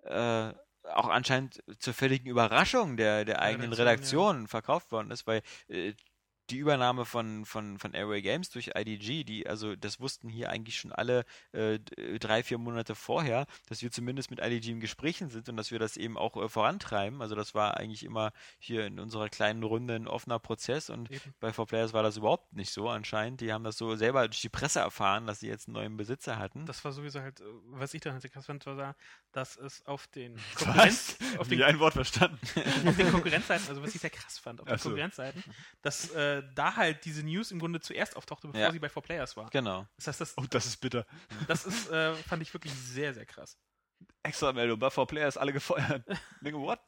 äh, 0.03 0.53
auch 0.83 1.09
anscheinend 1.09 1.61
zur 1.79 1.93
völligen 1.93 2.29
Überraschung 2.29 2.95
der, 2.95 3.25
der 3.25 3.41
eigenen 3.41 3.73
Redaktion, 3.73 3.87
Redaktion 3.87 4.47
verkauft 4.47 4.91
worden 4.91 5.11
ist, 5.11 5.27
weil 5.27 5.41
äh, 5.67 5.93
die 6.49 6.57
Übernahme 6.57 7.05
von, 7.05 7.45
von, 7.45 7.77
von 7.77 7.93
Airway 7.93 8.21
Games 8.21 8.49
durch 8.49 8.71
IDG, 8.75 9.23
die, 9.23 9.47
also 9.47 9.75
das 9.75 9.99
wussten 9.99 10.29
hier 10.29 10.49
eigentlich 10.49 10.77
schon 10.77 10.91
alle 10.91 11.25
äh, 11.51 11.79
drei, 12.19 12.43
vier 12.43 12.57
Monate 12.57 12.95
vorher, 12.95 13.45
dass 13.67 13.81
wir 13.81 13.91
zumindest 13.91 14.29
mit 14.29 14.39
IDG 14.39 14.71
im 14.71 14.79
Gesprächen 14.79 15.29
sind 15.29 15.49
und 15.49 15.57
dass 15.57 15.71
wir 15.71 15.79
das 15.79 15.97
eben 15.97 16.17
auch 16.17 16.37
äh, 16.37 16.49
vorantreiben. 16.49 17.21
Also 17.21 17.35
das 17.35 17.53
war 17.53 17.77
eigentlich 17.77 18.03
immer 18.03 18.31
hier 18.59 18.85
in 18.85 18.99
unserer 18.99 19.29
kleinen 19.29 19.63
Runde 19.63 19.95
ein 19.95 20.07
offener 20.07 20.39
Prozess 20.39 20.89
und 20.89 21.11
Eben. 21.11 21.33
bei 21.39 21.49
4Players 21.49 21.93
war 21.93 22.03
das 22.03 22.17
überhaupt 22.17 22.53
nicht 22.53 22.71
so 22.71 22.89
anscheinend. 22.89 23.41
Die 23.41 23.51
haben 23.51 23.63
das 23.63 23.77
so 23.77 23.95
selber 23.95 24.27
durch 24.27 24.41
die 24.41 24.49
Presse 24.49 24.79
erfahren, 24.79 25.27
dass 25.27 25.41
sie 25.41 25.47
jetzt 25.47 25.67
einen 25.67 25.75
neuen 25.75 25.97
Besitzer 25.97 26.37
hatten. 26.37 26.65
Das 26.65 26.83
war 26.85 26.91
sowieso 26.91 27.21
halt, 27.21 27.41
äh, 27.41 27.43
was 27.71 27.93
ich 27.93 28.01
dann 28.01 28.13
halt 28.13 28.31
krass 28.31 28.45
fand, 28.45 28.65
war, 28.65 28.95
dass 29.31 29.57
es 29.57 29.85
auf 29.85 30.07
den 30.07 30.35
Was? 30.35 30.55
Konkurrenz, 30.55 31.17
auf 31.37 31.47
den 31.47 31.63
ein 31.63 31.79
Wort 31.79 31.93
verstanden. 31.93 32.39
auf 32.87 32.95
den 32.95 33.11
Konkurrenzseiten, 33.11 33.67
also 33.69 33.81
was 33.81 33.93
ich 33.93 34.01
sehr 34.01 34.09
krass 34.09 34.39
fand, 34.39 34.61
auf 34.61 34.67
den 34.67 34.77
so. 34.77 34.89
Konkurrenzseiten, 34.89 35.43
dass 35.81 36.09
äh, 36.39 36.43
da 36.55 36.75
halt 36.75 37.05
diese 37.05 37.23
News 37.23 37.51
im 37.51 37.59
Grunde 37.59 37.79
zuerst 37.79 38.15
auftauchte, 38.15 38.47
bevor 38.47 38.61
Ja. 38.61 38.71
sie 38.71 38.79
bei 38.79 38.89
4Players 38.89 39.35
war. 39.37 39.49
genau. 39.49 39.87
Das 39.97 40.07
heißt, 40.07 40.21
das, 40.21 40.33
Oh, 40.37 40.45
das 40.49 40.65
ist 40.65 40.77
bitter. 40.77 41.05
das 41.47 41.65
ist, 41.65 41.89
äh, 41.89 42.13
fand 42.15 42.41
ich 42.41 42.53
wirklich 42.53 42.73
sehr, 42.73 43.13
sehr 43.13 43.25
krass. 43.25 43.57
Extra 44.23 44.53
Meldung, 44.53 44.79
bei 44.79 44.89
4Players 44.89 45.37
alle 45.37 45.53
gefeuert. 45.53 46.03
Denke, 46.41 46.59
what? 46.59 46.79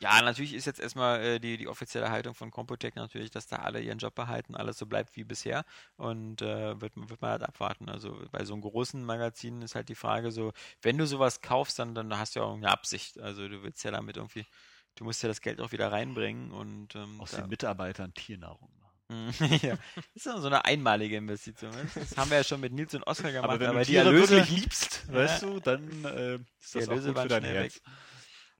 Ja, 0.00 0.22
natürlich 0.22 0.54
ist 0.54 0.64
jetzt 0.64 0.78
erstmal 0.78 1.20
äh, 1.22 1.40
die, 1.40 1.56
die 1.56 1.66
offizielle 1.66 2.08
Haltung 2.10 2.32
von 2.34 2.52
Computec 2.52 2.94
natürlich, 2.94 3.30
dass 3.32 3.48
da 3.48 3.56
alle 3.56 3.80
ihren 3.80 3.98
Job 3.98 4.14
behalten, 4.14 4.54
alles 4.54 4.78
so 4.78 4.86
bleibt 4.86 5.16
wie 5.16 5.24
bisher 5.24 5.64
und 5.96 6.40
äh, 6.40 6.80
wird, 6.80 6.92
wird 6.96 7.20
man 7.20 7.32
halt 7.32 7.42
abwarten. 7.42 7.88
Also 7.88 8.16
bei 8.30 8.44
so 8.44 8.52
einem 8.54 8.62
großen 8.62 9.04
Magazin 9.04 9.60
ist 9.60 9.74
halt 9.74 9.88
die 9.88 9.96
Frage 9.96 10.30
so, 10.30 10.52
wenn 10.82 10.96
du 10.98 11.06
sowas 11.06 11.40
kaufst, 11.42 11.80
dann, 11.80 11.96
dann 11.96 12.16
hast 12.16 12.36
du 12.36 12.40
ja 12.40 12.46
auch 12.46 12.54
eine 12.54 12.70
Absicht. 12.70 13.18
Also 13.18 13.48
du 13.48 13.62
willst 13.64 13.82
ja 13.82 13.90
damit 13.90 14.16
irgendwie, 14.16 14.46
du 14.94 15.02
musst 15.02 15.20
ja 15.24 15.28
das 15.28 15.40
Geld 15.40 15.60
auch 15.60 15.72
wieder 15.72 15.90
reinbringen 15.90 16.52
und 16.52 16.94
ähm, 16.94 17.20
Aus 17.20 17.32
da- 17.32 17.38
den 17.38 17.48
Mitarbeitern 17.48 18.14
Tiernahrung 18.14 18.70
ja. 19.62 19.76
Das 19.94 20.04
ist 20.14 20.26
ja 20.26 20.38
so 20.38 20.46
eine 20.48 20.64
einmalige 20.64 21.16
Investition. 21.16 21.72
Das 21.94 22.16
haben 22.16 22.30
wir 22.30 22.38
ja 22.38 22.44
schon 22.44 22.60
mit 22.60 22.72
Nils 22.72 22.94
und 22.94 23.02
Oskar 23.06 23.32
gemacht, 23.32 23.44
Aber 23.50 23.54
aber, 23.54 23.74
wenn 23.74 23.78
du 23.78 23.84
die 23.86 23.96
Erlöse, 23.96 24.36
wirklich 24.36 24.60
liebst, 24.62 25.04
Ja. 25.08 25.14
weißt 25.14 25.42
du, 25.42 25.60
dann 25.60 26.04
äh, 26.04 26.34
ist 26.60 26.74
die 26.74 26.78
das 26.80 26.88
auch 26.88 26.94
gut 27.04 27.18
für 27.18 27.28
dein 27.28 27.44
Herz. 27.44 27.76
weg. 27.76 27.82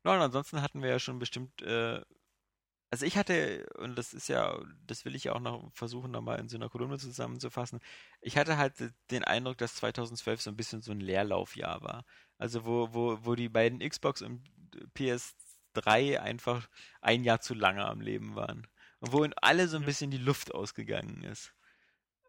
Ja, 0.05 0.15
und 0.15 0.21
ansonsten 0.23 0.63
hatten 0.63 0.81
wir 0.83 0.89
ja 0.89 0.99
schon 0.99 1.19
bestimmt, 1.19 1.61
äh, 1.63 2.01
also 2.91 3.05
ich 3.05 3.19
hatte, 3.19 3.67
und 3.77 3.97
das 3.99 4.15
ist 4.15 4.29
ja, 4.29 4.59
das 4.87 5.05
will 5.05 5.15
ich 5.15 5.25
ja 5.25 5.35
auch 5.35 5.41
noch 5.41 5.71
versuchen, 5.75 6.11
nochmal 6.11 6.39
in 6.39 6.49
so 6.49 6.57
einer 6.57 6.71
Kolumne 6.71 6.97
zusammenzufassen, 6.99 7.81
ich 8.23 8.39
hatte 8.39 8.57
halt 8.57 8.73
den 9.11 9.25
Eindruck, 9.25 9.59
dass 9.59 9.75
2012 9.75 10.41
so 10.41 10.51
ein 10.51 10.57
bisschen 10.57 10.81
so 10.81 10.93
ein 10.93 11.01
Leerlaufjahr 11.01 11.83
war. 11.83 12.07
Also 12.39 12.65
wo, 12.65 12.95
wo, 12.95 13.19
wo 13.23 13.35
die 13.35 13.51
beiden 13.51 13.81
Xbox 13.87 14.23
und 14.23 14.49
PS3 14.97 16.19
einfach 16.21 16.69
ein 17.03 17.25
Jahr 17.25 17.41
zu 17.41 17.53
lange 17.55 17.85
am 17.85 18.01
Leben 18.01 18.35
waren. 18.35 18.67
Und 19.01 19.13
wo 19.13 19.25
in 19.25 19.35
alle 19.35 19.69
so 19.69 19.77
ein 19.77 19.85
bisschen 19.85 20.11
die 20.11 20.19
Luft 20.19 20.55
ausgegangen 20.55 21.23
ist. 21.23 21.53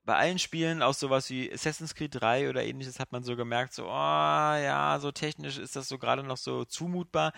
Bei 0.05 0.15
allen 0.15 0.39
Spielen, 0.39 0.81
auch 0.81 0.93
sowas 0.93 1.29
wie 1.29 1.51
Assassin's 1.51 1.93
Creed 1.93 2.15
3 2.15 2.49
oder 2.49 2.63
ähnliches, 2.63 2.99
hat 2.99 3.11
man 3.11 3.23
so 3.23 3.35
gemerkt, 3.35 3.73
so, 3.73 3.85
oh 3.85 3.89
ja, 3.89 4.97
so 4.99 5.11
technisch 5.11 5.57
ist 5.57 5.75
das 5.75 5.87
so 5.87 5.99
gerade 5.99 6.23
noch 6.23 6.37
so 6.37 6.65
zumutbar. 6.65 7.31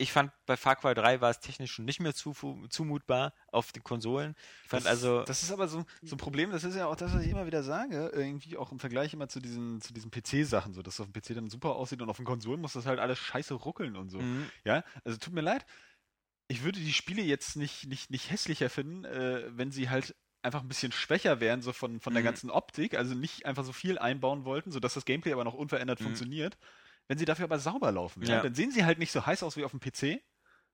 Ich 0.00 0.12
fand, 0.12 0.30
bei 0.46 0.56
Far 0.56 0.76
Cry 0.76 0.94
3 0.94 1.20
war 1.20 1.30
es 1.30 1.40
technisch 1.40 1.72
schon 1.72 1.84
nicht 1.84 1.98
mehr 1.98 2.14
zu, 2.14 2.32
zumutbar 2.70 3.32
auf 3.50 3.72
den 3.72 3.82
Konsolen. 3.82 4.36
Ich 4.62 4.68
fand 4.68 4.84
das, 4.84 4.90
also, 4.90 5.24
Das 5.24 5.42
ist 5.42 5.50
aber 5.50 5.66
so, 5.66 5.84
so 6.02 6.14
ein 6.14 6.18
Problem, 6.18 6.52
das 6.52 6.62
ist 6.62 6.76
ja 6.76 6.86
auch 6.86 6.94
das, 6.94 7.12
was 7.12 7.22
ich 7.22 7.30
immer 7.30 7.46
wieder 7.46 7.64
sage, 7.64 8.12
irgendwie 8.14 8.56
auch 8.56 8.70
im 8.70 8.78
Vergleich 8.78 9.12
immer 9.12 9.28
zu 9.28 9.40
diesen, 9.40 9.80
zu 9.80 9.92
diesen 9.92 10.12
PC-Sachen, 10.12 10.74
so 10.74 10.82
dass 10.82 10.96
das 10.96 11.06
auf 11.06 11.12
dem 11.12 11.20
PC 11.20 11.34
dann 11.34 11.50
super 11.50 11.74
aussieht 11.74 12.00
und 12.00 12.08
auf 12.10 12.16
den 12.18 12.26
Konsolen 12.26 12.60
muss 12.60 12.74
das 12.74 12.86
halt 12.86 13.00
alles 13.00 13.18
scheiße 13.18 13.54
ruckeln 13.54 13.96
und 13.96 14.10
so. 14.10 14.20
mhm. 14.20 14.48
Ja, 14.64 14.84
also 15.04 15.18
tut 15.18 15.32
mir 15.34 15.40
leid. 15.40 15.66
Ich 16.48 16.62
würde 16.64 16.80
die 16.80 16.92
Spiele 16.92 17.22
jetzt 17.22 17.56
nicht, 17.56 17.86
nicht, 17.86 18.10
nicht 18.10 18.30
hässlicher 18.30 18.70
finden, 18.70 19.04
äh, 19.04 19.44
wenn 19.56 19.70
sie 19.70 19.90
halt 19.90 20.16
einfach 20.42 20.62
ein 20.62 20.68
bisschen 20.68 20.92
schwächer 20.92 21.40
wären, 21.40 21.62
so 21.62 21.72
von, 21.72 22.00
von 22.00 22.14
der 22.14 22.22
Mhm. 22.22 22.26
ganzen 22.26 22.50
Optik, 22.50 22.94
also 22.94 23.14
nicht 23.14 23.44
einfach 23.44 23.64
so 23.64 23.72
viel 23.72 23.98
einbauen 23.98 24.44
wollten, 24.44 24.70
sodass 24.70 24.94
das 24.94 25.04
Gameplay 25.04 25.32
aber 25.32 25.44
noch 25.44 25.54
unverändert 25.54 26.00
Mhm. 26.00 26.04
funktioniert. 26.04 26.56
Wenn 27.06 27.18
sie 27.18 27.24
dafür 27.24 27.44
aber 27.44 27.58
sauber 27.58 27.90
laufen, 27.92 28.22
ja. 28.22 28.36
Ja. 28.36 28.42
dann 28.42 28.54
sehen 28.54 28.70
sie 28.70 28.84
halt 28.84 28.98
nicht 28.98 29.12
so 29.12 29.24
heiß 29.26 29.42
aus 29.42 29.56
wie 29.56 29.64
auf 29.64 29.72
dem 29.72 29.80
PC, 29.80 30.22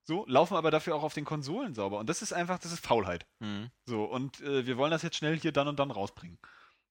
so, 0.07 0.25
laufen 0.29 0.57
aber 0.57 0.71
dafür 0.71 0.95
auch 0.95 1.03
auf 1.03 1.15
den 1.15 1.25
Konsolen 1.25 1.75
sauber. 1.75 1.99
Und 1.99 2.09
das 2.11 2.21
ist 2.23 2.33
einfach, 2.33 2.59
das 2.59 2.73
ist 2.73 2.85
Faulheit. 2.85 3.27
Mhm. 3.41 3.71
So, 3.87 4.05
und 4.05 4.41
äh, 4.43 4.67
wir 4.67 4.77
wollen 4.77 4.91
das 4.91 5.03
jetzt 5.03 5.17
schnell 5.17 5.39
hier 5.41 5.53
dann 5.53 5.67
und 5.67 5.79
dann 5.79 5.91
rausbringen. 5.91 6.39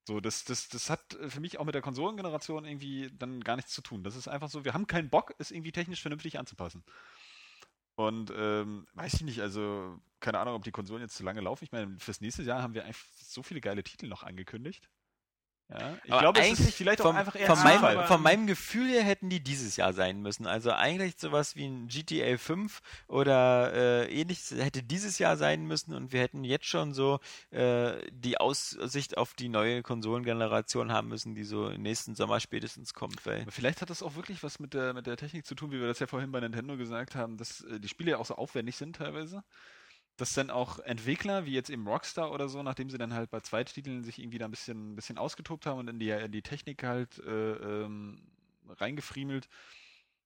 So, 0.06 0.20
das, 0.20 0.44
das, 0.44 0.68
das 0.68 0.90
hat 0.90 1.14
äh, 1.14 1.30
für 1.30 1.40
mich 1.40 1.60
auch 1.60 1.66
mit 1.66 1.76
der 1.76 1.82
Konsolengeneration 1.84 2.66
irgendwie 2.66 3.12
dann 3.18 3.42
gar 3.42 3.56
nichts 3.56 3.72
zu 3.72 3.82
tun. 3.82 4.04
Das 4.04 4.16
ist 4.16 4.28
einfach 4.28 4.50
so, 4.50 4.66
wir 4.66 4.74
haben 4.74 4.88
keinen 4.88 5.10
Bock, 5.10 5.34
es 5.38 5.52
irgendwie 5.52 5.72
technisch 5.72 6.02
vernünftig 6.02 6.40
anzupassen. 6.40 6.84
Und 7.96 8.32
ähm, 8.36 8.88
weiß 8.94 9.16
ich 9.16 9.22
nicht, 9.22 9.42
also 9.42 10.00
keine 10.20 10.40
Ahnung, 10.40 10.56
ob 10.56 10.64
die 10.64 10.72
Konsolen 10.72 11.02
jetzt 11.02 11.16
zu 11.16 11.24
lange 11.24 11.42
laufen. 11.42 11.64
Ich 11.64 11.72
meine, 11.72 12.00
fürs 12.00 12.22
nächste 12.22 12.44
Jahr 12.44 12.62
haben 12.64 12.74
wir 12.74 12.86
einfach 12.86 13.06
so 13.18 13.44
viele 13.44 13.62
geile 13.62 13.84
Titel 13.84 14.08
noch 14.08 14.24
angekündigt. 14.24 14.90
Ja, 15.70 15.98
ich 16.04 16.12
Aber 16.12 16.22
glaube, 16.22 16.40
es 16.42 16.60
ist 16.60 16.76
vielleicht 16.76 17.02
auch 17.02 17.06
vom, 17.06 17.16
einfach 17.16 17.36
eher 17.36 17.48
von, 17.48 17.64
meinem, 17.64 18.06
von 18.06 18.22
meinem 18.22 18.48
Gefühl 18.48 18.90
her 18.90 19.04
hätten 19.04 19.30
die 19.30 19.40
dieses 19.40 19.76
Jahr 19.76 19.94
sein 19.94 20.22
müssen. 20.22 20.46
Also 20.46 20.72
eigentlich 20.72 21.16
sowas 21.18 21.56
wie 21.56 21.66
ein 21.66 21.88
GTA 21.88 22.38
5 22.38 22.82
oder 23.08 23.74
äh, 23.74 24.14
ähnliches 24.14 24.52
hätte 24.52 24.84
dieses 24.84 25.20
Jahr 25.20 25.38
sein 25.38 25.66
müssen 25.66 25.94
und 25.94 26.12
wir 26.12 26.22
hätten 26.22 26.44
jetzt 26.44 26.66
schon 26.66 26.94
so 26.94 27.20
äh, 27.52 27.94
die 28.12 28.38
Aussicht 28.38 29.18
auf 29.18 29.34
die 29.34 29.50
neue 29.50 29.82
Konsolengeneration 29.82 30.92
haben 30.92 31.08
müssen, 31.08 31.34
die 31.34 31.44
so 31.44 31.70
nächsten 31.70 32.16
Sommer 32.16 32.40
spätestens 32.40 32.94
kommt. 32.94 33.26
Weil 33.26 33.42
Aber 33.42 33.52
vielleicht 33.52 33.82
hat 33.82 33.90
das 33.90 34.04
auch 34.04 34.16
wirklich 34.16 34.44
was 34.44 34.60
mit 34.60 34.74
der, 34.74 34.94
mit 34.94 35.08
der 35.08 35.18
Technik 35.18 35.46
zu 35.46 35.56
tun, 35.56 35.72
wie 35.72 35.80
wir 35.80 35.88
das 35.88 36.00
ja 36.00 36.08
vorhin 36.08 36.32
bei 36.32 36.40
Nintendo 36.40 36.78
gesagt 36.78 37.16
haben, 37.16 37.38
dass 37.38 37.62
äh, 37.62 37.80
die 37.80 37.88
Spiele 37.88 38.12
ja 38.12 38.18
auch 38.18 38.26
so 38.26 38.36
aufwendig 38.36 38.76
sind 38.76 38.98
teilweise. 38.98 39.44
Dass 40.18 40.34
dann 40.34 40.52
auch 40.52 40.80
Entwickler, 40.80 41.46
wie 41.46 41.54
jetzt 41.54 41.70
eben 41.70 41.88
Rockstar 41.88 42.32
oder 42.32 42.48
so, 42.48 42.62
nachdem 42.62 42.90
sie 42.90 43.00
dann 43.00 43.14
halt 43.14 43.32
bei 43.32 43.40
Zweittiteln 43.40 44.04
sich 44.04 44.20
irgendwie 44.20 44.38
da 44.38 44.46
ein 44.46 44.52
bisschen, 44.52 44.94
ein 44.94 44.96
bisschen 44.96 45.18
ausgetobt 45.18 45.66
haben 45.66 45.80
und 45.80 45.88
in 45.90 46.00
die, 46.00 46.10
in 46.10 46.32
die 46.32 46.44
Technik 46.44 46.84
halt 46.84 47.18
äh, 47.20 47.54
ähm, 47.54 48.22
reingefriemelt, 48.70 49.50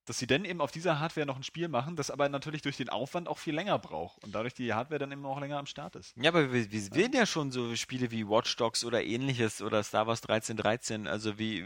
dass 0.07 0.19
sie 0.19 0.27
dann 0.27 0.45
eben 0.45 0.61
auf 0.61 0.71
dieser 0.71 0.99
Hardware 0.99 1.25
noch 1.25 1.35
ein 1.35 1.43
Spiel 1.43 1.67
machen, 1.67 1.97
das 1.97 2.09
aber 2.09 2.29
natürlich 2.29 2.61
durch 2.61 2.77
den 2.77 2.89
Aufwand 2.89 3.27
auch 3.27 3.37
viel 3.37 3.53
länger 3.53 3.77
braucht 3.77 4.23
und 4.23 4.33
dadurch 4.33 4.53
die 4.53 4.73
Hardware 4.73 4.99
dann 4.99 5.11
eben 5.11 5.25
auch 5.25 5.39
länger 5.39 5.57
am 5.57 5.65
Start 5.65 5.95
ist. 5.97 6.15
Ja, 6.15 6.31
aber 6.31 6.53
wir, 6.53 6.71
wir 6.71 6.81
sehen 6.81 7.11
ja 7.13 7.25
schon 7.25 7.51
so 7.51 7.75
Spiele 7.75 8.09
wie 8.09 8.27
Watch 8.27 8.55
Dogs 8.55 8.85
oder 8.85 9.03
ähnliches 9.03 9.61
oder 9.61 9.83
Star 9.83 10.07
Wars 10.07 10.21
1313, 10.21 11.07
also 11.07 11.37
wie, 11.37 11.65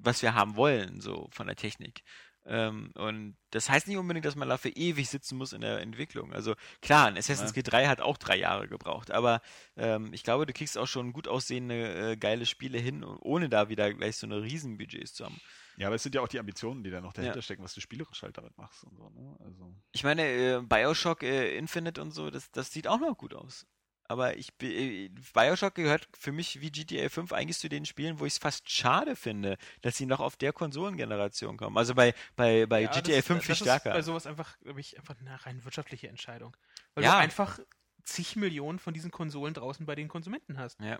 was 0.00 0.22
wir 0.22 0.34
haben 0.34 0.54
wollen, 0.54 1.00
so 1.00 1.28
von 1.32 1.48
der 1.48 1.56
Technik. 1.56 2.04
Ähm, 2.44 2.90
und 2.94 3.36
das 3.50 3.68
heißt 3.70 3.86
nicht 3.86 3.96
unbedingt, 3.98 4.26
dass 4.26 4.34
man 4.34 4.48
dafür 4.48 4.72
ewig 4.74 5.08
sitzen 5.08 5.38
muss 5.38 5.52
in 5.52 5.60
der 5.60 5.80
Entwicklung. 5.80 6.32
Also 6.32 6.54
klar, 6.80 7.06
ein 7.06 7.16
Assassin's 7.16 7.50
Ja. 7.50 7.54
Creed 7.54 7.70
3 7.72 7.86
hat 7.86 8.00
auch 8.00 8.18
drei 8.18 8.36
Jahre 8.36 8.66
gebraucht, 8.66 9.10
aber 9.10 9.40
ähm, 9.76 10.12
ich 10.12 10.24
glaube, 10.24 10.46
du 10.46 10.52
kriegst 10.52 10.76
auch 10.76 10.88
schon 10.88 11.12
gut 11.12 11.28
aussehende, 11.28 12.12
äh, 12.12 12.16
geile 12.16 12.46
Spiele 12.46 12.78
hin, 12.78 13.04
ohne 13.04 13.48
da 13.48 13.68
wieder 13.68 13.92
gleich 13.94 14.16
so 14.16 14.26
eine 14.26 14.42
Riesenbudgets 14.42 15.14
zu 15.14 15.24
haben. 15.24 15.40
Ja, 15.76 15.86
aber 15.86 15.96
es 15.96 16.02
sind 16.02 16.14
ja 16.14 16.20
auch 16.20 16.28
die 16.28 16.40
Ambitionen, 16.40 16.82
die 16.82 16.90
da 16.90 17.00
noch 17.00 17.12
dahinter 17.12 17.36
Ja. 17.36 17.42
stecken, 17.42 17.62
was 17.62 17.74
du 17.74 17.80
spielerisch 17.80 18.22
halt 18.22 18.36
damit 18.36 18.56
machst 18.58 18.84
und 18.84 18.96
so, 18.96 19.08
ne? 19.10 19.36
Also. 19.44 19.74
Ich 19.92 20.02
meine, 20.04 20.22
äh, 20.22 20.60
Bioshock 20.62 21.22
äh, 21.22 21.56
Infinite 21.56 22.02
und 22.02 22.10
so, 22.10 22.30
das, 22.30 22.50
das 22.50 22.72
sieht 22.72 22.88
auch 22.88 22.98
noch 22.98 23.16
gut 23.16 23.34
aus. 23.34 23.66
Aber 24.12 24.36
ich 24.36 24.52
äh, 24.62 25.08
Bioshock 25.32 25.74
gehört 25.74 26.06
für 26.18 26.32
mich 26.32 26.60
wie 26.60 26.70
GTA 26.70 27.08
5 27.08 27.32
eigentlich 27.32 27.58
zu 27.58 27.68
den 27.70 27.86
Spielen, 27.86 28.20
wo 28.20 28.26
ich 28.26 28.34
es 28.34 28.38
fast 28.38 28.70
schade 28.70 29.16
finde, 29.16 29.56
dass 29.80 29.96
sie 29.96 30.04
noch 30.06 30.20
auf 30.20 30.36
der 30.36 30.52
Konsolengeneration 30.52 31.56
kommen. 31.56 31.78
Also 31.78 31.94
bei, 31.94 32.12
bei, 32.36 32.66
bei 32.66 32.82
Ja, 32.82 32.90
GTA 32.90 33.16
das, 33.16 33.24
5 33.24 33.44
viel 33.44 33.54
stärker. 33.54 33.90
Ist 33.90 33.94
bei 33.94 34.02
sowas 34.02 34.26
einfach, 34.26 34.58
glaube 34.60 34.80
ich, 34.80 34.98
einfach 34.98 35.18
eine 35.18 35.44
rein 35.46 35.64
wirtschaftliche 35.64 36.08
Entscheidung. 36.08 36.54
Weil 36.94 37.04
Ja. 37.04 37.12
du 37.14 37.18
einfach 37.20 37.58
zig 38.04 38.36
Millionen 38.36 38.78
von 38.78 38.92
diesen 38.92 39.10
Konsolen 39.10 39.54
draußen 39.54 39.86
bei 39.86 39.94
den 39.94 40.08
Konsumenten 40.08 40.58
hast. 40.58 40.78
ja, 40.80 40.98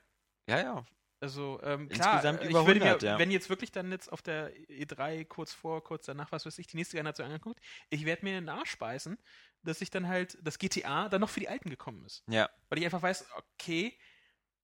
ja. 0.48 0.84
Also 1.20 1.60
ähm, 1.62 1.88
klar, 1.88 2.16
Insgesamt 2.16 2.40
äh, 2.40 2.44
ich 2.46 2.50
über 2.50 2.66
würde 2.66 2.80
100, 2.80 3.02
mir, 3.02 3.08
ja. 3.08 3.18
wenn 3.18 3.30
jetzt 3.30 3.48
wirklich 3.48 3.70
dann 3.70 3.92
jetzt 3.92 4.10
auf 4.12 4.22
der 4.22 4.52
E3 4.68 5.24
kurz 5.24 5.52
vor, 5.52 5.84
kurz 5.84 6.06
danach, 6.06 6.32
was 6.32 6.46
weiß 6.46 6.58
ich, 6.58 6.66
die 6.66 6.76
nächste 6.76 6.96
Generation 6.96 7.28
angeguckt, 7.28 7.60
ich 7.90 8.04
werde 8.04 8.24
mir 8.24 8.32
den 8.32 8.48
Arsch 8.48 8.76
beißen, 8.76 9.16
dass 9.62 9.80
ich 9.80 9.90
dann 9.90 10.08
halt 10.08 10.38
das 10.42 10.58
GTA 10.58 11.08
dann 11.08 11.20
noch 11.20 11.30
für 11.30 11.40
die 11.40 11.48
Alten 11.48 11.70
gekommen 11.70 12.04
ist. 12.04 12.24
Ja. 12.28 12.50
Weil 12.68 12.78
ich 12.78 12.84
einfach 12.84 13.02
weiß, 13.02 13.26
okay, 13.34 13.96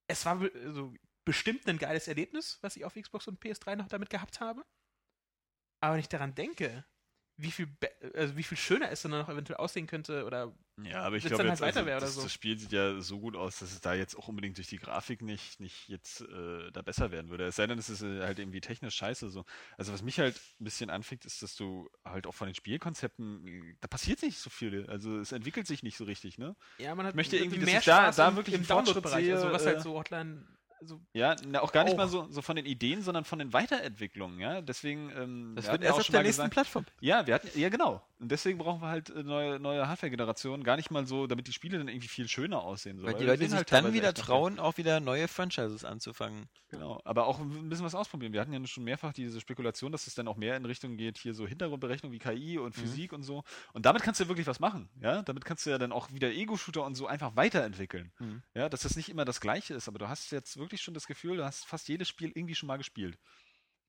es 0.07 0.25
war 0.25 0.41
also 0.41 0.95
bestimmt 1.25 1.69
ein 1.69 1.79
geiles 1.79 2.09
Erlebnis, 2.09 2.59
was 2.63 2.77
ich 2.77 2.85
auf 2.85 2.95
Xbox 2.95 3.29
und 3.29 3.43
PS3 3.43 3.77
noch 3.77 3.89
damit 3.89 4.11
gehabt 4.11 4.41
habe. 4.41 4.65
Aber 5.81 5.95
wenn 5.95 6.01
ich 6.01 6.09
daran 6.09 6.35
denke, 6.35 6.85
wie 7.37 7.53
viel, 7.53 7.69
also 8.15 8.37
wie 8.37 8.43
viel 8.43 8.59
schöner 8.59 8.91
es 8.91 9.03
dann 9.03 9.13
noch 9.13 9.29
eventuell 9.29 9.59
aussehen 9.59 9.87
könnte 9.87 10.25
oder 10.25 10.57
Ja, 10.85 11.03
aber 11.03 11.17
ich 11.17 11.25
glaube, 11.25 11.43
halt 11.49 11.59
jetzt, 11.61 11.63
also, 11.77 11.85
das, 11.85 12.15
so. 12.15 12.23
das 12.23 12.33
Spiel 12.33 12.57
sieht 12.59 12.73
ja 12.73 13.01
so 13.01 13.19
gut 13.19 13.35
aus, 13.37 13.59
dass 13.59 13.73
es 13.73 13.81
da 13.81 13.95
jetzt 13.95 14.17
auch 14.17 14.29
unbedingt 14.29 14.57
durch 14.59 14.69
die 14.69 14.77
Grafik 14.77 15.23
nicht, 15.23 15.59
nicht 15.61 15.89
jetzt 15.89 16.21
äh, 16.21 16.71
da 16.73 16.83
besser 16.83 17.11
werden 17.11 17.31
würde. 17.31 17.47
Es 17.47 17.57
sei 17.57 17.67
denn, 17.67 17.79
es 17.79 17.89
ist 17.89 18.03
äh, 18.03 18.21
halt 18.23 18.39
irgendwie 18.39 18.61
technisch 18.61 18.95
scheiße. 18.95 19.29
So. 19.31 19.45
Also 19.77 19.93
was 19.93 20.03
mich 20.03 20.19
halt 20.21 20.37
ein 20.61 20.65
bisschen 20.65 20.91
anfickt, 20.91 21.25
ist, 21.25 21.43
dass 21.43 21.57
du 21.57 21.91
halt 22.05 22.27
auch 22.27 22.35
von 22.35 22.47
den 22.47 22.55
Spielkonzepten, 22.55 23.47
äh, 23.47 23.75
da 23.81 23.89
passiert 23.89 24.23
nicht 24.23 24.39
so 24.39 24.51
viel. 24.51 24.87
Also 24.89 25.19
es 25.19 25.33
entwickelt 25.33 25.67
sich 25.67 25.83
nicht 25.83 25.97
so 25.97 26.05
richtig, 26.05 26.39
ne? 26.39 26.55
ja, 26.79 26.95
man 26.95 27.07
hat 27.07 27.15
möchte 27.15 27.37
irgendwie, 27.37 27.59
dass 27.59 27.67
mehr 27.67 27.81
ich 27.81 27.85
da- 27.87 28.03
Spaß 28.05 28.17
da 28.17 28.29
im, 28.29 28.37
wirklich 28.37 28.55
im 28.55 28.61
einen 28.61 28.67
Fortschritt 28.67 29.05
Download-Bereich, 29.05 29.25
sehe, 29.25 29.35
also 29.35 29.53
was 29.53 29.63
äh, 29.63 29.67
halt 29.67 29.83
so 29.83 29.95
Hotline, 29.95 30.47
so 30.83 31.01
Ja, 31.13 31.35
na, 31.49 31.61
auch 31.61 31.73
gar 31.73 31.83
nicht 31.85 31.95
Auch. 31.95 31.99
mal 31.99 32.09
so, 32.09 32.29
so 32.31 32.41
von 32.41 32.55
den 32.55 32.67
Ideen, 32.67 33.03
sondern 33.03 33.25
von 33.25 33.41
den 33.41 33.53
Weiterentwicklungen, 33.53 34.39
ja. 34.39 34.61
Deswegen, 34.61 35.11
ähm, 35.17 35.53
Das 35.57 35.65
wir 35.67 35.73
wird 35.73 35.83
erst 35.83 35.95
auch 35.95 36.01
auf 36.01 36.07
der 36.07 36.23
nächsten 36.23 36.43
gesagt, 36.43 36.53
Plattform. 36.53 36.87
Ja, 37.01 37.27
wir 37.27 37.35
hatten, 37.35 37.49
ja 37.59 37.69
genau. 37.69 38.03
Und 38.21 38.33
deswegen 38.33 38.59
brauchen 38.59 38.83
wir 38.83 38.89
halt 38.89 39.11
äh, 39.11 39.23
neue, 39.23 39.61
neue 39.61 39.87
Hardware-Generationen, 39.87 40.65
gar 40.65 40.77
nicht 40.77 40.91
mal 40.91 41.07
so, 41.07 41.29
damit 41.29 41.47
die 41.47 41.53
Spiele 41.53 41.79
dann 41.79 41.87
irgendwie 41.87 42.09
viel 42.09 42.27
schöner 42.27 42.63
aussehen. 42.63 42.99
So, 42.99 43.07
Weil 43.07 43.15
die 43.15 43.21
wir 43.21 43.27
Leute 43.29 43.45
sich 43.45 43.55
halt 43.55 43.71
dann 43.71 43.93
wieder 43.93 44.13
trauen, 44.13 44.59
auch 44.59 44.77
wieder 44.77 44.99
neue 44.99 45.29
Franchises 45.29 45.85
anzufangen. 45.85 46.49
Genau, 46.69 47.01
aber 47.05 47.27
auch 47.27 47.39
ein 47.39 47.69
bisschen 47.69 47.85
was 47.85 47.95
ausprobieren. 47.95 48.33
Wir 48.33 48.41
hatten 48.41 48.53
ja 48.53 48.67
schon 48.67 48.83
mehrfach 48.83 49.13
diese 49.13 49.41
Spekulation, 49.41 49.93
dass 49.93 50.09
es 50.09 50.17
dann 50.17 50.27
auch 50.27 50.37
mehr 50.37 50.57
in 50.57 50.65
Richtung 50.65 50.97
geht, 50.97 51.17
hier 51.17 51.33
so 51.33 51.47
Hintergrundberechnung 51.47 52.11
wie 52.11 52.19
KI 52.19 52.59
und 52.59 52.75
Physik 52.75 53.13
und 53.13 53.23
so. 53.23 53.45
Und 53.73 53.87
damit 53.87 54.03
kannst 54.03 54.19
du 54.19 54.25
ja 54.25 54.29
wirklich 54.29 54.49
was 54.49 54.59
machen, 54.59 54.89
ja? 55.01 55.23
Damit 55.23 55.45
kannst 55.45 55.65
du 55.67 55.71
ja 55.71 55.79
dann 55.79 55.93
auch 55.93 56.11
wieder 56.11 56.29
Ego-Shooter 56.29 56.85
und 56.85 56.97
so 56.97 57.07
einfach 57.07 57.37
weiterentwickeln. 57.37 58.11
Mhm. 58.19 58.43
Ja, 58.55 58.69
dass 58.69 58.83
das 58.83 58.97
nicht 58.97 59.11
immer 59.11 59.25
das 59.25 59.41
Gleiche 59.41 59.75
ist, 59.75 59.87
aber 59.87 60.01
du 60.01 60.09
hast 60.09 60.33
jetzt 60.33 60.57
wirklich 60.57 60.83
schon 60.83 60.95
das 60.95 61.07
Gefühl, 61.07 61.37
du 61.37 61.45
hast 61.45 61.67
fast 61.67 61.89
jedes 61.89 62.09
Spiel 62.09 62.33
irgendwie 62.35 62.57
schon 62.57 62.67
mal 62.67 62.79
gespielt. 62.79 63.17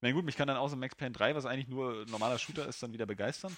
Meine, 0.01 0.13
gut, 0.13 0.23
mich 0.23 0.37
kann 0.37 0.47
dann 0.47 0.57
außer 0.57 0.75
Max 0.75 0.95
Payne 0.95 1.11
3, 1.11 1.35
was 1.35 1.45
eigentlich 1.45 1.67
nur 1.67 2.03
ein 2.03 2.11
normaler 2.11 2.37
Shooter 2.37 2.67
ist, 2.67 2.81
dann 2.81 2.93
wieder 2.93 3.05
begeistern. 3.05 3.55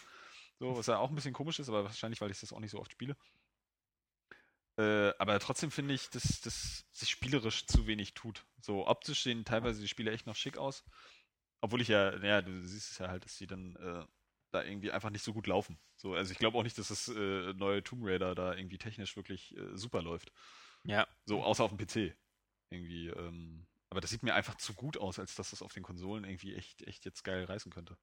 So, 0.61 0.77
was 0.77 0.85
ja 0.85 0.99
auch 0.99 1.09
ein 1.09 1.15
bisschen 1.15 1.33
komisch 1.33 1.57
ist, 1.57 1.69
aber 1.69 1.85
wahrscheinlich, 1.85 2.21
weil 2.21 2.29
ich 2.29 2.39
das 2.39 2.53
auch 2.53 2.59
nicht 2.59 2.69
so 2.69 2.79
oft 2.79 2.91
spiele. 2.91 3.17
Äh, 4.77 5.11
aber 5.17 5.39
trotzdem 5.39 5.71
finde 5.71 5.95
ich, 5.95 6.11
dass 6.11 6.39
das 6.41 6.85
sich 6.91 7.09
spielerisch 7.09 7.65
zu 7.65 7.88
wenig 7.88 8.13
tut. 8.13 8.45
So 8.61 8.85
optisch 8.85 9.23
sehen 9.23 9.43
teilweise 9.43 9.81
die 9.81 9.88
Spiele 9.88 10.11
echt 10.11 10.27
noch 10.27 10.35
schick 10.35 10.59
aus. 10.59 10.83
Obwohl 11.61 11.81
ich 11.81 11.88
ja, 11.88 12.11
naja, 12.11 12.43
du 12.43 12.63
siehst 12.63 12.91
es 12.91 12.99
ja 12.99 13.07
halt, 13.07 13.25
dass 13.25 13.39
die 13.39 13.47
dann 13.47 13.75
äh, 13.77 14.05
da 14.51 14.63
irgendwie 14.63 14.91
einfach 14.91 15.09
nicht 15.09 15.23
so 15.23 15.33
gut 15.33 15.47
laufen. 15.47 15.79
So, 15.95 16.13
also 16.13 16.31
ich 16.31 16.38
glaube 16.38 16.55
auch 16.59 16.63
nicht, 16.63 16.77
dass 16.77 16.89
das 16.89 17.07
äh, 17.07 17.53
neue 17.53 17.81
Tomb 17.81 18.03
Raider 18.05 18.35
da 18.35 18.53
irgendwie 18.53 18.77
technisch 18.77 19.15
wirklich 19.15 19.57
äh, 19.57 19.75
super 19.75 20.03
läuft. 20.03 20.31
Ja. 20.83 21.07
So, 21.25 21.43
außer 21.43 21.63
auf 21.63 21.75
dem 21.75 21.79
PC. 21.79 22.15
Irgendwie, 22.69 23.07
ähm, 23.07 23.65
aber 23.89 23.99
das 23.99 24.11
sieht 24.11 24.21
mir 24.21 24.35
einfach 24.35 24.55
zu 24.57 24.75
gut 24.75 24.99
aus, 24.99 25.17
als 25.17 25.33
dass 25.33 25.49
das 25.49 25.63
auf 25.63 25.73
den 25.73 25.81
Konsolen 25.81 26.23
irgendwie 26.23 26.53
echt, 26.53 26.83
echt 26.83 27.03
jetzt 27.03 27.23
geil 27.23 27.45
reißen 27.45 27.71
könnte. 27.71 27.97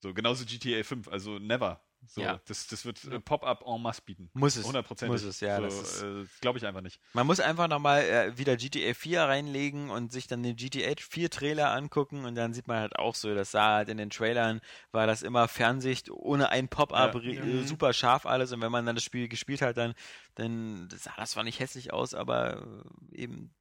So, 0.00 0.14
genauso 0.14 0.44
GTA 0.44 0.82
5, 0.84 1.08
also 1.08 1.38
never. 1.38 1.80
So, 2.06 2.20
Ja. 2.20 2.40
das, 2.46 2.68
das 2.68 2.84
wird 2.84 3.02
äh, 3.06 3.18
Pop-up 3.18 3.64
en 3.66 3.82
masse 3.82 4.00
bieten. 4.02 4.30
Muss 4.32 4.54
es. 4.54 4.64
100%. 4.64 5.06
Muss 5.08 5.24
es, 5.24 5.40
ja, 5.40 5.68
So, 5.68 6.20
äh, 6.20 6.26
glaube 6.40 6.58
ich 6.58 6.64
einfach 6.64 6.80
nicht. 6.80 7.00
Man 7.12 7.26
muss 7.26 7.40
einfach 7.40 7.66
nochmal 7.66 8.02
äh, 8.02 8.38
wieder 8.38 8.56
GTA 8.56 8.94
4 8.94 9.22
reinlegen 9.22 9.90
und 9.90 10.12
sich 10.12 10.28
dann 10.28 10.44
den 10.44 10.54
GTA 10.54 10.94
4 10.96 11.28
Trailer 11.28 11.72
angucken 11.72 12.24
und 12.24 12.36
dann 12.36 12.54
sieht 12.54 12.68
man 12.68 12.78
halt 12.78 12.96
auch 12.96 13.16
so, 13.16 13.34
das 13.34 13.50
sah 13.50 13.74
halt 13.74 13.88
in 13.88 13.96
den 13.98 14.10
Trailern, 14.10 14.60
war 14.92 15.08
das 15.08 15.22
immer 15.22 15.48
Fernsicht 15.48 16.08
ohne 16.10 16.50
ein 16.50 16.68
Pop-up, 16.68 17.16
Ja. 17.16 17.20
Ja. 17.32 17.44
äh, 17.44 17.62
super 17.66 17.92
scharf 17.92 18.24
alles 18.26 18.52
und 18.52 18.60
wenn 18.60 18.70
man 18.72 18.86
dann 18.86 18.94
das 18.94 19.04
Spiel 19.04 19.28
gespielt 19.28 19.60
hat, 19.60 19.76
dann, 19.76 19.94
dann 20.36 20.88
sah 20.94 21.14
das 21.16 21.32
zwar 21.32 21.42
nicht 21.42 21.58
hässlich 21.58 21.92
aus, 21.92 22.14
aber 22.14 22.84
äh, 23.12 23.16
eben 23.22 23.52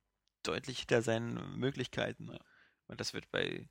deutlich 0.43 0.79
hinter 0.79 1.01
seinen 1.01 1.57
Möglichkeiten. 1.57 2.29
Ja. 2.31 2.39
Und 2.87 3.01
das 3.01 3.13
wird 3.13 3.29
bei, 3.31 3.47
ja, 3.47 3.65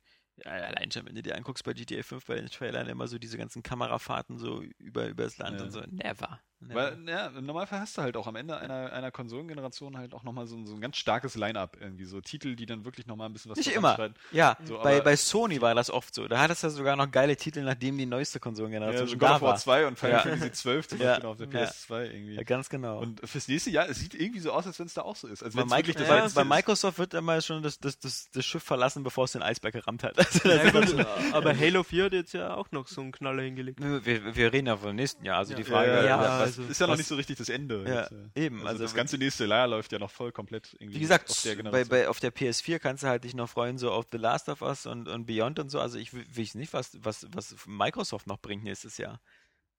allein 0.45 0.91
schon, 0.91 1.05
wenn 1.05 1.15
du 1.15 1.23
dir 1.23 1.35
anguckst 1.35 1.63
bei 1.63 1.73
GTA 1.73 2.03
5 2.03 2.25
bei 2.25 2.35
den 2.35 2.47
Trailern 2.47 2.87
immer 2.87 3.07
so 3.07 3.17
diese 3.17 3.37
ganzen 3.37 3.63
Kamerafahrten 3.63 4.37
so 4.37 4.61
über, 4.77 5.07
übers 5.07 5.37
Land 5.37 5.59
Ja. 5.59 5.65
und 5.65 5.71
so, 5.71 5.79
never. 5.89 6.39
never. 6.59 6.75
Weil, 6.75 7.07
ja, 7.07 7.27
im 7.27 7.45
Normalfall 7.45 7.79
hast 7.81 7.97
du 7.97 8.01
halt 8.01 8.17
auch 8.17 8.25
am 8.25 8.35
Ende 8.35 8.57
einer, 8.57 8.91
einer 8.91 9.11
Konsolengeneration 9.11 9.95
halt 9.97 10.13
auch 10.15 10.23
nochmal 10.23 10.47
so, 10.47 10.55
ein- 10.57 10.65
so 10.65 10.73
ein 10.73 10.81
ganz 10.81 10.97
starkes 10.97 11.35
Line-Up. 11.35 11.77
Irgendwie 11.79 12.05
so 12.05 12.19
Titel, 12.19 12.55
die 12.55 12.65
dann 12.65 12.83
wirklich 12.83 13.05
nochmal 13.05 13.29
ein 13.29 13.33
bisschen 13.33 13.51
was 13.51 13.57
Nicht 13.59 13.71
immer. 13.75 14.09
Ja, 14.31 14.57
So, 14.63 14.79
bei, 14.81 14.99
bei 15.01 15.15
Sony 15.15 15.61
war 15.61 15.75
das 15.75 15.91
oft 15.91 16.15
so. 16.15 16.27
Da 16.27 16.39
hattest 16.39 16.63
du 16.63 16.69
sogar 16.71 16.95
noch 16.95 17.11
geile 17.11 17.35
Titel, 17.37 17.61
nachdem 17.61 17.97
die 17.97 18.07
neueste 18.07 18.37
Ja, 18.37 18.41
Konsolengeneration 18.41 19.05
so 19.07 19.11
schon 19.11 19.19
God 19.19 19.29
da 19.29 19.33
War 19.33 19.41
war. 19.49 19.55
2 19.57 19.85
und 19.87 19.99
Final 19.99 20.11
Ja. 20.17 20.19
Fantasy 20.23 20.51
12 20.51 20.87
zum 20.89 20.99
Ja. 20.99 21.05
Beispiel 21.11 21.29
auf 21.29 21.37
der 21.37 21.47
Ja. 21.47 21.65
PS2 21.67 22.05
irgendwie. 22.11 22.35
Ja, 22.35 22.43
ganz 22.43 22.69
genau. 22.69 22.99
Und 23.01 23.21
fürs 23.29 23.47
nächste 23.47 23.69
Jahr, 23.69 23.87
es 23.87 23.99
sieht 23.99 24.15
irgendwie 24.15 24.39
so 24.39 24.51
aus, 24.51 24.65
als 24.65 24.79
wenn 24.79 24.87
es 24.87 24.95
da 24.95 25.03
auch 25.03 25.15
so 25.15 25.27
ist. 25.27 25.43
Als 25.43 25.53
bei, 25.55 25.63
Mike, 25.65 25.93
das 25.93 26.33
bei. 26.33 26.43
Microsoft 26.43 26.97
wird 26.97 27.13
immer 27.13 27.39
schon 27.41 27.61
das, 27.61 27.77
das, 27.79 27.99
das, 27.99 28.31
das 28.31 28.43
Schiff 28.45 28.63
verlassen, 28.63 29.03
bevor 29.03 29.25
es 29.25 29.31
den 29.33 29.43
Eisberg 29.43 29.73
gerammt 29.73 30.03
hat. 30.03 30.17
Also, 30.33 30.49
Ja, 30.49 30.69
gut, 30.71 31.33
aber 31.33 31.57
Halo 31.57 31.83
4 31.83 32.05
hat 32.05 32.13
jetzt 32.13 32.33
ja 32.33 32.55
auch 32.55 32.71
noch 32.71 32.87
so 32.87 33.01
einen 33.01 33.11
Knaller 33.11 33.43
hingelegt. 33.43 33.79
wir, 33.81 34.35
wir 34.35 34.53
reden 34.53 34.67
ja 34.67 34.77
vom 34.77 34.95
nächsten 34.95 35.23
Jahr. 35.25 35.37
Also 35.39 35.55
die 35.55 35.63
Frage, 35.63 35.89
ja, 35.89 35.97
ja, 35.97 36.05
Ja, 36.05 36.19
was, 36.19 36.41
also- 36.41 36.63
ist 36.63 36.79
ja 36.81 36.87
noch 36.87 36.93
was- 36.93 36.97
nicht 36.99 37.07
so 37.07 37.15
richtig 37.15 37.37
das 37.37 37.49
Ende. 37.49 37.83
Ja, 37.87 38.01
jetzt, 38.01 38.11
äh. 38.11 38.45
eben, 38.45 38.57
Also, 38.59 38.67
also 38.69 38.83
das 38.83 38.93
ganze 38.95 39.17
nächste 39.17 39.45
Jahr 39.45 39.67
läuft 39.67 39.91
ja 39.91 39.99
noch 39.99 40.11
voll 40.11 40.31
komplett 40.31 40.75
irgendwie 40.79 40.95
Wie 40.97 41.01
gesagt, 41.01 41.29
auf 41.29 41.41
der 41.41 41.55
bei, 41.63 41.85
bei, 41.85 42.07
auf 42.09 42.19
der 42.19 42.33
PS4 42.33 42.79
kannst 42.79 43.03
du 43.03 43.07
halt 43.07 43.23
dich 43.23 43.33
noch 43.35 43.49
freuen, 43.49 43.77
so 43.77 43.91
auf 43.91 44.05
The 44.11 44.17
Last 44.17 44.49
of 44.49 44.61
Us 44.61 44.85
und, 44.85 45.07
und 45.07 45.25
Beyond 45.25 45.59
und 45.59 45.69
so. 45.69 45.79
Also 45.79 45.97
ich 45.97 46.13
weiß 46.13 46.55
nicht, 46.55 46.73
was, 46.73 46.97
was, 47.01 47.25
was 47.31 47.55
Microsoft 47.65 48.27
noch 48.27 48.37
bringt 48.39 48.63
nächstes 48.63 48.97
Jahr. 48.97 49.19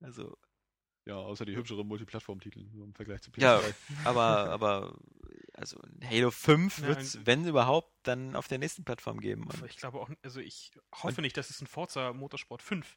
Also, 0.01 0.37
ja, 1.07 1.17
außer 1.17 1.45
die 1.47 1.57
hübscheren 1.57 1.87
Multiplattform-Titel 1.87 2.67
so 2.71 2.85
im 2.85 2.95
Vergleich 2.95 3.23
zu 3.23 3.31
PS3. 3.31 3.41
ja, 3.43 3.61
aber, 4.05 4.51
aber, 4.51 4.95
also 5.59 5.81
Halo 6.05 6.31
5 6.31 6.79
Ja, 6.79 6.89
wird 6.89 7.01
es, 7.01 7.27
wenn 7.27 7.45
überhaupt, 7.47 7.93
dann 8.05 8.37
auf 8.37 8.49
der 8.49 8.59
nächsten 8.59 8.85
Plattform 8.85 9.21
geben. 9.21 9.49
Ich 9.67 9.77
glaube 9.77 10.01
auch, 10.01 10.09
also 10.23 10.41
ich 10.41 10.73
hoffe 11.03 11.21
nicht, 11.21 11.37
dass 11.37 11.51
es 11.51 11.61
ein 11.61 11.67
Forza 11.67 12.13
Motorsport 12.13 12.63
5 12.63 12.97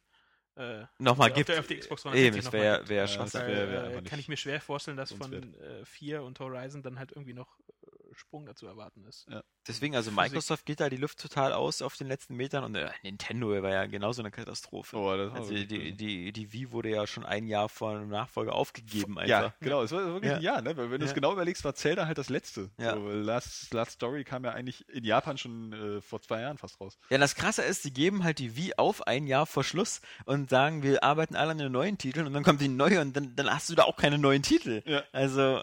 äh, 0.54 0.84
nochmal 0.98 1.30
auf 1.30 1.36
gibt. 1.36 1.50
auf 1.50 1.66
der 1.66 1.78
Xbox 1.78 2.02
Eben, 2.02 2.36
360 2.36 2.38
es 2.38 2.44
noch 2.44 2.52
mal 2.52 2.58
wäre 2.60 2.88
wär 2.88 3.06
das 3.06 3.34
Weil, 3.34 3.46
wär- 3.48 3.68
wär 3.70 3.82
äh, 3.84 3.86
einfach 3.88 4.04
kann 4.04 4.18
ich 4.18 4.28
mir 4.28 4.36
schwer 4.36 4.60
vorstellen, 4.60 4.96
dass 4.96 5.12
von 5.12 5.54
äh, 5.60 5.84
4 5.84 6.22
und 6.22 6.38
Horizon 6.40 6.82
dann 6.82 6.98
halt 6.98 7.12
irgendwie 7.12 7.34
noch 7.34 7.58
äh, 7.60 7.81
Sprung 8.14 8.46
dazu 8.46 8.66
erwarten 8.66 9.04
ist. 9.04 9.26
Deswegen, 9.66 9.94
also. 9.94 10.10
Microsoft 10.10 10.66
geht 10.66 10.80
da 10.80 10.88
die 10.88 10.96
Luft 10.96 11.20
total 11.20 11.52
aus 11.52 11.82
auf 11.82 11.96
den 11.96 12.08
letzten 12.08 12.34
Metern 12.34 12.64
und 12.64 12.74
äh, 12.74 12.90
Nintendo 13.02 13.50
war 13.62 13.70
ja 13.70 13.86
genauso 13.86 14.22
eine 14.22 14.30
Katastrophe. 14.30 14.96
Oh, 14.96 15.08
also 15.08 15.52
die, 15.54 15.64
böse. 15.66 15.92
die, 15.92 16.32
die 16.32 16.52
Wii 16.52 16.72
wurde 16.72 16.90
ja 16.90 17.06
schon 17.06 17.24
ein 17.24 17.46
Jahr 17.46 17.68
vor 17.68 17.98
dem 17.98 18.08
Nachfolger 18.08 18.54
aufgegeben 18.54 19.18
einfach. 19.18 19.28
Ja, 19.28 19.54
genau, 19.60 19.82
es 19.82 19.92
war 19.92 20.04
wirklich 20.04 20.30
Ja. 20.30 20.36
ein 20.36 20.42
Jahr, 20.42 20.62
ne? 20.62 20.76
Weil 20.76 20.90
wenn 20.90 20.98
du 21.00 21.04
es 21.06 21.12
Ja. 21.12 21.14
genau 21.14 21.32
überlegst, 21.32 21.64
war 21.64 21.74
Zelda 21.74 22.06
halt 22.06 22.18
das 22.18 22.28
letzte. 22.28 22.70
Ja. 22.78 22.94
So, 22.94 23.08
Last, 23.08 23.72
Last 23.72 23.92
Story 23.92 24.24
kam 24.24 24.44
ja 24.44 24.50
eigentlich 24.52 24.88
in 24.88 25.04
Japan 25.04 25.38
schon 25.38 25.72
äh, 25.72 26.00
vor 26.00 26.20
zwei 26.20 26.40
Jahren 26.40 26.58
fast 26.58 26.80
raus. 26.80 26.98
Ja, 27.10 27.18
das 27.18 27.34
Krasse 27.34 27.62
ist, 27.62 27.84
die 27.84 27.92
geben 27.92 28.24
halt 28.24 28.38
die 28.38 28.56
Wii 28.56 28.74
auf 28.76 29.06
ein 29.06 29.26
Jahr 29.26 29.46
vor 29.46 29.64
Schluss 29.64 30.00
und 30.24 30.50
sagen, 30.50 30.82
wir 30.82 31.02
arbeiten 31.04 31.36
alle 31.36 31.52
an 31.52 31.58
den 31.58 31.72
neuen 31.72 31.98
Titeln 31.98 32.26
und 32.26 32.32
dann 32.32 32.42
kommt 32.42 32.60
die 32.60 32.68
neue 32.68 33.00
und 33.00 33.16
dann, 33.16 33.34
dann 33.36 33.48
hast 33.48 33.70
du 33.70 33.74
da 33.74 33.84
auch 33.84 33.96
keine 33.96 34.18
neuen 34.18 34.42
Titel. 34.42 34.82
Ja. 34.86 35.02
Also 35.12 35.60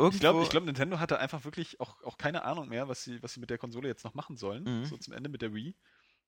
irgendwo. 0.00 0.14
Ich 0.16 0.20
glaube, 0.20 0.48
glaub, 0.48 0.64
Nintendo 0.64 0.98
hatte 0.98 1.18
einfach 1.18 1.44
wirklich 1.44 1.80
auch, 1.80 2.02
auch 2.02 2.18
keine 2.18 2.44
Ahnung 2.44 2.68
mehr, 2.68 2.88
was 2.88 3.04
sie, 3.04 3.22
was 3.22 3.34
sie 3.34 3.40
mit 3.40 3.50
der 3.50 3.58
Konsole 3.58 3.88
jetzt 3.88 4.04
noch 4.04 4.14
machen 4.14 4.36
sollen. 4.36 4.64
Mhm. 4.64 4.84
So 4.84 4.96
zum 4.96 5.14
Ende 5.14 5.28
mit 5.30 5.42
der 5.42 5.54
Wii. 5.54 5.74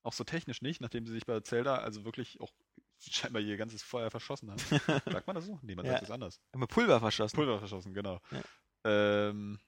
Auch 0.05 0.13
so 0.13 0.25
technisch 0.25 0.63
nicht, 0.63 0.81
nachdem 0.81 1.07
sie 1.07 1.13
sich 1.13 1.27
bei 1.27 1.39
Zelda 1.41 1.77
also 1.77 2.05
wirklich 2.05 2.41
auch 2.41 2.53
scheinbar 2.99 3.41
ihr 3.43 3.57
ganzes 3.57 3.83
Feuer 3.83 4.11
verschossen 4.11 4.51
haben. 4.51 4.59
sagt 5.17 5.27
man 5.27 5.37
das 5.37 5.47
so? 5.47 5.59
Nee, 5.63 5.75
man 5.75 5.85
Ja. 5.87 5.93
sagt 5.93 6.05
es 6.05 6.11
anders. 6.11 6.41
Wir 6.55 6.67
Pulver 6.67 6.99
verschossen. 7.01 7.37
Pulver 7.37 7.59
verschossen, 7.59 7.95
genau. 7.95 8.21
Ja. 8.31 8.41
Ähm, 8.85 9.61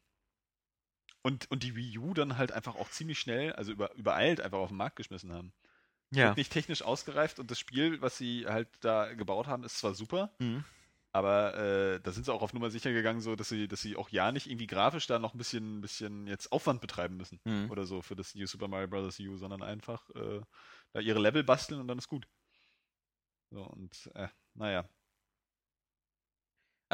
und, 1.22 1.50
und 1.50 1.62
die 1.62 1.74
Wii 1.76 1.98
U 1.98 2.14
dann 2.14 2.36
halt 2.36 2.52
einfach 2.52 2.74
auch 2.76 2.90
ziemlich 2.90 3.18
schnell, 3.18 3.52
also 3.54 3.72
über, 3.72 3.94
übereilt 3.94 4.40
einfach 4.40 4.58
auf 4.58 4.68
den 4.68 4.76
Markt 4.76 4.96
geschmissen 4.96 5.32
haben. 5.32 5.52
Ja. 6.10 6.34
Nicht 6.34 6.52
technisch 6.52 6.82
ausgereift 6.82 7.38
und 7.38 7.50
das 7.50 7.58
Spiel, 7.58 8.00
was 8.02 8.18
sie 8.18 8.46
halt 8.46 8.68
da 8.80 9.14
gebaut 9.14 9.46
haben, 9.46 9.64
ist 9.64 9.78
zwar 9.78 9.94
super, 9.94 10.34
Mhm. 10.38 10.64
Aber 11.14 11.54
äh, 11.56 12.00
da 12.00 12.10
sind 12.10 12.26
sie 12.26 12.32
auch 12.34 12.42
auf 12.42 12.52
Nummer 12.52 12.70
sicher 12.70 12.92
gegangen, 12.92 13.20
so 13.20 13.36
dass 13.36 13.48
sie, 13.48 13.68
dass 13.68 13.80
sie 13.80 13.96
auch 13.96 14.08
ja 14.08 14.32
nicht 14.32 14.48
irgendwie 14.48 14.66
grafisch 14.66 15.06
da 15.06 15.20
noch 15.20 15.32
ein 15.32 15.38
bisschen, 15.38 15.80
bisschen 15.80 16.26
jetzt 16.26 16.50
Aufwand 16.50 16.80
betreiben 16.80 17.16
müssen 17.16 17.40
Mhm. 17.44 17.70
oder 17.70 17.86
so 17.86 18.02
für 18.02 18.16
das 18.16 18.34
New 18.34 18.46
Super 18.46 18.66
Mario 18.66 18.88
Bros. 18.88 19.20
U, 19.20 19.36
sondern 19.36 19.62
einfach 19.62 20.10
äh, 20.10 20.40
da 20.92 21.00
ihre 21.00 21.20
Level 21.20 21.44
basteln 21.44 21.80
und 21.80 21.86
dann 21.86 21.98
ist 21.98 22.08
gut. 22.08 22.26
So, 23.50 23.62
und 23.62 24.10
äh, 24.14 24.26
naja. 24.54 24.88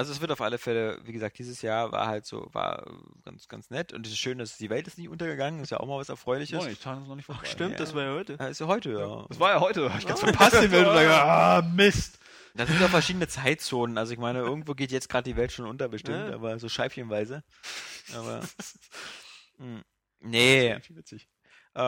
Also 0.00 0.12
es 0.12 0.22
wird 0.22 0.32
auf 0.32 0.40
alle 0.40 0.56
Fälle, 0.56 0.98
wie 1.04 1.12
gesagt, 1.12 1.38
dieses 1.38 1.60
Jahr 1.60 1.92
war 1.92 2.06
halt 2.06 2.24
so, 2.24 2.48
war 2.54 2.90
ganz, 3.22 3.48
ganz 3.48 3.68
nett 3.68 3.92
und 3.92 4.06
es 4.06 4.12
ist 4.14 4.18
schön, 4.18 4.38
dass 4.38 4.56
die 4.56 4.70
Welt 4.70 4.86
ist 4.86 4.96
nicht 4.96 5.10
untergegangen, 5.10 5.60
ist 5.62 5.68
ja 5.68 5.78
auch 5.78 5.86
mal 5.86 5.98
was 5.98 6.08
Erfreuliches. 6.08 6.64
Ich 6.64 6.72
ist 6.72 6.86
noch 6.86 7.14
nicht 7.16 7.26
vorbei. 7.26 7.42
Ach, 7.44 7.46
stimmt, 7.46 7.72
ja. 7.72 7.76
das 7.76 7.94
war 7.94 8.04
ja 8.04 8.14
heute. 8.14 8.38
Ja, 8.40 8.46
ist 8.46 8.60
ja 8.60 8.66
heute, 8.66 8.92
ja. 8.92 9.26
Das 9.28 9.38
war 9.38 9.50
ja 9.50 9.60
heute, 9.60 9.92
hab 9.92 10.00
ich 10.00 10.06
ganz 10.06 10.22
Ah. 10.22 10.28
verpasst 10.28 10.54
den 10.54 10.72
Weltuntergang. 10.72 11.20
Ah, 11.28 11.60
Mist. 11.74 12.18
Da 12.54 12.64
sind 12.64 12.80
ja 12.80 12.88
verschiedene 12.88 13.28
Zeitzonen. 13.28 13.98
Also 13.98 14.14
ich 14.14 14.18
meine, 14.18 14.38
irgendwo 14.38 14.72
geht 14.72 14.90
jetzt 14.90 15.10
gerade 15.10 15.24
die 15.30 15.36
Welt 15.36 15.52
schon 15.52 15.66
unter 15.66 15.90
bestimmt, 15.90 16.30
Ja. 16.30 16.34
aber 16.34 16.58
so 16.58 16.70
scheibchenweise. 16.70 17.44
Aber 18.16 18.40
hm. 19.58 19.82
nee. 20.20 20.68
Irgendwie 20.70 20.96
witzig. 20.96 21.28
Äh, 21.74 21.80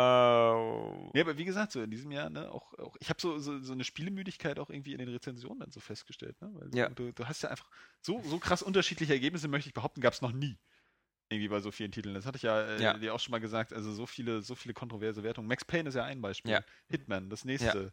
Ja, 1.15 1.23
aber 1.25 1.37
wie 1.37 1.45
gesagt, 1.45 1.73
so 1.73 1.83
in 1.83 1.91
diesem 1.91 2.11
Jahr, 2.11 2.31
ne, 2.31 2.51
auch, 2.51 2.73
auch 2.79 2.97
ich 3.01 3.11
habe 3.11 3.21
so, 3.21 3.39
so, 3.39 3.61
so 3.61 3.73
eine 3.75 3.85
Spielemüdigkeit 3.85 4.59
auch 4.59 4.71
irgendwie 4.71 4.93
in 4.93 4.99
den 4.99 5.09
Rezensionen 5.11 5.61
dann 5.61 5.71
so 5.71 5.79
festgestellt, 5.81 6.41
ne? 6.41 6.51
Weil 6.55 6.71
Ja. 6.73 6.91
du, 6.95 7.13
du 7.13 7.27
hast 7.29 7.43
ja 7.43 7.51
einfach 7.51 7.69
so, 8.01 8.23
so 8.25 8.39
krass 8.39 8.63
unterschiedliche 8.63 9.13
Ergebnisse, 9.13 9.49
möchte 9.49 9.69
ich 9.69 9.75
behaupten, 9.75 10.01
gab 10.01 10.15
es 10.15 10.23
noch 10.23 10.33
nie. 10.33 10.59
Irgendwie 11.31 11.49
bei 11.49 11.61
so 11.61 11.71
vielen 11.73 11.93
Titeln. 11.93 12.15
Das 12.15 12.27
hatte 12.27 12.37
ich 12.39 12.43
ja, 12.45 12.63
äh, 12.63 12.83
Ja. 12.83 12.99
dir 13.01 13.15
auch 13.15 13.21
schon 13.21 13.33
mal 13.33 13.41
gesagt, 13.41 13.73
also 13.73 13.93
so 13.93 14.07
viele, 14.07 14.43
so 14.43 14.55
viele 14.57 14.75
kontroverse 14.75 15.23
Wertungen. 15.25 15.49
Max 15.49 15.65
Payne 15.65 15.89
ist 15.91 15.97
ja 15.97 16.05
ein 16.05 16.23
Beispiel. 16.23 16.53
Ja. 16.53 16.65
Hitman, 16.89 17.31
das 17.31 17.45
nächste. 17.45 17.93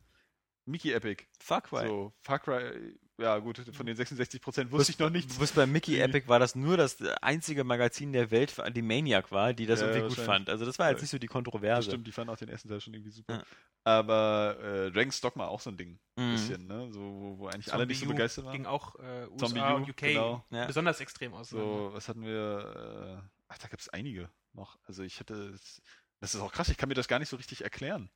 Mickey 0.66 0.94
Epic. 0.94 1.26
fuck, 1.40 1.72
weil. 1.72 1.90
So, 1.90 2.14
Far 2.22 2.40
Cry, 2.40 2.96
ja 3.20 3.38
gut, 3.40 3.62
von 3.74 3.86
den 3.86 3.96
66% 3.98 4.72
wusste 4.72 4.92
ich 4.92 5.00
noch 5.00 5.10
nichts. 5.10 5.34
Du 5.36 5.42
wusst, 5.42 5.56
bei 5.56 5.66
Mickey. 5.66 6.00
Epic 6.00 6.28
war 6.28 6.40
das 6.40 6.56
nur 6.56 6.78
das 6.78 7.02
einzige 7.22 7.64
Magazin 7.64 8.14
der 8.14 8.32
Welt, 8.32 8.56
die 8.76 8.82
Maniac 8.82 9.32
war, 9.32 9.54
die 9.54 9.66
das 9.66 9.82
Ja, 9.82 9.88
irgendwie 9.92 10.08
gut 10.16 10.26
fand. 10.26 10.50
Also 10.50 10.66
das 10.66 10.80
war 10.80 10.90
jetzt 10.90 11.02
nicht 11.02 11.12
so 11.12 11.18
die 11.20 11.28
Das 11.28 11.34
Kontroverse. 11.34 11.90
stimmt, 11.90 12.08
die 12.08 12.12
fanden 12.12 12.32
auch 12.34 12.38
den 12.38 12.50
ersten 12.50 12.70
Teil 12.70 12.82
schon 12.82 12.94
irgendwie 12.94 13.12
super. 13.12 13.36
Ja. 13.36 13.44
Aber 13.84 14.58
äh, 14.62 14.92
Dragon's 14.92 15.22
Dogma 15.22 15.48
auch 15.48 15.60
so 15.62 15.70
ein 15.70 15.78
Ding. 15.78 16.00
Ein 16.16 16.28
Mhm. 16.28 16.32
bisschen, 16.34 16.68
ne? 16.68 16.92
So, 16.92 17.00
wo, 17.00 17.38
wo 17.40 17.48
eigentlich 17.48 17.74
alle 17.74 17.86
nicht 17.88 17.98
so 18.00 18.06
Zombie 18.06 18.14
begeistert 18.16 18.46
waren. 18.46 18.54
Ging 18.54 18.66
auch 18.66 18.96
äh, 19.00 19.28
USA 19.32 19.38
Zombie 19.48 19.62
und 19.62 19.90
UK 19.90 19.96
genau. 19.98 20.46
Ja. 20.52 20.66
besonders 20.66 21.00
extrem 21.00 21.34
aus. 21.34 21.50
So, 21.50 21.90
was 21.94 22.08
hatten 22.10 22.24
wir? 22.24 23.22
Äh, 23.24 23.30
ach, 23.48 23.58
da 23.58 23.68
gab 23.68 23.80
es 23.80 23.90
einige 23.90 24.30
noch. 24.54 24.78
Also 24.84 25.04
ich 25.04 25.20
hätte, 25.20 25.34
es- 25.54 25.82
das 26.20 26.36
ist 26.36 26.42
auch 26.42 26.52
krass, 26.52 26.70
ich 26.70 26.78
kann 26.78 26.90
mir 26.90 26.96
das 26.96 27.08
gar 27.08 27.20
nicht 27.20 27.30
so 27.30 27.38
richtig 27.38 27.64
erklären. 27.64 28.10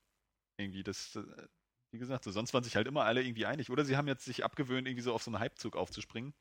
Irgendwie, 0.58 0.84
das, 0.84 1.16
äh, 1.16 1.22
wie 1.94 2.00
gesagt, 2.00 2.24
so, 2.24 2.32
sonst 2.32 2.54
waren 2.54 2.64
sich 2.64 2.76
halt 2.76 2.88
immer 2.88 3.04
alle 3.06 3.24
irgendwie 3.24 3.46
einig. 3.46 3.70
Oder 3.70 3.86
sie 3.86 3.96
haben 3.98 4.08
jetzt 4.08 4.26
sich 4.26 4.44
abgewöhnt, 4.44 4.88
irgendwie 4.88 5.04
so 5.04 5.14
auf 5.14 5.24
so 5.24 5.32
einen 5.32 5.42
Hypezug 5.42 5.76
aufzuspringen. 5.76 6.34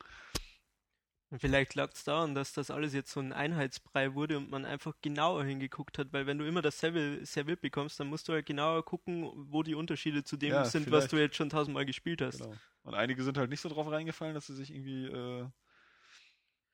Vielleicht 1.35 1.73
lag 1.73 1.91
es 1.93 2.03
daran, 2.03 2.35
dass 2.35 2.53
das 2.53 2.69
alles 2.69 2.93
jetzt 2.93 3.11
so 3.11 3.19
ein 3.19 3.33
Einheitsbrei 3.33 4.13
wurde 4.13 4.37
und 4.37 4.51
man 4.51 4.65
einfach 4.65 4.93
genauer 5.01 5.43
hingeguckt 5.43 5.97
hat, 5.97 6.13
weil 6.13 6.27
wenn 6.27 6.37
du 6.37 6.45
immer 6.45 6.61
dasselbe 6.61 7.25
serviert 7.25 7.59
bekommst, 7.61 7.99
dann 7.99 8.07
musst 8.07 8.27
du 8.27 8.33
halt 8.33 8.45
genauer 8.45 8.85
gucken, 8.85 9.31
wo 9.51 9.63
die 9.63 9.73
Unterschiede 9.73 10.23
zu 10.23 10.37
dem 10.37 10.51
Ja, 10.51 10.65
sind, 10.65 10.83
vielleicht. 10.83 11.05
was 11.05 11.07
du 11.09 11.17
jetzt 11.17 11.35
schon 11.35 11.49
tausendmal 11.49 11.87
gespielt 11.87 12.21
hast. 12.21 12.39
Genau. 12.39 12.55
Und 12.83 12.93
einige 12.93 13.23
sind 13.23 13.37
halt 13.39 13.49
nicht 13.49 13.61
so 13.61 13.69
drauf 13.69 13.89
reingefallen, 13.89 14.35
dass 14.35 14.45
sie 14.45 14.53
sich 14.55 14.69
irgendwie 14.71 15.05
äh, 15.07 15.47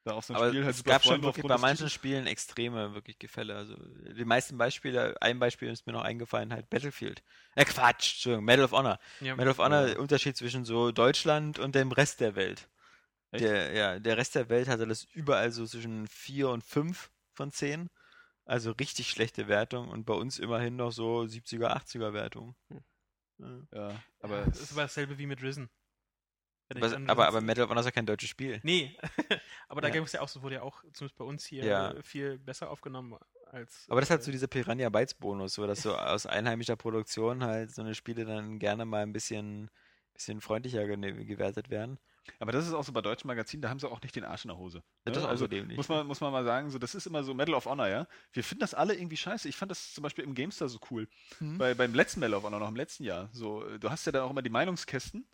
da 0.04 0.12
auf 0.14 0.26
so 0.26 0.34
ein 0.34 0.38
Aber 0.38 0.50
Spiel 0.50 0.66
halt 0.66 0.76
es 0.76 0.84
gab 0.84 1.04
schon 1.04 1.22
wirklich 1.24 1.46
bei 1.46 1.58
manchen. 1.58 1.90
Spielen 1.90 2.28
extreme 2.28 2.94
wirklich 2.94 3.20
Gefälle. 3.20 3.56
Also 3.56 3.76
die 3.76 4.26
meisten 4.26 4.58
Beispiele, 4.58 5.22
ein 5.22 5.40
Beispiel 5.40 5.70
ist 5.70 5.86
mir 5.86 5.94
noch 5.94 6.04
eingefallen, 6.04 6.54
halt 6.54 6.70
Battlefield. 6.70 7.24
Äh, 7.56 7.66
Quatsch, 7.66 8.14
Entschuldigung, 8.14 8.46
Medal 8.46 8.66
of 8.66 8.72
Honor. 8.72 9.00
Ja. 9.20 9.36
Medal 9.36 9.52
of 9.52 9.58
Honor, 9.60 9.88
Ja. 9.88 10.00
Unterschied 10.00 10.38
zwischen 10.38 10.66
so 10.66 10.92
Deutschland 10.92 11.60
und 11.60 11.76
dem 11.76 11.92
Rest 11.92 12.22
der 12.22 12.36
Welt. 12.36 12.70
Echt? 13.32 13.44
Der, 13.44 13.74
ja, 13.74 14.00
der 14.00 14.18
Rest 14.18 14.36
der 14.36 14.50
Welt 14.50 14.68
hatte 14.68 14.88
das 14.88 15.04
überall 15.14 15.52
so 15.52 15.66
zwischen 15.66 16.08
4 16.08 16.50
und 16.50 16.64
5 16.64 17.12
von 17.34 17.52
10. 17.52 17.90
Also 18.46 18.72
richtig 18.72 19.12
schlechte 19.12 19.48
Wertung 19.48 19.90
und 19.90 20.06
bei 20.06 20.16
uns 20.16 20.40
immerhin 20.40 20.76
noch 20.76 20.92
so 20.92 21.20
70er, 21.22 21.76
80er 21.76 22.14
Wertung. 22.14 22.56
Hm. 22.70 22.84
Ja. 23.38 23.62
Ja, 23.72 24.04
aber 24.22 24.46
das 24.46 24.76
war 24.76 24.84
dasselbe 24.84 25.18
wie 25.18 25.26
mit 25.28 25.42
Risen. 25.42 25.70
Was, 26.76 26.94
aber, 26.94 27.28
aber 27.28 27.42
Medal 27.42 27.64
of 27.66 27.70
Honor 27.72 27.80
ist 27.82 27.86
ja 27.88 27.92
kein 27.92 28.06
deutsches 28.06 28.30
Spiel. 28.30 28.60
Nee, 28.64 28.96
aber 29.68 29.82
da 29.82 29.88
Ja. 29.88 30.04
es 30.04 30.12
ja 30.12 30.22
auch, 30.22 30.28
so 30.28 30.42
wurde 30.44 30.56
ja 30.56 30.62
auch, 30.62 30.84
zumindest 30.94 31.18
bei 31.18 31.26
uns 31.26 31.46
hier, 31.46 31.64
Ja. 31.66 31.96
viel 32.04 32.38
besser 32.38 32.70
aufgenommen 32.70 33.18
als. 33.52 33.86
Aber 33.90 34.02
das 34.02 34.10
hat 34.10 34.20
äh, 34.22 34.24
so 34.24 34.32
dieser 34.32 34.48
Piranha 34.48 34.90
Bytes 34.90 35.16
Bonus, 35.16 35.54
so 35.56 35.66
dass 35.66 35.82
so 35.82 35.96
aus 35.98 36.26
einheimischer 36.26 36.76
Produktion 36.76 37.44
halt 37.44 37.74
so 37.74 37.82
eine 37.82 37.96
Spiele 37.96 38.26
dann 38.26 38.60
gerne 38.60 38.86
mal 38.86 39.02
ein 39.02 39.14
bisschen, 39.14 39.72
bisschen 40.14 40.42
freundlicher 40.42 40.86
gewertet 40.86 41.70
werden. 41.70 41.98
Aber 42.38 42.52
das 42.52 42.68
ist 42.68 42.74
auch 42.74 42.84
so 42.84 42.92
bei 42.92 43.02
deutschen 43.02 43.28
Magazinen, 43.28 43.62
da 43.64 43.70
haben 43.70 43.80
sie 43.80 43.90
auch 43.90 44.02
nicht 44.02 44.16
den 44.16 44.24
Arsch 44.24 44.46
in 44.46 44.50
der 44.50 44.58
Hose. 44.58 44.78
Ne? 44.78 44.84
das 45.06 45.18
ist 45.18 45.24
auch 45.24 45.30
also 45.30 45.46
so 45.46 45.48
dämlich. 45.48 45.78
muss 45.78 45.90
man, 45.90 46.06
muss 46.06 46.22
man 46.22 46.32
mal 46.32 46.44
sagen, 46.46 46.70
so, 46.70 46.78
das 46.78 46.94
ist 46.94 47.08
immer 47.08 47.24
so 47.24 47.34
Medal 47.34 47.56
of 47.56 47.66
Honor, 47.66 47.88
ja. 47.88 48.08
Wir 48.34 48.44
finden 48.44 48.60
das 48.60 48.76
alle 48.76 48.94
irgendwie 48.94 49.18
scheiße. 49.18 49.50
Ich 49.50 49.58
fand 49.58 49.72
das 49.72 49.94
zum 49.94 50.04
Beispiel 50.04 50.24
im 50.24 50.36
GameStar 50.36 50.70
so 50.70 50.80
cool. 50.92 51.08
Mhm. 51.40 51.58
Bei, 51.58 51.74
beim 51.74 51.96
letzten 51.96 52.20
Medal 52.20 52.36
of 52.36 52.44
Honor, 52.44 52.60
noch 52.60 52.68
im 52.70 52.76
letzten 52.76 53.04
Jahr. 53.04 53.30
So, 53.32 53.66
du 53.80 53.90
hast 53.90 54.06
ja 54.06 54.12
dann 54.12 54.22
auch 54.24 54.30
immer 54.30 54.44
die 54.44 54.52
Meinungskästen. 54.52 55.28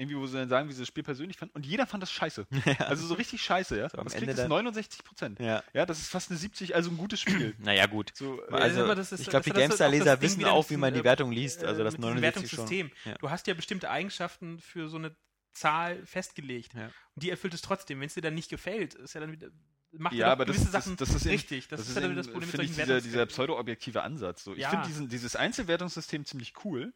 Irgendwie, 0.00 0.16
wo 0.16 0.26
sie 0.26 0.38
dann 0.38 0.48
sagen, 0.48 0.68
wie 0.68 0.72
sie 0.72 0.80
das 0.80 0.88
Spiel 0.88 1.02
persönlich 1.04 1.36
fanden. 1.36 1.54
Und 1.54 1.66
jeder 1.66 1.86
fand 1.86 2.02
das 2.02 2.10
scheiße. 2.10 2.46
Also 2.78 3.06
so 3.06 3.14
richtig 3.14 3.42
scheiße, 3.42 3.76
ja. 3.78 3.90
So 3.90 3.98
das 3.98 4.14
Ende 4.14 4.26
kriegt 4.26 4.30
es 4.30 4.36
dann- 4.44 4.48
69 4.48 5.04
Prozent. 5.04 5.38
Ja. 5.40 5.62
Ja, 5.74 5.84
das 5.84 5.98
ist 6.00 6.08
fast 6.08 6.30
eine 6.30 6.38
70, 6.38 6.74
also 6.74 6.90
ein 6.90 6.96
gutes 6.96 7.20
Spiel. 7.20 7.54
Naja, 7.58 7.86
gut. 7.86 8.12
So, 8.14 8.40
Ja, 8.50 8.58
äh, 8.58 8.60
Also, 8.62 8.94
das 8.94 9.12
ist- 9.12 9.20
ich 9.20 9.26
das 9.26 9.30
glaube, 9.30 9.44
die 9.44 9.50
ist 9.50 9.56
das- 9.56 9.62
GameStar-Leser 9.78 10.04
das 10.16 10.20
wissen 10.22 10.44
auch, 10.46 10.70
wie 10.70 10.76
man 10.78 10.94
die 10.94 11.04
Wertung 11.04 11.30
liest. 11.32 11.62
äh, 11.62 11.66
Also 11.66 11.84
das 11.84 11.92
mit 11.94 12.02
diesem 12.02 12.14
79 12.14 12.50
schon. 12.50 12.58
Wertungssystem. 12.70 12.90
Ja. 13.12 13.18
Du 13.18 13.30
hast 13.30 13.46
ja 13.46 13.54
bestimmte 13.54 13.90
Eigenschaften 13.90 14.58
für 14.58 14.88
so 14.88 14.96
eine 14.96 15.14
Zahl 15.52 16.04
festgelegt. 16.06 16.72
Ja. 16.74 16.86
Und 16.86 17.22
die 17.22 17.28
erfüllt 17.30 17.52
es 17.54 17.60
trotzdem. 17.60 18.00
Wenn 18.00 18.06
es 18.06 18.14
dir 18.14 18.22
dann 18.22 18.34
nicht 18.34 18.48
gefällt, 18.48 18.94
ist 18.94 19.14
ja 19.14 19.20
dann 19.20 19.32
wieder. 19.32 19.48
Macht 19.92 20.14
Ja, 20.14 20.28
ja, 20.28 20.32
aber 20.32 20.44
das- 20.46 20.56
gewisse 20.56 20.72
das- 20.72 20.84
Sachen 20.84 20.96
das 20.96 21.08
ist 21.10 21.22
eben- 21.26 21.30
richtig. 21.32 21.68
Das, 21.68 21.80
ist 21.80 21.96
ja 21.96 22.02
wieder 22.04 22.14
das 22.14 22.28
Problem 22.28 22.42
mit 22.48 22.50
finde 22.52 22.64
ich, 22.66 22.72
solchen 22.76 22.86
dieser, 22.88 23.00
dieser 23.00 23.26
pseudo-objektive 23.26 24.02
Ansatz. 24.02 24.44
So. 24.44 24.52
Ich 24.54 24.60
Ja. 24.60 24.70
finde 24.84 25.08
dieses 25.08 25.34
Einzelwertungssystem 25.36 26.24
ziemlich 26.24 26.54
cool 26.64 26.94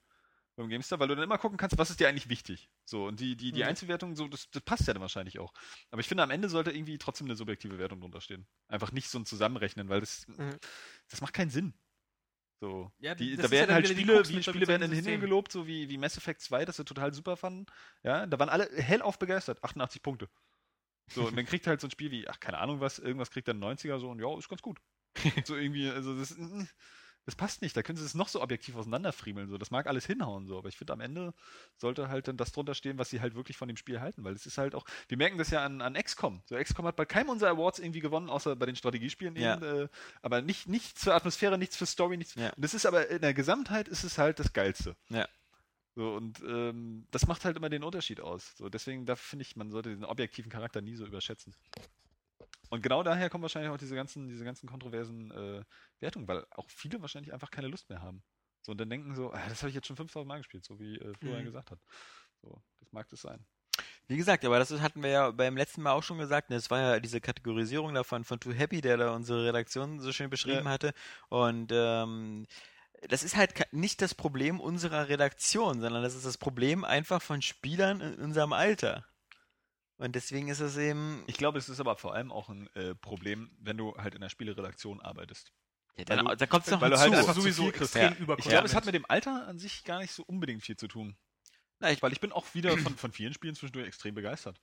beim 0.56 0.68
GameStar, 0.68 1.00
weil 1.00 1.08
du 1.08 1.14
dann 1.16 1.24
immer 1.24 1.38
gucken 1.38 1.58
kannst, 1.58 1.78
was 1.78 1.90
ist 1.90 2.00
dir 2.00 2.08
eigentlich 2.08 2.28
wichtig. 2.28 2.70
So, 2.84 3.06
und 3.06 3.20
die, 3.20 3.36
die, 3.36 3.52
die 3.52 3.62
Mhm. 3.62 3.68
Einzelwertung, 3.68 4.14
so, 4.16 4.28
das, 4.28 4.50
das 4.50 4.62
passt 4.62 4.86
ja 4.86 4.92
dann 4.94 5.00
wahrscheinlich 5.02 5.38
auch. 5.38 5.52
Aber 5.90 6.00
ich 6.00 6.08
finde, 6.08 6.22
am 6.22 6.30
Ende 6.30 6.48
sollte 6.48 6.70
irgendwie 6.70 6.98
trotzdem 6.98 7.26
eine 7.26 7.36
subjektive 7.36 7.78
Wertung 7.78 8.00
drunter 8.00 8.20
stehen. 8.20 8.46
Einfach 8.68 8.92
nicht 8.92 9.08
so 9.08 9.18
ein 9.18 9.26
Zusammenrechnen, 9.26 9.88
weil 9.88 10.00
das, 10.00 10.26
Mhm. 10.28 10.58
das 11.08 11.20
macht 11.20 11.34
keinen 11.34 11.50
Sinn. 11.50 11.74
So, 12.60 12.90
Ja, 12.98 13.14
die, 13.14 13.36
da 13.36 13.42
ja 13.42 13.50
werden 13.50 13.66
dann 13.68 13.74
halt 13.76 13.88
Spiele, 13.88 14.28
wie 14.28 14.42
Spiele 14.42 14.66
werden 14.68 14.82
in 14.82 14.90
den 14.90 15.04
Himmel 15.04 15.20
gelobt, 15.20 15.52
so 15.52 15.66
wie, 15.66 15.88
wie 15.88 15.98
Mass 15.98 16.16
Effect 16.16 16.40
2, 16.40 16.64
das 16.64 16.78
wir 16.78 16.84
total 16.84 17.12
super 17.12 17.36
fanden. 17.36 17.66
Ja, 18.02 18.26
da 18.26 18.38
waren 18.38 18.48
alle 18.48 18.70
hellauf 18.76 19.18
begeistert. 19.18 19.62
88 19.62 20.02
Punkte. 20.02 20.28
So, 21.10 21.26
und 21.26 21.36
dann 21.36 21.44
kriegt 21.44 21.66
halt 21.66 21.80
so 21.80 21.86
ein 21.88 21.90
Spiel 21.90 22.10
wie, 22.10 22.26
ach, 22.28 22.40
keine 22.40 22.58
Ahnung 22.58 22.80
was, 22.80 22.98
irgendwas 22.98 23.30
kriegt 23.30 23.48
dann 23.48 23.58
90er 23.58 23.98
so 23.98 24.08
und 24.08 24.20
ja, 24.20 24.38
ist 24.38 24.48
ganz 24.48 24.62
gut. 24.62 24.80
so 25.46 25.56
irgendwie, 25.56 25.90
also 25.90 26.18
das, 26.18 26.34
das 27.26 27.36
passt 27.36 27.62
nicht. 27.62 27.76
Da 27.76 27.82
können 27.82 27.96
sie 27.96 28.04
es 28.04 28.14
noch 28.14 28.28
so 28.28 28.42
objektiv 28.42 28.76
auseinanderfriemeln. 28.76 29.48
So. 29.48 29.58
Das 29.58 29.70
mag 29.70 29.86
alles 29.86 30.06
hinhauen, 30.06 30.46
so, 30.46 30.58
aber 30.58 30.68
ich 30.68 30.76
finde, 30.76 30.92
am 30.92 31.00
Ende 31.00 31.34
sollte 31.76 32.08
halt 32.08 32.28
dann 32.28 32.36
das 32.36 32.52
drunter 32.52 32.74
stehen, 32.74 32.98
was 32.98 33.10
sie 33.10 33.20
halt 33.20 33.34
wirklich 33.34 33.56
von 33.56 33.68
dem 33.68 33.76
Spiel 33.76 34.00
halten, 34.00 34.24
weil 34.24 34.34
es 34.34 34.46
ist 34.46 34.58
halt 34.58 34.74
auch, 34.74 34.84
wir 35.08 35.16
merken 35.16 35.38
das 35.38 35.50
ja 35.50 35.64
an, 35.64 35.80
an 35.80 35.94
XCOM. 35.94 36.42
So, 36.44 36.56
XCOM 36.56 36.86
hat 36.86 36.96
bei 36.96 37.04
keinem 37.04 37.30
unserer 37.30 37.50
Awards 37.50 37.78
irgendwie 37.78 38.00
gewonnen, 38.00 38.28
außer 38.30 38.56
bei 38.56 38.66
den 38.66 38.76
Strategiespielen 38.76 39.36
Ja. 39.36 39.56
eben, 39.56 39.84
äh, 39.84 39.88
aber 40.22 40.42
nicht, 40.42 40.68
nichts 40.68 41.04
für 41.04 41.14
Atmosphäre, 41.14 41.58
nichts 41.58 41.76
für 41.76 41.86
Story, 41.86 42.16
nichts. 42.16 42.34
Ja. 42.34 42.50
Und 42.50 42.64
das 42.64 42.74
ist 42.74 42.86
aber 42.86 43.08
in 43.08 43.20
der 43.22 43.34
Gesamtheit 43.34 43.88
ist 43.88 44.04
es 44.04 44.18
halt 44.18 44.38
das 44.38 44.52
Geilste. 44.52 44.96
Ja. 45.08 45.26
So, 45.96 46.12
und 46.14 46.40
ähm, 46.40 47.06
das 47.12 47.26
macht 47.28 47.44
halt 47.44 47.56
immer 47.56 47.70
den 47.70 47.84
Unterschied 47.84 48.20
aus. 48.20 48.56
So, 48.56 48.68
deswegen, 48.68 49.06
da 49.06 49.14
finde 49.14 49.44
ich, 49.44 49.54
man 49.54 49.70
sollte 49.70 49.90
den 49.90 50.04
objektiven 50.04 50.50
Charakter 50.50 50.80
nie 50.82 50.96
so 50.96 51.06
überschätzen. 51.06 51.54
Und 52.70 52.82
genau 52.82 53.02
daher 53.02 53.30
kommen 53.30 53.42
wahrscheinlich 53.42 53.70
auch 53.70 53.76
diese 53.78 53.94
ganzen, 53.94 54.28
diese 54.28 54.44
ganzen 54.44 54.68
kontroversen 54.68 55.30
äh, 55.30 55.64
Wertungen, 56.00 56.26
weil 56.28 56.44
auch 56.50 56.68
viele 56.70 57.00
wahrscheinlich 57.00 57.32
einfach 57.32 57.50
keine 57.50 57.68
Lust 57.68 57.88
mehr 57.88 58.00
haben. 58.02 58.22
So, 58.62 58.72
und 58.72 58.78
dann 58.78 58.90
denken 58.90 59.14
so, 59.14 59.32
ah, 59.32 59.48
das 59.48 59.62
habe 59.62 59.68
ich 59.68 59.74
jetzt 59.74 59.86
schon 59.86 59.96
5000 59.96 60.26
Mal 60.26 60.38
gespielt, 60.38 60.64
so 60.64 60.78
wie 60.80 60.96
äh, 60.96 61.14
Florian 61.20 61.44
Mhm. 61.44 61.48
gesagt 61.48 61.70
hat. 61.70 61.78
So, 62.42 62.62
das 62.80 62.92
mag 62.92 63.08
das 63.08 63.20
sein. 63.20 63.44
Wie 64.06 64.16
gesagt, 64.16 64.44
aber 64.44 64.58
das 64.58 64.70
hatten 64.80 65.02
wir 65.02 65.10
ja 65.10 65.30
beim 65.30 65.56
letzten 65.56 65.82
Mal 65.82 65.92
auch 65.92 66.02
schon 66.02 66.18
gesagt. 66.18 66.50
ne, 66.50 66.56
Das 66.56 66.70
war 66.70 66.80
ja 66.80 67.00
diese 67.00 67.20
Kategorisierung 67.20 67.94
davon 67.94 68.24
von 68.24 68.38
Too 68.40 68.52
Happy, 68.52 68.80
der 68.80 68.96
da 68.96 69.14
unsere 69.14 69.46
Redaktion 69.46 70.00
so 70.00 70.12
schön 70.12 70.30
beschrieben 70.30 70.66
Ja. 70.66 70.70
hatte. 70.70 70.92
Und 71.28 71.72
ähm, 71.72 72.46
das 73.08 73.22
ist 73.22 73.36
halt 73.36 73.54
nicht 73.72 74.02
das 74.02 74.14
Problem 74.14 74.60
unserer 74.60 75.08
Redaktion, 75.08 75.80
sondern 75.80 76.02
das 76.02 76.14
ist 76.14 76.26
das 76.26 76.38
Problem 76.38 76.84
einfach 76.84 77.20
von 77.22 77.42
Spielern 77.42 78.00
in 78.00 78.14
unserem 78.16 78.52
Alter. 78.52 79.06
Und 79.96 80.14
deswegen 80.16 80.48
ist 80.48 80.60
es 80.60 80.76
eben. 80.76 81.22
Ich 81.26 81.36
glaube, 81.36 81.58
es 81.58 81.68
ist 81.68 81.78
aber 81.80 81.96
vor 81.96 82.14
allem 82.14 82.32
auch 82.32 82.48
ein 82.48 82.66
äh, 82.74 82.94
Problem, 82.96 83.56
wenn 83.60 83.76
du 83.76 83.94
halt 83.96 84.14
in 84.14 84.20
der 84.20 84.28
Spieleredaktion 84.28 85.00
arbeitest. 85.00 85.52
Ja, 85.96 86.04
dann, 86.04 86.24
du- 86.24 86.34
dann 86.36 86.48
kommt 86.48 86.64
es 86.64 86.70
noch 86.72 86.80
weil 86.80 86.90
du 86.90 86.96
hinzu. 86.96 87.10
halt 87.12 87.20
einfach 87.20 87.34
sowieso 87.40 87.68
extrem 87.70 88.26
Ja. 88.26 88.36
Ich 88.38 88.48
glaube, 88.48 88.66
es 88.66 88.74
hat 88.74 88.84
mit 88.86 88.94
dem 88.94 89.04
Alter 89.08 89.46
an 89.46 89.58
sich 89.58 89.84
gar 89.84 90.00
nicht 90.00 90.12
so 90.12 90.24
unbedingt 90.24 90.62
viel 90.64 90.76
zu 90.76 90.88
tun. 90.88 91.16
Na, 91.78 91.92
ich, 91.92 92.02
Weil 92.02 92.12
ich 92.12 92.20
bin 92.20 92.32
auch 92.32 92.46
wieder 92.54 92.76
von, 92.78 92.96
von 92.96 93.12
vielen 93.12 93.32
Spielen 93.34 93.54
zwischendurch 93.54 93.86
extrem 93.86 94.14
begeistert. 94.16 94.60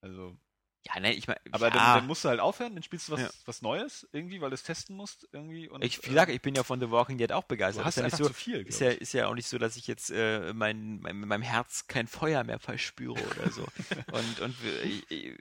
Also, 0.00 0.38
ja, 0.86 0.98
ne, 0.98 1.12
ich 1.12 1.28
meine. 1.28 1.40
aber 1.50 1.66
ja, 1.66 1.70
dann, 1.70 1.94
dann 1.96 2.06
musst 2.06 2.24
du 2.24 2.28
halt 2.30 2.40
aufhören, 2.40 2.74
dann 2.74 2.82
spielst 2.82 3.08
du 3.08 3.12
was, 3.12 3.20
Ja. 3.20 3.30
was 3.44 3.60
Neues 3.62 4.08
irgendwie, 4.12 4.40
weil 4.40 4.50
du 4.50 4.54
es 4.54 4.62
testen 4.62 4.96
musst 4.96 5.28
irgendwie. 5.32 5.68
Und, 5.68 5.84
ich, 5.84 5.98
wie 6.02 6.06
äh, 6.06 6.08
gesagt, 6.10 6.32
ich 6.32 6.40
bin 6.40 6.54
ja 6.54 6.62
von 6.62 6.80
The 6.80 6.90
Walking 6.90 7.18
Dead 7.18 7.32
auch 7.32 7.42
du 7.42 7.48
begeistert. 7.48 7.84
hast 7.84 7.96
ist 7.96 8.00
ja 8.00 8.04
einfach 8.04 8.18
so, 8.18 8.26
zu 8.28 8.32
viel. 8.34 8.66
Ist 8.66 8.80
ja, 8.80 8.90
ist 8.90 9.12
ja 9.12 9.26
auch 9.26 9.34
nicht 9.34 9.48
so, 9.48 9.58
dass 9.58 9.76
ich 9.76 9.86
jetzt 9.86 10.10
äh, 10.10 10.52
mein, 10.54 11.00
mein, 11.00 11.22
in 11.22 11.28
meinem 11.28 11.42
Herz 11.42 11.86
kein 11.86 12.06
Feuer 12.06 12.44
mehr 12.44 12.58
verspüre 12.58 13.20
oder 13.20 13.50
so. 13.50 13.66
und 14.12 14.40
und 14.40 14.56
ich, 14.84 15.10
ich, 15.10 15.38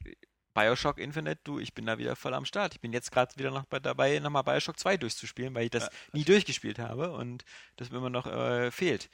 Bioshock 0.54 0.98
Infinite, 0.98 1.40
du, 1.44 1.60
ich 1.60 1.74
bin 1.74 1.86
da 1.86 1.98
wieder 1.98 2.16
voll 2.18 2.34
am 2.34 2.44
Start. 2.44 2.74
Ich 2.74 2.82
bin 2.82 2.92
jetzt 2.92 3.12
gerade 3.12 3.36
wieder 3.38 3.52
noch 3.52 3.66
bei, 3.66 3.80
dabei, 3.80 4.20
nochmal 4.20 4.44
Bioshock 4.44 4.78
2 4.78 4.98
durchzuspielen, 4.98 5.56
weil 5.56 5.66
ich 5.66 5.72
das 5.72 5.86
Ja, 5.86 5.90
nie 6.14 6.26
durchgespielt 6.26 6.80
habe 6.80 7.12
und 7.12 7.46
das 7.78 7.92
mir 7.92 7.98
immer 8.00 8.10
noch 8.10 8.28
äh, 8.28 8.72
fehlt. 8.72 9.10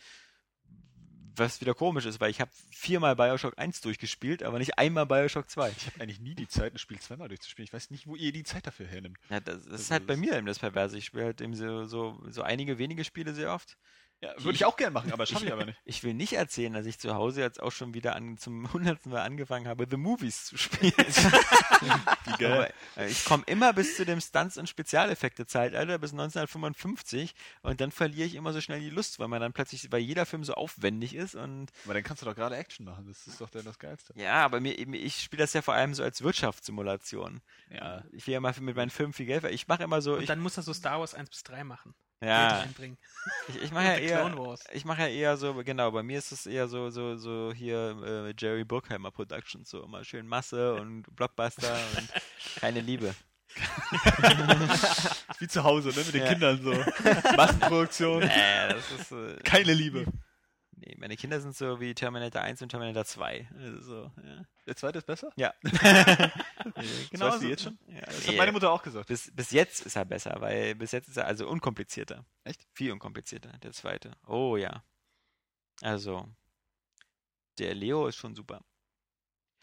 Was 1.38 1.62
wieder 1.62 1.74
komisch 1.74 2.06
ist, 2.06 2.20
weil 2.20 2.32
ich 2.32 2.40
habe 2.42 2.52
viermal 2.72 3.16
Bioshock 3.16 3.58
1 3.58 3.82
durchgespielt, 3.82 4.44
aber 4.44 4.60
nicht 4.60 4.78
einmal 4.78 5.06
Bioshock 5.06 5.50
2. 5.50 5.70
Ich 5.70 5.88
habe 5.88 6.02
eigentlich 6.02 6.20
nie 6.20 6.36
die 6.36 6.48
Zeit, 6.48 6.74
ein 6.74 6.78
Spiel 6.78 7.00
zweimal 7.00 7.28
durchzuspielen. 7.28 7.66
Ich 7.66 7.74
weiß 7.74 7.92
nicht, 7.92 8.08
wo 8.08 8.16
ihr 8.16 8.32
die 8.32 8.44
Zeit 8.44 8.68
dafür 8.68 8.88
hernimmt. 8.88 9.18
Ja, 9.30 9.40
das, 9.40 9.56
das 9.56 9.66
ist 9.66 9.74
Also 9.74 9.92
halt 9.92 10.08
bei 10.08 10.16
mir 10.18 10.38
eben 10.38 10.48
das 10.48 10.60
Perverse. 10.60 10.98
Ich 10.98 11.06
spiele 11.06 11.26
halt 11.26 11.42
eben 11.42 11.56
so, 11.56 11.86
so, 11.86 12.22
so 12.30 12.42
einige 12.42 12.78
wenige 12.78 13.04
Spiele 13.04 13.34
sehr 13.34 13.54
oft. 13.54 13.78
Ja, 14.22 14.34
würde 14.38 14.56
ich 14.56 14.66
auch 14.66 14.78
gerne 14.78 14.94
machen, 14.94 15.12
aber 15.12 15.26
schaffe 15.26 15.46
ich 15.46 15.52
aber 15.54 15.66
nicht. 15.66 15.80
Ich 15.86 16.04
will 16.04 16.14
nicht 16.14 16.34
erzählen, 16.34 16.74
dass 16.74 16.86
ich 16.86 16.98
zu 17.00 17.14
Hause 17.16 17.42
jetzt 17.42 17.62
auch 17.62 17.72
schon 17.72 17.94
wieder 17.94 18.16
an, 18.16 18.38
zum 18.38 18.72
hundertsten 18.74 19.12
Mal 19.12 19.22
angefangen 19.22 19.68
habe, 19.68 19.86
The 19.90 19.98
Movies 19.98 20.46
zu 20.46 20.58
spielen. 20.58 20.94
Aber, 22.26 22.70
äh, 22.98 23.08
ich 23.10 23.26
komme 23.26 23.44
immer 23.46 23.74
bis 23.74 23.96
zu 23.98 24.06
dem 24.06 24.20
Stunts- 24.22 24.58
und 24.58 24.68
Spezialeffekte-Zeitalter, 24.68 26.00
bis 26.00 26.12
1955 26.12 27.36
und 27.62 27.82
dann 27.82 27.92
verliere 27.92 28.28
ich 28.28 28.36
immer 28.36 28.54
so 28.54 28.62
schnell 28.62 28.80
die 28.80 28.90
Lust, 28.90 29.20
weil 29.20 29.28
man 29.28 29.42
dann 29.42 29.54
plötzlich, 29.54 29.92
weil 29.92 30.02
jeder 30.02 30.26
Film 30.26 30.44
so 30.44 30.54
aufwendig 30.54 31.16
ist 31.16 31.36
und 31.36 31.72
Aber 31.84 31.94
dann 31.94 32.04
kannst 32.04 32.22
du 32.22 32.26
doch 32.26 32.36
gerade 32.36 32.56
Action 32.56 32.86
machen. 32.86 33.06
Das 33.08 33.28
ist 33.28 33.42
doch 33.42 33.50
dann 33.50 33.66
das 33.66 33.80
Geilste. 33.80 34.14
ja, 34.16 34.44
aber 34.46 34.60
mir, 34.60 34.74
ich 34.74 35.22
spiele 35.22 35.44
das 35.44 35.54
ja 35.54 35.62
vor 35.62 35.74
allem 35.74 35.94
so 35.94 36.04
als 36.04 36.22
Wirtschaftssimulation. 36.24 37.42
Ja. 37.70 38.04
Ich 38.12 38.26
will 38.28 38.34
ja 38.34 38.40
mal 38.40 38.54
mit 38.60 38.76
meinen 38.76 38.90
Filmen 38.90 39.14
viel 39.14 39.26
Geld, 39.26 39.44
ich 39.46 39.68
mache 39.68 39.84
immer 39.84 40.02
so, 40.02 40.14
Und 40.14 40.22
ich, 40.22 40.28
dann 40.28 40.40
muss 40.40 40.58
er 40.58 40.64
so 40.64 40.74
Star 40.74 41.00
Wars 41.00 41.14
1 41.14 41.30
bis 41.30 41.44
3 41.44 41.64
machen. 41.64 41.94
Ja, 42.22 42.60
reinbringen. 42.60 42.98
ich, 43.50 43.62
ich 43.64 43.72
mache 43.72 43.86
ja 43.86 43.96
eher. 43.98 44.58
Ich 44.74 44.86
mache 44.86 45.02
ja 45.02 45.08
eher 45.08 45.38
so, 45.38 45.54
genau, 45.64 45.92
bei 45.92 46.02
mir 46.02 46.18
ist 46.18 46.32
es 46.32 46.46
eher 46.46 46.68
so, 46.68 46.90
so, 46.90 47.18
so 47.18 47.52
hier 47.54 47.96
äh, 48.04 48.34
Jerry 48.38 48.64
Bruckheimer 48.64 49.12
Productions, 49.12 49.70
so 49.70 49.84
immer 49.84 50.04
schön 50.04 50.26
Masse 50.28 50.76
und 50.76 51.04
Blockbuster 51.16 51.78
und 51.98 52.10
keine 52.60 52.82
Liebe. 52.82 53.14
Wie 55.40 55.48
zu 55.48 55.64
Hause, 55.64 55.90
ne? 55.90 55.96
Mit 56.06 56.14
den 56.14 56.22
Ja. 56.24 56.30
Kindern 56.30 56.62
so. 56.62 56.72
Massenproduktion. 57.36 58.22
Äh, 58.24 58.70
das 58.74 58.92
ist, 58.92 59.12
äh, 59.12 59.36
Keine 59.44 59.74
Liebe. 59.74 60.06
Nee, 60.78 60.96
meine 60.98 61.16
Kinder 61.16 61.40
sind 61.40 61.56
so 61.56 61.80
wie 61.80 61.94
Terminator 61.94 62.42
1 62.42 62.62
und 62.62 62.70
Terminator 62.70 63.06
2. 63.06 63.50
Also 63.58 63.82
so, 63.82 64.12
ja. 64.24 64.46
Der 64.68 64.76
zweite 64.76 64.98
ist 65.00 65.08
besser? 65.08 65.32
Ja. 65.36 65.54
genau 67.12 67.28
weißt 67.28 67.44
du 67.44 67.48
jetzt 67.48 67.64
schon? 67.64 67.78
Ja, 67.88 68.02
Das 68.02 68.22
nee, 68.22 68.28
hat 68.30 68.38
meine 68.38 68.52
Mutter 68.52 68.72
auch 68.72 68.84
gesagt. 68.84 69.08
bis, 69.08 69.32
bis 69.34 69.52
jetzt 69.52 69.86
ist 69.86 69.96
er 69.96 70.06
besser, 70.06 70.36
weil 70.40 70.76
bis 70.76 70.92
jetzt 70.92 71.08
ist 71.08 71.18
er 71.18 71.26
also 71.26 71.48
unkomplizierter. 71.48 72.26
Echt? 72.44 72.66
Viel 72.74 72.92
unkomplizierter, 72.92 73.58
der 73.60 73.72
zweite. 73.74 74.12
Oh 74.28 74.58
ja. 74.58 74.84
Also, 75.82 76.28
der 77.58 77.76
Leo 77.76 78.08
ist 78.08 78.16
schon 78.16 78.36
super. 78.36 78.62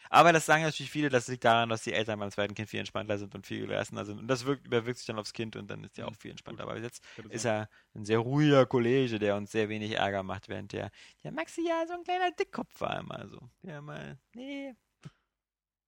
Aber 0.09 0.31
das 0.33 0.45
sagen 0.45 0.63
natürlich 0.63 0.91
viele, 0.91 1.09
das 1.09 1.27
liegt 1.27 1.43
daran, 1.45 1.69
dass 1.69 1.83
die 1.83 1.93
Eltern 1.93 2.19
beim 2.19 2.31
zweiten 2.31 2.53
Kind 2.55 2.69
viel 2.69 2.79
entspannter 2.79 3.17
sind 3.17 3.33
und 3.35 3.45
viel 3.45 3.61
gelassener 3.67 4.05
sind. 4.05 4.19
Und 4.19 4.27
das 4.27 4.45
wirkt, 4.45 4.65
überwirkt 4.67 4.97
sich 4.99 5.07
dann 5.07 5.19
aufs 5.19 5.33
Kind 5.33 5.55
und 5.55 5.69
dann 5.69 5.83
ist 5.83 5.97
Mhm, 5.97 6.05
auch 6.07 6.15
viel 6.15 6.31
entspannter. 6.31 6.63
Aber 6.63 6.77
jetzt 6.79 7.03
ist 7.29 7.45
er 7.45 7.69
ein 7.95 8.05
sehr 8.05 8.19
ruhiger 8.19 8.65
Kollege, 8.65 9.19
der 9.19 9.35
uns 9.35 9.51
sehr 9.51 9.69
wenig 9.69 9.93
Ärger 9.93 10.23
macht, 10.23 10.49
während 10.49 10.71
der, 10.73 10.91
der 11.23 11.31
Maxi 11.31 11.65
ja 11.67 11.85
so 11.87 11.93
ein 11.93 12.03
kleiner 12.03 12.31
Dickkopf 12.31 12.79
war 12.81 12.99
immer 12.99 13.27
so. 13.29 13.49
Der 13.63 13.77
immer, 13.79 14.17
nee, 14.33 14.75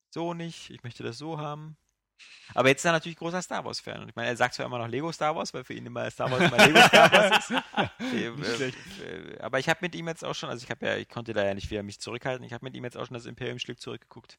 so 0.09 0.33
nicht, 0.33 0.69
ich 0.71 0.81
möchte 0.83 1.03
das 1.03 1.17
so 1.19 1.37
haben. 1.39 1.77
Aber 2.53 2.69
jetzt 2.69 2.79
ist 2.79 2.85
er 2.85 2.91
natürlich 2.91 3.17
großer 3.17 3.41
Star 3.41 3.65
Wars-Fan. 3.65 4.01
Und 4.01 4.09
ich 4.09 4.15
meine, 4.15 4.29
er 4.29 4.37
sagt 4.37 4.53
zwar 4.53 4.65
immer 4.65 4.77
noch 4.77 4.87
Lego 4.87 5.11
Star 5.11 5.35
Wars, 5.35 5.53
weil 5.53 5.63
für 5.63 5.73
ihn 5.73 5.85
immer 5.85 6.09
Star 6.11 6.29
Wars 6.31 6.41
immer 6.41 6.65
Lego 6.65 6.79
Star 6.87 7.11
Wars 7.11 7.49
ist. 7.49 7.63
Äh, 8.15 8.27
äh, 8.27 9.39
Aber 9.39 9.59
ich 9.59 9.67
habe 9.69 9.79
mit 9.81 9.95
ihm 9.95 10.07
jetzt 10.07 10.23
auch 10.23 10.33
schon, 10.35 10.49
also 10.49 10.63
ich 10.63 10.69
habe 10.69 10.85
ja, 10.85 10.97
ich 10.97 11.09
konnte 11.09 11.33
da 11.33 11.43
ja 11.43 11.53
nicht 11.53 11.69
wieder 11.69 11.83
mich 11.83 11.99
zurückhalten, 11.99 12.45
ich 12.45 12.53
habe 12.53 12.63
mit 12.63 12.75
ihm 12.75 12.83
jetzt 12.83 12.97
auch 12.97 13.05
schon 13.05 13.13
das 13.13 13.25
Imperium 13.25 13.59
schlägt 13.59 13.81
zurückgeguckt. 13.81 14.37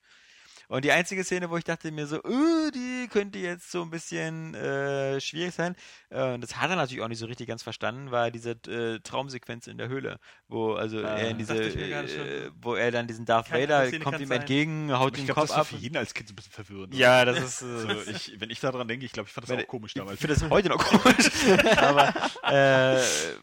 Und 0.68 0.84
die 0.84 0.92
einzige 0.92 1.22
Szene, 1.24 1.48
wo 1.50 1.56
ich 1.56 1.64
dachte 1.64 1.90
mir 1.92 2.06
so, 2.06 2.16
uh, 2.24 2.70
die 2.72 3.08
könnte 3.08 3.38
jetzt 3.38 3.70
so 3.70 3.82
ein 3.82 3.90
bisschen 3.90 4.54
äh, 4.54 5.20
schwierig 5.20 5.54
sein, 5.54 5.76
äh, 6.10 6.34
und 6.34 6.40
das 6.40 6.56
hat 6.56 6.70
er 6.70 6.76
natürlich 6.76 7.02
auch 7.02 7.08
nicht 7.08 7.18
so 7.18 7.26
richtig 7.26 7.46
ganz 7.48 7.62
verstanden, 7.62 8.10
war 8.10 8.30
diese 8.30 8.50
äh, 8.68 8.98
Traumsequenz 9.00 9.66
in 9.66 9.78
der 9.78 9.88
Höhle, 9.88 10.18
wo 10.48 10.74
also 10.74 10.98
Ah, 10.98 11.16
er 11.18 11.28
in 11.30 11.38
diese, 11.38 11.60
ich 11.62 11.76
äh, 11.76 12.50
wo 12.60 12.74
er 12.74 12.90
dann 12.90 13.06
diesen 13.06 13.24
Darth 13.24 13.50
Vader 13.52 13.90
kommt 14.00 14.20
ihm 14.20 14.26
sein. 14.28 14.38
entgegen, 14.40 14.92
haut 14.98 15.12
ihm 15.16 15.20
ich 15.20 15.20
den 15.22 15.26
glaube, 15.26 15.40
Kopf 15.40 15.48
das 15.48 15.56
war 15.56 15.60
ab. 15.62 15.66
für 15.68 15.76
jeden 15.76 15.96
als 15.96 16.14
Kind 16.14 16.28
so 16.28 16.32
ein 16.32 16.36
bisschen 16.36 16.52
verwirrend. 16.52 16.94
Ja, 16.94 17.24
das 17.24 17.38
ist 17.38 17.62
äh, 17.62 17.80
So, 17.80 18.10
ich, 18.10 18.34
wenn 18.40 18.50
ich 18.50 18.60
daran 18.60 18.88
denke, 18.88 19.06
ich 19.06 19.12
glaube, 19.12 19.28
ich 19.28 19.32
fand 19.32 19.48
das 19.48 19.56
auch 19.56 19.66
komisch 19.66 19.92
ich 19.94 20.00
damals. 20.00 20.18
finde 20.20 20.34
das 20.34 20.50
heute 20.50 20.68
noch 20.68 20.78
komisch. 20.84 21.30
Aber 21.76 22.08
äh, 22.50 23.00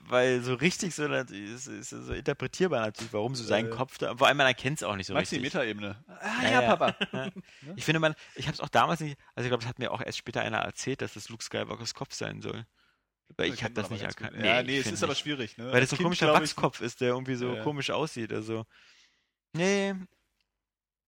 weil 0.08 0.42
so 0.42 0.54
richtig 0.56 0.94
so 0.96 1.08
natürlich 1.08 1.52
ist, 1.54 1.68
ist 1.68 1.90
so 1.92 2.14
interpretierbar 2.14 2.82
natürlich, 2.82 3.14
warum 3.14 3.36
so 3.36 3.44
sein 3.44 3.68
Äh. 3.68 3.70
Kopf 3.70 3.98
da. 3.98 4.16
Vor 4.16 4.28
allem 4.28 4.38
man 4.38 4.48
erkennt 4.48 4.78
es 4.80 4.84
auch 4.84 4.96
nicht 4.96 5.08
so 5.08 5.14
Maxi, 5.14 5.36
richtig. 5.36 5.54
Metaebene. 5.54 5.96
Ah, 6.20 6.44
ja, 6.44 6.62
ja. 6.62 6.76
Papa. 6.76 6.96
Ja. 7.14 7.30
Ich 7.76 7.86
finde 7.86 8.00
man, 8.00 8.16
ich 8.36 8.48
habe 8.48 8.54
es 8.56 8.60
auch 8.60 8.70
damals 8.70 9.00
nicht, 9.00 9.18
also 9.36 9.46
ich 9.46 9.50
glaube, 9.50 9.62
das 9.62 9.70
hat 9.70 9.80
mir 9.80 9.92
auch 9.92 10.02
erst 10.02 10.18
später 10.18 10.42
einer 10.42 10.58
erzählt, 10.58 11.02
dass 11.02 11.14
das 11.14 11.30
Luke 11.30 11.44
Skywalkers 11.44 11.94
Kopf 11.94 12.14
sein 12.14 12.42
soll. 12.42 12.66
Weil 13.38 13.54
ich 13.54 13.64
habe 13.64 13.74
das 13.74 13.86
aber 13.86 13.94
nicht 13.96 14.04
erkannt. 14.04 14.36
gut. 14.36 14.46
Ja, 14.46 14.62
nee, 14.62 14.78
es 14.78 14.92
ist 14.92 15.02
aber 15.04 15.14
nicht. 15.14 15.22
schwierig, 15.22 15.58
ne? 15.58 15.72
Weil 15.72 15.82
das 15.82 15.90
so 15.90 15.96
ein 15.96 15.98
Kind, 15.98 16.06
komischer 16.06 16.34
Wachskopf 16.34 16.82
ist, 16.82 17.02
der 17.02 17.10
irgendwie 17.10 17.36
so 17.36 17.50
Ja, 17.50 17.56
ja. 17.56 17.64
komisch 17.64 17.90
aussieht. 17.90 18.32
Also. 18.34 18.66
Nee, 19.54 19.96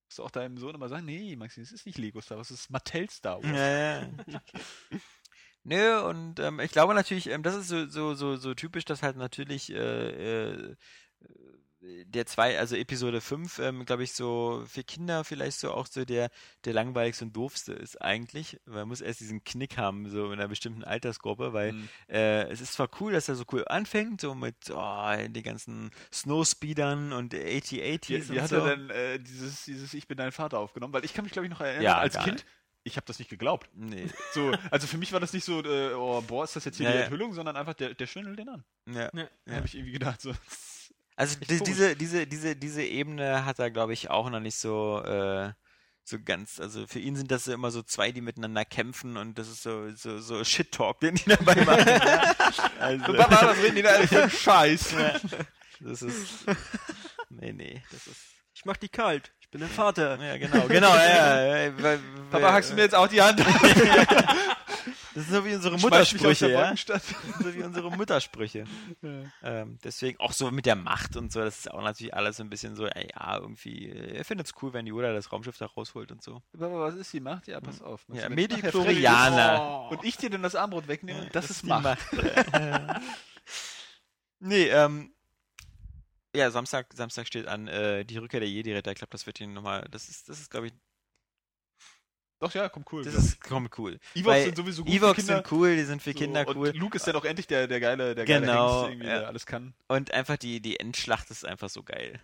Musst 0.08 0.20
du 0.20 0.24
auch 0.24 0.32
deinem 0.32 0.58
Sohn 0.58 0.76
immer 0.76 0.88
sagen, 0.88 1.06
nee, 1.06 1.36
Maxi, 1.36 1.62
es 1.62 1.72
ist 1.72 1.86
nicht 1.86 1.98
Lego 1.98 2.22
Star 2.22 2.38
Wars, 2.38 2.52
es 2.52 2.62
ist 2.62 2.70
Mattel 2.70 3.10
Star 3.10 3.42
Wars. 3.44 3.52
Ja, 3.52 4.02
ja. 4.02 4.42
Nö, 5.64 6.00
und 6.04 6.40
ähm, 6.40 6.60
ich 6.60 6.72
glaube 6.72 6.94
natürlich, 6.94 7.28
ähm, 7.28 7.42
das 7.42 7.56
ist 7.56 7.70
so, 7.70 7.88
so, 7.88 8.14
so, 8.14 8.36
so 8.36 8.54
typisch, 8.54 8.86
dass 8.86 9.02
halt 9.02 9.18
natürlich 9.18 9.72
äh, 9.74 10.44
äh, 10.44 10.76
der 12.06 12.26
zwei, 12.26 12.58
also 12.58 12.76
Episode 12.76 13.22
5, 13.22 13.60
ähm, 13.60 13.86
glaube 13.86 14.04
ich, 14.04 14.14
so 14.14 14.64
für 14.68 14.84
Kinder 14.84 15.24
vielleicht 15.24 15.60
so 15.60 15.72
auch 15.72 15.88
so 15.88 16.04
der, 16.06 16.30
der 16.64 16.74
langweiligste 16.74 17.26
und 17.26 17.36
doofste 17.36 17.74
ist 17.74 18.02
eigentlich. 18.02 18.60
Man 18.66 18.88
muss 18.88 19.02
erst 19.02 19.20
diesen 19.20 19.44
Knick 19.44 19.78
haben, 19.78 20.10
so 20.10 20.28
in 20.28 20.34
einer 20.34 20.48
bestimmten 20.48 20.84
Altersgruppe, 20.84 21.54
weil 21.54 21.74
Mhm. 21.74 21.90
äh, 22.10 22.44
es 22.50 22.62
ist 22.62 22.74
zwar 22.74 22.90
cool, 23.00 23.12
dass 23.14 23.30
er 23.30 23.36
so 23.36 23.46
cool 23.52 23.64
anfängt, 23.68 24.22
so 24.22 24.34
mit 24.36 24.56
oh, 24.74 25.14
den 25.28 25.44
ganzen 25.44 25.92
Snowspeedern 26.14 27.14
und 27.14 27.34
AT-ATs 27.34 28.10
Wie, 28.10 28.16
und 28.16 28.30
wie 28.32 28.42
hat 28.42 28.50
so. 28.50 28.58
er 28.58 28.76
denn 28.78 28.90
äh, 28.90 29.20
dieses, 29.20 29.66
dieses 29.66 29.94
Ich 29.94 30.08
bin 30.08 30.18
dein 30.18 30.32
Vater 30.32 30.60
aufgenommen? 30.60 30.94
Weil 30.94 31.06
ich 31.06 31.14
kann 31.14 31.24
mich, 31.24 31.32
glaube 31.34 31.46
ich, 31.46 31.52
noch 31.52 31.62
erinnern, 31.62 31.84
Ja, 31.84 31.98
als 31.98 32.18
Kind, 32.20 32.46
ich 32.84 32.98
habe 32.98 33.06
das 33.08 33.20
nicht 33.20 33.30
geglaubt. 33.30 33.70
Nee, 33.74 34.08
So, 34.34 34.52
also 34.72 34.88
für 34.88 34.98
mich 34.98 35.12
war 35.14 35.20
das 35.20 35.34
nicht 35.34 35.44
so, 35.46 35.64
äh, 35.64 35.94
oh, 35.94 36.22
boah, 36.22 36.44
ist 36.44 36.56
das 36.56 36.66
jetzt 36.66 36.78
hier 36.78 36.86
Ja, 36.86 36.92
die 36.92 36.98
ja. 37.00 37.04
Enthüllung, 37.06 37.34
sondern 37.34 37.56
einfach, 37.56 37.74
der, 37.74 37.94
der 37.94 38.08
schwindelt 38.08 38.40
den 38.40 38.50
an. 38.50 38.64
ja. 38.88 39.10
Ja. 39.14 39.28
Da 39.46 39.56
habe 39.56 39.66
ich 39.68 39.76
irgendwie 39.76 39.94
gedacht, 39.94 40.22
so. 40.22 40.32
Also 41.16 41.38
die, 41.40 41.60
diese, 41.64 41.96
diese, 41.96 42.28
diese, 42.28 42.56
diese 42.56 42.84
Ebene 42.84 43.46
hat 43.46 43.60
er, 43.60 43.72
glaube 43.72 43.94
ich, 43.94 44.10
auch 44.10 44.30
noch 44.30 44.42
nicht 44.42 44.58
so, 44.58 45.02
äh, 45.02 45.52
so 46.04 46.18
ganz, 46.24 46.60
also 46.60 46.86
für 46.88 47.00
ihn 47.00 47.16
sind 47.16 47.32
das 47.32 47.48
immer 47.48 47.72
so 47.72 47.82
zwei, 47.82 48.12
die 48.12 48.22
miteinander 48.22 48.66
kämpfen 48.66 49.16
und 49.18 49.40
das 49.40 49.48
ist 49.48 49.64
so, 49.64 49.90
so, 49.96 50.20
so 50.20 50.44
Shit-Talk, 50.44 51.00
den 51.00 51.16
die 51.16 51.24
dabei 51.30 51.56
machen. 51.66 51.88
ja. 51.88 52.36
also, 52.80 53.14
Papa, 53.14 53.48
was 53.48 53.58
reden 53.64 53.76
die 53.78 53.82
da 53.82 53.90
alle 53.92 54.08
für 54.08 54.24
einen 54.24 54.30
Scheiß? 54.46 54.92
ja. 54.92 55.14
Das 55.82 56.02
ist, 56.02 56.46
nee, 57.30 57.52
nee, 57.52 57.84
das 57.92 58.08
ist, 58.08 58.18
Ich 58.54 58.66
mach 58.66 58.78
die 58.78 58.88
kalt. 58.90 59.34
Ich 59.42 59.50
bin 59.50 59.62
ein 59.62 59.70
Vater. 59.70 60.18
ja, 60.22 60.38
genau, 60.38 60.68
genau, 60.68 60.96
ja, 60.96 61.66
ja, 61.68 61.98
Papa, 62.32 62.52
hackst 62.54 62.72
du 62.72 62.76
mir 62.76 62.82
jetzt 62.84 62.96
auch 62.96 63.08
die 63.08 63.22
Hand? 63.22 63.42
Das 65.16 65.24
ist 65.24 65.32
so 65.32 65.46
wie 65.46 65.56
unsere 65.56 65.78
Muttersprüche, 65.80 66.52
ja. 66.52 66.72
Das 66.72 67.10
ist 67.10 67.16
so 67.40 67.56
wie 67.56 67.64
unsere 67.64 67.90
Muttersprüche. 67.90 68.66
Ähm, 69.42 69.80
deswegen 69.82 70.20
auch 70.20 70.34
so 70.34 70.52
mit 70.52 70.66
der 70.66 70.76
Macht 70.76 71.16
und 71.16 71.32
so, 71.32 71.40
das 71.40 71.60
ist 71.60 71.72
auch 71.72 71.82
natürlich 71.82 72.14
alles 72.14 72.36
so 72.36 72.44
ein 72.44 72.50
bisschen 72.50 72.76
so, 72.76 72.86
ja, 72.86 73.00
ja 73.00 73.38
irgendwie, 73.38 73.88
äh, 73.88 74.18
er 74.18 74.26
findet 74.26 74.48
es 74.48 74.54
cool, 74.62 74.74
wenn 74.74 74.86
Yoda 74.86 75.14
das 75.14 75.32
Raumschiff 75.32 75.58
da 75.58 75.68
rausholt 75.68 76.12
und 76.12 76.22
so. 76.22 76.42
Papa, 76.52 76.80
was 76.80 76.96
ist 76.96 77.14
die 77.14 77.22
Macht? 77.22 77.48
Ja, 77.48 77.62
pass 77.62 77.82
auf. 77.82 78.06
Ja. 78.12 78.24
Freddy 78.24 78.60
ist 78.60 78.76
Und 78.76 80.04
ich 80.04 80.18
dir 80.18 80.30
dann 80.30 80.44
das 80.44 80.56
Armbrot 80.56 80.90
wegnehme, 80.90 81.30
das, 81.32 81.50
ist 81.50 81.64
die 81.64 81.68
Macht. 81.68 81.98
nee, 84.40 84.68
ähm, 84.68 85.14
ja, 86.36 86.52
Samstag, 86.52 86.88
Samstag 86.94 87.28
steht 87.28 87.48
an, 87.48 87.70
äh, 87.70 88.04
die 88.04 88.18
Rückkehr 88.18 88.42
der 88.42 88.50
Jedi-Ritter. 88.50 88.92
Ich 88.92 88.98
glaube, 88.98 89.12
das 89.12 89.26
wird 89.26 89.40
ihn 89.40 89.54
nochmal, 89.54 89.88
das 89.90 90.10
ist, 90.10 90.28
das 90.28 90.42
ist, 90.42 90.52
glaube 90.52 90.68
ich, 90.68 90.74
Doch, 92.46 92.54
ja, 92.54 92.70
komm, 92.70 92.86
cool. 92.92 93.04
das 93.04 93.14
ist 93.16 93.42
komm, 93.42 93.70
cool. 93.78 94.00
Evox 94.14 94.44
sind 94.44 94.58
sowieso 94.58 94.84
gut 94.84 94.94
Evox 94.94 95.26
sind 95.26 95.52
cool, 95.52 95.76
die 95.76 95.84
sind 95.84 96.02
für 96.02 96.12
So, 96.14 96.18
Kinder 96.20 96.48
und 96.48 96.56
cool. 96.58 96.72
Luke 96.76 96.96
ist 96.98 97.08
ja 97.08 97.14
doch 97.14 97.26
endlich 97.26 97.48
der, 97.48 97.68
der 97.68 97.80
geile, 97.80 98.14
der 98.16 98.26
Genau, 98.26 98.46
geile 98.46 98.60
Hengst, 98.60 98.90
irgendwie, 98.92 99.08
ja. 99.08 99.20
der 99.20 99.28
alles 99.28 99.46
kann. 99.46 99.74
Und 99.88 100.12
einfach 100.12 100.38
die, 100.38 100.60
die 100.62 100.80
Endschlacht 100.80 101.32
ist 101.32 101.46
einfach 101.46 101.70
so 101.70 101.84
geil. 101.84 102.20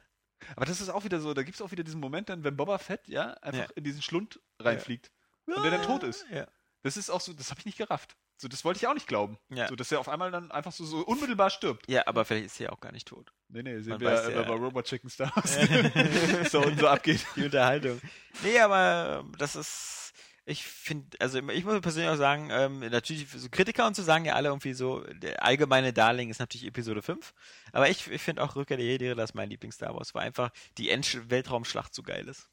Aber 0.56 0.65
das 0.65 0.81
ist 0.81 0.89
auch 0.89 1.03
wieder 1.03 1.19
so, 1.19 1.34
da 1.34 1.43
gibt 1.43 1.56
es 1.56 1.61
auch 1.61 1.72
wieder 1.72 1.84
diesen 1.84 1.99
Moment 1.99 2.30
dann, 2.30 2.43
wenn 2.43 2.56
Boba 2.57 2.77
Fett, 2.77 3.07
ja, 3.07 3.34
einfach 3.41 3.61
Ja. 3.69 3.76
in 3.76 3.84
diesen 3.84 4.02
Schlund 4.02 4.39
reinfliegt. 4.60 5.11
Und 5.45 5.64
der 5.64 5.72
dann 5.72 5.81
tot 5.84 6.03
ist. 6.03 6.26
Ja. 6.31 6.48
Das 6.84 6.98
ist 6.98 7.10
auch 7.10 7.22
so, 7.22 7.34
das 7.34 7.49
habe 7.52 7.60
ich 7.60 7.65
nicht 7.65 7.77
gerafft. 7.77 8.15
So, 8.38 8.48
das 8.48 8.65
wollte 8.65 8.80
ich 8.80 8.88
auch 8.88 8.95
nicht 8.95 9.06
glauben. 9.07 9.38
Ja. 9.49 9.68
So, 9.68 9.76
dass 9.76 9.91
er 9.91 9.99
auf 9.99 10.10
einmal 10.10 10.31
dann 10.31 10.49
einfach 10.49 10.72
so, 10.72 10.84
so 10.84 10.98
unmittelbar 11.06 11.52
stirbt. 11.52 11.88
Ja, 11.88 12.07
aber 12.07 12.26
vielleicht 12.26 12.48
ist 12.48 12.60
er 12.60 12.65
ja 12.68 12.72
auch 12.72 12.80
gar 12.80 12.91
nicht 12.91 13.07
tot. 13.07 13.31
Nee, 13.49 13.61
nee, 13.61 13.80
sehen 13.81 13.91
Man 13.91 13.99
wir 14.02 14.10
weiß 14.11 14.26
äh, 14.30 14.34
ja. 14.34 14.41
bei 14.41 14.53
Robot 14.56 14.85
Chicken 14.85 15.11
Stars. 15.11 15.57
so 16.52 16.61
und 16.64 16.80
so 16.80 16.88
abgeht. 16.88 17.23
die 17.35 17.43
Unterhaltung. 17.43 18.02
Nee, 18.43 18.57
aber 18.60 19.19
ähm, 19.23 19.31
das 19.38 19.56
ist, 19.56 20.10
ich 20.52 20.64
finde, 20.64 21.18
also 21.19 21.40
ich 21.49 21.64
muss 21.64 21.82
persönlich 21.82 22.11
auch 22.11 22.18
sagen, 22.18 22.49
ähm, 22.52 22.80
natürlich, 22.80 23.28
so 23.30 23.49
Kritiker 23.49 23.88
und 23.88 23.95
so 23.95 24.03
sagen 24.03 24.26
ja 24.26 24.34
alle 24.36 24.49
irgendwie 24.49 24.73
so, 24.73 25.02
der 25.14 25.44
allgemeine 25.44 25.94
Darling 25.94 26.30
ist 26.30 26.40
natürlich 26.40 26.68
Episode 26.68 27.02
5, 27.02 27.34
aber 27.72 27.90
ich, 27.90 28.07
ich 28.11 28.22
finde 28.22 28.44
auch 28.44 28.56
Rückkehr 28.56 28.78
der 28.78 28.86
Jedi, 28.86 29.15
das 29.15 29.32
ist 29.32 29.34
mein 29.34 29.49
Lieblings-Star 29.49 29.95
Wars, 29.95 30.14
weil 30.14 30.23
einfach 30.23 30.52
die 30.78 30.90
End 30.90 31.30
Weltraumschlacht 31.30 31.95
so 31.95 32.03
geil 32.03 32.28
ist. 32.28 32.49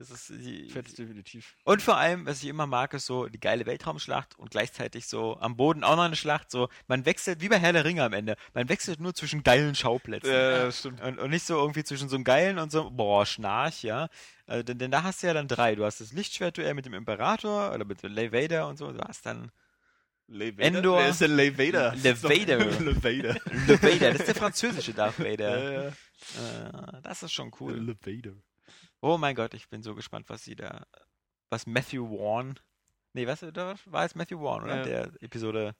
Das 0.00 0.10
ist 0.10 0.30
die, 0.30 0.70
Fett 0.70 0.96
definitiv. 0.96 1.54
Und 1.62 1.82
vor 1.82 1.98
allem, 1.98 2.24
was 2.24 2.42
ich 2.42 2.48
immer 2.48 2.66
mag, 2.66 2.94
ist 2.94 3.04
so 3.04 3.26
die 3.26 3.38
geile 3.38 3.66
Weltraumschlacht 3.66 4.38
und 4.38 4.50
gleichzeitig 4.50 5.06
so 5.06 5.36
am 5.40 5.58
Boden 5.58 5.84
auch 5.84 5.96
noch 5.96 6.04
eine 6.04 6.16
Schlacht. 6.16 6.50
So, 6.50 6.70
man 6.86 7.04
wechselt, 7.04 7.42
wie 7.42 7.50
bei 7.50 7.58
Herr 7.58 7.74
der 7.74 7.84
Ringe 7.84 8.02
am 8.02 8.14
Ende, 8.14 8.36
man 8.54 8.70
wechselt 8.70 8.98
nur 8.98 9.14
zwischen 9.14 9.42
geilen 9.42 9.74
Schauplätzen. 9.74 10.32
Ja, 10.32 10.64
das 10.64 10.78
stimmt. 10.78 11.02
Und, 11.02 11.18
und 11.18 11.28
nicht 11.28 11.44
so 11.44 11.58
irgendwie 11.58 11.84
zwischen 11.84 12.08
so 12.08 12.16
einem 12.16 12.24
geilen 12.24 12.58
und 12.58 12.72
so, 12.72 12.90
boah, 12.90 13.26
Schnarch, 13.26 13.82
ja. 13.82 14.08
Also, 14.46 14.62
denn, 14.62 14.78
denn 14.78 14.90
da 14.90 15.02
hast 15.02 15.22
du 15.22 15.26
ja 15.26 15.34
dann 15.34 15.48
drei. 15.48 15.74
Du 15.74 15.84
hast 15.84 16.00
das 16.00 16.14
Lichtschwertduell 16.14 16.72
mit 16.72 16.86
dem 16.86 16.94
Imperator 16.94 17.74
oder 17.74 17.84
mit 17.84 18.02
Lay 18.02 18.32
Vader 18.32 18.68
und 18.68 18.78
so. 18.78 18.90
Du 18.90 19.00
hast 19.06 19.26
dann 19.26 19.52
Lay 20.28 20.54
Endor. 20.56 20.98
Wer 20.98 21.10
ist 21.10 21.20
denn 21.20 21.36
Lay 21.36 21.58
Vader? 21.58 21.94
Le 21.94 22.22
Vader. 22.22 22.56
Le 22.80 23.04
Vader. 23.04 23.36
Le 23.66 23.82
Vader. 23.82 24.12
Das 24.12 24.20
ist 24.20 24.28
der 24.28 24.34
französische 24.34 24.94
Darth 24.94 25.18
Vader. 25.18 25.62
Ja, 25.62 25.72
ja. 25.72 25.88
Äh, 25.88 27.02
das 27.02 27.22
ist 27.22 27.32
schon 27.32 27.52
cool. 27.60 27.74
Le 27.74 27.96
Vader. 28.02 28.32
Oh 29.00 29.16
mein 29.18 29.34
Gott, 29.34 29.54
ich 29.54 29.68
bin 29.68 29.82
so 29.82 29.94
gespannt, 29.94 30.28
was 30.28 30.44
sie 30.44 30.56
da, 30.56 30.86
was 31.48 31.66
Matthew 31.66 32.04
Warren, 32.10 32.58
nee, 33.14 33.26
was 33.26 33.40
da 33.40 33.74
war 33.86 34.04
es 34.04 34.14
Matthew 34.14 34.40
Warren, 34.40 34.64
oder? 34.64 34.76
Ja. 34.78 34.82
Der 35.06 35.22
Episode 35.22 35.74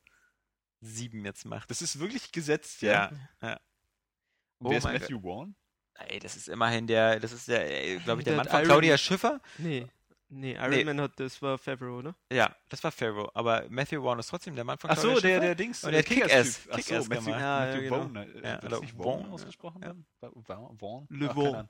7 0.81 1.25
jetzt 1.25 1.45
macht. 1.45 1.71
Das 1.71 1.83
ist 1.83 1.99
wirklich 1.99 2.33
gesetzt, 2.33 2.83
ja. 2.83 3.11
ja. 3.43 3.61
Und 4.59 4.67
Oh 4.67 4.71
Wer 4.71 4.79
ist 4.79 4.85
Matthew 4.85 5.23
Warren? 5.23 5.55
Ey, 6.09 6.19
das 6.19 6.37
ist 6.37 6.49
immerhin 6.49 6.87
der, 6.87 7.21
das 7.21 7.33
ist 7.33 7.47
der, 7.49 7.99
glaube 8.01 8.21
ich, 8.23 8.25
der 8.25 8.35
Der 8.35 8.37
Mann 8.37 8.47
von 8.49 8.59
Iron- 8.61 8.65
Claudia 8.69 8.97
Schiffer. 8.97 9.41
Nee. 9.59 9.87
Nee, 10.33 10.53
Iron 10.55 10.71
Nee. 10.71 10.85
Man 10.85 11.01
hat, 11.01 11.19
das 11.19 11.43
war 11.43 11.59
Favreau, 11.59 11.99
oder? 11.99 12.15
Ja, 12.33 12.55
das 12.69 12.83
war 12.85 12.93
Pharaoh, 12.93 13.29
aber 13.35 13.65
Matthew 13.69 14.03
Warren 14.03 14.21
ist 14.21 14.29
trotzdem 14.29 14.55
der 14.55 14.63
Mann 14.65 14.79
von 14.79 14.89
Ach 14.91 14.95
Claudia 14.95 15.15
so, 15.17 15.21
der, 15.21 15.29
Schiffer. 15.31 15.41
der 15.41 15.55
Dings. 15.57 15.85
Und 15.85 15.91
der 15.91 16.01
äh, 16.01 16.03
Kick-Ass-. 16.05 16.61
Ach 16.71 16.77
Kick-Ass 16.77 17.05
so, 17.05 17.09
Matthew, 17.11 17.25
gemacht. 17.25 17.41
Ja, 17.41 17.59
Matthew 17.59 17.75
ja, 17.75 17.81
genau. 17.81 17.97
Vaughn. 17.99 18.17
äh, 18.17 18.49
Ja, 18.49 18.63
oder 18.63 18.83
Vaughn 18.97 19.27
ausgesprochen? 19.33 19.83
ja. 19.83 19.95
Vaughn? 20.79 21.07
Le 21.11 21.35
Vaughn. 21.35 21.69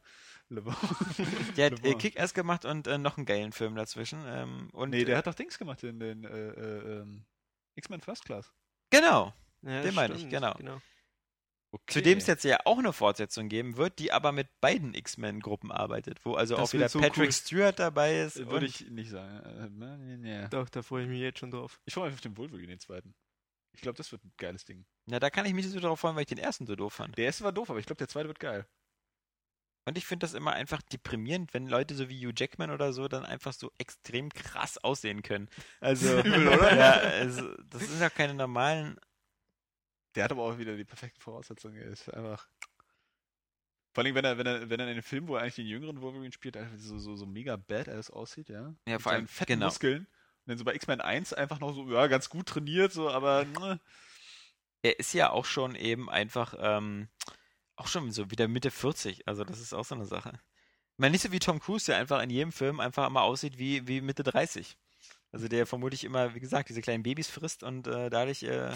Le 0.51 0.63
Vaughn. 0.63 1.55
Der 1.57 1.67
hat 1.71 1.85
äh. 1.85 1.95
Kick-Ass 1.95 2.35
gemacht 2.35 2.65
und 2.65 2.87
äh, 2.87 2.99
noch 2.99 3.17
einen 3.17 3.27
geilen 3.27 3.53
Film 3.53 3.77
dazwischen. 3.77 4.23
Ähm, 4.27 4.69
und, 4.73 4.91
Nee, 4.91 5.05
der 5.05 5.17
hat 5.17 5.27
doch 5.27 5.35
Dings 5.35 5.59
gemacht 5.59 5.83
in 5.85 6.01
den 6.01 6.25
äh, 6.25 6.29
äh, 6.29 7.01
ähm, 7.01 7.25
X-Men 7.77 8.01
First 8.01 8.25
Class. 8.25 8.53
Genau. 8.91 9.33
Ja, 9.63 9.83
Den 9.83 9.95
meine 9.95 10.15
ich, 10.15 10.21
stimmt, 10.21 10.33
genau. 10.33 10.81
Okay. 11.73 11.93
Zu 11.93 12.03
dem 12.03 12.19
es 12.19 12.27
jetzt 12.27 12.43
ja 12.43 12.59
auch 12.65 12.79
eine 12.79 12.93
Fortsetzung 12.93 13.49
geben 13.49 13.77
wird, 13.77 14.01
die 14.01 14.11
aber 14.11 14.33
mit 14.33 14.49
beiden 14.61 14.93
X-Men-Gruppen 14.93 15.71
arbeitet, 15.71 16.19
wo 16.25 16.35
also 16.35 16.57
Das 16.57 16.69
auch 16.69 16.73
wieder 16.73 16.89
so 16.89 16.99
Patrick 16.99 17.27
cool. 17.27 17.33
Stewart 17.33 17.79
dabei 17.79 18.23
ist. 18.23 18.39
Würde 18.39 18.57
und- 18.57 18.65
ich 18.65 18.91
nicht 18.91 19.11
sagen. 19.11 19.39
Äh, 19.81 19.97
nee, 19.99 20.17
nee. 20.17 20.49
Doch, 20.49 20.69
da 20.69 20.83
freue 20.83 21.05
ich 21.05 21.09
mich 21.09 21.21
jetzt 21.21 21.39
schon 21.39 21.53
drauf. 21.53 21.81
Ich 21.85 21.95
freue 21.95 22.07
mich 22.07 22.15
auf 22.15 22.21
den 22.23 22.37
Wolverine, 22.37 22.67
den 22.69 22.81
zweiten. 22.81 23.15
Ich 23.73 23.83
glaube, 23.83 23.97
das 23.97 24.11
wird 24.11 24.25
ein 24.25 24.33
geiles 24.37 24.65
Ding. 24.65 24.85
Na, 25.07 25.21
da 25.21 25.31
kann 25.31 25.47
ich 25.47 25.55
mich 25.55 25.65
nicht 25.65 25.75
so 25.75 25.79
darauf 25.79 26.01
freuen, 26.01 26.17
weil 26.17 26.23
ich 26.23 26.29
den 26.29 26.39
ersten 26.39 26.67
so 26.67 26.75
doof 26.75 26.95
fand. 26.95 27.17
Der 27.17 27.27
erste 27.27 27.45
war 27.45 27.53
doof, 27.53 27.71
aber 27.71 27.79
ich 27.79 27.87
glaube, 27.87 27.99
der 27.99 28.09
zweite 28.09 28.27
wird 28.27 28.41
geil. 28.41 28.67
Und 29.87 29.97
ich 29.97 30.07
finde 30.07 30.25
das 30.25 30.35
immer 30.35 30.53
einfach 30.53 30.83
deprimierend, 30.83 31.55
wenn 31.55 31.67
Leute 31.67 31.95
so 31.95 32.09
wie 32.09 32.27
Hugh 32.27 32.35
Jackman 32.37 32.71
oder 32.71 32.93
so 32.93 33.09
dann 33.09 33.25
einfach 33.25 33.53
so 33.53 33.73
extrem 33.79 34.29
krass 34.29 34.79
aussehen 34.79 35.23
können. 35.23 35.49
Also, 35.81 36.21
Übel, 36.21 36.49
oder? 36.49 36.77
Ja, 36.77 36.93
also, 36.93 37.55
das 37.65 37.89
sind 37.89 38.01
ja 38.01 38.11
keine 38.11 38.35
normalen. 38.35 38.99
Der 40.15 40.25
hat 40.25 40.33
aber 40.33 40.43
auch 40.43 40.59
wieder 40.59 40.77
die 40.77 40.85
perfekten 40.85 41.21
Voraussetzungen. 41.21 41.77
Er 41.77 41.89
ist 41.89 42.13
einfach. 42.13 42.49
Vor 43.93 44.05
allem, 44.05 44.15
wenn 44.15 44.25
er, 44.25 44.39
wenn 44.39 44.47
er, 44.47 44.71
wenn 44.71 44.81
er 44.81 44.87
in 44.87 44.93
einem 44.93 45.03
Film, 45.03 45.27
wo 45.27 45.37
er 45.37 45.43
eigentlich 45.43 45.57
den 45.57 45.67
jüngeren 45.67 46.01
Wolverine 46.01 46.33
spielt, 46.33 46.57
einfach 46.57 46.77
so, 46.79 46.99
so, 46.99 47.17
so 47.17 47.27
mega 47.27 47.57
badass 47.57 48.11
aussieht, 48.11 48.49
ja. 48.49 48.75
Ja, 48.87 48.95
Mit 48.95 49.03
vor 49.03 49.13
allem, 49.13 49.27
fetten 49.27 49.55
genau. 49.55 49.67
Muskeln. 49.67 50.01
Und 50.01 50.47
dann 50.47 50.59
so 50.59 50.65
bei 50.65 50.75
X-Men 50.75 51.01
1 51.01 51.33
einfach 51.33 51.59
noch 51.59 51.73
so, 51.73 51.91
ja, 51.91 52.07
ganz 52.07 52.29
gut 52.29 52.47
trainiert, 52.47 52.93
so, 52.93 53.11
aber. 53.11 53.45
ne. 53.45 53.81
Er 54.83 54.99
ist 54.99 55.13
ja 55.13 55.31
auch 55.31 55.45
schon 55.45 55.75
eben 55.75 56.09
einfach, 56.09 56.55
ähm, 56.59 57.09
auch 57.81 57.89
schon 57.89 58.11
so 58.13 58.31
wieder 58.31 58.47
Mitte 58.49 58.71
40. 58.71 59.27
Also, 59.27 59.45
das 59.45 59.59
ist 59.59 59.73
auch 59.73 59.85
so 59.85 59.95
eine 59.95 60.07
Sache. 60.07 60.33
Ich 60.35 60.99
meine, 60.99 61.13
nicht 61.13 61.23
so 61.23 61.33
wie 61.33 61.39
Tom 61.39 61.61
Cruise, 61.61 61.87
der 61.87 61.97
einfach 61.97 62.23
in 62.23 62.31
jedem 62.31 62.53
Film 62.53 62.79
einfach 62.79 63.07
immer 63.07 63.23
aussieht 63.23 63.59
wie, 63.59 63.87
wie 63.89 64.01
Mitte 64.01 64.23
30. 64.23 64.77
Also, 65.33 65.49
der 65.49 65.67
vermutlich 65.67 66.05
immer, 66.05 66.35
wie 66.35 66.41
gesagt, 66.41 66.69
diese 66.69 66.83
kleinen 66.83 67.03
Babys 67.03 67.31
frisst 67.31 67.63
und 67.63 67.87
äh, 67.87 68.11
dadurch 68.11 68.43
äh, 68.43 68.73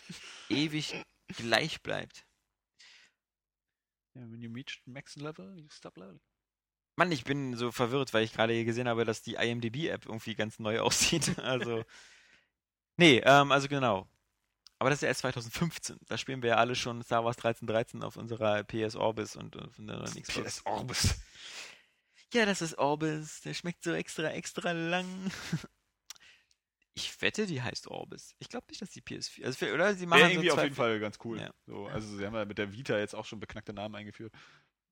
ewig 0.48 1.02
gleich 1.28 1.82
bleibt. 1.82 2.26
Ja, 4.14 4.22
when 4.30 4.40
you 4.40 4.52
reach 4.52 4.82
max 4.86 5.16
level, 5.16 5.58
you 5.58 5.68
stop 5.70 5.96
leveling. 5.96 6.20
Mann, 6.96 7.12
ich 7.12 7.22
bin 7.22 7.54
so 7.54 7.70
verwirrt, 7.70 8.12
weil 8.12 8.24
ich 8.24 8.32
gerade 8.32 8.64
gesehen 8.64 8.88
habe, 8.88 9.04
dass 9.04 9.22
die 9.22 9.34
IMDb-App 9.34 10.06
irgendwie 10.06 10.34
ganz 10.34 10.58
neu 10.58 10.80
aussieht. 10.80 11.38
Also. 11.38 11.84
Nee, 12.96 13.22
ähm, 13.24 13.52
also 13.52 13.68
genau. 13.68 14.08
Aber 14.80 14.90
das 14.90 14.98
ist 14.98 15.02
ja 15.02 15.08
erst 15.08 15.20
2015. 15.20 15.98
Da 16.06 16.16
spielen 16.18 16.42
wir 16.42 16.50
ja 16.50 16.56
alle 16.56 16.74
schon 16.76 17.02
Star 17.02 17.24
Wars 17.24 17.36
1313 17.38 18.02
auf 18.02 18.16
unserer 18.16 18.62
PS 18.64 18.94
Orbis 18.96 19.34
und 19.36 19.56
äh, 19.56 19.68
von 19.70 19.86
der 19.86 19.96
neuen 19.96 20.22
Xbox. 20.22 20.56
PS 20.60 20.66
Orbis. 20.66 21.14
Ja, 22.32 22.46
das 22.46 22.62
ist 22.62 22.78
Orbis. 22.78 23.40
Der 23.40 23.54
schmeckt 23.54 23.82
so 23.82 23.92
extra, 23.92 24.28
extra 24.30 24.72
lang. 24.72 25.06
Ich 26.94 27.20
wette, 27.22 27.46
die 27.46 27.62
heißt 27.62 27.86
Orbis. 27.88 28.34
Ich 28.38 28.48
glaube 28.48 28.66
nicht, 28.70 28.82
dass 28.82 28.90
die 28.90 29.00
PS4. 29.02 29.44
Also, 29.44 29.56
für- 29.58 29.72
oder 29.72 29.94
sie 29.94 30.04
machen 30.06 30.18
Wäre 30.20 30.28
so 30.30 30.34
irgendwie 30.34 30.50
auf 30.50 30.56
zwei- 30.58 30.64
jeden 30.64 30.74
Fall 30.76 31.00
ganz 31.00 31.18
cool. 31.24 31.40
Ja. 31.40 31.50
So, 31.66 31.86
also, 31.86 32.16
sie 32.16 32.26
haben 32.26 32.34
ja 32.34 32.44
mit 32.44 32.58
der 32.58 32.72
Vita 32.72 32.98
jetzt 32.98 33.14
auch 33.14 33.24
schon 33.24 33.40
beknackte 33.40 33.72
Namen 33.72 33.94
eingeführt. 33.94 34.32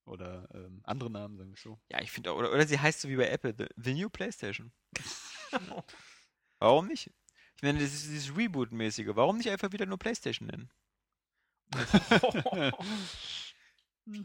Oder 0.05 0.49
ähm, 0.55 0.81
andere 0.85 1.11
Namen, 1.11 1.37
sagen 1.37 1.51
wir 1.51 1.57
so. 1.57 1.81
Ja, 1.91 2.01
ich 2.01 2.13
finde, 2.13 2.33
oder, 2.35 2.53
oder 2.53 2.65
sie 2.67 2.79
heißt 2.79 3.01
so 3.01 3.09
wie 3.09 3.17
bei 3.17 3.29
Apple, 3.29 3.55
the, 3.59 3.67
the 3.77 3.93
New 3.93 4.09
PlayStation. 4.09 4.73
Warum 6.61 6.87
nicht? 6.87 7.11
Ich 7.57 7.63
meine, 7.63 7.79
das 7.79 7.93
ist 7.93 8.07
dieses 8.07 8.37
Reboot-mäßige. 8.37 9.09
Warum 9.15 9.39
nicht 9.39 9.51
einfach 9.51 9.73
wieder 9.73 9.87
nur 9.87 9.99
PlayStation 9.99 10.49
nennen? 10.49 10.71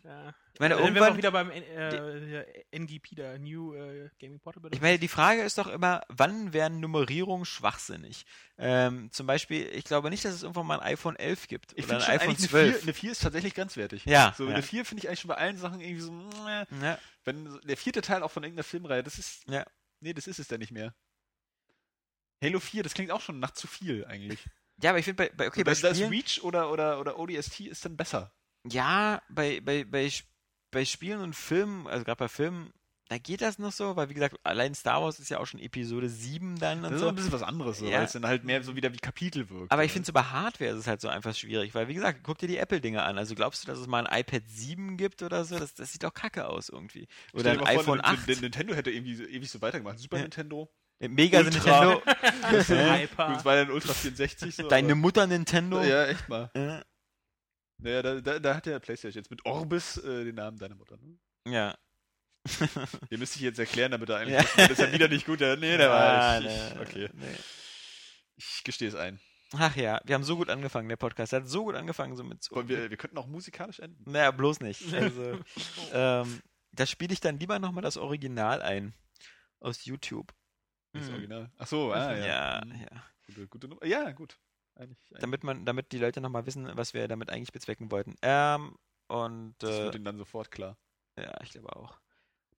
Ja. 0.03 0.35
Ich 0.53 0.59
meine, 0.59 0.75
Dann 0.75 0.93
wären 0.93 0.93
wir 0.93 1.01
auch 1.01 1.07
irgendwann, 1.07 1.17
wieder 1.17 1.31
beim 1.31 1.49
äh, 1.49 2.45
NGP, 2.71 3.15
da 3.15 3.37
New 3.39 3.73
äh, 3.73 4.11
Gaming 4.19 4.39
Portable. 4.39 4.69
ich 4.73 4.79
meine, 4.79 4.99
die 4.99 5.07
Frage 5.07 5.41
ist 5.41 5.57
doch 5.57 5.65
immer, 5.65 6.03
wann 6.07 6.53
werden 6.53 6.79
Nummerierungen 6.81 7.45
schwachsinnig? 7.45 8.25
Ähm, 8.59 9.09
zum 9.11 9.25
Beispiel, 9.25 9.65
ich 9.73 9.85
glaube 9.85 10.11
nicht, 10.11 10.23
dass 10.23 10.35
es 10.35 10.43
irgendwann 10.43 10.67
mal 10.67 10.79
ein 10.79 10.85
iPhone 10.93 11.15
11 11.15 11.47
gibt 11.47 11.73
Ich 11.75 11.85
oder 11.85 11.95
ein 11.95 12.01
iPhone 12.03 12.29
eigentlich 12.29 12.49
12. 12.49 12.53
eine 12.63 12.73
4, 12.73 12.81
eine 12.83 12.93
4 12.93 13.11
ist 13.11 13.23
tatsächlich 13.23 13.55
grenzwertig. 13.55 14.05
Ja, 14.05 14.35
So, 14.37 14.45
ja. 14.45 14.53
eine 14.53 14.61
4 14.61 14.85
finde 14.85 15.01
ich 15.01 15.07
eigentlich 15.07 15.21
schon 15.21 15.29
bei 15.29 15.37
allen 15.37 15.57
Sachen 15.57 15.81
irgendwie 15.81 16.01
so, 16.01 16.29
ja. 16.47 16.99
wenn 17.23 17.59
der 17.63 17.77
vierte 17.77 18.01
Teil 18.01 18.21
auch 18.21 18.29
von 18.29 18.43
irgendeiner 18.43 18.63
Filmreihe, 18.65 19.01
das 19.01 19.17
ist, 19.17 19.49
Ja. 19.49 19.65
nee, 19.99 20.13
das 20.13 20.27
ist 20.27 20.37
es 20.37 20.47
dann 20.47 20.59
nicht 20.59 20.71
mehr. 20.71 20.93
Halo 22.43 22.59
4, 22.59 22.83
das 22.83 22.93
klingt 22.93 23.11
auch 23.11 23.21
schon 23.21 23.39
nach 23.39 23.51
zu 23.51 23.67
viel 23.67 24.05
eigentlich. 24.05 24.39
ja, 24.81 24.89
aber 24.91 24.99
ich 24.99 25.05
finde, 25.05 25.23
bei, 25.23 25.29
bei, 25.35 25.47
okay, 25.47 25.63
bei 25.63 25.71
das, 25.71 25.81
das 25.81 25.97
Spielen, 25.97 26.09
Reach 26.11 26.41
oder, 26.43 26.71
oder, 26.71 26.99
oder 26.99 27.19
ODST 27.19 27.61
ist 27.61 27.85
dann 27.85 27.97
besser. 27.97 28.33
ja, 28.69 29.21
bei, 29.29 29.61
bei, 29.61 29.83
bei, 29.83 30.11
bei 30.71 30.85
Spielen 30.85 31.19
und 31.21 31.35
Filmen, 31.35 31.87
also 31.87 32.03
gerade 32.03 32.17
bei 32.17 32.27
Filmen, 32.27 32.73
da 33.09 33.17
geht 33.17 33.41
das 33.41 33.59
noch 33.59 33.73
so, 33.73 33.97
weil 33.97 34.07
wie 34.09 34.13
gesagt, 34.13 34.37
allein 34.43 34.73
Star 34.73 35.01
Wars 35.03 35.19
ist 35.19 35.27
ja 35.29 35.39
auch 35.39 35.45
schon 35.45 35.59
Episode 35.59 36.07
7 36.07 36.57
dann 36.57 36.77
und 36.77 36.83
Das 36.83 36.93
ist 36.93 36.99
so. 37.01 37.09
ein 37.09 37.15
bisschen 37.15 37.33
was 37.33 37.43
anderes, 37.43 37.79
so, 37.79 37.85
Ja. 37.85 37.97
weil 37.97 38.05
es 38.05 38.13
dann 38.13 38.25
halt 38.25 38.45
mehr 38.45 38.63
so 38.63 38.73
wieder 38.77 38.93
wie 38.93 38.97
Kapitel 38.99 39.49
wirkt. 39.49 39.69
Aber 39.69 39.83
ich 39.83 39.91
finde 39.91 40.05
so 40.05 40.13
bei 40.13 40.23
Hardware 40.23 40.71
ist 40.71 40.77
es 40.77 40.87
halt 40.87 41.01
so 41.01 41.09
einfach 41.09 41.35
schwierig, 41.35 41.75
weil 41.75 41.89
wie 41.89 41.93
gesagt, 41.93 42.21
guck 42.23 42.37
dir 42.37 42.47
die 42.47 42.55
Apple-Dinger 42.55 43.03
an. 43.03 43.17
Also 43.17 43.35
glaubst 43.35 43.63
du, 43.63 43.67
dass 43.67 43.79
es 43.79 43.87
mal 43.87 44.07
ein 44.07 44.19
iPad 44.21 44.43
7 44.47 44.95
gibt 44.95 45.21
oder 45.23 45.43
so? 45.43 45.59
Das, 45.59 45.73
das 45.73 45.91
sieht 45.91 46.03
doch 46.03 46.13
kacke 46.13 46.47
aus 46.47 46.69
irgendwie. 46.69 47.07
Oder 47.33 47.51
ein 47.51 47.57
vor, 47.59 47.67
iPhone 47.67 47.99
N- 47.99 48.05
8. 48.05 48.29
N- 48.29 48.39
Nintendo 48.39 48.73
hätte 48.75 48.91
irgendwie 48.91 49.15
so, 49.15 49.23
ewig 49.25 49.51
so 49.51 49.61
weitergemacht. 49.61 49.99
Super 49.99 50.15
Ja. 50.15 50.21
Nintendo. 50.23 50.71
Mega 51.09 51.39
Ultra. 51.39 51.51
Nintendo. 51.85 52.01
Das 52.51 53.45
war 53.45 53.55
dann 53.55 53.71
Ultra 53.71 53.93
64. 53.93 54.55
So, 54.55 54.67
Deine 54.67 54.87
aber- 54.93 54.95
Mutter 54.95 55.27
Nintendo. 55.27 55.81
Ja, 55.83 56.05
echt 56.07 56.27
mal. 56.29 56.49
Äh, 56.53 56.81
Naja, 57.77 58.01
da, 58.01 58.21
da, 58.21 58.39
da 58.39 58.55
hat 58.55 58.65
der 58.65 58.79
PlayStation 58.79 59.21
jetzt 59.21 59.31
mit 59.31 59.45
Orbis 59.45 59.97
äh, 59.97 60.23
den 60.25 60.35
Namen 60.35 60.57
deiner 60.57 60.75
Mutter. 60.75 60.97
Ne? 60.97 61.17
ja. 61.51 61.75
Den 63.11 63.19
müsste 63.19 63.35
ich 63.37 63.43
jetzt 63.43 63.59
erklären, 63.59 63.91
damit 63.91 64.09
er 64.09 64.17
eigentlich. 64.17 64.33
Ja. 64.35 64.43
Das 64.67 64.71
ist 64.71 64.79
ja 64.79 64.91
wieder 64.91 65.07
nicht 65.07 65.27
gut. 65.27 65.41
Ja, 65.41 65.55
nee, 65.55 65.77
der 65.77 65.91
war. 65.91 66.39
Ich, 66.41 66.47
ich, 66.47 66.51
ne, 66.51 66.81
okay. 66.81 67.09
nee. 67.13 67.35
Ich 68.35 68.63
gestehe 68.63 68.87
es 68.87 68.95
ein. 68.95 69.19
Ach 69.53 69.75
ja, 69.75 70.01
wir 70.05 70.15
haben 70.15 70.23
so 70.23 70.37
gut 70.37 70.49
angefangen, 70.49 70.89
der 70.89 70.95
Podcast. 70.95 71.33
Der 71.33 71.41
hat 71.41 71.47
so 71.47 71.65
gut 71.65 71.75
angefangen, 71.75 72.15
so 72.15 72.23
mit. 72.23 72.49
Und 72.49 72.67
wir, 72.67 72.89
wir 72.89 72.97
könnten 72.97 73.19
auch 73.19 73.27
musikalisch 73.27 73.77
enden. 73.79 74.09
Naja, 74.09 74.31
bloß 74.31 74.59
nicht. 74.61 74.81
Also, 74.93 75.39
ähm, 75.93 76.41
da 76.71 76.87
spiele 76.87 77.13
ich 77.13 77.19
dann 77.19 77.37
lieber 77.37 77.59
nochmal 77.59 77.83
das 77.83 77.97
Original 77.97 78.63
ein. 78.63 78.95
Aus 79.59 79.85
YouTube. 79.85 80.33
Das 80.93 81.07
Mhm. 81.07 81.13
Original. 81.13 81.51
Ach 81.57 81.67
so, 81.67 81.93
ah, 81.93 82.13
ja. 82.15 82.25
Ja, 82.25 82.61
Hm, 82.63 82.71
ja. 82.81 83.03
Gute, 83.27 83.47
gute 83.47 83.67
Nummer. 83.67 83.85
Ja, 83.85 84.11
gut. 84.11 84.37
Eigentlich, 84.75 84.97
eigentlich. 85.09 85.21
Damit 85.21 85.43
man, 85.43 85.65
damit 85.65 85.91
die 85.91 85.97
Leute 85.99 86.21
nochmal 86.21 86.45
wissen, 86.45 86.69
was 86.75 86.93
wir 86.93 87.07
damit 87.07 87.29
eigentlich 87.29 87.51
bezwecken 87.51 87.91
wollten. 87.91 88.15
Ähm, 88.21 88.75
und 89.07 89.55
das 89.59 89.69
äh, 89.71 89.83
wird 89.83 89.95
ihnen 89.95 90.05
dann 90.05 90.17
sofort 90.17 90.51
klar. 90.51 90.77
ja, 91.17 91.33
ich 91.43 91.51
glaube 91.51 91.75
auch. 91.75 91.99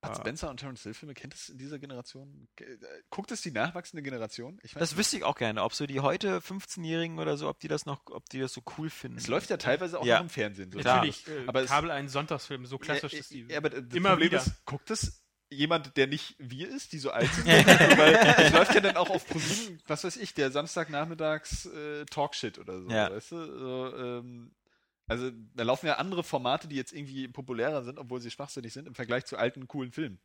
Bud. 0.01 0.17
Spencer 0.17 0.49
und 0.49 0.57
Terence 0.59 0.83
Hill 0.83 0.93
Filme, 0.93 1.13
kennt 1.13 1.33
es 1.33 1.47
in 1.47 1.57
dieser 1.57 1.79
Generation? 1.79 2.49
Ge- 2.57 2.73
äh, 2.73 2.77
Guckt 3.09 3.31
es 3.31 3.39
die 3.41 3.51
nachwachsende 3.51 4.03
Generation? 4.03 4.59
Ich 4.61 4.75
weiß 4.75 4.79
Das 4.81 4.91
nicht. 4.91 4.97
wüsste 4.99 5.15
ich 5.17 5.23
auch 5.23 5.35
gerne, 5.37 5.63
ob 5.63 5.73
so 5.73 5.85
die 5.85 6.01
heute 6.01 6.39
15-Jährigen 6.41 7.19
oder 7.19 7.37
so, 7.37 7.47
ob 7.47 7.59
die 7.59 7.69
das 7.69 7.85
noch, 7.85 8.01
ob 8.07 8.27
die 8.29 8.39
das 8.41 8.51
so 8.51 8.61
cool 8.77 8.89
finden. 8.89 9.17
Es 9.17 9.27
läuft 9.27 9.49
ja 9.49 9.55
teilweise 9.55 9.97
auch 9.97 10.05
Ja. 10.05 10.15
noch 10.17 10.23
im 10.23 10.29
Fernsehen. 10.29 10.71
So. 10.73 10.79
Natürlich, 10.79 11.25
äh, 11.29 11.45
Aber 11.47 11.61
es- 11.61 11.69
Kabel 11.69 11.89
ein 11.89 12.09
Sonntagsfilm, 12.09 12.65
so 12.65 12.77
klassisch 12.79 13.13
ja, 13.13 13.19
ist 13.19 13.31
die. 13.31 13.43
Ja, 13.49 13.57
aber 13.57 13.69
das 13.69 13.95
Immer 13.95 14.09
Problem 14.09 14.31
wieder. 14.31 14.39
ist, 14.41 14.65
guckt 14.65 14.91
es 14.91 15.22
jemand, 15.53 15.95
der 15.97 16.07
nicht 16.07 16.35
wir 16.39 16.69
ist, 16.69 16.91
die 16.93 16.99
so 16.99 17.11
alt 17.11 17.31
sind? 17.33 17.45
Weil 17.47 18.15
es 18.15 18.51
läuft 18.53 18.75
ja 18.75 18.81
dann 18.81 18.97
auch 18.97 19.09
auf 19.09 19.27
ProSieben, 19.27 19.81
was 19.87 20.03
weiß 20.03 20.17
ich, 20.17 20.33
der 20.33 20.51
Samstagnachmittags 20.51 21.65
äh, 21.67 22.05
Talkshit 22.05 22.59
oder 22.59 22.81
so, 22.81 22.89
Ja. 22.89 23.11
weißt 23.11 23.31
du? 23.31 23.59
So, 23.59 23.95
ähm, 23.97 24.51
also 25.07 25.31
da 25.53 25.63
laufen 25.63 25.87
ja 25.87 25.95
andere 25.97 26.23
Formate, 26.23 26.67
die 26.67 26.75
jetzt 26.75 26.93
irgendwie 26.93 27.27
populärer 27.27 27.83
sind, 27.83 27.99
obwohl 27.99 28.21
sie 28.21 28.31
schwachsinnig 28.31 28.73
sind, 28.73 28.87
im 28.87 28.95
Vergleich 28.95 29.25
zu 29.25 29.37
alten, 29.37 29.67
coolen 29.67 29.91
Filmen. 29.91 30.19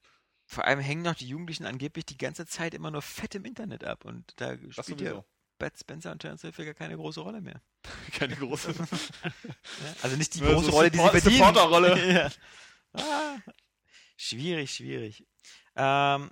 Vor 0.46 0.64
allem 0.64 0.80
hängen 0.80 1.02
noch 1.02 1.14
die 1.14 1.28
Jugendlichen 1.28 1.66
angeblich 1.66 2.06
die 2.06 2.16
ganze 2.16 2.46
Zeit 2.46 2.72
immer 2.74 2.90
nur 2.90 3.02
fett 3.02 3.34
im 3.34 3.44
Internet 3.44 3.84
ab 3.84 4.04
und 4.04 4.32
da 4.36 4.56
Das 4.56 4.86
spielt 4.86 5.00
ja. 5.02 5.24
Bud 5.58 5.72
Spencer 5.78 6.12
und 6.12 6.20
Terence 6.20 6.42
Hill 6.42 6.52
gar 6.52 6.74
keine 6.74 6.96
große 6.96 7.20
Rolle 7.20 7.40
mehr. 7.40 7.60
Keine 8.12 8.36
große. 8.36 8.72
Ja? 9.24 9.30
Also 10.02 10.16
nicht 10.16 10.34
die 10.34 10.40
große 10.40 10.66
so 10.66 10.70
Rolle, 10.70 10.90
die 10.90 10.98
sie 10.98 11.08
verdienen. 11.08 11.36
Supporterrolle. 11.36 12.12
ja. 12.12 12.30
ah, 12.92 13.36
schwierig, 14.18 14.74
schwierig. 14.74 15.26
Ähm, 15.76 16.30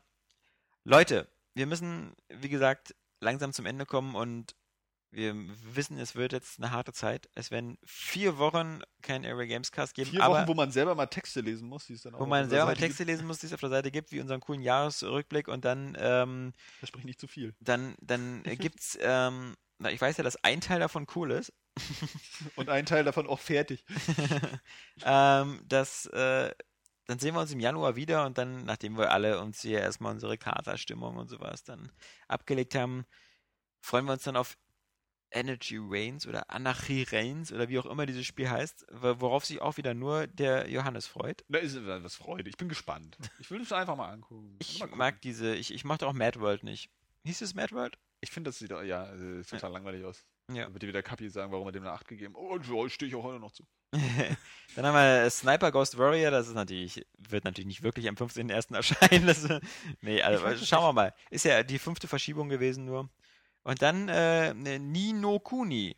Leute, 0.85 1.29
wir 1.55 1.67
müssen, 1.67 2.15
wie 2.29 2.51
gesagt, 2.51 2.95
langsam 3.21 3.53
zum 3.53 3.65
Ende 3.65 3.87
kommen 3.87 4.15
und 4.15 4.55
wir 5.11 5.35
wissen, 5.75 5.99
es 5.99 6.15
wird 6.15 6.33
jetzt 6.33 6.59
eine 6.59 6.73
harte 6.73 6.93
Zeit. 6.93 7.31
Es 7.35 7.51
werden 7.51 7.79
vier 7.85 8.37
Wochen 8.37 8.83
kein 9.01 9.25
Area 9.25 9.47
Games 9.47 9.73
Cast 9.73 9.95
geben, 9.95 10.11
Vier 10.11 10.21
Wochen, 10.21 10.47
wo 10.47 10.53
man 10.53 10.71
selber 10.71 10.95
mal 10.95 11.07
Texte 11.07 11.41
lesen 11.41 11.69
muss, 11.69 11.87
die 11.87 11.95
es 11.95 12.03
dann 12.03 12.15
auch 12.15 12.21
wo 12.21 12.27
man 12.27 12.51
selber 12.51 12.67
mal 12.67 12.77
Texte 12.77 13.05
lesen 13.05 13.27
muss, 13.27 13.39
die 13.39 13.47
es 13.47 13.55
auf 13.55 13.61
der 13.61 13.71
Seite 13.71 13.91
gibt, 13.91 14.13
wie 14.13 14.21
unseren 14.21 14.41
coolen 14.41 14.61
Jahresrückblick 14.61 15.49
und 15.49 15.65
dann 15.65 15.97
ähm, 15.99 16.53
gibt. 16.81 16.89
Spricht 16.89 17.07
nicht 17.07 17.21
zu 17.21 17.29
viel. 17.29 17.55
dann, 17.61 17.95
dann 18.03 18.43
gibt's, 18.43 18.99
ähm, 19.01 19.57
na, 19.79 19.91
ich 19.91 20.01
weiß 20.01 20.19
ja, 20.19 20.25
dass 20.25 20.43
ein 20.45 20.61
Teil 20.61 20.81
davon 20.81 21.07
cool 21.15 21.31
ist, 21.31 21.53
Und 22.57 22.69
ein 22.69 22.87
Teil 22.87 23.05
davon 23.05 23.27
auch 23.27 23.39
fertig. 23.39 23.85
ähm, 25.05 25.61
dass, 25.67 26.07
äh, 26.07 26.55
dann 27.07 27.19
sehen 27.19 27.35
wir 27.35 27.41
uns 27.41 27.53
im 27.53 27.61
Januar 27.61 27.97
wieder 27.97 28.27
und 28.27 28.37
dann, 28.39 28.65
nachdem 28.65 28.97
wir 28.99 29.11
alle 29.13 29.41
uns 29.41 29.61
hier 29.61 29.81
erstmal 29.81 30.13
unsere 30.13 30.37
Katerstimmung 30.39 31.17
und 31.17 31.29
sowas 31.29 31.63
dann 31.65 31.91
abgelegt 32.29 32.75
haben, 32.75 33.05
freuen 33.81 34.05
wir 34.07 34.13
uns 34.13 34.25
dann 34.25 34.37
auf 34.37 34.57
Energy 35.33 35.77
Reigns 35.81 36.27
oder 36.27 36.51
Anarchy 36.51 37.03
Reigns 37.11 37.53
oder 37.53 37.69
wie 37.69 37.79
auch 37.79 37.87
immer 37.87 38.07
dieses 38.07 38.25
Spiel 38.25 38.49
heißt, 38.49 38.87
wo- 38.93 39.21
worauf 39.21 39.45
sich 39.45 39.61
auch 39.61 39.77
wieder 39.77 39.93
nur 39.93 40.27
der 40.29 40.71
Johannes 40.71 41.07
freut. 41.07 41.45
Da 41.49 41.59
ist 41.59 41.77
was 41.85 42.15
Freude. 42.15 42.49
Ich 42.49 42.57
bin 42.57 42.69
gespannt. 42.69 43.19
Ich 43.41 43.51
will 43.51 43.61
es 43.61 43.73
einfach 43.73 43.97
mal 43.97 44.09
angucken. 44.11 44.57
Ich 44.61 44.79
Mal 44.79 44.89
mag 44.95 45.21
diese, 45.23 45.55
ich, 45.55 45.75
ich 45.75 45.85
mochte 45.85 46.07
auch 46.07 46.13
Mad 46.13 46.41
World 46.41 46.63
nicht. 46.63 46.91
Hieß 47.25 47.43
es 47.43 47.55
Mad 47.55 47.75
World? 47.75 47.99
Ich 48.21 48.31
finde, 48.31 48.49
das 48.49 48.59
sieht 48.59 48.71
ja 48.71 49.13
äh, 49.15 49.43
total 49.43 49.73
langweilig 49.73 50.05
aus. 50.05 50.25
Ja. 50.53 50.65
Dann 50.65 50.73
wird 50.73 50.85
dir 50.85 50.89
wieder 50.89 51.03
Kapi 51.03 51.29
sagen, 51.29 51.51
warum 51.53 51.67
er 51.69 51.73
dem 51.73 51.83
eine 51.83 51.93
8 51.93 52.07
gegeben 52.07 52.35
hat. 52.35 52.41
Oh, 52.41 52.59
so 52.63 52.89
stehe 52.89 53.09
ich 53.09 53.15
auch 53.17 53.25
heute 53.25 53.41
noch 53.41 53.53
zu. 53.53 53.67
Dann 54.77 54.85
haben 54.85 54.95
wir 54.95 55.31
Sniper 55.31 55.73
Ghost 55.73 55.97
Warrior, 55.97 56.31
das 56.31 56.49
ist 56.49 56.55
natürlich, 56.55 57.07
wird 57.17 57.45
natürlich 57.45 57.67
nicht 57.67 57.83
wirklich 57.83 58.09
am 58.09 58.15
15.01. 58.15 58.75
erscheinen. 58.75 59.27
Das, 59.27 59.49
nee, 60.03 60.21
also 60.21 60.65
schauen 60.65 60.85
wir 60.85 60.93
mal. 60.93 61.15
Ist 61.31 61.47
ja 61.47 61.63
die 61.63 61.79
fünfte 61.79 62.09
Verschiebung 62.09 62.51
gewesen 62.51 62.85
nur. 62.85 63.09
Und 63.63 63.81
dann 63.81 64.09
äh, 64.09 64.53
Ni 64.55 65.13
no 65.13 65.41
Kuni. 65.41 65.97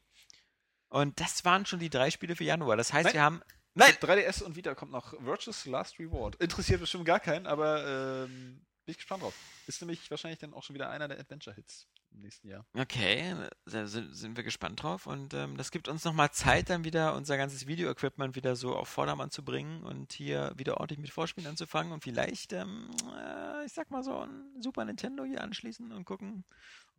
Und 0.90 1.20
das 1.20 1.44
waren 1.44 1.66
schon 1.66 1.80
die 1.80 1.90
drei 1.90 2.10
Spiele 2.10 2.36
für 2.36 2.44
Januar. 2.44 2.76
Das 2.76 2.92
heißt, 2.92 3.06
Nein. 3.06 3.14
wir 3.14 3.22
haben. 3.22 3.42
Nein! 3.74 3.92
3DS 4.00 4.42
und 4.42 4.56
Vita 4.56 4.74
kommt 4.74 4.92
noch 4.92 5.12
Virtuous 5.20 5.66
Last 5.66 5.98
Reward. 5.98 6.36
Interessiert 6.36 6.80
bestimmt 6.80 7.04
gar 7.04 7.20
keinen, 7.20 7.46
aber 7.46 8.24
ähm, 8.24 8.64
bin 8.84 8.92
ich 8.92 8.96
gespannt 8.96 9.22
drauf. 9.22 9.34
Ist 9.66 9.80
nämlich 9.82 10.10
wahrscheinlich 10.10 10.38
dann 10.38 10.54
auch 10.54 10.62
schon 10.62 10.74
wieder 10.74 10.88
einer 10.88 11.08
der 11.08 11.20
Adventure-Hits 11.20 11.86
im 12.12 12.20
nächsten 12.20 12.48
Jahr. 12.48 12.64
Okay, 12.76 13.34
da 13.66 13.86
sind, 13.86 14.14
sind 14.14 14.36
wir 14.36 14.44
gespannt 14.44 14.82
drauf. 14.82 15.06
Und 15.06 15.34
ähm, 15.34 15.56
das 15.56 15.70
gibt 15.70 15.88
uns 15.88 16.04
nochmal 16.04 16.30
Zeit, 16.30 16.70
dann 16.70 16.84
wieder 16.84 17.14
unser 17.14 17.36
ganzes 17.36 17.66
Video-Equipment 17.66 18.36
wieder 18.36 18.56
so 18.56 18.74
auf 18.74 18.88
Vordermann 18.88 19.30
zu 19.30 19.44
bringen 19.44 19.82
und 19.82 20.12
hier 20.12 20.52
wieder 20.56 20.78
ordentlich 20.78 20.98
mit 20.98 21.10
Vorspielen 21.10 21.48
anzufangen 21.48 21.92
und 21.92 22.02
vielleicht, 22.02 22.52
ähm, 22.52 22.90
äh, 23.16 23.64
ich 23.64 23.72
sag 23.72 23.90
mal 23.90 24.02
so, 24.02 24.18
ein 24.18 24.60
Super 24.60 24.84
Nintendo 24.84 25.24
hier 25.24 25.42
anschließen 25.42 25.92
und 25.92 26.04
gucken, 26.04 26.44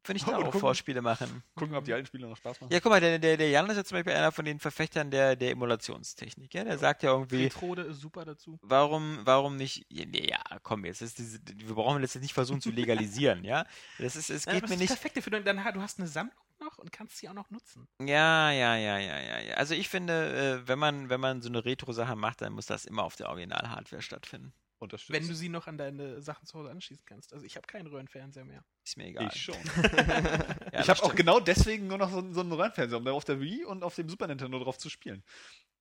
wir 0.07 0.13
nicht 0.13 0.27
da 0.27 0.37
auch 0.37 0.45
gucken. 0.45 0.59
Vorspiele 0.59 1.01
machen. 1.01 1.43
Gucken, 1.55 1.75
ob 1.75 1.85
die 1.85 1.93
alten 1.93 2.05
Spiele 2.05 2.27
noch 2.27 2.37
Spaß 2.37 2.61
machen. 2.61 2.71
Ja, 2.73 2.79
guck 2.79 2.91
mal, 2.91 2.99
der, 3.01 3.19
der, 3.19 3.37
der 3.37 3.49
Jan 3.49 3.69
ist 3.69 3.77
ja 3.77 3.83
zum 3.83 3.97
Beispiel 3.97 4.13
einer 4.13 4.31
von 4.31 4.45
den 4.45 4.59
Verfechtern 4.59 5.11
der, 5.11 5.35
der 5.35 5.51
Emulationstechnik. 5.51 6.53
Ja? 6.53 6.63
Der 6.63 6.77
sagt 6.77 7.03
ja 7.03 7.11
irgendwie, 7.11 7.43
Retrode 7.43 7.83
ist 7.83 7.99
super 8.01 8.25
dazu. 8.25 8.57
warum, 8.61 9.19
warum 9.23 9.55
nicht, 9.55 9.85
ja, 9.89 10.05
nee, 10.05 10.27
ja 10.29 10.39
komm, 10.63 10.85
jetzt 10.85 11.01
ist 11.01 11.17
diese, 11.17 11.39
wir 11.55 11.75
brauchen 11.75 12.01
das 12.01 12.13
jetzt 12.13 12.23
nicht 12.23 12.33
versuchen 12.33 12.61
zu 12.61 12.71
legalisieren, 12.71 13.43
ja. 13.43 13.65
Das 13.97 14.15
ist, 14.15 14.29
es 14.29 14.45
Ja, 14.45 14.53
geht 14.53 14.63
aber 14.63 14.69
mir 14.69 14.75
das 14.75 14.79
nicht. 14.79 14.89
ist 14.91 14.95
perfekt 14.95 15.17
dafür. 15.17 15.31
Dann, 15.39 15.43
dann, 15.57 15.73
du 15.73 15.81
hast 15.81 15.99
eine 15.99 16.07
Sammlung 16.07 16.35
noch 16.59 16.77
und 16.77 16.91
kannst 16.91 17.17
sie 17.17 17.29
auch 17.29 17.33
noch 17.33 17.49
nutzen. 17.51 17.87
Ja, 18.01 18.51
ja, 18.51 18.75
ja, 18.75 18.97
ja, 18.97 19.19
ja, 19.19 19.39
ja. 19.39 19.53
Also 19.55 19.73
ich 19.75 19.87
finde, 19.89 20.59
äh, 20.63 20.67
wenn 20.67 20.77
man, 20.79 21.09
wenn 21.09 21.19
man 21.21 21.41
so 21.41 21.49
eine 21.49 21.63
Retro-Sache 21.63 22.15
macht, 22.15 22.41
dann 22.41 22.53
muss 22.53 22.65
das 22.65 22.85
immer 22.85 23.03
auf 23.03 23.15
der 23.15 23.29
Original-Hardware 23.29 24.01
stattfinden. 24.01 24.53
Unterstützt. 24.79 25.19
Wenn 25.19 25.27
du 25.27 25.35
sie 25.35 25.49
noch 25.49 25.67
an 25.67 25.77
deine 25.77 26.21
Sachen 26.21 26.45
zu 26.45 26.57
Hause 26.57 26.71
anschließen 26.71 27.05
kannst. 27.05 27.33
Also 27.33 27.45
ich 27.45 27.57
habe 27.57 27.67
keinen 27.67 27.87
Röhrenfernseher 27.87 28.45
mehr. 28.45 28.63
Ist 28.85 28.95
mir 28.97 29.07
egal. 29.07 29.29
ich 29.33 29.41
schon. 29.41 29.55
Ja, 30.71 30.81
ich 30.81 30.89
habe 30.89 31.03
auch 31.03 31.15
genau 31.15 31.39
deswegen 31.39 31.87
nur 31.87 31.97
noch 31.97 32.09
so, 32.11 32.31
so 32.31 32.41
einen 32.41 32.51
Röhrenfernseher, 32.51 32.97
um 32.97 33.03
da 33.05 33.11
auf 33.11 33.25
der 33.25 33.41
Wii 33.41 33.65
und 33.65 33.83
auf 33.83 33.95
dem 33.95 34.07
Super 34.07 34.27
Nintendo 34.27 34.57
drauf 34.59 34.77
zu 34.77 34.89
spielen. 34.89 35.23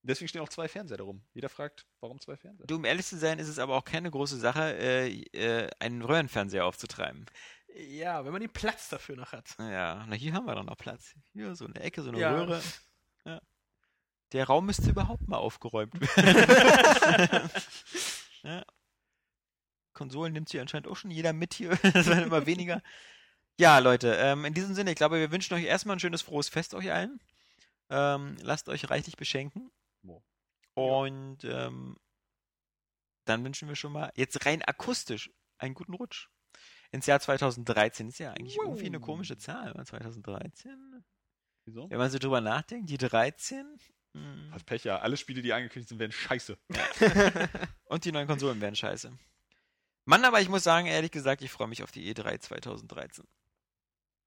Deswegen 0.02 0.28
stehen 0.28 0.41
auch 0.41 0.49
zwei 0.49 0.68
Fernseher 0.68 0.97
darum. 0.97 1.23
Jeder 1.35 1.49
fragt, 1.49 1.86
warum 2.01 2.20
zwei 2.20 2.36
Fernseher? 2.36 2.67
Du, 2.67 2.77
um 2.77 2.85
ehrlich 2.85 3.07
zu 3.07 3.18
sein, 3.18 3.39
ist 3.39 3.49
es 3.49 3.59
aber 3.59 3.77
auch 3.77 3.85
keine 3.85 4.10
große 4.10 4.39
Sache, 4.39 4.77
äh, 4.78 5.09
äh, 5.33 5.70
einen 5.78 6.02
Röhrenfernseher 6.02 6.65
aufzutreiben. 6.65 7.27
Ja, 7.77 8.25
wenn 8.25 8.33
man 8.33 8.41
den 8.41 8.52
Platz 8.52 8.89
dafür 8.89 9.17
noch 9.17 9.33
hat. 9.33 9.55
Ja, 9.59 10.05
na 10.09 10.15
hier 10.15 10.33
haben 10.33 10.47
wir 10.47 10.55
doch 10.55 10.65
noch 10.65 10.77
Platz. 10.77 11.15
Hier 11.33 11.55
so 11.55 11.67
eine 11.67 11.81
Ecke, 11.81 12.02
so 12.02 12.09
eine 12.09 12.18
Ja. 12.18 12.33
Röhre. 12.35 12.62
Ja. 13.25 13.41
Der 14.33 14.47
Raum 14.47 14.67
müsste 14.67 14.91
überhaupt 14.91 15.28
mal 15.28 15.36
aufgeräumt 15.36 15.94
werden. 16.01 16.10
ja. 18.43 18.65
Konsolen 19.99 20.33
nimmt 20.33 20.51
hier 20.51 20.60
anscheinend 20.60 20.89
auch 20.89 20.97
schon 20.97 21.10
jeder 21.10 21.33
mit 21.33 21.55
hier. 21.55 21.70
Das 21.93 22.07
werden 22.07 22.25
immer 22.25 22.47
weniger. 22.47 22.83
Ja, 23.59 23.81
Leute, 23.81 24.15
ähm, 24.15 24.44
in 24.44 24.55
diesem 24.55 24.75
Sinne, 24.75 24.91
ich 24.91 24.97
glaube, 24.97 25.18
wir 25.18 25.33
wünschen 25.33 25.55
euch 25.55 25.65
erstmal 25.65 25.97
ein 25.97 26.01
schönes, 26.01 26.23
frohes 26.23 26.49
Fest 26.49 26.75
euch 26.75 26.93
allen. 26.93 27.20
Ähm, 27.91 28.36
lasst 28.41 28.68
euch 28.68 28.89
reichlich 28.89 29.17
beschenken. 29.17 29.70
Und 30.75 31.43
ähm, 31.43 31.97
dann 33.25 33.44
wünschen 33.44 33.68
wir 33.68 33.75
schon 33.75 33.93
mal 33.93 34.12
jetzt 34.15 34.47
rein 34.47 34.62
akustisch 34.62 35.31
einen 35.59 35.75
guten 35.75 35.94
Rutsch. 35.94 36.28
Ins 36.93 37.07
Jahr 37.07 37.18
2013 37.18 38.09
ist 38.09 38.18
ja 38.18 38.31
eigentlich 38.31 38.57
irgendwie 38.57 38.86
eine 38.86 39.01
komische 39.01 39.36
Zahl. 39.36 39.73
oder? 39.73 39.85
2013? 39.85 41.05
Wieso? 41.65 41.91
Wenn 41.91 41.99
man 41.99 42.10
so 42.10 42.18
drüber 42.18 42.41
nachdenkt, 42.41 42.89
die 42.91 42.97
13 42.97 43.67
hm, 44.15 44.52
Hat 44.52 44.65
Pech, 44.67 44.85
ja. 44.85 44.99
Alle 44.99 45.17
Spiele, 45.17 45.43
die 45.43 45.52
angekündigt 45.52 45.89
sind, 45.89 45.99
werden 45.99 46.12
scheiße. 46.12 46.57
und 47.85 48.05
die 48.05 48.12
neuen 48.12 48.27
Konsolen 48.27 48.60
werden 48.60 48.77
scheiße. 48.77 49.12
Mann, 50.09 50.25
aber 50.25 50.41
ich 50.41 50.49
muss 50.49 50.65
sagen, 50.65 50.87
ehrlich 50.87 51.11
gesagt, 51.11 51.43
ich 51.43 51.51
freue 51.51 51.69
mich 51.69 51.83
auf 51.83 51.91
die 51.93 52.15
E3 52.15 52.41
2013. 52.41 53.27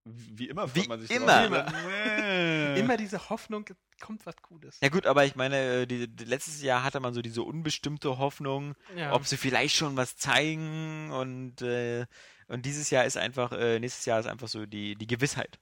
Wie 0.06 0.48
immer 0.48 0.74
Wie 0.76 0.82
freut 0.82 0.90
man 0.90 1.02
sich 1.02 1.10
immer. 1.10 1.48
drauf. 1.50 1.74
Nee. 1.88 2.80
Immer 2.80 2.98
diese 2.98 3.30
Hoffnung, 3.30 3.66
kommt 4.00 4.24
was 4.28 4.36
Cooles. 4.44 4.78
Ja 4.82 4.90
gut, 4.90 5.08
aber 5.08 5.26
ich 5.26 5.36
meine, 5.36 5.82
äh, 5.82 5.88
die, 5.88 6.08
die, 6.08 6.26
letztes 6.26 6.62
Jahr 6.62 6.84
hatte 6.84 7.00
man 7.00 7.16
so 7.16 7.24
diese 7.24 7.42
unbestimmte 7.42 8.20
Hoffnung, 8.20 8.76
Ja. 8.96 9.14
ob 9.14 9.26
sie 9.26 9.38
vielleicht 9.38 9.76
schon 9.76 9.98
was 9.98 10.16
zeigen 10.18 11.10
und, 11.12 11.64
äh, 11.64 12.06
und 12.48 12.64
dieses 12.68 12.92
Jahr 12.92 13.06
ist 13.06 13.18
einfach, 13.18 13.52
äh, 13.52 13.80
nächstes 13.80 14.06
Jahr 14.06 14.20
ist 14.20 14.28
einfach 14.28 14.50
so 14.50 14.68
die, 14.68 14.96
die 14.96 15.08
Gewissheit. 15.08 15.60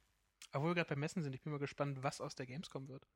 Obwohl 0.52 0.72
wir 0.72 0.76
gerade 0.76 0.90
beim 0.90 1.00
Messen 1.00 1.24
sind, 1.24 1.34
ich 1.34 1.42
bin 1.42 1.54
mal 1.54 1.60
gespannt, 1.60 2.04
was 2.04 2.20
aus 2.20 2.36
der 2.36 2.46
Gamescom 2.46 2.90
wird. 2.90 3.08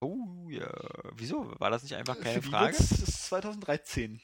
Oh 0.00 0.48
ja, 0.50 0.70
wieso? 1.14 1.58
War 1.60 1.70
das 1.70 1.82
nicht 1.82 1.94
einfach 1.94 2.18
keine 2.20 2.34
Für 2.34 2.40
die 2.40 2.48
Frage? 2.50 2.76
Das 2.76 2.92
ist 2.92 3.24
2013. 3.24 4.20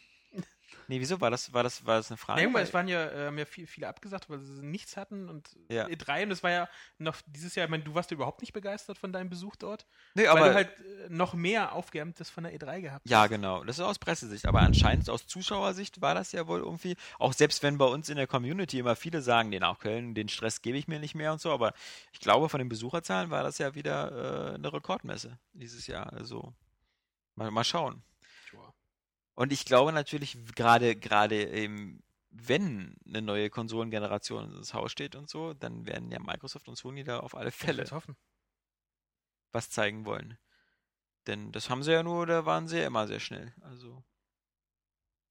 Nee, 0.90 0.98
wieso? 0.98 1.20
War 1.20 1.30
das, 1.30 1.52
war 1.52 1.62
das, 1.62 1.86
war 1.86 1.98
das 1.98 2.10
eine 2.10 2.16
Frage? 2.18 2.40
Naja, 2.42 2.52
weil 2.52 2.64
es 2.64 2.74
waren 2.74 2.88
ja, 2.88 3.06
äh, 3.12 3.26
haben 3.26 3.38
ja 3.38 3.44
viel, 3.44 3.68
viele 3.68 3.86
abgesagt, 3.86 4.28
weil 4.28 4.40
sie 4.40 4.60
nichts 4.60 4.96
hatten 4.96 5.28
und 5.28 5.56
Ja. 5.68 5.86
E3 5.86 6.24
und 6.24 6.32
es 6.32 6.42
war 6.42 6.50
ja 6.50 6.68
noch 6.98 7.16
dieses 7.26 7.54
Jahr, 7.54 7.66
ich 7.66 7.70
meine, 7.70 7.84
du 7.84 7.94
warst 7.94 8.10
ja 8.10 8.16
überhaupt 8.16 8.40
nicht 8.40 8.52
begeistert 8.52 8.98
von 8.98 9.12
deinem 9.12 9.30
Besuch 9.30 9.54
dort, 9.54 9.86
nee, 10.14 10.22
weil 10.24 10.28
aber, 10.30 10.48
du 10.48 10.54
halt 10.54 10.68
äh, 10.80 11.08
noch 11.08 11.32
mehr 11.32 11.74
Aufgewärmtes 11.74 12.28
von 12.28 12.42
der 12.42 12.52
E3 12.58 12.80
gehabt 12.80 13.08
Ja, 13.08 13.22
hast. 13.22 13.28
genau. 13.28 13.62
Das 13.62 13.78
ist 13.78 13.84
aus 13.84 14.00
Pressesicht. 14.00 14.46
Aber 14.46 14.62
anscheinend 14.62 15.08
aus 15.08 15.28
Zuschauersicht 15.28 16.00
war 16.00 16.16
das 16.16 16.32
ja 16.32 16.48
wohl 16.48 16.58
irgendwie, 16.58 16.96
auch 17.20 17.32
selbst 17.34 17.62
wenn 17.62 17.78
bei 17.78 17.84
uns 17.86 18.08
in 18.08 18.16
der 18.16 18.26
Community 18.26 18.80
immer 18.80 18.96
viele 18.96 19.22
sagen, 19.22 19.50
nee, 19.50 19.60
nach 19.60 19.78
Köln, 19.78 20.14
den 20.16 20.28
Stress 20.28 20.60
gebe 20.60 20.76
ich 20.76 20.88
mir 20.88 20.98
nicht 20.98 21.14
mehr 21.14 21.30
und 21.30 21.40
so, 21.40 21.52
aber 21.52 21.72
ich 22.12 22.18
glaube, 22.18 22.48
von 22.48 22.58
den 22.58 22.68
Besucherzahlen 22.68 23.30
war 23.30 23.44
das 23.44 23.58
ja 23.58 23.76
wieder 23.76 24.50
äh, 24.50 24.54
eine 24.56 24.72
Rekordmesse 24.72 25.38
dieses 25.52 25.86
Jahr. 25.86 26.12
Also 26.12 26.52
mal, 27.36 27.52
mal 27.52 27.62
schauen. 27.62 28.02
Und 29.34 29.52
ich 29.52 29.64
glaube 29.64 29.92
natürlich, 29.92 30.36
gerade, 30.54 30.96
gerade 30.96 31.48
eben, 31.50 32.02
wenn 32.30 32.96
eine 33.06 33.22
neue 33.22 33.50
Konsolengeneration 33.50 34.54
ins 34.54 34.74
Haus 34.74 34.92
steht 34.92 35.16
und 35.16 35.28
so, 35.28 35.54
dann 35.54 35.86
werden 35.86 36.10
ja 36.10 36.18
Microsoft 36.20 36.68
und 36.68 36.76
Sony 36.76 37.04
da 37.04 37.20
auf 37.20 37.34
alle 37.34 37.50
Fälle 37.50 37.84
was 39.52 39.70
zeigen 39.70 40.04
wollen. 40.04 40.38
Denn 41.26 41.52
das 41.52 41.70
haben 41.70 41.82
sie 41.82 41.92
ja 41.92 42.02
nur, 42.02 42.26
da 42.26 42.46
waren 42.46 42.68
sie 42.68 42.78
ja 42.78 42.86
immer 42.86 43.06
sehr 43.06 43.20
schnell. 43.20 43.54
Also. 43.60 44.04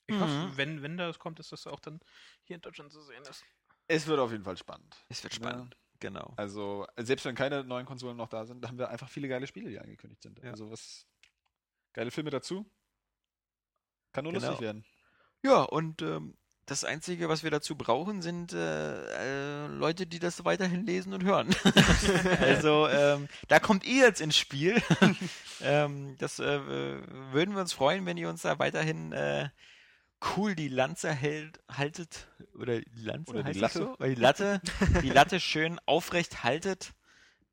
Ich 0.08 0.16
Mhm. 0.16 0.22
hoffe, 0.22 0.58
wenn, 0.58 0.82
wenn 0.82 0.98
das 0.98 1.20
kommt, 1.20 1.40
dass 1.40 1.50
das 1.50 1.68
auch 1.68 1.80
dann 1.80 2.00
hier 2.44 2.56
in 2.56 2.62
Deutschland 2.62 2.92
zu 2.92 3.02
sehen 3.02 3.22
ist. 3.24 3.46
Es 3.88 4.08
wird 4.08 4.20
auf 4.20 4.32
jeden 4.32 4.44
Fall 4.44 4.58
spannend. 4.58 4.96
Es 5.10 5.24
wird 5.24 5.34
Ja. 5.34 5.38
spannend. 5.38 5.78
Genau. 6.00 6.34
Also, 6.38 6.88
selbst 6.98 7.26
wenn 7.26 7.36
keine 7.36 7.64
neuen 7.64 7.86
Konsolen 7.86 8.18
noch 8.18 8.30
da 8.30 8.46
sind, 8.46 8.66
haben 8.66 8.78
wir 8.78 8.90
einfach 8.90 9.10
viele 9.10 9.28
geile 9.28 9.48
Spiele, 9.48 9.70
die 9.70 9.80
angekündigt 9.80 10.22
sind. 10.24 10.40
Ja. 10.40 10.52
Also, 10.52 10.72
was. 10.72 11.06
Geile 11.94 12.12
Filme 12.12 12.30
dazu. 12.30 12.72
Kann 14.14 14.24
nur 14.24 14.34
Genau. 14.34 14.48
lustig 14.48 14.62
werden. 14.62 14.86
Ja, 15.44 15.62
und 15.62 16.02
ähm, 16.02 16.36
das 16.66 16.84
Einzige, 16.84 17.30
was 17.30 17.44
wir 17.44 17.50
dazu 17.52 17.76
brauchen, 17.76 18.22
sind 18.22 18.54
äh, 18.54 19.64
äh, 19.64 19.68
Leute, 19.68 20.06
die 20.06 20.20
das 20.20 20.46
weiterhin 20.46 20.86
lesen 20.86 21.14
und 21.14 21.24
hören. 21.24 21.50
also, 22.42 22.88
ähm, 22.88 23.28
da 23.48 23.60
kommt 23.60 23.86
ihr 23.86 24.06
jetzt 24.06 24.22
ins 24.22 24.38
Spiel. 24.38 24.82
ähm, 25.62 26.16
das 26.20 26.40
äh, 26.40 26.60
würden 27.32 27.56
wir 27.56 27.62
uns 27.62 27.74
freuen, 27.74 28.06
wenn 28.06 28.18
ihr 28.18 28.30
uns 28.30 28.44
da 28.44 28.60
weiterhin 28.60 29.14
äh, 29.14 29.50
cool 30.36 30.54
die 30.54 30.68
Lanze 30.68 31.12
hält, 31.12 31.60
haltet, 31.72 32.28
oder 32.54 32.82
die 32.82 33.02
Lanze 33.02 33.32
Oder 33.32 33.44
die 33.44 33.60
Latte. 33.60 33.78
so? 33.80 33.94
Oder 33.96 34.10
die 34.10 34.16
Latte, 34.16 34.62
die 35.02 35.10
Latte 35.10 35.40
schön 35.40 35.80
aufrecht 35.86 36.44
haltet, 36.44 36.92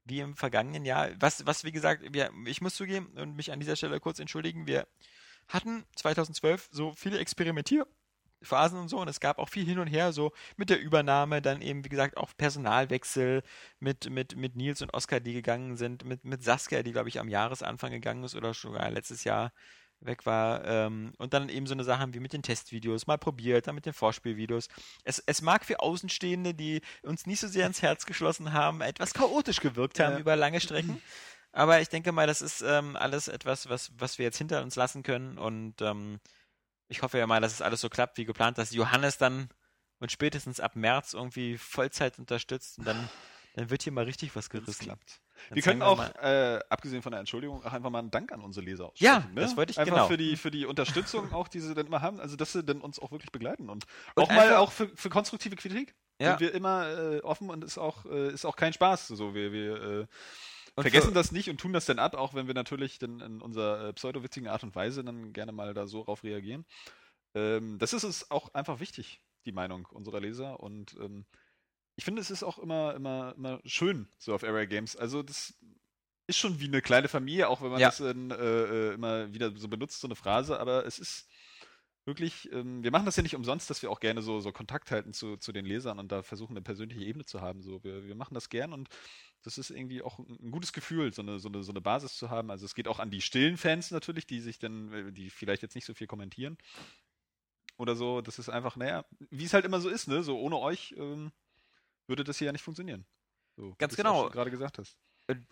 wie 0.04 0.20
im 0.20 0.36
vergangenen 0.36 0.84
Jahr. 0.84 1.10
Was, 1.20 1.46
was 1.46 1.64
wie 1.64 1.72
gesagt, 1.72 2.02
wir, 2.12 2.30
ich 2.46 2.60
muss 2.60 2.74
zugeben 2.74 3.06
und 3.16 3.36
mich 3.36 3.52
an 3.52 3.60
dieser 3.60 3.76
Stelle 3.76 4.00
kurz 4.00 4.18
entschuldigen, 4.18 4.66
wir 4.66 4.86
hatten 5.48 5.84
2012 5.96 6.68
so 6.72 6.92
viele 6.96 7.18
Experimentierphasen 7.18 8.78
und 8.78 8.88
so 8.88 8.98
und 8.98 9.08
es 9.08 9.20
gab 9.20 9.38
auch 9.38 9.48
viel 9.48 9.64
hin 9.64 9.78
und 9.78 9.86
her, 9.86 10.12
so 10.12 10.32
mit 10.56 10.70
der 10.70 10.80
Übernahme, 10.80 11.40
dann 11.42 11.62
eben, 11.62 11.84
wie 11.84 11.88
gesagt, 11.88 12.16
auch 12.16 12.30
Personalwechsel 12.36 13.42
mit, 13.78 14.10
mit, 14.10 14.36
mit 14.36 14.56
Nils 14.56 14.82
und 14.82 14.92
Oskar, 14.94 15.20
die 15.20 15.32
gegangen 15.32 15.76
sind, 15.76 16.04
mit, 16.04 16.24
mit 16.24 16.42
Saskia, 16.42 16.82
die, 16.82 16.92
glaube 16.92 17.08
ich, 17.08 17.20
am 17.20 17.28
Jahresanfang 17.28 17.90
gegangen 17.90 18.24
ist 18.24 18.34
oder 18.34 18.54
sogar 18.54 18.90
letztes 18.90 19.24
Jahr 19.24 19.52
weg 20.00 20.26
war. 20.26 20.64
Ähm, 20.64 21.12
und 21.18 21.32
dann 21.32 21.48
eben 21.48 21.66
so 21.66 21.72
eine 21.72 21.84
Sache 21.84 22.06
wie 22.12 22.20
mit 22.20 22.32
den 22.32 22.42
Testvideos, 22.42 23.06
mal 23.06 23.16
probiert, 23.16 23.66
dann 23.66 23.74
mit 23.74 23.86
den 23.86 23.94
Vorspielvideos. 23.94 24.68
Es, 25.04 25.22
es 25.24 25.40
mag 25.40 25.64
für 25.64 25.80
Außenstehende, 25.80 26.54
die 26.54 26.82
uns 27.02 27.26
nicht 27.26 27.40
so 27.40 27.48
sehr 27.48 27.66
ins 27.66 27.80
Herz 27.82 28.04
geschlossen 28.04 28.52
haben, 28.52 28.82
etwas 28.82 29.14
chaotisch 29.14 29.60
gewirkt 29.60 29.98
haben 29.98 30.14
Ja. 30.14 30.18
über 30.20 30.36
lange 30.36 30.60
Strecken. 30.60 31.00
Aber 31.56 31.80
ich 31.80 31.88
denke 31.88 32.12
mal, 32.12 32.26
das 32.26 32.42
ist 32.42 32.60
ähm, 32.60 32.96
alles 32.96 33.28
etwas, 33.28 33.68
was, 33.70 33.90
was 33.98 34.18
wir 34.18 34.24
jetzt 34.24 34.36
hinter 34.36 34.62
uns 34.62 34.76
lassen 34.76 35.02
können. 35.02 35.38
Und 35.38 35.80
ähm, 35.80 36.20
ich 36.88 37.00
hoffe 37.02 37.16
ja 37.18 37.26
mal, 37.26 37.40
dass 37.40 37.52
es 37.52 37.62
alles 37.62 37.80
so 37.80 37.88
klappt 37.88 38.18
wie 38.18 38.26
geplant, 38.26 38.58
dass 38.58 38.72
Johannes 38.74 39.16
dann 39.16 39.48
und 39.98 40.12
spätestens 40.12 40.60
ab 40.60 40.76
März 40.76 41.14
irgendwie 41.14 41.56
Vollzeit 41.56 42.18
unterstützt 42.18 42.78
und 42.78 42.84
dann, 42.86 43.08
dann 43.54 43.70
wird 43.70 43.82
hier 43.82 43.92
mal 43.92 44.04
richtig 44.04 44.36
was 44.36 44.50
Das 44.50 44.60
gerissen. 44.60 44.84
klappt. 44.84 45.22
Dann 45.48 45.56
Wir 45.56 45.62
können 45.62 45.80
auch, 45.82 45.96
mal- 45.96 46.12
äh, 46.20 46.60
abgesehen 46.68 47.00
von 47.02 47.12
der 47.12 47.20
Entschuldigung, 47.20 47.64
auch 47.64 47.72
einfach 47.72 47.88
mal 47.90 48.00
einen 48.00 48.10
Dank 48.10 48.32
an 48.32 48.42
unsere 48.42 48.64
Leser 48.66 48.90
Ja, 48.96 49.16
aussprechen. 49.16 49.34
ne? 49.34 49.40
das 49.40 49.56
wollte 49.56 49.70
ich- 49.72 49.78
einfach 49.78 49.94
genau. 49.94 50.06
für 50.08 50.16
die 50.18 50.36
für 50.36 50.50
die 50.50 50.66
Unterstützung 50.66 51.32
auch, 51.32 51.48
die 51.48 51.60
sie 51.60 51.74
dann 51.74 51.86
immer 51.86 52.02
haben, 52.02 52.20
also 52.20 52.36
dass 52.36 52.52
sie 52.52 52.62
dann 52.64 52.82
uns 52.82 52.98
auch 52.98 53.10
wirklich 53.12 53.32
begleiten 53.32 53.70
und, 53.70 53.86
Und 54.14 54.22
auch 54.22 54.28
mal 54.30 54.56
auch 54.56 54.72
für, 54.72 54.88
für 54.94 55.08
konstruktive 55.08 55.56
Kritik. 55.56 55.94
Ja. 56.20 56.32
Sind 56.32 56.40
wir 56.40 56.54
immer 56.54 56.88
äh, 56.88 57.20
offen 57.20 57.48
und 57.48 57.64
ist 57.64 57.78
auch 57.78 58.04
äh, 58.04 58.28
ist 58.32 58.44
auch 58.44 58.56
kein 58.56 58.74
Spaß. 58.74 59.08
So 59.08 59.34
wir 59.34 59.52
wir 59.52 59.82
äh, 60.02 60.06
Und 60.76 60.82
vergessen 60.82 61.14
das 61.14 61.32
nicht 61.32 61.48
und 61.50 61.58
tun 61.58 61.72
das 61.72 61.86
dann 61.86 61.98
ab, 61.98 62.14
auch 62.14 62.34
wenn 62.34 62.46
wir 62.46 62.54
natürlich 62.54 62.98
dann 62.98 63.20
in 63.20 63.40
unserer 63.40 63.88
äh, 63.88 63.92
pseudowitzigen 63.94 64.48
Art 64.48 64.62
und 64.62 64.74
Weise 64.74 65.02
dann 65.02 65.32
gerne 65.32 65.52
mal 65.52 65.72
da 65.74 65.86
so 65.86 66.04
drauf 66.04 66.22
reagieren. 66.22 66.66
Ähm, 67.34 67.78
das 67.78 67.92
ist 67.92 68.04
es 68.04 68.30
auch 68.30 68.52
einfach 68.54 68.78
wichtig, 68.78 69.20
die 69.46 69.52
Meinung 69.52 69.86
unserer 69.86 70.20
Leser 70.20 70.60
und 70.60 70.94
ähm, 71.00 71.24
ich 71.96 72.04
finde, 72.04 72.20
es 72.20 72.30
ist 72.30 72.42
auch 72.42 72.58
immer, 72.58 72.94
immer, 72.94 73.34
immer 73.36 73.60
schön, 73.64 74.08
so 74.18 74.34
auf 74.34 74.44
Area 74.44 74.66
Games. 74.66 74.96
Also 74.96 75.22
das 75.22 75.54
ist 76.26 76.36
schon 76.36 76.60
wie 76.60 76.66
eine 76.66 76.82
kleine 76.82 77.08
Familie, 77.08 77.48
auch 77.48 77.62
wenn 77.62 77.70
man 77.70 77.80
Ja. 77.80 77.88
das 77.88 78.00
in, 78.00 78.30
äh, 78.30 78.34
äh, 78.36 78.94
immer 78.94 79.32
wieder 79.32 79.56
so 79.56 79.68
benutzt, 79.68 80.00
so 80.00 80.06
eine 80.08 80.16
Phrase, 80.16 80.60
aber 80.60 80.84
es 80.84 80.98
ist 80.98 81.26
wirklich, 82.06 82.50
ähm, 82.52 82.82
wir 82.82 82.90
machen 82.90 83.04
das 83.04 83.16
ja 83.16 83.22
nicht 83.22 83.34
umsonst, 83.34 83.68
dass 83.68 83.82
wir 83.82 83.90
auch 83.90 84.00
gerne 84.00 84.22
so, 84.22 84.40
so 84.40 84.52
Kontakt 84.52 84.90
halten 84.90 85.12
zu, 85.12 85.36
zu 85.36 85.52
den 85.52 85.66
Lesern 85.66 85.98
und 85.98 86.12
da 86.12 86.22
versuchen, 86.22 86.52
eine 86.52 86.62
persönliche 86.62 87.02
Ebene 87.02 87.24
zu 87.24 87.40
haben. 87.40 87.62
So, 87.62 87.82
wir, 87.82 88.06
wir 88.06 88.14
machen 88.14 88.34
das 88.34 88.48
gern 88.48 88.72
und 88.72 88.88
das 89.42 89.58
ist 89.58 89.70
irgendwie 89.70 90.02
auch 90.02 90.18
ein, 90.18 90.50
gutes 90.50 90.72
Gefühl, 90.72 91.12
so 91.12 91.22
eine, 91.22 91.38
so, 91.38 91.48
eine, 91.48 91.62
so 91.62 91.72
eine 91.72 91.80
Basis 91.80 92.16
zu 92.16 92.30
haben. 92.30 92.50
Also 92.50 92.64
es 92.64 92.74
geht 92.74 92.88
auch 92.88 93.00
an 93.00 93.10
die 93.10 93.20
stillen 93.20 93.56
Fans 93.56 93.90
natürlich, 93.90 94.26
die 94.26 94.40
sich 94.40 94.58
dann, 94.58 94.92
äh, 94.92 95.12
die 95.12 95.30
vielleicht 95.30 95.62
jetzt 95.62 95.74
nicht 95.74 95.84
so 95.84 95.94
viel 95.94 96.06
kommentieren 96.06 96.56
oder 97.76 97.96
so. 97.96 98.20
Das 98.20 98.38
ist 98.38 98.48
einfach, 98.48 98.76
naja, 98.76 99.04
wie 99.30 99.44
es 99.44 99.52
halt 99.52 99.64
immer 99.64 99.80
so 99.80 99.88
ist, 99.88 100.06
ne? 100.08 100.22
So 100.22 100.38
ohne 100.38 100.58
euch 100.58 100.94
ähm, 100.96 101.32
würde 102.06 102.24
das 102.24 102.38
hier 102.38 102.46
ja 102.46 102.52
nicht 102.52 102.62
funktionieren. 102.62 103.04
So, 103.56 103.74
Ganz 103.78 103.96
genau. 103.96 104.14
auch 104.14 104.22
schon 104.24 104.32
gerade 104.32 104.50
gesagt 104.50 104.78
hast. 104.78 104.96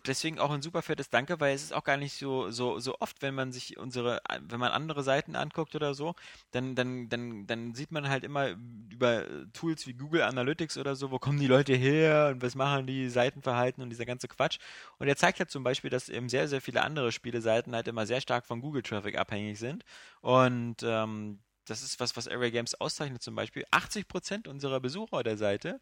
Deswegen 0.07 0.39
auch 0.39 0.51
ein 0.51 0.61
super 0.61 0.81
fettes 0.81 1.09
Danke, 1.09 1.41
weil 1.41 1.53
es 1.53 1.63
ist 1.63 1.73
auch 1.73 1.83
gar 1.83 1.97
nicht 1.97 2.13
so, 2.13 2.49
so, 2.49 2.79
so 2.79 2.95
oft, 3.01 3.21
wenn 3.21 3.35
man 3.35 3.51
sich 3.51 3.77
unsere, 3.77 4.21
wenn 4.39 4.59
man 4.59 4.71
andere 4.71 5.03
Seiten 5.03 5.35
anguckt 5.35 5.75
oder 5.75 5.93
so, 5.93 6.15
dann, 6.51 6.75
dann, 6.75 7.09
dann, 7.09 7.45
dann 7.45 7.75
sieht 7.75 7.91
man 7.91 8.07
halt 8.07 8.23
immer 8.23 8.55
über 8.89 9.25
Tools 9.51 9.85
wie 9.85 9.93
Google 9.93 10.21
Analytics 10.21 10.77
oder 10.77 10.95
so, 10.95 11.11
wo 11.11 11.19
kommen 11.19 11.39
die 11.41 11.47
Leute 11.47 11.73
her 11.75 12.29
und 12.33 12.41
was 12.41 12.55
machen 12.55 12.87
die 12.87 13.09
Seitenverhalten 13.09 13.83
und 13.83 13.89
dieser 13.89 14.05
ganze 14.05 14.29
Quatsch. 14.29 14.59
Und 14.97 15.09
er 15.09 15.17
zeigt 15.17 15.39
halt 15.39 15.51
zum 15.51 15.63
Beispiel, 15.65 15.89
dass 15.89 16.07
eben 16.07 16.29
sehr, 16.29 16.47
sehr 16.47 16.61
viele 16.61 16.81
andere 16.81 17.11
Spieleseiten 17.11 17.75
halt 17.75 17.89
immer 17.89 18.05
sehr 18.05 18.21
stark 18.21 18.45
von 18.45 18.61
Google 18.61 18.81
Traffic 18.81 19.17
abhängig 19.17 19.59
sind. 19.59 19.83
Und 20.21 20.83
ähm, 20.83 21.39
das 21.65 21.83
ist 21.83 21.99
was, 21.99 22.15
was 22.15 22.27
Area 22.29 22.49
Games 22.49 22.75
auszeichnet 22.79 23.21
zum 23.21 23.35
Beispiel. 23.35 23.65
80% 23.71 24.47
unserer 24.47 24.79
Besucher 24.79 25.23
der 25.23 25.35
Seite 25.35 25.81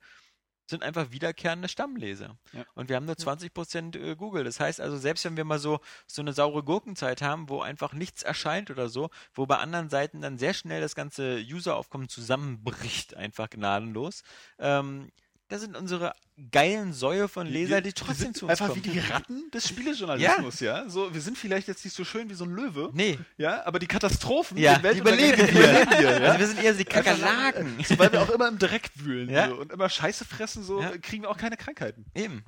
sind 0.66 0.83
einfach 0.83 1.11
wiederkehrende 1.11 1.67
Stammleser. 1.67 2.38
Ja. 2.53 2.66
Und 2.75 2.90
wir 2.90 2.95
haben 2.95 3.06
nur 3.06 3.16
20% 3.16 3.98
äh, 3.98 4.16
Google. 4.16 4.43
Das 4.43 4.59
heißt 4.59 4.80
also, 4.80 4.98
selbst 4.98 5.25
wenn 5.25 5.38
wir 5.38 5.43
mal 5.43 5.59
so, 5.59 5.80
so 6.08 6.22
eine 6.22 6.33
saure 6.33 6.64
Gurkenzeit 6.64 7.22
haben, 7.22 7.50
wo 7.50 7.61
einfach 7.61 7.93
nichts 7.93 8.24
erscheint 8.24 8.72
oder 8.72 8.90
so, 8.90 9.09
wo 9.33 9.45
bei 9.45 9.58
anderen 9.58 9.90
Seiten 9.90 10.22
dann 10.22 10.38
sehr 10.38 10.53
schnell 10.53 10.82
das 10.82 10.95
ganze 10.95 11.40
Useraufkommen 11.40 12.09
zusammenbricht, 12.09 13.16
einfach 13.16 13.50
gnadenlos, 13.50 14.24
ähm, 14.59 15.11
da 15.53 15.59
sind 15.59 15.77
unsere 15.77 16.15
geilen 16.49 16.93
Säue 16.93 17.27
von 17.27 17.45
Leser, 17.45 17.80
die 17.82 17.93
trotzdem 17.93 18.15
sind 18.15 18.38
zu 18.38 18.45
uns 18.48 18.53
einfach 18.53 18.69
kommen. 18.69 18.83
wie 18.83 18.90
die 18.90 18.98
Ratten 18.98 19.51
des 19.51 19.67
Spielejournalismus, 19.67 20.59
ja. 20.61 20.90
So, 20.90 21.14
wir 21.14 21.22
sind 21.22 21.38
vielleicht 21.38 21.67
jetzt 21.67 21.85
nicht 21.85 21.95
so 21.95 22.03
schön 22.03 22.27
wie 22.27 22.33
so 22.33 22.43
ein 22.45 22.49
Löwe, 22.49 22.90
Nee, 22.93 23.19
ja, 23.38 23.64
aber 23.64 23.77
die 23.77 23.85
Katastrophen, 23.85 24.57
ja, 24.57 24.80
die 24.80 24.98
überleben 24.98 25.45
die 25.45 25.53
wir. 25.53 25.59
überleben 25.59 25.91
wir, 25.91 26.01
ja. 26.22 26.27
Also 26.27 26.40
wir 26.40 26.48
sind 26.48 26.64
eher 26.64 26.72
so 26.73 26.80
die 26.80 26.85
Kakerlaken. 26.85 27.77
So, 27.85 27.99
weil 27.99 28.11
wir 28.11 28.23
auch 28.23 28.32
immer 28.32 28.48
im 28.48 28.57
Dreck 28.57 28.90
wühlen 28.95 29.30
Ja. 29.30 29.49
so, 29.49 29.57
und 29.57 29.72
immer 29.72 29.90
Scheiße 29.90 30.25
fressen, 30.25 30.64
so 30.64 30.82
Ja. 30.82 30.98
kriegen 30.98 31.22
wir 31.22 31.30
auch 31.30 31.38
keine 31.38 31.56
Krankheiten. 31.56 32.06
Eben. 32.15 32.43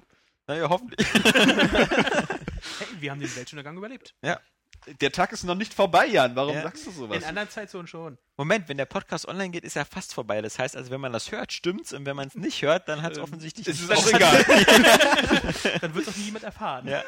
Naja, 0.47 0.67
hoffentlich. 0.67 1.05
Hey, 2.79 2.87
wir 2.99 3.11
haben 3.11 3.19
den 3.19 3.33
Weltuntergang 3.35 3.77
überlebt. 3.77 4.15
Der 5.01 5.11
Tag 5.11 5.31
ist 5.31 5.43
noch 5.43 5.55
nicht 5.55 5.73
vorbei, 5.73 6.05
Jan. 6.05 6.35
Warum 6.35 6.55
Ja. 6.55 6.63
sagst 6.63 6.85
du 6.85 6.91
sowas? 6.91 7.17
In 7.17 7.23
anderen 7.23 7.49
Zeitzonen 7.49 7.87
schon. 7.87 8.17
Moment, 8.37 8.69
wenn 8.69 8.77
der 8.77 8.85
Podcast 8.85 9.27
online 9.27 9.49
geht, 9.49 9.63
ist 9.63 9.75
er 9.75 9.85
fast 9.85 10.13
vorbei. 10.13 10.41
Das 10.41 10.59
heißt 10.59 10.75
also, 10.75 10.91
wenn 10.91 11.01
man 11.01 11.13
das 11.13 11.31
hört, 11.31 11.51
stimmt's. 11.53 11.93
Und 11.93 12.05
wenn 12.05 12.15
man 12.15 12.27
es 12.27 12.35
nicht 12.35 12.61
hört, 12.61 12.87
dann 12.87 13.01
hat 13.01 13.13
es 13.13 13.17
Ähm, 13.17 13.23
offensichtlich 13.23 13.67
ist 13.67 13.81
es 13.81 13.89
auch 13.89 14.07
egal. 14.07 14.43
Dann 15.81 15.95
wird 15.95 16.07
doch 16.07 16.15
nie 16.15 16.23
jemand 16.23 16.43
erfahren. 16.43 16.87
Ja. 16.87 17.03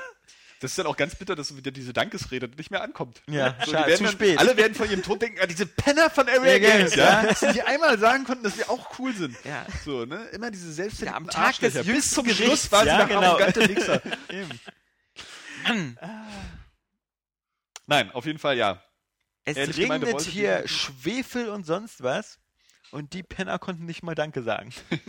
Das 0.59 0.71
ist 0.71 0.79
dann 0.79 0.87
auch 0.87 0.97
ganz 0.97 1.13
bitter, 1.13 1.35
dass 1.35 1.55
wieder 1.55 1.69
diese 1.69 1.93
Dankesrede 1.93 2.49
nicht 2.57 2.71
mehr 2.71 2.81
ankommt. 2.81 3.21
Ja, 3.29 3.55
so, 3.63 3.71
schade, 3.73 3.93
zu 3.93 4.03
dann, 4.03 4.11
spät. 4.11 4.39
Alle 4.39 4.57
werden 4.57 4.73
von 4.73 4.89
ihrem 4.89 5.03
Tod 5.03 5.21
denken, 5.21 5.37
ah, 5.39 5.45
diese 5.45 5.67
Penner 5.67 6.09
von 6.09 6.27
Area 6.27 6.55
Ja, 6.55 6.57
Games, 6.57 6.95
ja. 6.95 7.21
ja, 7.21 7.27
dass 7.27 7.41
sie 7.41 7.47
nicht 7.47 7.67
einmal 7.67 7.99
sagen 7.99 8.23
konnten, 8.23 8.43
dass 8.43 8.57
wir 8.57 8.67
auch 8.71 8.97
cool 8.97 9.13
sind. 9.13 9.35
Ja. 9.43 9.67
So, 9.85 10.05
ne? 10.05 10.25
Immer 10.31 10.49
diese 10.49 10.69
Ja, 10.69 10.73
selbstverliebten 10.73 11.25
am 11.25 11.29
Tag 11.29 11.59
des. 11.59 11.85
Bis 11.85 12.09
zum 12.09 12.23
Gerichts, 12.23 12.43
Schluss 12.43 12.71
waren 12.71 12.85
sie 12.85 12.87
ja, 12.87 12.97
noch 12.97 13.07
genau. 13.07 13.21
arrogante 13.21 13.69
Wichser. 13.69 14.01
Eben. 14.29 14.59
Mann, 15.63 15.97
Nein, 17.87 18.11
auf 18.11 18.25
jeden 18.25 18.39
Fall 18.39 18.57
ja. 18.57 18.83
es 19.45 19.57
Ehrlich 19.57 19.77
gemeint, 19.77 20.03
regnet 20.03 20.13
wollte 20.13 20.29
hier 20.29 20.67
Schwefel 20.67 21.49
und 21.49 21.65
sonst 21.65 22.03
was. 22.03 22.39
Und 22.91 23.13
die 23.13 23.23
Penner 23.23 23.59
konnten 23.59 23.85
nicht 23.85 24.03
mal 24.03 24.15
Danke 24.15 24.43
sagen. 24.43 24.71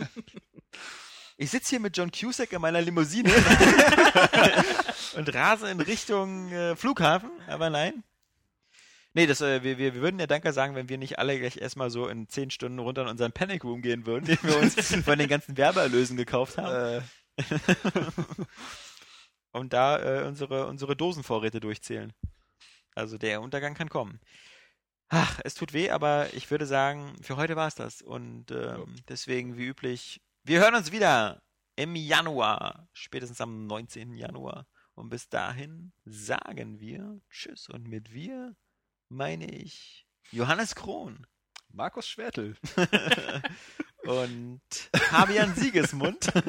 Ich 1.41 1.51
sitze 1.51 1.69
hier 1.69 1.79
mit 1.79 1.95
John 1.95 2.11
Cusack 2.11 2.51
in 2.51 2.59
meiner 2.59 2.81
Limousine 2.81 3.31
und 5.15 5.33
rase 5.33 5.71
in 5.71 5.79
Richtung 5.79 6.51
äh, 6.51 6.75
Flughafen, 6.75 7.31
aber 7.47 7.69
nein. 7.69 8.03
Nee, 9.13 9.25
das, 9.25 9.39
äh, 9.39 9.63
wir, 9.63 9.77
wir, 9.77 9.93
wir 9.93 10.01
würden 10.01 10.19
ja 10.19 10.27
Danke 10.27 10.51
sagen, 10.51 10.75
wenn 10.75 10.89
wir 10.89 10.97
nicht 10.97 11.17
alle 11.17 11.39
gleich 11.39 11.55
erstmal 11.55 11.91
so 11.91 12.09
in 12.09 12.27
10 12.27 12.51
Stunden 12.51 12.79
runter 12.79 13.03
in 13.03 13.07
unseren 13.07 13.31
Panic 13.31 13.63
Room 13.63 13.81
gehen 13.81 14.05
würden, 14.05 14.25
den 14.25 14.37
wir 14.41 14.57
uns 14.57 14.75
von 15.05 15.17
den 15.17 15.29
ganzen 15.29 15.55
Werbeerlösen 15.55 16.17
gekauft 16.17 16.57
haben. 16.57 17.01
Äh, 17.37 17.43
und 19.53 19.71
da 19.71 19.97
äh, 19.97 20.27
unsere, 20.27 20.67
unsere 20.67 20.97
Dosenvorräte 20.97 21.61
durchzählen. 21.61 22.11
Also 22.95 23.17
der 23.17 23.41
Untergang 23.41 23.73
kann 23.73 23.89
kommen. 23.89 24.19
Ach, 25.09 25.39
es 25.43 25.55
tut 25.55 25.73
weh, 25.73 25.89
aber 25.89 26.33
ich 26.33 26.51
würde 26.51 26.65
sagen, 26.65 27.15
für 27.21 27.37
heute 27.37 27.55
war 27.55 27.67
es 27.67 27.75
das. 27.75 28.01
Und 28.01 28.51
ähm, 28.51 28.95
deswegen, 29.07 29.57
wie 29.57 29.65
üblich, 29.65 30.21
wir 30.43 30.59
hören 30.59 30.75
uns 30.75 30.91
wieder 30.91 31.41
im 31.75 31.95
Januar, 31.95 32.87
spätestens 32.93 33.41
am 33.41 33.65
19. 33.65 34.13
Januar. 34.13 34.67
Und 34.93 35.09
bis 35.09 35.29
dahin 35.29 35.93
sagen 36.05 36.79
wir 36.79 37.21
Tschüss. 37.29 37.69
Und 37.69 37.87
mit 37.87 38.13
wir 38.13 38.55
meine 39.07 39.49
ich 39.49 40.05
Johannes 40.31 40.75
Krohn 40.75 41.25
Markus 41.71 42.07
Schwertel. 42.07 42.55
und 44.03 44.61
Fabian 44.93 45.55
Siegesmund. 45.55 46.31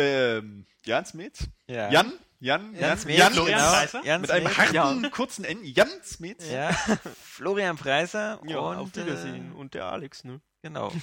Ähm, 0.00 0.64
Jan 0.84 1.04
Smets. 1.04 1.48
ja. 1.66 1.90
Jan? 1.90 2.12
Jan? 2.40 2.72
Jan 2.74 2.98
Jan? 2.98 3.08
Jan? 3.08 3.32
Genau. 3.32 3.46
Preiser? 3.46 4.04
Jan 4.04 4.20
Mit 4.20 4.30
einem 4.30 4.56
harten, 4.56 4.74
ja. 5.04 5.10
kurzen 5.10 5.44
N. 5.44 5.58
Jan 5.64 5.88
Smets. 6.04 6.48
Ja, 6.50 6.70
Florian 7.22 7.76
Preiser 7.76 8.40
Ja, 8.46 8.58
und 8.58 8.76
auf 8.76 8.94
Wiedersehen. 8.94 9.52
Äh, 9.52 9.56
Und 9.56 9.74
der 9.74 9.86
Alex, 9.86 10.24
ne? 10.24 10.40
genau. 10.62 10.92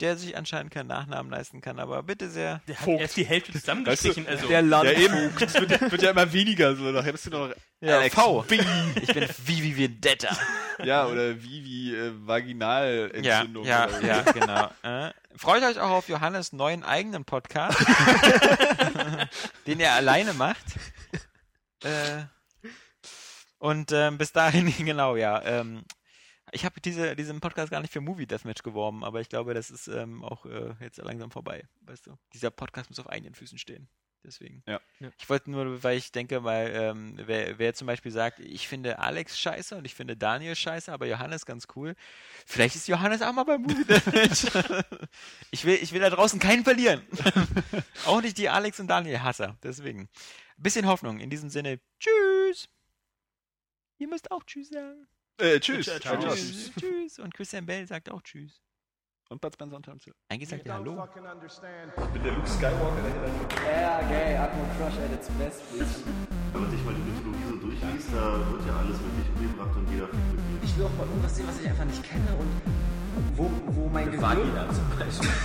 Der 0.00 0.16
sich 0.16 0.36
anscheinend 0.36 0.72
keinen 0.72 0.86
Nachnamen 0.86 1.30
leisten 1.30 1.60
kann, 1.60 1.78
aber 1.78 2.02
bitte 2.02 2.30
sehr. 2.30 2.60
Der 2.66 2.76
hat 2.76 2.84
Vogt. 2.84 3.00
erst 3.02 3.16
die 3.18 3.24
Hälfte 3.26 3.52
zusammengestrichen. 3.52 4.26
also, 4.26 4.48
Der 4.48 4.60
Ja, 4.60 4.66
Land. 4.66 4.90
eben. 4.98 5.30
Das 5.38 5.54
wird, 5.54 5.78
wird 5.92 6.02
ja 6.02 6.10
immer 6.10 6.32
weniger. 6.32 6.74
So, 6.74 6.84
nachher 6.84 7.12
bist 7.12 7.26
du 7.26 7.30
noch 7.30 7.50
Ja, 7.80 7.98
Alex 7.98 8.14
V. 8.14 8.42
B. 8.42 8.60
Ich 9.02 9.12
bin 9.12 9.28
Vivi 9.44 9.76
Vendetta. 9.76 10.36
Ja, 10.82 11.06
oder 11.06 11.42
wie, 11.42 11.62
wie 11.64 11.94
äh, 11.94 12.06
Ja, 12.06 12.12
Vaginalentzündung. 12.26 13.64
ja, 13.66 13.86
oder 13.88 14.00
so. 14.00 14.06
ja, 14.06 14.22
genau. 14.22 14.70
Äh, 14.82 15.12
freut 15.36 15.62
euch 15.62 15.78
auch 15.78 15.90
auf 15.90 16.08
Johannes 16.08 16.52
neuen 16.54 16.82
eigenen 16.82 17.26
Podcast, 17.26 17.78
den 19.66 19.80
er 19.80 19.92
alleine 19.94 20.32
macht. 20.32 20.64
Äh, 21.84 22.22
und 23.58 23.92
ähm, 23.92 24.16
bis 24.16 24.32
dahin, 24.32 24.74
genau, 24.84 25.16
ja. 25.16 25.42
Ähm, 25.44 25.82
Ich 26.52 26.64
habe 26.64 26.80
diese, 26.80 27.16
diesen 27.16 27.40
Podcast 27.40 27.70
gar 27.70 27.80
nicht 27.80 27.92
für 27.92 28.00
Movie 28.00 28.26
Deathmatch 28.26 28.62
geworben, 28.62 29.04
aber 29.04 29.20
ich 29.20 29.28
glaube, 29.28 29.54
das 29.54 29.70
ist 29.70 29.88
ähm, 29.88 30.24
auch 30.24 30.46
äh, 30.46 30.74
jetzt 30.80 30.98
langsam 30.98 31.30
vorbei. 31.30 31.68
Weißt 31.82 32.06
du, 32.06 32.16
dieser 32.32 32.50
Podcast 32.50 32.90
muss 32.90 32.98
auf 32.98 33.08
eigenen 33.08 33.34
Füßen 33.34 33.58
stehen. 33.58 33.88
Deswegen. 34.22 34.62
Ja. 34.66 34.80
Ja. 34.98 35.10
Ich 35.18 35.30
wollte 35.30 35.50
nur, 35.50 35.82
weil 35.82 35.96
ich 35.96 36.12
denke, 36.12 36.44
weil 36.44 36.70
ähm, 36.74 37.14
wer, 37.16 37.58
wer 37.58 37.74
zum 37.74 37.86
Beispiel 37.86 38.12
sagt, 38.12 38.40
ich 38.40 38.68
finde 38.68 38.98
Alex 38.98 39.38
scheiße 39.38 39.76
und 39.76 39.86
ich 39.86 39.94
finde 39.94 40.16
Daniel 40.16 40.54
scheiße, 40.54 40.92
aber 40.92 41.06
Johannes 41.06 41.46
ganz 41.46 41.66
cool. 41.74 41.94
Vielleicht 42.46 42.76
ist 42.76 42.86
Johannes 42.86 43.22
auch 43.22 43.32
mal 43.32 43.44
beim 43.44 43.62
Movie 43.62 43.84
Deathmatch. 43.84 44.46
ich 45.50 45.64
will, 45.64 45.78
ich 45.80 45.92
will 45.92 46.00
da 46.00 46.10
draußen 46.10 46.38
keinen 46.38 46.64
verlieren. 46.64 47.02
auch 48.06 48.20
nicht 48.20 48.36
die 48.36 48.48
Alex 48.48 48.78
und 48.78 48.88
Daniel 48.88 49.22
Hasser. 49.22 49.56
Deswegen. 49.62 50.08
Bisschen 50.58 50.86
Hoffnung. 50.86 51.20
In 51.20 51.30
diesem 51.30 51.48
Sinne, 51.48 51.80
tschüss. 51.98 52.68
Ihr 53.96 54.08
müsst 54.08 54.30
auch 54.30 54.44
tschüss 54.44 54.68
sagen. 54.68 55.06
Äh, 55.40 55.58
tschüss. 55.58 55.86
Ciao, 55.86 55.98
Ciao. 55.98 56.20
ciao. 56.20 56.34
Tschüss. 56.34 56.70
tschüss. 56.78 57.18
Und 57.18 57.32
Christian 57.32 57.64
Bell 57.64 57.86
sagt 57.86 58.10
auch 58.10 58.20
tschüss. 58.22 58.60
Und 59.30 59.40
Bud 59.40 59.54
Spencer 59.54 59.76
und 59.76 59.84
Terence 59.84 60.04
Hill. 60.04 60.12
Eigentlich 60.28 60.48
sagt 60.48 60.66
er 60.66 60.74
Hallo. 60.74 61.06
bin 62.12 62.22
der 62.24 62.32
Luke 62.32 62.48
Skywalker, 62.48 63.00
der 63.00 63.12
hinter 63.32 63.80
Ja, 63.80 64.02
geil, 64.02 64.36
Atmo 64.36 64.64
Crush 64.76 64.98
at 64.98 65.12
its 65.14 65.30
best. 65.38 65.62
Wenn 66.52 66.60
man 66.60 66.70
sich 66.70 66.84
mal 66.84 66.92
die 66.94 67.00
Mythologie 67.00 67.44
so 67.48 67.56
durchliest, 67.56 68.08
da 68.12 68.38
wird 68.50 68.66
ja 68.66 68.76
alles 68.76 68.98
wirklich 68.98 69.28
umgebracht 69.36 69.76
und 69.76 69.88
jeder 69.88 70.08
fickt 70.08 70.34
mit. 70.34 70.64
Ich 70.64 70.76
will 70.76 70.84
auch 70.84 70.92
mal 70.98 71.06
irgendwas 71.06 71.36
sehen, 71.36 71.46
was 71.46 71.60
ich 71.60 71.68
einfach 71.68 71.84
nicht 71.84 72.02
kenne 72.02 72.34
und 72.36 72.48
wo, 73.36 73.48
wo 73.68 73.88
mein 73.88 74.06
Gehirn... 74.10 74.22
Vagina 74.22 74.68
zum 74.68 74.90
Beispiel. 74.98 75.30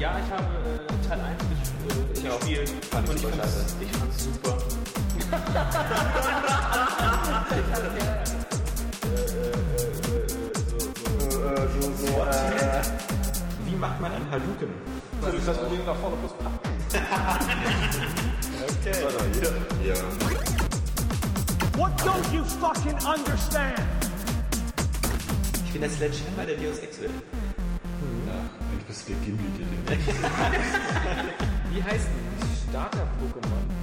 Ja, 0.00 0.18
ich 0.18 0.28
habe 0.30 0.44
äh, 0.44 1.06
Teil 1.08 1.20
1 1.20 1.38
gespielt. 1.38 2.08
Ich 2.12 2.24
gespielt. 2.24 2.70
Fand 2.86 3.08
ich 3.14 3.24
und 3.24 3.32
ich 3.80 3.92
super 4.18 4.58
Wie 13.64 13.76
macht 13.76 14.00
man 14.00 14.12
einen 14.12 14.30
Haluken? 14.30 14.68
Ist 15.36 15.48
das 15.48 15.56
denen 15.68 15.86
nach 15.86 15.96
vorne 15.96 16.16
plus 16.16 16.32
Ich 25.64 25.72
bin 25.72 25.80
der 25.80 25.90
Sledgehammer 25.90 26.44
der 26.46 26.56
Deus 26.56 26.78
Ex 26.78 27.00
Welt. 27.00 27.10
Eigentlich 28.70 28.86
bist 28.86 29.08
du 29.08 29.12
der 29.12 29.22
Gimli, 29.22 29.48
der 29.88 29.96
Wie 31.72 31.82
heißt 31.82 32.06
denn 32.06 32.24
die 32.40 32.70
Starter-Pokémon 32.70 33.73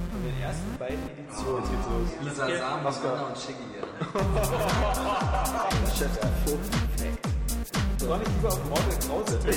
ersten 0.52 0.78
beiden 0.78 1.10
Editionen? 1.10 1.64
Lisa 2.22 2.46
Sam, 2.46 2.82
Mascara 2.82 3.22
und 3.28 3.38
Shiggy. 3.38 3.64
Soll 7.98 8.20
ich 8.22 8.28
lieber 8.28 8.48
auf 8.48 8.64
Mortal 8.68 8.98
Krause? 9.06 9.38
Das 9.38 9.56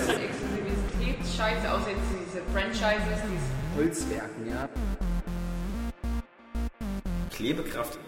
ist 0.00 0.18
Exklusivitätsscheiße, 0.20 1.72
außer 1.72 1.90
jetzt 1.90 2.08
diese 2.12 2.42
Franchises, 2.52 3.18
die 3.26 3.38
Holzwerken, 3.78 4.48
ja. 4.48 4.68
Klebekraft. 7.30 7.98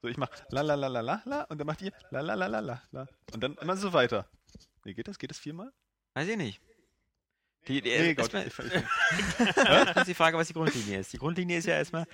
So, 0.00 0.08
ich 0.08 0.16
mach 0.16 0.30
la 0.50 0.62
la 0.62 0.74
la 0.74 0.88
la 0.88 1.00
la 1.00 1.22
la 1.26 1.42
und 1.44 1.58
dann 1.58 1.66
macht 1.66 1.82
ihr 1.82 1.92
la 2.10 2.20
la 2.20 2.34
la 2.34 2.46
la 2.46 2.60
la 2.60 2.82
la. 2.92 3.06
Und 3.34 3.42
dann 3.42 3.54
immer 3.56 3.76
so 3.76 3.92
weiter. 3.92 4.26
Nee, 4.84 4.94
geht 4.94 5.06
das? 5.08 5.18
Geht 5.18 5.30
das 5.30 5.38
viermal? 5.38 5.70
Weiß 6.14 6.28
ich 6.28 6.36
nicht. 6.36 6.60
Die, 7.68 7.80
die, 7.80 7.90
Nee, 7.90 8.14
Gott. 8.14 8.34
erstmal, 8.34 8.46
Ich, 8.46 8.76
ich, 8.76 9.54
das 9.54 9.96
ist 9.96 10.08
die 10.08 10.14
Frage, 10.14 10.36
was 10.36 10.48
die 10.48 10.52
Grundlinie 10.52 10.98
ist. 10.98 11.12
Die 11.12 11.18
Grundlinie 11.18 11.58
ist 11.58 11.66
ja 11.66 11.74
erstmal. 11.74 12.06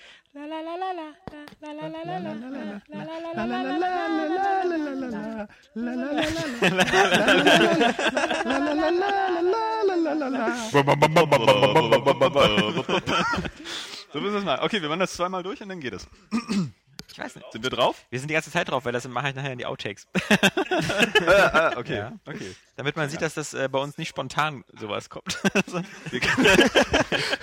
so 14.12 14.20
müssen 14.20 14.32
wir 14.34 14.38
es 14.38 14.44
mal. 14.44 14.58
Okay, 14.62 14.82
wir 14.82 14.88
machen 14.88 15.00
das 15.00 15.14
zweimal 15.14 15.42
durch 15.42 15.62
und 15.62 15.70
dann 15.70 15.80
geht 15.80 15.94
es. 15.94 16.06
Ich 17.18 17.24
weiß 17.24 17.34
nicht. 17.34 17.50
Sind 17.50 17.64
wir 17.64 17.70
drauf? 17.70 18.06
Wir 18.10 18.20
sind 18.20 18.28
die 18.28 18.34
ganze 18.34 18.52
Zeit 18.52 18.68
drauf, 18.68 18.84
weil 18.84 18.92
das 18.92 19.08
mache 19.08 19.30
ich 19.30 19.34
nachher 19.34 19.50
in 19.50 19.58
die 19.58 19.66
Outtakes. 19.66 20.06
ah, 21.26 21.72
okay. 21.76 21.97
Ja. 21.97 22.12
okay. 22.24 22.55
Damit 22.76 22.94
man 22.94 23.10
sieht, 23.10 23.20
dass 23.20 23.34
das 23.34 23.55
äh, 23.55 23.68
bei 23.68 23.80
uns 23.80 23.98
nicht 23.98 24.08
spontan 24.08 24.64
sowas 24.78 25.10
kommt. 25.10 25.34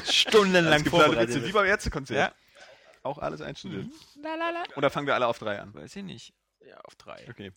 Stundenlang 0.09 0.81
Geplant 0.81 1.03
vorbereitet. 1.03 1.35
Witze, 1.35 1.45
wie 1.45 1.51
beim 1.51 1.65
Ärztekonzert. 1.65 2.17
Ja. 2.17 2.31
Auch 3.03 3.17
alles 3.17 3.41
einstudiert. 3.41 3.87
Oder 4.77 4.89
fangen 4.89 5.07
wir 5.07 5.15
alle 5.15 5.27
auf 5.27 5.39
drei 5.39 5.59
an? 5.59 5.73
Weiß 5.73 5.93
ich 5.93 6.03
nicht. 6.03 6.33
Ja, 6.65 6.77
auf 6.77 6.95
drei. 6.95 7.25
Okay. 7.29 7.51